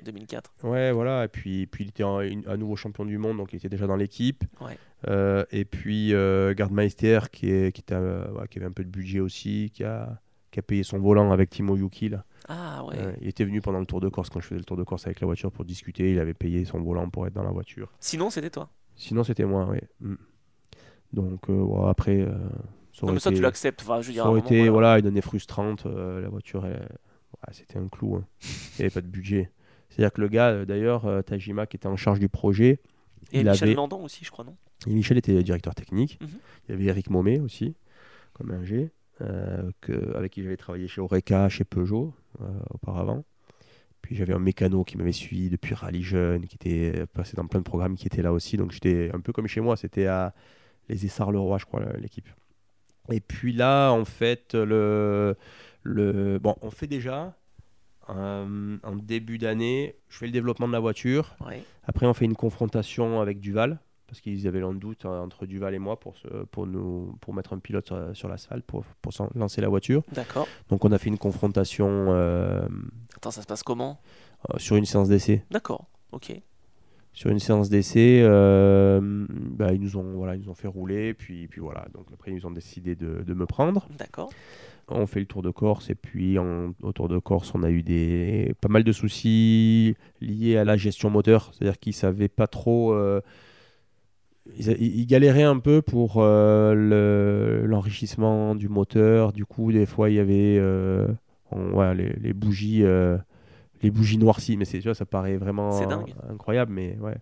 2004. 0.05 0.55
Ouais, 0.63 0.93
voilà. 0.93 1.25
Et 1.25 1.29
puis, 1.29 1.67
puis 1.67 1.85
il 1.85 1.89
était 1.89 2.05
un, 2.05 2.57
nouveau 2.57 2.77
champion 2.77 3.05
du 3.05 3.19
monde, 3.19 3.39
donc 3.39 3.53
il 3.53 3.57
était 3.57 3.69
déjà 3.69 3.87
dans 3.87 3.97
l'équipe. 3.97 4.45
Ouais. 4.61 4.79
Euh, 5.09 5.45
et 5.51 5.65
puis 5.65 6.15
euh, 6.15 6.55
Gardmeister 6.55 7.21
qui, 7.33 7.51
est, 7.51 7.73
qui, 7.73 7.81
était, 7.81 7.95
euh, 7.95 8.31
ouais, 8.33 8.47
qui 8.49 8.59
avait 8.59 8.67
un 8.67 8.73
peu 8.73 8.85
de 8.85 8.91
budget 8.91 9.21
aussi, 9.21 9.71
qui 9.75 9.83
a, 9.85 10.21
qui 10.51 10.61
a 10.61 10.63
payé 10.63 10.83
son 10.83 10.99
volant 10.99 11.33
avec 11.33 11.51
Timo 11.51 11.77
Yuki. 11.77 12.11
Là. 12.11 12.25
Ah 12.49 12.85
ouais. 12.85 12.97
Il 13.21 13.29
était 13.29 13.45
venu 13.45 13.61
pendant 13.61 13.81
le 13.81 13.87
Tour 13.87 14.01
de 14.01 14.09
Corse 14.09 14.31
quand 14.31 14.41
je 14.41 14.47
faisais 14.47 14.59
le 14.59 14.65
Tour 14.65 14.77
de 14.77 14.85
Corse 14.85 15.07
avec 15.07 15.21
la 15.21 15.27
voiture 15.27 15.51
pour 15.51 15.65
discuter. 15.65 16.13
Il 16.13 16.21
avait 16.21 16.35
payé 16.35 16.65
son 16.65 16.81
volant 16.81 17.09
pour 17.09 17.27
être 17.27 17.35
dans 17.35 17.43
la 17.43 17.51
voiture. 17.51 17.91
Sinon, 17.99 18.31
c'était 18.31 18.51
toi. 18.51 18.69
Sinon, 18.97 19.25
c'était 19.25 19.45
moi, 19.45 19.69
oui. 19.71 20.09
Donc 21.13 21.49
euh, 21.49 21.53
ouais, 21.63 21.89
après, 21.89 22.21
euh, 22.21 22.33
ça 22.93 23.07
Non, 23.07 23.13
mais 23.13 23.19
ça, 23.21 23.31
été, 23.31 23.37
tu 23.39 23.43
l'acceptes. 23.43 23.83
Enfin, 23.83 24.01
je 24.01 24.09
veux 24.09 24.13
dire, 24.13 24.25
ça 24.25 24.29
aurait 24.31 24.41
moment, 24.41 24.51
été 24.51 24.69
voilà. 24.69 24.99
une 24.99 25.07
année 25.07 25.21
frustrante. 25.21 25.87
euh, 25.87 26.21
la 26.21 26.29
voiture, 26.29 26.65
elle- 26.67 26.81
ouais, 26.81 27.53
c'était 27.53 27.79
un 27.79 27.89
clou. 27.89 28.17
hein. 28.17 28.25
Il 28.43 28.81
n'y 28.81 28.85
avait 28.87 28.91
pas 28.91 29.01
de 29.01 29.07
budget. 29.07 29.51
C'est-à-dire 29.91 30.13
que 30.13 30.21
le 30.21 30.29
gars, 30.29 30.65
d'ailleurs, 30.65 31.23
Tajima, 31.25 31.67
qui 31.67 31.77
était 31.77 31.87
en 31.87 31.97
charge 31.97 32.19
du 32.19 32.29
projet, 32.29 32.81
Et 33.33 33.41
il 33.41 33.49
Michel 33.49 33.69
avait- 33.69 33.75
Landon 33.77 34.03
aussi, 34.05 34.25
je 34.25 34.31
crois, 34.31 34.45
non? 34.45 34.57
Et 34.89 34.93
Michel 34.93 35.17
était 35.19 35.41
directeur 35.43 35.75
technique. 35.75 36.19
Mhm. 36.21 36.29
Il 36.69 36.73
y 36.73 36.75
avait 36.75 36.85
Eric 36.87 37.11
Momé 37.11 37.39
aussi, 37.41 37.77
comme 38.33 38.51
ingé, 38.51 38.91
euh, 39.21 39.71
que, 39.81 40.15
avec 40.17 40.33
qui 40.33 40.43
j'avais 40.43 40.57
travaillé 40.57 40.89
chez 40.89 41.01
Oreca, 41.01 41.49
chez 41.49 41.63
Peugeot 41.65 42.13
euh, 42.41 42.45
auparavant. 42.71 43.25
Puis 44.05 44.17
j'avais 44.17 44.35
un 44.35 44.39
mécano 44.39 44.85
qui 44.85 44.99
m'avait 44.99 45.13
suivi 45.13 45.49
depuis 45.49 45.73
Rallye 45.73 46.03
Jeune, 46.03 46.45
qui 46.47 46.57
était 46.57 47.07
passé 47.07 47.37
dans 47.39 47.47
plein 47.47 47.61
de 47.61 47.65
programmes, 47.65 47.97
qui 47.97 48.07
était 48.07 48.21
là 48.21 48.35
aussi. 48.35 48.59
Donc 48.59 48.71
j'étais 48.71 49.11
un 49.15 49.21
peu 49.21 49.33
comme 49.33 49.47
chez 49.47 49.63
moi, 49.63 49.79
c'était 49.79 50.05
à 50.07 50.35
les 50.91 51.07
Essarts-le-Roi, 51.07 51.57
je 51.57 51.65
crois, 51.65 51.81
l'équipe. 51.99 52.29
Et 53.11 53.21
puis 53.21 53.55
là, 53.55 53.91
en 53.93 54.05
fait, 54.05 54.55
le, 54.55 55.37
le, 55.85 56.39
bon, 56.39 56.55
on 56.61 56.71
fait 56.71 56.87
déjà, 56.87 57.35
euh, 58.11 58.77
en 58.83 58.97
début 58.97 59.39
d'année, 59.39 59.97
je 60.11 60.19
fais 60.19 60.27
le 60.27 60.33
développement 60.33 60.69
de 60.69 60.73
la 60.75 60.81
voiture. 60.81 61.35
Ouais. 61.47 61.63
Après, 61.85 62.05
on 62.05 62.13
fait 62.13 62.27
une 62.27 62.37
confrontation 62.37 63.23
avec 63.23 63.41
Duval, 63.41 63.79
parce 64.07 64.21
qu'ils 64.21 64.47
avaient 64.47 64.63
un 64.63 64.75
doute 64.75 65.07
euh, 65.07 65.19
entre 65.23 65.47
Duval 65.47 65.75
et 65.75 65.79
moi 65.79 65.99
pour, 65.99 66.15
se- 66.19 66.45
pour, 66.51 66.67
nous, 66.67 67.17
pour 67.23 67.33
mettre 67.33 67.55
un 67.55 67.59
pilote 67.59 67.87
sur, 67.87 68.15
sur 68.15 68.29
l'asphalte, 68.29 68.65
pour, 68.67 68.85
lancer 69.35 69.63
la 69.63 69.69
voiture. 69.69 70.03
D'accord. 70.13 70.47
Donc, 70.69 70.85
on 70.85 70.93
a 70.93 70.99
fait 70.99 71.09
une 71.09 71.19
confrontation 71.19 71.89
euh, 72.11 72.67
Attends, 73.25 73.31
ça 73.31 73.41
se 73.41 73.47
passe 73.47 73.63
comment 73.63 73.99
euh, 74.51 74.59
sur 74.59 74.77
une 74.77 74.85
séance 74.85 75.09
d'essai. 75.09 75.47
D'accord. 75.51 75.87
Ok. 76.13 76.31
Sur 77.15 77.31
une 77.31 77.39
séance 77.39 77.71
d'essai, 77.71 78.21
euh, 78.23 79.01
bah, 79.31 79.73
ils, 79.73 79.81
nous 79.81 79.97
ont, 79.97 80.13
voilà, 80.17 80.35
ils 80.37 80.43
nous 80.43 80.51
ont 80.51 80.55
fait 80.55 80.69
rouler, 80.69 81.15
puis, 81.15 81.49
puis 81.49 81.63
voilà. 81.63 81.87
Donc, 81.95 82.05
après, 82.13 82.33
ils 82.33 82.47
ont 82.47 82.51
décidé 82.51 82.95
de, 82.97 83.23
de 83.23 83.33
me 83.33 83.47
prendre. 83.47 83.89
D'accord. 83.97 84.29
On 84.89 85.07
fait 85.07 85.21
le 85.21 85.25
Tour 85.27 85.41
de 85.41 85.49
Corse 85.49 85.89
et 85.89 85.95
puis 85.95 86.39
en- 86.39 86.75
au 86.83 86.93
Tour 86.93 87.09
de 87.09 87.19
Corse, 87.19 87.51
on 87.55 87.63
a 87.63 87.71
eu 87.71 87.83
des, 87.83 88.53
pas 88.61 88.69
mal 88.69 88.85
de 88.85 88.93
soucis 88.93 89.97
liés 90.21 90.59
à 90.59 90.65
la 90.65 90.77
gestion 90.77 91.09
moteur. 91.09 91.51
C'est-à-dire 91.55 91.79
qu'ils 91.79 91.95
savaient 91.95 92.29
pas 92.29 92.47
trop. 92.47 92.93
euh, 92.93 93.23
ils, 94.59 95.07
galéraient 95.07 95.43
un 95.45 95.61
peu 95.61 95.81
pour 95.81 96.17
euh, 96.19 96.75
le- 96.75 97.67
l'enrichissement 97.67 98.55
du 98.55 98.69
moteur. 98.69 99.33
Du 99.33 99.47
coup, 99.47 99.73
des 99.73 99.87
fois, 99.87 100.11
il 100.11 100.17
y 100.17 100.21
avait 100.21 100.59
euh, 100.59 101.09
on- 101.51 101.71
voilà, 101.71 101.95
les, 101.95 102.13
les 102.15 102.33
bougies. 102.33 102.85
euh, 102.85 103.17
les 103.83 103.91
bougies 103.91 104.17
noircies, 104.17 104.57
mais 104.57 104.65
c'est, 104.65 104.79
tu 104.79 104.85
vois, 104.85 104.95
ça 104.95 105.05
paraît 105.05 105.37
vraiment 105.37 105.71
incroyable, 106.31 106.73
mais 106.73 106.97
ouais. 107.01 107.17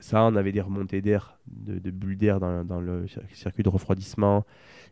Ça, 0.00 0.22
on 0.24 0.36
avait 0.36 0.52
des 0.52 0.60
remontées 0.60 1.00
d'air, 1.00 1.38
de, 1.48 1.78
de 1.78 1.90
bulles 1.90 2.16
d'air 2.18 2.38
dans, 2.40 2.64
dans 2.64 2.80
le 2.80 3.06
cir- 3.06 3.22
circuit 3.32 3.62
de 3.64 3.68
refroidissement. 3.68 4.44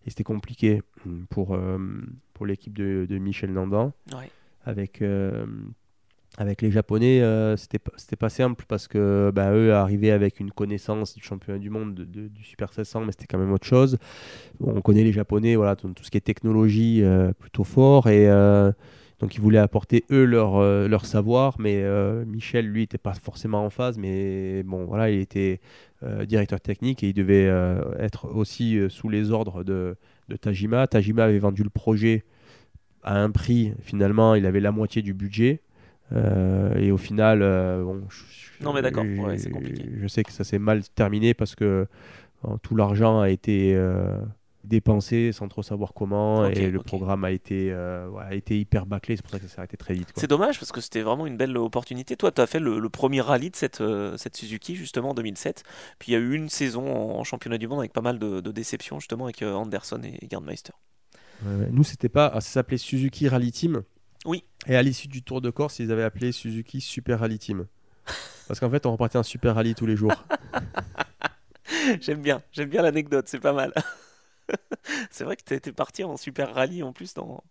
Et 0.07 0.11
c'était 0.11 0.25
compliqué 0.25 0.83
hum, 1.07 1.27
pour, 1.31 1.55
euh, 1.55 1.79
pour 2.33 2.47
l'équipe 2.47 2.73
de, 2.77 3.07
de 3.09 3.19
Michel 3.19 3.53
Nandan. 3.53 3.93
Ouais. 4.13 4.31
Avec, 4.65 5.03
euh, 5.03 5.47
avec 6.36 6.62
les 6.62 6.70
Japonais, 6.70 7.20
euh, 7.23 7.56
c'était 7.56 7.78
pas- 7.78 8.28
simple 8.28 8.65
parce 8.66 8.89
que 8.89 9.31
bah, 9.32 9.52
eux 9.52 9.73
arrivaient 9.73 10.11
avec 10.11 10.40
une 10.40 10.51
connaissance 10.51 11.15
du 11.15 11.23
championnat 11.23 11.59
du 11.59 11.70
monde, 11.70 11.94
de- 11.94 12.05
de- 12.05 12.28
du 12.28 12.43
Super 12.43 12.70
1600, 12.73 13.05
mais 13.05 13.12
c'était 13.12 13.27
quand 13.27 13.39
même 13.39 13.52
autre 13.52 13.66
chose. 13.66 13.98
On 14.61 14.81
connaît 14.81 15.05
les 15.05 15.12
Japonais, 15.12 15.55
voilà, 15.56 15.77
tout, 15.77 15.93
ce 16.02 16.11
qui 16.11 16.16
est 16.16 16.20
technologie 16.20 17.02
euh, 17.02 17.32
plutôt 17.32 17.65
fort. 17.65 18.09
Et 18.09 18.28
euh, 18.28 18.73
donc 19.20 19.36
ils 19.36 19.40
voulaient 19.40 19.59
apporter 19.59 20.05
eux 20.11 20.24
leur, 20.24 20.56
euh, 20.56 20.89
savoir, 21.05 21.56
mais 21.61 21.85
Michel, 22.27 22.66
lui, 22.66 22.81
n'était 22.82 22.98
pas 22.98 23.15
forcément 23.15 23.65
en 23.65 23.70
phase. 23.70 23.98
Mais 23.98 24.62
bon, 24.65 24.86
voilà, 24.86 25.11
il 25.11 25.20
était 25.20 25.61
directeur 26.27 26.61
technique 26.61 27.02
et 27.05 27.09
il 27.09 27.15
devait 27.15 27.51
être 27.98 28.35
aussi 28.35 28.78
sous 28.89 29.09
les 29.09 29.31
ordres 29.31 29.62
de 29.65 29.97
Tajima. 30.40 30.86
Tajima 30.89 31.24
avait 31.24 31.39
vendu 31.39 31.62
le 31.62 31.70
projet 31.70 32.24
à 33.05 33.20
un 33.23 33.31
prix, 33.31 33.73
finalement, 33.82 34.35
il 34.35 34.47
avait 34.47 34.61
la 34.61 34.73
moitié 34.73 35.02
du 35.02 35.15
budget. 35.15 35.61
Euh, 36.13 36.75
et 36.77 36.91
au 36.93 36.97
final, 36.99 37.41
euh, 37.43 37.83
bon, 37.83 38.03
je- 38.09 38.65
Non, 38.65 38.73
mais 38.73 38.83
d'accord, 38.83 39.05
ouais, 39.05 39.39
c'est 39.39 39.51
compliqué. 39.51 39.85
Je 40.01 40.07
sais 40.07 40.23
que 40.23 40.33
ça 40.33 40.45
s'est 40.45 40.59
mal 40.59 40.83
terminé 40.95 41.35
parce 41.35 41.55
que 41.55 41.87
euh, 42.45 42.57
tout 42.63 42.77
l'argent 42.77 43.21
a 43.21 43.31
été 43.31 43.75
euh, 43.75 44.19
dépensé 44.65 45.33
sans 45.33 45.49
trop 45.49 45.63
savoir 45.63 45.93
comment 45.95 46.45
et 46.47 46.71
le 46.71 46.79
programme 46.81 47.25
a 47.25 47.31
été, 47.31 47.73
ouais, 47.75 48.23
a 48.23 48.35
été 48.35 48.59
hyper 48.59 48.87
bâclé. 48.87 49.17
C'est 49.17 49.23
pour 49.23 49.31
ça 49.33 49.39
que 49.39 49.47
ça 49.47 49.55
s'est 49.55 49.59
arrêté 49.61 49.77
très 49.77 49.95
vite. 49.95 50.09
C'est 50.17 50.27
dommage 50.29 50.59
parce 50.61 50.73
que 50.73 50.81
c'était 50.81 51.03
vraiment 51.03 51.27
une 51.27 51.37
belle 51.37 51.57
opportunité. 51.59 52.17
Toi, 52.17 52.31
tu 52.33 52.41
as 52.41 52.47
fait 52.47 52.61
le, 52.61 52.79
le 52.79 52.89
premier 52.91 53.21
rallye 53.21 53.51
de 53.51 53.57
cette, 53.57 53.83
cette 54.17 54.37
Suzuki 54.37 54.77
justement 54.77 55.11
en 55.11 55.15
2007. 55.15 55.65
Puis 55.99 56.13
il 56.13 56.15
y 56.15 56.17
a 56.17 56.21
eu 56.21 56.35
une 56.35 56.49
saison 56.49 56.87
en, 56.95 57.19
en 57.19 57.25
championnat 57.25 57.59
du 57.59 57.67
monde 57.69 57.81
avec 57.81 57.93
pas 57.93 58.01
mal 58.03 58.19
de, 58.19 58.41
de 58.41 58.53
déceptions 58.53 59.01
justement 59.01 59.25
avec 59.25 59.43
Anderson 59.43 60.01
et, 60.05 60.19
et 60.23 60.27
Gardmeister. 60.29 60.73
Nous, 61.71 61.85
c'était 61.85 62.09
pas. 62.09 62.31
ah, 62.33 62.41
Ça 62.41 62.51
s'appelait 62.51 62.79
Suzuki 62.79 63.29
Rally 63.29 63.53
Team. 63.53 63.83
Oui. 64.25 64.45
Et 64.67 64.77
à 64.77 64.83
l'issue 64.83 65.09
du 65.09 65.23
Tour 65.23 65.41
de 65.41 65.51
Corse, 65.51 65.79
ils 65.79 65.93
avaient 65.93 66.03
appelé 66.03 66.33
Suzuki 66.33 66.81
Super 66.81 67.21
Rally 67.21 67.39
Team. 67.39 67.67
Parce 68.49 68.61
qu'en 68.61 68.71
fait, 68.71 68.87
on 68.87 68.93
repartait 68.93 69.19
en 69.19 69.23
Super 69.23 69.55
Rally 69.55 69.75
tous 69.75 69.87
les 69.87 69.97
jours. 69.97 70.13
j'aime 72.01 72.23
bien, 72.23 72.43
j'aime 72.53 72.69
bien 72.69 72.83
l'anecdote, 72.83 73.29
c'est 73.29 73.41
pas 73.41 73.53
mal. 73.53 73.73
c'est 75.11 75.25
vrai 75.25 75.37
que 75.37 75.43
tu 75.45 75.55
étais 75.55 75.73
parti 75.73 76.05
en 76.05 76.17
super 76.17 76.55
rallye 76.55 76.83
en 76.83 76.93
plus 76.93 77.15
dans, 77.15 77.43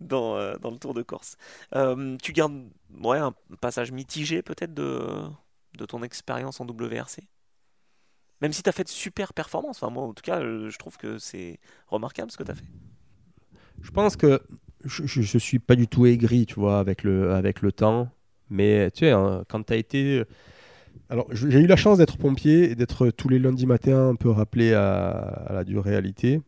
dans, 0.00 0.36
euh, 0.36 0.56
dans 0.58 0.70
le 0.70 0.78
Tour 0.78 0.94
de 0.94 1.02
Corse. 1.02 1.36
Euh, 1.74 2.16
tu 2.22 2.32
gardes 2.32 2.68
ouais, 3.02 3.18
un 3.18 3.34
passage 3.60 3.92
mitigé 3.92 4.42
peut-être 4.42 4.74
de, 4.74 5.22
de 5.76 5.84
ton 5.84 6.02
expérience 6.02 6.60
en 6.60 6.66
WRC 6.66 7.22
Même 8.40 8.52
si 8.52 8.62
tu 8.62 8.68
as 8.68 8.72
fait 8.72 8.84
de 8.84 8.88
super 8.88 9.32
performances. 9.32 9.82
Enfin, 9.82 9.92
moi, 9.92 10.04
en 10.04 10.12
tout 10.12 10.22
cas, 10.22 10.40
euh, 10.40 10.70
je 10.70 10.78
trouve 10.78 10.96
que 10.96 11.18
c'est 11.18 11.60
remarquable 11.88 12.30
ce 12.30 12.36
que 12.36 12.44
tu 12.44 12.50
as 12.50 12.54
fait. 12.54 12.68
Je 13.82 13.90
pense 13.90 14.16
que 14.16 14.42
je, 14.84 15.04
je 15.22 15.38
suis 15.38 15.58
pas 15.58 15.76
du 15.76 15.88
tout 15.88 16.06
aigri, 16.06 16.46
tu 16.46 16.54
vois, 16.54 16.78
avec 16.78 17.04
le, 17.04 17.32
avec 17.32 17.62
le 17.62 17.72
temps. 17.72 18.08
Mais 18.50 18.90
tu 18.90 19.00
sais, 19.00 19.10
hein, 19.12 19.44
quand 19.48 19.62
tu 19.64 19.72
as 19.72 19.76
été. 19.76 20.24
Alors, 21.10 21.26
je- 21.32 21.48
j'ai 21.50 21.60
eu 21.60 21.66
la 21.66 21.76
chance 21.76 21.98
d'être 21.98 22.18
pompier 22.18 22.70
et 22.72 22.74
d'être 22.74 23.10
tous 23.10 23.28
les 23.28 23.38
lundis 23.38 23.66
matins 23.66 24.10
un 24.10 24.14
peu 24.16 24.30
rappelé 24.30 24.74
à, 24.74 25.46
la 25.50 25.64
dure 25.64 25.84
réalité, 25.84 26.40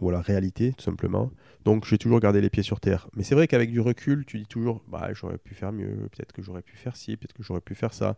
ou 0.00 0.08
à 0.10 0.12
la 0.12 0.20
réalité, 0.20 0.72
tout 0.76 0.82
simplement. 0.84 1.30
Donc, 1.64 1.84
j'ai 1.86 1.98
toujours 1.98 2.20
gardé 2.20 2.40
les 2.40 2.50
pieds 2.50 2.62
sur 2.62 2.80
terre. 2.80 3.08
Mais 3.16 3.22
c'est 3.22 3.34
vrai 3.34 3.46
qu'avec 3.48 3.70
du 3.70 3.80
recul, 3.80 4.24
tu 4.26 4.38
dis 4.38 4.46
toujours, 4.46 4.82
bah, 4.88 5.10
j'aurais 5.12 5.38
pu 5.38 5.54
faire 5.54 5.72
mieux, 5.72 6.08
peut-être 6.12 6.32
que 6.32 6.42
j'aurais 6.42 6.62
pu 6.62 6.76
faire 6.76 6.96
ci, 6.96 7.16
peut-être 7.16 7.34
que 7.34 7.42
j'aurais 7.42 7.60
pu 7.60 7.74
faire 7.74 7.92
ça. 7.92 8.16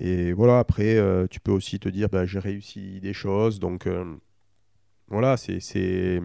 Et 0.00 0.32
voilà, 0.32 0.58
après, 0.58 0.96
euh, 0.96 1.26
tu 1.30 1.40
peux 1.40 1.52
aussi 1.52 1.80
te 1.80 1.88
dire, 1.88 2.08
bah, 2.10 2.26
j'ai 2.26 2.38
réussi 2.40 3.00
des 3.00 3.12
choses. 3.14 3.60
Donc, 3.60 3.86
euh, 3.86 4.04
voilà, 5.08 5.36
c'est, 5.36 6.20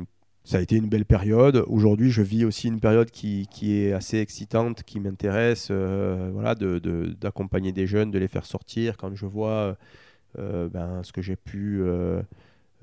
ça 0.48 0.60
a 0.60 0.62
été 0.62 0.78
une 0.78 0.88
belle 0.88 1.04
période. 1.06 1.66
Aujourd'hui, 1.68 2.10
je 2.10 2.22
vis 2.22 2.46
aussi 2.46 2.70
une 2.70 2.80
période 2.80 3.12
qui, 3.12 3.48
est 3.62 3.92
assez 3.92 4.20
excitante, 4.20 4.84
qui 4.84 5.02
m'intéresse, 5.02 5.68
euh, 5.72 6.30
voilà, 6.34 6.56
de, 6.56 6.80
de- 6.80 7.14
d'accompagner 7.20 7.74
des 7.74 7.86
jeunes, 7.86 8.12
de 8.12 8.18
les 8.18 8.30
faire 8.30 8.46
sortir. 8.46 8.96
Quand 8.96 9.14
je 9.14 9.26
vois 9.26 9.76
euh, 10.40 10.70
ben, 10.70 11.04
ce 11.04 11.14
que 11.14 11.22
j'ai 11.22 11.36
pu 11.36 11.82
euh, 11.82 12.22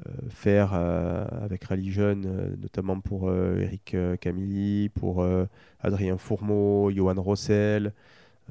euh, 0.07 0.13
faire 0.31 0.73
euh, 0.75 1.27
avec 1.43 1.65
Rallye 1.65 1.91
Jeune, 1.93 2.27
euh, 2.27 2.57
notamment 2.61 3.01
pour 3.01 3.29
euh, 3.31 3.59
Eric 3.61 3.95
euh, 3.95 4.17
Camilly, 4.17 4.91
pour 4.91 5.23
euh, 5.23 5.47
Adrien 5.81 6.19
Fourmeau, 6.19 6.91
Johan 6.91 7.21
Rossel. 7.23 7.95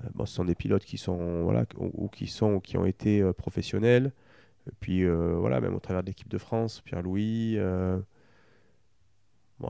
Euh, 0.04 0.10
bon, 0.16 0.26
ce 0.26 0.36
sont 0.36 0.46
des 0.46 0.56
pilotes 0.56 0.86
qui 0.86 0.98
sont, 0.98 1.44
voilà, 1.44 1.66
ou, 1.78 2.10
qui 2.10 2.28
sont, 2.28 2.56
ou 2.56 2.62
qui 2.62 2.78
ont 2.78 2.86
été 2.86 3.22
euh, 3.22 3.34
professionnels. 3.34 4.12
Et 4.68 4.74
puis 4.80 5.04
euh, 5.06 5.36
voilà, 5.40 5.62
même 5.62 5.76
au 5.76 5.80
travers 5.80 6.04
de 6.04 6.08
l'équipe 6.10 6.30
de 6.30 6.38
France, 6.40 6.82
Pierre-Louis. 6.86 7.58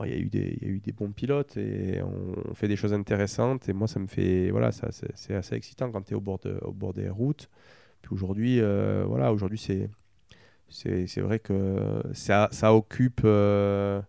Il 0.04 0.10
y, 0.10 0.14
a 0.14 0.18
eu 0.18 0.28
des, 0.28 0.58
y 0.60 0.64
a 0.64 0.68
eu 0.68 0.80
des 0.80 0.92
bons 0.92 1.12
pilotes 1.12 1.56
et 1.56 2.00
on, 2.02 2.54
fait 2.54 2.68
des 2.68 2.76
choses 2.76 2.92
intéressantes. 2.92 3.68
Et 3.68 3.72
moi, 3.72 3.86
ça 3.86 4.00
me 4.00 4.06
fait. 4.06 4.50
Voilà, 4.50 4.70
c'est, 4.72 5.34
assez 5.34 5.54
excitant 5.54 5.90
quand 5.90 6.02
tu 6.02 6.12
es 6.12 6.16
au 6.16 6.20
bord, 6.20 6.38
de- 6.40 6.58
au 6.62 6.72
bord 6.72 6.94
des 6.94 7.08
routes. 7.08 7.48
Puis 8.02 8.12
aujourd'hui, 8.12 8.60
euh, 8.60 9.04
voilà, 9.06 9.32
aujourd'hui, 9.32 9.58
c'est, 9.58 11.20
vrai 11.20 11.38
que 11.38 12.02
ça, 12.12 12.48
ça 12.52 12.74
occupe. 12.74 13.22
euh, 13.24 14.00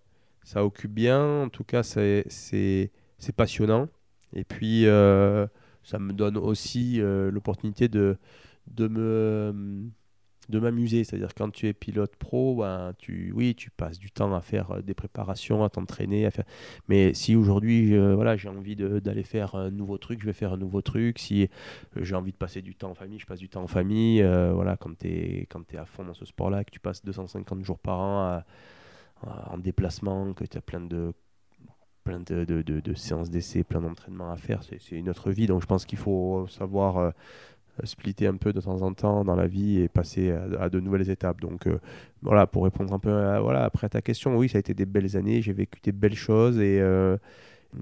ça 0.43 0.65
occupe 0.65 0.91
bien. 0.91 1.43
En 1.43 1.49
tout 1.49 1.63
cas, 1.63 1.83
c'est, 1.83 2.91
passionnant. 3.35 3.87
Et 4.33 4.43
puis, 4.43 4.87
euh, 4.87 5.47
ça 5.83 5.99
me 5.99 6.13
donne 6.13 6.37
aussi 6.37 6.99
l'opportunité 7.01 7.87
de, 7.87 8.17
de 8.67 8.87
me 8.87 9.89
de 10.49 10.59
m'amuser. 10.59 11.03
C'est-à-dire 11.03 11.33
quand 11.35 11.49
tu 11.51 11.67
es 11.67 11.73
pilote 11.73 12.15
pro, 12.15 12.55
ben, 12.57 12.93
tu, 12.97 13.31
oui, 13.35 13.55
tu 13.55 13.69
passes 13.71 13.99
du 13.99 14.11
temps 14.11 14.33
à 14.35 14.41
faire 14.41 14.71
euh, 14.71 14.81
des 14.81 14.93
préparations, 14.93 15.63
à 15.63 15.69
t'entraîner, 15.69 16.25
à 16.25 16.31
faire. 16.31 16.45
Mais 16.87 17.13
si 17.13 17.35
aujourd'hui, 17.35 17.97
voilà, 17.97 18.35
j'ai 18.37 18.49
envie 18.49 18.75
d'aller 18.75 19.23
faire 19.23 19.55
un 19.55 19.71
nouveau 19.71 19.97
truc, 19.97 20.21
je 20.21 20.25
vais 20.25 20.33
faire 20.33 20.53
un 20.53 20.57
nouveau 20.57 20.81
truc. 20.81 21.19
Si 21.19 21.43
euh, 21.43 21.47
j'ai 22.03 22.15
envie 22.15 22.31
de 22.31 22.37
passer 22.37 22.61
du 22.61 22.75
temps 22.75 22.91
en 22.91 22.95
famille, 22.95 23.19
je 23.19 23.25
passe 23.25 23.39
du 23.39 23.49
temps 23.49 23.63
en 23.63 23.67
famille. 23.67 24.21
Euh, 24.21 24.53
voilà, 24.53 24.77
quand 24.77 24.97
tu 24.97 25.07
es, 25.07 25.47
es 25.73 25.77
à 25.77 25.85
fond 25.85 26.03
dans 26.05 26.13
ce 26.13 26.25
sport-là, 26.25 26.63
que 26.63 26.71
tu 26.71 26.79
passes 26.79 27.03
250 27.03 27.63
jours 27.63 27.79
par 27.79 27.99
an 27.99 28.41
en 29.23 29.57
déplacement, 29.57 30.33
que 30.33 30.43
tu 30.45 30.57
as 30.57 30.61
plein 30.61 30.81
de 30.81 31.13
plein 32.03 32.19
de, 32.19 32.45
de- 32.45 32.61
de- 32.61 32.93
séances 32.93 33.31
d'essai, 33.31 33.63
plein 33.63 33.81
d'entraînements 33.81 34.31
à 34.31 34.37
faire, 34.37 34.61
c'est 34.63 34.91
une 34.91 35.09
autre 35.09 35.31
vie. 35.31 35.47
Donc 35.47 35.61
je 35.63 35.65
pense 35.65 35.85
qu'il 35.87 35.97
faut 35.97 36.45
savoir 36.47 37.13
splitter 37.83 38.27
un 38.27 38.35
peu 38.35 38.53
de 38.53 38.61
temps 38.61 38.81
en 38.81 38.93
temps 38.93 39.23
dans 39.23 39.35
la 39.35 39.47
vie 39.47 39.79
et 39.81 39.87
passer 39.87 40.31
à, 40.31 40.63
à 40.63 40.69
de 40.69 40.79
nouvelles 40.79 41.09
étapes. 41.09 41.41
Donc 41.41 41.67
euh, 41.67 41.79
voilà, 42.21 42.47
pour 42.47 42.63
répondre 42.63 42.93
un 42.93 42.99
peu 42.99 43.13
à, 43.13 43.39
voilà, 43.39 43.63
après 43.63 43.85
à 43.85 43.89
ta 43.89 44.01
question, 44.01 44.37
oui, 44.37 44.49
ça 44.49 44.57
a 44.57 44.59
été 44.59 44.73
des 44.73 44.85
belles 44.85 45.17
années, 45.17 45.41
j'ai 45.41 45.53
vécu 45.53 45.79
des 45.83 45.91
belles 45.91 46.15
choses 46.15 46.59
et 46.59 46.79
euh, 46.79 47.17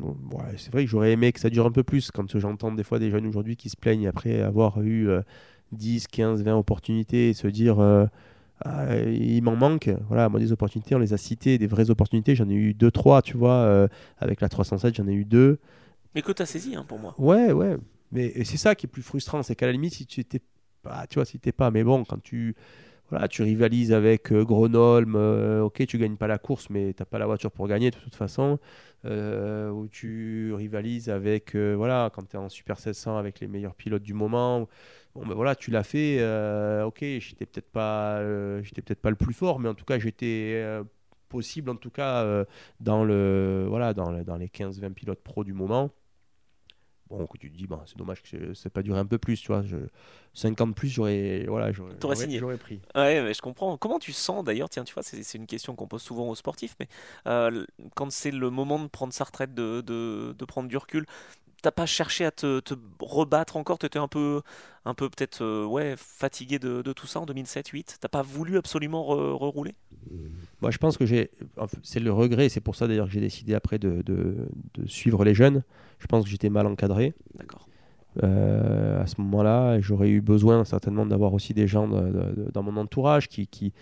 ouais, 0.02 0.56
c'est 0.58 0.72
vrai 0.72 0.86
que 0.86 0.90
j'aurais 0.90 1.12
aimé 1.12 1.32
que 1.32 1.40
ça 1.40 1.50
dure 1.50 1.66
un 1.66 1.72
peu 1.72 1.84
plus 1.84 2.12
quand 2.12 2.38
j'entends 2.38 2.72
des 2.72 2.84
fois 2.84 3.00
des 3.00 3.10
jeunes 3.10 3.28
aujourd'hui 3.28 3.56
qui 3.56 3.70
se 3.70 3.78
plaignent 3.78 4.08
après 4.08 4.42
avoir 4.42 4.82
eu 4.82 5.10
euh, 5.10 5.22
10, 5.72 6.08
15, 6.08 6.44
20 6.44 6.56
opportunités 6.56 7.30
et 7.30 7.34
se 7.34 7.48
dire 7.48 7.80
euh, 7.80 8.06
ah, 8.66 8.96
il 8.98 9.42
m'en 9.44 9.56
manque. 9.56 9.90
Voilà, 10.08 10.30
moi 10.30 10.40
des 10.40 10.52
opportunités, 10.52 10.96
on 10.96 11.00
les 11.00 11.14
a 11.14 11.18
citées, 11.18 11.58
des 11.58 11.68
vraies 11.68 11.90
opportunités, 11.90 12.36
j'en 12.36 12.50
ai 12.50 12.54
eu 12.54 12.74
2, 12.74 12.92
3, 12.92 13.22
tu 13.22 13.38
vois, 13.38 13.56
euh, 13.56 13.88
avec 14.20 14.42
la 14.42 14.50
307, 14.50 14.96
j'en 14.96 15.08
ai 15.08 15.14
eu 15.14 15.26
2. 15.26 15.60
Mais 16.16 16.22
que 16.22 16.32
tu 16.32 16.42
as 16.42 16.46
saisi 16.46 16.76
hein, 16.76 16.86
pour 16.88 17.00
moi. 17.00 17.16
Ouais, 17.18 17.52
ouais. 17.52 17.78
Mais 18.14 18.44
c'est 18.46 18.58
ça 18.58 18.76
qui 18.76 18.86
est 18.88 18.90
plus 18.90 19.02
frustrant, 19.04 19.44
c'est 19.44 19.56
qu'à 19.56 19.66
la 19.66 19.74
limite, 19.74 19.96
si 19.96 20.06
tu 20.08 20.22
étais 20.22 20.42
pas, 20.84 21.08
tu 21.08 21.16
vois, 21.16 21.26
si 21.26 21.40
t'es 21.40 21.52
pas, 21.52 21.72
mais 21.72 21.84
bon, 21.84 22.06
quand 22.06 22.22
tu, 22.22 22.56
voilà, 23.10 23.28
tu 23.28 23.44
rivalises 23.44 23.94
avec 23.94 24.32
euh, 24.32 24.44
Grenoble, 24.46 25.14
euh, 25.16 25.62
ok, 25.64 25.86
tu 25.88 25.98
gagnes 26.00 26.18
pas 26.18 26.28
la 26.28 26.38
course, 26.40 26.70
mais 26.70 26.94
t'as 26.94 27.06
pas 27.06 27.20
la 27.20 27.26
voiture 27.28 27.52
pour 27.52 27.68
gagner 27.68 27.92
de 27.92 27.98
toute 27.98 28.16
façon. 28.16 28.60
Euh, 29.06 29.70
ou 29.72 29.88
tu 29.90 30.54
rivalises 30.56 31.10
avec, 31.10 31.56
euh, 31.56 31.74
voilà, 31.76 32.10
quand 32.14 32.28
tu 32.30 32.38
es 32.38 32.40
en 32.40 32.50
Super 32.50 32.80
700 32.80 33.18
avec 33.18 33.40
les 33.40 33.48
meilleurs 33.48 33.76
pilotes 33.76 34.04
du 34.04 34.14
moment. 34.14 34.68
Bon, 35.16 35.26
ben 35.28 35.36
voilà, 35.36 35.56
tu 35.56 35.72
l'as 35.72 35.84
fait. 35.84 36.18
euh, 36.22 36.86
ok, 36.86 37.00
j'étais 37.02 37.46
peut-être 37.46 37.70
pas, 37.72 38.22
j'étais 38.64 38.82
peut-être 38.82 39.02
pas 39.02 39.10
le 39.12 39.16
plus 39.18 39.34
fort, 39.34 39.60
mais 39.60 39.70
en 39.70 39.76
tout 39.76 39.86
cas, 39.86 40.00
j'étais 40.00 40.64
possible, 41.30 41.70
en 41.72 41.76
tout 41.76 41.92
cas, 41.92 42.46
dans 42.80 43.04
le, 43.06 43.66
voilà, 43.70 43.94
dans 43.94 44.12
les 44.38 44.50
15-20 44.50 44.94
pilotes 44.94 45.22
pro 45.24 45.44
du 45.44 45.54
moment. 45.54 45.92
Bon, 47.10 47.28
que 47.28 47.38
tu 47.38 47.52
te 47.52 47.56
dis, 47.56 47.68
bon, 47.68 47.80
c'est 47.86 47.98
dommage 47.98 48.22
que 48.24 48.54
ça 48.54 48.64
n'ait 48.66 48.72
pas 48.72 48.82
duré 48.82 49.00
un 49.00 49.06
peu 49.06 49.18
plus, 49.18 49.40
tu 49.40 49.48
vois. 49.48 49.62
Je, 49.64 49.78
50 50.34 50.76
plus, 50.76 50.90
j'aurais, 50.90 51.46
voilà, 51.48 51.72
j'aurais, 51.72 51.94
signé. 52.16 52.40
j'aurais 52.40 52.58
pris. 52.58 52.82
Ouais, 52.96 53.22
mais 53.22 53.34
je 53.34 53.42
comprends. 53.42 53.78
Comment 53.78 54.00
tu 54.00 54.14
sens 54.14 54.44
d'ailleurs 54.44 54.70
Tiens, 54.70 54.84
tu 54.84 54.94
vois, 54.94 55.04
c'est 55.04 55.22
c'est 55.24 55.38
une 55.38 55.48
question 55.48 55.76
qu'on 55.76 55.88
pose 55.88 56.02
souvent 56.02 56.28
aux 56.30 56.36
sportifs, 56.36 56.76
mais 56.80 56.88
euh, 57.28 57.66
quand 57.96 58.12
c'est 58.12 58.32
le 58.32 58.50
moment 58.50 58.80
de 58.80 58.88
prendre 58.88 59.14
sa 59.14 59.26
retraite, 59.26 59.54
de, 59.54 59.82
de, 59.82 60.36
de 60.38 60.46
prendre 60.46 60.70
du 60.70 60.78
recul, 60.78 61.06
t'as 61.62 61.72
pas 61.72 61.86
cherché 61.88 62.26
à 62.26 62.32
te, 62.32 62.60
te 62.62 62.76
rebattre 63.00 63.58
encore? 63.58 63.80
T'étais 63.80 64.00
un 64.00 64.08
peu, 64.10 64.42
un 64.86 64.94
peu 64.96 65.10
peut-être 65.10 65.44
euh, 65.44 65.66
ouais, 65.66 65.96
fatigué 65.98 66.60
de, 66.60 66.82
de 66.84 66.94
tout 66.94 67.08
ça 67.08 67.20
en 67.22 67.26
2007-2008 67.26 67.98
T'as 68.02 68.10
pas 68.10 68.24
voulu 68.24 68.58
absolument 68.58 69.04
re- 69.06 69.34
rerouler? 69.38 69.76
Moi, 70.62 70.72
je 70.72 70.78
pense 70.78 70.98
que 70.98 71.06
j'ai. 71.06 71.30
C'est 71.82 72.00
le 72.00 72.12
regret, 72.12 72.50
c'est 72.50 72.62
pour 72.62 72.76
ça 72.76 72.88
d'ailleurs 72.88 73.08
que 73.08 73.14
j'ai 73.14 73.20
décidé 73.20 73.54
après 73.54 73.80
de, 73.80 74.02
de- 74.02 74.48
de 74.76 74.88
suivre 74.88 75.24
les 75.26 75.34
jeunes. 75.34 75.64
Je 76.00 76.08
pense 76.08 76.24
que 76.24 76.30
j'étais 76.30 76.50
mal 76.50 76.66
encadré. 76.68 77.14
D'accord. 77.38 77.68
Euh, 78.24 79.02
à 79.02 79.08
ce 79.08 79.20
moment-là, 79.22 79.80
j'aurais 79.82 80.10
eu 80.10 80.22
besoin 80.22 80.64
certainement 80.66 81.06
d'avoir 81.06 81.34
aussi 81.34 81.54
des 81.54 81.68
gens 81.68 81.88
de- 81.88 82.50
dans 82.54 82.62
mon 82.64 82.78
entourage 82.78 83.28
qui, 83.28 83.48
qui 83.48 83.74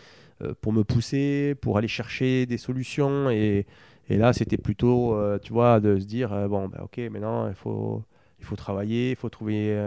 euh, 0.42 0.54
pour 0.62 0.72
me 0.74 0.84
pousser, 0.84 1.56
pour 1.62 1.78
aller 1.78 1.88
chercher 1.90 2.46
des 2.46 2.58
solutions. 2.58 3.30
Et, 3.30 3.66
et 4.10 4.18
là, 4.18 4.34
c'était 4.34 4.58
plutôt, 4.58 5.14
euh, 5.16 5.38
tu 5.38 5.52
vois, 5.54 5.80
de 5.80 6.00
se 6.00 6.06
dire 6.06 6.30
bon, 6.50 6.68
ben, 6.70 6.80
ok, 6.84 6.98
maintenant 7.12 7.48
il 7.50 7.54
faut, 7.56 8.04
il 8.40 8.46
faut 8.46 8.56
travailler, 8.56 9.12
il 9.12 9.16
faut 9.16 9.30
trouver, 9.30 9.78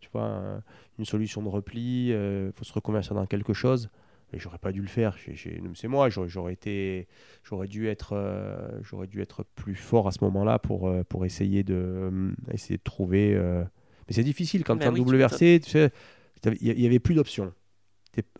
tu 0.00 0.08
vois, 0.12 0.24
un- 0.24 0.62
une 0.98 1.04
solution 1.04 1.42
de 1.42 1.48
repli, 1.48 2.08
il 2.08 2.50
faut 2.54 2.64
se 2.64 2.72
reconvertir 2.72 3.14
dans 3.14 3.26
quelque 3.26 3.52
chose. 3.52 3.88
Et 4.32 4.38
j'aurais 4.38 4.58
pas 4.58 4.72
dû 4.72 4.82
le 4.82 4.88
faire. 4.88 5.16
C'est 5.74 5.88
moi, 5.88 6.10
j'aurais 6.10 6.28
j'aurais 6.28 6.52
été, 6.52 7.08
j'aurais 7.44 7.66
dû 7.66 7.88
être, 7.88 8.12
euh, 8.12 8.68
j'aurais 8.82 9.06
dû 9.06 9.22
être 9.22 9.44
plus 9.54 9.74
fort 9.74 10.06
à 10.06 10.12
ce 10.12 10.22
moment-là 10.24 10.58
pour, 10.58 10.88
euh, 10.88 11.02
pour 11.04 11.24
essayer 11.24 11.62
de, 11.64 11.74
euh, 11.74 12.32
essayer 12.52 12.76
de 12.76 12.82
trouver. 12.82 13.34
euh, 13.34 13.64
Mais 14.06 14.14
c'est 14.14 14.24
difficile 14.24 14.64
quand 14.64 14.76
Mais 14.76 14.80
tu 14.82 14.86
es 14.86 14.90
en 14.90 14.92
oui, 14.92 15.00
tu 15.04 15.14
WRC, 15.16 15.60
tu 15.64 15.70
sais, 15.70 15.90
il 16.60 16.80
y 16.80 16.86
avait 16.86 16.98
plus 16.98 17.14
d'options. 17.14 17.52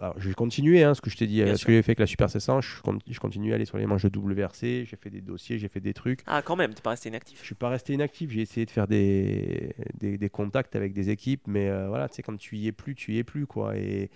Alors, 0.01 0.19
j'ai 0.19 0.35
continué, 0.35 0.82
hein, 0.82 0.93
ce 0.94 1.01
que 1.01 1.09
je 1.09 1.16
t'ai 1.16 1.28
dit, 1.28 1.36
Bien 1.36 1.52
ce 1.52 1.59
sûr. 1.59 1.66
que 1.69 1.73
j'ai 1.73 1.82
fait 1.82 1.90
avec 1.93 2.01
la 2.01 2.06
Super 2.06 2.28
700, 2.28 2.60
je, 2.60 2.81
con- 2.82 2.98
je 3.09 3.20
continue 3.20 3.52
à 3.52 3.55
aller 3.55 3.65
sur 3.65 3.78
les 3.78 3.86
manches 3.86 4.06
de 4.06 4.19
WRC, 4.19 4.85
j'ai 4.85 4.97
fait 4.97 5.09
des 5.10 5.20
dossiers, 5.20 5.56
j'ai 5.59 5.69
fait 5.69 5.78
des 5.81 5.94
trucs. 5.94 6.23
Ah, 6.27 6.43
quand 6.43 6.56
même, 6.56 6.74
t'es 6.74 6.82
pas 6.82 6.90
resté 6.90 7.09
Je 7.10 7.15
inactif. 7.15 7.44
suis 7.44 7.55
pas 7.55 7.69
resté 7.69 7.93
inactif, 7.93 8.31
j'ai 8.31 8.40
essayé 8.40 8.66
de 8.66 8.70
faire 8.73 8.89
des, 8.89 9.70
des, 10.01 10.19
des 10.19 10.28
contacts 10.31 10.74
avec 10.74 10.93
des 10.94 11.10
équipes, 11.10 11.43
mais 11.47 11.69
euh, 11.69 11.86
voilà, 11.89 12.09
tu 12.09 12.16
sais, 12.16 12.23
quand 12.23 12.36
tu 12.36 12.56
y 12.56 12.66
es 12.66 12.73
plus, 12.73 12.97
tu 12.97 13.12
y 13.15 13.19
es 13.19 13.24
plus, 13.24 13.47
quoi. 13.47 13.77
Et, 13.77 14.10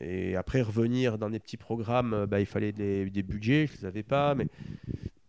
et 0.00 0.36
après, 0.36 0.62
revenir 0.62 1.18
dans 1.18 1.30
des 1.30 1.40
petits 1.40 1.56
programmes, 1.56 2.14
euh, 2.14 2.26
bah, 2.26 2.40
il 2.40 2.46
fallait 2.46 2.72
des, 2.72 3.08
des 3.10 3.22
budgets, 3.22 3.66
je 3.66 3.78
les 3.78 3.84
avais 3.84 4.02
pas, 4.02 4.34
mais 4.34 4.46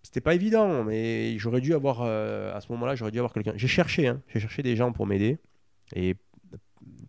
c'était 0.03 0.21
pas 0.21 0.35
évident. 0.35 0.83
Mais 0.83 1.37
j'aurais 1.37 1.61
dû 1.61 1.73
avoir, 1.73 2.01
euh, 2.01 2.55
à 2.55 2.61
ce 2.61 2.71
moment-là, 2.71 2.95
j'aurais 2.95 3.11
dû 3.11 3.17
avoir 3.17 3.33
quelqu'un. 3.33 3.53
J'ai 3.55 3.67
cherché, 3.67 4.07
hein, 4.07 4.21
j'ai 4.27 4.39
cherché 4.39 4.61
des 4.61 4.75
gens 4.75 4.91
pour 4.91 5.07
m'aider. 5.07 5.37
Et 5.95 6.15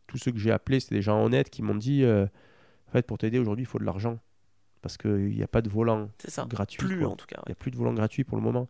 tous 0.06 0.18
ceux 0.18 0.32
que 0.32 0.38
j'ai 0.38 0.50
appelés, 0.50 0.80
c'était 0.80 0.96
des 0.96 1.02
gens 1.02 1.22
honnêtes 1.22 1.50
qui 1.50 1.62
m'ont 1.62 1.74
dit, 1.74 2.02
euh, 2.02 2.26
en 2.88 2.92
fait, 2.92 3.06
pour 3.06 3.18
t'aider 3.18 3.38
aujourd'hui, 3.38 3.64
il 3.64 3.68
faut 3.68 3.78
de 3.78 3.84
l'argent. 3.84 4.18
Parce 4.82 4.96
qu'il 4.96 5.36
n'y 5.36 5.42
a 5.42 5.48
pas 5.48 5.60
de 5.60 5.68
volant 5.68 6.08
ça. 6.26 6.46
gratuit. 6.48 6.78
Plus 6.78 7.00
quoi. 7.00 7.08
en 7.08 7.16
tout 7.16 7.26
cas. 7.26 7.36
Il 7.36 7.40
ouais. 7.40 7.44
n'y 7.48 7.52
a 7.52 7.56
plus 7.56 7.70
de 7.70 7.76
volant 7.76 7.92
gratuit 7.92 8.24
pour 8.24 8.38
le 8.38 8.42
moment. 8.42 8.68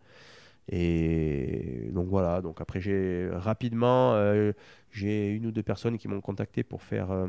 Et 0.73 1.91
donc 1.93 2.09
voilà, 2.09 2.41
donc 2.43 2.61
après 2.61 2.81
j'ai 2.81 3.29
rapidement, 3.33 4.15
euh, 4.15 4.53
j'ai 4.91 5.29
une 5.29 5.47
ou 5.47 5.51
deux 5.51 5.65
personnes 5.65 5.99
qui 5.99 6.07
m'ont 6.07 6.21
contacté 6.21 6.63
pour 6.63 6.83
faire, 6.83 7.11
euh, 7.11 7.27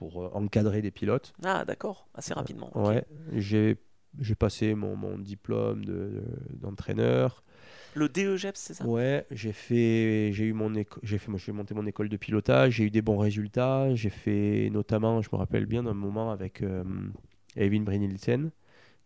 pour 0.00 0.22
euh, 0.24 0.30
encadrer 0.32 0.80
des 0.80 0.90
pilotes. 0.90 1.34
Ah, 1.44 1.62
d'accord, 1.66 2.08
assez 2.14 2.32
rapidement. 2.32 2.70
ok. 2.74 2.86
Ouais, 2.88 3.04
j'ai 3.34 3.76
j'ai 4.18 4.34
passé 4.34 4.74
mon, 4.74 4.96
mon 4.96 5.18
diplôme 5.18 5.84
de- 5.84 5.92
de- 5.92 6.56
d'entraîneur. 6.56 7.44
Le 7.94 8.08
DEGEPS, 8.08 8.58
c'est 8.58 8.74
ça? 8.74 8.86
Ouais, 8.86 9.26
j'ai 9.30 9.52
fait, 9.52 10.30
j'ai 10.32 10.46
eu 10.46 10.54
mon 10.54 10.74
éco- 10.74 10.98
j'ai 11.02 11.18
fait, 11.18 11.30
moi 11.30 11.38
j'ai 11.44 11.52
monté 11.52 11.74
mon 11.74 11.86
école 11.86 12.08
de 12.08 12.16
pilotage, 12.16 12.72
j'ai 12.76 12.84
eu 12.84 12.90
des 12.90 13.02
bons 13.02 13.18
résultats. 13.18 13.94
J'ai 13.94 14.08
fait 14.10 14.70
notamment, 14.72 15.20
je 15.20 15.28
me 15.30 15.36
rappelle 15.36 15.66
bien 15.66 15.82
d'un 15.82 15.92
moment 15.94 16.32
avec 16.32 16.62
euh, 16.62 16.82
Eivind 17.56 17.84
Brynildsen, 17.84 18.50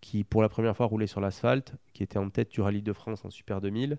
qui 0.05 0.23
pour 0.25 0.43
la 0.43 0.49
première 0.51 0.77
fois 0.77 0.87
roulait 0.87 1.07
sur 1.07 1.21
l'asphalte, 1.21 1.75
qui 1.95 2.03
était 2.03 2.19
en 2.19 2.29
tête 2.31 2.51
du 2.51 2.61
rallye 2.61 2.83
de 2.83 2.93
France 2.93 3.25
en 3.25 3.31
Super 3.31 3.61
2000 3.63 3.99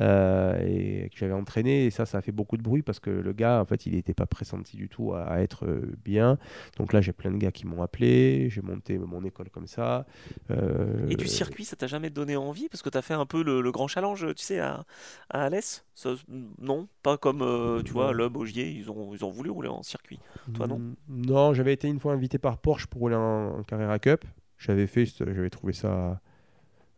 euh, 0.00 0.58
et 0.66 1.10
que 1.10 1.18
j'avais 1.18 1.34
entraîné. 1.34 1.84
Et 1.84 1.90
ça, 1.90 2.06
ça 2.06 2.18
a 2.18 2.22
fait 2.22 2.32
beaucoup 2.32 2.56
de 2.56 2.62
bruit 2.62 2.80
parce 2.82 2.98
que 2.98 3.10
le 3.10 3.32
gars, 3.34 3.60
en 3.60 3.66
fait, 3.66 3.84
il 3.84 3.92
n'était 3.92 4.14
pas 4.14 4.24
pressenti 4.24 4.78
du 4.78 4.88
tout 4.88 5.12
à, 5.12 5.24
à 5.24 5.40
être 5.40 5.66
euh, 5.66 5.94
bien. 6.02 6.38
Donc 6.78 6.94
là, 6.94 7.02
j'ai 7.02 7.12
plein 7.12 7.30
de 7.30 7.36
gars 7.36 7.52
qui 7.52 7.66
m'ont 7.66 7.82
appelé, 7.82 8.48
j'ai 8.48 8.62
monté 8.62 8.96
mon 8.98 9.22
école 9.24 9.50
comme 9.50 9.66
ça. 9.66 10.06
Euh, 10.50 11.06
Et 11.10 11.16
du 11.16 11.26
circuit, 11.28 11.66
ça 11.66 11.76
t'a 11.76 11.86
jamais 11.86 12.08
donné 12.08 12.36
envie? 12.36 12.70
Parce 12.70 12.80
que 12.82 12.88
t'as 12.88 13.02
fait 13.02 13.14
un 13.14 13.26
peu 13.26 13.42
le, 13.42 13.60
le 13.60 13.70
grand 13.72 13.86
challenge, 13.86 14.26
tu 14.34 14.42
sais, 14.42 14.60
à, 14.60 14.84
à 15.28 15.44
Alès? 15.44 15.84
Ça, 15.94 16.14
Non, 16.58 16.88
pas 17.02 17.18
comme, 17.18 17.82
tu 17.84 17.92
vois. 17.92 18.12
Loeb, 18.12 18.36
Ogier, 18.38 18.70
ils 18.70 18.90
ont, 18.90 19.12
ils 19.14 19.24
ont 19.24 19.30
voulu 19.30 19.50
rouler 19.50 19.68
en 19.68 19.82
circuit. 19.82 20.18
Toi, 20.54 20.66
non? 20.68 20.80
Non, 21.08 21.52
j'avais 21.52 21.72
été 21.74 21.88
une 21.88 22.00
fois 22.00 22.14
invité 22.14 22.38
par 22.38 22.58
Porsche 22.58 22.86
pour 22.86 23.00
rouler 23.02 23.16
en, 23.16 23.58
en 23.58 23.62
Carrera 23.62 23.98
Cup. 23.98 24.24
J'avais 24.62 24.86
fait, 24.88 25.06
j'avais 25.06 25.50
trouvé 25.50 25.72
ça 25.74 26.20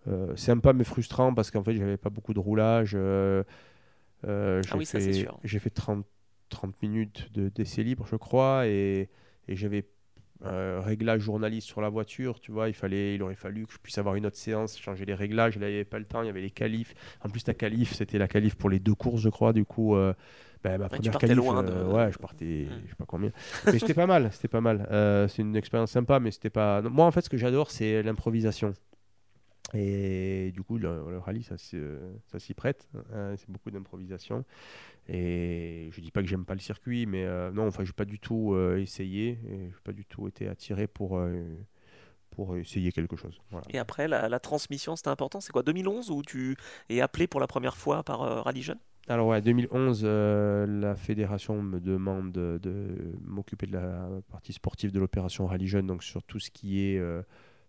euh, 0.09 0.37
sympa 0.37 0.73
mais 0.73 0.85
frustrant 0.85 1.35
parce 1.35 1.51
qu'en 1.51 1.65
fait, 1.65 1.77
j'avais 1.77 1.97
pas 1.99 2.11
beaucoup 2.11 2.35
de 2.35 2.41
roulage. 2.41 2.93
euh, 2.95 3.45
euh, 4.27 4.63
Ah 4.71 4.77
j'ai 4.77 4.77
oui, 4.77 4.87
ça, 4.87 5.01
c'est 5.01 5.13
fait- 5.13 5.21
sûr. 5.21 5.39
J'ai 5.45 5.59
fait 5.59 5.71
30, 5.71 6.07
30 6.49 6.81
minutes 6.83 7.33
de- 7.35 7.49
d'essai 7.51 7.83
libre, 7.85 8.07
je 8.11 8.17
crois, 8.17 8.67
et, 8.69 9.11
et 9.49 9.57
j'avais 9.57 9.87
réglage 10.43 11.23
journaliste 11.23 11.67
sur 11.69 11.81
la 11.81 11.89
voiture, 11.89 12.41
tu 12.41 12.53
vois, 12.53 12.69
il 12.69 12.75
fallait, 12.75 13.15
il 13.15 13.23
aurait 13.23 13.35
fallu 13.35 13.67
que 13.67 13.73
je 13.73 13.79
puisse 13.79 13.97
avoir 13.99 14.15
une 14.17 14.27
autre 14.27 14.37
séance, 14.37 14.79
changer 14.79 15.07
les 15.07 15.15
réglages, 15.15 15.59
là 15.59 15.69
il 15.69 15.73
n'y 15.73 15.77
avait 15.77 15.85
pas 15.87 15.99
le 15.99 16.05
temps, 16.05 16.23
il 16.23 16.27
y 16.27 16.29
avait 16.29 16.43
les 16.43 16.51
qualifs, 16.51 16.95
en 17.23 17.31
plus 17.31 17.45
ta 17.45 17.55
qualif, 17.55 17.95
c'était 17.95 18.19
la 18.19 18.29
qualif 18.29 18.55
pour 18.55 18.69
les 18.71 18.79
deux 18.79 18.95
courses, 18.95 19.23
je 19.23 19.31
crois, 19.31 19.53
du 19.55 19.65
coup, 19.65 19.97
euh, 20.67 20.79
ben, 20.79 20.79
ma 20.79 20.89
première 20.89 21.19
qualif, 21.19 21.37
loin 21.37 21.65
euh, 21.65 21.85
de- 21.89 21.93
ouais, 21.93 22.13
je 22.13 22.19
partais, 22.19 22.67
Mm. 22.71 22.81
je 22.85 22.91
sais 22.91 22.97
pas 22.97 23.05
combien, 23.07 23.31
mais 23.67 23.79
c'était 23.79 23.95
pas 23.95 24.07
mal, 24.07 24.31
c'était 24.33 24.49
pas 24.49 24.61
mal, 24.61 24.87
Euh, 24.91 25.29
c'est 25.29 25.43
une 25.43 25.57
expérience 25.57 25.91
sympa, 25.91 26.21
mais 26.21 26.31
c'était 26.31 26.51
pas, 26.51 26.83
moi 26.83 27.07
en 27.07 27.11
fait 27.11 27.21
ce 27.23 27.31
que 27.31 27.37
j'adore 27.37 27.71
c'est 27.71 28.03
l'improvisation. 28.03 28.73
Et 29.73 30.53
du 30.55 30.63
coup, 30.63 30.79
le, 30.79 31.11
le 31.11 31.19
rallye, 31.19 31.43
ça, 31.43 31.57
s'y- 31.59 31.81
ça 32.31 32.39
s'y 32.39 32.55
prête. 32.55 32.87
hein, 33.13 33.35
c'est 33.37 33.49
beaucoup 33.51 33.71
d'improvisation. 33.71 34.45
Et 35.09 35.89
je 35.91 36.01
dis 36.01 36.11
pas 36.11 36.21
que 36.23 36.29
j'aime 36.29 36.45
pas 36.45 36.55
le 36.55 36.61
circuit, 36.61 37.07
mais 37.07 37.25
euh, 37.25 37.51
non, 37.51 37.67
enfin, 37.67 37.85
j'ai 37.85 37.93
pas 37.93 38.05
du 38.05 38.21
tout 38.21 38.53
euh, 38.55 38.77
essayé. 38.81 39.39
J'ai 39.49 39.75
pas 39.83 39.93
du 39.93 40.05
tout 40.05 40.29
été 40.29 40.49
attiré 40.49 40.87
pour, 40.87 41.17
euh, 41.19 41.43
pour 42.31 42.57
essayer 42.57 42.93
quelque 42.93 43.17
chose. 43.17 43.41
Voilà. 43.51 43.67
Et 43.71 43.79
après, 43.79 44.07
la, 44.07 44.29
la 44.29 44.39
transmission, 44.39 44.97
c'était 44.97 45.09
important. 45.11 45.41
C'est 45.41 45.51
quoi, 45.51 45.63
2011 45.63 46.11
où 46.11 46.23
tu 46.23 46.57
es 46.91 47.01
appelé 47.01 47.27
pour 47.27 47.41
la 47.41 47.47
première 47.49 47.77
fois 47.77 48.05
par 48.05 48.23
euh, 48.23 48.43
Rallye 48.43 48.63
Jeune? 48.63 48.79
Alors 49.07 49.27
ouais, 49.27 49.43
2011, 49.43 50.01
euh, 50.05 50.67
la 50.67 50.95
fédération 50.95 51.61
me 51.61 51.79
demande 51.79 52.33
de, 52.33 52.59
m'occuper 53.27 53.67
de 53.67 53.73
la 53.73 54.09
partie 54.31 54.55
sportive 54.55 54.93
de 54.93 54.99
l'opération 54.99 55.47
Rallye 55.47 55.67
Jeune, 55.67 55.87
donc 55.87 56.03
sur 56.03 56.23
tout 56.23 56.41
ce 56.41 56.51
qui 56.51 56.81
est 56.81 56.99
euh, 56.99 57.21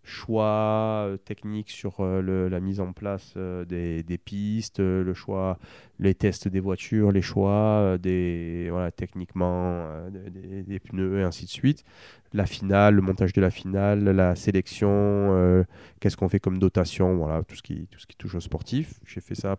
choix 0.02 1.04
euh, 1.04 1.18
technique 1.18 1.68
sur 1.68 1.96
euh, 2.00 2.48
la 2.48 2.58
mise 2.60 2.80
en 2.80 2.94
place 2.94 3.34
des, 3.36 4.20
pistes, 4.24 4.78
le 4.78 5.12
choix, 5.12 5.58
les 5.98 6.14
tests 6.14 6.48
des 6.48 6.60
voitures, 6.60 7.12
les 7.12 7.20
choix 7.20 7.98
des 8.00 8.68
voilà 8.70 8.90
techniquement 8.90 9.90
des, 10.10 10.80
pneus 10.80 11.20
et 11.20 11.22
ainsi 11.22 11.44
de 11.44 11.50
suite. 11.50 11.84
La 12.32 12.46
finale, 12.46 12.94
le 12.94 13.02
montage 13.02 13.34
de 13.34 13.42
la 13.42 13.50
finale, 13.50 14.04
la 14.04 14.36
sélection, 14.36 15.66
qu'est-ce 16.00 16.16
qu'on 16.16 16.30
fait 16.30 16.40
comme 16.40 16.58
dotation, 16.58 17.16
voilà 17.18 17.42
tout 17.42 17.56
ce 17.56 17.62
qui 17.62 17.88
tout 17.88 17.98
ce 17.98 18.06
qui 18.06 18.16
touche 18.16 18.36
au 18.36 18.40
sportif. 18.40 19.00
J'ai 19.04 19.20
fait 19.20 19.34
ça 19.34 19.58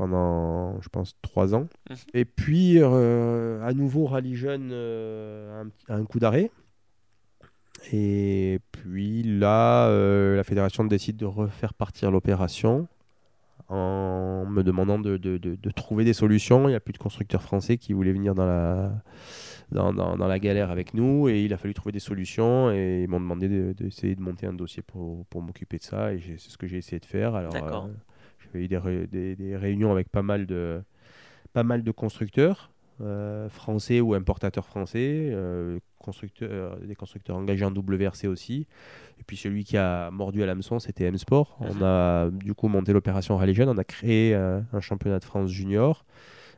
pendant, 0.00 0.80
je 0.80 0.88
pense, 0.88 1.14
trois 1.20 1.54
ans. 1.54 1.68
Mhm. 1.90 1.96
Et 2.14 2.24
puis, 2.24 2.78
euh, 2.80 3.62
à 3.62 3.74
nouveau, 3.74 4.06
Rallye 4.06 4.34
Jeune 4.34 4.70
euh, 4.72 5.62
un, 5.90 6.04
coup 6.06 6.18
d'arrêt. 6.18 6.50
Et 7.92 8.60
puis 8.72 9.22
là, 9.22 9.88
euh, 9.88 10.36
la 10.36 10.44
fédération 10.44 10.84
décide 10.84 11.18
de 11.18 11.26
refaire 11.26 11.74
partir 11.74 12.10
l'opération 12.10 12.88
en 13.68 14.46
me 14.46 14.62
demandant 14.62 14.98
de, 14.98 15.18
de- 15.18 15.36
de- 15.36 15.54
de 15.56 15.70
trouver 15.70 16.04
des 16.04 16.14
solutions. 16.14 16.66
Il 16.66 16.70
n'y 16.70 16.76
a 16.76 16.80
plus 16.80 16.94
de 16.94 16.98
constructeurs 16.98 17.42
français 17.42 17.76
qui 17.76 17.92
voulaient 17.92 18.12
venir 18.14 18.34
dans 18.34 18.46
la, 18.46 18.92
dans, 19.70 19.92
dans- 19.92 20.16
dans 20.16 20.26
la 20.28 20.38
galère 20.38 20.70
avec 20.70 20.94
nous 20.94 21.28
et 21.28 21.42
il 21.44 21.52
a 21.52 21.58
fallu 21.58 21.74
trouver 21.74 21.92
des 21.92 22.00
solutions 22.00 22.70
et 22.72 23.02
ils 23.04 23.08
m'ont 23.08 23.20
demandé 23.20 23.48
de- 23.48 23.72
d'essayer 23.74 24.14
de, 24.14 24.22
monter 24.22 24.46
un 24.46 24.54
dossier 24.54 24.82
pour, 24.82 25.26
pour 25.26 25.42
m'occuper 25.42 25.76
de 25.76 25.82
ça 25.84 26.12
et 26.14 26.20
c'est 26.38 26.50
ce 26.50 26.56
que 26.56 26.66
j'ai 26.66 26.78
essayé 26.78 27.00
de 27.00 27.04
faire. 27.06 27.34
Alors, 27.34 27.52
eu 28.58 28.68
des, 28.68 28.78
ré- 28.78 29.06
des- 29.06 29.36
des 29.36 29.56
réunions 29.56 29.92
avec 29.92 30.08
pas 30.08 30.22
mal 30.22 30.46
de, 30.46 30.82
pas 31.52 31.62
mal 31.62 31.82
de 31.82 31.90
constructeurs 31.92 32.70
euh, 33.00 33.48
français 33.48 34.00
ou 34.00 34.12
importateurs 34.14 34.66
français, 34.66 35.30
euh, 35.32 35.78
constructeurs, 35.98 36.76
des 36.80 36.94
constructeurs 36.94 37.36
engagés 37.36 37.64
en 37.64 37.72
WRC 37.72 38.26
aussi. 38.26 38.66
Et 39.18 39.22
puis 39.26 39.36
celui 39.36 39.64
qui 39.64 39.76
a 39.78 40.10
mordu 40.10 40.42
à 40.42 40.46
l'hameçon, 40.46 40.78
c'était 40.80 41.04
M-Sport. 41.04 41.56
Mhm. 41.60 41.66
On 41.70 41.82
a 41.84 42.30
du 42.30 42.52
coup 42.54 42.68
monté 42.68 42.92
l'opération 42.92 43.36
Rallye 43.36 43.54
Jeune, 43.54 43.68
on 43.70 43.78
a 43.78 43.84
créé 43.84 44.34
euh, 44.34 44.60
un 44.72 44.80
championnat 44.80 45.18
de 45.18 45.24
France 45.24 45.50
junior 45.50 46.04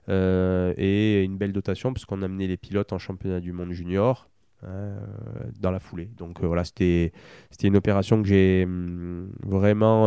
euh, 0.08 0.74
et 0.76 1.22
une 1.22 1.36
belle 1.36 1.52
dotation 1.52 1.92
puisqu'on 1.92 2.22
a 2.22 2.24
amené 2.24 2.46
les 2.48 2.56
pilotes 2.56 2.92
en 2.92 2.98
championnat 2.98 3.40
du 3.40 3.52
monde 3.52 3.72
junior. 3.72 4.28
euh, 4.64 4.96
dans 5.60 5.72
la 5.72 5.80
foulée. 5.80 6.08
Donc 6.18 6.40
euh, 6.40 6.46
voilà, 6.46 6.62
c'était 6.62 7.12
c'était 7.50 7.66
une 7.66 7.76
opération 7.76 8.22
que 8.22 8.28
j'ai 8.28 8.62
hum, 8.64 9.32
vraiment 9.44 10.06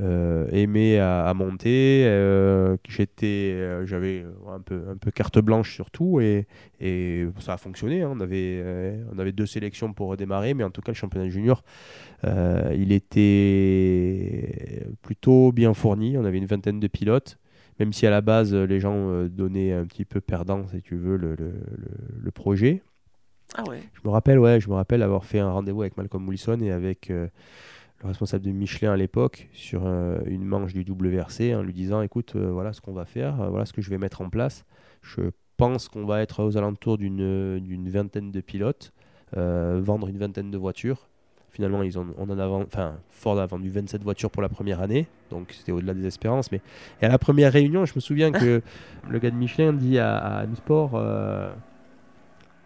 euh, 0.00 0.46
aimé 0.50 0.98
à, 0.98 1.26
à 1.26 1.34
monter. 1.34 2.04
euh, 2.06 2.76
j'étais, 2.88 3.52
euh, 3.54 3.86
j'avais 3.86 4.24
un 4.48 4.60
peu, 4.60 4.82
un 4.90 4.96
peu 4.96 5.10
carte 5.10 5.38
blanche 5.38 5.72
sur 5.74 5.90
tout 5.90 6.20
et, 6.20 6.46
et 6.80 7.26
ça 7.40 7.54
a 7.54 7.56
fonctionné. 7.56 8.02
hein. 8.02 8.10
On, 8.12 8.20
avait, 8.20 8.62
on 9.14 9.18
avait 9.18 9.32
deux 9.32 9.46
sélections 9.46 9.92
pour 9.92 10.08
redémarrer, 10.08 10.54
mais 10.54 10.64
en 10.64 10.70
tout 10.70 10.80
cas, 10.82 10.92
le 10.92 10.96
championnat 10.96 11.28
junior, 11.28 11.62
il 12.24 12.92
était 12.92 14.86
plutôt 15.02 15.52
bien 15.52 15.74
fourni. 15.74 16.16
On 16.18 16.24
avait 16.24 16.38
une 16.38 16.46
vingtaine 16.46 16.80
de 16.80 16.86
pilotes. 16.88 17.38
Même 17.80 17.92
si 17.92 18.06
à 18.06 18.10
la 18.10 18.20
base, 18.20 18.54
les 18.54 18.78
gens 18.80 19.24
donnaient 19.26 19.72
un 19.72 19.84
petit 19.84 20.04
peu 20.04 20.20
perdant, 20.20 20.66
si 20.68 20.80
tu 20.80 20.96
veux, 20.96 21.16
le, 21.16 21.30
le- 21.34 21.50
le- 21.50 22.20
le 22.22 22.30
projet. 22.30 22.82
Ah 23.56 23.64
ouais 23.68 23.80
Je 23.94 24.00
me 24.08 24.10
rappelle, 24.12 24.38
ouais, 24.38 24.60
je 24.60 24.68
me 24.68 24.74
rappelle 24.74 25.02
avoir 25.02 25.24
fait 25.24 25.40
un 25.40 25.50
rendez-vous 25.50 25.82
avec 25.82 25.96
Malcolm 25.96 26.26
Wilson 26.28 26.58
et 26.62 26.70
avec, 26.70 27.10
le 28.04 28.08
responsable 28.08 28.44
de 28.44 28.52
Michelin 28.52 28.92
à 28.92 28.96
l'époque 28.96 29.48
sur 29.52 29.86
une 30.26 30.44
manche 30.44 30.72
du 30.72 30.84
WRC 30.88 31.54
en 31.54 31.62
lui 31.62 31.72
disant 31.72 32.02
écoute, 32.02 32.36
voilà 32.36 32.72
ce 32.72 32.80
qu'on 32.80 32.92
va 32.92 33.04
faire, 33.04 33.36
voilà 33.50 33.66
ce 33.66 33.72
que 33.72 33.82
je 33.82 33.90
vais 33.90 33.98
mettre 33.98 34.20
en 34.20 34.30
place. 34.30 34.64
Je 35.02 35.22
pense 35.56 35.88
qu'on 35.88 36.04
va 36.04 36.22
être 36.22 36.42
aux 36.42 36.56
alentours 36.56 36.98
d'une 36.98 37.88
vingtaine 37.88 38.30
de 38.30 38.40
pilotes, 38.40 38.92
vendre 39.34 40.08
une 40.08 40.18
vingtaine 40.18 40.50
de 40.50 40.58
voitures 40.58 41.08
Finalement, 41.54 41.84
ils 41.84 41.96
ont, 42.00 42.08
on 42.18 42.28
en 42.30 42.38
a, 42.40 42.48
enfin, 42.48 42.96
Ford 43.10 43.38
a 43.38 43.46
vendu 43.46 43.70
27 43.70 44.02
voitures 44.02 44.28
pour 44.28 44.42
la 44.42 44.48
première 44.48 44.80
année, 44.80 45.06
donc 45.30 45.52
c'était 45.52 45.70
au-delà 45.70 45.94
des 45.94 46.04
espérances. 46.04 46.50
Mais 46.50 46.60
et 47.00 47.04
à 47.04 47.08
la 47.08 47.16
première 47.16 47.52
réunion, 47.52 47.84
je 47.84 47.92
me 47.94 48.00
souviens 48.00 48.32
que 48.32 48.60
le 49.08 49.18
gars 49.20 49.30
de 49.30 49.36
Michelin 49.36 49.72
dit 49.72 50.00
à, 50.00 50.16
à 50.16 50.46
Sport 50.56 50.94
euh, 50.96 51.52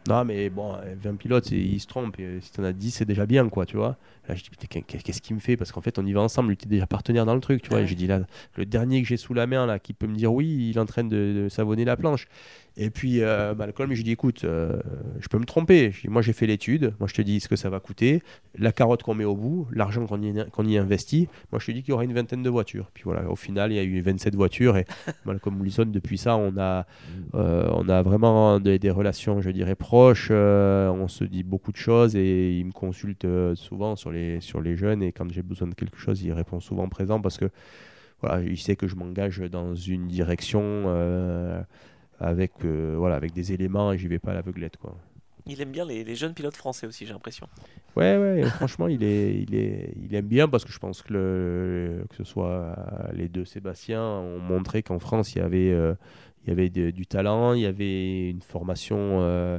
non, 0.09 0.25
mais 0.25 0.49
bon, 0.49 0.75
20 1.03 1.17
pilotes, 1.17 1.51
il 1.51 1.79
se 1.79 1.87
trompe. 1.87 2.19
Et 2.19 2.41
si 2.41 2.51
tu 2.51 2.63
en 2.63 2.65
as 2.65 2.73
10, 2.73 2.93
c'est 2.93 3.05
déjà 3.05 3.27
bien, 3.27 3.47
quoi, 3.51 3.67
tu 3.67 3.77
vois. 3.77 3.99
Là, 4.29 4.35
je 4.35 4.43
dis, 4.43 4.51
qu'est-ce 4.69 5.23
qu'il 5.23 5.35
me 5.35 5.41
fait? 5.41 5.57
Parce 5.57 5.73
qu'en 5.73 5.81
fait, 5.81 5.99
on 5.99 6.05
y 6.05 6.13
va 6.13 6.21
ensemble. 6.21 6.51
Lui, 6.51 6.57
tu 6.59 6.67
es 6.67 6.69
déjà 6.69 6.87
partenaire 6.87 7.25
dans 7.25 7.35
le 7.35 7.41
truc, 7.41 7.63
tu 7.63 7.71
vois. 7.71 7.81
Et 7.81 7.87
j'ai 7.87 7.95
dit, 7.95 8.07
là, 8.07 8.21
le 8.57 8.67
dernier 8.67 9.01
que 9.01 9.09
j'ai 9.09 9.17
sous 9.17 9.33
la 9.33 9.47
main, 9.47 9.65
là, 9.65 9.79
qui 9.79 9.95
peut 9.95 10.07
me 10.07 10.15
dire 10.15 10.33
oui, 10.33 10.69
il 10.69 10.77
est 10.77 10.81
en 10.81 10.87
train 10.87 11.05
de 11.05 11.47
savonner 11.49 11.87
la 11.87 11.97
planche. 11.97 12.27
Et 12.81 12.91
puis, 12.91 13.23
euh, 13.23 13.57
Malcolm, 13.57 13.93
je 13.93 14.03
dis 14.03 14.13
écoute, 14.13 14.45
euh, 14.45 14.79
je 15.19 15.27
peux 15.27 15.39
me 15.39 15.45
tromper. 15.45 15.93
moi, 16.07 16.23
j'ai 16.23 16.33
fait 16.33 16.47
l'étude. 16.47 16.95
Moi, 17.01 17.09
je 17.09 17.15
te 17.15 17.23
dis 17.23 17.41
ce 17.41 17.49
que 17.49 17.57
ça 17.57 17.69
va 17.71 17.81
coûter. 17.81 18.23
La 18.57 18.71
carotte 18.71 19.03
qu'on 19.03 19.15
met 19.15 19.25
au 19.25 19.35
bout, 19.35 19.67
l'argent 19.73 20.07
qu'on 20.07 20.23
y, 20.23 20.79
investit. 20.79 21.29
Moi, 21.51 21.59
je 21.59 21.67
te 21.67 21.73
dis 21.73 21.83
qu'il 21.83 21.91
y 21.91 21.93
aura 21.93 22.05
une 22.05 22.15
vingtaine 22.15 22.45
de 22.45 22.49
voitures. 22.49 22.93
Puis 22.95 23.03
voilà, 23.05 23.29
au 23.29 23.35
final, 23.35 23.73
il 23.73 23.75
y 23.75 23.79
a 23.81 23.83
eu 23.83 24.01
27 24.01 24.37
voitures. 24.37 24.77
Et 24.77 24.87
Malcolm 25.25 25.61
Wilson, 25.61 25.87
depuis 25.87 26.19
ça, 26.19 26.37
on 26.37 26.57
a, 26.57 26.87
euh, 27.35 27.69
on 27.73 27.89
a 27.89 28.03
vraiment 28.03 28.61
des, 28.61 28.79
des, 28.79 28.91
relations, 28.91 29.41
je 29.41 29.51
dirais, 29.51 29.75
proches. 29.75 30.31
On 30.31 31.09
se 31.09 31.25
dit 31.25 31.43
beaucoup 31.43 31.73
de 31.73 31.77
choses 31.77 32.15
et 32.15 32.59
il 32.59 32.67
me 32.67 32.73
consulte 32.73 33.27
souvent 33.55 33.97
sur 33.97 34.13
les, 34.13 34.18
sur 34.41 34.61
les 34.61 34.77
jeunes. 34.77 35.03
Et 35.03 35.13
quand 35.13 35.31
j'ai 35.33 35.43
besoin 35.43 35.69
de 35.69 35.75
quelque 35.75 35.99
chose, 35.99 36.23
il 36.23 36.33
répond 36.33 36.61
souvent 36.61 36.89
présent 36.89 37.21
parce 37.21 37.39
que 37.39 37.51
voilà, 38.21 38.43
il 38.43 38.59
sait 38.59 38.77
que 38.77 38.89
je 38.89 38.97
m'engage 38.97 39.41
dans 39.41 39.75
une 39.75 40.09
direction 40.09 40.87
avec, 42.21 42.53
euh, 42.65 42.95
voilà, 42.97 43.17
avec 43.17 43.33
des 43.33 43.53
éléments 43.53 43.93
et 43.93 43.99
j'y 43.99 44.09
vais 44.09 44.19
pas 44.19 44.33
à 44.33 44.35
l'aveuglette. 44.35 44.77
Quoi. 44.77 44.97
Il 45.47 45.63
aime 45.63 45.71
bien 45.71 45.85
les, 45.85 46.05
les, 46.05 46.15
jeunes 46.15 46.35
pilotes 46.35 46.57
français 46.57 46.87
aussi, 46.87 47.07
j'ai 47.07 47.13
l'impression. 47.13 47.49
Ouais, 47.97 48.19
ouais, 48.19 48.43
franchement, 48.43 48.87
il, 48.89 49.03
est, 49.03 49.41
il, 49.41 49.55
est, 49.55 49.95
il 49.97 50.15
aime 50.15 50.27
bien 50.27 50.49
parce 50.49 50.65
que 50.65 50.73
je 50.73 50.79
pense 50.79 51.03
que, 51.03 51.13
le, 51.13 52.05
que 52.11 52.17
ce 52.17 52.25
soit 52.25 52.77
les 53.15 53.29
deux 53.29 53.45
Sébastien 53.45 54.03
ont 54.03 54.41
montré 54.41 54.83
qu'en 54.83 54.99
France, 54.99 55.35
il 55.35 55.39
y 55.39 55.41
avait, 55.41 55.71
euh, 55.71 55.95
il 56.49 56.51
y 56.51 56.53
avait 56.53 56.93
du 56.93 57.07
talent, 57.07 57.53
il 57.53 57.61
y 57.61 57.67
avait 57.67 58.31
une 58.31 58.41
formation 58.41 59.21
euh, 59.21 59.59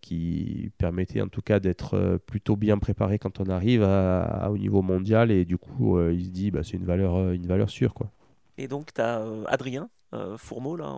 qui 0.00 0.70
permettait 0.78 1.20
en 1.20 1.28
tout 1.28 1.42
cas 1.42 1.60
d'être 1.60 2.18
plutôt 2.26 2.56
bien 2.56 2.78
préparé 2.78 3.18
quand 3.18 3.40
on 3.40 3.50
arrive 3.50 3.82
au 3.82 4.58
niveau 4.58 4.82
mondial 4.82 5.30
et 5.30 5.44
du 5.44 5.58
coup, 5.58 6.00
il 6.10 6.24
se 6.24 6.30
dit 6.30 6.50
bah, 6.50 6.60
c'est 6.62 6.76
une 6.76 6.86
valeur, 6.86 7.32
une 7.32 7.68
sûre. 7.68 7.94
Quoi. 7.94 8.10
Et 8.58 8.68
donc, 8.68 8.92
tu 8.92 9.00
as 9.00 9.24
Adrien 9.46 9.84
euh, 9.84 10.01
Fourmeau, 10.36 10.76
là, 10.76 10.92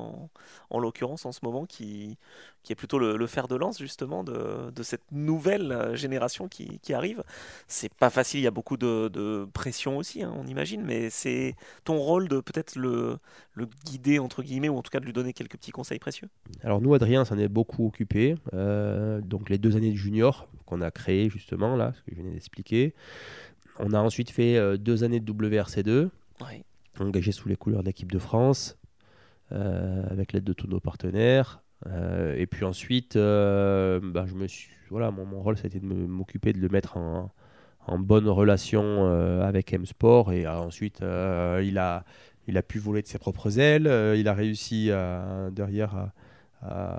en, 0.71 0.79
l'occurrence, 0.79 1.25
en 1.27 1.33
ce 1.33 1.41
moment, 1.43 1.67
qui, 1.67 2.19
qui 2.65 2.73
est 2.73 2.77
plutôt 2.77 2.99
le, 2.99 3.27
fer 3.27 3.47
de 3.47 3.55
lance, 3.55 3.79
justement, 3.79 4.25
de, 4.25 4.71
de 4.75 4.83
cette 4.83 5.05
nouvelle 5.13 5.71
euh, 5.71 5.95
génération 5.95 6.49
qui, 6.49 6.79
qui 6.81 6.95
arrive. 6.95 7.23
C'est 7.69 7.93
pas 7.93 8.11
facile, 8.11 8.41
il 8.41 8.43
y 8.45 8.49
a 8.49 8.51
beaucoup 8.51 8.77
de, 8.77 9.09
de 9.09 9.47
pression 9.53 9.99
aussi, 9.99 10.23
hein, 10.23 10.33
on 10.37 10.47
imagine, 10.47 10.83
mais 10.83 11.11
c'est 11.11 11.55
ton 11.85 11.99
rôle 11.99 12.29
de 12.29 12.41
peut-être 12.41 12.77
le, 12.77 13.19
le 13.53 13.69
guider, 13.85 14.19
entre 14.19 14.43
guillemets, 14.43 14.69
ou 14.69 14.77
en 14.77 14.83
tout 14.83 14.91
cas 14.91 15.01
de 15.01 15.05
lui 15.05 15.13
donner 15.13 15.33
quelques 15.33 15.57
petits 15.57 15.73
conseils 15.73 15.99
précieux? 15.99 16.29
Alors, 16.63 16.81
nous, 16.81 16.95
Adrien 16.95 17.25
s'en 17.25 17.39
est 17.39 17.49
beaucoup 17.49 17.87
occupé. 17.87 18.37
Euh, 18.55 19.21
donc, 19.21 19.51
les 19.51 19.59
deux 19.59 19.77
années 19.77 19.91
de 19.91 19.97
junior 19.97 20.49
qu'on 20.67 20.81
a 20.81 20.91
créé, 20.91 21.29
justement, 21.29 21.77
là, 21.77 21.93
ce 21.95 22.03
que 22.03 22.13
je 22.13 22.17
venais 22.17 22.33
d'expliquer. 22.33 22.95
On 23.79 23.93
a 23.93 23.99
ensuite 24.01 24.31
fait 24.31 24.79
deux 24.79 25.05
années 25.05 25.21
de 25.21 25.33
WRC2. 25.33 26.09
engagé 27.01 27.33
sous 27.33 27.49
les 27.49 27.57
couleurs 27.57 27.83
de 27.83 27.87
l'équipe 27.87 28.13
de 28.13 28.21
France, 28.21 28.77
euh, 28.77 28.84
avec 29.51 30.33
l'aide 30.33 30.45
de 30.45 30.53
tous 30.53 30.67
nos 30.67 30.81
partenaires. 30.81 31.65
Euh, 31.87 32.35
et 32.37 32.47
puis 32.47 32.65
ensuite, 32.65 33.17
euh, 33.17 34.01
bah, 34.03 34.25
je 34.27 34.35
me 34.35 34.47
suis, 34.47 34.71
voilà, 34.91 35.11
mon, 35.11 35.41
rôle, 35.43 35.57
ça 35.57 35.65
a 35.65 35.67
été 35.67 35.81
de 35.81 35.87
m'occuper 35.87 36.53
de 36.53 36.59
le 36.59 36.69
mettre 36.69 36.97
en, 36.97 37.31
bonne 37.99 38.29
relation 38.29 39.07
avec 39.43 39.73
M-Sport. 39.73 40.33
Et 40.33 40.47
ensuite, 40.47 41.01
il, 41.01 41.79
a, 41.79 42.05
il 42.47 42.57
a 42.57 42.63
pu 42.63 42.79
voler 42.79 43.03
de 43.03 43.07
ses 43.07 43.19
propres 43.19 43.59
ailes. 43.59 43.91
il 44.17 44.27
a 44.29 44.35
réussi 44.35 44.91
derrière 45.53 45.95
à, 45.95 46.13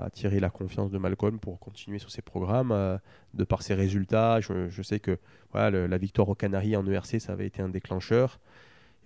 à, 0.04 0.10
tirer 0.12 0.38
la 0.38 0.50
confiance 0.50 0.92
de 0.92 0.98
Malcolm 0.98 1.40
pour 1.40 1.58
continuer 1.58 1.98
sur 1.98 2.10
ses 2.10 2.22
programmes. 2.22 3.00
de 3.34 3.44
par 3.44 3.62
ses 3.62 3.74
résultats, 3.74 4.40
je, 4.40 4.82
sais 4.82 5.00
que 5.00 5.18
la 5.54 5.98
victoire 5.98 6.28
aux 6.28 6.36
Canaries 6.36 6.76
en 6.76 6.86
ERC, 6.86 7.18
ça 7.18 7.32
avait 7.32 7.46
été 7.46 7.62
un 7.62 7.68
déclencheur. 7.68 8.38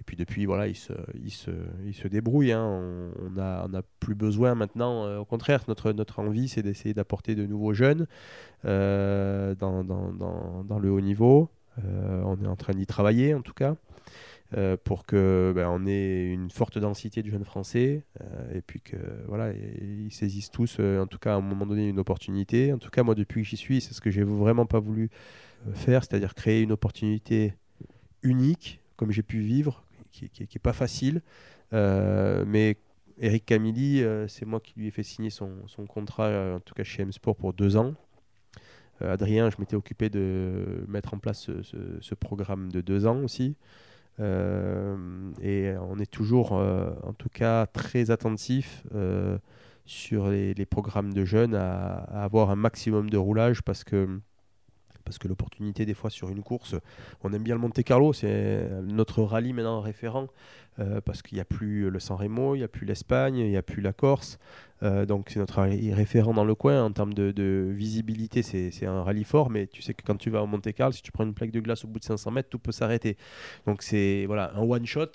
Et 0.00 0.02
puis 0.02 0.16
depuis, 0.16 0.46
voilà, 0.46 0.66
il 0.66 0.76
se, 0.76 0.94
il 1.22 1.30
se, 1.30 1.50
il 1.84 1.94
se 1.94 2.08
débrouille. 2.08 2.52
Hein. 2.52 2.64
On 3.22 3.30
n'a 3.30 3.66
on 3.68 3.74
a 3.74 3.82
plus 4.00 4.14
besoin 4.14 4.54
maintenant. 4.54 5.04
Euh, 5.04 5.18
au 5.18 5.26
contraire, 5.26 5.62
notre, 5.68 5.92
notre 5.92 6.20
envie, 6.20 6.48
c'est 6.48 6.62
d'essayer 6.62 6.94
d'apporter 6.94 7.34
de 7.34 7.44
nouveaux 7.44 7.74
jeunes 7.74 8.06
euh, 8.64 9.54
dans, 9.54 9.84
dans, 9.84 10.10
dans, 10.12 10.64
dans, 10.64 10.78
le 10.78 10.90
haut 10.90 11.02
niveau. 11.02 11.50
Euh, 11.84 12.22
on 12.24 12.42
est 12.42 12.46
en 12.46 12.56
train 12.56 12.72
d'y 12.72 12.86
travailler, 12.86 13.34
en 13.34 13.42
tout 13.42 13.52
cas, 13.52 13.76
pour 14.84 15.04
que 15.04 15.52
ben, 15.54 15.68
on 15.68 15.86
ait 15.86 16.24
une 16.32 16.50
forte 16.50 16.78
densité 16.78 17.22
de 17.22 17.30
jeunes 17.30 17.44
Français. 17.44 18.02
et 18.54 18.62
puis 18.62 18.80
que 18.80 18.96
voilà, 19.28 19.52
saisissent 20.10 20.50
tous, 20.50 20.80
en 20.80 21.06
tout 21.06 21.18
cas, 21.18 21.34
à 21.34 21.36
un 21.36 21.40
moment 21.42 21.66
donné, 21.66 21.88
une 21.88 22.00
opportunité. 22.00 22.72
En 22.72 22.78
tout 22.78 22.90
cas, 22.90 23.02
moi, 23.02 23.14
depuis 23.14 23.42
que 23.42 23.48
j'y 23.48 23.58
suis, 23.58 23.82
c'est 23.82 23.92
ce 23.92 24.00
que 24.00 24.10
j'ai 24.10 24.24
vraiment 24.24 24.66
pas 24.66 24.80
voulu 24.80 25.10
faire, 25.74 26.02
c'est-à-dire 26.02 26.34
créer 26.34 26.62
une 26.62 26.72
opportunité 26.72 27.54
unique 28.22 28.80
comme 29.00 29.12
j'ai 29.12 29.22
pu 29.22 29.38
vivre, 29.40 29.82
qui, 30.10 30.30
n'est 30.40 30.60
pas 30.62 30.72
facile. 30.72 31.22
Euh, 31.72 32.44
mais 32.46 32.76
Eric 33.18 33.46
Camilli, 33.46 34.02
euh, 34.02 34.26
c'est 34.28 34.46
moi 34.46 34.60
qui 34.60 34.74
lui 34.76 34.88
ai 34.88 34.90
fait 34.90 35.02
signer 35.02 35.30
son, 35.30 35.50
contrat, 35.88 36.26
euh, 36.26 36.56
en 36.56 36.60
tout 36.60 36.74
cas 36.74 36.84
chez 36.84 37.02
M-Sport, 37.02 37.36
pour 37.36 37.52
deux 37.52 37.76
ans. 37.76 37.94
Adrien, 39.02 39.48
je 39.48 39.56
m'étais 39.58 39.76
occupé 39.76 40.10
de 40.10 40.84
mettre 40.86 41.14
en 41.14 41.18
place 41.18 41.48
ce, 41.62 42.14
programme 42.14 42.70
de 42.70 42.82
deux 42.82 43.06
ans 43.06 43.22
aussi. 43.22 43.56
et 44.18 45.74
on 45.80 45.98
est 45.98 46.10
toujours, 46.10 46.52
en 46.52 47.14
tout 47.16 47.30
cas, 47.30 47.64
très 47.64 48.10
attentif 48.10 48.84
sur 49.86 50.28
les, 50.28 50.66
programmes 50.66 51.14
de 51.14 51.24
jeunes 51.24 51.54
à, 51.54 51.94
avoir 52.24 52.50
un 52.50 52.56
maximum 52.56 53.08
de 53.08 53.16
roulage 53.16 53.62
parce 53.62 53.84
que 53.84 54.20
parce 55.10 55.18
que 55.18 55.26
l'opportunité 55.26 55.84
des 55.86 55.94
fois 55.94 56.08
sur 56.08 56.28
une 56.28 56.40
course, 56.40 56.76
on 57.24 57.32
aime 57.32 57.42
bien 57.42 57.56
le 57.56 57.60
Monte 57.60 57.82
Carlo, 57.82 58.12
c'est 58.12 58.68
notre 58.84 59.22
rallye 59.22 59.52
maintenant 59.52 59.80
référent, 59.80 60.28
euh, 60.78 61.00
parce 61.00 61.20
qu'il 61.20 61.34
n'y 61.34 61.40
a 61.40 61.44
plus 61.44 61.90
le 61.90 61.98
San 61.98 62.16
Remo, 62.16 62.54
il 62.54 62.58
n'y 62.58 62.64
a 62.64 62.68
plus 62.68 62.86
l'Espagne, 62.86 63.38
il 63.38 63.50
n'y 63.50 63.56
a 63.56 63.62
plus 63.62 63.82
la 63.82 63.92
Corse, 63.92 64.38
euh, 64.84 65.06
donc 65.06 65.30
c'est 65.30 65.40
notre 65.40 65.56
rallye 65.56 65.92
référent 65.92 66.32
dans 66.32 66.44
le 66.44 66.54
coin 66.54 66.84
en 66.84 66.92
termes 66.92 67.12
de, 67.12 67.72
visibilité, 67.72 68.42
c'est 68.42 68.86
un 68.86 69.02
rallye 69.02 69.24
fort, 69.24 69.50
mais 69.50 69.66
tu 69.66 69.82
sais 69.82 69.94
que 69.94 70.04
quand 70.04 70.16
tu 70.16 70.30
vas 70.30 70.44
au 70.44 70.46
Monte 70.46 70.72
Carlo, 70.72 70.92
si 70.92 71.02
tu 71.02 71.10
prends 71.10 71.24
une 71.24 71.34
plaque 71.34 71.50
de 71.50 71.58
glace 71.58 71.84
au 71.84 71.88
bout 71.88 71.98
de 71.98 72.04
500 72.04 72.30
mètres, 72.30 72.48
tout 72.48 72.60
peut 72.60 72.70
s'arrêter. 72.72 73.16
Donc 73.66 73.82
c'est 73.82 74.26
voilà 74.26 74.52
un 74.54 74.60
one 74.60 74.86
shot 74.86 75.10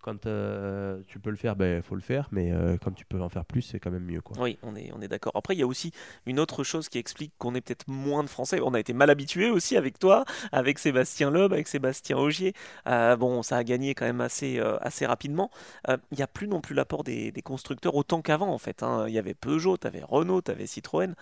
quand 0.00 0.26
euh, 0.26 1.00
tu 1.06 1.18
peux 1.18 1.30
le 1.30 1.36
faire, 1.36 1.52
il 1.52 1.58
ben, 1.58 1.82
faut 1.82 1.94
le 1.94 2.00
faire, 2.00 2.28
mais 2.32 2.52
euh, 2.52 2.76
quand 2.82 2.92
tu 2.92 3.04
peux 3.04 3.20
en 3.20 3.28
faire 3.28 3.44
plus, 3.44 3.62
c'est 3.62 3.78
quand 3.78 3.90
même 3.90 4.04
mieux. 4.04 4.20
Quoi. 4.20 4.36
Oui, 4.40 4.58
on 4.62 4.74
est, 4.74 4.90
on 4.94 5.00
est 5.00 5.08
d'accord. 5.08 5.32
Après, 5.34 5.54
il 5.54 5.58
y 5.58 5.62
a 5.62 5.66
aussi 5.66 5.92
une 6.26 6.40
autre 6.40 6.64
chose 6.64 6.88
qui 6.88 6.98
explique 6.98 7.32
qu'on 7.38 7.54
est 7.54 7.60
peut-être 7.60 7.86
moins 7.86 8.24
de 8.24 8.28
Français. 8.28 8.60
On 8.62 8.72
a 8.74 8.80
été 8.80 8.92
mal 8.92 9.10
habitués 9.10 9.50
aussi 9.50 9.76
avec 9.76 9.98
toi, 9.98 10.24
avec 10.52 10.78
Sébastien 10.78 11.30
Loeb, 11.30 11.52
avec 11.52 11.68
Sébastien 11.68 12.16
Augier. 12.16 12.54
Euh, 12.86 13.16
bon, 13.16 13.42
ça 13.42 13.58
a 13.58 13.64
gagné 13.64 13.94
quand 13.94 14.06
même 14.06 14.20
assez, 14.20 14.58
assez 14.80 15.04
rapidement. 15.06 15.50
Il 15.88 16.16
n'y 16.16 16.22
a 16.22 16.26
plus 16.26 16.48
non 16.48 16.60
plus 16.60 16.74
l'apport 16.74 17.04
des, 17.04 17.30
des, 17.30 17.42
constructeurs 17.42 17.94
autant 17.94 18.22
qu'avant, 18.22 18.52
en 18.52 18.58
fait. 18.58 18.82
Hein. 18.82 19.04
Il 19.06 19.14
y 19.14 19.18
avait 19.18 19.34
Peugeot, 19.34 19.76
tu 19.76 19.86
avais 19.86 20.02
Renault, 20.02 20.40
tu 20.40 20.50
avais 20.50 20.66
Citroën. 20.66 21.14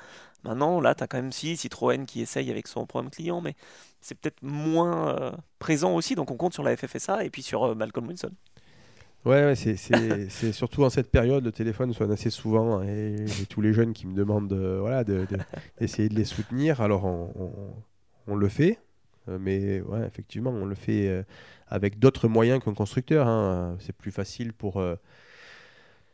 Maintenant, 0.45 0.81
là, 0.81 0.95
tu 0.95 1.03
as 1.03 1.09
quand 1.09 1.19
même 1.19 1.33
si 1.33 1.57
Citroën 1.57 2.07
qui 2.07 2.21
essaye 2.21 2.51
avec 2.51 2.69
son 2.69 2.87
programme 2.87 3.11
client, 3.11 3.41
mais 3.41 3.55
c'est 4.01 4.15
peut-être 4.15 4.43
moins 4.43 5.33
présent 5.59 5.95
aussi. 5.95 6.15
Donc, 6.15 6.31
on 6.31 6.37
compte 6.37 6.55
sur 6.55 6.63
la 6.63 6.77
FFSA 6.77 7.25
et 7.25 7.31
puis 7.31 7.43
sur 7.43 7.75
Malcolm 7.75 8.07
Wilson. 8.07 8.31
Ouais, 9.25 9.55
c'est 9.57 10.53
surtout 10.53 10.85
en 10.85 10.91
cette 10.91 11.11
période, 11.11 11.45
le 11.45 11.53
téléphone 11.53 11.93
sonne 11.93 12.13
assez 12.13 12.31
souvent 12.31 12.79
hein, 12.79 12.85
et 12.85 13.27
tous 13.49 13.61
les 13.61 13.73
jeunes 13.73 13.93
qui 13.93 14.07
me 14.07 14.15
demandent 14.15 14.53
voilà, 14.53 15.05
d'essayer 15.81 16.09
de, 16.09 16.15
les 16.15 16.25
soutenir. 16.25 16.81
Alors 16.81 17.05
on, 17.05 18.35
le 18.37 18.49
fait, 18.49 18.79
euh, 19.29 19.39
mais 19.41 19.81
ouais, 19.81 20.07
effectivement, 20.07 20.51
on 20.51 20.65
le 20.65 20.75
fait 20.75 21.09
euh, 21.09 21.23
avec 21.69 21.99
d'autres 21.99 22.29
moyens 22.29 22.63
qu'un 22.63 22.75
constructeur. 22.75 23.27
Hein. 23.27 23.77
C'est 23.81 23.97
plus 23.97 24.13
facile 24.13 24.53
pour. 24.53 24.79
Euh, 24.79 24.97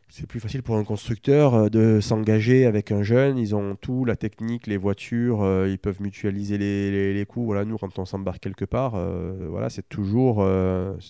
c'est 0.07 0.27
plus 0.27 0.39
facile 0.39 0.61
pour 0.61 0.77
un 0.77 0.83
constructeur 0.83 1.55
euh, 1.55 1.69
de 1.69 1.99
s'engager 1.99 2.65
avec 2.65 2.91
un 2.91 3.03
jeune. 3.03 3.37
Ils 3.37 3.55
ont 3.55 3.75
tout, 3.75 4.05
la 4.05 4.15
technique, 4.15 4.67
les 4.67 4.77
voitures, 4.77 5.41
euh, 5.41 5.67
ils 5.67 5.79
peuvent 5.79 6.01
mutualiser 6.01 6.57
les, 6.57 7.13
les, 7.13 7.25
coûts. 7.25 7.45
Voilà, 7.45 7.65
nous, 7.65 7.77
quand 7.77 7.97
on 7.99 8.05
s'embarque 8.05 8.39
quelque 8.39 8.65
part, 8.65 8.93
euh, 8.95 9.47
voilà, 9.49 9.69
c'est 9.69 9.87
toujours, 9.89 10.45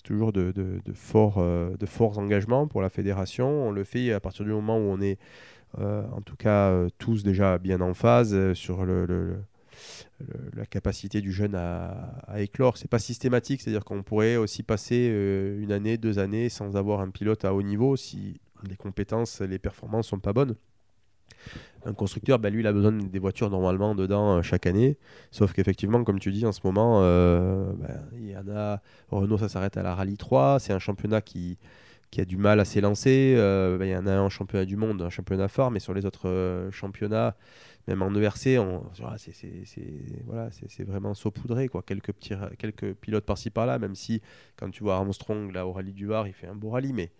toujours 0.02 0.32
de, 0.32 0.50
de, 0.52 0.80
de, 0.84 0.92
forts, 0.92 1.42
de 1.42 1.86
forts 1.86 2.18
engagements 2.18 2.66
pour 2.66 2.82
la 2.82 2.88
fédération. 2.88 3.68
On 3.68 3.70
le 3.70 3.84
fait 3.84 4.12
à 4.12 4.20
partir 4.20 4.44
du 4.44 4.50
moment 4.50 4.78
où 4.78 4.82
on 4.82 5.00
est, 5.00 5.18
en 5.78 6.20
tout 6.24 6.36
cas, 6.36 6.72
tous 6.98 7.22
déjà 7.22 7.58
bien 7.58 7.80
en 7.80 7.94
phase 7.94 8.54
sur 8.54 8.84
le, 8.84 9.36
la 10.54 10.64
capacité 10.64 11.20
du 11.20 11.32
jeune 11.32 11.54
à, 11.54 12.22
à 12.26 12.40
éclore. 12.40 12.78
C'est 12.78 12.90
pas 12.90 12.98
systématique, 12.98 13.60
c'est-à-dire 13.60 13.84
qu'on 13.84 14.02
pourrait 14.02 14.36
aussi 14.36 14.62
passer 14.62 15.06
une 15.60 15.72
année, 15.72 15.98
deux 15.98 16.18
années 16.18 16.48
sans 16.48 16.76
avoir 16.76 17.00
un 17.00 17.10
pilote 17.10 17.44
à 17.44 17.54
haut 17.54 17.62
niveau 17.62 17.96
si 17.96 18.40
les 18.68 18.76
compétences, 18.76 19.40
les 19.40 19.58
performances 19.58 20.08
sont 20.08 20.18
pas 20.18 20.32
bonnes. 20.32 20.56
Un 21.84 21.92
constructeur, 21.92 22.38
bah, 22.38 22.50
lui, 22.50 22.60
il 22.60 22.66
a 22.66 22.72
besoin 22.72 22.92
des 22.92 23.18
voitures 23.18 23.50
normalement 23.50 23.94
dedans 23.94 24.38
euh, 24.38 24.42
chaque 24.42 24.66
année. 24.66 24.98
Sauf 25.30 25.52
qu'effectivement, 25.52 26.02
comme 26.02 26.18
tu 26.18 26.32
dis, 26.32 26.44
en 26.44 26.52
ce 26.52 26.60
moment, 26.64 27.00
bah, 27.00 27.88
il 28.12 28.30
y 28.30 28.36
en 28.36 28.48
a. 28.48 28.80
Renault, 29.10 29.38
ça 29.38 29.48
s'arrête 29.48 29.76
à 29.76 29.82
la 29.82 29.94
Rallye 29.94 30.16
3. 30.16 30.58
C'est 30.58 30.72
un 30.72 30.78
championnat 30.78 31.20
qui, 31.20 31.58
qui 32.10 32.20
a 32.20 32.24
du 32.24 32.36
mal 32.36 32.58
à 32.58 32.64
s'élancer. 32.64 33.34
Bah, 33.36 33.84
il 33.84 33.90
y 33.90 33.96
en 33.96 34.06
a 34.06 34.14
un 34.14 34.28
championnat 34.28 34.64
du 34.64 34.76
monde, 34.76 35.02
un 35.02 35.10
championnat 35.10 35.48
fort, 35.48 35.70
mais 35.70 35.80
sur 35.80 35.94
les 35.94 36.06
autres 36.06 36.68
championnats, 36.72 37.36
même 37.86 38.02
en 38.02 38.12
ERC, 38.14 38.58
c'est 40.68 40.84
vraiment 40.84 41.14
saupoudré. 41.14 41.68
Quoi. 41.68 41.82
Quelques, 41.82 42.12
petits, 42.12 42.34
quelques 42.58 42.94
pilotes 42.94 43.24
par-ci 43.24 43.50
par-là, 43.50 43.78
même 43.78 43.94
si 43.94 44.22
quand 44.56 44.70
tu 44.70 44.82
vois 44.82 44.96
Armstrong 44.96 45.52
là, 45.52 45.66
au 45.66 45.72
rallye 45.72 45.92
du 45.92 46.06
Var, 46.06 46.26
il 46.26 46.32
fait 46.32 46.48
un 46.48 46.56
beau 46.56 46.70
rallye, 46.70 46.92
mais 46.92 47.12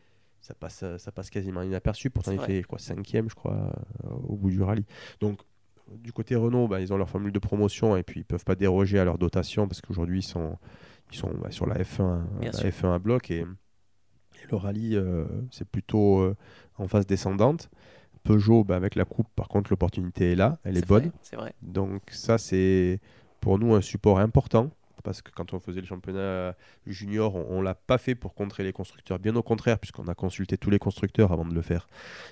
ça 0.46 0.54
passe, 0.54 0.84
ça 0.98 1.10
passe 1.10 1.28
quasiment 1.28 1.62
inaperçu. 1.62 2.08
Pourtant, 2.08 2.30
il 2.30 2.38
fait 2.38 2.62
crois, 2.62 2.78
cinquième, 2.78 3.28
je 3.28 3.34
crois, 3.34 3.72
euh, 4.04 4.08
au 4.28 4.36
bout 4.36 4.50
du 4.50 4.62
rallye. 4.62 4.86
Donc, 5.20 5.40
du 5.98 6.12
côté 6.12 6.36
Renault, 6.36 6.68
bah, 6.68 6.80
ils 6.80 6.92
ont 6.92 6.96
leur 6.96 7.10
formule 7.10 7.32
de 7.32 7.38
promotion 7.40 7.96
et 7.96 8.04
puis 8.04 8.20
ils 8.20 8.24
peuvent 8.24 8.44
pas 8.44 8.54
déroger 8.54 9.00
à 9.00 9.04
leur 9.04 9.18
dotation 9.18 9.66
parce 9.66 9.80
qu'aujourd'hui, 9.80 10.20
ils 10.20 10.26
sont, 10.26 10.56
ils 11.10 11.16
sont 11.16 11.32
bah, 11.42 11.50
sur 11.50 11.66
la 11.66 11.76
F1, 11.76 12.20
la 12.40 12.50
F1 12.50 12.94
à 12.94 12.98
bloc 13.00 13.30
et, 13.30 13.44
le 14.48 14.56
rallye, 14.56 14.94
euh, 14.94 15.24
c'est 15.50 15.66
plutôt 15.66 16.20
euh, 16.20 16.36
en 16.76 16.86
phase 16.86 17.04
descendante. 17.04 17.68
Peugeot, 18.22 18.62
bah, 18.62 18.76
avec 18.76 18.94
la 18.94 19.04
coupe, 19.04 19.26
par 19.34 19.48
contre, 19.48 19.72
l'opportunité 19.72 20.32
est 20.32 20.36
là, 20.36 20.60
elle 20.62 20.76
est, 20.76 20.86
bonne. 20.86 21.10
Vrai. 21.32 21.52
Donc, 21.62 22.02
ça, 22.12 22.38
c'est 22.38 23.00
pour 23.40 23.58
nous 23.58 23.74
un 23.74 23.80
support 23.80 24.20
important 24.20 24.70
parce 25.06 25.22
que 25.22 25.30
quand 25.30 25.54
on 25.54 25.60
faisait 25.60 25.80
le 25.80 25.86
championnat 25.86 26.56
junior, 26.84 27.36
on, 27.36 27.60
ne 27.60 27.62
l'a 27.62 27.76
pas 27.76 27.96
fait 27.96 28.16
pour 28.16 28.34
contrer 28.34 28.64
les 28.64 28.72
constructeurs, 28.72 29.20
bien 29.20 29.36
au 29.36 29.42
contraire, 29.42 29.78
puisqu'on 29.78 30.08
a 30.08 30.16
consulté 30.16 30.58
tous 30.58 30.68
les 30.68 30.80
constructeurs 30.80 31.30
avant 31.30 31.44
de 31.44 31.54
le 31.54 31.62
faire. 31.62 31.86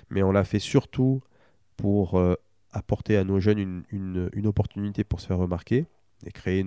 Mais 0.09 0.23
on 0.23 0.33
l'a 0.33 0.43
fait 0.43 0.59
surtout 0.59 1.21
pour 1.77 2.15
euh, 2.15 2.35
apporter 2.73 3.15
à 3.15 3.23
nos 3.23 3.39
jeunes 3.39 3.85
une, 3.89 4.45
opportunité 4.45 5.05
pour 5.05 5.21
se 5.21 5.27
faire 5.27 5.37
remarquer 5.37 5.85
et 6.25 6.31
créer 6.33 6.65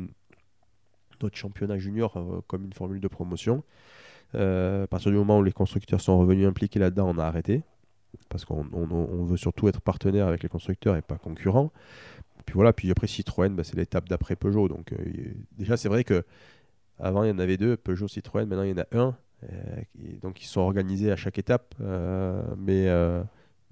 notre 1.20 1.36
championnat 1.36 1.76
junior 1.76 2.16
euh, 2.16 2.40
comme 2.46 2.64
une 2.64 2.72
formule 2.72 3.00
de 3.00 3.08
promotion. 3.08 3.62
Euh, 4.34 4.84
à 4.84 4.86
partir 4.86 5.10
du 5.10 5.18
moment 5.18 5.38
où 5.40 5.44
les 5.44 5.52
constructeurs 5.52 6.00
sont 6.00 6.18
revenus 6.18 6.48
impliqués 6.48 6.78
là-dedans, 6.78 7.12
on 7.14 7.18
a 7.18 7.24
arrêté 7.24 7.64
parce 8.30 8.46
qu'on 8.46 8.62
veut 8.62 9.36
surtout 9.36 9.68
être 9.68 9.82
partenaire 9.82 10.26
avec 10.26 10.42
les 10.42 10.48
constructeurs 10.48 10.96
et 10.96 11.02
pas 11.02 11.18
concurrents 11.18 11.70
puis 12.48 12.54
voilà, 12.54 12.72
puis 12.72 12.90
après 12.90 13.06
Citroën, 13.06 13.50
bah, 13.50 13.62
c'est 13.62 13.76
l'étape 13.76 14.08
d'après 14.08 14.34
Peugeot. 14.34 14.68
Donc 14.68 14.94
euh, 14.94 14.96
déjà, 15.58 15.76
c'est 15.76 15.90
vrai 15.90 16.02
que 16.02 16.24
avant 16.98 17.22
il 17.22 17.28
y 17.28 17.30
en 17.30 17.38
avait 17.38 17.58
deux, 17.58 17.76
Peugeot, 17.76 18.08
Citroën, 18.08 18.46
maintenant 18.46 18.62
il 18.62 18.70
y 18.70 18.72
en 18.72 18.78
a 18.78 18.86
un. 18.98 19.14
Euh, 19.44 19.82
donc 20.22 20.42
ils 20.42 20.46
sont 20.46 20.62
organisés 20.62 21.12
à 21.12 21.16
chaque 21.16 21.38
étape, 21.38 21.74
euh, 21.82 22.42
mais 22.56 22.86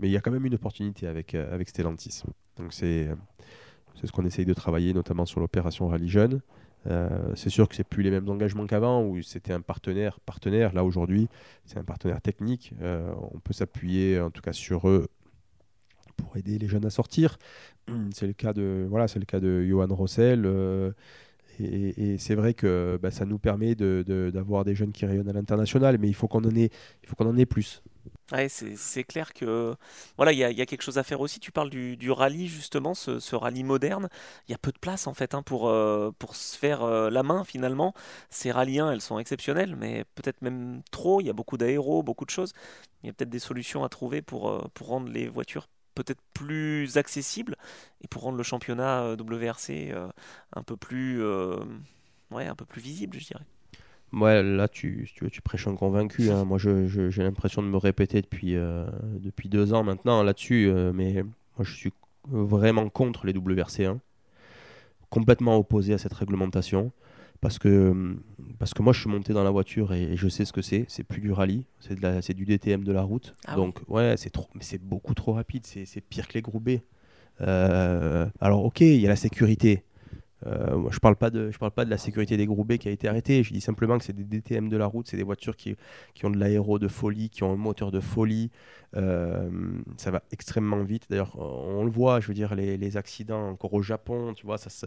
il 0.06 0.10
y 0.10 0.16
a 0.18 0.20
quand 0.20 0.30
même 0.30 0.44
une 0.44 0.56
opportunité 0.56 1.06
avec 1.06 1.34
avec 1.34 1.70
Stellantis. 1.70 2.22
Donc 2.58 2.74
c'est 2.74 3.08
c'est 3.94 4.06
ce 4.06 4.12
qu'on 4.12 4.26
essaye 4.26 4.44
de 4.44 4.52
travailler, 4.52 4.92
notamment 4.92 5.24
sur 5.24 5.40
l'opération 5.40 5.88
Rallye 5.88 6.10
Jeune. 6.10 6.42
c'est 7.34 7.48
sûr 7.48 7.70
que 7.70 7.76
c'est 7.76 7.88
plus 7.88 8.02
les 8.02 8.10
mêmes 8.10 8.28
engagements 8.28 8.66
qu'avant 8.66 9.02
où 9.02 9.22
c'était 9.22 9.54
un 9.54 9.62
partenaire 9.62 10.20
partenaire. 10.20 10.74
Là 10.74 10.84
aujourd'hui, 10.84 11.28
c'est 11.64 11.78
un 11.78 11.84
partenaire 11.84 12.20
technique. 12.20 12.74
on 12.82 13.38
peut 13.38 13.54
s'appuyer 13.54 14.20
en 14.20 14.30
tout 14.30 14.42
cas 14.42 14.52
sur 14.52 14.86
eux 14.86 15.08
pour 16.16 16.36
aider 16.36 16.58
les 16.58 16.68
jeunes 16.68 16.86
à 16.86 16.90
sortir. 16.90 17.38
C'est 18.12 18.26
le 18.26 18.32
cas 18.32 18.52
de 18.52 18.86
voilà, 18.88 19.08
c'est 19.08 19.18
le 19.18 19.24
cas 19.26 19.40
de 19.40 19.64
Johan 19.64 19.88
Rossel. 19.90 20.44
Euh, 20.44 20.90
et, 21.58 22.18
c'est 22.18 22.34
vrai 22.34 22.54
que 22.54 22.98
bah, 23.00 23.10
ça 23.10 23.24
nous 23.24 23.38
permet 23.38 23.74
d'avoir 23.74 24.64
de, 24.64 24.70
des 24.70 24.76
jeunes 24.76 24.92
qui 24.92 25.06
rayonnent 25.06 25.28
à 25.28 25.32
l'international, 25.32 25.96
mais 25.98 26.08
il 26.08 26.14
faut 26.14 26.28
qu'on 26.28 26.44
en 26.44 26.54
ait, 26.54 26.70
en 27.18 27.36
ait 27.36 27.46
plus. 27.46 27.82
C'est 28.48 29.04
clair 29.04 29.32
que 29.32 29.74
voilà, 30.16 30.32
il 30.32 30.36
y, 30.36 30.40
y, 30.40 30.60
a 30.60 30.66
quelque 30.66 30.82
chose 30.82 30.98
à 30.98 31.04
faire 31.04 31.20
aussi. 31.20 31.38
Tu 31.40 31.52
parles 31.52 31.70
du, 31.70 31.96
du 31.96 32.10
rallye 32.10 32.48
justement, 32.48 32.94
ce, 32.94 33.20
ce, 33.20 33.36
rallye 33.36 33.62
moderne. 33.62 34.08
Il 34.48 34.52
y 34.52 34.54
a 34.54 34.58
peu 34.58 34.72
de 34.72 34.78
place 34.78 35.06
en 35.06 35.14
fait 35.14 35.34
hein, 35.34 35.42
pour, 35.42 35.68
euh, 35.68 36.10
pour 36.18 36.34
se 36.34 36.58
faire 36.58 36.82
euh, 36.82 37.08
la 37.08 37.22
main 37.22 37.44
finalement. 37.44 37.94
Ces 38.30 38.50
rallyes 38.50 38.78
elles 38.78 39.00
sont 39.00 39.18
exceptionnelles, 39.18 39.76
mais 39.76 40.04
peut-être 40.16 40.42
même 40.42 40.82
trop. 40.90 41.20
Il 41.20 41.26
y 41.26 41.30
a 41.30 41.32
beaucoup 41.32 41.56
d'aéros, 41.56 42.02
beaucoup 42.02 42.24
de 42.24 42.30
choses. 42.30 42.52
Il 43.02 43.06
y 43.06 43.10
a 43.10 43.12
peut-être 43.12 43.30
des 43.30 43.38
solutions 43.38 43.84
à 43.84 43.88
trouver 43.88 44.22
pour, 44.22 44.70
pour 44.74 44.88
rendre 44.88 45.08
les 45.08 45.28
voitures 45.28 45.68
peut-être 45.96 46.20
plus 46.34 46.96
accessible 46.96 47.56
et 48.02 48.06
pour 48.06 48.22
rendre 48.22 48.36
le 48.36 48.44
championnat 48.44 49.02
euh, 49.02 49.16
WRC 49.16 49.90
euh, 49.90 50.08
un 50.54 50.62
peu 50.62 50.76
plus 50.76 51.20
euh, 51.22 51.56
un 52.30 52.54
peu 52.54 52.64
plus 52.64 52.80
visible 52.80 53.18
je 53.18 53.26
dirais 53.26 53.44
Ouais, 54.12 54.40
là, 54.40 54.68
tu, 54.68 55.10
tu, 55.12 55.28
tu 55.28 55.42
prêches 55.42 55.66
un 55.66 55.74
convaincu. 55.74 56.30
Hein. 56.30 56.44
Moi, 56.44 56.58
j'ai 56.58 57.22
l'impression 57.24 57.60
de 57.60 57.66
me 57.66 57.76
répéter 57.76 58.22
depuis, 58.22 58.56
deux 59.48 59.74
ans 59.74 59.82
maintenant 59.82 60.22
là-dessus. 60.22 60.72
mais 60.94 61.24
moi, 61.24 61.64
je 61.64 61.74
suis 61.74 61.92
vraiment 62.24 62.88
contre 62.88 63.26
les 63.26 63.32
WRC1. 63.32 63.98
Complètement 65.10 65.56
opposé 65.56 65.92
à 65.92 65.98
cette 65.98 66.14
réglementation 66.14 66.92
parce 67.40 67.58
que, 67.58 68.16
parce 68.58 68.74
que 68.74 68.82
moi 68.82 68.92
je 68.92 69.00
suis 69.00 69.10
monté 69.10 69.32
dans 69.32 69.44
la 69.44 69.50
voiture 69.50 69.92
et, 69.92 70.16
je 70.16 70.28
sais 70.28 70.44
ce 70.44 70.52
que 70.52 70.62
c'est. 70.62 70.84
C'est 70.88 71.04
plus 71.04 71.20
du 71.20 71.32
rallye, 71.32 71.66
c'est, 71.80 72.34
du 72.34 72.44
DTM 72.44 72.84
de 72.84 72.92
la 72.92 73.02
route. 73.02 73.34
Ah 73.46 73.56
Donc 73.56 73.80
ouais, 73.88 74.14
c'est 74.16 74.30
trop, 74.30 74.48
mais 74.54 74.62
c'est 74.62 74.82
beaucoup 74.82 75.14
trop 75.14 75.32
rapide. 75.32 75.66
C'est, 75.66 76.00
pire 76.00 76.28
que 76.28 76.34
les 76.34 76.42
groupés. 76.42 76.82
Euh, 77.42 78.26
alors 78.40 78.64
ok, 78.64 78.80
il 78.80 79.00
y 79.00 79.06
a 79.06 79.10
la 79.10 79.16
sécurité. 79.16 79.84
Euh, 80.44 80.76
moi, 80.76 80.90
je 80.92 80.98
parle 80.98 81.16
pas 81.16 81.30
de, 81.30 81.50
je 81.50 81.58
parle 81.58 81.72
pas 81.72 81.84
de 81.84 81.90
la 81.90 81.96
sécurité 81.96 82.36
des 82.36 82.46
groupés 82.46 82.78
qui 82.78 82.88
a 82.88 82.90
été 82.90 83.08
arrêtée. 83.08 83.42
Je 83.42 83.52
dis 83.52 83.60
simplement 83.60 83.98
que 83.98 84.04
c'est 84.04 84.12
des 84.12 84.24
DTM 84.24 84.68
de 84.68 84.76
la 84.76 84.86
route, 84.86 85.08
c'est 85.08 85.16
des 85.16 85.22
voitures 85.22 85.56
qui, 85.56 85.76
qui 86.14 86.26
ont 86.26 86.30
de 86.30 86.38
l'aéro 86.38 86.78
de 86.78 86.88
folie, 86.88 87.30
qui 87.30 87.42
ont 87.42 87.52
un 87.52 87.56
moteur 87.56 87.90
de 87.90 88.00
folie. 88.00 88.50
Euh, 88.96 89.48
ça 89.96 90.10
va 90.10 90.22
extrêmement 90.30 90.82
vite. 90.82 91.06
D'ailleurs, 91.08 91.38
on 91.38 91.84
le 91.84 91.90
voit. 91.90 92.20
Je 92.20 92.28
veux 92.28 92.34
dire, 92.34 92.54
les, 92.54 92.76
les 92.76 92.96
accidents 92.96 93.48
encore 93.48 93.74
au 93.74 93.82
Japon, 93.82 94.34
tu 94.34 94.46
vois, 94.46 94.58
ça 94.58 94.70
se 94.70 94.86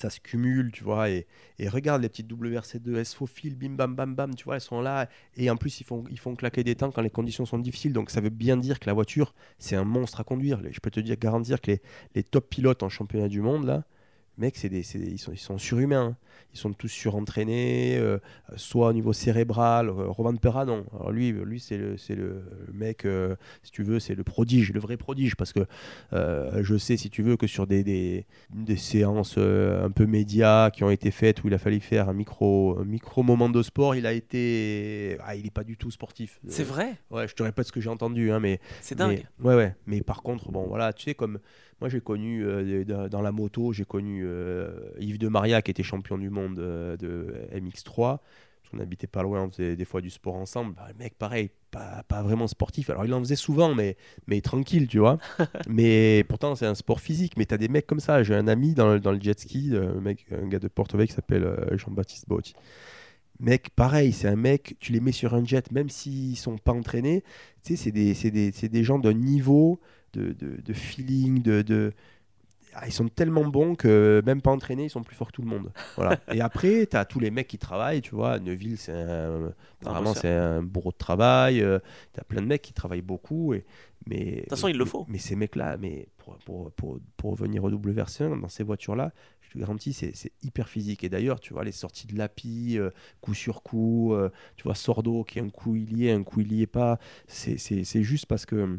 ça 0.00 0.10
se 0.10 0.20
cumule, 0.20 0.70
tu 0.72 0.84
vois, 0.84 1.10
et, 1.10 1.26
regarde 1.68 2.02
les 2.02 2.08
petites 2.08 2.30
WRC2, 2.30 2.96
elles 2.96 3.06
se 3.06 3.16
faufilent, 3.16 3.56
bim 3.56 3.70
bam 3.70 3.94
bam 3.94 4.14
bam, 4.14 4.34
tu 4.34 4.44
vois, 4.44 4.56
elles 4.56 4.60
sont 4.60 4.80
là, 4.80 5.08
et 5.36 5.50
en 5.50 5.56
plus 5.56 5.80
ils 5.80 5.84
font, 5.84 6.04
ils 6.10 6.36
claquer 6.36 6.64
des 6.64 6.74
temps 6.74 6.90
quand 6.90 7.02
les 7.02 7.10
conditions 7.10 7.46
sont 7.46 7.58
difficiles, 7.58 7.92
donc 7.92 8.10
ça 8.10 8.20
veut 8.20 8.30
bien 8.30 8.56
dire 8.56 8.78
que 8.80 8.86
la 8.86 8.92
voiture, 8.92 9.34
c'est 9.58 9.76
un 9.76 9.84
monstre 9.84 10.20
à 10.20 10.24
conduire. 10.24 10.60
Je 10.70 10.80
peux 10.80 10.90
te 10.90 11.00
dire, 11.00 11.16
garantir 11.16 11.60
que 11.60 11.70
les, 11.70 11.82
les 12.14 12.22
top 12.22 12.48
pilotes 12.50 12.82
en 12.82 12.88
championnat 12.88 13.28
du 13.28 13.40
monde, 13.40 13.64
là, 13.64 13.84
Mec, 14.38 14.56
c'est 14.56 14.68
des, 14.68 14.84
ils, 14.96 15.18
sont, 15.18 15.32
ils 15.32 15.38
sont 15.38 15.58
surhumains. 15.58 16.08
Hein. 16.08 16.16
Ils 16.52 16.58
sont 16.58 16.72
tous 16.72 16.88
surentraînés, 16.88 17.98
euh, 17.98 18.18
soit 18.56 18.88
au 18.88 18.92
niveau 18.92 19.12
cérébral. 19.12 19.88
Euh, 19.88 20.08
Roman 20.08 20.34
Perra, 20.36 20.64
non. 20.64 20.86
Alors 20.94 21.10
lui, 21.10 21.30
lui 21.32 21.60
c'est 21.60 21.76
le, 21.76 21.96
le, 22.08 22.42
mec, 22.72 23.04
euh, 23.04 23.36
si 23.62 23.70
tu 23.72 23.82
veux, 23.82 24.00
c'est 24.00 24.14
le 24.14 24.24
prodige, 24.24 24.72
le 24.72 24.80
vrai 24.80 24.96
prodige. 24.96 25.36
Parce 25.36 25.52
que 25.52 25.60
je 26.12 26.76
sais, 26.78 26.96
si 26.96 27.10
tu 27.10 27.22
veux, 27.22 27.36
que 27.36 27.46
sur 27.46 27.66
des, 27.66 27.84
des, 27.84 28.26
des 28.54 28.76
séances 28.76 29.38
un 29.38 29.90
peu 29.90 30.06
médias 30.06 30.70
qui 30.70 30.84
ont 30.84 30.90
été 30.90 31.10
faites 31.10 31.44
où 31.44 31.48
il 31.48 31.54
a 31.54 31.58
fallu 31.58 31.80
faire 31.80 32.08
un 32.08 32.14
micro, 32.14 32.82
micro 32.84 33.22
moment 33.22 33.48
de 33.48 33.62
sport, 33.62 33.94
il 33.94 34.06
a 34.06 34.12
été. 34.12 35.18
Ah, 35.24 35.34
il 35.34 35.44
n'est 35.44 35.50
pas 35.50 35.64
du 35.64 35.76
tout 35.76 35.90
sportif. 35.90 36.40
C'est 36.48 36.64
vrai? 36.64 36.96
Ouais, 37.10 37.28
je 37.28 37.34
te 37.34 37.42
répète 37.42 37.66
ce 37.66 37.72
que 37.72 37.80
j'ai 37.80 37.90
entendu. 37.90 38.30
Hein, 38.32 38.40
mais, 38.40 38.60
c'est 38.80 38.94
dingue. 38.94 39.26
ouais, 39.42 39.54
ouais. 39.54 39.74
Mais 39.86 40.00
par 40.00 40.22
contre, 40.22 40.50
bon, 40.50 40.66
voilà, 40.66 40.92
tu 40.92 41.04
sais, 41.04 41.14
comme 41.14 41.38
moi, 41.80 41.90
j'ai 41.90 42.00
connu 42.00 42.44
dans 42.84 43.22
la 43.22 43.32
moto, 43.32 43.72
j'ai 43.72 43.84
connu 43.84 44.22
euh, 44.24 44.90
Yves 44.98 45.18
de 45.18 45.28
Maria 45.28 45.60
qui 45.60 45.70
était 45.70 45.82
champion 45.82 46.16
du 46.16 46.30
monde 46.30 46.58
euh, 46.58 46.96
de 46.96 47.34
MX3. 47.54 48.18
On 48.72 48.80
habitait 48.80 49.06
pas 49.06 49.22
loin, 49.22 49.44
on 49.44 49.50
faisait 49.50 49.76
des 49.76 49.84
fois 49.84 50.00
du 50.00 50.10
sport 50.10 50.34
ensemble. 50.34 50.74
Bah, 50.74 50.86
le 50.88 50.98
mec, 50.98 51.14
pareil, 51.16 51.50
pas, 51.70 52.02
pas, 52.08 52.22
vraiment 52.22 52.48
sportif. 52.48 52.90
Alors, 52.90 53.04
il 53.04 53.14
en 53.14 53.20
faisait 53.20 53.36
souvent, 53.36 53.74
mais, 53.74 53.96
mais 54.26 54.40
tranquille, 54.40 54.88
tu 54.88 54.98
vois. 54.98 55.18
mais 55.68 56.24
pourtant, 56.28 56.56
c'est 56.56 56.66
un 56.66 56.74
sport 56.74 57.00
physique. 57.00 57.34
Mais 57.36 57.46
tu 57.46 57.54
as 57.54 57.58
des 57.58 57.68
mecs 57.68 57.86
comme 57.86 58.00
ça. 58.00 58.22
J'ai 58.22 58.34
un 58.34 58.48
ami 58.48 58.74
dans 58.74 58.92
le, 58.92 58.98
dans 59.00 59.12
le 59.12 59.20
jet 59.20 59.38
ski, 59.38 59.70
euh, 59.72 59.96
un, 59.96 60.00
mec, 60.00 60.26
un 60.32 60.48
gars 60.48 60.58
de 60.58 60.68
Porto 60.68 60.98
qui 60.98 61.12
s'appelle 61.12 61.48
Jean-Baptiste 61.76 62.28
Botti. 62.28 62.54
Mec, 63.38 63.70
pareil, 63.70 64.12
c'est 64.12 64.28
un 64.28 64.36
mec, 64.36 64.76
tu 64.80 64.92
les 64.92 65.00
mets 65.00 65.12
sur 65.12 65.34
un 65.34 65.44
jet, 65.44 65.70
même 65.70 65.90
s'ils 65.90 66.36
sont 66.36 66.56
pas 66.56 66.72
entraînés, 66.72 67.22
tu 67.62 67.76
sais, 67.76 67.84
c'est 67.84 67.92
des, 67.92 68.14
des, 68.30 68.50
des, 68.50 68.84
gens 68.84 68.98
d'un 68.98 69.12
niveau 69.12 69.78
de, 70.16 70.32
de, 70.32 70.60
de, 70.60 70.72
feeling, 70.72 71.42
de, 71.42 71.62
de, 71.62 71.92
ah, 72.78 72.86
ils 72.86 72.92
sont 72.92 73.08
tellement 73.08 73.46
bons 73.46 73.74
que 73.74 74.22
même 74.26 74.42
pas 74.42 74.50
entraînés, 74.50 74.84
ils 74.84 74.90
sont 74.90 75.02
plus 75.02 75.16
forts 75.16 75.28
que 75.28 75.32
tout 75.32 75.42
le 75.42 75.48
monde. 75.48 75.72
Voilà. 75.96 76.18
et 76.32 76.42
après, 76.42 76.86
tu 76.86 76.96
as 76.96 77.06
tous 77.06 77.20
les 77.20 77.30
mecs 77.30 77.48
qui 77.48 77.56
travaillent, 77.56 78.02
tu 78.02 78.14
vois. 78.14 78.38
Neuville, 78.38 78.76
c'est 78.76 78.92
un, 78.92 79.52
apparemment, 79.80 80.12
c'est 80.12 80.30
un 80.30 80.62
bourreau 80.62 80.92
de 80.92 80.96
travail. 80.96 81.62
Euh, 81.62 81.78
tu 82.12 82.20
as 82.20 82.24
plein 82.24 82.42
de 82.42 82.46
mecs 82.46 82.60
qui 82.60 82.74
travaillent 82.74 83.00
beaucoup. 83.00 83.54
Et, 83.54 83.64
mais, 84.06 84.24
de 84.24 84.40
toute 84.40 84.50
façon, 84.50 84.68
il 84.68 84.76
le 84.76 84.84
faut. 84.84 85.06
Mais, 85.08 85.16
ces 85.16 85.36
mecs-là, 85.36 85.78
mais 85.78 86.08
pour, 86.18 86.36
pour, 86.38 86.70
pour, 86.72 86.98
pour, 87.16 87.34
venir 87.34 87.64
au 87.64 87.70
WRC1, 87.70 88.38
dans 88.38 88.48
ces 88.48 88.62
voitures-là, 88.62 89.12
je 89.40 89.50
te 89.52 89.58
garantis, 89.58 89.94
c'est, 89.94 90.12
hyper 90.42 90.68
physique. 90.68 91.02
Et 91.02 91.08
d'ailleurs, 91.08 91.40
tu 91.40 91.54
vois, 91.54 91.64
les 91.64 91.72
sorties 91.72 92.06
de 92.06 92.18
l'API, 92.18 92.78
euh, 92.78 92.90
coup 93.22 93.32
sur 93.32 93.62
coup, 93.62 94.12
euh, 94.12 94.28
tu 94.56 94.64
vois, 94.64 94.74
Sordo 94.74 95.24
qui 95.24 95.38
est 95.38 95.42
un 95.42 95.48
coup 95.48 95.76
il 95.76 95.96
y 95.96 96.08
est, 96.08 96.12
un 96.12 96.22
coup 96.22 96.40
il 96.40 96.52
y 96.52 96.60
est 96.60 96.66
pas, 96.66 96.98
c'est 97.26 98.02
juste 98.02 98.26
parce 98.26 98.44
que 98.44 98.78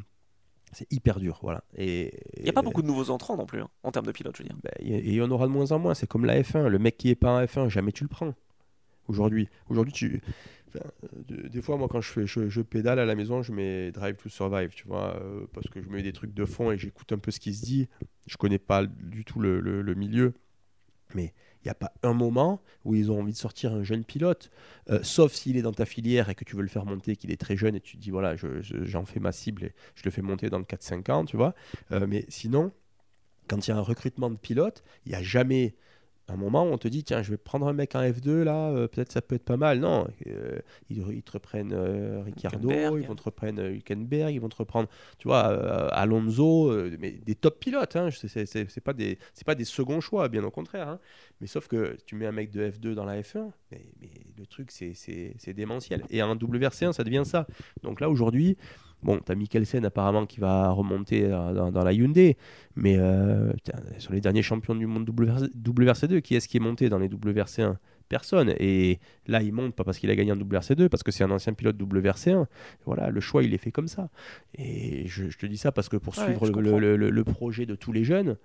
C'est 0.73 0.91
hyper 0.91 1.19
dur, 1.19 1.39
voilà. 1.41 1.63
Et 1.75 2.13
Il 2.37 2.43
n'y 2.43 2.49
a 2.49 2.53
pas 2.53 2.61
beaucoup 2.61 2.81
de 2.81 2.87
nouveaux 2.87 3.09
entrants 3.09 3.37
non 3.37 3.45
plus, 3.45 3.61
hein, 3.61 3.69
en 3.83 3.91
termes 3.91 4.05
de 4.05 4.11
pilote, 4.11 4.35
je 4.37 4.43
veux 4.43 4.49
dire. 4.49 4.57
y- 4.81 4.93
et 4.93 5.07
il 5.07 5.13
y 5.15 5.21
en 5.21 5.31
aura 5.31 5.47
de 5.47 5.51
moins 5.51 5.71
en 5.71 5.79
moins. 5.79 5.93
C'est 5.93 6.07
comme 6.07 6.25
la 6.25 6.41
F1. 6.41 6.67
Le 6.67 6.77
mec 6.79 6.97
qui 6.97 7.09
est 7.09 7.15
pas 7.15 7.31
en 7.31 7.45
F1, 7.45 7.69
jamais 7.69 7.91
tu 7.93 8.03
le 8.03 8.09
prends. 8.09 8.33
Aujourd'hui, 9.07 9.47
aujourd'hui, 9.69 9.93
tu. 9.93 10.21
enfin, 10.67 10.85
de- 11.29 11.47
des 11.47 11.61
fois, 11.61 11.77
moi, 11.77 11.87
quand 11.89 12.01
je, 12.01 12.11
fais, 12.11 12.27
je, 12.27 12.49
je 12.49 12.61
pédale 12.61 12.99
à 12.99 13.05
la 13.05 13.15
maison, 13.15 13.41
je 13.41 13.53
mets 13.53 13.91
Drive 13.93 14.17
to 14.17 14.27
Survive, 14.27 14.71
tu 14.75 14.85
vois, 14.85 15.15
euh, 15.21 15.45
parce 15.53 15.67
que 15.69 15.81
je 15.81 15.87
mets 15.89 16.03
des 16.03 16.11
trucs 16.11 16.33
de 16.33 16.43
fond 16.43 16.71
et 16.71 16.77
j'écoute 16.77 17.13
un 17.13 17.17
peu 17.17 17.31
ce 17.31 17.39
qui 17.39 17.53
se 17.53 17.63
dit. 17.63 17.87
Je 18.27 18.35
connais 18.35 18.59
pas 18.59 18.85
du 18.85 19.23
tout 19.23 19.39
le, 19.39 19.61
le- 19.61 19.81
le 19.81 19.95
milieu, 19.95 20.33
mais 21.15 21.33
il 21.63 21.67
n'y 21.67 21.71
a 21.71 21.75
pas 21.75 21.91
un 22.03 22.13
moment 22.13 22.61
où 22.85 22.95
ils 22.95 23.11
ont 23.11 23.19
envie 23.19 23.33
de 23.33 23.37
sortir 23.37 23.73
un 23.73 23.83
jeune 23.83 24.03
pilote, 24.03 24.49
euh, 24.89 24.99
sauf 25.03 25.33
s'il 25.33 25.57
est 25.57 25.61
dans 25.61 25.73
ta 25.73 25.85
filière 25.85 26.29
et 26.29 26.35
que 26.35 26.43
tu 26.45 26.55
veux 26.55 26.61
le 26.61 26.67
faire 26.67 26.85
monter, 26.85 27.15
qu'il 27.15 27.31
est 27.31 27.39
très 27.39 27.57
jeune 27.57 27.75
et 27.75 27.81
tu 27.81 27.97
te 27.97 28.01
dis 28.01 28.11
voilà, 28.11 28.35
je- 28.35 28.61
je- 28.61 28.83
j'en 28.85 29.05
fais 29.05 29.19
ma 29.19 29.31
cible 29.31 29.63
et 29.65 29.73
je 29.95 30.03
le 30.05 30.11
fais 30.11 30.21
monter 30.21 30.49
dans 30.49 30.59
le 30.59 30.65
4-5 30.65 31.09
ans, 31.09 31.25
tu 31.25 31.35
vois. 31.37 31.55
Euh, 31.91 32.05
mais 32.07 32.25
sinon, 32.29 32.71
quand 33.47 33.67
il 33.67 33.71
y 33.71 33.73
a 33.73 33.77
un 33.77 33.81
recrutement 33.81 34.29
de 34.29 34.37
pilote, 34.37 34.83
il 35.05 35.09
n'y 35.11 35.15
a 35.15 35.23
jamais 35.23 35.75
un 36.29 36.35
moment 36.35 36.63
où 36.63 36.67
on 36.67 36.77
te 36.77 36.87
dit 36.87 37.03
tiens, 37.03 37.23
je 37.23 37.31
vais 37.31 37.37
prendre 37.37 37.67
un 37.67 37.73
mec 37.73 37.95
en 37.95 38.01
F2 38.01 38.43
là, 38.43 38.69
euh, 38.71 38.87
peut-être 38.87 39.11
ça 39.11 39.21
peut 39.21 39.35
être 39.35 39.45
pas 39.45 39.55
mal. 39.57 39.79
Non, 39.79 40.07
euh, 40.27 40.59
ils, 40.89 40.97
ils 41.13 41.23
te 41.23 41.31
reprennent 41.31 41.71
euh, 41.73 42.21
Ricardo, 42.25 42.69
ils 42.97 43.07
vont 43.07 43.15
te 43.15 43.23
reprendre 43.23 43.61
euh, 43.61 43.71
Hülkenberg, 43.71 44.33
ils 44.33 44.39
vont 44.41 44.49
te 44.49 44.57
reprendre, 44.57 44.89
tu 45.17 45.27
vois, 45.27 45.43
Alonso, 45.93 46.71
mais 46.99 47.11
des 47.11 47.35
top 47.35 47.59
pilotes. 47.59 47.95
Hein, 47.95 48.09
c'est- 48.11 48.27
c'est 48.27 48.45
c'est- 48.45 48.69
c'est 48.69 48.81
pas 48.81 48.93
des 48.93 49.17
c'est 49.33 49.45
pas 49.45 49.55
des 49.55 49.65
seconds 49.65 50.01
choix, 50.01 50.27
bien 50.29 50.43
au 50.43 50.51
contraire. 50.51 50.87
hein. 50.89 50.99
Mais 51.41 51.47
sauf 51.47 51.67
que 51.67 51.97
tu 52.05 52.15
mets 52.15 52.25
un 52.27 52.31
mec 52.31 52.51
de 52.51 52.61
F2 52.71 52.93
dans 52.93 53.05
la 53.05 53.21
F1, 53.21 53.51
mais, 53.71 53.85
mais 54.01 54.09
le 54.37 54.45
truc 54.45 54.71
c'est- 54.71 54.93
c'est 54.95 55.33
c'est 55.37 55.53
démentiel. 55.53 56.03
Et 56.09 56.21
en 56.21 56.35
WRC1, 56.35 56.93
ça 56.93 57.03
devient 57.03 57.23
ça. 57.25 57.47
Donc 57.83 58.01
là 58.01 58.09
aujourd'hui. 58.09 58.57
Bon, 59.03 59.19
t'as 59.23 59.35
Mikkelsen 59.35 59.85
apparemment 59.85 60.25
qui 60.25 60.39
va 60.39 60.71
remonter 60.71 61.25
euh, 61.25 61.53
dans, 61.53 61.71
dans 61.71 61.83
la 61.83 61.93
Hyundai, 61.93 62.35
mais 62.75 62.95
euh, 62.97 63.53
putain, 63.53 63.79
sur 63.99 64.11
les 64.11 64.21
derniers 64.21 64.41
champions 64.41 64.73
du 64.75 64.87
monde 64.87 65.07
WRC, 65.07 65.45
WRC2, 65.55 66.21
qui 66.21 66.35
est-ce 66.35 66.47
qui 66.47 66.57
est 66.57 66.61
monté 66.61 66.89
dans 66.89 66.97
les 66.97 67.07
WRC1 67.07 67.75
Personne. 68.09 68.53
Et 68.59 68.99
là, 69.27 69.41
il 69.43 69.51
monte 69.53 69.75
pas 69.75 69.83
parce 69.83 69.99
qu'il 69.99 70.09
a 70.09 70.15
gagné 70.15 70.31
en 70.31 70.37
WRC2, 70.37 70.87
parce 70.89 71.03
que 71.03 71.11
c'est 71.11 71.23
un 71.25 71.31
ancien 71.31 71.53
pilote 71.53 71.77
WRC1. 71.77 72.45
Voilà, 72.85 73.09
le 73.09 73.19
choix, 73.19 73.43
il 73.43 73.53
est 73.53 73.57
fait 73.57 73.71
comme 73.71 73.87
ça. 73.89 74.09
Et 74.57 75.05
je, 75.07 75.29
je 75.29 75.37
te 75.37 75.45
dis 75.45 75.57
ça 75.57 75.71
parce 75.71 75.89
que 75.89 75.97
pour 75.97 76.17
Ouais, 76.17 76.23
suivre 76.23 76.47
le, 76.47 76.51
comprends. 76.53 76.79
le- 76.79 76.95
le- 76.95 77.09
le 77.09 77.23
projet 77.23 77.65
de 77.65 77.75
tous 77.75 77.91
les 77.91 78.03
jeunes, 78.05 78.37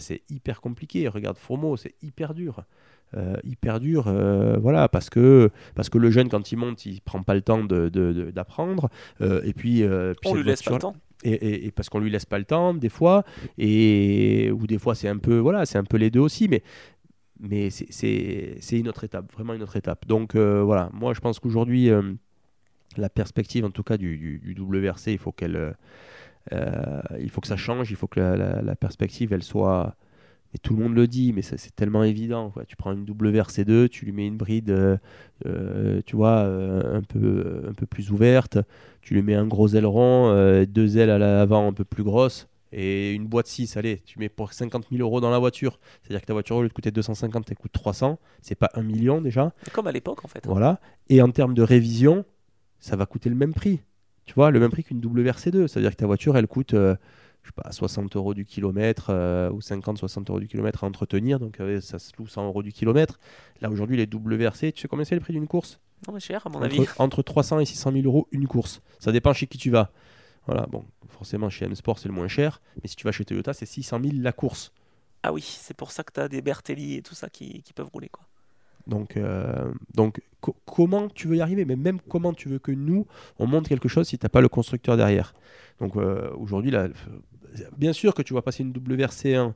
c'est 0.00 0.22
hyper 0.28 0.60
compliqué. 0.60 1.06
Regarde 1.08 1.38
Fourmeau, 1.38 1.76
c'est 1.76 1.94
hyper 2.02 2.34
dur. 2.34 2.64
Euh, 3.16 3.36
hyper 3.44 3.78
dur, 3.78 4.06
euh, 4.08 4.56
voilà, 4.60 4.88
parce 4.88 5.08
que, 5.08 5.50
parce 5.76 5.88
que 5.88 5.98
le 5.98 6.10
jeune, 6.10 6.28
quand 6.28 6.50
il 6.50 6.56
monte, 6.56 6.84
il 6.84 7.00
prend 7.00 7.22
pas 7.22 7.34
le 7.34 7.42
temps 7.42 7.62
de- 7.62 7.88
de- 7.88 8.12
de- 8.12 8.30
d'apprendre. 8.32 8.88
Euh, 9.20 9.40
et 9.44 9.52
puis, 9.52 9.84
euh, 9.84 10.14
puis 10.20 10.30
On 10.30 10.34
lui 10.34 10.42
laisse 10.42 10.62
pas 10.62 10.70
le 10.72 10.80
temps. 10.80 10.96
et, 11.22 11.30
et- 11.32 11.66
et 11.66 11.70
parce 11.70 11.88
qu'on 11.88 12.00
lui 12.00 12.10
laisse 12.10 12.24
pas 12.26 12.38
le 12.38 12.44
temps 12.44 12.74
des 12.74 12.88
fois 12.88 13.24
et 13.56 14.50
ou 14.52 14.66
des 14.66 14.78
fois 14.78 14.94
c'est 14.94 15.08
un 15.08 15.16
peu 15.18 15.38
voilà 15.38 15.64
c'est 15.64 15.78
un 15.78 15.84
peu 15.84 15.96
les 15.96 16.10
deux 16.10 16.20
aussi 16.20 16.48
mais 16.48 16.62
mais 17.40 17.70
c'est- 17.70 18.58
une 18.72 18.88
autre 18.88 19.04
étape 19.04 19.32
vraiment 19.32 19.54
une 19.54 19.62
autre 19.62 19.76
étape 19.76 20.06
donc 20.06 20.34
euh, 20.34 20.62
voilà 20.62 20.90
moi 20.92 21.14
je 21.14 21.20
pense 21.20 21.38
qu'aujourd'hui 21.38 21.88
euh, 21.90 22.02
la 22.96 23.08
perspective 23.08 23.64
en 23.64 23.70
tout 23.70 23.82
cas 23.84 23.96
du, 23.96 24.16
du- 24.18 24.54
du 24.54 24.60
WRC 24.60 25.12
il 25.12 25.18
faut 25.18 25.32
qu'elle 25.32 25.74
euh, 26.52 27.00
il 27.20 27.30
faut 27.30 27.40
que 27.40 27.46
ça 27.48 27.56
change 27.56 27.90
il 27.90 27.96
faut 27.96 28.06
que 28.08 28.20
la, 28.20 28.36
la- 28.36 28.60
la 28.62 28.76
perspective 28.76 29.32
elle 29.32 29.42
soit 29.42 29.94
et 30.54 30.58
tout 30.58 30.74
le 30.74 30.82
monde 30.82 30.94
le 30.94 31.06
dit 31.06 31.32
mais 31.32 31.42
ça, 31.42 31.56
c'est 31.58 31.74
tellement 31.74 32.04
évident 32.04 32.50
quoi. 32.50 32.64
tu 32.64 32.76
prends 32.76 32.92
une 32.92 33.04
WRC2 33.04 33.88
tu 33.88 34.04
lui 34.04 34.12
mets 34.12 34.26
une 34.26 34.36
bride 34.36 34.70
euh, 34.70 34.96
euh, 35.46 36.00
tu 36.06 36.16
vois 36.16 36.38
euh, 36.38 36.96
un 36.96 37.02
peu 37.02 37.64
un 37.68 37.72
peu 37.72 37.86
plus 37.86 38.10
ouverte 38.10 38.58
tu 39.02 39.14
lui 39.14 39.22
mets 39.22 39.34
un 39.34 39.46
gros 39.46 39.68
aileron, 39.68 40.64
deux 40.66 40.96
ailes 40.96 41.10
à 41.10 41.18
l'avant 41.18 41.68
un 41.68 41.74
peu 41.74 41.84
plus 41.84 42.02
grosses 42.04 42.48
et 42.76 43.12
une 43.12 43.26
boîte 43.26 43.46
6, 43.46 43.76
allez, 43.76 44.02
tu 44.04 44.18
mets 44.18 44.28
pour 44.28 44.52
50 44.52 44.86
000 44.90 45.00
euros 45.00 45.20
dans 45.20 45.30
la 45.30 45.38
voiture. 45.38 45.78
C'est-à-dire 46.02 46.22
que 46.22 46.26
ta 46.26 46.32
voiture, 46.32 46.56
au 46.56 46.62
lieu 46.62 46.68
de 46.68 46.72
coûter 46.72 46.90
250, 46.90 47.48
elle 47.48 47.56
coûte 47.56 47.70
300. 47.70 48.18
C'est 48.42 48.56
pas 48.56 48.68
un 48.74 48.82
million 48.82 49.20
déjà. 49.20 49.52
Comme 49.72 49.86
à 49.86 49.92
l'époque, 49.92 50.24
en 50.24 50.28
fait. 50.28 50.44
Voilà. 50.44 50.80
Et 51.08 51.22
en 51.22 51.30
termes 51.30 51.54
de 51.54 51.62
révision, 51.62 52.24
ça 52.80 52.96
va 52.96 53.06
coûter 53.06 53.28
le 53.28 53.36
même 53.36 53.54
prix. 53.54 53.80
Tu 54.26 54.34
vois, 54.34 54.50
le 54.50 54.58
même 54.58 54.72
prix 54.72 54.82
qu'une 54.82 55.00
WRC2. 55.00 55.68
C'est-à-dire 55.68 55.92
que 55.92 55.96
ta 55.96 56.06
voiture, 56.06 56.36
elle 56.36 56.48
coûte, 56.48 56.74
je 57.44 57.48
sais 57.50 57.62
pas, 57.62 57.70
60 57.70 58.16
euros 58.16 58.34
du 58.34 58.44
kilomètre 58.44 59.06
euh, 59.10 59.50
ou 59.50 59.60
50-60 59.60 60.28
euros 60.30 60.40
du 60.40 60.48
kilomètre 60.48 60.82
à 60.82 60.86
entretenir. 60.88 61.38
Donc 61.38 61.60
euh, 61.60 61.80
ça 61.80 61.98
se 61.98 62.10
loue 62.18 62.26
100 62.26 62.46
euros 62.46 62.62
du 62.62 62.72
kilomètre. 62.72 63.20
Là, 63.60 63.70
aujourd'hui, 63.70 63.96
les 63.96 64.06
WRC, 64.12 64.72
tu 64.72 64.80
sais 64.82 64.88
combien 64.88 65.04
c'est 65.04 65.14
le 65.14 65.20
prix 65.20 65.32
d'une 65.34 65.46
course? 65.46 65.78
Non, 66.08 66.14
mais 66.14 66.20
cher, 66.20 66.46
à 66.46 66.50
mon 66.50 66.56
entre, 66.56 66.64
avis. 66.66 66.86
entre 66.98 67.22
300 67.22 67.60
et 67.60 67.64
600 67.64 67.92
000 67.92 68.04
euros 68.06 68.26
une 68.32 68.48
course. 68.48 68.82
Ça 68.98 69.12
dépend 69.12 69.32
chez 69.32 69.46
qui 69.46 69.58
tu 69.58 69.70
vas. 69.70 69.90
Voilà, 70.46 70.66
bon, 70.66 70.84
forcément 71.08 71.48
chez 71.48 71.64
M-Sport 71.64 71.98
c'est 71.98 72.08
le 72.08 72.14
moins 72.14 72.28
cher, 72.28 72.60
mais 72.82 72.88
si 72.88 72.96
tu 72.96 73.04
vas 73.04 73.12
chez 73.12 73.24
Toyota 73.24 73.54
c'est 73.54 73.64
600 73.64 73.98
000 74.02 74.16
la 74.20 74.32
course. 74.32 74.72
Ah 75.22 75.32
oui, 75.32 75.40
c'est 75.42 75.74
pour 75.74 75.90
ça 75.90 76.02
que 76.02 76.12
tu 76.12 76.20
as 76.20 76.28
des 76.28 76.42
Bertelli 76.42 76.96
et 76.96 77.02
tout 77.02 77.14
ça 77.14 77.30
qui, 77.30 77.62
qui 77.62 77.72
peuvent 77.72 77.88
rouler. 77.90 78.10
quoi. 78.10 78.24
Donc, 78.86 79.16
euh, 79.16 79.72
donc 79.94 80.20
co- 80.42 80.54
comment 80.66 81.08
tu 81.08 81.28
veux 81.28 81.36
y 81.36 81.40
arriver? 81.40 81.64
Mais 81.64 81.76
même 81.76 81.98
comment 82.10 82.34
tu 82.34 82.50
veux 82.50 82.58
que 82.58 82.72
nous 82.72 83.06
on 83.38 83.46
monte 83.46 83.66
quelque 83.68 83.88
chose 83.88 84.06
si 84.08 84.18
t'as 84.18 84.28
pas 84.28 84.42
le 84.42 84.50
constructeur 84.50 84.98
derrière? 84.98 85.32
Donc 85.80 85.96
euh, 85.96 86.30
aujourd'hui 86.36 86.70
là, 86.70 86.88
bien 87.76 87.92
sûr 87.92 88.14
que 88.14 88.22
tu 88.22 88.34
vas 88.34 88.42
passer 88.42 88.62
une 88.62 88.72
WRC1 88.72 89.52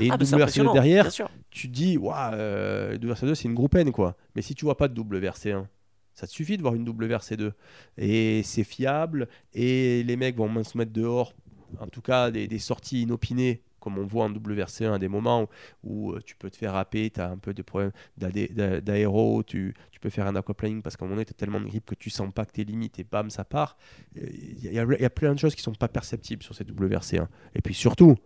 et 0.00 0.06
une 0.06 0.12
Ah, 0.12 0.16
c'est 0.20 0.36
WRC2 0.36 0.40
impressionnant, 0.40 0.72
derrière, 0.72 1.08
tu 1.50 1.68
te 1.68 1.72
dis, 1.72 1.98
waouh, 1.98 2.34
euh, 2.34 2.96
WRC2 2.98 3.34
c'est 3.34 3.48
une 3.48 3.54
groupe 3.54 3.74
N 3.74 3.92
quoi. 3.92 4.16
Mais 4.34 4.42
si 4.42 4.54
tu 4.54 4.64
vois 4.64 4.76
pas 4.76 4.88
de 4.88 5.00
WRC1, 5.00 5.66
ça 6.14 6.26
te 6.26 6.32
suffit 6.32 6.56
de 6.56 6.62
voir 6.62 6.74
une 6.74 6.86
WRC2. 6.88 7.52
Et 7.98 8.42
c'est 8.42 8.64
fiable, 8.64 9.28
et 9.54 10.02
les 10.02 10.16
mecs 10.16 10.36
vont 10.36 10.48
moins 10.48 10.62
se 10.64 10.76
mettre 10.78 10.92
dehors, 10.92 11.34
en 11.78 11.88
tout 11.88 12.02
cas 12.02 12.30
des, 12.30 12.46
des 12.48 12.58
sorties 12.58 13.02
inopinées, 13.02 13.62
comme 13.82 13.98
on 13.98 14.06
voit 14.06 14.24
en 14.24 14.30
WRC1 14.30 14.94
à 14.94 14.98
des 14.98 15.08
moments 15.08 15.48
où, 15.82 16.12
euh, 16.12 16.20
tu 16.24 16.36
peux 16.36 16.48
te 16.48 16.56
faire 16.56 16.74
happer, 16.76 17.10
tu 17.10 17.20
as 17.20 17.28
un 17.28 17.36
peu 17.36 17.52
de 17.52 17.62
problèmes 17.62 17.92
d'aéro, 18.16 19.42
tu, 19.42 19.74
peux 20.00 20.10
faire 20.10 20.26
un 20.26 20.34
aquaplaning 20.34 20.82
parce 20.82 20.96
qu'à 20.96 21.04
un 21.04 21.08
moment 21.08 21.16
donné, 21.16 21.26
tu 21.26 21.30
as 21.30 21.34
tellement 21.34 21.60
de 21.60 21.66
grippe 21.66 21.86
que 21.86 21.94
tu 21.94 22.10
sens 22.10 22.28
pas 22.34 22.44
que 22.44 22.52
tes 22.52 22.64
limites 22.64 22.98
et 22.98 23.04
bam, 23.04 23.30
ça 23.30 23.44
part. 23.44 23.76
Il 24.16 24.72
y, 24.72 24.78
a- 24.78 25.10
plein 25.10 25.32
de 25.32 25.38
choses 25.38 25.54
qui 25.54 25.62
sont 25.62 25.72
pas 25.72 25.88
perceptibles 25.88 26.42
sur 26.42 26.54
cette 26.54 26.70
WRC1. 26.72 27.28
Et 27.54 27.62
puis 27.62 27.72
surtout, 27.72 28.16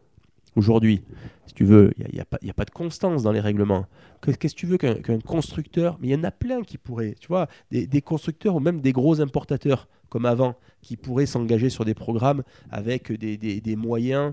aujourd'hui, 0.56 1.02
si 1.46 1.52
tu 1.52 1.64
veux, 1.64 1.92
il 1.98 2.14
n'y 2.14 2.20
a, 2.20 2.24
pas- 2.24 2.64
de 2.64 2.70
constance 2.70 3.22
dans 3.22 3.32
les 3.32 3.40
règlements. 3.40 3.86
Que- 4.22 4.30
Qu'est-ce 4.30 4.54
que 4.54 4.60
tu 4.60 4.66
veux 4.66 4.78
qu'un 4.78 5.20
constructeur, 5.20 5.98
mais 6.00 6.08
il 6.08 6.12
y 6.12 6.14
en 6.14 6.24
a 6.24 6.30
plein 6.30 6.62
qui 6.62 6.78
pourraient, 6.78 7.14
tu 7.20 7.28
vois, 7.28 7.46
des, 7.70 8.00
constructeurs 8.02 8.56
ou 8.56 8.60
même 8.60 8.80
des 8.80 8.92
gros 8.92 9.20
importateurs 9.20 9.86
comme 10.08 10.24
avant, 10.24 10.56
qui 10.80 10.96
pourraient 10.96 11.26
s'engager 11.26 11.68
sur 11.68 11.84
des 11.84 11.94
programmes 11.94 12.42
avec 12.70 13.12
des 13.12 13.76
moyens 13.76 14.32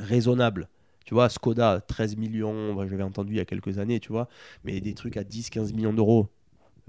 raisonnables. 0.00 0.68
Tu 1.04 1.14
vois, 1.14 1.28
Skoda, 1.28 1.80
13 1.86 2.16
millions, 2.16 2.86
j'avais 2.86 3.02
entendu 3.02 3.34
il 3.34 3.36
y 3.36 3.40
a 3.40 3.44
quelques 3.44 3.78
années, 3.78 4.00
tu 4.00 4.12
vois, 4.12 4.28
mais 4.64 4.80
des 4.80 4.94
trucs 4.94 5.16
à 5.16 5.22
10-15 5.22 5.74
millions 5.74 5.92
d'euros. 5.92 6.28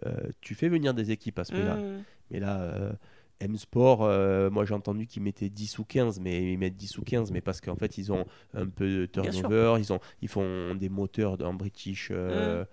Euh, 0.05 0.29
tu 0.41 0.55
fais 0.55 0.69
venir 0.69 0.93
des 0.93 1.11
équipes 1.11 1.39
à 1.39 1.43
ce 1.43 1.53
prix-là. 1.53 1.75
Mmh. 1.75 2.03
Mais 2.31 2.39
là, 2.39 2.61
euh, 2.61 2.91
M-Sport, 3.41 4.03
euh, 4.03 4.49
moi 4.49 4.65
j'ai 4.65 4.73
entendu 4.73 5.07
qu'ils 5.07 5.23
mettaient 5.23 5.49
10 5.49 5.79
ou 5.79 5.83
15, 5.83 6.19
mais 6.19 6.53
ils 6.53 6.57
mettent 6.57 6.75
10 6.75 6.97
ou 6.99 7.01
15, 7.03 7.31
mais 7.31 7.41
parce 7.41 7.59
qu'en 7.61 7.75
fait 7.75 7.97
ils 7.97 8.11
ont 8.11 8.25
un 8.53 8.67
peu 8.67 8.85
de 8.85 9.05
turnover, 9.07 9.75
ils, 9.79 9.91
ont, 9.91 9.99
ils 10.21 10.27
font 10.27 10.75
des 10.75 10.89
moteurs 10.89 11.37
en 11.43 11.53
British. 11.53 12.09
Euh, 12.11 12.65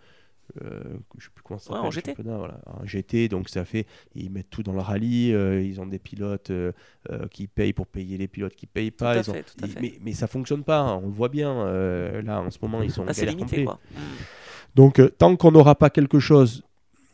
euh, 0.62 0.83
je 1.18 1.25
sais 1.25 1.31
plus 1.35 1.43
comment 1.43 1.59
ça 1.59 1.70
Ouais, 1.70 1.77
s'appelle. 1.77 1.86
en 1.89 1.91
GT. 1.91 2.15
voilà, 2.23 2.60
en 2.67 2.86
GT, 2.86 3.28
donc 3.28 3.49
ça 3.49 3.65
fait, 3.65 3.86
ils 4.15 4.31
mettent 4.31 4.51
tout 4.51 4.62
dans 4.62 4.73
le 4.73 4.81
rallye, 4.81 5.33
euh, 5.35 5.62
ils 5.62 5.81
ont 5.81 5.86
des 5.86 5.99
pilotes 5.99 6.51
euh, 6.51 6.73
euh, 7.10 7.27
qui 7.28 7.47
payent 7.47 7.73
pour 7.73 7.86
payer 7.86 8.17
les 8.18 8.28
pilotes 8.28 8.55
qui 8.55 8.67
payent 8.67 8.91
Tout 8.93 9.05
pas. 9.05 9.12
à 9.12 9.17
ils 9.18 9.31
ont- 9.31 9.35
fait, 9.35 9.43
tout 9.44 9.65
à 9.65 9.67
ils- 9.67 9.73
fait. 9.73 9.81
mais, 9.81 9.94
mais 10.02 10.12
ça 10.12 10.27
fonctionne 10.27 10.65
pas, 10.65 10.78
hein, 10.81 11.01
on 11.02 11.07
le 11.07 11.12
voit 11.12 11.28
bien. 11.28 11.67
là 12.23 12.41
en 12.41 12.51
ce 12.51 12.59
moment 12.62 12.83
ils 12.83 12.91
sont 12.91 13.05
Ah, 13.07 13.25
limité, 13.25 13.65
quoi. 13.65 13.78
Donc, 14.75 15.01
tant 15.18 15.36
qu'on 15.36 15.51
n'aura 15.52 15.75
pas 15.75 15.91
quelque 15.91 16.18
chose, 16.20 16.62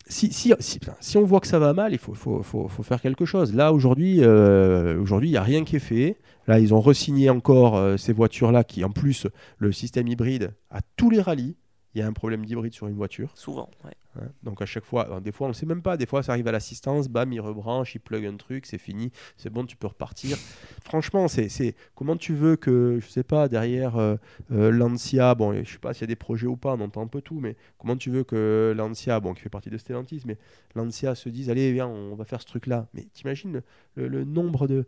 si, 0.06 0.32
si, 0.32 0.52
si, 0.60 0.78
si 1.00 1.16
on 1.16 1.24
voit 1.24 1.40
que 1.40 1.46
ça 1.46 1.58
va 1.58 1.72
mal, 1.72 1.92
il 1.92 1.98
faut, 1.98 2.12
faut, 2.14 2.42
faut, 2.42 2.68
faut 2.68 2.82
faire 2.82 3.00
quelque 3.00 3.24
chose. 3.24 3.54
Là, 3.54 3.72
aujourd'hui, 3.72 4.18
euh, 4.20 5.00
aujourd'hui, 5.00 5.28
il 5.30 5.32
n'y 5.32 5.38
a 5.38 5.42
rien 5.42 5.64
qui 5.64 5.76
est 5.76 5.80
fait. 5.80 6.18
Là, 6.46 6.58
ils 6.60 6.74
ont 6.74 6.80
resigné 6.80 7.30
encore 7.30 7.76
euh, 7.76 7.96
ces 7.96 8.12
voitures-là 8.12 8.64
qui, 8.64 8.84
en 8.84 8.90
plus, 8.90 9.26
le 9.58 9.72
système 9.72 10.06
hybride, 10.08 10.52
à 10.70 10.80
tous 10.96 11.08
les 11.08 11.22
rallyes, 11.22 11.56
il 11.94 12.00
y 12.00 12.02
a 12.02 12.06
un 12.06 12.12
problème 12.12 12.44
d'hybride 12.44 12.72
sur 12.74 12.86
une 12.88 12.94
voiture. 12.96 13.30
Souvent, 13.34 13.70
ouais. 13.84 13.92
hein. 14.20 14.28
Donc, 14.42 14.60
à 14.62 14.66
chaque 14.66 14.84
fois, 14.84 15.02
alors, 15.04 15.20
des 15.20 15.32
fois, 15.32 15.46
on 15.46 15.50
ne 15.50 15.54
sait 15.54 15.66
même 15.66 15.82
pas. 15.82 15.96
Des 15.96 16.06
fois, 16.06 16.22
ça 16.22 16.32
arrive 16.32 16.46
à 16.48 16.52
l'assistance, 16.52 17.08
bam, 17.08 17.32
il 17.32 17.40
rebranche, 17.40 17.94
il 17.94 18.00
plug 18.00 18.24
un 18.26 18.36
truc, 18.36 18.66
c'est 18.66 18.78
fini, 18.78 19.10
c'est 19.36 19.50
bon, 19.50 19.64
tu 19.64 19.76
peux 19.76 19.86
repartir. 19.86 20.36
Franchement, 20.84 21.28
c'est, 21.28 21.48
c'est 21.48 21.74
comment 21.94 22.16
tu 22.16 22.34
veux 22.34 22.56
que, 22.56 22.98
je 23.00 23.06
sais 23.08 23.22
pas, 23.22 23.48
derrière 23.48 23.96
euh, 23.96 24.16
euh, 24.52 24.70
Lancia, 24.70 25.34
bon, 25.34 25.52
je 25.62 25.70
sais 25.72 25.78
pas 25.78 25.94
s'il 25.94 26.02
y 26.02 26.04
a 26.04 26.08
des 26.08 26.16
projets 26.16 26.46
ou 26.46 26.56
pas, 26.56 26.74
on 26.74 26.80
entend 26.80 27.02
un 27.02 27.06
peu 27.06 27.20
tout, 27.22 27.40
mais 27.40 27.56
comment 27.78 27.96
tu 27.96 28.10
veux 28.10 28.24
que 28.24 28.74
Lancia, 28.76 29.20
bon, 29.20 29.34
qui 29.34 29.40
fait 29.42 29.48
partie 29.48 29.70
de 29.70 29.78
Stellantis, 29.78 30.22
mais 30.26 30.36
Lancia 30.74 31.14
se 31.14 31.28
dise, 31.28 31.50
allez, 31.50 31.72
viens, 31.72 31.86
on 31.86 32.14
va 32.14 32.24
faire 32.24 32.40
ce 32.40 32.46
truc-là. 32.46 32.86
Mais 32.94 33.02
t'imagines 33.12 33.52
le, 33.52 33.62
le- 33.96 34.08
le 34.08 34.24
nombre 34.24 34.66
de, 34.66 34.84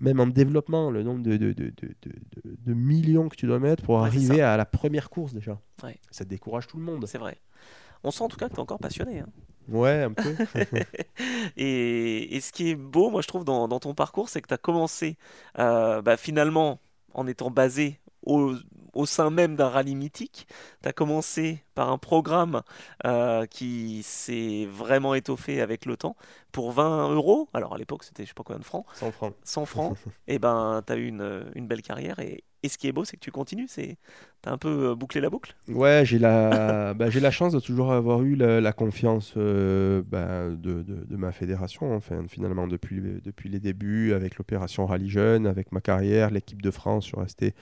même 0.00 0.20
en 0.20 0.26
développement, 0.26 0.90
le 0.90 1.02
nombre 1.02 1.22
de, 1.22 1.36
de, 1.36 1.52
de, 1.52 1.72
de, 1.80 1.88
de- 2.02 2.56
de 2.66 2.74
millions 2.74 3.28
que 3.28 3.36
tu 3.36 3.46
dois 3.46 3.58
mettre 3.58 3.82
pour 3.84 3.96
Ouais, 4.00 4.06
arriver 4.06 4.40
à 4.42 4.56
la 4.56 4.64
première 4.64 5.10
course 5.10 5.32
déjà. 5.32 5.60
Ouais. 5.82 5.96
Ça 6.10 6.24
décourage 6.24 6.66
tout 6.66 6.76
le 6.78 6.84
monde. 6.84 7.06
C'est 7.06 7.18
vrai. 7.18 7.38
On 8.04 8.10
sent 8.10 8.24
en 8.24 8.28
tout 8.28 8.36
cas 8.36 8.46
que 8.48 8.54
tu 8.54 8.58
es 8.58 8.60
encore 8.62 8.78
passionné. 8.78 9.20
hein. 9.20 9.26
Ouais, 9.68 10.02
un 10.04 10.12
peu. 10.12 10.34
et, 11.56 12.36
et 12.36 12.40
ce 12.40 12.52
qui 12.52 12.70
est 12.70 12.74
beau, 12.74 13.10
moi 13.10 13.22
je 13.22 13.28
trouve, 13.28 13.44
dans, 13.44 13.68
dans 13.68 13.80
ton 13.80 13.94
parcours, 13.94 14.28
c'est 14.28 14.40
que 14.40 14.48
tu 14.48 14.54
as 14.54 14.58
commencé 14.58 15.16
euh, 15.58 16.00
bah, 16.02 16.16
finalement 16.16 16.80
en 17.14 17.26
étant 17.26 17.50
basé 17.50 17.98
au, 18.22 18.54
au 18.98 19.06
sein 19.06 19.30
même 19.30 19.54
d'un 19.54 19.68
rallye 19.68 19.94
mythique. 19.94 20.48
Tu 20.82 20.88
as 20.88 20.92
commencé 20.92 21.62
par 21.76 21.88
un 21.88 21.98
programme 21.98 22.62
euh, 23.06 23.46
qui 23.46 24.02
s'est 24.02 24.66
vraiment 24.68 25.14
étoffé 25.14 25.60
avec 25.60 25.86
le 25.86 25.96
temps 25.96 26.16
pour 26.50 26.72
20 26.72 27.10
euros. 27.14 27.48
Alors 27.54 27.74
à 27.74 27.78
l'époque, 27.78 28.02
c'était 28.02 28.24
je 28.24 28.30
sais 28.30 28.34
pas 28.34 28.42
combien 28.42 28.58
de 28.58 28.64
francs. 28.64 28.84
100 28.94 29.12
francs. 29.12 29.34
100 29.44 29.66
francs. 29.66 29.96
et 30.26 30.40
ben, 30.40 30.82
tu 30.84 30.92
as 30.92 30.96
eu 30.96 31.06
une, 31.06 31.48
une 31.54 31.68
belle 31.68 31.82
carrière. 31.82 32.18
Et, 32.18 32.42
et 32.64 32.68
ce 32.68 32.76
qui 32.76 32.88
est 32.88 32.92
beau, 32.92 33.04
c'est 33.04 33.16
que 33.16 33.22
tu 33.22 33.30
continues. 33.30 33.68
C'est, 33.68 33.98
t'as 34.42 34.52
un 34.52 34.58
peu 34.58 34.90
euh, 34.90 34.94
bouclé 34.94 35.20
la 35.20 35.30
boucle? 35.30 35.54
Ouais, 35.68 36.02
j'ai 36.04 36.18
la, 36.18 36.94
bah, 36.98 37.10
j'ai 37.10 37.20
la 37.20 37.30
chance 37.30 37.52
de 37.52 37.60
toujours 37.60 37.92
avoir 37.92 38.22
eu 38.22 38.34
la, 38.36 38.72
confiance 38.72 39.34
euh, 39.36 40.02
bah, 40.06 40.48
de, 40.50 40.82
de, 40.82 41.16
ma 41.16 41.32
fédération. 41.32 41.94
Enfin, 41.94 42.24
finalement, 42.28 42.66
depuis, 42.66 43.00
depuis 43.22 43.48
les 43.48 43.60
débuts, 43.60 44.12
avec 44.12 44.38
l'opération 44.38 44.86
Rallye 44.86 45.08
Jeune, 45.08 45.46
avec 45.46 45.72
ma 45.72 45.80
carrière, 45.80 46.30
l'équipe 46.30 46.62
de 46.62 46.70
France, 46.70 47.04
je 47.04 47.08
suis 47.08 47.20
resté, 47.20 47.54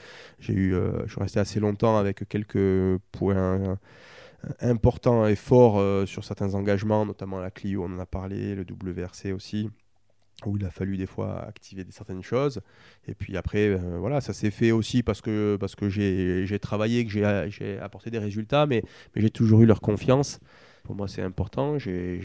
eu, 0.49 0.75
euh, 0.75 1.07
je 1.07 1.13
suis 1.13 1.21
resté 1.21 1.41
assez 1.41 1.61
longtemps 1.61 1.99
avec 1.99 2.29
quelques 2.29 2.99
points 3.13 3.79
importants 4.61 5.27
et 5.27 5.37
forts 5.37 6.07
sur 6.07 6.25
certains 6.25 6.55
engagements, 6.55 7.05
notamment 7.05 7.41
la 7.41 7.51
Clio, 7.51 7.85
on 7.85 7.97
en 7.97 7.99
a 7.99 8.07
parlé, 8.07 8.55
le 8.55 8.65
WRC 8.65 9.33
aussi 9.33 9.71
où 10.45 10.57
il 10.57 10.65
a 10.65 10.71
fallu 10.71 10.97
des 10.97 11.07
fois 11.07 11.43
activer 11.43 11.85
certaines 11.91 12.23
choses. 12.23 12.61
Et 13.09 13.15
puis 13.15 13.37
après, 13.37 13.69
euh, 13.69 13.99
voilà, 13.99 14.21
ça 14.21 14.33
s'est 14.33 14.51
fait 14.51 14.71
aussi 14.71 15.03
parce 15.03 15.21
que, 15.21 15.57
parce 15.59 15.75
que 15.75 15.89
j'ai 15.89 16.59
travaillé, 16.59 17.05
que 17.07 17.11
j'ai 17.11 17.79
apporté 17.79 18.11
des 18.11 18.19
résultats, 18.19 18.67
mais, 18.67 18.83
j'ai 19.15 19.31
toujours 19.31 19.63
eu 19.63 19.67
leur 19.67 19.81
confiance. 19.81 20.41
Pour 20.83 20.95
moi, 20.95 21.09
c'est 21.09 21.23
important. 21.23 21.79
J'ai 21.79 22.21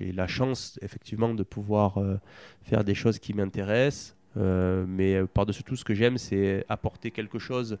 euh, 0.00 0.12
la 0.14 0.26
chance, 0.26 0.78
effectivement, 0.82 1.34
de 1.34 1.42
pouvoir 1.42 1.98
euh, 1.98 2.16
faire 2.62 2.84
des 2.84 2.94
choses 2.94 3.18
qui 3.18 3.34
m'intéressent. 3.34 4.16
Euh, 4.36 4.84
mais 4.86 5.24
par-dessus 5.26 5.64
tout, 5.64 5.76
ce 5.76 5.84
que 5.84 5.94
j'aime, 5.94 6.18
c'est 6.18 6.64
apporter 6.68 7.10
quelque 7.10 7.38
chose 7.38 7.78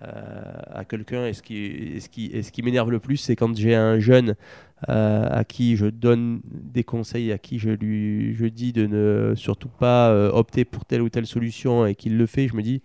à 0.00 0.84
quelqu'un. 0.84 1.26
Et 1.26 1.32
ce 1.32 1.42
qui, 1.42 1.56
et 1.56 2.00
ce 2.00 2.08
qui, 2.08 2.26
et 2.26 2.42
ce 2.42 2.52
qui 2.52 2.62
m'énerve 2.62 2.90
le 2.90 3.00
plus, 3.00 3.16
c'est 3.16 3.36
quand 3.36 3.56
j'ai 3.56 3.74
un 3.74 3.98
jeune 3.98 4.36
euh, 4.90 5.26
à 5.30 5.44
qui 5.44 5.74
je 5.76 5.86
donne 5.86 6.42
des 6.44 6.84
conseils, 6.84 7.32
à 7.32 7.38
qui 7.38 7.58
je 7.58 7.70
lui 7.70 8.34
je 8.34 8.44
dis 8.44 8.74
de 8.74 8.86
ne 8.86 9.34
surtout 9.34 9.70
pas 9.70 10.10
euh, 10.10 10.30
opter 10.30 10.66
pour 10.66 10.84
telle 10.84 11.00
ou 11.00 11.08
telle 11.08 11.26
solution 11.26 11.86
et 11.86 11.94
qu'il 11.94 12.18
le 12.18 12.26
fait, 12.26 12.46
je 12.46 12.54
me 12.54 12.60
dis 12.60 12.82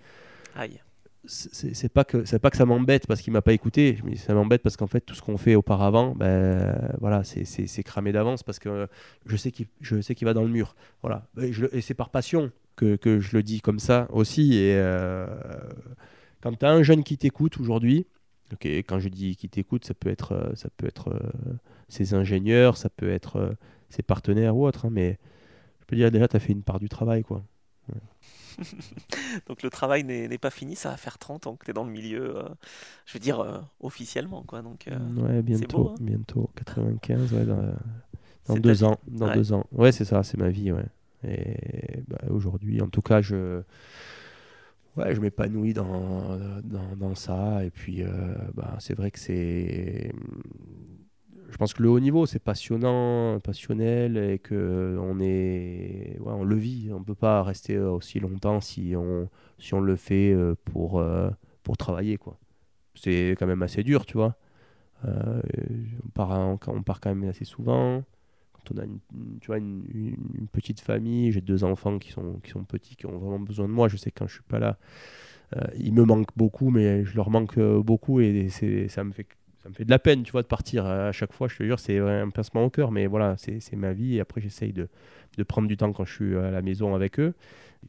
Aïe. 0.56 0.80
c'est 1.26 1.92
pas 1.92 2.06
que 2.06 2.24
c'est 2.24 2.40
pas 2.40 2.50
que 2.50 2.56
ça 2.56 2.66
m'embête 2.66 3.08
parce 3.08 3.22
qu'il 3.22 3.34
m'a 3.34 3.42
pas 3.42 3.52
écouté 3.52 3.98
je 4.00 4.06
me 4.06 4.12
dis 4.12 4.18
ça 4.18 4.34
m'embête 4.34 4.62
parce 4.64 4.78
qu'en 4.78 4.88
fait 4.88 5.02
tout 5.02 5.16
ce 5.16 5.22
qu'on 5.22 5.38
fait 5.38 5.56
auparavant 5.56 6.16
ben 6.16 6.76
voilà 7.02 7.24
c'est 7.26 7.84
cramé 7.84 8.14
d'avance 8.14 8.42
parce 8.42 8.58
que 8.58 8.88
je 9.26 9.36
sais 9.36 9.52
qu'il 9.52 9.68
je 9.82 10.00
sais 10.00 10.16
qu'il 10.16 10.26
va 10.26 10.34
dans 10.34 10.44
le 10.44 10.50
mur 10.50 10.76
voilà 11.02 11.28
et, 11.42 11.82
c'est 11.82 11.94
par 11.94 12.10
passion 12.10 12.52
que, 12.78 12.96
que 12.96 13.20
je 13.20 13.36
le 13.36 13.44
dis 13.44 13.60
comme 13.60 13.80
ça 13.80 14.08
aussi 14.12 14.56
et 14.56 14.76
euh, 14.78 15.28
quand 16.42 16.54
tu 16.58 16.66
as 16.66 16.72
un 16.72 16.84
jeune 16.84 17.04
qui 17.04 17.18
t'écoute 17.18 17.60
aujourd'hui 17.60 18.06
ok 18.54 18.66
quand 18.66 19.00
je 19.00 19.10
dis 19.10 19.36
qui 19.36 19.50
t'écoute 19.50 19.86
ça 19.86 19.94
peut 19.94 20.10
être 20.10 20.34
euh, 20.34 20.54
ça 20.56 20.70
peut 20.78 20.88
être 20.88 21.10
euh, 21.10 21.20
ses 21.90 22.14
ingénieurs 22.14 22.78
ça 22.78 22.90
peut 22.90 23.10
être 23.10 23.38
euh, 23.38 23.52
ses 23.90 24.04
partenaires 24.04 24.56
ou 24.56 24.66
autres 24.66 24.86
hein, 24.86 24.90
mais 24.92 25.20
je 25.82 25.86
peux 25.86 25.96
dire 25.96 26.12
déjà 26.12 26.28
tu 26.28 26.36
as 26.36 26.40
fait 26.40 26.54
une 26.54 26.64
part 26.64 26.80
du 26.80 26.90
travail 26.90 27.24
quoi 27.24 27.44
Donc 29.48 29.64
le 29.64 29.70
travail 29.70 30.04
n'est 30.04 30.38
pas 30.38 30.50
fini, 30.50 30.76
ça 30.76 30.90
va 30.90 30.98
faire 30.98 31.18
30 31.18 31.48
ans 31.48 31.56
que 31.56 31.66
tu 31.66 31.72
es 31.72 31.74
dans 31.74 31.86
le 31.86 31.92
milieu, 31.92 32.38
euh, 32.38 32.44
je 33.06 33.14
veux 33.14 33.20
dire 33.20 33.64
officiellement 33.80 34.44
quoi. 34.44 34.62
Donc 34.62 34.88
euh, 34.88 34.98
ouais 35.16 35.42
bientôt 35.42 35.78
beau, 35.86 35.90
hein. 35.90 35.96
bientôt 36.02 36.50
95 36.56 37.34
ouais, 37.34 37.46
dans, 37.46 37.74
dans 38.48 38.56
deux 38.58 38.84
ans 38.84 39.00
dans 39.08 39.28
Ouais. 39.28 39.36
deux 39.36 39.54
ans 39.54 39.66
ouais 39.72 39.92
c'est 39.92 40.06
ça 40.06 40.24
c'est 40.24 40.38
ma 40.38 40.50
vie 40.50 40.72
ouais 40.72 40.86
et 41.24 42.02
bah, 42.08 42.18
aujourd'hui 42.30 42.82
en 42.82 42.88
tout 42.88 43.02
cas 43.02 43.22
je 43.22 43.62
ouais 44.98 45.16
je 45.16 45.22
m'épanouis 45.22 45.74
dans, 45.74 46.38
dans, 46.64 46.96
dans 46.96 47.16
ça 47.16 47.64
et 47.64 47.70
puis 47.70 48.04
euh, 48.04 48.36
bah, 48.54 48.76
c'est 48.80 48.94
vrai 48.94 49.12
que 49.12 49.20
c'est 49.20 50.12
je 51.50 51.58
pense 51.58 51.74
que 51.74 51.84
le 51.84 51.90
haut 51.90 52.00
niveau 52.00 52.26
c'est 52.26 52.40
passionnant 52.40 53.40
passionnel 53.40 54.18
et 54.18 54.40
que 54.40 54.98
on 55.02 55.20
est 55.20 56.18
on 56.26 56.44
le 56.44 56.56
vit. 56.56 56.92
On 56.94 57.04
peut 57.04 57.16
pas 57.16 57.44
rester 57.44 57.78
aussi 57.78 58.20
longtemps 58.20 58.62
si 58.62 58.94
on 58.96 59.30
si 59.60 59.74
on 59.74 59.82
le 59.82 59.96
fait 59.98 60.32
euh, 60.32 60.56
pour 60.66 61.00
euh, 61.00 61.30
pour 61.64 61.78
travailler 61.78 62.18
quoi. 62.18 62.38
C'est 62.96 63.36
quand 63.40 63.48
même 63.48 63.64
assez 63.64 63.84
dur 63.84 64.06
tu 64.06 64.18
vois. 64.18 64.36
On 65.04 66.10
part 66.14 66.32
on 66.68 66.84
part 66.84 67.02
quand 67.02 67.14
même 67.14 67.30
assez 67.30 67.46
souvent 67.46 68.04
quand 68.68 68.76
on 68.76 68.80
a 68.80 68.86
une, 68.86 69.00
tu 69.40 69.48
vois, 69.48 69.58
une, 69.58 69.84
une- 69.94 70.16
une 70.40 70.48
petite 70.48 70.80
famille, 70.82 71.32
j'ai 71.32 71.42
deux 71.42 71.64
enfants 71.64 72.00
qui 72.00 72.12
sont, 72.12 72.40
qui 72.44 72.52
sont 72.52 72.64
petits, 72.64 72.96
qui 72.96 73.06
ont 73.06 73.18
vraiment 73.18 73.40
besoin 73.40 73.68
de 73.68 73.74
moi. 73.74 73.88
Je 73.88 73.98
sais 73.98 74.12
que 74.12 74.20
quand 74.20 74.28
je 74.28 74.34
suis 74.36 74.44
pas 74.44 74.60
là, 74.60 74.78
euh, 75.58 75.62
ils 75.78 75.94
me 75.94 76.04
manquent 76.06 76.36
beaucoup, 76.38 76.70
mais 76.70 77.06
je 77.06 77.16
leur 77.16 77.30
manque 77.30 77.58
euh, 77.58 77.82
beaucoup 77.84 78.20
et 78.22 78.50
c'est, 78.50 78.88
ça, 78.88 79.04
me 79.04 79.12
fait, 79.12 79.28
ça 79.64 79.70
me 79.70 79.74
fait 79.74 79.86
de 79.86 79.92
la 79.92 80.00
peine, 80.00 80.24
tu 80.24 80.32
vois, 80.32 80.42
de 80.44 80.48
partir 80.48 80.86
à 80.86 81.12
chaque 81.12 81.34
fois. 81.34 81.48
Je 81.48 81.58
te 81.58 81.64
jure, 81.64 81.80
c'est 81.80 82.00
un 82.00 82.30
pincement 82.30 82.66
au 82.66 82.70
cœur, 82.70 82.92
mais 82.92 83.08
voilà, 83.08 83.36
c'est, 83.38 83.60
c'est 83.60 83.76
ma 83.76 83.94
vie. 83.94 84.18
Et 84.18 84.20
après, 84.22 84.42
j'essaye 84.42 84.74
de, 84.74 84.88
de 85.38 85.44
prendre 85.44 85.68
du 85.68 85.78
temps 85.78 85.92
quand 85.94 86.06
je 86.06 86.14
suis 86.14 86.36
à 86.38 86.52
la 86.52 86.62
maison 86.62 86.96
avec 86.96 87.20
eux. 87.20 87.34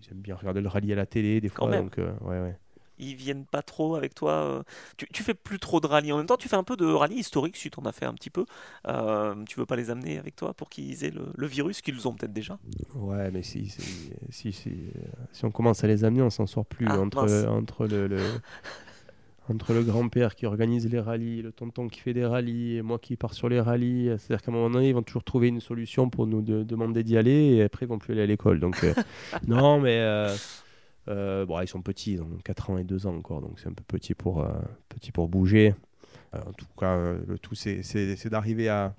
Ils 0.00 0.10
aiment 0.12 0.20
bien 0.22 0.34
regarder 0.36 0.60
le 0.60 0.68
rallye 0.68 0.92
à 0.92 0.96
la 0.96 1.06
télé, 1.06 1.40
des 1.40 1.48
Quand 1.50 1.66
fois. 1.66 1.72
même. 1.72 1.84
Donc, 1.84 1.98
euh, 1.98 2.12
ouais, 2.22 2.40
ouais. 2.40 2.56
Ils 3.02 3.16
viennent 3.16 3.44
pas 3.46 3.62
trop 3.62 3.94
avec 3.96 4.14
toi. 4.14 4.32
euh, 4.32 4.62
Tu, 4.96 5.06
tu 5.12 5.22
fais 5.22 5.34
plus 5.34 5.58
trop 5.58 5.80
de 5.80 5.86
rallye 5.86 6.12
en 6.12 6.18
même 6.18 6.26
temps, 6.26 6.36
tu 6.36 6.48
fais 6.48 6.56
un 6.56 6.64
peu 6.64 6.76
de 6.76 6.86
rallye 6.86 7.18
historique 7.18 7.56
si 7.56 7.70
tu 7.70 7.78
en 7.80 7.84
as 7.86 7.92
fait 7.92 8.06
un 8.06 8.14
petit 8.14 8.30
peu. 8.30 8.44
Euh, 8.88 9.34
tu 9.48 9.58
veux 9.58 9.66
pas 9.66 9.76
les 9.76 9.90
amener 9.90 10.18
avec 10.18 10.36
toi 10.36 10.54
pour 10.54 10.68
qu'ils 10.70 11.04
aient 11.04 11.10
le, 11.10 11.26
le 11.34 11.46
virus 11.46 11.80
qu'ils 11.82 12.06
ont 12.08 12.14
peut-être 12.14 12.32
déjà? 12.32 12.58
Ouais, 12.94 13.30
mais 13.30 13.42
si, 13.42 13.68
si, 13.68 13.82
si, 14.30 14.52
si, 14.52 14.70
euh, 14.70 15.00
si 15.32 15.44
on 15.44 15.50
commence 15.50 15.82
à 15.84 15.86
les 15.86 16.04
amener, 16.04 16.22
on 16.22 16.30
s'en 16.30 16.46
sort 16.46 16.66
plus. 16.66 16.86
Ah, 16.86 16.98
entre, 16.98 17.22
mince. 17.22 17.46
entre 17.48 17.86
le, 17.86 18.06
le- 18.06 18.18
entre 19.48 19.72
le 19.74 19.82
grand-père 19.82 20.34
qui 20.36 20.46
organise 20.46 20.88
les 20.88 21.00
rallyes, 21.00 21.42
le 21.42 21.52
tonton 21.52 21.88
qui 21.88 22.00
fait 22.00 22.14
des 22.14 22.24
rallyes, 22.24 22.76
et 22.76 22.82
moi 22.82 22.98
qui 22.98 23.16
pars 23.16 23.34
sur 23.34 23.48
les 23.48 23.60
rallyes, 23.60 24.10
c'est-à-dire 24.18 24.42
qu'à 24.42 24.50
un 24.52 24.54
moment 24.54 24.70
donné, 24.70 24.88
ils 24.90 24.94
vont 24.94 25.02
toujours 25.02 25.24
trouver 25.24 25.48
une 25.48 25.60
solution 25.60 26.08
pour 26.10 26.26
nous 26.26 26.42
de- 26.42 26.62
demander 26.62 27.02
d'y 27.02 27.16
aller, 27.16 27.54
et 27.56 27.62
après, 27.62 27.86
ils 27.86 27.88
vont 27.88 27.98
plus 27.98 28.12
aller 28.12 28.22
à 28.22 28.26
l'école. 28.26 28.60
Donc, 28.60 28.84
euh, 28.84 28.94
non, 29.48 29.80
mais 29.80 29.98
euh, 29.98 30.38
euh, 31.08 31.46
bon, 31.46 31.60
ils 31.60 31.68
sont 31.68 31.82
petits, 31.82 32.12
ils 32.14 32.22
ont 32.22 32.38
4 32.44 32.70
ans 32.70 32.78
et 32.78 32.84
2 32.84 33.06
ans 33.06 33.16
encore, 33.16 33.40
donc 33.42 33.58
c'est 33.60 33.68
un 33.68 33.72
peu 33.72 33.84
petit 33.84 34.14
pour, 34.14 34.42
euh, 34.42 34.52
petit 34.88 35.12
pour 35.12 35.28
bouger. 35.28 35.74
Euh, 36.34 36.40
en 36.46 36.52
tout 36.52 36.66
cas, 36.78 36.96
le 37.26 37.38
tout, 37.40 37.54
c'est 37.56 38.26
d'arriver 38.30 38.68
à, 38.68 38.94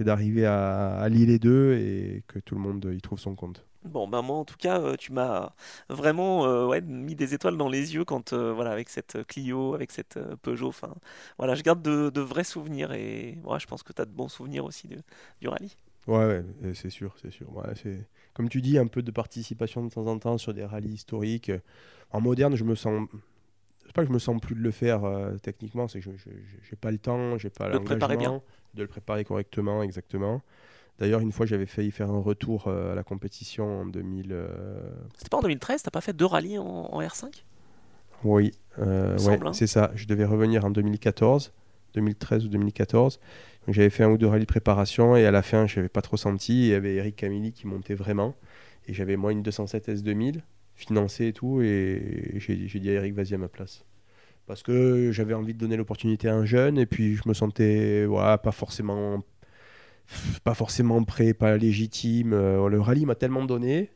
d'arriver 0.00 0.46
à, 0.46 0.96
à 0.98 1.08
lier 1.08 1.26
les 1.26 1.38
deux 1.38 1.74
et 1.74 2.24
que 2.28 2.38
tout 2.40 2.54
le 2.56 2.60
monde 2.62 2.90
y 2.96 3.00
trouve 3.02 3.18
son 3.20 3.34
compte. 3.36 3.64
Bon, 3.84 4.08
ben 4.08 4.20
moi 4.22 4.36
en 4.38 4.44
tout 4.44 4.56
cas, 4.56 4.96
tu 4.96 5.12
m'as 5.12 5.54
vraiment 5.88 6.44
euh, 6.46 6.66
ouais, 6.66 6.80
mis 6.80 7.14
des 7.14 7.34
étoiles 7.34 7.56
dans 7.56 7.68
les 7.68 7.94
yeux 7.94 8.04
quand, 8.04 8.32
euh, 8.32 8.52
voilà, 8.52 8.72
avec 8.72 8.88
cette 8.88 9.24
Clio, 9.28 9.74
avec 9.74 9.92
cette 9.92 10.18
Peugeot. 10.42 10.68
Enfin, 10.68 10.92
voilà, 11.38 11.54
je 11.54 11.62
garde 11.62 11.82
de, 11.82 12.10
de 12.10 12.20
vrais 12.20 12.42
souvenirs 12.42 12.92
et 12.92 13.38
ouais, 13.44 13.60
je 13.60 13.66
pense 13.68 13.84
que 13.84 13.92
tu 13.92 14.02
as 14.02 14.04
de 14.04 14.10
bons 14.10 14.28
souvenirs 14.28 14.64
aussi 14.64 14.88
de- 14.88 15.02
du 15.40 15.46
rallye. 15.48 15.70
Ouais, 16.06 16.42
ouais, 16.62 16.74
c'est 16.74 16.90
sûr, 16.90 17.14
c'est 17.20 17.30
sûr. 17.32 17.52
Ouais, 17.56 17.74
comme 18.36 18.50
tu 18.50 18.60
dis, 18.60 18.76
un 18.76 18.86
peu 18.86 19.00
de 19.00 19.10
participation 19.10 19.82
de 19.82 19.88
temps 19.90 20.06
en 20.06 20.18
temps 20.18 20.36
sur 20.36 20.52
des 20.52 20.64
rallyes 20.64 20.92
historiques. 20.92 21.50
En 22.10 22.20
moderne, 22.20 22.54
je 22.54 22.64
me 22.64 22.74
sens, 22.74 23.08
c'est 23.86 23.92
pas 23.94 24.02
que 24.02 24.08
je 24.08 24.12
me 24.12 24.18
sens 24.18 24.38
plus 24.40 24.54
de 24.54 24.60
le 24.60 24.70
faire 24.70 25.04
euh, 25.04 25.36
techniquement, 25.42 25.88
c'est 25.88 26.00
que 26.00 26.04
je, 26.04 26.30
j'ai 26.68 26.76
pas 26.76 26.90
le 26.90 26.98
temps, 26.98 27.38
j'ai 27.38 27.48
pas 27.48 27.68
De 27.68 27.78
le 27.78 27.80
préparer 27.84 28.14
l'engagement 28.14 28.42
de 28.74 28.82
le 28.82 28.88
préparer 28.88 29.24
correctement, 29.24 29.82
exactement. 29.82 30.42
D'ailleurs, 30.98 31.20
une 31.20 31.32
fois, 31.32 31.46
j'avais 31.46 31.64
failli 31.64 31.90
faire 31.90 32.10
un 32.10 32.20
retour 32.20 32.68
euh, 32.68 32.92
à 32.92 32.94
la 32.94 33.02
compétition 33.02 33.80
en 33.80 33.86
2000. 33.86 34.28
euh, 34.32 34.78
C'était 35.16 35.30
pas 35.30 35.38
en 35.38 35.42
2013, 35.42 35.82
t'as 35.82 35.90
pas 35.90 36.02
fait 36.02 36.12
deux 36.12 36.26
rallyes 36.26 36.58
en, 36.58 36.64
en 36.64 37.00
R5 37.00 37.42
Oui, 38.24 38.52
euh, 38.78 39.18
ouais, 39.20 39.38
hein. 39.42 39.52
c'est 39.54 39.66
ça. 39.66 39.92
Je 39.94 40.06
devais 40.06 40.26
revenir 40.26 40.64
en 40.66 40.70
2014, 40.70 41.52
2013 41.94 42.44
ou 42.44 42.48
2014. 42.48 43.18
J'avais 43.68 43.90
fait 43.90 44.04
un 44.04 44.10
ou 44.10 44.18
deux 44.18 44.26
rallyes 44.26 44.46
préparation 44.46 45.16
et 45.16 45.26
à 45.26 45.30
la 45.30 45.42
fin, 45.42 45.66
je 45.66 45.76
n'avais 45.76 45.88
pas 45.88 46.02
trop 46.02 46.16
senti. 46.16 46.66
Il 46.66 46.68
y 46.68 46.74
avait 46.74 46.94
Eric 46.96 47.16
Camilli 47.16 47.52
qui 47.52 47.66
montait 47.66 47.94
vraiment. 47.94 48.36
Et 48.86 48.94
j'avais 48.94 49.16
moi 49.16 49.32
une 49.32 49.42
207 49.42 49.88
S2000 49.88 50.42
financée 50.74 51.28
et 51.28 51.32
tout. 51.32 51.60
Et 51.62 52.34
j'ai 52.36 52.68
j'ai 52.68 52.80
dit 52.80 52.90
à 52.90 52.94
Eric, 52.94 53.14
vas-y 53.14 53.34
à 53.34 53.38
ma 53.38 53.48
place. 53.48 53.84
Parce 54.46 54.62
que 54.62 55.10
j'avais 55.12 55.34
envie 55.34 55.54
de 55.54 55.58
donner 55.58 55.76
l'opportunité 55.76 56.28
à 56.28 56.34
un 56.36 56.44
jeune 56.44 56.78
et 56.78 56.86
puis 56.86 57.16
je 57.16 57.28
me 57.28 57.34
sentais 57.34 58.04
voilà, 58.06 58.38
pas 58.38 58.52
forcément 58.52 59.24
pas 60.44 60.54
forcément 60.54 61.02
prêt, 61.04 61.34
pas 61.34 61.56
légitime. 61.56 62.32
Euh, 62.32 62.68
le 62.68 62.80
rallye 62.80 63.06
m'a 63.06 63.16
tellement 63.16 63.44
donné 63.44 63.90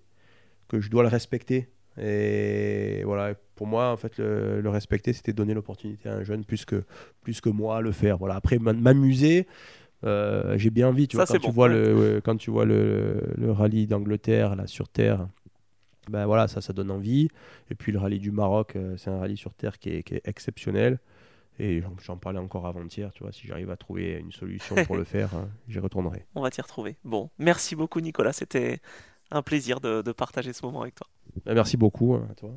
que 0.69 0.81
je 0.81 0.91
dois 0.91 1.03
le 1.03 1.09
respecter. 1.09 1.69
Et 2.01 3.03
voilà, 3.05 3.35
pour 3.57 3.67
moi, 3.67 3.91
en 3.93 3.97
fait, 3.97 4.19
le, 4.19 4.61
le 4.61 4.71
respecter, 4.71 5.13
c'était 5.13 5.33
donner 5.33 5.55
l'opportunité 5.55 6.09
à 6.09 6.15
un 6.15 6.25
jeune 6.25 6.45
plus 6.45 6.65
que, 6.65 6.85
plus 7.23 7.41
que 7.41 7.51
moi 7.51 7.81
le 7.83 7.93
faire. 7.93 8.19
Voilà. 8.19 8.37
Après, 8.37 8.59
m'a- 8.59 8.73
m'amuser, 8.73 9.47
euh, 10.05 10.59
j'ai 10.59 10.71
bien 10.71 10.89
envie. 10.89 11.09
Tu 11.09 11.17
Ça, 11.17 11.25
vois, 11.27 11.39
quand, 11.39 11.41
tu 11.41 11.51
vois 11.53 11.69
le, 11.69 12.21
quand 12.25 12.37
tu 12.37 12.51
vois 12.51 12.65
le, 12.67 13.21
le 13.37 13.53
rallye 13.53 13.87
d'Angleterre, 13.87 14.57
là, 14.57 14.67
sur 14.67 14.89
Terre, 14.89 15.29
ben 16.11 16.27
voilà, 16.27 16.49
ça, 16.49 16.61
ça 16.61 16.73
donne 16.73 16.91
envie. 16.91 17.29
Et 17.71 17.75
puis 17.75 17.93
le 17.93 17.99
rallye 17.99 18.19
du 18.19 18.31
Maroc, 18.33 18.77
euh, 18.77 18.97
c'est 18.97 19.11
un 19.11 19.19
rallye 19.19 19.37
sur 19.37 19.55
Terre 19.55 19.79
qui 19.79 19.91
est, 19.91 20.03
qui 20.03 20.15
est 20.15 20.23
exceptionnel. 20.29 20.99
Et 21.59 21.83
j'en- 21.83 21.95
j'en 22.03 22.17
parlais 22.17 22.39
encore 22.41 22.67
avant-hier, 22.67 23.13
tu 23.13 23.23
vois, 23.23 23.33
si 23.33 23.47
j'arrive 23.47 23.71
à 23.71 23.77
trouver 23.77 24.15
une 24.19 24.33
solution 24.33 24.77
pour 24.77 24.97
le 24.97 25.05
faire, 25.05 25.35
hein, 25.35 25.51
j'y 25.69 25.79
retournerai. 25.79 26.25
On 26.35 26.43
va 26.43 26.51
t'y 26.51 26.61
retrouver. 26.63 26.97
Bon, 27.05 27.31
merci 27.39 27.77
beaucoup 27.77 28.01
Nicolas, 28.01 28.33
c'était 28.33 28.81
un 29.31 29.43
plaisir 29.43 29.81
de, 29.81 30.03
de 30.03 30.13
partager 30.13 30.53
ce 30.53 30.65
moment 30.65 30.83
avec 30.83 30.95
toi. 30.95 31.07
Bah, 31.45 31.55
Merci 31.55 31.77
beaucoup 31.77 32.15
hein, 32.15 32.27
à 32.31 32.35
toi. 32.35 32.51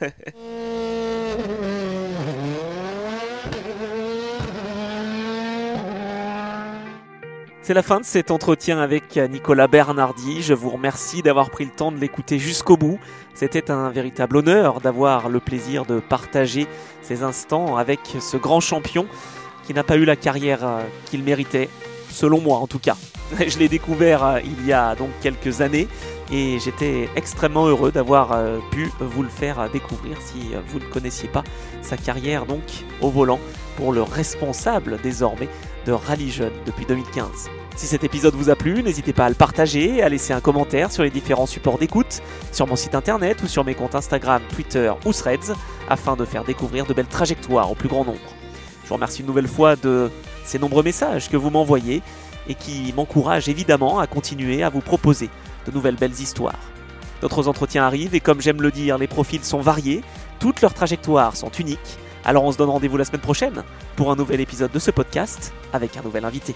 C'est 7.66 7.74
la 7.74 7.82
fin 7.82 7.98
de 7.98 8.04
cet 8.04 8.30
entretien 8.30 8.78
avec 8.78 9.16
Nicolas 9.16 9.66
Bernardi. 9.66 10.40
Je 10.40 10.54
vous 10.54 10.70
remercie 10.70 11.22
d'avoir 11.22 11.50
pris 11.50 11.64
le 11.64 11.72
temps 11.72 11.90
de 11.90 11.98
l'écouter 11.98 12.38
jusqu'au 12.38 12.76
bout. 12.76 13.00
C'était 13.34 13.72
un 13.72 13.90
véritable 13.90 14.36
honneur 14.36 14.80
d'avoir 14.80 15.28
le 15.28 15.40
plaisir 15.40 15.84
de 15.84 15.98
partager 15.98 16.68
ces 17.02 17.24
instants 17.24 17.76
avec 17.76 17.98
ce 18.20 18.36
grand 18.36 18.60
champion 18.60 19.06
qui 19.66 19.74
n'a 19.74 19.82
pas 19.82 19.96
eu 19.96 20.04
la 20.04 20.14
carrière 20.14 20.64
euh, 20.64 20.82
qu'il 21.06 21.24
méritait, 21.24 21.68
selon 22.08 22.40
moi 22.40 22.58
en 22.58 22.68
tout 22.68 22.78
cas. 22.78 22.96
Je 23.44 23.58
l'ai 23.58 23.68
découvert 23.68 24.24
euh, 24.24 24.40
il 24.44 24.64
y 24.64 24.72
a 24.72 24.94
donc 24.94 25.10
quelques 25.20 25.60
années 25.60 25.88
et 26.30 26.58
j'étais 26.58 27.08
extrêmement 27.14 27.66
heureux 27.66 27.92
d'avoir 27.92 28.32
euh, 28.32 28.58
pu 28.70 28.90
vous 28.98 29.22
le 29.22 29.28
faire 29.28 29.60
euh, 29.60 29.68
découvrir 29.68 30.16
si 30.20 30.54
euh, 30.54 30.60
vous 30.66 30.80
ne 30.80 30.84
connaissiez 30.84 31.28
pas 31.28 31.44
sa 31.82 31.96
carrière 31.96 32.46
donc 32.46 32.62
au 33.00 33.10
volant 33.10 33.38
pour 33.76 33.92
le 33.92 34.02
responsable 34.02 34.98
désormais 35.02 35.48
de 35.86 35.92
Rallye 35.92 36.30
Jeune 36.30 36.52
depuis 36.64 36.84
2015. 36.84 37.48
Si 37.76 37.86
cet 37.86 38.02
épisode 38.04 38.34
vous 38.34 38.50
a 38.50 38.56
plu, 38.56 38.82
n'hésitez 38.82 39.12
pas 39.12 39.26
à 39.26 39.28
le 39.28 39.34
partager 39.34 40.02
à 40.02 40.08
laisser 40.08 40.32
un 40.32 40.40
commentaire 40.40 40.90
sur 40.90 41.02
les 41.02 41.10
différents 41.10 41.46
supports 41.46 41.78
d'écoute, 41.78 42.22
sur 42.50 42.66
mon 42.66 42.74
site 42.74 42.94
internet 42.94 43.42
ou 43.42 43.46
sur 43.46 43.64
mes 43.64 43.74
comptes 43.74 43.94
Instagram, 43.94 44.42
Twitter 44.52 44.90
ou 45.04 45.12
Threads, 45.12 45.54
afin 45.88 46.16
de 46.16 46.24
faire 46.24 46.42
découvrir 46.42 46.86
de 46.86 46.94
belles 46.94 47.06
trajectoires 47.06 47.70
au 47.70 47.74
plus 47.74 47.88
grand 47.88 48.04
nombre. 48.04 48.18
Je 48.82 48.88
vous 48.88 48.94
remercie 48.94 49.20
une 49.20 49.26
nouvelle 49.26 49.46
fois 49.46 49.76
de 49.76 50.10
ces 50.44 50.58
nombreux 50.58 50.82
messages 50.82 51.28
que 51.28 51.36
vous 51.36 51.50
m'envoyez 51.50 52.02
et 52.48 52.54
qui 52.54 52.94
m'encouragent 52.96 53.48
évidemment 53.48 53.98
à 53.98 54.06
continuer 54.06 54.62
à 54.62 54.70
vous 54.70 54.80
proposer 54.80 55.28
de 55.66 55.72
nouvelles 55.72 55.96
belles 55.96 56.20
histoires. 56.20 56.58
D'autres 57.20 57.48
entretiens 57.48 57.84
arrivent 57.84 58.14
et 58.14 58.20
comme 58.20 58.40
j'aime 58.40 58.62
le 58.62 58.70
dire, 58.70 58.98
les 58.98 59.06
profils 59.06 59.44
sont 59.44 59.60
variés, 59.60 60.02
toutes 60.38 60.60
leurs 60.60 60.74
trajectoires 60.74 61.36
sont 61.36 61.50
uniques. 61.50 61.98
Alors 62.24 62.44
on 62.44 62.52
se 62.52 62.58
donne 62.58 62.70
rendez-vous 62.70 62.96
la 62.96 63.04
semaine 63.04 63.20
prochaine 63.20 63.62
pour 63.94 64.10
un 64.10 64.16
nouvel 64.16 64.40
épisode 64.40 64.72
de 64.72 64.78
ce 64.78 64.90
podcast 64.90 65.52
avec 65.72 65.96
un 65.96 66.02
nouvel 66.02 66.24
invité. 66.24 66.54